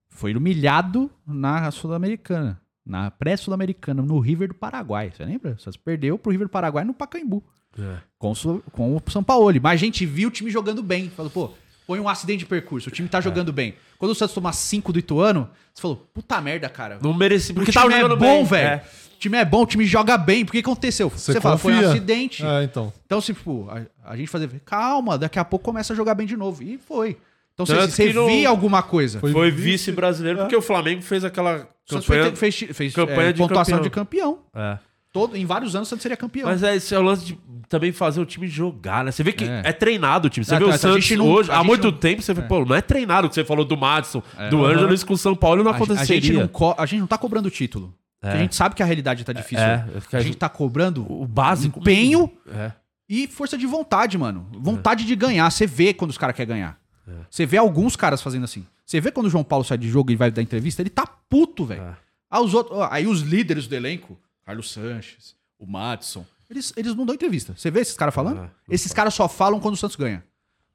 foi 0.09 0.35
humilhado 0.35 1.09
na 1.25 1.71
Sul-Americana. 1.71 2.59
Na 2.85 3.09
pré-Sul-Americana, 3.09 4.01
no 4.01 4.19
River 4.19 4.49
do 4.49 4.53
Paraguai. 4.53 5.11
Você 5.15 5.25
lembra? 5.25 5.51
O 5.53 5.59
Santos 5.59 5.77
perdeu 5.77 6.17
pro 6.19 6.31
River 6.31 6.47
do 6.47 6.51
Paraguai 6.51 6.83
no 6.85 6.93
Pacaembu. 6.93 7.43
É. 7.79 7.97
Com, 8.17 8.31
o 8.31 8.61
com 8.71 8.95
o 8.95 9.01
São 9.11 9.23
Paulo. 9.23 9.51
Mas 9.61 9.73
a 9.73 9.75
gente 9.85 10.05
viu 10.05 10.29
o 10.29 10.31
time 10.31 10.51
jogando 10.51 10.83
bem. 10.83 11.09
Falou, 11.09 11.31
pô, 11.31 11.51
põe 11.87 11.99
um 11.99 12.07
acidente 12.07 12.39
de 12.39 12.45
percurso. 12.45 12.89
O 12.89 12.91
time 12.91 13.07
É. 13.07 13.11
tá 13.11 13.19
jogando 13.19 13.51
bem. 13.51 13.73
Quando 13.97 14.11
o 14.11 14.15
Santos 14.15 14.35
tomar 14.35 14.53
5 14.53 14.93
do 14.93 14.99
Ituano, 14.99 15.49
você 15.73 15.81
falou, 15.81 15.97
puta 16.13 16.39
merda, 16.41 16.69
cara. 16.69 16.99
Não 17.01 17.13
merecia, 17.13 17.53
O 17.53 17.55
porque 17.55 17.71
time 17.71 17.89
tava 17.93 18.13
é 18.13 18.15
bom, 18.15 18.17
bem. 18.17 18.45
velho. 18.45 18.67
É. 18.69 18.83
O 19.15 19.17
time 19.17 19.37
é 19.37 19.45
bom, 19.45 19.63
o 19.63 19.65
time 19.65 19.85
joga 19.85 20.17
bem. 20.17 20.45
Por 20.45 20.51
que 20.51 20.59
aconteceu? 20.59 21.09
Você, 21.09 21.41
fala, 21.41 21.57
foi 21.57 21.73
um 21.73 21.89
acidente. 21.89 22.45
É, 22.45 22.63
então. 22.63 22.93
Então, 23.05 23.19
se, 23.19 23.33
tipo, 23.33 23.67
a, 23.69 24.11
a 24.11 24.15
gente 24.15 24.27
fazer, 24.27 24.47
calma, 24.63 25.17
daqui 25.17 25.39
a 25.39 25.45
pouco 25.45 25.65
começa 25.65 25.93
a 25.93 25.95
jogar 25.95 26.13
bem 26.13 26.27
de 26.27 26.37
novo. 26.37 26.61
E 26.61 26.77
foi. 26.77 27.17
Então, 27.53 27.65
Tanto 27.65 27.89
você, 27.91 28.11
você 28.13 28.25
via 28.27 28.49
alguma 28.49 28.83
coisa. 28.83 29.19
Foi 29.19 29.31
Foi 29.31 29.49
vice- 29.49 29.63
vice-brasileiro, 29.71 30.39
porque 30.39 30.55
o 30.55 30.61
Flamengo 30.61 31.01
fez 31.01 31.23
aquela 31.23 31.61
O 31.61 31.67
Santos 31.85 32.07
campanha... 32.07 32.35
fez, 32.35 32.55
fez, 32.73 32.93
campanha 32.93 33.29
é, 33.29 33.33
de 33.33 33.37
pontuação 33.39 33.77
campeão. 33.77 33.81
de 33.83 33.89
campeão. 33.89 34.39
É. 34.55 34.77
Todo, 35.11 35.37
em 35.37 35.45
vários 35.45 35.75
anos 35.75 35.87
o 35.87 35.89
Santos 35.89 36.01
seria 36.03 36.17
campeão. 36.17 36.47
Mas 36.49 36.61
é, 36.61 36.75
esse 36.75 36.93
é 36.93 36.99
o 36.99 37.01
lance 37.01 37.25
de 37.25 37.39
também 37.69 37.91
fazer 37.93 38.19
o 38.19 38.25
time 38.25 38.47
jogar, 38.47 39.05
né? 39.05 39.11
Você 39.11 39.23
vê 39.23 39.31
que 39.31 39.45
é, 39.45 39.61
É. 39.65 39.71
treinado 39.71 40.27
o 40.27 40.29
time. 40.29 40.43
Você 40.45 40.51
Não, 40.53 40.59
vê 40.59 40.65
o 40.65 40.69
a 40.69 40.77
Santos 40.77 41.05
gente 41.05 41.15
não- 41.17 41.27
hoje, 41.29 41.49
há 41.51 41.55
gente 41.57 41.65
muito 41.67 41.83
não- 41.89 41.97
tempo, 41.97 42.21
você 42.21 42.33
vê, 42.33 42.41
pô, 42.41 42.65
não 42.65 42.75
é 42.75 42.81
treinado 42.81 43.27
o 43.27 43.29
que 43.29 43.35
você 43.35 43.45
falou 43.45 43.63
do 43.63 43.77
Madison, 43.77 44.21
É. 44.37 44.49
do 44.49 44.65
Aham. 44.65 44.73
Ângelo, 44.75 44.93
isso 44.93 45.05
com 45.05 45.13
o 45.13 45.17
São 45.17 45.33
Paulo 45.35 45.63
não 45.63 45.71
a, 45.71 45.75
a 45.75 45.77
gente 45.77 45.89
aconteceria. 45.91 46.39
não 46.41 46.47
co- 46.49 46.75
a 46.77 46.85
gente 46.85 46.99
não 46.99 47.07
tá 47.07 47.17
cobrando 47.17 47.49
título. 47.49 47.93
Porque 48.19 48.35
É. 48.35 48.39
A 48.39 48.41
gente 48.41 48.55
sabe 48.55 48.75
que 48.75 48.83
a 48.83 48.85
realidade 48.85 49.23
tá 49.23 49.31
difícil. 49.31 49.63
É, 49.63 49.85
é, 50.11 50.17
a 50.17 50.21
gente 50.21 50.35
tá 50.37 50.49
cobrando 50.49 51.05
o 51.09 51.25
básico. 51.27 51.79
empenho 51.79 52.29
É. 52.51 52.71
e 53.07 53.25
força 53.27 53.57
de 53.57 53.65
vontade, 53.65 54.17
mano. 54.17 54.47
Vontade 54.53 55.05
de 55.05 55.15
ganhar. 55.15 55.49
Você 55.51 55.65
vê 55.67 55.93
quando 55.93 56.11
os 56.11 56.17
caras 56.17 56.35
querem 56.35 56.55
ganhar. 56.55 56.77
É. 57.07 57.11
Você 57.29 57.45
vê 57.45 57.57
alguns 57.57 57.95
caras 57.95 58.21
fazendo 58.21 58.43
assim. 58.43 58.65
Você 58.85 59.01
vê 59.01 59.11
quando 59.11 59.25
o 59.25 59.29
João 59.29 59.43
Paulo 59.43 59.65
sai 59.65 59.77
de 59.77 59.89
jogo 59.89 60.11
e 60.11 60.15
vai 60.15 60.29
dar 60.29 60.41
entrevista, 60.41 60.81
ele 60.81 60.89
tá 60.89 61.07
puto, 61.07 61.65
velho. 61.65 61.81
É. 61.81 61.97
Ah, 62.29 62.41
os 62.41 62.53
outros, 62.53 62.77
aí 62.91 63.07
os 63.07 63.21
líderes 63.21 63.67
do 63.67 63.75
elenco, 63.75 64.17
Carlos 64.45 64.71
Sanches, 64.71 65.35
o 65.57 65.65
Madison, 65.65 66.25
eles, 66.49 66.73
eles 66.77 66.93
não 66.93 67.05
dão 67.05 67.15
entrevista. 67.15 67.55
Você 67.55 67.71
vê 67.71 67.79
esses 67.79 67.95
caras 67.95 68.13
falando? 68.13 68.43
É, 68.43 68.51
esses 68.69 68.93
caras 68.93 69.13
só 69.13 69.27
falam 69.27 69.59
quando 69.59 69.73
o 69.73 69.77
Santos 69.77 69.95
ganha. 69.95 70.23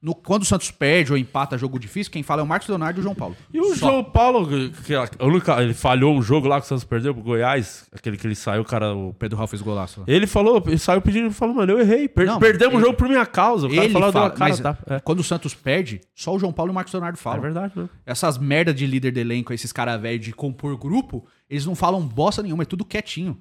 No- 0.03 0.15
quando 0.15 0.43
o 0.43 0.47
Santos 0.47 0.71
perde 0.71 1.13
ou 1.13 1.19
empata 1.19 1.59
jogo 1.59 1.79
difícil, 1.79 2.11
quem 2.11 2.23
fala 2.23 2.41
é 2.41 2.45
o 2.45 2.47
Marcos 2.47 2.67
Leonardo 2.69 2.99
e 2.99 3.01
o 3.01 3.03
João 3.03 3.15
Paulo. 3.15 3.37
E 3.53 3.61
o 3.61 3.75
Só. 3.77 3.91
João 3.91 4.03
Paulo, 4.05 4.49
que 4.87 4.95
a 4.95 5.07
única- 5.27 5.63
ele 5.63 5.75
falhou 5.75 6.17
um 6.17 6.23
jogo 6.23 6.49
lá 6.49 6.59
que 6.59 6.65
o 6.65 6.69
Santos 6.69 6.85
perdeu 6.85 7.13
pro 7.15 7.23
Goiás, 7.23 7.87
aquele 7.93 8.17
que 8.17 8.27
ele 8.27 8.35
saiu, 8.35 8.63
o 8.63 8.65
cara. 8.65 8.95
O 8.95 9.13
Pedro 9.13 9.37
Raul 9.37 9.47
fez 9.47 9.61
golaço. 9.61 10.01
lá. 10.01 10.07
Ele 10.09 10.27
falou, 10.27 10.63
ele 10.67 10.79
saiu 10.79 11.03
pedindo 11.03 11.27
e 11.29 11.31
falou, 11.33 11.55
mano, 11.55 11.73
eu 11.73 11.81
errei. 11.81 12.09
per- 12.09 12.27
Não, 12.27 12.39
perdemos 12.39 12.75
ele- 12.77 12.83
o 12.83 12.87
jogo 12.87 12.97
por 12.97 13.09
minha 13.09 13.27
causa. 13.27 13.67
O 13.67 13.71
cara 13.71 13.85
Ele 13.85 13.93
falou, 13.93 14.11
fala, 14.11 14.31
cara, 14.31 14.39
mas 14.39 14.61
tá? 14.61 14.79
É, 14.87 15.01
quando 15.01 15.21
o 15.21 15.25
Santos 15.25 15.55
perde, 15.55 16.01
só 16.15 16.35
o 16.35 16.39
João 16.39 16.53
Paulo 16.53 16.71
e 16.71 16.73
o 16.73 16.75
Marcos 16.75 16.95
Leonardo 16.95 17.19
é 17.19 17.21
falam. 17.23 17.41
verdade, 17.43 17.73
né? 17.77 17.87
Essas 18.07 18.39
merda 18.39 18.73
de 18.73 18.87
líder 18.87 19.13
de 19.13 19.21
elenco, 19.21 19.53
esses 19.53 19.71
caras 19.71 20.01
velhos 20.01 20.25
de 20.25 20.33
compor 20.33 20.79
grupo, 20.79 21.27
eles 21.49 21.67
não 21.67 21.75
falam 21.75 22.01
bosta 22.01 22.43
nenhuma, 22.43 22.63
é 22.63 22.67
tudo 22.67 22.87
quietinho. 22.87 23.37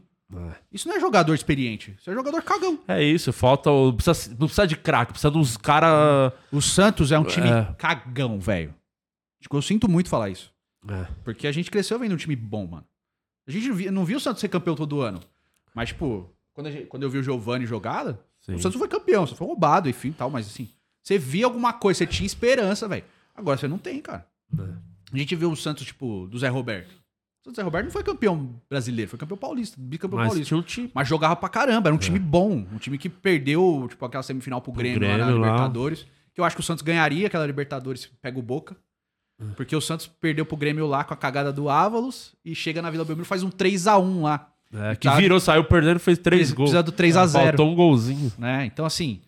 Isso 0.72 0.88
não 0.88 0.96
é 0.96 1.00
jogador 1.00 1.34
experiente, 1.34 1.96
isso 2.00 2.10
é 2.10 2.14
jogador 2.14 2.42
cagão. 2.44 2.80
É 2.88 3.04
isso, 3.04 3.34
falta. 3.34 3.72
o- 3.72 3.92
Precisa, 3.94 4.30
não 4.32 4.48
precisa 4.48 4.68
de 4.68 4.76
craque, 4.78 5.12
precisa 5.14 5.32
de 5.32 5.38
uns 5.38 5.58
caras. 5.58 6.32
O 6.52 6.62
Santos 6.62 7.12
é 7.12 7.18
um 7.18 7.24
time 7.24 7.48
É. 7.50 7.74
cagão, 7.78 8.40
velho. 8.40 8.74
Tipo, 9.42 9.58
Eu 9.58 9.62
sinto 9.62 9.90
muito 9.90 10.10
falar 10.10 10.30
isso. 10.30 10.54
É. 10.88 11.08
Porque 11.24 11.48
a 11.48 11.52
gente 11.52 11.72
cresceu 11.72 11.98
vendo 11.98 12.14
um 12.14 12.18
time 12.18 12.36
bom, 12.36 12.68
mano. 12.68 12.86
A 13.48 13.52
gente 13.52 13.68
não 13.70 13.76
vi- 13.76 13.92
não 13.92 14.06
viu 14.06 14.18
o 14.18 14.22
Santos 14.22 14.40
ser 14.42 14.50
campeão 14.50 14.76
todo 14.76 15.02
ano. 15.02 15.20
Mas, 15.74 15.90
tipo, 15.90 16.30
quando, 16.54 16.68
a 16.68 16.72
gente- 16.72 16.86
quando 16.86 17.04
eu 17.04 17.10
vi 17.10 17.18
o 17.18 17.24
Giovanni 17.24 17.66
jogada, 17.66 18.20
Sim. 18.42 18.54
o 18.54 18.60
Santos 18.60 18.78
foi 18.78 18.88
campeão, 18.88 19.26
só 19.26 19.36
foi 19.36 19.48
roubado, 19.48 19.90
enfim, 19.90 20.12
tal. 20.12 20.30
Mas, 20.30 20.46
assim, 20.48 20.70
você 21.02 21.18
via 21.18 21.46
alguma 21.46 21.74
coisa, 21.74 21.98
você 22.00 22.06
tinha 22.08 22.28
esperança, 22.28 22.88
velho. 22.88 23.04
Agora 23.36 23.58
você 23.58 23.68
não 23.68 23.78
tem, 23.80 24.00
cara. 24.02 24.28
É. 24.58 24.64
A 25.12 25.18
gente 25.18 25.36
viu 25.36 25.52
o 25.52 25.56
Santos, 25.56 25.86
tipo, 25.88 26.28
do 26.28 26.38
Zé 26.38 26.50
Roberto. 26.50 26.94
O 27.42 27.46
Santos 27.46 27.56
Zé 27.56 27.62
Roberto 27.64 27.86
não 27.86 27.92
foi 27.92 28.04
campeão 28.04 28.56
brasileiro, 28.70 29.10
foi 29.10 29.18
campeão 29.20 29.38
paulista, 29.38 29.78
bicampeão 29.80 30.20
Mas 30.20 30.28
paulista. 30.30 30.56
um 30.56 30.62
time. 30.62 30.92
Mas 30.94 31.08
jogava 31.08 31.36
pra 31.36 31.48
caramba, 31.50 31.88
era 31.90 31.96
um 31.96 32.00
time 32.00 32.20
bom. 32.20 32.66
Um 32.72 32.78
time 32.78 32.98
que 32.98 33.08
perdeu, 33.08 33.88
tipo, 33.90 34.04
aquela 34.06 34.22
semifinal 34.24 34.62
pro 34.62 34.72
Grêmio, 34.74 35.02
lá 35.08 35.18
na 35.18 35.24
Grêmio 35.26 35.42
lá. 35.42 35.48
Libertadores. 35.48 36.06
Que 36.34 36.42
eu 36.42 36.46
acho 36.46 36.56
que 36.56 36.60
o 36.62 36.64
Santos 36.64 36.84
ganharia 36.84 37.28
aquela 37.28 37.46
Libertadores 37.46 38.06
pega 38.22 38.38
o 38.38 38.42
Boca. 38.42 38.76
Porque 39.56 39.74
o 39.74 39.80
Santos 39.80 40.06
perdeu 40.06 40.46
pro 40.46 40.58
Grêmio 40.58 40.86
lá 40.86 41.06
com 41.06 41.14
a 41.14 41.18
cagada 41.18 41.52
do 41.54 41.70
Ávalos 41.70 42.36
e 42.44 42.54
chega 42.54 42.82
na 42.82 42.92
Vila 42.92 43.06
Belmiro 43.06 43.26
e 43.26 43.28
faz 43.28 43.42
um 43.42 43.50
3x1 43.50 44.22
lá. 44.22 44.50
É, 44.74 44.96
que 44.98 45.08
Tá- 45.08 45.16
virou, 45.16 45.40
saiu 45.40 45.64
perdendo, 45.64 45.98
fez 46.00 46.18
três 46.18 46.52
gols. 46.52 46.70
precisa 46.72 46.84
do 46.84 46.92
3 46.92 47.16
a 47.16 47.26
0. 47.26 47.46
Faltou 47.46 47.72
um 47.72 47.74
golzinho. 47.76 48.32
Né? 48.38 48.66
Então, 48.66 48.86
assim, 48.86 49.22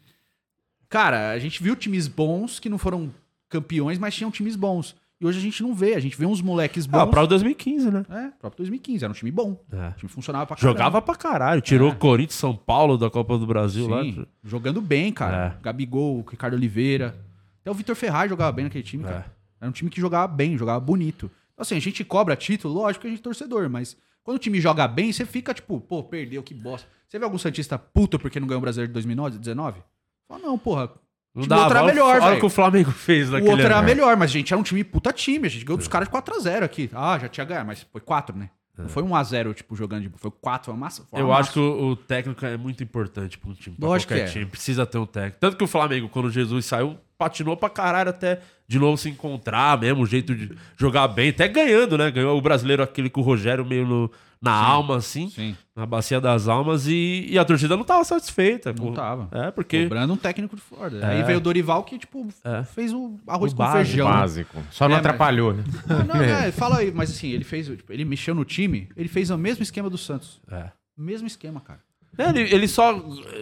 cara, 0.89 1.31
a 1.31 1.39
gente 1.39 1.63
viu 1.63 1.77
times 1.77 2.07
bons 2.09 2.59
que 2.59 2.67
não 2.69 2.77
foram 2.77 3.09
campeões, 3.49 3.97
mas 3.97 4.13
tinham 4.13 4.29
times 4.29 4.57
bons. 4.57 4.95
E 5.21 5.25
hoje 5.25 5.37
a 5.37 5.41
gente 5.41 5.61
não 5.61 5.75
vê, 5.75 5.93
a 5.93 5.99
gente 5.99 6.17
vê 6.17 6.25
uns 6.25 6.41
moleques 6.41 6.87
bons. 6.87 6.97
Ah, 7.15 7.21
o 7.23 7.27
2015, 7.27 7.91
né? 7.91 8.03
É, 8.09 8.29
próprio 8.39 8.57
2015, 8.57 9.03
era 9.05 9.11
um 9.11 9.13
time 9.13 9.29
bom. 9.29 9.55
É. 9.71 9.89
O 9.89 9.93
time 9.93 10.09
funcionava 10.11 10.47
pra 10.47 10.55
caramba. 10.55 10.73
Jogava 10.79 10.99
pra 10.99 11.15
caralho. 11.15 11.61
Tirou 11.61 11.89
É. 11.89 11.93
o 11.93 11.95
Corinthians 11.95 12.39
São 12.39 12.55
Paulo 12.55 12.97
da 12.97 13.07
Copa 13.07 13.37
do 13.37 13.45
Brasil 13.45 13.87
lá. 13.87 14.01
Sim, 14.01 14.25
jogando 14.43 14.81
bem, 14.81 15.13
cara. 15.13 15.55
É. 15.59 15.63
Gabigol, 15.63 16.25
Ricardo 16.27 16.55
Oliveira. 16.55 17.15
Até 17.61 17.69
o 17.69 17.73
Vitor 17.75 17.95
Ferraz 17.95 18.31
jogava 18.31 18.51
bem 18.51 18.65
naquele 18.65 18.83
time, 18.83 19.03
cara. 19.03 19.31
Era 19.59 19.69
um 19.69 19.71
time 19.71 19.91
que 19.91 20.01
jogava 20.01 20.27
bem, 20.27 20.57
jogava 20.57 20.79
bonito. 20.79 21.29
Então, 21.53 21.61
assim, 21.61 21.75
a 21.75 21.79
gente 21.79 22.03
cobra 22.03 22.35
título, 22.35 22.73
lógico 22.73 23.01
que 23.03 23.07
a 23.07 23.09
gente 23.11 23.19
é 23.19 23.23
torcedor, 23.23 23.69
mas 23.69 23.95
quando 24.23 24.37
o 24.37 24.39
time 24.39 24.59
joga 24.59 24.87
bem, 24.87 25.13
você 25.13 25.23
fica 25.23 25.53
tipo, 25.53 25.79
pô, 25.79 26.01
perdeu, 26.01 26.41
que 26.41 26.55
bosta. 26.55 26.87
Você 27.07 27.19
vê 27.19 27.25
algum 27.25 27.37
Santista 27.37 27.77
puto 27.77 28.17
porque 28.17 28.39
não 28.39 28.47
ganhou 28.47 28.57
o 28.57 28.61
Brasileiro 28.61 28.87
de 28.89 28.93
2019? 28.93 29.83
Fala, 30.27 30.39
não, 30.41 30.57
porra. 30.57 30.89
Não 31.33 31.43
time 31.43 31.49
dá, 31.49 31.63
outro 31.63 31.77
era 31.77 31.87
melhor, 31.87 32.15
olha 32.15 32.21
o 32.21 32.27
velho. 32.27 32.39
que 32.39 32.45
o 32.45 32.49
Flamengo 32.49 32.91
fez 32.91 33.29
O 33.29 33.31
naquele 33.33 33.51
outro 33.51 33.65
era 33.65 33.81
melhor, 33.81 34.17
mas 34.17 34.29
a 34.31 34.33
gente 34.33 34.51
era 34.53 34.59
um 34.59 34.63
time 34.63 34.83
puta 34.83 35.13
time. 35.13 35.47
A 35.47 35.49
gente 35.49 35.63
ganhou 35.63 35.77
dos 35.77 35.87
caras 35.87 36.07
de 36.07 36.13
4x0 36.13 36.63
aqui. 36.63 36.89
Ah, 36.93 37.17
já 37.19 37.29
tinha 37.29 37.45
ganhado, 37.45 37.67
mas 37.67 37.85
foi 37.89 38.01
4, 38.01 38.35
né? 38.37 38.49
Não 38.77 38.89
foi 38.89 39.03
1x0, 39.03 39.53
tipo, 39.53 39.75
jogando 39.75 40.01
de. 40.03 40.11
Foi 40.17 40.31
4, 40.31 40.65
foi 40.65 40.73
uma 40.73 40.79
massa. 40.79 41.05
Eu 41.13 41.27
massa. 41.27 41.41
acho 41.41 41.53
que 41.53 41.59
o, 41.59 41.89
o 41.89 41.95
técnico 41.95 42.45
é 42.45 42.57
muito 42.57 42.83
importante 42.83 43.37
para 43.37 43.49
um 43.49 43.53
time. 43.53 43.75
Pra 43.75 43.87
Lógico 43.87 44.11
qualquer 44.11 44.25
que 44.25 44.29
é. 44.29 44.33
time. 44.33 44.45
Precisa 44.45 44.85
ter 44.85 44.97
um 44.97 45.05
técnico. 45.05 45.37
Tanto 45.39 45.57
que 45.57 45.63
o 45.63 45.67
Flamengo, 45.67 46.09
quando 46.09 46.25
o 46.25 46.31
Jesus 46.31 46.65
saiu, 46.65 46.97
patinou 47.21 47.55
pra 47.55 47.69
caralho 47.69 48.09
até 48.09 48.39
de 48.67 48.79
novo 48.79 48.97
se 48.97 49.09
encontrar 49.09 49.79
mesmo, 49.79 50.01
o 50.01 50.05
jeito 50.07 50.33
de 50.33 50.55
jogar 50.77 51.07
bem. 51.07 51.29
Até 51.29 51.47
ganhando, 51.47 51.97
né? 51.97 52.09
Ganhou 52.09 52.35
o 52.37 52.41
brasileiro 52.41 52.81
aquele 52.81 53.09
com 53.09 53.21
o 53.21 53.23
Rogério 53.23 53.63
meio 53.65 53.85
no- 53.85 54.11
na 54.41 54.51
alma, 54.53 54.95
assim. 54.97 55.29
Sim. 55.29 55.55
Na 55.75 55.85
bacia 55.85 56.19
das 56.19 56.47
almas. 56.47 56.87
E, 56.87 57.27
e 57.29 57.37
a 57.37 57.45
torcida 57.45 57.77
não 57.77 57.83
tava 57.83 58.03
satisfeita. 58.03 58.73
Não 58.73 58.85
com- 58.87 58.93
tava. 58.93 59.27
É, 59.31 59.51
porque... 59.51 59.83
Cobrando 59.83 60.13
um 60.13 60.17
técnico 60.17 60.55
de 60.55 60.61
fora. 60.63 60.97
É. 60.97 61.05
Aí 61.05 61.23
veio 61.23 61.37
o 61.37 61.41
Dorival 61.41 61.83
que, 61.83 61.99
tipo, 61.99 62.27
É. 62.43 62.63
fez 62.63 62.91
o 62.91 63.19
arroz 63.27 63.51
O 63.51 63.55
com 63.55 63.63
básico. 63.63 63.85
feijão. 63.85 64.07
Básico. 64.07 64.57
Só 64.71 64.85
não 64.87 64.95
É, 64.95 64.97
mas- 64.97 65.05
atrapalhou, 65.05 65.53
né? 65.53 65.63
Não, 65.87 66.03
não, 66.05 66.15
é, 66.23 66.51
fala 66.51 66.77
aí, 66.79 66.91
mas 66.91 67.11
assim, 67.11 67.29
ele 67.29 67.43
fez. 67.43 67.67
tipo, 67.67 67.91
ele 67.93 68.03
mexeu 68.05 68.33
no 68.33 68.43
time, 68.45 68.89
ele 68.97 69.09
fez 69.09 69.29
o 69.29 69.37
mesmo 69.37 69.61
esquema 69.61 69.89
do 69.91 69.97
Santos. 69.97 70.41
É. 70.49 70.71
Mesmo 70.97 71.27
esquema, 71.27 71.59
cara. 71.61 71.79
É, 72.17 72.29
Ele, 72.29 72.41
ele 72.53 72.67
só... 72.67 72.93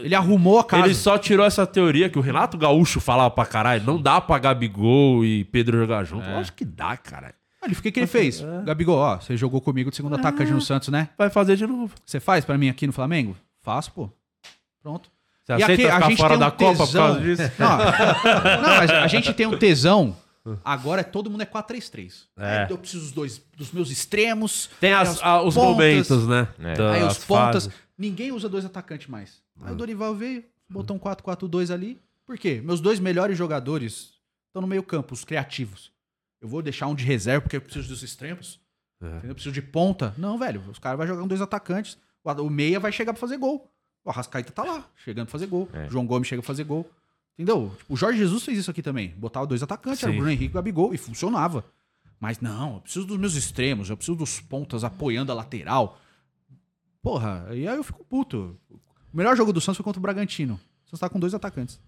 Ele 0.03 0.13
arrumou 0.15 0.59
a 0.59 0.63
casa. 0.63 0.85
Ele 0.85 0.93
só 0.95 1.17
tirou 1.17 1.45
essa 1.45 1.65
teoria 1.65 2.09
que 2.09 2.17
o 2.17 2.21
Renato 2.21 2.57
Gaúcho 2.57 2.99
falava 2.99 3.29
pra 3.31 3.45
caralho. 3.45 3.83
Não 3.83 4.01
dá 4.01 4.21
pra 4.21 4.37
Gabigol 4.37 5.25
e 5.25 5.43
Pedro 5.45 5.77
jogar 5.79 6.03
junto. 6.03 6.27
É. 6.27 6.33
Eu 6.33 6.37
acho 6.37 6.53
que 6.53 6.63
dá, 6.63 6.95
cara. 6.95 7.33
Olha, 7.61 7.73
o 7.73 7.81
que, 7.81 7.91
que 7.91 7.99
ele 7.99 8.07
fez? 8.07 8.41
Gabigol, 8.65 8.97
ó, 8.97 9.17
você 9.19 9.35
jogou 9.35 9.59
comigo 9.59 9.89
de 9.89 9.95
segundo 9.97 10.15
atacante 10.15 10.51
no 10.51 10.61
Santos, 10.61 10.87
né? 10.89 11.09
Vai 11.17 11.29
fazer 11.29 11.57
de 11.57 11.67
novo. 11.67 11.93
Você 12.05 12.19
faz 12.19 12.45
pra 12.45 12.57
mim 12.57 12.69
aqui 12.69 12.87
no 12.87 12.93
Flamengo? 12.93 13.35
Faço, 13.61 13.91
pô. 13.91 14.09
Pronto. 14.81 15.09
Você 15.43 15.53
aceita 15.53 15.81
ficar 15.95 16.15
fora 16.15 16.37
da 16.37 16.51
Copa 16.51 16.85
por 16.87 16.93
causa 16.93 17.19
disso? 17.19 17.41
Não, 17.57 17.69
não, 18.61 18.75
mas 18.77 18.91
a 18.91 19.07
gente 19.07 19.33
tem 19.33 19.45
um 19.47 19.57
tesão. 19.57 20.15
Agora 20.63 21.03
todo 21.03 21.29
mundo 21.29 21.41
é 21.41 21.45
4-3-3. 21.45 22.13
É. 22.39 22.67
Eu 22.69 22.77
preciso 22.77 23.03
dos 23.03 23.11
dois, 23.11 23.41
dos 23.57 23.71
meus 23.71 23.91
extremos. 23.91 24.69
Tem 24.79 24.93
as- 24.93 25.09
as 25.17 25.23
a- 25.23 25.41
os 25.41 25.53
pontas, 25.55 25.71
momentos, 25.71 26.27
né? 26.27 26.47
É. 26.63 26.91
Aí 26.93 27.01
as 27.03 27.17
os 27.17 27.25
pontas. 27.25 27.63
fases. 27.65 27.73
Ninguém 27.99 28.31
usa 28.31 28.47
dois 28.47 28.63
atacantes 28.63 29.07
mais. 29.07 29.41
Aí 29.61 29.73
o 29.73 29.75
Dorival 29.75 30.15
veio, 30.15 30.45
botou 30.69 30.95
um 30.95 30.99
4-4-2 30.99 31.73
ali. 31.73 31.99
Por 32.25 32.37
quê? 32.37 32.61
Meus 32.63 32.79
dois 32.79 32.97
melhores 32.97 33.37
jogadores 33.37 34.13
estão 34.47 34.61
no 34.61 34.67
meio 34.67 34.81
campo, 34.81 35.13
os 35.13 35.25
criativos. 35.25 35.91
Eu 36.39 36.47
vou 36.47 36.61
deixar 36.61 36.87
um 36.87 36.95
de 36.95 37.03
reserva 37.03 37.41
porque 37.41 37.57
eu 37.57 37.61
preciso 37.61 37.89
dos 37.89 38.01
extremos. 38.01 38.57
É. 39.01 39.29
Eu 39.29 39.33
preciso 39.33 39.53
de 39.53 39.61
ponta. 39.61 40.13
Não, 40.17 40.37
velho. 40.37 40.63
Os 40.69 40.79
caras 40.79 40.97
vão 40.97 41.07
jogar 41.07 41.21
com 41.21 41.27
dois 41.27 41.41
atacantes. 41.41 41.97
O 42.23 42.49
meia 42.49 42.79
vai 42.79 42.91
chegar 42.93 43.11
pra 43.11 43.19
fazer 43.19 43.37
gol. 43.37 43.69
O 44.05 44.09
Arrascaeta 44.09 44.51
tá 44.53 44.63
lá, 44.63 44.89
chegando 44.95 45.25
pra 45.25 45.33
fazer 45.33 45.47
gol. 45.47 45.67
É. 45.73 45.87
O 45.87 45.89
João 45.89 46.05
Gomes 46.05 46.27
chega 46.27 46.41
pra 46.41 46.47
fazer 46.47 46.63
gol. 46.63 46.89
Entendeu? 47.37 47.75
Tipo, 47.77 47.93
o 47.93 47.97
Jorge 47.97 48.17
Jesus 48.17 48.43
fez 48.43 48.57
isso 48.59 48.71
aqui 48.71 48.81
também. 48.81 49.09
Botava 49.17 49.45
dois 49.45 49.61
atacantes, 49.61 50.01
era 50.03 50.11
o 50.11 50.13
Sim. 50.13 50.19
Bruno 50.19 50.31
Henrique 50.31 50.45
e 50.45 50.49
o 50.49 50.53
Gabigol, 50.53 50.93
e 50.93 50.97
funcionava. 50.97 51.65
Mas 52.19 52.39
não, 52.39 52.75
eu 52.75 52.81
preciso 52.81 53.05
dos 53.05 53.17
meus 53.17 53.35
extremos, 53.35 53.89
eu 53.89 53.97
preciso 53.97 54.17
dos 54.17 54.39
pontas 54.39 54.83
apoiando 54.83 55.31
a 55.31 55.35
lateral. 55.35 55.99
Porra, 57.01 57.47
e 57.51 57.67
aí 57.67 57.75
eu 57.77 57.83
fico 57.83 58.03
puto. 58.03 58.57
O 59.13 59.17
melhor 59.17 59.35
jogo 59.35 59.53
do 59.53 59.61
Santos 59.61 59.77
foi 59.77 59.83
contra 59.83 59.99
o 59.99 60.01
Bragantino. 60.01 60.55
O 60.85 60.89
Santos 60.89 60.99
tá 60.99 61.09
com 61.09 61.19
dois 61.19 61.33
atacantes. 61.33 61.79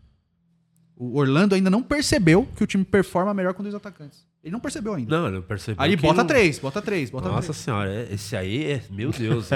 O 0.95 1.17
Orlando 1.17 1.55
ainda 1.55 1.69
não 1.69 1.81
percebeu 1.81 2.47
que 2.55 2.63
o 2.63 2.67
time 2.67 2.85
performa 2.85 3.33
melhor 3.33 3.53
com 3.55 3.63
dois 3.63 3.73
atacantes. 3.73 4.23
Ele 4.43 4.51
não 4.51 4.59
percebeu 4.59 4.93
ainda. 4.93 5.15
Não, 5.19 5.27
ele 5.27 5.35
não 5.37 5.41
percebeu. 5.43 5.83
Aí 5.83 5.95
que 5.95 6.01
bota 6.01 6.17
não- 6.21 6.27
três, 6.27 6.57
bota 6.59 6.81
três, 6.81 7.09
bota 7.09 7.27
Nossa 7.29 7.47
três. 7.53 7.57
senhora, 7.57 7.91
é- 7.91 8.13
esse 8.13 8.35
aí 8.35 8.71
é. 8.71 8.83
Meu 8.89 9.11
Deus? 9.11 9.49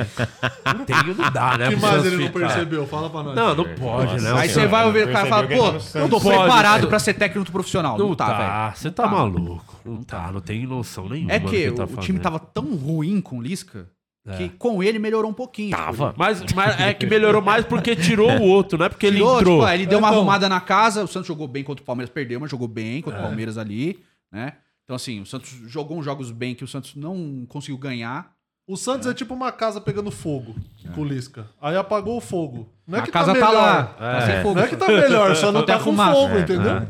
Não 0.66 0.86
tem, 0.86 0.96
não 1.16 1.32
dá, 1.32 1.58
né? 1.58 1.68
O 1.68 1.72
que 1.72 1.76
mais 1.78 2.06
ele 2.06 2.18
não 2.18 2.28
ficar. 2.28 2.40
percebeu? 2.40 2.88
Fala 2.88 3.10
pra 3.10 3.24
nós. 3.24 3.36
Não, 3.36 3.56
não 3.56 3.76
pode, 3.76 4.22
né? 4.22 4.32
Aí 4.34 4.48
O 4.48 4.52
você 4.52 4.68
vai 4.68 4.86
ouvir 4.86 5.08
o 5.08 5.12
cara 5.12 5.28
falar, 5.28 5.48
pô, 5.48 5.74
que 5.74 5.92
tá 5.94 6.00
eu 6.00 6.10
tô 6.10 6.20
preparado 6.20 6.88
pra 6.88 7.00
ser 7.00 7.14
técnico 7.16 7.52
profissional. 7.52 7.98
Não, 7.98 8.10
Não 8.10 8.16
tá, 8.16 8.26
tá, 8.28 8.38
velho. 8.68 8.78
você 8.78 8.88
Não 8.88 8.94
tá, 8.94 9.08
maluco. 9.08 9.76
Não 9.86 10.04
tá, 10.04 10.32
não 10.32 10.42
tem 10.42 10.66
noção 10.68 11.10
nenhuma. 11.10 11.32
É 11.32 11.40
do 11.40 11.50
que 11.50 11.72
tá 11.72 11.84
o 11.84 11.88
time 11.88 11.96
fazendo. 12.02 12.22
tava 12.22 12.40
tão 12.40 12.76
ruim 12.76 13.22
com 13.22 13.38
o 13.40 13.42
Lisca 13.42 13.88
É. 14.28 14.38
que 14.38 14.50
com 14.50 14.82
ele 14.82 14.98
melhorou 14.98 15.30
um 15.30 15.34
pouquinho. 15.34 15.70
Tava. 15.72 16.14
Mas, 16.18 16.44
mas 16.56 16.80
é 16.80 16.94
que 16.94 17.06
melhorou 17.06 17.42
mais 17.42 17.64
porque 17.66 17.96
tirou 17.96 18.32
o 18.32 18.42
outro, 18.42 18.78
não 18.78 18.86
é 18.88 18.90
porque 18.90 19.06
ele 19.06 19.18
Tirou, 19.18 19.40
entrou. 19.40 19.60
tipo, 19.62 19.70
ele 19.74 19.86
deu 19.86 20.00
uma 20.00 20.08
Então- 20.08 20.18
arrumada 20.20 20.50
na 20.50 20.60
casa, 20.60 21.04
o 21.04 21.08
Santos 21.08 21.28
jogou 21.28 21.48
bem 21.48 21.64
contra 21.64 21.84
o 21.84 21.86
Palmeiras, 21.86 22.10
perdeu, 22.12 22.40
mas 22.40 22.50
jogou 22.50 22.68
bem 22.68 23.02
contra 23.04 23.20
o 23.20 23.24
Palmeiras 23.24 23.58
ali, 23.58 24.00
né? 24.32 24.54
Então, 24.84 24.96
assim, 24.96 25.22
o 25.22 25.26
Santos 25.26 25.50
jogou 25.68 25.98
uns 26.00 26.06
jogos 26.06 26.32
bem 26.32 26.56
que 26.56 26.64
o 26.64 26.68
Santos 26.68 26.96
não 26.96 27.46
conseguiu 27.48 27.78
ganhar. 27.78 28.32
O 28.68 28.76
Santos 28.76 29.08
é. 29.08 29.14
tipo 29.14 29.32
uma 29.34 29.52
casa 29.52 29.80
pegando 29.80 30.10
fogo 30.10 30.56
com 30.96 31.02
o 31.02 31.06
Lisca. 31.06 31.48
Aí 31.62 31.76
apagou 31.78 32.18
o 32.18 32.22
fogo. 32.22 32.68
Não 32.88 32.98
é 32.98 33.02
a 33.02 33.04
que 33.06 33.12
casa 33.12 33.32
tá 33.34 33.40
tá, 33.40 33.50
lá, 33.52 33.84
tá 33.84 34.22
sem 34.26 34.42
fogo. 34.42 34.56
Não 34.56 34.64
é 34.64 34.68
que 34.68 34.76
tá 34.76 34.88
melhor, 34.88 35.36
só 35.36 35.52
não 35.52 35.64
tá 35.64 35.78
com 35.78 35.84
fumaça. 35.86 36.14
fogo, 36.14 36.34
É, 36.36 36.40
entendeu? 36.42 36.82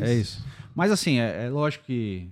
É 0.00 0.12
isso. 0.12 0.44
Mas, 0.74 0.90
assim, 0.92 1.18
é, 1.18 1.46
é 1.46 1.48
lógico 1.48 1.84
que 1.86 2.28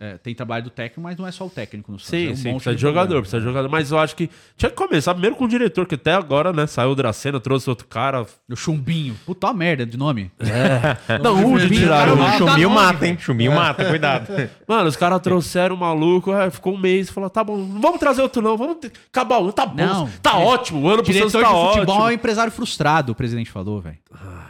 é, 0.00 0.16
tem 0.16 0.32
trabalho 0.34 0.62
do 0.64 0.70
técnico, 0.70 1.00
mas 1.00 1.16
não 1.16 1.26
é 1.26 1.32
só 1.32 1.44
o 1.46 1.50
técnico 1.50 1.90
no 1.90 1.98
Santos. 1.98 2.10
Sim, 2.10 2.28
é 2.28 2.30
um 2.30 2.36
sim, 2.36 2.50
precisa 2.52 2.74
de 2.74 2.80
jogador, 2.80 3.00
problema. 3.06 3.20
precisa 3.22 3.40
de 3.40 3.44
jogador. 3.46 3.68
Mas 3.68 3.90
eu 3.90 3.98
acho 3.98 4.14
que 4.14 4.30
tinha 4.56 4.70
que 4.70 4.76
começar 4.76 5.12
primeiro 5.12 5.34
com 5.34 5.44
o 5.44 5.48
diretor, 5.48 5.86
que 5.86 5.96
até 5.96 6.14
agora, 6.14 6.52
né? 6.52 6.66
Saiu 6.68 6.90
o 6.90 6.94
Dracena, 6.94 7.40
trouxe 7.40 7.68
outro 7.68 7.86
cara. 7.86 8.24
O 8.48 8.54
Chumbinho. 8.56 9.16
Puta 9.26 9.52
merda 9.52 9.84
de 9.84 9.96
nome. 9.96 10.30
Não, 11.22 11.34
um 11.34 11.58
de 11.58 11.68
tiraram. 11.68 12.16
cara, 12.16 12.34
O 12.34 12.38
chumbinho 12.38 12.68
nome, 12.70 12.80
mata, 12.82 13.06
hein? 13.06 13.16
Chumbinho 13.18 13.52
mata, 13.52 13.84
cuidado. 13.84 14.28
Mano, 14.68 14.88
os 14.88 14.96
caras 14.96 15.20
trouxeram 15.20 15.74
o 15.74 15.78
maluco, 15.78 16.32
aí 16.32 16.50
ficou 16.50 16.74
um 16.74 16.78
mês, 16.78 17.10
falou, 17.10 17.28
tá 17.28 17.42
bom, 17.42 17.56
não 17.56 17.80
vamos 17.80 17.98
trazer 17.98 18.22
outro 18.22 18.40
não, 18.40 18.56
vamos 18.56 18.76
acabar 19.10 19.38
um, 19.40 19.50
tá 19.50 19.66
bom, 19.66 19.74
Não. 19.74 20.08
tá 20.22 20.36
ótimo, 20.38 20.80
o 20.82 20.88
ano 20.88 21.02
pro 21.02 21.12
Diretor 21.12 21.30
Santos 21.30 21.48
de 21.48 21.54
tá 21.54 21.60
futebol 21.72 21.94
é 21.94 21.98
um 21.98 22.02
ótimo. 22.02 22.12
empresário 22.12 22.52
frustrado, 22.52 23.12
o 23.12 23.14
presidente 23.14 23.50
falou, 23.50 23.80
velho. 23.80 23.98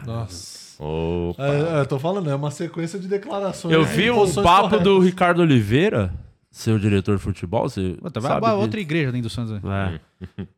Nossa. 0.05 0.58
Opa. 0.79 1.43
É, 1.45 1.81
é, 1.81 1.85
tô 1.85 1.99
falando, 1.99 2.29
é 2.29 2.35
uma 2.35 2.51
sequência 2.51 2.97
de 2.97 3.07
declarações. 3.07 3.73
Eu 3.73 3.83
vi 3.83 4.09
um 4.09 4.15
posições 4.15 4.45
papo 4.45 4.61
corretas. 4.69 4.83
do 4.83 4.99
Ricardo 4.99 5.41
Oliveira, 5.41 6.13
seu 6.49 6.79
diretor 6.79 7.17
de 7.17 7.21
futebol. 7.21 7.67
Você 7.67 7.97
Puta, 8.01 8.21
sabe 8.21 8.39
vai 8.41 8.51
disso? 8.51 8.61
outra 8.61 8.79
igreja 8.79 9.11
dentro 9.11 9.27
do 9.27 9.29
Santos. 9.29 9.61
né? 9.61 9.99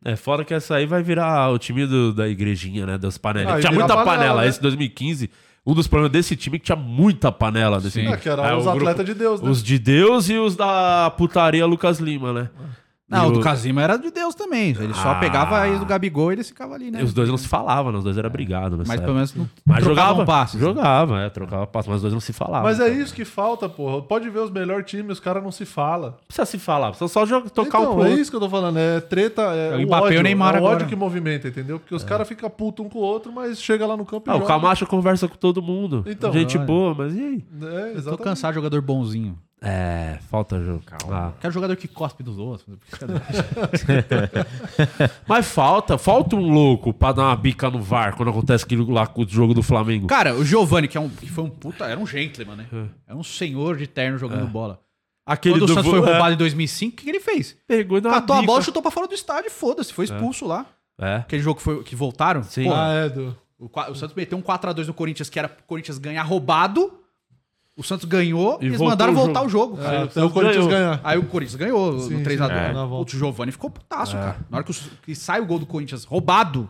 É. 0.04 0.12
é, 0.12 0.16
fora 0.16 0.44
que 0.44 0.54
essa 0.54 0.76
aí 0.76 0.86
vai 0.86 1.02
virar 1.02 1.50
o 1.50 1.58
time 1.58 1.86
do- 1.86 2.14
da 2.14 2.28
igrejinha, 2.28 2.86
né? 2.86 2.98
Das 2.98 3.18
panelinhas. 3.18 3.56
Ah, 3.56 3.60
tinha 3.60 3.72
muita 3.72 3.94
panela, 3.96 4.04
panela. 4.16 4.42
né? 4.42 4.48
Esse 4.48 4.62
2015, 4.62 5.28
um 5.66 5.74
dos 5.74 5.88
problemas 5.88 6.12
desse 6.12 6.36
time 6.36 6.56
é 6.56 6.58
que 6.60 6.66
tinha 6.66 6.76
muita 6.76 7.32
panela. 7.32 7.78
Desse 7.80 7.92
Sim. 7.92 8.00
time. 8.02 8.12
Ah, 8.14 8.16
que 8.16 8.28
era 8.28 8.48
Aí 8.48 8.56
os 8.56 8.66
atletas 8.66 9.04
de 9.04 9.14
Deus, 9.14 9.40
né? 9.42 9.50
Os 9.50 9.62
de 9.62 9.78
Deus 9.78 10.28
e 10.30 10.38
os 10.38 10.54
da 10.54 11.12
putaria 11.16 11.66
Lucas 11.66 11.98
Lima, 11.98 12.32
né? 12.32 12.48
Não, 13.12 13.28
o 13.28 13.32
do 13.32 13.40
Casima 13.40 13.82
era 13.82 13.96
de 13.96 14.10
Deus 14.10 14.34
também. 14.34 14.70
Ele 14.70 14.94
só 14.94 15.10
Ah. 15.12 15.14
pegava 15.16 15.58
a 15.60 15.68
ex 15.68 15.78
do 15.78 15.86
Gabigol 15.86 16.30
e 16.32 16.34
ele 16.36 16.44
ficava 16.44 16.74
ali, 16.74 16.90
né? 16.90 17.00
E 17.00 17.04
os 17.04 17.12
dois 17.12 17.28
não 17.28 17.36
se 17.36 17.46
falavam, 17.48 17.92
né? 17.92 17.98
Os 17.98 18.04
dois 18.04 18.16
eram 18.18 18.30
brigados. 18.30 18.78
nessa 18.78 18.88
Mas 18.88 18.96
época. 18.96 19.04
pelo 19.06 19.14
menos 19.16 19.34
não 19.34 19.48
Mas 19.66 19.84
trocavam 19.84 20.10
jogava, 20.12 20.24
passes. 20.26 20.60
Jogava, 20.60 21.20
é, 21.20 21.30
trocava 21.30 21.66
passes, 21.66 21.88
mas 21.88 21.96
os 21.96 22.02
dois 22.02 22.12
não 22.14 22.20
se 22.20 22.32
falavam. 22.32 22.62
Mas 22.62 22.80
é 22.80 22.88
isso 22.88 23.14
que 23.14 23.24
falta, 23.24 23.68
porra. 23.68 24.02
Pode 24.02 24.28
ver 24.30 24.38
os 24.40 24.50
melhores 24.50 24.86
times, 24.90 25.12
os 25.12 25.20
caras 25.20 25.42
não 25.42 25.52
se 25.52 25.64
falam. 25.64 26.10
Não 26.10 26.16
precisa 26.26 26.46
se 26.46 26.58
falar, 26.58 26.88
precisa 26.88 27.08
só 27.08 27.24
jogar, 27.26 27.50
tocar 27.50 27.78
um 27.78 27.82
Então, 27.82 27.94
pro 27.94 28.02
é 28.04 28.06
outro. 28.08 28.20
isso 28.20 28.30
que 28.30 28.36
eu 28.36 28.40
tô 28.40 28.48
falando. 28.48 28.78
É 28.78 29.00
treta, 29.00 29.42
é, 29.54 29.74
É 29.74 29.76
o 29.76 29.78
o 29.78 29.82
Mbappé 29.82 29.84
e 29.84 29.86
o 29.86 30.06
ódio, 30.06 30.22
Neymar 30.22 30.54
é 30.54 30.58
o 30.58 30.62
ódio 30.62 30.68
agora. 30.76 30.84
que 30.88 30.96
movimenta, 30.96 31.48
entendeu? 31.48 31.78
Porque 31.78 31.94
os 31.94 32.02
caras 32.04 32.26
ficam 32.26 32.48
putos 32.48 32.84
um 32.84 32.88
com 32.88 32.98
o 32.98 33.02
outro, 33.02 33.30
mas 33.32 33.60
chega 33.62 33.86
lá 33.86 33.96
no 33.96 34.04
campo 34.04 34.30
Ah, 34.30 34.34
e 34.34 34.36
o 34.36 34.40
joga. 34.40 34.52
Camacho 34.54 34.86
conversa 34.86 35.28
com 35.28 35.36
todo 35.36 35.60
mundo. 35.62 36.04
Então, 36.06 36.32
gente 36.32 36.56
olha. 36.56 36.66
boa, 36.66 36.94
mas 36.94 37.14
e 37.14 37.20
aí? 37.20 37.44
É, 37.62 37.92
Tô 37.92 37.98
exatamente. 37.98 38.22
cansado 38.24 38.50
de 38.50 38.54
jogador 38.56 38.80
bonzinho. 38.82 39.38
É, 39.64 40.18
falta 40.28 40.60
jogo. 40.60 40.82
Ah. 41.08 41.30
Quero 41.40 41.54
jogador 41.54 41.76
que 41.76 41.86
cospe 41.86 42.24
dos 42.24 42.36
outros. 42.36 42.66
Mas 45.26 45.46
falta, 45.46 45.96
falta 45.96 46.34
um 46.34 46.52
louco 46.52 46.92
pra 46.92 47.12
dar 47.12 47.22
uma 47.26 47.36
bica 47.36 47.70
no 47.70 47.80
VAR 47.80 48.16
quando 48.16 48.30
acontece 48.30 48.64
aquilo 48.64 48.90
lá 48.90 49.06
com 49.06 49.22
o 49.22 49.28
jogo 49.28 49.54
do 49.54 49.62
Flamengo. 49.62 50.08
Cara, 50.08 50.34
o 50.34 50.44
Giovanni, 50.44 50.88
que, 50.88 50.98
é 50.98 51.00
um, 51.00 51.08
que 51.08 51.30
foi 51.30 51.44
um 51.44 51.50
puta, 51.50 51.84
era 51.86 52.00
um 52.00 52.06
gentleman, 52.06 52.56
né? 52.56 52.66
É. 52.72 52.86
Era 53.10 53.16
um 53.16 53.22
senhor 53.22 53.76
de 53.76 53.86
terno 53.86 54.18
jogando 54.18 54.48
bola. 54.48 54.80
Aquele 55.24 55.54
Quando 55.54 55.62
o 55.62 55.66
do 55.66 55.74
Santos 55.74 55.90
foi 55.90 56.00
é, 56.00 56.02
roubado 56.02 56.34
em 56.34 56.38
2005, 56.38 56.92
o 56.92 56.96
que, 56.96 57.04
que 57.04 57.10
ele 57.10 57.20
fez? 57.20 57.56
pegou 57.66 57.98
e 57.98 58.02
Catou 58.02 58.34
a 58.34 58.42
bola, 58.42 58.60
chutou 58.60 58.82
pra 58.82 58.90
fora 58.90 59.06
do 59.06 59.14
estádio, 59.14 59.52
foda-se, 59.52 59.92
foi 59.92 60.06
expulso 60.06 60.44
lá. 60.44 60.66
É. 61.00 61.16
Aquele 61.16 61.42
jogo 61.42 61.58
que, 61.58 61.62
foi, 61.62 61.84
que 61.84 61.94
voltaram. 61.94 62.42
Sim. 62.42 62.64
Pô, 62.64 62.74
Ah, 62.74 62.92
é, 62.92 63.08
do... 63.08 63.36
o, 63.56 63.66
o 63.90 63.94
Santos 63.94 64.16
meteu 64.16 64.36
um 64.36 64.42
4x2 64.42 64.88
no 64.88 64.94
Corinthians, 64.94 65.30
que 65.30 65.38
era 65.38 65.48
pro 65.48 65.62
Corinthians 65.64 65.98
ganhar 65.98 66.24
roubado. 66.24 66.92
O 67.74 67.82
Santos 67.82 68.04
ganhou 68.04 68.58
E 68.60 68.66
eles 68.66 68.78
mandaram 68.80 69.12
o 69.12 69.16
voltar 69.16 69.48
jogo. 69.48 69.74
o 69.76 69.80
jogo. 69.80 69.82
É, 69.82 69.96
Aí, 69.98 70.02
até 70.04 70.22
o 70.22 70.28
Corinthians 70.30 70.66
ganhou. 70.66 71.00
aí 71.02 71.18
o 71.18 71.22
Corinthians 71.24 71.56
ganhou 71.56 71.98
Sim, 72.00 72.10
no 72.14 72.18
sim, 72.18 72.24
3x2. 72.24 72.50
é. 72.50 72.78
O. 72.78 73.06
Giovanni 73.08 73.50
ficou 73.52 73.70
putaço, 73.70 74.14
cara. 74.14 74.36
Na 74.50 74.58
hora 74.58 74.64
que, 74.64 74.70
o- 74.72 74.74
que 75.02 75.14
sai 75.14 75.40
o 75.40 75.46
gol 75.46 75.58
do 75.58 75.64
Corinthians 75.66 76.04
roubado, 76.04 76.68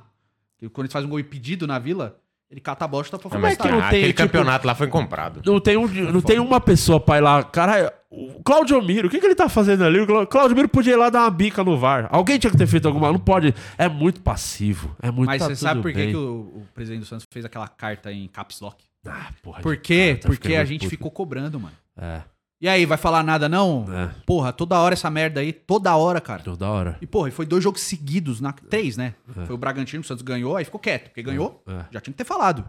que 0.58 0.66
o 0.66 0.70
Corinthians 0.70 0.92
faz 0.92 1.04
um 1.04 1.08
gol 1.08 1.18
impedido 1.18 1.66
na 1.66 1.78
vila, 1.80 2.16
ele 2.48 2.60
cata 2.60 2.84
a 2.84 2.88
bola 2.88 3.02
e 3.02 3.04
chuta 3.06 3.18
pra 3.18 3.28
fora 3.30 3.34
Não, 3.34 3.40
do 3.40 3.42
mas 3.50 3.52
estádio. 3.54 3.72
não 3.72 3.80
tem, 3.80 3.98
aquele 3.98 4.12
tipo- 4.12 4.22
campeonato 4.28 4.66
lá 4.66 4.74
foi 4.76 4.86
comprado. 4.86 5.42
Não 5.44 5.58
tem, 5.58 5.76
um, 5.76 5.88
não 5.88 6.20
tem 6.20 6.38
uma 6.38 6.60
pessoa 6.60 7.00
pra 7.00 7.16
ir 7.18 7.20
lá. 7.20 7.42
Cara, 7.42 7.92
o 8.08 8.40
Claudio 8.44 8.80
Miro, 8.80 9.08
o 9.08 9.10
que, 9.10 9.18
que 9.18 9.26
ele 9.26 9.34
tá 9.34 9.48
fazendo 9.48 9.82
ali? 9.82 9.98
O 9.98 10.06
Clau- 10.06 10.26
Claudio 10.28 10.54
Miro 10.54 10.68
podia 10.68 10.92
ir 10.92 10.96
lá 10.96 11.10
dar 11.10 11.22
uma 11.22 11.30
bica 11.30 11.64
no 11.64 11.76
VAR. 11.76 12.08
Alguém 12.12 12.38
tinha 12.38 12.50
que 12.50 12.56
ter 12.56 12.66
feito 12.68 12.86
alguma. 12.86 13.10
Não 13.10 13.18
pode. 13.18 13.52
É 13.76 13.88
muito 13.88 14.20
passivo. 14.20 14.94
É 15.02 15.10
muito 15.10 15.26
Mas 15.26 15.42
tá 15.42 15.48
você 15.48 15.56
sabe 15.56 15.82
por 15.82 15.92
que, 15.92 16.08
que 16.08 16.16
o, 16.16 16.42
o 16.58 16.66
presidente 16.72 17.00
do 17.00 17.06
Santos 17.06 17.26
fez 17.28 17.44
aquela 17.44 17.66
carta 17.66 18.12
em 18.12 18.28
caps 18.28 18.60
lock? 18.60 18.84
Ah, 19.06 19.30
porra 19.42 19.60
Por 19.60 19.76
quê? 19.76 20.12
carta, 20.14 20.28
Porque 20.28 20.42
fiquei 20.48 20.56
a 20.56 20.64
gente 20.64 20.80
puto. 20.82 20.90
ficou 20.90 21.10
cobrando, 21.10 21.58
mano. 21.58 21.74
É, 21.96 22.22
E 22.60 22.68
aí, 22.68 22.86
vai 22.86 22.96
falar 22.96 23.22
nada 23.24 23.48
não? 23.48 23.84
É. 23.92 24.14
Porra, 24.24 24.52
toda 24.52 24.78
hora 24.78 24.92
essa 24.94 25.10
merda 25.10 25.40
aí, 25.40 25.52
toda 25.52 25.94
hora, 25.96 26.20
cara. 26.20 26.42
toda 26.42 26.68
hora. 26.68 26.96
E, 27.00 27.06
porra, 27.06 27.28
e 27.28 27.32
foi 27.32 27.44
dois 27.44 27.64
jogos 27.64 27.80
seguidos, 27.80 28.40
na... 28.40 28.52
três, 28.52 28.96
né? 28.96 29.14
Foi 29.46 29.54
o 29.54 29.58
Bragantino, 29.58 30.00
o 30.02 30.04
Santos 30.06 30.22
ganhou, 30.22 30.56
aí 30.56 30.64
ficou 30.64 30.78
quieto. 30.80 31.08
Porque 31.08 31.22
ganhou, 31.22 31.62
É, 31.66 31.84
já 31.90 32.00
tinha 32.00 32.12
que 32.12 32.18
ter 32.18 32.24
falado. 32.24 32.64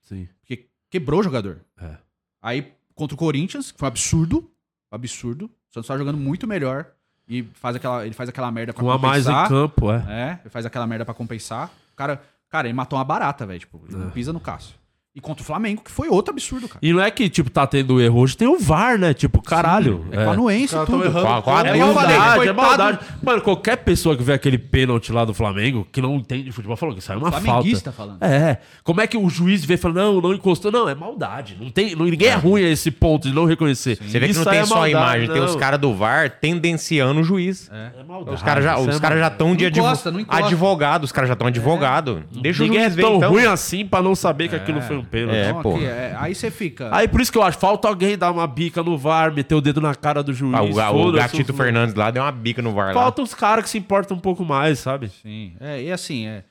sim. 0.00 0.28
Porque 0.40 0.68
quebrou 0.88 1.18
o 1.20 1.22
jogador. 1.24 1.60
É. 1.80 1.96
Aí, 2.40 2.72
contra 2.94 3.14
o 3.14 3.18
Corinthians, 3.18 3.72
que 3.72 3.78
foi 3.78 3.86
um 3.86 3.90
absurdo. 3.90 4.48
Absurdo. 4.90 5.46
O 5.46 5.74
Santos 5.74 5.88
tá 5.88 5.96
jogando 5.98 6.18
muito 6.18 6.46
melhor. 6.46 6.86
E 7.28 7.42
faz 7.54 7.74
aquela, 7.76 8.04
ele 8.04 8.14
faz 8.14 8.28
aquela 8.28 8.50
merda 8.52 8.72
pra 8.72 8.82
Com 8.82 8.90
a 8.90 8.98
mais 8.98 9.26
em 9.26 9.30
compensar. 9.30 9.48
campo, 9.48 9.90
é. 9.92 10.04
É, 10.08 10.38
ele 10.42 10.50
faz 10.50 10.66
aquela 10.66 10.86
merda 10.86 11.04
pra 11.04 11.14
compensar. 11.14 11.68
O 11.92 11.96
cara, 11.96 12.20
cara, 12.48 12.66
ele 12.68 12.74
matou 12.74 12.98
uma 12.98 13.04
barata, 13.04 13.46
velho. 13.46 13.60
Tipo, 13.60 13.80
ele 13.88 13.94
É. 13.94 13.98
não 13.98 14.10
pisa 14.10 14.32
no 14.32 14.40
Cássio. 14.40 14.74
E 15.14 15.20
contra 15.20 15.42
o 15.42 15.44
Flamengo, 15.46 15.82
que 15.84 15.90
foi 15.90 16.08
outro 16.08 16.32
absurdo, 16.32 16.66
cara. 16.66 16.78
E 16.80 16.90
não 16.90 16.98
é 16.98 17.10
que, 17.10 17.28
tipo, 17.28 17.50
tá 17.50 17.66
tendo 17.66 18.00
erro. 18.00 18.20
Hoje 18.20 18.34
tem 18.34 18.48
o 18.48 18.58
VAR, 18.58 18.96
né? 18.98 19.12
Tipo, 19.12 19.42
caralho. 19.42 20.06
É, 20.10 20.24
com 20.24 20.30
a 20.30 20.32
anuência 20.32 20.78
Os 20.80 20.88
e 20.88 20.90
tudo. 20.90 21.04
errando. 21.04 21.26
Qual- 21.26 21.42
qual 21.42 21.56
a 21.58 21.60
É 21.60 21.62
É, 21.64 21.66
falei, 21.66 21.82
maldade, 22.16 22.48
é 22.48 22.52
maldade. 22.54 22.98
Mano, 23.22 23.42
qualquer 23.42 23.76
pessoa 23.76 24.16
que 24.16 24.22
vê 24.22 24.32
aquele 24.32 24.56
pênalti 24.56 25.12
lá 25.12 25.26
do 25.26 25.34
Flamengo, 25.34 25.86
que 25.92 26.00
não 26.00 26.14
entende 26.16 26.44
de 26.44 26.52
futebol, 26.52 26.78
falou 26.78 26.94
que 26.96 27.12
é 27.12 27.14
uma 27.14 27.30
Flamenguista 27.30 27.92
falta. 27.92 28.16
falando. 28.18 28.32
É. 28.32 28.56
Como 28.82 29.02
é 29.02 29.06
que 29.06 29.18
o 29.18 29.28
juiz 29.28 29.62
vê 29.66 29.74
e 29.74 29.76
fala, 29.76 29.92
não, 29.92 30.18
não 30.18 30.32
encostou? 30.32 30.72
Não, 30.72 30.88
é 30.88 30.94
maldade. 30.94 31.58
Não 31.60 31.70
tem, 31.70 31.94
não, 31.94 32.06
ninguém 32.06 32.28
é 32.28 32.34
ruim 32.34 32.64
a 32.64 32.70
esse 32.70 32.90
ponto 32.90 33.28
de 33.28 33.34
não 33.34 33.44
reconhecer. 33.44 33.98
Você 34.00 34.18
vê 34.18 34.24
que 34.24 34.30
Isso 34.32 34.42
não 34.42 34.50
tem 34.50 34.60
é 34.60 34.64
só 34.64 34.76
a 34.76 34.78
maldade, 34.78 34.92
imagem, 34.96 35.28
tem 35.28 35.40
não. 35.42 35.46
os 35.46 35.56
caras 35.56 35.78
do 35.78 35.94
VAR 35.94 36.30
tendenciando 36.40 37.20
o 37.20 37.22
juiz. 37.22 37.70
É 37.70 38.02
maldade. 38.02 38.34
Os 38.34 38.42
caras 38.42 38.64
já 38.64 38.78
é 38.78 38.80
os 38.80 38.98
cara 38.98 39.18
já 39.18 39.28
estão 39.28 39.54
de 39.54 39.64
Não 39.64 39.68
advo- 39.68 39.86
encosta, 39.86 40.12
advogado, 40.30 41.04
os 41.04 41.12
caras 41.12 41.28
já 41.28 41.34
estão 41.34 41.48
advogado. 41.48 42.24
Deixa 42.32 42.62
o 42.62 42.66
Ninguém 42.66 42.80
é 42.80 42.84
juiz 42.84 42.94
ver 42.96 43.02
tão 43.02 43.16
então. 43.18 43.30
ruim 43.30 43.44
assim 43.44 43.84
pra 43.86 44.00
não 44.00 44.14
saber 44.14 44.48
que 44.48 44.56
aquilo 44.56 44.80
foi 44.80 45.01
um 45.02 45.04
pênalti. 45.04 45.36
É, 45.36 45.50
Então, 45.50 45.62
pô. 45.62 45.74
aqui, 45.76 45.84
é, 45.84 46.16
aí 46.18 46.34
você 46.34 46.50
fica. 46.50 46.88
Aí 46.94 47.06
por 47.08 47.20
isso 47.20 47.30
que 47.30 47.36
eu 47.38 47.42
acho, 47.42 47.58
falta 47.58 47.86
alguém 47.88 48.16
dar 48.16 48.30
uma 48.30 48.46
bica 48.46 48.82
no 48.82 48.96
VAR, 48.96 49.32
meter 49.32 49.54
o 49.54 49.60
dedo 49.60 49.80
na 49.80 49.94
cara 49.94 50.22
do 50.22 50.32
juiz. 50.32 50.54
Ah, 50.54 50.62
o, 50.62 50.70
o 50.70 50.72
foda-se, 51.04 51.18
Gatito 51.36 51.52
o- 51.52 51.56
Fernandes 51.56 51.94
lá 51.94 52.10
deu 52.10 52.22
uma 52.22 52.32
bica 52.32 52.62
no 52.62 52.72
VAR 52.72 52.88
lá. 52.88 52.92
Falta 52.94 53.22
uns 53.22 53.34
caras 53.34 53.64
que 53.64 53.70
se 53.70 53.78
importam 53.78 54.16
um 54.16 54.20
pouco 54.20 54.44
mais, 54.44 54.78
sabe? 54.78 55.08
Sim. 55.22 55.52
É, 55.60 55.82
e 55.82 55.92
assim, 55.92 56.26
é, 56.26 56.44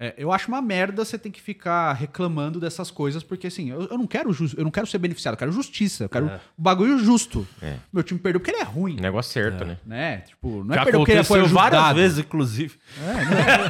é, 0.00 0.14
eu 0.16 0.32
acho 0.32 0.48
uma 0.48 0.62
merda 0.62 1.04
você 1.04 1.18
tem 1.18 1.30
que 1.30 1.40
ficar 1.42 1.92
reclamando 1.92 2.58
dessas 2.58 2.90
coisas, 2.90 3.22
porque 3.22 3.46
assim, 3.48 3.70
eu, 3.70 3.82
eu 3.82 3.98
não 3.98 4.06
quero 4.06 4.30
eu 4.56 4.64
não 4.64 4.70
quero 4.70 4.86
ser 4.86 4.96
beneficiado, 4.98 5.34
eu 5.34 5.38
quero 5.38 5.52
justiça, 5.52 6.04
eu 6.04 6.08
quero 6.08 6.26
É. 6.28 6.40
o 6.58 6.62
bagulho 6.62 6.98
justo. 6.98 7.46
É. 7.60 7.74
Meu 7.92 8.02
time 8.02 8.18
perdeu 8.18 8.40
porque 8.40 8.50
ele 8.50 8.62
é 8.62 8.64
ruim, 8.64 8.96
Negócio 8.98 9.30
certo, 9.32 9.64
né? 9.64 9.76
né? 9.84 10.18
Tipo, 10.26 10.64
não 10.64 10.74
Já 10.74 10.80
é 10.80 10.84
perdeu 10.84 11.00
porque 11.00 11.12
ele 11.12 11.24
foi 11.24 11.38
aconteceu 11.40 11.54
várias 11.60 11.80
ajudado. 11.80 11.98
vezes, 12.00 12.18
inclusive. 12.18 12.74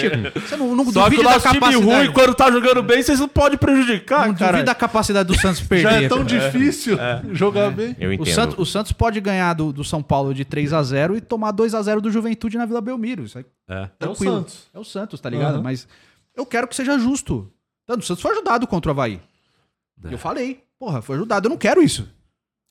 Tipo, 0.00 0.40
você 0.40 0.56
não, 0.56 0.74
não 0.74 0.90
Só 0.92 1.08
que 1.10 1.16
o 1.16 1.22
da 1.22 1.30
nosso 1.32 1.48
time 1.48 1.60
capacidade. 1.60 1.84
ruim, 1.96 2.12
quando 2.12 2.34
tá 2.34 2.50
jogando 2.50 2.82
bem, 2.82 3.02
vocês 3.02 3.20
não 3.20 3.28
podem 3.28 3.58
prejudicar, 3.58 4.28
não 4.28 4.34
cara. 4.34 4.52
duvide 4.52 4.66
da 4.66 4.74
capacidade 4.74 5.26
do 5.28 5.38
Santos 5.38 5.60
perder. 5.66 5.82
Já 5.90 6.02
é 6.02 6.08
tão 6.08 6.24
cara. 6.24 6.50
difícil 6.50 6.96
jogar 7.32 7.70
bem. 7.70 7.94
Eu 7.98 8.10
O 8.10 8.12
entendo. 8.14 8.34
Santos, 8.34 8.58
o 8.58 8.64
Santos 8.66 8.92
pode 8.92 9.20
ganhar 9.20 9.54
do, 9.54 9.72
do 9.72 9.84
São 9.84 10.02
Paulo 10.02 10.32
de 10.34 10.44
3 10.44 10.72
a 10.72 10.82
0 10.82 11.16
e 11.16 11.20
tomar 11.20 11.50
2 11.52 11.74
a 11.74 11.82
0 11.82 12.00
do 12.00 12.10
Juventude 12.10 12.56
na 12.56 12.66
Vila 12.66 12.80
Belmiro. 12.80 13.24
Isso 13.24 13.38
aí 13.38 13.44
É. 13.68 13.74
É 13.76 13.82
o 13.84 13.88
tranquilo. 13.98 14.34
Santos. 14.36 14.68
É 14.74 14.78
o 14.78 14.84
Santos, 14.84 15.20
tá 15.26 15.30
ligado? 15.30 15.56
Uhum. 15.56 15.62
Mas 15.62 15.88
eu 16.34 16.46
quero 16.46 16.68
que 16.68 16.76
seja 16.76 16.98
justo. 16.98 17.52
Tanto 17.84 18.02
o 18.02 18.04
Santos 18.04 18.22
foi 18.22 18.32
ajudado 18.32 18.66
contra 18.66 18.90
o 18.90 18.92
Havaí. 18.92 19.20
É. 20.04 20.14
Eu 20.14 20.18
falei, 20.18 20.62
porra, 20.78 21.02
foi 21.02 21.16
ajudado. 21.16 21.46
Eu 21.46 21.50
não 21.50 21.56
quero 21.56 21.82
isso. 21.82 22.08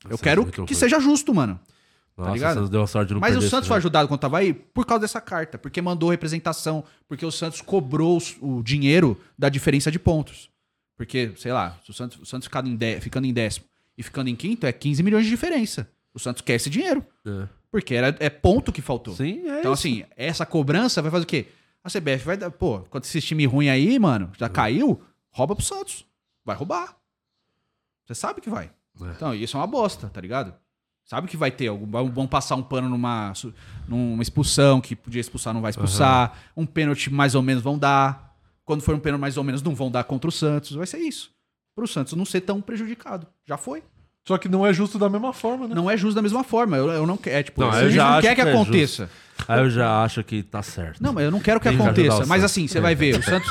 Eu 0.04 0.10
Nossa, 0.12 0.22
quero 0.22 0.46
que 0.46 0.74
seja 0.74 0.98
justo, 1.00 1.34
mano. 1.34 1.58
Nossa, 2.16 2.32
ligado? 2.32 2.52
o 2.52 2.54
Santos 2.54 2.70
deu 2.70 2.82
a 2.82 2.86
sorte 2.86 3.08
de 3.08 3.14
não 3.14 3.20
Mas 3.20 3.36
o 3.36 3.42
Santos 3.42 3.68
foi 3.68 3.76
jogo. 3.76 3.88
ajudado 3.88 4.08
contra 4.08 4.26
o 4.26 4.30
Havaí 4.30 4.54
por 4.54 4.86
causa 4.86 5.02
dessa 5.02 5.20
carta. 5.20 5.58
Porque 5.58 5.82
mandou 5.82 6.08
representação. 6.10 6.82
Porque 7.06 7.26
o 7.26 7.30
Santos 7.30 7.60
cobrou 7.60 8.18
o 8.40 8.62
dinheiro 8.62 9.20
da 9.38 9.48
diferença 9.50 9.90
de 9.90 9.98
pontos. 9.98 10.48
Porque, 10.96 11.32
sei 11.36 11.52
lá, 11.52 11.78
se 11.84 11.90
o 11.90 11.94
Santos, 11.94 12.18
o 12.18 12.24
Santos 12.24 12.46
ficando, 12.46 12.68
em 12.70 13.00
ficando 13.00 13.26
em 13.26 13.32
décimo 13.34 13.66
e 13.98 14.02
ficando 14.02 14.30
em 14.30 14.36
quinto, 14.36 14.64
é 14.66 14.72
15 14.72 15.02
milhões 15.02 15.24
de 15.24 15.30
diferença. 15.30 15.90
O 16.14 16.18
Santos 16.18 16.40
quer 16.40 16.54
esse 16.54 16.70
dinheiro. 16.70 17.04
É. 17.26 17.46
Porque 17.70 17.94
era, 17.94 18.16
é 18.18 18.30
ponto 18.30 18.72
que 18.72 18.80
faltou. 18.80 19.14
Sim, 19.14 19.46
é 19.46 19.60
Então, 19.60 19.72
isso. 19.74 19.86
assim, 19.86 20.04
essa 20.16 20.46
cobrança 20.46 21.02
vai 21.02 21.10
fazer 21.10 21.24
o 21.24 21.26
quê? 21.26 21.46
A 21.86 21.88
CBF 21.88 22.24
vai 22.24 22.36
dar, 22.36 22.50
pô, 22.50 22.80
quando 22.90 23.04
esse 23.04 23.20
time 23.20 23.46
ruim 23.46 23.68
aí, 23.68 23.96
mano, 23.96 24.32
já 24.36 24.48
caiu, 24.48 25.00
rouba 25.30 25.54
pro 25.54 25.64
Santos. 25.64 26.04
Vai 26.44 26.56
roubar. 26.56 26.96
Você 28.04 28.12
sabe 28.12 28.40
que 28.40 28.50
vai. 28.50 28.72
É. 29.00 29.10
Então, 29.14 29.32
isso 29.32 29.56
é 29.56 29.60
uma 29.60 29.68
bosta, 29.68 30.08
tá 30.08 30.20
ligado? 30.20 30.52
Sabe 31.04 31.28
que 31.28 31.36
vai 31.36 31.52
ter 31.52 31.68
algum. 31.68 31.86
Vão 32.10 32.26
passar 32.26 32.56
um 32.56 32.62
pano 32.62 32.88
numa, 32.88 33.32
numa 33.86 34.20
expulsão, 34.20 34.80
que 34.80 34.96
podia 34.96 35.20
expulsar, 35.20 35.54
não 35.54 35.60
vai 35.60 35.70
expulsar. 35.70 36.36
Um 36.56 36.66
pênalti 36.66 37.08
mais 37.08 37.36
ou 37.36 37.42
menos 37.42 37.62
vão 37.62 37.78
dar. 37.78 38.36
Quando 38.64 38.82
for 38.82 38.92
um 38.92 38.98
pênalti 38.98 39.20
mais 39.20 39.36
ou 39.36 39.44
menos, 39.44 39.62
não 39.62 39.72
vão 39.72 39.88
dar 39.88 40.02
contra 40.02 40.28
o 40.28 40.32
Santos. 40.32 40.72
Vai 40.72 40.88
ser 40.88 40.98
isso. 40.98 41.30
Pro 41.72 41.86
Santos 41.86 42.14
não 42.14 42.24
ser 42.24 42.40
tão 42.40 42.60
prejudicado. 42.60 43.28
Já 43.44 43.56
foi. 43.56 43.84
Só 44.26 44.36
que 44.38 44.48
não 44.48 44.66
é 44.66 44.72
justo 44.72 44.98
da 44.98 45.08
mesma 45.08 45.32
forma, 45.32 45.68
né? 45.68 45.74
Não 45.74 45.88
é 45.88 45.96
justo 45.96 46.16
da 46.16 46.22
mesma 46.22 46.42
forma. 46.42 46.76
Eu, 46.76 46.90
eu 46.90 47.06
não 47.06 47.16
quero. 47.16 47.36
É, 47.36 47.42
tipo, 47.44 47.60
Não, 47.60 47.70
a 47.70 47.76
eu 47.82 47.84
gente 47.84 47.94
já 47.94 48.04
não 48.04 48.12
acho 48.14 48.22
quer 48.22 48.34
que, 48.34 48.42
que 48.42 48.48
é 48.48 48.52
aconteça. 48.52 49.10
Aí 49.46 49.60
eu 49.60 49.70
já 49.70 50.02
acho 50.02 50.24
que 50.24 50.42
tá 50.42 50.62
certo. 50.62 51.00
Não, 51.00 51.12
mas 51.12 51.24
eu 51.24 51.30
não 51.30 51.38
quero 51.38 51.60
que 51.60 51.68
Tem 51.68 51.76
que 51.76 51.82
aconteça. 51.82 52.24
o 52.24 52.26
Mas 52.26 52.42
assim, 52.42 52.66
você 52.66 52.80
vai 52.80 52.94
ver, 52.96 53.20
o 53.20 53.22
Santos, 53.22 53.48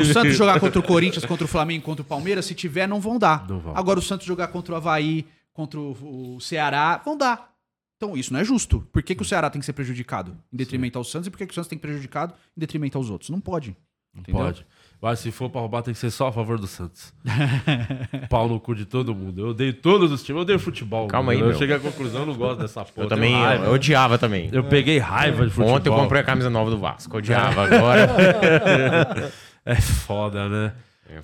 o 0.00 0.04
Santos 0.12 0.36
jogar 0.36 0.60
contra 0.60 0.78
o 0.78 0.82
Corinthians, 0.82 1.24
contra 1.24 1.44
o 1.44 1.48
Flamengo, 1.48 1.84
contra 1.84 2.02
o 2.02 2.04
Palmeiras, 2.04 2.44
se 2.46 2.54
tiver, 2.54 2.86
não 2.86 3.00
vão 3.00 3.18
dar. 3.18 3.44
Não 3.48 3.58
vão. 3.58 3.76
Agora 3.76 3.98
o 3.98 4.02
Santos 4.02 4.24
jogar 4.24 4.48
contra 4.48 4.74
o 4.74 4.76
Havaí, 4.76 5.26
contra 5.52 5.80
o, 5.80 6.38
Ceará, 6.40 7.00
vão 7.04 7.16
dar. 7.16 7.50
Então 7.96 8.16
isso 8.16 8.32
não 8.32 8.38
é 8.38 8.44
justo. 8.44 8.86
Por 8.92 9.02
que, 9.02 9.16
que 9.16 9.22
o 9.22 9.24
Ceará 9.24 9.50
tem 9.50 9.58
que 9.58 9.66
ser 9.66 9.72
prejudicado 9.72 10.36
em 10.52 10.56
detrimento 10.56 10.96
ao 10.96 11.02
Santos 11.02 11.26
e 11.26 11.30
por 11.30 11.38
que, 11.38 11.46
que 11.46 11.52
o 11.52 11.54
Santos 11.56 11.68
tem 11.68 11.76
que 11.76 11.82
ser 11.82 11.88
prejudicado 11.88 12.34
em 12.56 12.60
detrimento 12.60 12.96
aos 12.96 13.10
outros? 13.10 13.30
Não 13.30 13.40
pode. 13.40 13.76
Não 14.14 14.20
Entendeu? 14.20 14.42
pode. 14.42 14.64
Mas 15.00 15.20
se 15.20 15.30
for 15.30 15.48
pra 15.48 15.60
roubar, 15.60 15.82
tem 15.82 15.94
que 15.94 16.00
ser 16.00 16.10
só 16.10 16.26
a 16.26 16.32
favor 16.32 16.58
do 16.58 16.66
Santos. 16.66 17.14
Pau 18.28 18.48
no 18.48 18.58
cu 18.58 18.74
de 18.74 18.84
todo 18.84 19.14
mundo. 19.14 19.40
Eu 19.42 19.48
odeio 19.50 19.72
todos 19.72 20.10
os 20.10 20.22
times. 20.24 20.38
Eu 20.38 20.42
odeio 20.42 20.58
futebol. 20.58 21.06
Calma 21.06 21.26
mano. 21.26 21.38
aí, 21.38 21.42
Eu 21.44 21.50
meu. 21.50 21.58
cheguei 21.58 21.76
à 21.76 21.78
conclusão, 21.78 22.22
eu 22.22 22.26
não 22.26 22.34
gosto 22.34 22.58
dessa 22.60 22.84
porra. 22.84 23.04
Eu 23.04 23.08
também, 23.08 23.32
eu, 23.32 23.64
eu 23.64 23.72
odiava 23.72 24.18
também. 24.18 24.50
Eu 24.52 24.64
peguei 24.64 24.98
raiva 24.98 25.44
de 25.44 25.52
futebol. 25.52 25.76
Ontem 25.76 25.88
eu 25.88 25.94
comprei 25.94 26.20
a 26.20 26.24
camisa 26.24 26.50
nova 26.50 26.68
do 26.70 26.78
Vasco, 26.78 27.16
odiava 27.16 27.64
agora. 27.64 28.08
É 29.64 29.74
foda, 29.76 30.48
né? 30.48 30.72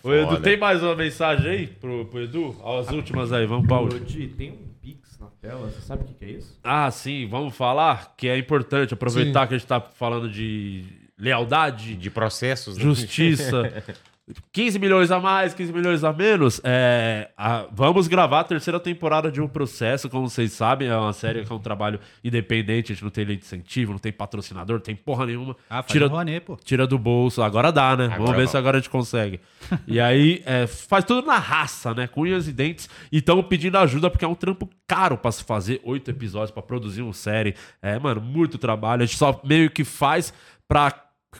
Ô, 0.02 0.12
Edu, 0.12 0.26
foda. 0.28 0.40
tem 0.42 0.58
mais 0.58 0.82
uma 0.82 0.94
mensagem 0.94 1.50
aí 1.50 1.66
pro, 1.66 2.04
pro 2.04 2.20
Edu? 2.22 2.54
As 2.62 2.90
últimas 2.90 3.32
aí, 3.32 3.46
vamos 3.46 3.66
pra 3.66 3.78
última. 3.78 4.28
Tem 4.36 4.50
um 4.50 4.68
Pix 4.82 5.18
na 5.18 5.28
tela, 5.40 5.66
você 5.66 5.80
sabe 5.80 6.02
o 6.02 6.06
que, 6.06 6.12
que 6.12 6.24
é 6.26 6.28
isso? 6.32 6.60
Ah, 6.62 6.90
sim, 6.90 7.26
vamos 7.26 7.56
falar 7.56 8.12
que 8.18 8.28
é 8.28 8.36
importante 8.36 8.92
aproveitar 8.92 9.46
que 9.46 9.54
a 9.54 9.56
gente 9.56 9.66
tá 9.66 9.80
falando 9.80 10.28
de 10.28 10.84
lealdade, 11.18 11.96
De 11.96 12.10
processos. 12.10 12.76
né? 12.76 12.82
justiça. 12.84 13.84
15 14.52 14.78
milhões 14.78 15.10
a 15.10 15.20
mais, 15.20 15.52
15 15.52 15.70
milhões 15.70 16.02
a 16.02 16.10
menos. 16.10 16.58
É, 16.64 17.28
a- 17.36 17.66
vamos 17.70 18.08
gravar 18.08 18.40
a 18.40 18.44
terceira 18.44 18.80
temporada 18.80 19.30
de 19.30 19.38
Um 19.38 19.46
Processo, 19.46 20.08
como 20.08 20.30
vocês 20.30 20.50
sabem. 20.52 20.88
É 20.88 20.96
uma 20.96 21.12
série 21.12 21.44
que 21.44 21.52
é 21.52 21.54
um 21.54 21.58
trabalho 21.58 22.00
independente, 22.24 22.90
a 22.90 22.94
gente 22.94 23.04
não 23.04 23.10
tem 23.10 23.22
lei 23.26 23.36
de 23.36 23.44
incentivo, 23.44 23.92
não 23.92 23.98
tem 23.98 24.10
patrocinador, 24.10 24.76
não 24.76 24.82
tem 24.82 24.96
porra 24.96 25.26
nenhuma. 25.26 25.54
Ah, 25.68 25.82
faz 25.82 25.92
tira, 25.92 26.06
Rouanet, 26.06 26.40
pô. 26.40 26.56
tira 26.56 26.86
do 26.86 26.98
bolso. 26.98 27.42
Agora 27.42 27.70
dá, 27.70 27.94
né? 27.98 28.04
Vamos 28.08 28.14
Agora 28.22 28.30
ver 28.38 28.44
vai. 28.44 28.46
se 28.50 28.56
agora 28.56 28.78
a 28.78 28.80
gente 28.80 28.88
consegue. 28.88 29.40
e 29.86 30.00
aí, 30.00 30.42
é, 30.46 30.66
faz 30.66 31.04
tudo 31.04 31.26
na 31.26 31.36
raça, 31.36 31.92
né? 31.92 32.06
Com 32.06 32.22
unhas 32.22 32.48
e 32.48 32.52
dentes. 32.54 32.88
E 33.12 33.18
estamos 33.18 33.44
pedindo 33.44 33.76
ajuda 33.76 34.08
porque 34.08 34.24
é 34.24 34.28
um 34.28 34.34
trampo 34.34 34.70
caro 34.88 35.18
pra 35.18 35.30
se 35.32 35.44
fazer 35.44 35.82
oito 35.84 36.10
episódios, 36.10 36.50
pra 36.50 36.62
produzir 36.62 37.02
uma 37.02 37.12
série. 37.12 37.54
É, 37.82 37.98
mano, 37.98 38.22
muito 38.22 38.56
trabalho. 38.56 39.02
A 39.02 39.04
gente 39.06 39.18
só 39.18 39.38
meio 39.44 39.70
que 39.70 39.84
faz 39.84 40.32
pra 40.66 40.90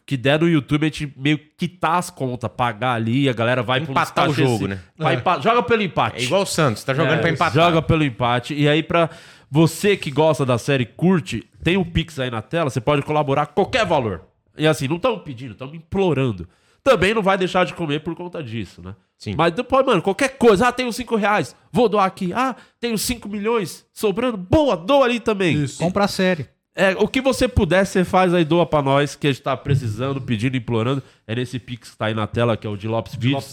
que 0.07 0.17
der 0.17 0.41
no 0.41 0.49
YouTube, 0.49 0.83
a 0.83 0.87
gente 0.87 1.13
meio 1.17 1.39
que 1.39 1.51
quitar 1.69 1.97
as 1.99 2.11
contas, 2.11 2.51
pagar 2.57 2.93
ali, 2.95 3.29
a 3.29 3.33
galera 3.33 3.63
vai 3.63 3.81
pro 3.81 3.93
Empatar 3.93 4.29
o 4.29 4.33
jogo, 4.35 4.55
esse- 4.55 4.69
né? 4.69 4.81
vai 4.99 5.15
É. 5.15 5.19
empa- 5.19 5.41
Joga 5.41 5.63
pelo 5.63 5.83
empate. 5.83 6.23
É 6.23 6.25
igual 6.25 6.43
o 6.43 6.47
Santos, 6.47 6.83
tá 6.85 6.93
jogando 6.95 7.15
É, 7.15 7.21
pra 7.21 7.31
empatar. 7.31 7.55
Joga 7.55 7.83
pelo 7.83 8.05
empate. 8.05 8.55
E 8.55 8.69
aí, 8.69 8.83
pra 8.83 9.11
você 9.51 9.97
que 9.97 10.11
gosta 10.11 10.45
da 10.45 10.59
série, 10.59 10.85
curte, 10.87 11.45
tem 11.63 11.77
o 11.77 11.85
Pix 11.85 12.19
aí 12.19 12.31
na 12.31 12.43
tela, 12.43 12.71
você 12.71 12.81
pode 12.81 13.03
colaborar 13.03 13.47
qualquer 13.47 13.85
valor. 13.87 14.23
E 14.57 14.67
assim, 14.67 14.87
não 14.89 14.97
estamos 14.97 15.23
pedindo, 15.23 15.53
estamos 15.53 15.75
implorando. 15.75 16.49
Também 16.83 17.15
não 17.15 17.23
vai 17.23 17.39
deixar 17.39 17.65
de 17.65 17.73
comer 17.73 18.01
por 18.01 18.15
conta 18.15 18.43
disso, 18.43 18.83
né? 18.83 18.95
Sim. 19.17 19.35
Mas 19.39 19.53
depois, 19.55 19.87
mano, 19.87 20.03
qualquer 20.03 20.37
coisa. 20.37 20.69
Ah, 20.69 20.73
tenho 20.73 20.93
5 20.93 21.17
reais, 21.17 21.57
vou 21.73 21.89
doar 21.89 22.05
aqui. 22.05 22.31
Ah, 22.35 22.55
tenho 22.79 22.99
5 22.99 23.27
milhões 23.27 23.87
sobrando. 23.93 24.37
Boa, 24.37 24.77
doa 24.77 25.07
ali 25.07 25.19
também. 25.19 25.63
Isso. 25.65 25.79
Compra 25.79 26.05
a 26.05 26.09
série. 26.09 26.47
É, 26.77 26.91
o 26.99 27.07
que 27.07 27.21
você 27.21 27.47
puder, 27.47 27.87
você 27.87 28.03
faz 28.03 28.35
aí, 28.35 28.45
doa 28.45 28.67
pra 28.67 28.83
nós, 28.83 29.15
que 29.15 29.29
a 29.29 29.31
gente 29.33 29.43
tá 29.43 29.57
precisando, 29.57 30.21
pedindo, 30.21 30.57
implorando. 30.57 31.01
É 31.25 31.33
nesse 31.35 31.59
Pix 31.61 31.93
que 31.93 31.97
tá 31.97 32.07
aí 32.07 32.15
na 32.15 32.27
tela, 32.27 32.57
que 32.57 32.67
é 32.67 32.71
o 32.71 32.77
de 32.77 32.89
Lopes 32.89 33.15
Vídeos. 33.15 33.45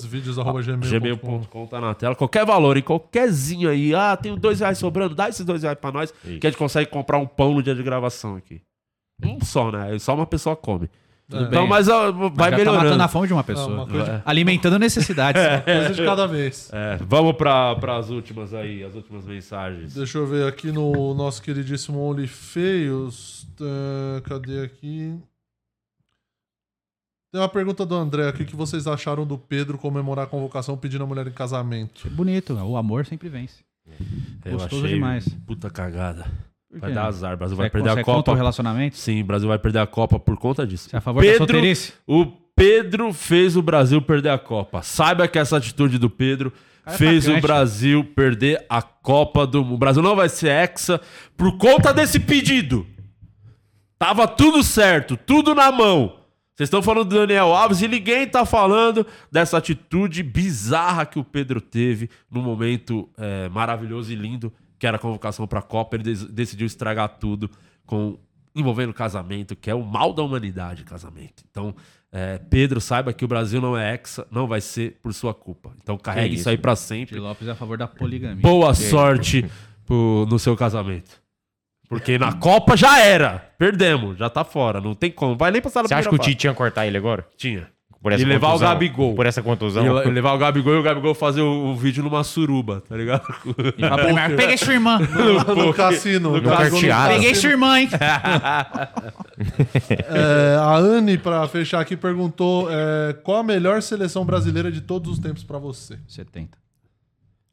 Gmail.com 0.89 1.68
tá 1.68 1.80
na 1.80 1.93
tela. 1.93 2.15
Qualquer 2.15 2.45
valor, 2.45 2.77
em 2.77 2.81
qualquerzinho 2.81 3.69
aí. 3.69 3.93
Ah, 3.93 4.18
tenho 4.18 4.35
dois 4.35 4.60
reais 4.60 4.80
sobrando, 4.80 5.14
dá 5.14 5.30
esses 5.30 5.45
dois 5.45 5.61
reais 5.61 5.77
pra 5.80 5.91
nós, 5.91 6.11
que 6.39 6.48
a 6.48 6.49
gente 6.49 6.57
consegue 6.57 6.89
comprar 6.89 7.19
um 7.19 7.27
pão 7.27 7.53
no 7.53 7.61
dia 7.61 7.76
de 7.76 7.84
gravação 7.84 8.35
aqui. 8.35 8.60
Um 9.23 9.39
só, 9.45 9.72
né? 9.72 9.99
Só 9.99 10.15
uma 10.15 10.26
pessoa 10.26 10.56
come. 10.56 10.89
Tudo 11.32 11.44
Então, 11.45 11.62
bem. 11.62 11.70
mas 11.70 11.88
ó, 11.88 12.12
vai 12.12 12.52
tá 12.52 12.58
melhorando. 12.58 12.84
matando 12.86 13.03
a 13.03 13.08
fome 13.08 13.26
de 13.28 13.34
uma 13.34 13.40
Não, 13.40 13.45
pessoa. 13.45 13.68
uma 13.74 13.88
coisa 13.88 14.18
de- 14.18 14.22
Alimentando 14.26 14.78
necessidades. 14.78 15.41
Coisa 15.66 15.94
de 15.94 16.03
cada 16.03 16.28
vez. 16.28 16.70
É, 16.74 16.98
vamos 16.98 17.34
pra, 17.38 17.74
pras 17.78 18.10
últimas 18.10 18.53
aí, 18.53 18.84
as 18.84 18.94
últimas 18.95 19.26
mensagens. 19.26 19.94
Deixa 19.94 20.18
eu 20.18 20.28
ver 20.28 20.45
aqui 20.48 20.72
no 20.72 21.14
nosso 21.14 21.41
queridíssimo 21.41 21.99
OnlyFeios. 21.99 23.48
Tá, 23.56 24.22
cadê 24.30 24.62
aqui? 24.64 25.18
Tem 27.32 27.40
uma 27.41 27.48
pergunta 27.48 27.86
do 27.86 27.95
André 27.95 28.28
aqui. 28.28 28.44
O 28.44 28.45
que 28.45 28.56
vocês 28.56 28.86
acharam 28.88 29.26
do 29.26 29.38
Pedro 29.38 29.78
comemorar 29.78 30.26
a 30.26 30.28
convocação 30.30 30.76
pedindo 30.78 31.03
a 31.03 31.08
mulher 31.08 31.26
em 31.28 31.32
casamento? 31.32 32.10
Bonito, 32.10 32.53
o 32.56 32.76
amor 32.76 33.06
sempre 33.06 33.30
vence. 33.30 33.64
Eu 34.44 34.53
Gostoso 34.53 34.84
achei 34.86 34.95
demais. 34.95 35.28
puta 35.48 35.70
cagada. 35.70 36.26
Vai 36.73 36.93
dar 36.93 37.06
azar, 37.07 37.34
o 37.34 37.38
Brasil 37.38 37.56
Você 37.56 37.60
vai 37.60 37.68
é- 37.68 37.69
perder 37.69 37.89
a 37.89 37.99
é 37.99 38.03
Copa. 38.03 38.31
o 38.31 38.35
relacionamento? 38.35 38.98
Sim, 38.98 39.22
o 39.22 39.26
Brasil 39.26 39.48
vai 39.48 39.60
perder 39.60 39.80
a 39.80 39.88
Copa 39.88 40.19
por 40.19 40.38
conta 40.38 40.65
disso. 40.65 40.89
Você 40.89 40.95
é 40.95 40.99
a 40.99 41.02
favor 41.02 41.23
da 41.23 41.38
solteirice? 41.38 41.93
O 42.07 42.26
Pedro 42.56 43.11
fez 43.14 43.56
o 43.57 43.61
Brasil 43.61 44.02
perder 44.02 44.30
a 44.30 44.38
Copa. 44.38 44.81
Saiba 44.81 45.27
que 45.27 45.38
essa 45.39 45.57
atitude 45.57 45.98
do 45.98 46.10
Pedro 46.10 46.52
Cara, 46.84 46.98
fez 46.98 47.26
o 47.26 47.31
atacante. 47.31 47.41
Brasil 47.48 48.03
perder 48.15 48.65
a 48.69 48.81
Copa 48.81 49.45
do 49.45 49.64
Mundo. 49.64 49.76
O 49.76 49.77
Brasil 49.77 50.02
não 50.02 50.15
vai 50.15 50.30
ser 50.30 50.49
hexa 50.49 51.02
por 51.35 51.57
conta 51.57 51.93
desse 51.93 52.19
pedido. 52.19 52.85
Tava 53.98 54.27
tudo 54.27 54.64
certo, 54.64 55.15
tudo 55.18 55.53
na 55.53 55.72
mão. 55.72 56.18
Vocês 56.56 56.68
estão 56.68 56.81
falando 56.81 57.06
do 57.10 57.15
Daniel 57.15 57.53
Alves 57.53 57.81
e 57.81 57.88
ninguém 57.88 58.27
tá 58.27 58.45
falando 58.45 59.06
dessa 59.31 59.57
atitude 59.57 60.22
bizarra 60.22 61.06
que 61.06 61.18
o 61.18 61.23
Pedro 61.23 61.60
teve 61.61 62.10
num 62.30 62.41
momento 62.41 63.10
é, 63.18 63.48
maravilhoso 63.49 64.11
e 64.11 64.15
lindo, 64.15 64.52
que 64.82 64.88
era 64.88 64.98
a 64.98 64.99
convocação 64.99 65.45
pra 65.45 65.62
Copa. 65.62 65.95
Ele 65.95 66.16
decidiu 66.32 66.66
estragar 66.66 67.08
tudo 67.20 67.48
com 67.86 68.18
envolvendo 68.56 68.91
casamento, 68.91 69.56
que 69.56 69.70
é 69.70 69.76
o 69.76 69.84
mal 69.86 70.12
da 70.12 70.24
humanidade, 70.24 70.84
casamento. 70.84 71.44
Então, 71.52 71.76
é, 72.12 72.40
Pedro, 72.40 72.82
saiba 72.82 73.14
que 73.14 73.24
o 73.24 73.28
Brasil 73.28 73.62
não 73.62 73.78
é 73.78 73.94
hexa, 73.94 74.26
não 74.32 74.48
vai 74.48 74.60
ser 74.60 74.99
por 75.03 75.14
sua 75.14 75.36
culpa. 75.36 75.72
Então, 75.84 75.99
carregue 75.99 76.34
isso, 76.34 76.41
isso, 76.41 76.49
aí 76.49 76.58
pra 76.58 76.74
De 76.74 76.80
sempre. 76.80 77.20
Lopes 77.20 77.48
é 77.48 77.52
a 77.52 77.56
favor 77.56 77.78
da 77.78 77.88
poligamia. 77.88 78.41
Boa 78.41 78.74
sorte 78.74 79.45
pro- 79.86 80.26
no 80.28 80.40
seu 80.40 80.58
casamento. 80.58 81.22
Porque 81.88 82.18
na 82.18 82.34
Copa 82.34 82.76
já 82.76 82.99
era. 82.99 83.53
Perdemos, 83.60 84.18
já 84.18 84.32
tá 84.32 84.44
fora. 84.44 84.82
Não 84.82 84.95
tem 84.95 85.12
como. 85.12 85.38
Vai 85.38 85.52
nem 85.52 85.62
passar 85.62 85.84
na 85.84 85.90
Você 85.90 85.94
acha 85.94 86.10
que 86.10 86.16
o 86.16 86.18
Tite 86.18 86.48
ia 86.48 86.53
cortar 86.56 86.88
ele 86.88 86.98
agora? 86.98 87.28
Tinha. 87.38 87.70
Por 88.02 88.11
essa 88.11 88.23
E 88.23 88.26
levar 88.26 88.48
o 88.48 88.52
contusão? 88.53 88.69
Gabigol. 88.73 89.15
Por 89.15 89.26
essa 89.28 89.44
contusão? 89.44 89.86
E 89.86 90.06
le- 90.06 90.11
levar 90.11 90.34
o 90.34 90.38
Gabigol 90.40 90.73
e 90.73 90.78
o 90.78 90.82
Gabigol 90.84 91.14
fazer 91.14 91.41
o, 91.41 91.68
o 91.68 91.76
vídeo 91.76 92.03
numa 92.03 92.23
suruba, 92.23 92.82
tá 92.90 92.98
ligado? 92.98 93.23
E 93.78 93.82
mim, 94.30 94.36
Peguei 94.36 94.57
sua 94.57 94.73
irmã. 94.73 94.98
No 95.56 95.72
cassino. 95.73 96.32
No 96.32 96.41
No 96.41 96.49
carteado. 96.49 97.14
Peguei 97.14 97.36
sua 97.36 97.52
irmã, 97.52 97.80
hein? 97.80 97.90
É, 100.10 100.56
a 100.57 100.76
Anne, 100.78 101.18
pra 101.18 101.48
fechar 101.48 101.80
aqui, 101.80 101.95
perguntou 101.98 102.68
é, 102.72 103.14
qual 103.23 103.38
a 103.40 103.44
melhor 103.44 103.82
seleção 103.82 104.26
brasileira 104.26 104.72
de 104.72 104.82
todos 104.82 105.11
os 105.14 105.19
tempos 105.19 105.44
pra 105.44 105.57
você? 105.57 105.98
70. 106.07 106.57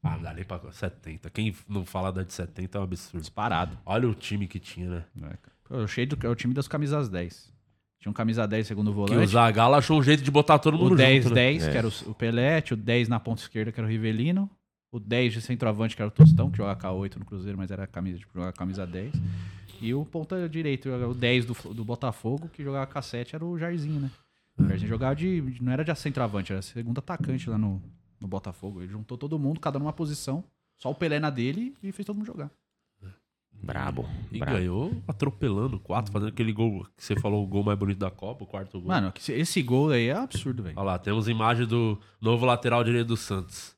Ah, 0.03 0.17
nem 0.35 0.45
pra 0.45 0.61
70. 0.71 1.29
Quem 1.31 1.55
não 1.69 1.85
fala 1.85 2.11
da 2.13 2.23
de 2.23 2.33
70 2.33 2.79
é 2.79 2.81
um 2.81 2.85
absurdo. 2.85 3.21
Disparado. 3.21 3.77
Olha 3.85 4.09
o 4.09 4.15
time 4.15 4.47
que 4.47 4.59
tinha, 4.59 4.89
né? 4.89 5.05
Pô, 5.69 5.77
Eu 5.77 5.89
cheio 5.89 6.07
do 6.07 6.27
é 6.27 6.31
o 6.31 6.35
time 6.35 6.55
das 6.55 6.69
camisas 6.69 7.09
10. 7.09 7.51
Tinha 8.01 8.11
um 8.11 8.15
camisa 8.15 8.47
10 8.47 8.67
segundo 8.67 8.93
Que 8.93 9.01
o 9.01 9.07
volante. 9.07 9.33
Zagallo 9.33 9.75
achou 9.75 9.99
um 9.99 10.03
jeito 10.03 10.23
de 10.23 10.31
botar 10.31 10.59
todo 10.59 10.79
mundo 10.79 10.93
O 10.93 10.97
10, 10.97 11.25
junto, 11.25 11.35
né? 11.35 11.43
10, 11.53 11.69
que 11.69 11.77
era 11.77 11.89
o, 11.89 11.93
o 12.07 12.15
Pelete, 12.15 12.75
o 12.75 12.77
10 12.77 13.09
na 13.09 13.19
ponta 13.19 13.43
esquerda, 13.43 13.73
que 13.73 13.81
era 13.81 13.87
o 13.87 13.91
Rivelino. 13.91 14.49
O 14.91 14.99
10 14.99 15.35
de 15.35 15.41
centroavante, 15.43 15.95
que 15.95 16.01
era 16.01 16.09
o 16.09 16.13
Tostão, 16.13 16.51
que 16.51 16.57
jogava 16.57 16.81
K8 16.81 17.17
no 17.17 17.25
Cruzeiro, 17.25 17.59
mas 17.59 17.71
era 17.71 17.87
camisa, 17.87 18.19
tipo, 18.19 18.33
jogava 18.33 18.53
camisa 18.53 18.87
10. 18.87 19.13
E 19.83 19.93
o 19.93 20.05
ponta 20.05 20.49
direito, 20.49 20.89
o 20.89 21.15
10 21.15 21.45
do, 21.45 21.75
do 21.75 21.85
Botafogo, 21.85 22.49
que 22.49 22.63
jogava 22.63 22.87
K7, 22.91 23.35
era 23.35 23.45
o 23.45 23.59
Jairzinho, 23.59 24.01
né? 24.01 24.11
O 24.59 24.65
Jairzinho 24.67 24.89
jogava 24.89 25.15
de. 25.15 25.59
Não 25.61 25.73
era 25.73 25.85
de 25.85 25.95
centroavante, 25.95 26.53
era 26.53 26.63
segundo 26.63 26.99
atacante 26.99 27.51
lá 27.51 27.59
no, 27.59 27.83
no 28.21 28.27
Botafogo. 28.27 28.81
Ele 28.81 28.91
juntou 28.91 29.19
todo 29.19 29.39
mundo, 29.39 29.61
cada 29.61 29.79
um 29.79 29.83
numa 29.83 29.93
posição, 29.93 30.43
só 30.79 30.91
o 30.91 30.95
Pelé 30.95 31.21
na 31.21 31.31
dele 31.31 31.75
e 31.83 31.93
fez 31.93 32.07
todo 32.07 32.17
mundo 32.17 32.27
jogar. 32.27 32.51
Brabo. 33.63 34.09
E 34.31 34.39
brabo. 34.39 34.57
ganhou 34.57 34.93
atropelando 35.07 35.79
quatro, 35.79 36.13
fazendo 36.13 36.29
aquele 36.29 36.53
gol 36.53 36.87
que 36.97 37.05
você 37.05 37.17
falou, 37.17 37.43
o 37.43 37.47
gol 37.47 37.65
mais 37.65 37.79
bonito 37.79 37.99
da 37.99 38.11
Copa, 38.11 38.45
o 38.45 38.47
quarto 38.47 38.81
gol. 38.81 38.89
Mano, 38.89 39.13
esse- 39.29 39.63
gol 39.63 39.91
aí 39.91 40.09
é 40.09 40.17
absurdo, 40.17 40.63
velho. 40.63 40.75
Olha 40.79 40.87
lá, 40.87 40.99
temos 40.99 41.29
imagem 41.29 41.67
do 41.67 41.99
novo 42.21 42.47
lateral 42.47 42.85
direito 42.85 43.09
do 43.09 43.17
Santos. 43.17 43.77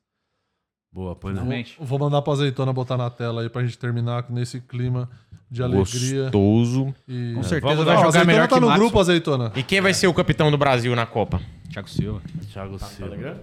Boa, 0.93 1.15
põe 1.15 1.33
na... 1.33 1.41
Vou 1.79 1.97
mandar 1.97 2.21
pra 2.21 2.33
azeitona 2.33 2.73
botar 2.73 2.97
na 2.97 3.09
tela 3.09 3.41
aí 3.41 3.49
pra 3.49 3.63
gente 3.63 3.77
terminar 3.77 4.25
nesse 4.29 4.59
clima 4.59 5.09
de 5.49 5.63
alegria. 5.63 6.23
Gostoso. 6.23 6.93
E... 7.07 7.33
Com 7.33 7.43
certeza 7.43 7.75
vamos 7.75 7.85
vai 7.85 7.95
jogar 7.95 8.07
azeitona 8.09 8.25
melhor 8.25 8.47
tá 8.47 8.55
que 8.55 8.61
no 8.61 8.73
grupo, 8.73 8.99
azeitona. 8.99 9.51
E 9.55 9.63
quem 9.63 9.79
vai 9.81 9.93
ser 9.93 10.07
o 10.07 10.13
capitão 10.13 10.51
do 10.51 10.57
Brasil 10.57 10.93
na 10.95 11.05
Copa? 11.05 11.41
Thiago 11.71 11.89
Silva. 11.89 12.21
Thiago 12.51 12.77
Tá 12.77 12.85
Silva. 12.85 13.41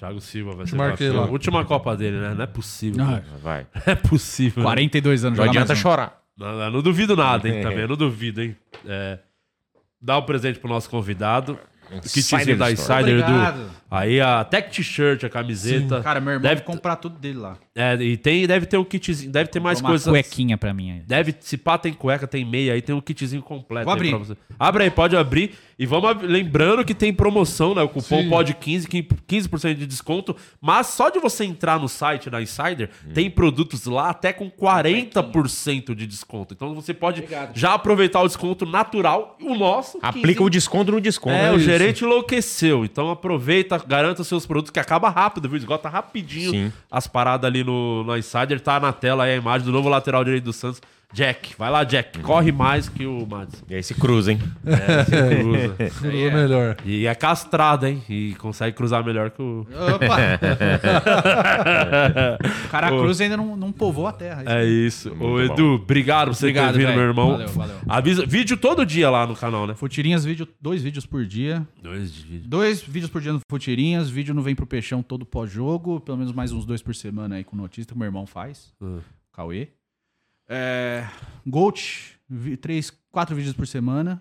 Thiago 0.00 0.18
Silva 0.18 0.54
vai 0.54 0.66
ser 0.66 0.76
marquei 0.76 1.10
lá. 1.10 1.26
Última 1.26 1.62
Copa 1.62 1.94
dele, 1.94 2.16
né? 2.18 2.32
Não 2.34 2.42
é 2.42 2.46
possível. 2.46 3.04
Não, 3.04 3.10
Não 3.10 3.38
Vai. 3.42 3.66
é 3.84 3.94
possível. 3.94 4.62
42 4.62 5.26
anos 5.26 5.38
Não 5.38 5.44
adianta 5.44 5.74
chorar. 5.74 6.22
Não, 6.38 6.58
não, 6.58 6.70
não 6.70 6.82
duvido 6.82 7.14
nada, 7.14 7.46
hein? 7.46 7.60
Também, 7.62 7.86
não 7.86 7.96
duvido, 7.96 8.40
hein? 8.40 8.56
É, 8.86 9.18
dá 10.00 10.16
um 10.16 10.22
presente 10.22 10.58
pro 10.58 10.70
nosso 10.70 10.88
convidado. 10.88 11.58
O 11.92 12.00
kitzinho 12.00 12.56
da. 12.56 12.72
Insider 12.72 12.98
Obrigado. 13.22 13.56
do. 13.58 13.79
Aí 13.90 14.20
a 14.20 14.44
Tech 14.44 14.70
T-shirt, 14.70 15.24
a 15.24 15.28
camiseta. 15.28 16.00
Cara, 16.00 16.20
meu 16.20 16.34
irmão 16.34 16.48
Deve- 16.48 16.62
comprar 16.62 16.96
tudo 16.96 17.18
dele 17.18 17.38
lá. 17.38 17.56
É, 17.74 17.94
e 17.96 18.16
tem, 18.16 18.46
deve 18.46 18.66
ter 18.66 18.76
um 18.76 18.84
kitzinho, 18.84 19.30
deve 19.32 19.48
ter 19.50 19.58
mais 19.58 19.80
uma 19.80 19.88
coisas. 19.90 20.06
cuequinha 20.06 20.56
pra 20.58 20.72
mim 20.74 20.92
aí. 20.92 21.00
Deve, 21.00 21.34
se 21.40 21.56
pá, 21.56 21.78
tem 21.78 21.92
cueca, 21.92 22.26
tem 22.26 22.44
meia, 22.44 22.74
aí 22.74 22.82
tem 22.82 22.94
um 22.94 23.00
kitzinho 23.00 23.42
completo. 23.42 23.84
Vou 23.86 23.94
aí 23.94 23.98
abrir. 23.98 24.10
pra 24.10 24.18
você. 24.18 24.36
Abre 24.58 24.84
aí, 24.84 24.90
pode 24.90 25.16
abrir. 25.16 25.52
E 25.78 25.86
vamos 25.86 26.10
ab- 26.10 26.26
lembrando 26.26 26.84
que 26.84 26.94
tem 26.94 27.10
promoção, 27.12 27.74
né? 27.74 27.80
O 27.82 27.88
cupom 27.88 28.20
Sim. 28.22 28.28
POD15, 28.28 28.86
que- 28.86 29.02
15% 29.26 29.78
de 29.78 29.86
desconto. 29.86 30.36
Mas 30.60 30.88
só 30.88 31.08
de 31.08 31.18
você 31.18 31.44
entrar 31.44 31.78
no 31.80 31.88
site 31.88 32.28
da 32.28 32.42
Insider, 32.42 32.90
Hum. 33.06 33.12
tem 33.14 33.30
produtos 33.30 33.86
lá 33.86 34.10
até 34.10 34.30
com 34.30 34.50
40% 34.50 35.94
de 35.94 36.06
desconto. 36.06 36.54
Então 36.54 36.74
você 36.74 36.92
pode 36.92 37.24
já 37.54 37.74
aproveitar 37.74 38.20
o 38.20 38.26
desconto 38.26 38.66
natural. 38.66 39.38
O 39.42 39.54
nosso. 39.54 39.98
Aplica 40.02 40.28
15. 40.28 40.42
o 40.42 40.50
desconto 40.50 40.92
no 40.92 41.00
desconto. 41.00 41.34
É, 41.36 41.46
É 41.48 41.52
o 41.52 41.56
isso. 41.56 41.64
gerente 41.64 42.04
enlouqueceu. 42.04 42.84
Então 42.84 43.10
aproveita, 43.10 43.79
garanta 43.86 44.24
seus 44.24 44.46
produtos, 44.46 44.70
que 44.70 44.80
acaba 44.80 45.08
rápido, 45.08 45.48
viu? 45.48 45.58
Esgota 45.58 45.88
rapidinho 45.88 46.50
Sim. 46.50 46.72
as 46.90 47.06
paradas 47.06 47.48
ali 47.48 47.64
no, 47.64 48.04
no 48.04 48.16
Insider. 48.16 48.60
Tá 48.60 48.78
na 48.80 48.92
tela 48.92 49.24
aí 49.24 49.32
a 49.32 49.36
imagem 49.36 49.66
do 49.66 49.72
novo 49.72 49.88
lateral 49.88 50.24
direito 50.24 50.44
do 50.44 50.52
Santos. 50.52 50.80
Jack. 51.12 51.54
Vai 51.58 51.70
lá, 51.70 51.84
Jack. 51.84 52.20
Corre 52.20 52.52
mais 52.52 52.88
que 52.88 53.04
o 53.04 53.26
Madison. 53.26 53.64
E 53.68 53.74
aí 53.74 53.82
se 53.82 53.94
cruza, 53.94 54.32
hein? 54.32 54.38
É, 54.64 55.04
se 55.04 55.10
cruza. 55.40 55.76
Tudo 56.00 56.12
melhor. 56.36 56.76
E 56.84 57.06
é 57.06 57.14
castrado, 57.14 57.86
hein? 57.86 58.02
E 58.08 58.34
consegue 58.38 58.76
cruzar 58.76 59.04
melhor 59.04 59.30
que 59.30 59.42
o. 59.42 59.66
Opa! 59.94 60.16
o 62.66 62.68
cara 62.68 62.94
Ô. 62.94 63.00
cruz 63.00 63.20
ainda 63.20 63.36
não, 63.36 63.56
não 63.56 63.72
povoou 63.72 64.06
a 64.06 64.12
terra. 64.12 64.42
É 64.46 64.64
isso. 64.64 65.10
Ô, 65.12 65.16
bom. 65.16 65.40
Edu, 65.40 65.74
obrigado 65.74 66.28
por 66.28 66.34
você 66.34 66.46
Obrigado, 66.46 66.74
ter 66.74 66.78
vindo, 66.86 66.92
meu 66.94 67.02
irmão. 67.02 67.32
Valeu, 67.32 67.48
valeu. 67.48 67.76
Avisa, 67.88 68.24
vídeo 68.26 68.56
todo 68.56 68.86
dia 68.86 69.10
lá 69.10 69.26
no 69.26 69.34
canal, 69.34 69.66
né? 69.66 69.74
Futirinhas, 69.74 70.24
vídeo, 70.24 70.46
dois 70.60 70.82
vídeos 70.82 71.06
por 71.06 71.24
dia. 71.26 71.66
Dois 71.82 72.14
vídeos. 72.16 72.46
Dois 72.46 72.82
vídeos 72.82 73.10
por 73.10 73.20
dia 73.20 73.32
no 73.32 73.40
Futirinhas, 73.50 74.08
vídeo 74.08 74.34
no 74.34 74.42
Vem 74.42 74.54
Pro 74.54 74.66
Peixão 74.66 75.02
todo 75.02 75.26
pós-jogo, 75.26 76.00
pelo 76.00 76.18
menos 76.18 76.32
mais 76.32 76.52
uns 76.52 76.64
dois 76.64 76.82
por 76.82 76.94
semana 76.94 77.34
aí 77.36 77.44
com 77.44 77.56
notícia 77.56 77.92
que 77.92 77.98
meu 77.98 78.06
irmão 78.06 78.26
faz, 78.26 78.72
Hum. 78.80 78.98
Cauê. 79.32 79.68
É, 80.52 81.06
Gold, 81.46 82.16
vi- 82.28 82.56
três, 82.56 82.90
quatro 83.10 83.36
vídeos 83.36 83.54
por 83.54 83.66
semana. 83.66 84.20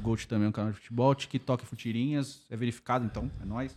Gold 0.00 0.26
também 0.26 0.46
é 0.46 0.48
um 0.48 0.52
canal 0.52 0.72
de 0.72 0.78
futebol. 0.78 1.14
TikTok 1.14 1.64
Futirinhas, 1.66 2.42
é 2.50 2.56
verificado 2.56 3.04
então, 3.04 3.30
é 3.42 3.44
nóis. 3.44 3.76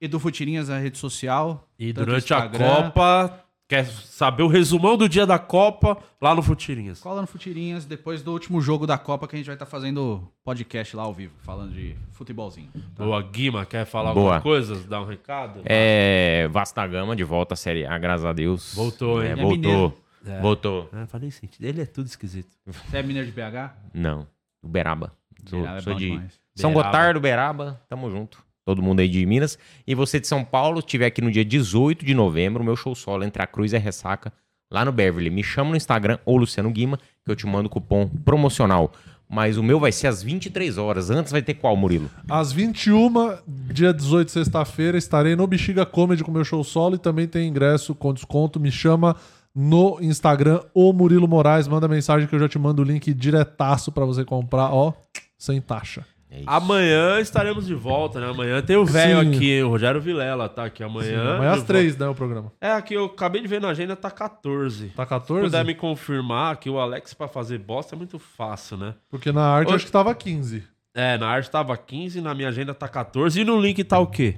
Edu 0.00 0.18
Futirinhas, 0.20 0.70
a 0.70 0.78
rede 0.78 0.96
social. 0.98 1.68
E 1.78 1.92
durante 1.92 2.32
a. 2.34 2.48
Copa, 2.48 3.40
quer 3.68 3.84
saber 3.86 4.42
o 4.42 4.48
resumão 4.48 4.96
do 4.96 5.08
dia 5.08 5.24
da 5.24 5.38
Copa 5.38 5.96
lá 6.20 6.34
no 6.34 6.42
Futirinhas. 6.42 7.00
Cola 7.00 7.20
no 7.22 7.26
Futirinhas, 7.26 7.84
depois 7.84 8.20
do 8.22 8.32
último 8.32 8.60
jogo 8.60 8.86
da 8.86 8.98
Copa 8.98 9.26
que 9.26 9.34
a 9.34 9.38
gente 9.38 9.46
vai 9.46 9.54
estar 9.54 9.66
fazendo 9.66 10.28
podcast 10.44 10.94
lá 10.96 11.04
ao 11.04 11.14
vivo, 11.14 11.32
falando 11.42 11.72
de 11.72 11.96
futebolzinho. 12.12 12.70
Boa, 12.98 13.22
Guima, 13.22 13.64
quer 13.64 13.84
falar 13.86 14.12
Boa. 14.12 14.24
alguma 14.34 14.40
coisa? 14.40 14.76
Dar 14.88 15.00
um 15.00 15.06
recado? 15.06 15.60
É, 15.64 16.48
Vasta 16.50 16.86
Gama 16.86 17.16
de 17.16 17.24
volta 17.24 17.54
à 17.54 17.56
Série 17.56 17.86
A, 17.86 17.96
graças 17.98 18.26
a 18.26 18.32
Deus. 18.32 18.74
Voltou, 18.74 19.22
hein? 19.22 19.28
É, 19.28 19.32
É 19.32 19.36
voltou. 19.36 19.50
mineiro. 19.56 19.94
É. 20.26 20.40
Voltou. 20.40 20.88
É, 20.92 21.06
falei 21.06 21.30
sentido. 21.30 21.64
Ele 21.64 21.82
é 21.82 21.86
tudo 21.86 22.06
esquisito. 22.06 22.56
Você 22.66 22.96
é 22.98 23.02
mineiro 23.02 23.26
de 23.26 23.32
BH? 23.32 23.74
Não, 23.92 24.26
Uberaba. 24.62 25.12
Sou, 25.46 25.58
Uberaba 25.60 25.78
é 25.78 25.82
sou 25.82 25.92
bom 25.92 25.98
de 25.98 26.10
demais. 26.10 26.40
São 26.54 26.70
Uberaba. 26.70 26.90
Gotardo, 26.90 27.18
Uberaba, 27.18 27.80
tamo 27.88 28.10
junto. 28.10 28.42
Todo 28.64 28.82
mundo 28.82 29.00
aí 29.00 29.08
de 29.08 29.24
Minas. 29.26 29.58
E 29.86 29.94
você 29.94 30.18
de 30.18 30.26
São 30.26 30.42
Paulo, 30.44 30.78
estiver 30.78 31.06
aqui 31.06 31.20
no 31.20 31.30
dia 31.30 31.44
18 31.44 32.04
de 32.04 32.14
novembro, 32.14 32.64
meu 32.64 32.76
show 32.76 32.94
solo 32.94 33.24
entre 33.24 33.42
a 33.42 33.46
Cruz 33.46 33.72
e 33.72 33.76
a 33.76 33.78
Ressaca, 33.78 34.32
lá 34.70 34.84
no 34.84 34.92
Beverly. 34.92 35.28
Me 35.28 35.42
chama 35.42 35.70
no 35.70 35.76
Instagram 35.76 36.18
ou 36.24 36.38
Luciano 36.38 36.70
Guima, 36.70 36.98
que 37.22 37.30
eu 37.30 37.36
te 37.36 37.46
mando 37.46 37.68
cupom 37.68 38.08
promocional. 38.08 38.90
Mas 39.28 39.58
o 39.58 39.62
meu 39.62 39.80
vai 39.80 39.90
ser 39.90 40.06
às 40.06 40.22
23 40.22 40.78
horas. 40.78 41.10
Antes 41.10 41.32
vai 41.32 41.42
ter 41.42 41.54
qual, 41.54 41.76
Murilo? 41.76 42.10
Às 42.28 42.52
21, 42.52 43.38
dia 43.72 43.92
18, 43.92 44.30
sexta-feira, 44.30 44.96
estarei 44.96 45.34
no 45.34 45.46
Bexiga 45.46 45.84
Comedy 45.84 46.22
com 46.22 46.30
meu 46.30 46.44
show 46.44 46.62
solo 46.62 46.94
e 46.94 46.98
também 46.98 47.26
tem 47.26 47.48
ingresso 47.48 47.94
com 47.94 48.14
desconto. 48.14 48.60
Me 48.60 48.70
chama 48.70 49.16
no 49.54 49.98
Instagram, 50.00 50.60
o 50.74 50.92
Murilo 50.92 51.28
Moraes. 51.28 51.68
Manda 51.68 51.86
mensagem 51.88 52.26
que 52.28 52.34
eu 52.34 52.40
já 52.40 52.48
te 52.48 52.58
mando 52.58 52.82
o 52.82 52.84
link 52.84 53.12
diretaço 53.14 53.92
pra 53.92 54.04
você 54.04 54.24
comprar, 54.24 54.72
ó, 54.72 54.92
sem 55.38 55.60
taxa. 55.60 56.04
É 56.30 56.38
isso. 56.40 56.50
Amanhã 56.50 57.20
estaremos 57.20 57.64
de 57.64 57.74
volta, 57.76 58.18
né? 58.18 58.28
Amanhã 58.28 58.60
tem 58.60 58.74
o 58.76 58.84
velho 58.84 59.20
Sim. 59.22 59.36
aqui, 59.36 59.52
hein? 59.52 59.62
o 59.62 59.68
Rogério 59.68 60.00
Vilela 60.00 60.48
tá 60.48 60.64
aqui 60.64 60.82
amanhã. 60.82 61.36
Amanhã 61.36 61.52
às 61.52 61.62
3, 61.62 61.96
né, 61.96 62.08
o 62.08 62.14
programa. 62.14 62.50
É, 62.60 62.72
aqui 62.72 62.94
eu 62.94 63.04
acabei 63.04 63.40
de 63.40 63.46
ver 63.46 63.60
na 63.60 63.68
agenda, 63.68 63.94
tá 63.94 64.10
14. 64.10 64.88
Tá 64.88 65.04
Se 65.04 65.08
14? 65.10 65.44
puder 65.44 65.64
me 65.64 65.76
confirmar 65.76 66.56
que 66.56 66.68
o 66.68 66.80
Alex 66.80 67.14
pra 67.14 67.28
fazer 67.28 67.58
bosta 67.58 67.94
é 67.94 67.98
muito 67.98 68.18
fácil, 68.18 68.76
né? 68.76 68.94
Porque 69.08 69.30
na 69.30 69.42
arte 69.46 69.70
Ô- 69.70 69.76
acho 69.76 69.86
que 69.86 69.92
tava 69.92 70.12
15. 70.12 70.64
É, 70.96 71.16
na 71.18 71.28
arte 71.28 71.48
tava 71.50 71.76
15, 71.76 72.20
na 72.20 72.34
minha 72.34 72.48
agenda 72.48 72.74
tá 72.74 72.88
14 72.88 73.40
e 73.40 73.44
no 73.44 73.60
link 73.60 73.84
tá 73.84 74.00
o 74.00 74.06
quê? 74.08 74.36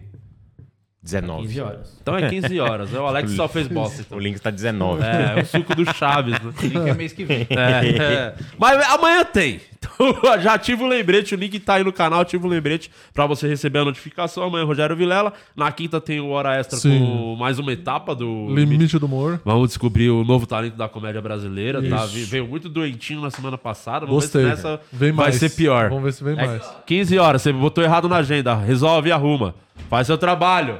19. 1.06 1.42
15 1.46 1.60
horas. 1.60 1.98
Então 2.02 2.16
é 2.18 2.28
15 2.28 2.60
horas. 2.60 2.92
É 2.94 2.98
o 2.98 3.06
Alex 3.06 3.30
que 3.30 3.36
só 3.36 3.46
fez 3.48 3.66
bosta. 3.68 4.02
Então. 4.02 4.18
O 4.18 4.20
link 4.20 4.40
tá 4.40 4.50
19. 4.50 5.02
É, 5.02 5.38
é 5.38 5.42
o 5.42 5.46
suco 5.46 5.74
do 5.74 5.84
Chaves, 5.94 6.34
né? 6.34 6.52
Link 6.62 6.76
é 6.88 6.94
mês 6.94 7.12
que 7.12 7.24
vem. 7.24 7.46
É, 7.56 7.88
é. 7.88 8.34
Mas 8.58 8.84
amanhã 8.90 9.24
tem. 9.24 9.60
Então 9.78 10.16
já 10.42 10.54
ativa 10.54 10.82
o 10.82 10.86
lembrete, 10.86 11.34
o 11.34 11.38
link 11.38 11.58
tá 11.60 11.74
aí 11.74 11.84
no 11.84 11.92
canal, 11.92 12.20
ativa 12.20 12.44
o 12.46 12.50
lembrete 12.50 12.90
pra 13.14 13.24
você 13.26 13.46
receber 13.46 13.78
a 13.78 13.84
notificação. 13.84 14.42
Amanhã 14.42 14.64
Rogério 14.64 14.96
Vilela. 14.96 15.32
Na 15.54 15.70
quinta 15.70 16.00
tem 16.00 16.18
o 16.20 16.28
Hora 16.30 16.56
Extra 16.56 16.78
Sim. 16.78 16.98
com 16.98 17.36
mais 17.36 17.58
uma 17.58 17.72
etapa 17.72 18.14
do 18.14 18.48
Limite 18.54 18.98
do 18.98 19.06
humor. 19.06 19.40
Vamos 19.44 19.68
descobrir 19.68 20.10
o 20.10 20.24
novo 20.24 20.46
talento 20.46 20.76
da 20.76 20.88
comédia 20.88 21.22
brasileira. 21.22 21.80
Tá? 21.88 22.04
Veio 22.06 22.46
muito 22.48 22.68
doentinho 22.68 23.20
na 23.20 23.30
semana 23.30 23.56
passada. 23.56 24.06
Vamos 24.06 24.24
Gostei. 24.24 24.42
ver 24.44 24.56
se 24.56 24.62
nessa 24.64 24.80
Vem 24.92 25.12
vai 25.12 25.26
mais. 25.26 25.36
ser 25.36 25.50
pior. 25.50 25.88
Vamos 25.88 26.04
ver 26.04 26.12
se 26.12 26.24
vem 26.24 26.38
É 26.38 26.46
mais. 26.46 26.68
15 26.84 27.18
horas, 27.18 27.42
você 27.42 27.52
botou 27.52 27.82
errado 27.84 28.08
na 28.08 28.16
agenda. 28.16 28.54
Resolve 28.54 29.08
e 29.10 29.12
arruma. 29.12 29.54
Faz 29.88 30.06
seu 30.08 30.18
trabalho. 30.18 30.78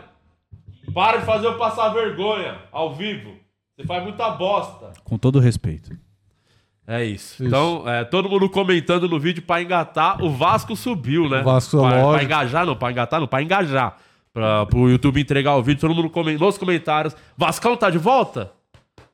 Para 0.97 1.19
de 1.19 1.27
fazer 1.27 1.47
eu 1.47 1.59
passar 1.59 1.91
vergonha 1.91 2.57
ao 2.73 2.95
vivo. 2.95 3.35
Você 3.77 3.87
faz 3.87 4.03
muita 4.03 4.31
bosta. 4.31 4.95
Com 5.05 5.19
todo 5.19 5.39
respeito. 5.39 5.91
É 6.87 7.05
isso. 7.05 7.35
Isso. 7.35 7.45
Então, 7.45 7.87
é, 7.87 8.03
todo 8.03 8.31
mundo 8.31 8.49
comentando 8.49 9.07
no 9.07 9.21
vídeo 9.21 9.43
pra 9.43 9.61
engatar. 9.61 10.25
O 10.25 10.31
Vasco 10.31 10.75
subiu, 10.75 11.29
né? 11.29 11.43
O 11.43 11.45
Vasco, 11.45 11.77
pra, 11.77 11.91
lógico. 11.91 12.13
pra 12.13 12.25
engajar, 12.25 12.65
não, 12.65 12.75
pra 12.75 12.91
engatar, 12.91 13.21
não, 13.21 13.27
pra 13.27 13.43
engajar. 13.43 13.99
Pra, 14.33 14.65
pro 14.65 14.89
YouTube 14.89 15.21
entregar 15.21 15.57
o 15.57 15.63
vídeo, 15.63 15.83
todo 15.83 15.95
mundo 15.95 16.11
nos 16.41 16.57
comentários. 16.57 17.15
Vascão 17.37 17.77
tá 17.77 17.91
de 17.91 17.99
volta? 17.99 18.53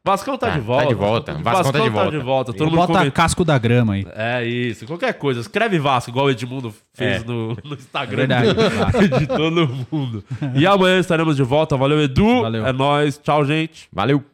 Vascão 0.04 0.36
tá, 0.36 0.48
Tá, 0.48 0.52
de 0.54 0.58
tá 0.60 0.64
volta. 0.66 0.86
de 0.88 0.94
volta. 0.94 1.32
Vascão 1.34 1.72
tá 1.72 1.78
de 1.80 1.88
volta. 1.88 2.18
volta. 2.20 2.52
Todo 2.52 2.66
mundo 2.66 2.76
Bota 2.76 2.92
comenta. 2.94 3.10
casco 3.12 3.44
da 3.44 3.56
grama 3.56 3.94
aí. 3.94 4.04
É 4.16 4.44
isso, 4.44 4.84
qualquer 4.86 5.12
coisa. 5.14 5.40
Escreve 5.40 5.78
Vasco, 5.78 6.10
igual 6.10 6.26
o 6.26 6.30
Edmundo 6.30 6.74
fez 6.92 7.22
É. 7.22 7.24
no, 7.24 7.56
no 7.64 7.74
Instagram 7.74 8.24
É 8.24 8.26
verdade. 8.26 9.08
de, 9.08 9.18
de 9.20 9.26
todo 9.28 9.68
mundo. 9.92 10.24
E 10.56 10.66
amanhã 10.66 10.98
estaremos 10.98 11.36
de 11.36 11.44
volta. 11.44 11.76
Valeu, 11.76 12.02
Edu. 12.02 12.42
Valeu. 12.42 12.66
É 12.66 12.72
nóis. 12.72 13.16
Tchau, 13.18 13.44
gente. 13.44 13.88
Valeu. 13.92 14.24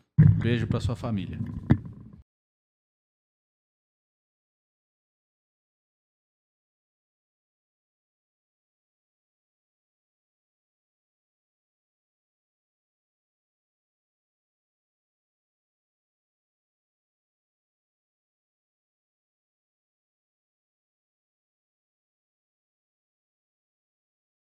Beijo 0.43 0.67
pra 0.67 0.81
sua 0.81 0.97
família. 0.97 1.39